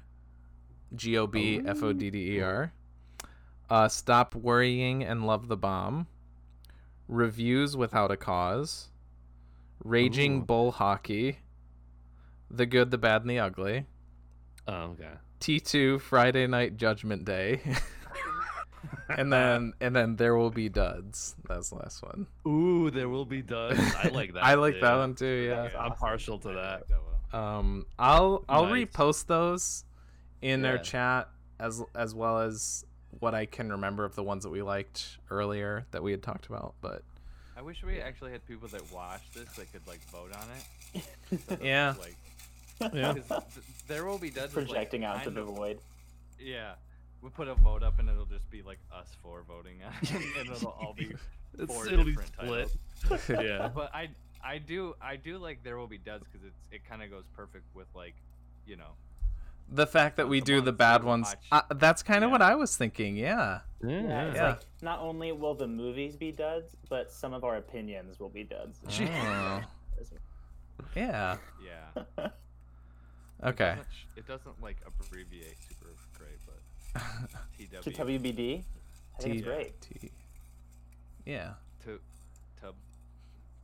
G 0.95 1.17
O 1.17 1.27
B 1.27 1.61
F 1.65 1.81
O 1.83 1.93
D 1.93 2.09
D 2.09 2.37
E 2.37 2.41
R. 2.41 2.73
Uh, 3.69 3.87
Stop 3.87 4.35
worrying 4.35 5.03
and 5.03 5.25
love 5.25 5.47
the 5.47 5.57
bomb. 5.57 6.07
Reviews 7.07 7.75
without 7.75 8.11
a 8.11 8.17
cause. 8.17 8.89
Raging 9.83 10.37
Ooh. 10.37 10.45
bull 10.45 10.71
hockey. 10.71 11.39
The 12.49 12.65
good, 12.65 12.91
the 12.91 12.97
bad, 12.97 13.21
and 13.21 13.29
the 13.29 13.39
ugly. 13.39 13.85
Oh, 14.67 14.73
okay. 14.91 15.09
T 15.39 15.59
two 15.59 15.99
Friday 15.99 16.47
night 16.47 16.77
Judgment 16.77 17.25
Day. 17.25 17.61
and 19.09 19.31
then 19.31 19.73
and 19.81 19.95
then 19.95 20.15
there 20.15 20.35
will 20.35 20.49
be 20.51 20.69
duds. 20.69 21.35
That's 21.47 21.69
the 21.69 21.75
last 21.75 22.01
one. 22.03 22.27
Ooh, 22.47 22.89
there 22.91 23.09
will 23.09 23.25
be 23.25 23.41
duds. 23.41 23.79
I 24.03 24.09
like 24.09 24.33
that. 24.35 24.43
I 24.43 24.55
like 24.55 24.75
too. 24.75 24.81
that 24.81 24.95
one 24.97 25.15
too. 25.15 25.47
Yeah. 25.49 25.61
Okay. 25.63 25.77
I'm 25.77 25.93
partial 25.93 26.39
to 26.39 26.49
that. 26.49 26.83
that. 26.89 27.37
Um, 27.37 27.85
I'll 27.97 28.43
I'll 28.47 28.65
Nice. 28.67 28.85
repost 28.87 29.25
those 29.27 29.85
in 30.41 30.65
our 30.65 30.77
chat 30.77 31.29
as 31.59 31.81
as 31.95 32.13
well 32.13 32.39
as 32.39 32.85
what 33.19 33.33
I 33.33 33.45
can 33.45 33.71
remember 33.71 34.05
of 34.05 34.15
the 34.15 34.23
ones 34.23 34.43
that 34.43 34.49
we 34.49 34.61
liked 34.61 35.17
earlier 35.29 35.85
that 35.91 36.03
we 36.03 36.11
had 36.11 36.21
talked 36.23 36.47
about. 36.47 36.75
But 36.81 37.01
I 37.57 37.61
wish 37.61 37.83
we 37.83 37.99
actually 38.01 38.31
had 38.31 38.45
people 38.47 38.67
that 38.69 38.91
watched 38.91 39.33
this 39.33 39.47
that 39.55 39.71
could 39.71 39.85
like 39.87 40.01
vote 40.11 40.31
on 40.35 40.47
it. 40.95 41.03
instead 41.31 41.61
Yeah. 41.61 41.93
Like, 41.99 42.15
Yeah. 42.93 43.13
'cause 43.27 43.43
th- 43.53 43.65
there 43.87 44.05
will 44.05 44.17
be 44.17 44.29
duds. 44.29 44.51
is, 44.51 44.57
like, 44.57 44.67
Projecting 44.67 45.03
out 45.05 45.23
to 45.23 45.29
the 45.29 45.43
void. 45.43 45.79
Yeah. 46.39 46.73
We 47.23 47.29
put 47.29 47.47
a 47.47 47.55
vote 47.55 47.83
up 47.83 47.99
and 47.99 48.09
it'll 48.09 48.25
just 48.25 48.49
be 48.51 48.61
like 48.61 48.79
us 48.93 49.07
four 49.23 49.43
voting 49.47 49.77
on 49.85 49.93
it, 50.01 50.11
and 50.39 50.49
it'll 50.49 50.69
all 50.71 50.93
be 50.97 51.13
four 51.67 51.87
it'll 51.87 52.03
be 52.03 52.15
split. 52.15 52.69
titles. 53.09 53.29
yeah. 53.29 53.69
But 53.73 53.93
I 53.95 54.09
I 54.43 54.57
do 54.57 54.93
I 55.01 55.15
do 55.15 55.37
like 55.37 55.63
there 55.63 55.77
will 55.77 55.87
be 55.87 55.97
duds 55.97 56.25
because 56.31 56.45
it's 56.45 56.67
it 56.71 56.81
kind 56.89 57.01
of 57.01 57.09
goes 57.09 57.23
perfect 57.35 57.63
with 57.73 57.87
like, 57.95 58.15
you 58.67 58.75
know. 58.75 58.91
the 59.71 59.87
fact 59.87 60.17
that 60.17 60.27
we 60.27 60.41
The 60.41 60.45
do 60.45 60.61
the 60.61 60.73
bad 60.73 61.03
we 61.03 61.07
ones, 61.07 61.33
watch. 61.51 61.63
uh, 61.69 61.73
that's 61.75 62.03
kind 62.03 62.23
of 62.25 62.27
Yeah. 62.27 62.31
what 62.33 62.41
I 62.41 62.55
was 62.55 62.75
thinking. 62.75 63.15
Yeah. 63.15 63.61
Yeah. 63.81 63.89
Yeah, 64.01 64.33
Yeah. 64.35 64.47
like 64.49 64.59
not 64.81 64.99
only 64.99 65.31
will 65.31 65.55
the 65.55 65.67
movies 65.67 66.17
be 66.17 66.31
duds, 66.33 66.75
but 66.89 67.09
some 67.11 67.33
of 67.33 67.43
our 67.45 67.55
opinions 67.55 68.19
will 68.19 68.29
be 68.29 68.43
duds. 68.43 68.79
Oh. 68.85 68.91
Yeah. 70.95 71.37
Yeah. 71.63 72.03
It 73.41 73.47
Okay. 73.49 73.75
doesn't, 73.75 73.87
it 74.15 74.27
doesn't 74.27 74.61
like 74.61 74.77
abbreviate 74.87 75.57
super 75.67 75.72
great, 75.72 75.72
but 76.93 77.83
to 77.83 77.91
WBD, 77.91 78.63
I 79.17 79.21
think 79.21 79.35
it's 79.35 79.43
great. 79.45 79.81
T. 79.81 80.11
Yeah. 81.25 81.51
to 81.85 81.99
tub 82.61 82.75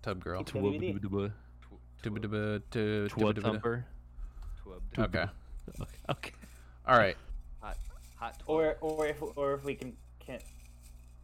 Tub 0.01 0.23
girl. 0.23 0.43
T- 0.43 0.59
WBD. 0.59 0.99
Twub 0.99 1.31
tw- 1.31 2.03
Dubba-dubba, 2.03 2.61
Twub 2.71 3.09
dubba-dubba. 3.09 3.41
thumper. 3.41 3.85
twub 4.63 4.81
Okay. 5.05 5.25
Okay. 6.09 6.31
All 6.87 6.97
right. 6.97 7.15
hot 7.61 7.77
hot. 8.15 8.41
Or 8.47 8.77
or 8.81 9.05
if 9.05 9.21
or 9.35 9.53
if 9.53 9.63
we 9.63 9.75
can 9.75 9.93
can 10.19 10.39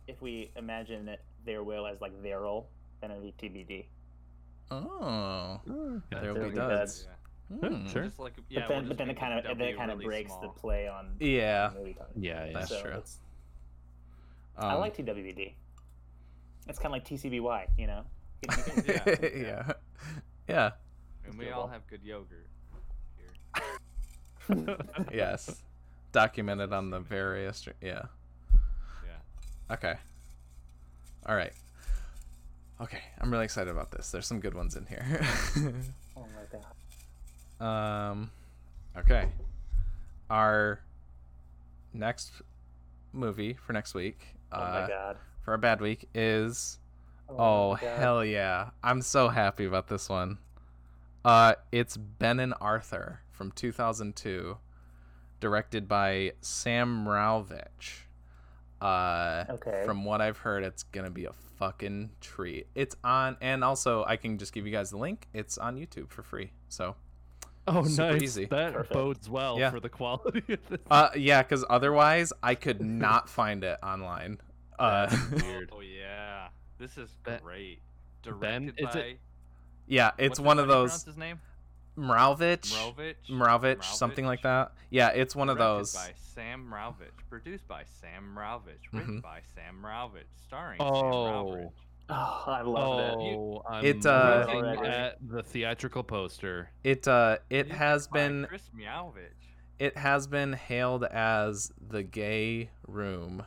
if 0.07 0.21
we 0.21 0.51
imagine 0.55 1.07
it, 1.09 1.21
their 1.45 1.63
will 1.63 1.87
as 1.87 1.99
like 2.01 2.21
their 2.21 2.41
role, 2.41 2.69
then 3.01 3.09
it'll 3.11 3.23
be 3.23 3.33
TBD. 3.41 3.85
Oh. 4.69 5.59
Mm. 5.67 6.01
Okay. 6.13 6.21
There 6.21 6.33
will 6.33 6.43
be 6.43 6.49
be 6.51 6.55
duds. 6.57 7.07
Yeah. 7.49 7.69
Hmm. 7.69 7.87
Sure. 7.87 8.03
Just 8.05 8.19
like 8.19 8.33
yeah, 8.49 8.61
but 8.61 8.69
then 8.69 8.87
but 8.87 8.97
then 8.97 9.09
it 9.09 9.19
kind 9.19 9.37
of 9.37 9.57
then 9.57 9.67
it 9.67 9.77
kind 9.77 9.91
of 9.91 9.97
really 9.99 10.07
breaks 10.23 10.33
the 10.41 10.47
play 10.49 10.87
on 10.87 11.15
Yeah. 11.19 11.69
the 11.73 11.79
movie 11.79 11.93
title. 11.93 12.07
Yeah, 12.15 12.45
yeah. 12.45 12.53
That's 12.53 12.69
so 12.69 12.81
true. 12.81 12.93
Um, 14.57 14.69
I 14.71 14.73
like 14.75 14.95
TWBD. 14.97 15.53
It's 16.67 16.79
kind 16.79 16.87
of 16.87 16.91
like 16.93 17.05
TCBY, 17.05 17.67
you 17.77 17.87
know. 17.87 18.03
You 18.41 18.47
can- 18.49 18.75
you 18.77 18.83
can- 18.83 19.19
Yeah, 19.21 19.35
yeah. 19.35 19.73
Yeah. 20.47 20.71
And 21.27 21.37
we 21.37 21.49
all 21.49 21.67
have 21.67 21.85
good 21.87 22.01
yogurt 22.03 22.47
here. 24.47 24.77
Yes. 25.13 25.61
Documented 26.11 26.71
on 26.71 26.89
the 26.91 26.99
various. 26.99 27.67
Yeah. 27.81 28.03
Yeah. 29.05 29.73
Okay. 29.73 29.95
All 31.25 31.35
right. 31.35 31.53
Okay. 32.81 33.01
I'm 33.19 33.31
really 33.31 33.45
excited 33.45 33.69
about 33.71 33.91
this. 33.91 34.11
There's 34.11 34.27
some 34.27 34.39
good 34.39 34.53
ones 34.53 34.75
in 34.75 34.85
here. 34.85 35.21
oh 37.59 37.63
my 37.63 37.65
god. 37.65 38.11
um. 38.11 38.31
Okay. 38.97 39.27
Our 40.29 40.79
next 41.93 42.31
movie 43.13 43.53
for 43.53 43.73
next 43.73 43.93
week. 43.93 44.19
Oh 44.51 44.57
uh, 44.59 44.81
my 44.81 44.87
god. 44.87 45.17
for 45.43 45.53
a 45.53 45.57
bad 45.57 45.81
week 45.81 46.07
is 46.13 46.79
Oh 47.29 47.73
my 47.73 47.81
God. 47.81 47.99
hell 47.99 48.25
yeah! 48.25 48.69
I'm 48.83 49.01
so 49.01 49.29
happy 49.29 49.65
about 49.65 49.87
this 49.87 50.09
one. 50.09 50.37
Uh, 51.23 51.55
it's 51.71 51.97
Ben 51.97 52.39
and 52.39 52.53
Arthur 52.61 53.19
from 53.31 53.51
2002, 53.51 54.57
directed 55.39 55.87
by 55.87 56.33
Sam 56.41 57.03
Mraovich. 57.05 58.01
Uh, 58.79 59.45
Okay. 59.49 59.81
from 59.85 60.05
what 60.05 60.21
I've 60.21 60.37
heard, 60.37 60.63
it's 60.63 60.83
gonna 60.83 61.09
be 61.09 61.25
a 61.25 61.33
fucking 61.57 62.11
treat. 62.21 62.67
It's 62.75 62.95
on, 63.03 63.37
and 63.41 63.63
also 63.63 64.03
I 64.05 64.17
can 64.17 64.37
just 64.37 64.53
give 64.53 64.65
you 64.67 64.71
guys 64.71 64.91
the 64.91 64.97
link. 64.97 65.27
It's 65.33 65.57
on 65.57 65.77
YouTube 65.77 66.09
for 66.11 66.21
free. 66.21 66.51
So, 66.69 66.95
Oh, 67.67 67.83
Super 67.83 68.13
nice. 68.13 68.21
easy. 68.21 68.45
That 68.45 68.73
Perfect. 68.73 68.93
bodes 68.93 69.29
well 69.29 69.57
Yeah. 69.59 69.71
for 69.71 69.79
the 69.79 69.89
quality 69.89 70.43
of 70.53 70.59
this. 70.69 70.79
uh, 70.91 71.09
yeah, 71.15 71.41
because 71.41 71.65
otherwise 71.69 72.31
I 72.43 72.55
could 72.55 72.79
not 72.85 73.27
find 73.29 73.63
it 73.63 73.77
online. 73.81 74.37
Uh, 74.77 75.07
Weird. 75.43 75.69
Oh 75.73 75.79
yeah, 75.81 76.49
this 76.77 76.97
is 76.97 77.09
Ben- 77.23 77.39
great. 77.43 77.79
Ben, 78.23 78.67
Directed 78.67 78.73
is 78.77 78.93
by. 78.93 78.99
it- 79.01 79.19
yeah, 79.87 80.11
it's 80.17 80.39
what's 80.39 80.39
one 80.41 80.59
of 80.59 80.65
how 80.67 80.73
do 80.73 80.73
you 80.73 80.75
pronounce 80.87 81.03
those 81.03 81.05
His 81.13 81.17
name? 81.17 81.39
Mravich, 81.97 82.73
Mrovich. 82.73 83.15
Mravich, 83.29 83.83
something 83.83 84.25
like 84.25 84.41
that. 84.41 84.71
Yeah, 84.89 85.09
it's 85.09 85.35
one 85.35 85.49
of 85.49 85.57
Directed 85.57 85.77
those. 85.79 85.93
By 85.93 86.11
Sam 86.17 86.67
Mraovich, 86.71 87.29
produced 87.29 87.67
by 87.67 87.83
Sam 88.01 88.35
Mraovich, 88.37 88.91
written 88.91 89.19
Mhm. 89.19 89.21
by 89.21 89.39
Sam 89.55 89.79
Mraovich, 89.81 90.25
starring 90.45 90.77
Sam 90.79 90.87
Oh. 90.87 91.45
Mraovich. 91.55 91.71
Oh, 92.09 92.43
I 92.45 92.61
loved 92.61 92.99
it. 92.99 93.35
Oh, 93.37 93.61
I'm 93.67 93.83
It, 93.83 94.05
uh, 94.05 94.45
at 94.85 95.17
the 95.27 95.41
theatrical 95.41 96.03
poster. 96.03 96.69
It 96.83 97.07
uh, 97.07 97.37
it 97.49 97.65
Music 97.67 97.77
has 97.79 98.07
been 98.07 98.45
Chris 98.47 98.69
Mraovich. 98.77 99.31
it 99.79 99.97
has 99.97 100.27
been 100.27 100.53
hailed 100.53 101.03
as 101.03 101.71
the 101.89 102.03
gay 102.03 102.69
room 102.87 103.43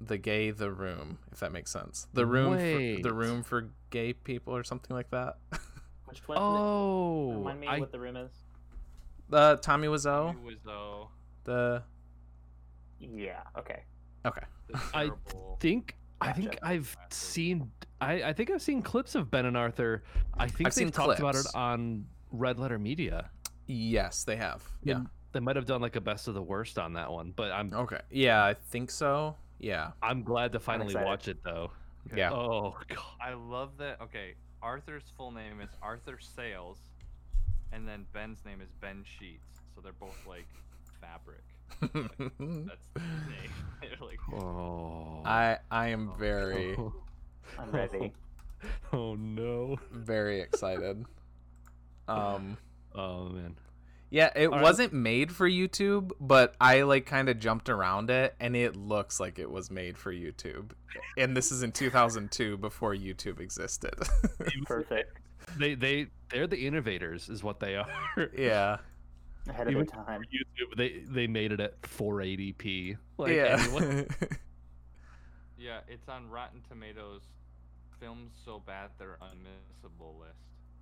the 0.00 0.16
gay 0.18 0.50
the 0.50 0.70
room 0.70 1.18
if 1.30 1.40
that 1.40 1.52
makes 1.52 1.70
sense 1.70 2.06
the 2.14 2.24
room 2.24 2.56
for, 2.56 3.02
the 3.02 3.12
room 3.12 3.42
for 3.42 3.68
gay 3.90 4.12
people 4.14 4.56
or 4.56 4.64
something 4.64 4.96
like 4.96 5.10
that 5.10 5.36
Which 6.06 6.26
one? 6.26 6.38
Oh, 6.38 7.34
Remind 7.34 7.60
me 7.60 7.68
I, 7.68 7.78
what 7.78 7.92
the 7.92 8.00
room 8.00 8.16
is. 8.16 8.32
uh 9.32 9.56
tommy 9.56 9.88
Wiseau, 9.88 10.34
He 10.34 10.44
was 10.44 10.56
though 10.64 11.08
the 11.44 11.82
Yeah. 12.98 13.42
Okay. 13.58 13.82
okay 14.26 14.46
I 14.94 15.10
think 15.60 15.96
I 16.20 16.32
think 16.32 16.58
I've 16.62 16.96
seen 17.10 17.70
I, 18.00 18.22
I 18.22 18.32
think 18.32 18.50
I've 18.50 18.62
seen 18.62 18.82
clips 18.82 19.14
of 19.14 19.30
Ben 19.30 19.46
and 19.46 19.56
Arthur. 19.56 20.02
I 20.36 20.46
think 20.46 20.68
I've 20.68 20.74
they've 20.74 20.84
seen 20.86 20.90
talked 20.90 21.18
about 21.18 21.34
it 21.36 21.46
on 21.54 22.06
Red 22.32 22.58
Letter 22.58 22.78
Media. 22.78 23.30
yes 23.66 24.24
they 24.24 24.36
have 24.36 24.62
yeah 24.82 24.96
And 24.96 25.08
They 25.32 25.40
might 25.40 25.56
have 25.56 25.66
done 25.66 25.80
like 25.80 25.96
a 25.96 26.00
best 26.00 26.28
of 26.28 26.34
the 26.34 26.42
worst 26.42 26.78
on 26.78 26.94
that 26.94 27.10
one, 27.10 27.32
but 27.36 27.50
I'm 27.52 27.72
okay 27.72 28.00
yeah 28.10 28.44
i 28.44 28.54
think 28.54 28.90
so 28.90 29.36
yeah 29.58 29.92
I'm 30.02 30.22
glad 30.22 30.52
to 30.52 30.60
finally 30.60 30.86
excited. 30.92 31.06
watch 31.06 31.28
it 31.28 31.42
though. 31.44 31.70
Okay. 32.08 32.18
yeah 32.18 32.32
Oh 32.32 32.76
god. 32.88 32.98
I 33.22 33.34
love 33.34 33.76
that. 33.78 34.00
Okay, 34.00 34.34
Arthur's 34.62 35.12
full 35.16 35.30
name 35.32 35.60
is 35.60 35.68
Arthur 35.82 36.18
Sales, 36.18 36.78
and 37.72 37.86
then 37.86 38.06
Ben's 38.14 38.42
name 38.46 38.60
is 38.62 38.70
Ben 38.80 39.04
Sheets. 39.04 39.60
So 39.74 39.80
they're 39.82 39.92
both 39.92 40.16
like 40.26 40.46
fabric. 41.00 41.44
That's 41.80 41.92
his 42.18 42.30
name. 42.38 42.70
Like, 44.00 44.18
Oh. 44.32 45.22
i 45.24 45.58
i 45.70 45.88
am 45.88 46.12
very 46.18 46.76
I'm 47.58 47.70
ready. 47.72 48.12
Oh 48.92 49.14
no. 49.14 49.78
very 49.90 50.40
excited 50.40 51.04
um 52.08 52.56
Oh 52.94 53.28
man. 53.28 53.56
Yeah, 54.12 54.30
it 54.34 54.46
All 54.46 54.54
right. 54.54 54.62
wasn't 54.62 54.92
made 54.92 55.30
for 55.30 55.48
YouTube, 55.48 56.10
but 56.20 56.56
I 56.60 56.82
like 56.82 57.06
kind 57.06 57.28
of 57.28 57.38
jumped 57.38 57.68
around 57.68 58.10
it 58.10 58.34
and 58.40 58.56
it 58.56 58.74
looks 58.74 59.20
like 59.20 59.38
it 59.38 59.48
was 59.48 59.70
made 59.70 59.96
for 59.96 60.12
YouTube. 60.12 60.72
And 61.16 61.36
this 61.36 61.52
is 61.52 61.62
in 61.62 61.70
2002 61.70 62.56
before 62.58 62.92
YouTube 62.94 63.38
existed. 63.40 63.94
Perfect. 64.66 65.18
They 65.56 65.74
they 65.74 66.08
they're 66.30 66.48
the 66.48 66.66
innovators 66.66 67.28
is 67.28 67.42
what 67.44 67.60
they 67.60 67.76
are. 67.76 67.86
yeah. 68.36 68.78
Ahead 69.48 69.68
of 69.68 69.72
Even 69.72 69.86
their 69.86 70.04
time. 70.04 70.22
YouTube 70.22 70.76
they 70.76 71.02
they 71.08 71.26
made 71.26 71.52
it 71.52 71.60
at 71.60 71.80
480p. 71.82 72.96
Like 73.16 73.32
yeah. 73.32 73.56
anyone- 73.58 74.06
yeah, 75.58 75.80
it's 75.88 76.08
on 76.08 76.28
Rotten 76.28 76.62
Tomatoes. 76.68 77.22
Films 77.98 78.32
so 78.44 78.62
bad 78.64 78.90
they're 78.98 79.18
unmissable 79.22 80.18
list. 80.18 80.38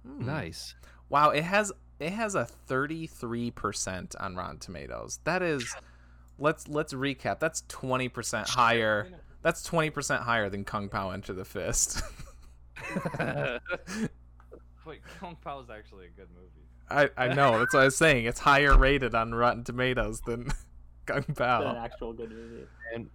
Hmm. 0.06 0.26
nice. 0.26 0.74
Wow, 1.08 1.30
it 1.30 1.44
has 1.44 1.72
it 1.98 2.12
has 2.12 2.34
a 2.34 2.46
33% 2.68 4.14
on 4.20 4.36
Rotten 4.36 4.58
Tomatoes. 4.58 5.18
That 5.24 5.42
is 5.42 5.74
let's 6.38 6.68
let's 6.68 6.92
recap. 6.92 7.40
That's 7.40 7.62
20% 7.62 8.48
higher. 8.48 9.08
That's 9.42 9.68
20% 9.68 10.20
higher 10.20 10.48
than 10.48 10.64
Kung 10.64 10.88
Pow 10.88 11.10
Enter 11.10 11.32
the 11.32 11.44
Fist. 11.44 12.02
Wait, 14.86 15.00
Kung 15.20 15.36
Pow 15.36 15.60
is 15.60 15.70
actually 15.70 16.06
a 16.06 16.10
good 16.10 16.28
movie. 16.34 16.67
I 16.90 17.10
I 17.16 17.28
know, 17.34 17.58
that's 17.58 17.74
what 17.74 17.80
I 17.82 17.84
was 17.86 17.96
saying. 17.96 18.24
It's 18.26 18.40
higher 18.40 18.76
rated 18.76 19.14
on 19.14 19.34
Rotten 19.34 19.64
Tomatoes 19.64 20.20
than 20.26 20.50
Kung 21.06 21.24
An 21.28 21.34
Pow. 21.34 21.76
actual 21.76 22.12
good 22.12 22.30
movie. 22.30 22.64
and 22.94 23.08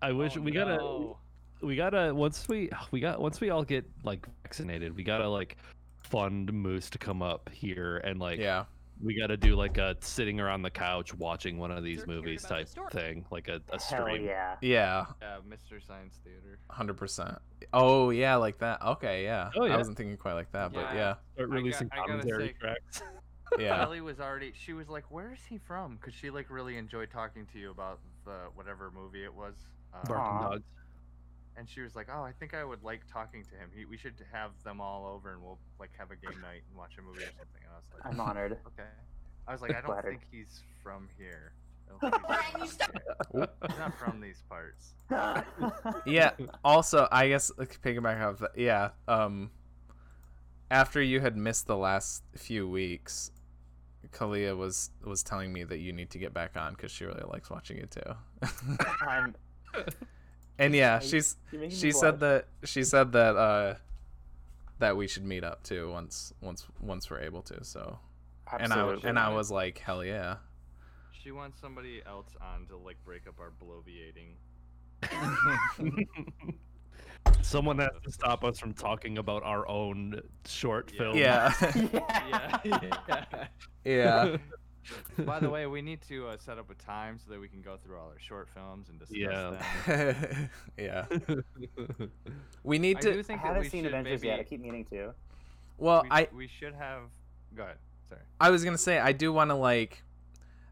I 0.00 0.12
wish 0.12 0.36
Oh, 0.36 0.40
we 0.40 0.50
gotta 0.50 0.76
no. 0.76 1.18
we 1.62 1.76
gotta 1.76 2.14
once 2.14 2.48
we 2.48 2.70
we 2.90 3.00
got 3.00 3.20
once 3.20 3.40
we 3.40 3.50
all 3.50 3.64
get 3.64 3.84
like 4.02 4.26
vaccinated, 4.42 4.96
we 4.96 5.02
gotta 5.04 5.28
like 5.28 5.56
fund 5.98 6.52
Moose 6.52 6.90
to 6.90 6.98
come 6.98 7.22
up 7.22 7.48
here 7.52 7.98
and 7.98 8.18
like 8.18 8.38
Yeah. 8.38 8.64
We 9.02 9.18
gotta 9.18 9.36
do 9.36 9.56
like 9.56 9.78
a 9.78 9.96
sitting 10.00 10.38
around 10.40 10.62
the 10.62 10.70
couch 10.70 11.12
watching 11.14 11.58
one 11.58 11.70
of 11.72 11.82
these 11.82 12.06
movies 12.06 12.42
type 12.42 12.68
the 12.68 12.82
thing, 12.90 13.24
like 13.30 13.48
a, 13.48 13.56
a 13.70 13.80
Hell 13.80 14.04
stream. 14.06 14.24
yeah. 14.24 14.56
Yeah. 14.60 15.06
Yeah, 15.20 15.36
Mystery 15.48 15.82
Science 15.86 16.20
Theater. 16.22 16.58
Hundred 16.70 16.94
percent. 16.94 17.36
Oh 17.72 18.10
yeah, 18.10 18.36
like 18.36 18.58
that. 18.58 18.80
Okay, 18.82 19.24
yeah. 19.24 19.50
Oh, 19.56 19.64
yeah. 19.64 19.74
I 19.74 19.76
wasn't 19.76 19.96
thinking 19.96 20.16
quite 20.16 20.34
like 20.34 20.52
that, 20.52 20.72
but 20.72 20.84
Yeah. 20.92 20.94
yeah, 20.94 21.14
Start 21.34 21.50
I 21.50 21.54
releasing 21.54 21.88
got- 21.88 21.98
I 21.98 22.00
gotta 22.06 22.08
commentary 22.22 22.48
say- 22.48 22.54
tracks. 22.60 23.02
yeah. 23.58 23.76
Kelly 23.76 24.00
was 24.00 24.18
already. 24.20 24.52
She 24.54 24.72
was 24.72 24.88
like, 24.88 25.10
"Where 25.10 25.30
is 25.32 25.40
he 25.46 25.58
from?" 25.58 25.96
Because 25.96 26.14
she 26.14 26.30
like 26.30 26.48
really 26.48 26.78
enjoyed 26.78 27.10
talking 27.10 27.46
to 27.52 27.58
you 27.58 27.70
about 27.70 27.98
the 28.24 28.36
whatever 28.54 28.90
movie 28.94 29.24
it 29.24 29.34
was. 29.34 29.52
Uh, 29.92 29.98
Barking 30.06 30.24
Aw. 30.24 30.50
dogs. 30.52 30.62
And 31.56 31.68
she 31.68 31.80
was 31.80 31.94
like, 31.94 32.08
"Oh, 32.12 32.22
I 32.22 32.32
think 32.32 32.54
I 32.54 32.64
would 32.64 32.82
like 32.82 33.02
talking 33.12 33.44
to 33.44 33.50
him. 33.50 33.70
He, 33.74 33.84
we 33.84 33.96
should 33.96 34.14
have 34.32 34.50
them 34.64 34.80
all 34.80 35.06
over, 35.06 35.32
and 35.32 35.42
we'll 35.42 35.58
like 35.78 35.90
have 35.98 36.10
a 36.10 36.16
game 36.16 36.40
night 36.40 36.62
and 36.68 36.76
watch 36.76 36.92
a 36.98 37.02
movie 37.02 37.22
or 37.22 37.32
something." 37.38 37.62
And 37.62 37.72
I 37.72 37.76
was 37.76 37.84
like, 37.92 38.12
I'm 38.12 38.20
honored. 38.20 38.52
"Okay." 38.66 38.88
I 39.46 39.52
was 39.52 39.60
like, 39.60 39.70
"I 39.72 39.80
don't 39.80 39.86
Flattered. 39.86 40.10
think 40.10 40.22
he's 40.30 40.62
from 40.82 41.08
here. 41.18 41.52
I 42.02 42.10
don't 42.10 42.62
he's, 42.62 42.76
from 42.76 43.48
he's 43.68 43.78
not 43.78 43.98
from 43.98 44.20
these 44.20 44.42
parts." 44.48 44.94
yeah. 46.06 46.30
Also, 46.64 47.08
I 47.10 47.28
guess 47.28 47.50
like, 47.58 47.80
piggyback 47.82 48.22
off 48.22 48.38
that. 48.38 48.52
Yeah. 48.56 48.90
Um. 49.08 49.50
After 50.70 51.02
you 51.02 51.20
had 51.20 51.36
missed 51.36 51.66
the 51.66 51.76
last 51.76 52.22
few 52.34 52.66
weeks, 52.66 53.30
Kalia 54.10 54.56
was 54.56 54.90
was 55.04 55.22
telling 55.22 55.52
me 55.52 55.64
that 55.64 55.78
you 55.78 55.92
need 55.92 56.10
to 56.10 56.18
get 56.18 56.32
back 56.32 56.56
on 56.56 56.74
because 56.74 56.90
she 56.90 57.04
really 57.04 57.24
likes 57.28 57.50
watching 57.50 57.78
it 57.78 57.90
too. 57.90 58.78
I'm, 59.06 59.34
and 60.58 60.74
yeah, 60.74 60.98
she's 61.00 61.36
you're 61.50 61.60
making 61.62 61.76
me 61.76 61.80
she 61.80 61.90
said 61.92 62.20
that 62.20 62.46
she 62.64 62.84
said 62.84 63.12
that 63.12 63.36
uh 63.36 63.74
that 64.78 64.96
we 64.96 65.06
should 65.06 65.24
meet 65.24 65.44
up 65.44 65.62
too 65.62 65.90
once 65.90 66.32
once 66.40 66.66
once 66.80 67.10
we're 67.10 67.20
able 67.20 67.42
to. 67.42 67.64
So 67.64 67.98
and 68.52 68.72
I 68.72 68.76
Absolutely. 68.78 69.08
and 69.08 69.18
I 69.18 69.28
was 69.34 69.50
like, 69.50 69.78
hell 69.78 70.04
yeah. 70.04 70.36
She 71.12 71.30
wants 71.30 71.60
somebody 71.60 72.02
else 72.06 72.26
on 72.40 72.66
to 72.66 72.76
like 72.76 72.96
break 73.04 73.26
up 73.28 73.38
our 73.38 73.52
bloviating. 73.62 74.34
Someone 77.42 77.78
has 77.78 77.90
to 78.04 78.12
stop 78.12 78.44
us 78.44 78.58
from 78.58 78.72
talking 78.74 79.18
about 79.18 79.42
our 79.44 79.68
own 79.68 80.20
short 80.46 80.92
Yeah. 80.92 80.98
film. 80.98 81.16
Yeah. 81.18 82.58
Yeah. 82.64 82.80
yeah. 83.06 83.46
yeah. 83.84 84.36
By 85.18 85.38
the 85.40 85.48
way, 85.54 85.66
we 85.66 85.82
need 85.82 86.00
to 86.08 86.28
uh, 86.28 86.36
set 86.38 86.58
up 86.58 86.70
a 86.70 86.74
time 86.74 87.18
so 87.18 87.30
that 87.32 87.40
we 87.40 87.48
can 87.48 87.62
go 87.62 87.76
through 87.76 87.98
all 87.98 88.08
our 88.08 88.18
short 88.18 88.48
films 88.48 88.88
and 88.88 88.98
discuss 88.98 89.16
Yeah. 89.16 89.56
them. 89.86 90.50
yeah. 90.78 91.04
We 92.64 92.78
need 92.78 92.98
I 92.98 93.00
to 93.00 93.12
do 93.14 93.18
I 93.18 93.22
think 93.22 93.42
that 93.42 93.48
haven't 93.48 93.70
seen 93.70 93.84
should 93.84 93.92
Avengers 93.92 94.20
maybe, 94.20 94.28
yet. 94.28 94.40
I 94.40 94.42
keep 94.44 94.60
meaning 94.60 94.84
to. 94.86 95.14
Well, 95.78 96.02
we, 96.04 96.08
I 96.10 96.28
we 96.34 96.46
should 96.48 96.74
have. 96.74 97.02
Go 97.56 97.64
ahead. 97.64 97.76
Sorry. 98.08 98.20
I 98.40 98.50
was 98.50 98.62
going 98.62 98.74
to 98.74 98.82
say 98.82 98.98
I 98.98 99.12
do 99.12 99.32
want 99.32 99.50
to 99.50 99.54
like 99.56 100.02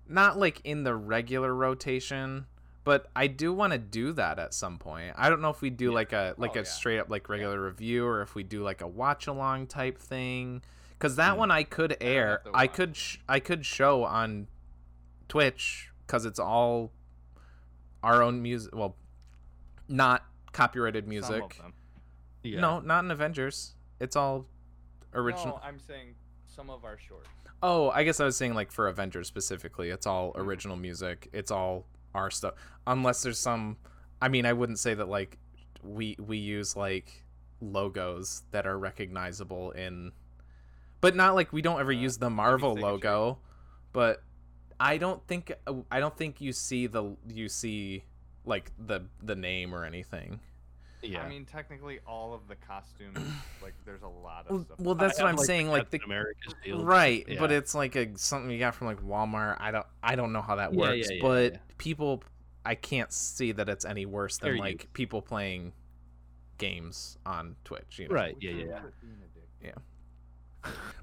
not 0.09 0.39
like 0.39 0.61
in 0.65 0.85
the 0.85 0.95
regular 0.95 1.53
rotation, 1.55 2.47
but 2.85 3.09
I 3.17 3.27
do 3.27 3.53
want 3.53 3.73
to 3.73 3.79
do 3.79 4.13
that 4.13 4.39
at 4.39 4.55
some 4.55 4.79
point. 4.79 5.15
I 5.17 5.29
don't 5.29 5.41
know 5.41 5.51
if 5.51 5.61
we 5.63 5.71
do 5.71 5.91
like 5.93 6.13
a 6.13 6.35
like 6.39 6.53
Oh, 6.53 6.61
a 6.61 6.63
yeah. 6.63 6.69
straight 6.69 6.99
up 7.01 7.11
like 7.11 7.29
regular 7.29 7.61
review 7.61 8.07
or 8.07 8.23
if 8.23 8.35
we 8.37 8.43
do 8.45 8.63
like 8.63 8.83
a 8.83 8.87
watch 8.89 9.27
along 9.27 9.67
type 9.67 9.99
thing. 9.99 10.63
Cuz 11.01 11.17
that 11.17 11.37
one 11.37 11.51
I 11.51 11.65
could 11.65 11.97
air. 12.01 12.43
to 12.45 12.51
I 12.55 12.67
could 12.69 12.95
sh- 12.97 13.19
I 13.29 13.41
could 13.41 13.67
show 13.67 14.05
on 14.05 14.47
Twitch 15.29 15.91
cuz 16.07 16.25
it's 16.25 16.39
all 16.39 16.93
our 18.03 18.23
own 18.23 18.41
music, 18.43 18.75
well 18.75 18.97
not 19.89 20.25
copyrighted 20.53 21.09
music. 21.09 21.61
Yeah. 22.43 22.61
No, 22.61 22.81
not 22.81 23.05
in 23.05 23.11
Avengers. 23.11 23.75
It's 23.99 24.15
all 24.17 24.47
original. 25.15 25.57
No, 25.57 25.63
I'm 25.63 25.79
saying 25.81 26.15
some 26.47 26.71
of 26.71 26.85
our 26.85 26.97
shorts. 26.99 27.29
Oh, 27.63 27.91
I 27.91 28.05
guess 28.05 28.21
I 28.21 28.25
was 28.25 28.37
saying 28.37 28.55
like 28.55 28.71
for 28.73 28.89
Avengers 28.89 29.27
specifically, 29.29 29.91
it's 29.91 30.07
all 30.07 30.33
Mm-hmm. 30.33 30.41
original 30.49 30.77
music. 30.77 31.29
It's 31.33 31.51
all 31.51 31.87
our 32.15 32.31
stuff. 32.31 32.55
Unless 32.87 33.23
there's 33.23 33.39
some 33.39 33.77
I 34.23 34.29
mean, 34.29 34.45
I 34.47 34.53
wouldn't 34.53 34.79
say 34.79 34.95
that 34.95 35.09
like 35.09 35.39
we 35.83 36.17
we 36.19 36.37
use 36.39 36.77
like 36.77 37.25
logos 37.61 38.43
that 38.51 38.67
are 38.67 38.79
recognizable 38.79 39.71
in 39.73 40.13
but 41.01 41.17
not 41.17 41.35
like 41.35 41.53
we 41.53 41.63
don't 41.63 41.81
ever 41.81 41.93
Uh, 41.93 41.97
use 41.97 42.19
the 42.19 42.31
Marvel 42.31 42.75
logo, 42.75 43.39
but 43.93 44.23
I 44.79 44.97
don't 44.99 45.25
think 45.27 45.53
I 45.91 46.01
don't 46.01 46.17
think 46.17 46.41
you 46.41 46.53
see 46.53 46.87
the 46.87 47.17
you 47.29 47.49
see 47.49 48.05
like 48.45 48.73
the 48.79 49.03
the 49.23 49.37
name 49.37 49.75
or 49.75 49.85
anything. 49.85 50.41
Yeah. 51.03 51.23
I 51.23 51.29
mean, 51.31 51.47
technically, 51.47 51.99
all 52.07 52.35
of 52.35 52.47
the 52.47 52.57
costumes, 52.57 53.17
like, 53.63 53.73
there's 53.87 54.03
a 54.03 54.07
lot 54.07 54.45
of 54.49 54.51
Well, 54.51 54.65
stuff. 54.67 54.79
well, 54.81 54.95
that's 54.95 55.19
I 55.19 55.23
what 55.23 55.31
have, 55.31 55.39
I'm 55.41 55.45
saying. 55.47 55.69
Like 55.71 55.89
the 55.89 55.99
Captain 55.99 56.13
America's 56.13 56.55
shield. 56.63 56.87
right, 56.87 57.25
Yeah. 57.27 57.39
but 57.41 57.51
it's 57.51 57.75
like 57.75 57.97
a 57.97 58.19
something 58.19 58.51
you 58.51 58.59
got 58.59 58.75
from 58.75 58.87
like 58.89 59.01
Walmart. 59.03 59.57
I 59.61 59.71
don't 59.71 59.87
I 60.03 60.15
don't 60.15 60.33
know 60.35 60.43
how 60.43 60.57
that 60.57 60.75
works, 60.75 61.09
yeah, 61.09 61.17
yeah, 61.17 61.23
but 61.23 61.53
yeah. 61.55 61.59
people 61.79 62.23
I 62.67 62.75
can't 62.75 63.11
see 63.15 63.53
that 63.53 63.71
it's 63.71 63.87
any 63.87 64.05
worse 64.05 64.37
than 64.37 64.49
Fair 64.49 64.53
use. 64.57 64.61
like 64.61 64.93
people 64.93 65.23
playing 65.23 65.73
games 66.59 67.17
on 67.25 67.57
Twitch. 67.65 67.99
You 67.99 68.09
know? 68.09 68.15
Right. 68.15 68.37
Yeah. 68.39 68.51
Yeah. 68.51 68.81
yeah. 69.63 69.71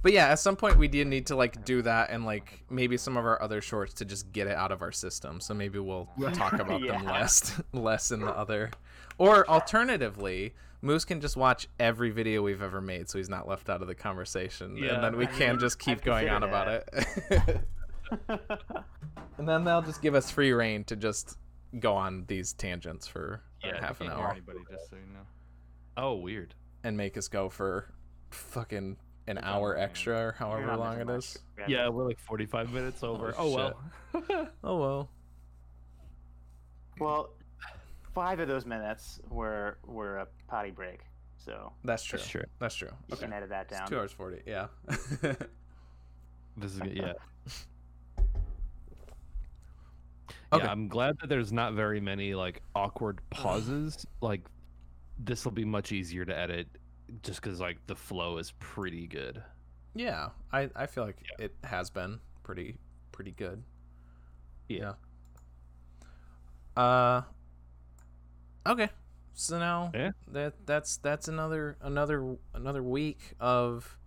But 0.03 0.13
yeah, 0.13 0.27
at 0.27 0.39
some 0.39 0.55
point 0.55 0.77
we 0.77 0.87
did 0.87 1.07
need 1.07 1.25
to 1.27 1.35
like 1.35 1.65
do 1.65 1.81
that 1.81 2.11
and 2.11 2.25
like 2.25 2.63
maybe 2.69 2.97
some 2.97 3.17
of 3.17 3.25
our 3.25 3.41
other 3.41 3.61
shorts 3.61 3.93
to 3.95 4.05
just 4.05 4.31
get 4.31 4.47
it 4.47 4.55
out 4.55 4.71
of 4.71 4.81
our 4.81 4.91
system. 4.91 5.39
So 5.41 5.53
maybe 5.53 5.79
we'll 5.79 6.07
talk 6.33 6.53
about 6.59 6.81
them 6.81 7.05
less 7.05 7.59
less 7.73 8.11
in 8.11 8.21
the 8.21 8.31
other. 8.31 8.71
Or 9.17 9.47
alternatively, 9.49 10.53
Moose 10.81 11.03
can 11.05 11.19
just 11.19 11.35
watch 11.35 11.67
every 11.79 12.11
video 12.11 12.43
we've 12.43 12.61
ever 12.61 12.79
made 12.79 13.09
so 13.09 13.17
he's 13.17 13.29
not 13.29 13.47
left 13.47 13.69
out 13.69 13.81
of 13.81 13.87
the 13.87 13.95
conversation. 13.95 14.77
Yeah. 14.77 14.93
And 14.95 15.03
then 15.03 15.17
we 15.17 15.25
I 15.25 15.31
can 15.31 15.49
mean, 15.53 15.59
just 15.59 15.79
keep 15.79 16.03
going 16.03 16.29
on 16.29 16.43
about 16.43 16.67
it. 16.67 17.61
and 19.37 19.47
then 19.47 19.63
they'll 19.63 19.81
just 19.81 20.01
give 20.01 20.15
us 20.15 20.29
free 20.31 20.51
reign 20.53 20.83
to 20.85 20.95
just 20.95 21.37
go 21.79 21.95
on 21.95 22.25
these 22.27 22.53
tangents 22.53 23.07
for 23.07 23.41
Yeah, 23.63 23.79
half 23.81 24.01
an 24.01 24.09
hour 24.09 24.31
anybody, 24.31 24.59
just 24.69 24.89
so 24.89 24.95
you 24.95 25.13
know. 25.13 25.25
Oh, 25.97 26.15
weird. 26.15 26.53
and 26.83 26.95
make 26.95 27.17
us 27.17 27.27
go 27.27 27.49
for 27.49 27.93
fucking 28.29 28.97
an 29.27 29.39
hour 29.43 29.77
extra 29.77 30.27
or 30.27 30.31
however 30.33 30.75
long 30.77 30.97
missing 30.97 31.01
it 31.01 31.05
much. 31.13 31.17
is. 31.17 31.39
Yeah, 31.67 31.89
we're 31.89 32.05
like 32.05 32.19
45 32.19 32.71
minutes 32.71 33.03
oh, 33.03 33.09
over. 33.09 33.33
Oh, 33.37 33.43
Oh, 33.47 33.55
well. 33.55 34.47
Oh 34.63 34.77
well. 34.77 35.09
Well, 36.99 37.29
five 38.15 38.39
of 38.39 38.47
those 38.47 38.65
minutes 38.65 39.19
were 39.29 39.77
were 39.85 40.17
a 40.19 40.27
potty 40.47 40.71
break, 40.71 41.01
so 41.37 41.71
That's 41.83 42.03
true. 42.03 42.17
That's 42.17 42.29
true. 42.29 42.43
That's 42.59 42.75
true. 42.75 42.89
you 43.07 43.13
Okay. 43.13 43.25
can 43.25 43.33
edit 43.33 43.49
that 43.49 43.67
It's 43.69 43.77
down. 43.77 43.87
two 43.87 43.97
hours 43.99 44.11
forty. 44.11 44.41
Yeah. 44.45 44.67
This 46.59 46.73
is 46.73 46.79
good. 46.79 46.95
Yeah. 46.95 47.13
Okay. 50.53 50.63
Yeah, 50.63 50.71
I'm 50.71 50.87
glad 50.87 51.17
that 51.19 51.27
there's 51.27 51.51
not 51.51 51.73
very 51.73 51.99
many 51.99 52.33
like 52.33 52.61
awkward 52.73 53.19
pauses. 53.29 54.07
like 54.21 54.41
this 55.19 55.43
will 55.43 55.51
be 55.51 55.65
much 55.65 55.91
easier 55.91 56.23
to 56.23 56.37
edit 56.37 56.67
just 57.23 57.41
cuz 57.41 57.59
like 57.59 57.85
the 57.87 57.95
flow 57.95 58.37
is 58.37 58.51
pretty 58.59 59.07
good. 59.07 59.43
yeah. 59.93 60.29
I 60.51 60.69
I 60.75 60.85
feel 60.87 61.03
like 61.05 61.17
it 61.39 61.55
has 61.63 61.89
been 61.89 62.19
pretty 62.43 62.77
pretty 63.11 63.31
good. 63.31 63.63
Yeah. 64.69 64.93
Uh. 66.75 67.21
Okay. 68.65 68.89
So 69.33 69.59
now 69.59 69.91
Yeah. 69.93 70.11
that 70.29 70.65
that's 70.65 70.97
that's 70.97 71.27
another 71.27 71.77
another 71.81 72.37
another 72.53 72.81
week 72.83 73.33
of 73.39 73.97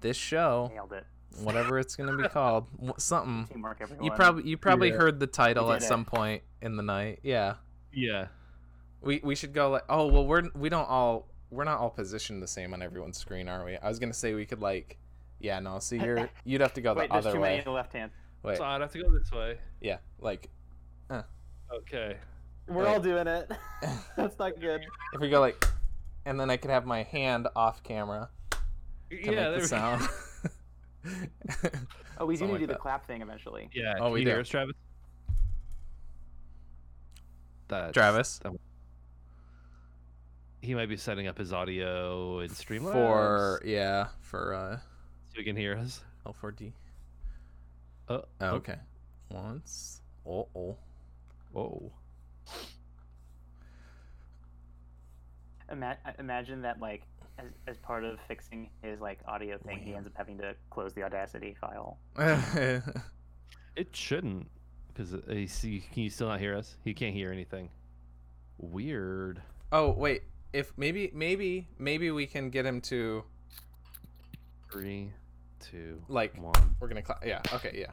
this 0.00 0.16
show, 0.16 0.70
Nailed 0.72 0.92
it. 0.92 1.06
whatever 1.42 1.78
it's 1.78 1.94
gonna 1.96 2.16
be 2.16 2.28
called, 2.28 2.68
something. 2.98 3.46
Teamwork, 3.46 3.78
everyone. 3.80 4.04
You 4.04 4.10
probably 4.12 4.44
you 4.48 4.56
probably 4.56 4.90
Yeah. 4.90 4.96
heard 4.96 5.20
the 5.20 5.26
title 5.26 5.70
at 5.72 5.82
it. 5.82 5.86
some 5.86 6.04
point 6.04 6.42
in 6.62 6.76
the 6.76 6.82
night. 6.82 7.20
Yeah. 7.22 7.54
Yeah. 7.92 8.28
We 9.02 9.20
we 9.22 9.34
should 9.34 9.52
go 9.52 9.70
like 9.70 9.84
oh 9.88 10.06
well 10.06 10.26
we're 10.26 10.48
we 10.54 10.68
don't 10.70 10.88
all 10.88 11.28
we're 11.54 11.64
not 11.64 11.78
all 11.78 11.90
positioned 11.90 12.42
the 12.42 12.46
same 12.46 12.72
on 12.74 12.82
everyone's 12.82 13.16
screen 13.18 13.48
are 13.48 13.64
we? 13.64 13.76
I 13.76 13.88
was 13.88 13.98
gonna 13.98 14.12
say 14.12 14.34
we 14.34 14.44
could 14.46 14.60
like 14.60 14.98
yeah 15.40 15.60
no 15.60 15.78
so 15.78 15.94
you're 16.04 16.28
you'd 16.44 16.60
have 16.60 16.74
to 16.74 16.80
go 16.80 16.94
the 16.94 17.00
Wait, 17.00 17.10
there's 17.10 17.26
other 17.26 17.36
too 17.36 17.40
many 17.40 17.54
way. 17.54 17.58
in 17.58 17.64
the 17.64 17.70
left 17.70 17.92
hand. 17.92 18.10
Wait 18.42 18.56
So 18.58 18.64
I'd 18.64 18.80
have 18.80 18.92
to 18.92 19.02
go 19.02 19.10
this 19.10 19.30
way. 19.32 19.58
yeah 19.80 19.98
like 20.18 20.48
uh. 21.10 21.22
Okay. 21.72 22.16
We're 22.68 22.84
Wait. 22.84 22.88
all 22.88 23.00
doing 23.00 23.26
it. 23.26 23.50
That's 24.16 24.38
not 24.38 24.58
good. 24.60 24.82
if 25.12 25.20
we 25.20 25.28
go 25.30 25.40
like 25.40 25.64
and 26.26 26.38
then 26.40 26.50
I 26.50 26.56
could 26.56 26.70
have 26.70 26.86
my 26.86 27.02
hand 27.02 27.48
off 27.54 27.82
camera 27.82 28.30
to 28.50 28.58
yeah, 29.16 29.26
make 29.26 29.36
there 29.36 29.52
the 29.52 29.58
we- 29.58 29.64
sound. 29.66 30.08
Oh, 32.16 32.24
we 32.26 32.34
do 32.34 32.38
Something 32.38 32.46
need 32.46 32.46
to 32.46 32.52
like 32.52 32.60
do 32.60 32.66
the 32.66 32.74
clap 32.76 33.06
thing 33.06 33.20
eventually. 33.22 33.68
Yeah. 33.74 33.94
Oh, 33.98 34.04
can 34.04 34.12
we 34.12 34.20
you 34.20 34.24
do. 34.24 34.30
hear 34.30 34.40
us, 34.40 34.48
Travis? 34.48 34.74
That's, 37.68 37.92
Travis 37.92 38.38
that- 38.38 38.52
he 40.64 40.74
might 40.74 40.88
be 40.88 40.96
setting 40.96 41.26
up 41.26 41.36
his 41.38 41.52
audio 41.52 42.38
and 42.40 42.50
Streamlabs 42.50 42.92
for 42.92 43.62
yeah 43.64 44.08
for 44.20 44.54
uh 44.54 44.76
so 44.76 45.34
he 45.36 45.44
can 45.44 45.56
hear 45.56 45.76
us. 45.76 46.02
L4D. 46.26 46.72
Oh, 48.08 48.24
Oh, 48.40 48.46
okay. 48.56 48.76
Once. 49.30 50.00
Oh 50.26 50.48
oh. 50.56 50.76
Whoa. 51.52 51.92
Ima- 55.70 55.96
imagine 56.18 56.62
that, 56.62 56.80
like, 56.80 57.02
as, 57.38 57.46
as 57.66 57.76
part 57.78 58.04
of 58.04 58.18
fixing 58.28 58.68
his 58.82 59.00
like 59.00 59.18
audio 59.26 59.58
thing, 59.58 59.78
he 59.80 59.94
ends 59.94 60.06
up 60.06 60.12
having 60.16 60.36
to 60.38 60.54
close 60.70 60.92
the 60.94 61.02
Audacity 61.02 61.56
file. 61.60 61.98
It 63.76 63.88
shouldn't, 63.96 64.46
because 64.86 65.14
uh, 65.14 65.18
he 65.28 65.48
see. 65.48 65.82
Can 65.92 66.04
you 66.04 66.10
still 66.10 66.28
not 66.28 66.38
hear 66.38 66.56
us? 66.56 66.76
He 66.84 66.94
can't 66.94 67.12
hear 67.12 67.32
anything. 67.32 67.70
Weird. 68.58 69.42
oh 69.72 69.90
wait. 69.90 70.22
If 70.54 70.72
maybe 70.76 71.10
maybe 71.12 71.66
maybe 71.78 72.12
we 72.12 72.26
can 72.28 72.48
get 72.48 72.64
him 72.64 72.80
to 72.82 73.24
Three, 74.70 75.12
two, 75.58 76.00
like 76.08 76.40
one. 76.40 76.76
we're 76.78 76.86
gonna 76.88 77.02
cla 77.02 77.16
yeah 77.26 77.40
okay 77.52 77.72
yeah 77.74 77.86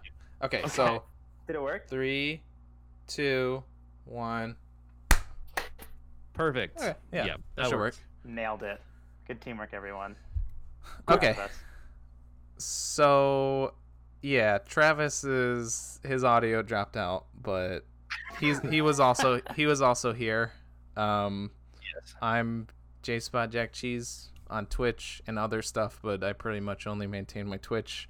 okay, 0.45 0.59
Okay. 0.59 0.67
so 0.67 1.03
Did 1.47 1.55
it 1.55 1.61
work? 1.61 1.87
three 1.89 2.43
two 3.07 3.63
one 4.05 4.55
Perfect. 6.33 6.77
okay 6.79 6.93
yeah, 7.11 7.25
Yeah, 7.25 7.33
that 7.33 7.63
that 7.63 7.69
should 7.69 7.79
work 7.79 7.95
Nailed 8.23 8.61
it. 8.61 8.79
Good 9.27 9.41
teamwork, 9.41 9.73
everyone. 9.73 10.15
okay 11.09 11.35
so 12.57 13.73
yeah 14.21 14.59
Travis's 14.59 15.99
his 16.03 16.23
audio 16.23 16.61
dropped 16.61 16.95
out 16.95 17.25
but 17.41 17.85
he's 18.39 18.59
he 18.69 18.81
was 18.81 18.99
also 18.99 19.41
he 19.55 19.65
was 19.65 19.81
also 19.81 20.13
here 20.13 20.51
um 20.95 21.49
Yes. 21.93 22.15
I'm 22.21 22.67
J 23.01 23.19
Spot 23.19 23.49
Jack 23.49 23.73
Cheese 23.73 24.29
on 24.49 24.65
Twitch 24.67 25.21
and 25.27 25.37
other 25.39 25.61
stuff, 25.61 25.99
but 26.03 26.23
I 26.23 26.33
pretty 26.33 26.59
much 26.59 26.87
only 26.87 27.07
maintain 27.07 27.47
my 27.47 27.57
Twitch. 27.57 28.07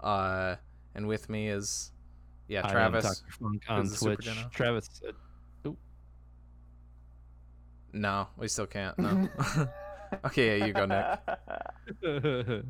Uh, 0.00 0.56
and 0.94 1.06
with 1.08 1.28
me 1.28 1.48
is, 1.48 1.92
yeah, 2.48 2.62
Travis. 2.62 3.22
On 3.42 3.60
who's 3.78 3.90
the 3.90 3.96
super 3.96 4.22
Twitch. 4.22 4.36
Travis. 4.52 5.00
uh, 5.06 5.12
No, 7.92 8.28
we 8.36 8.48
still 8.48 8.66
can't. 8.66 8.98
No. 8.98 9.28
okay, 10.26 10.58
yeah, 10.58 10.66
you 10.66 10.72
go, 10.72 10.86
Nick. 10.86 11.06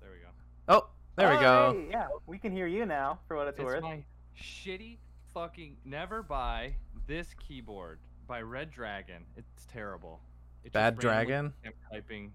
There 0.00 0.10
we 0.12 0.18
go. 0.20 0.28
Oh, 0.68 0.86
there 1.16 1.30
we 1.30 1.36
Oh, 1.36 1.40
go. 1.40 1.72
hey, 1.78 1.88
yeah, 1.90 2.08
we 2.26 2.38
can 2.38 2.52
hear 2.52 2.66
you 2.66 2.86
now 2.86 3.18
for 3.26 3.36
what 3.36 3.48
it's, 3.48 3.58
It's 3.58 3.64
worth. 3.64 3.82
my 3.82 4.04
shitty 4.40 4.98
fucking 5.34 5.76
never 5.84 6.22
buy 6.22 6.74
this 7.06 7.34
keyboard 7.34 7.98
by 8.28 8.42
Red 8.42 8.70
Dragon. 8.70 9.24
It's 9.36 9.64
terrible. 9.72 10.20
It 10.62 10.68
just 10.68 10.74
Bad 10.74 11.02
randomly 11.02 11.24
Dragon? 11.26 11.52
kept 11.64 11.76
typing 11.90 12.32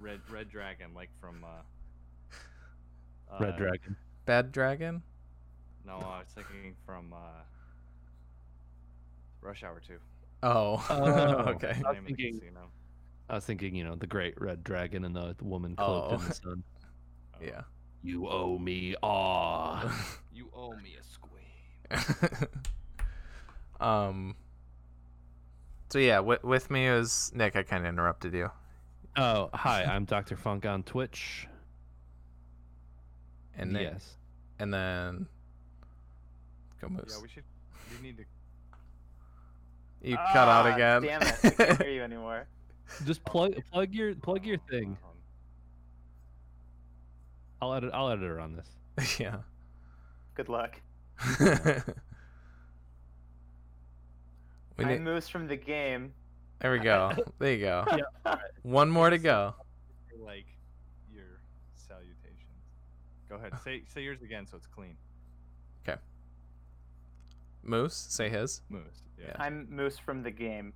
Red 0.00 0.20
Red 0.30 0.48
Dragon 0.48 0.94
like 0.94 1.10
from 1.20 1.44
uh, 1.44 3.38
Red 3.40 3.54
uh, 3.54 3.56
Dragon. 3.58 3.96
Bad 4.24 4.52
Dragon. 4.52 5.02
No, 5.84 5.94
I 5.96 6.20
was 6.20 6.28
thinking 6.34 6.74
from 6.86 7.12
uh, 7.12 7.16
Rush 9.40 9.64
Hour 9.64 9.80
2. 9.86 9.94
Oh, 10.44 10.84
Oh. 10.90 11.50
okay. 11.50 11.74
I 11.84 11.88
was 11.88 11.94
Name 11.96 12.04
of 12.04 12.06
the 12.06 12.14
thinking- 12.14 12.40
I 13.28 13.34
was 13.36 13.44
thinking, 13.46 13.74
you 13.74 13.84
know, 13.84 13.94
the 13.94 14.06
great 14.06 14.38
red 14.40 14.62
dragon 14.62 15.04
and 15.04 15.16
the, 15.16 15.34
the 15.38 15.44
woman 15.44 15.74
cloaked 15.74 16.12
in 16.12 16.20
Oh. 16.20 16.28
the 16.28 16.34
sun. 16.34 16.62
Oh, 17.34 17.38
Yeah. 17.44 17.62
You 18.04 18.28
owe 18.28 18.58
me 18.58 18.94
awe. 19.02 19.90
You 20.32 20.50
owe 20.54 20.74
me 20.76 20.96
a 21.00 21.04
squame. 21.04 22.48
um. 23.80 24.34
So 25.92 25.98
yeah, 25.98 26.20
with, 26.20 26.42
with 26.42 26.70
me 26.70 26.86
is 26.86 27.30
Nick. 27.34 27.54
I 27.54 27.62
kind 27.62 27.84
of 27.84 27.92
interrupted 27.92 28.32
you. 28.32 28.50
oh, 29.18 29.50
hi, 29.52 29.84
I'm 29.84 30.06
Dr. 30.06 30.38
Funk 30.38 30.64
on 30.64 30.84
Twitch. 30.84 31.46
And 33.58 33.74
Nick, 33.74 33.90
yes. 33.92 34.16
and 34.58 34.72
then 34.72 35.26
go 36.80 36.88
moose. 36.88 37.14
Yeah, 37.14 37.22
we 37.22 37.28
should. 37.28 37.44
We 37.94 38.08
need 38.08 38.16
to. 38.16 38.24
you 40.00 40.16
cut 40.16 40.48
out 40.48 40.64
Ah, 40.64 40.74
again. 40.74 41.02
Damn 41.02 41.22
it, 41.24 41.34
we 41.44 41.50
can't 41.50 41.82
hear 41.82 41.90
you 41.90 42.02
anymore. 42.02 42.46
Just 43.04 43.22
plug 43.26 43.52
plug 43.70 43.92
your 43.92 44.14
plug 44.14 44.46
your 44.46 44.56
thing. 44.70 44.96
I'll 47.60 47.74
edit 47.74 47.90
I'll 47.92 48.08
edit 48.08 48.24
her 48.24 48.40
on 48.40 48.56
this. 48.56 49.18
yeah. 49.20 49.40
Good 50.36 50.48
luck. 50.48 50.80
We 54.76 54.84
I'm 54.84 54.90
need, 54.90 55.00
Moose 55.02 55.28
from 55.28 55.46
the 55.48 55.56
game. 55.56 56.12
there 56.60 56.72
we 56.72 56.78
go. 56.78 57.12
There 57.38 57.52
you 57.52 57.60
go. 57.60 57.84
Yeah. 58.24 58.36
One 58.62 58.90
more 58.90 59.10
to 59.10 59.18
go. 59.18 59.54
Like 60.18 60.46
your 61.12 61.40
salutations. 61.74 62.62
Go 63.28 63.36
ahead. 63.36 63.52
Say 63.64 63.82
say 63.88 64.02
yours 64.02 64.22
again 64.22 64.46
so 64.46 64.56
it's 64.56 64.66
clean. 64.66 64.96
Okay. 65.86 65.98
Moose, 67.62 67.94
say 67.94 68.28
his. 68.28 68.62
Moose. 68.68 69.02
Yeah. 69.18 69.26
Yeah. 69.28 69.36
I'm 69.38 69.68
Moose 69.70 69.98
from 69.98 70.22
the 70.22 70.30
game. 70.30 70.72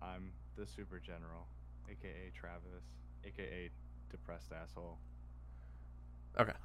I'm 0.00 0.32
the 0.56 0.66
super 0.66 0.98
general, 0.98 1.46
aka 1.88 2.30
Travis, 2.34 2.84
aka 3.24 3.70
depressed 4.10 4.52
asshole. 4.52 4.98
Okay. 6.40 6.52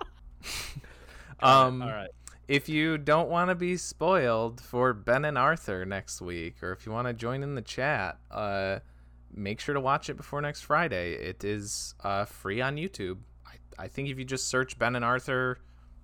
Um, 1.39 1.83
All 1.83 1.89
right. 1.89 2.09
If 2.47 2.69
you 2.69 2.97
don't 2.97 3.29
want 3.29 3.49
to 3.49 3.55
be 3.55 3.77
spoiled 3.77 4.61
for 4.61 4.93
Ben 4.93 5.25
and 5.25 5.37
Arthur 5.37 5.85
next 5.85 6.21
week, 6.21 6.61
or 6.63 6.71
if 6.71 6.85
you 6.85 6.91
want 6.91 7.07
to 7.07 7.13
join 7.13 7.43
in 7.43 7.55
the 7.55 7.61
chat, 7.61 8.17
uh, 8.31 8.79
make 9.33 9.59
sure 9.59 9.73
to 9.73 9.81
watch 9.81 10.09
it 10.09 10.15
before 10.17 10.41
next 10.41 10.61
Friday. 10.61 11.13
It 11.13 11.43
is 11.43 11.93
uh, 12.03 12.25
free 12.25 12.61
on 12.61 12.75
YouTube. 12.77 13.17
I, 13.45 13.83
I 13.83 13.87
think 13.87 14.09
if 14.09 14.17
you 14.17 14.25
just 14.25 14.47
search 14.47 14.79
Ben 14.79 14.95
and 14.95 15.03
Arthur 15.03 15.57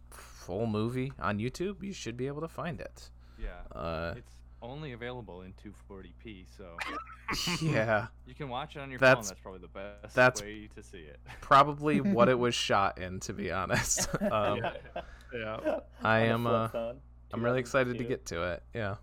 full 0.09 0.67
movie 0.67 1.13
on 1.19 1.39
YouTube, 1.39 1.81
you 1.83 1.93
should 1.93 2.17
be 2.17 2.27
able 2.27 2.41
to 2.41 2.47
find 2.49 2.81
it. 2.81 3.09
Yeah. 3.41 3.77
Uh, 3.77 4.13
It's 4.17 4.35
only 4.61 4.91
available 4.93 5.41
in 5.41 5.53
240p, 5.53 6.45
so 6.57 6.77
yeah, 7.65 8.07
you 8.27 8.33
can 8.35 8.49
watch 8.49 8.75
it 8.75 8.79
on 8.79 8.89
your 8.89 8.99
That's- 8.99 9.27
phone. 9.27 9.29
That's 9.29 9.41
probably 9.41 9.61
the 9.61 9.67
best 10.03 10.15
that's- 10.15 10.41
way 10.41 10.69
to 10.75 10.83
see 10.83 10.99
it. 10.99 11.19
probably 11.41 12.01
what 12.01 12.27
it 12.29 12.37
was 12.39 12.53
shot 12.53 12.97
in, 12.97 13.19
to 13.21 13.33
be 13.33 13.51
honest. 13.51 14.07
um, 14.31 14.57
Yeah. 14.57 14.73
I 16.03 16.19
am. 16.21 16.47
Uh, 16.47 16.67
I'm 17.33 17.43
really 17.43 17.59
excited 17.59 17.97
to 17.97 18.03
get 18.03 18.25
to 18.27 18.43
it. 18.53 18.63
Yeah. 18.73 18.95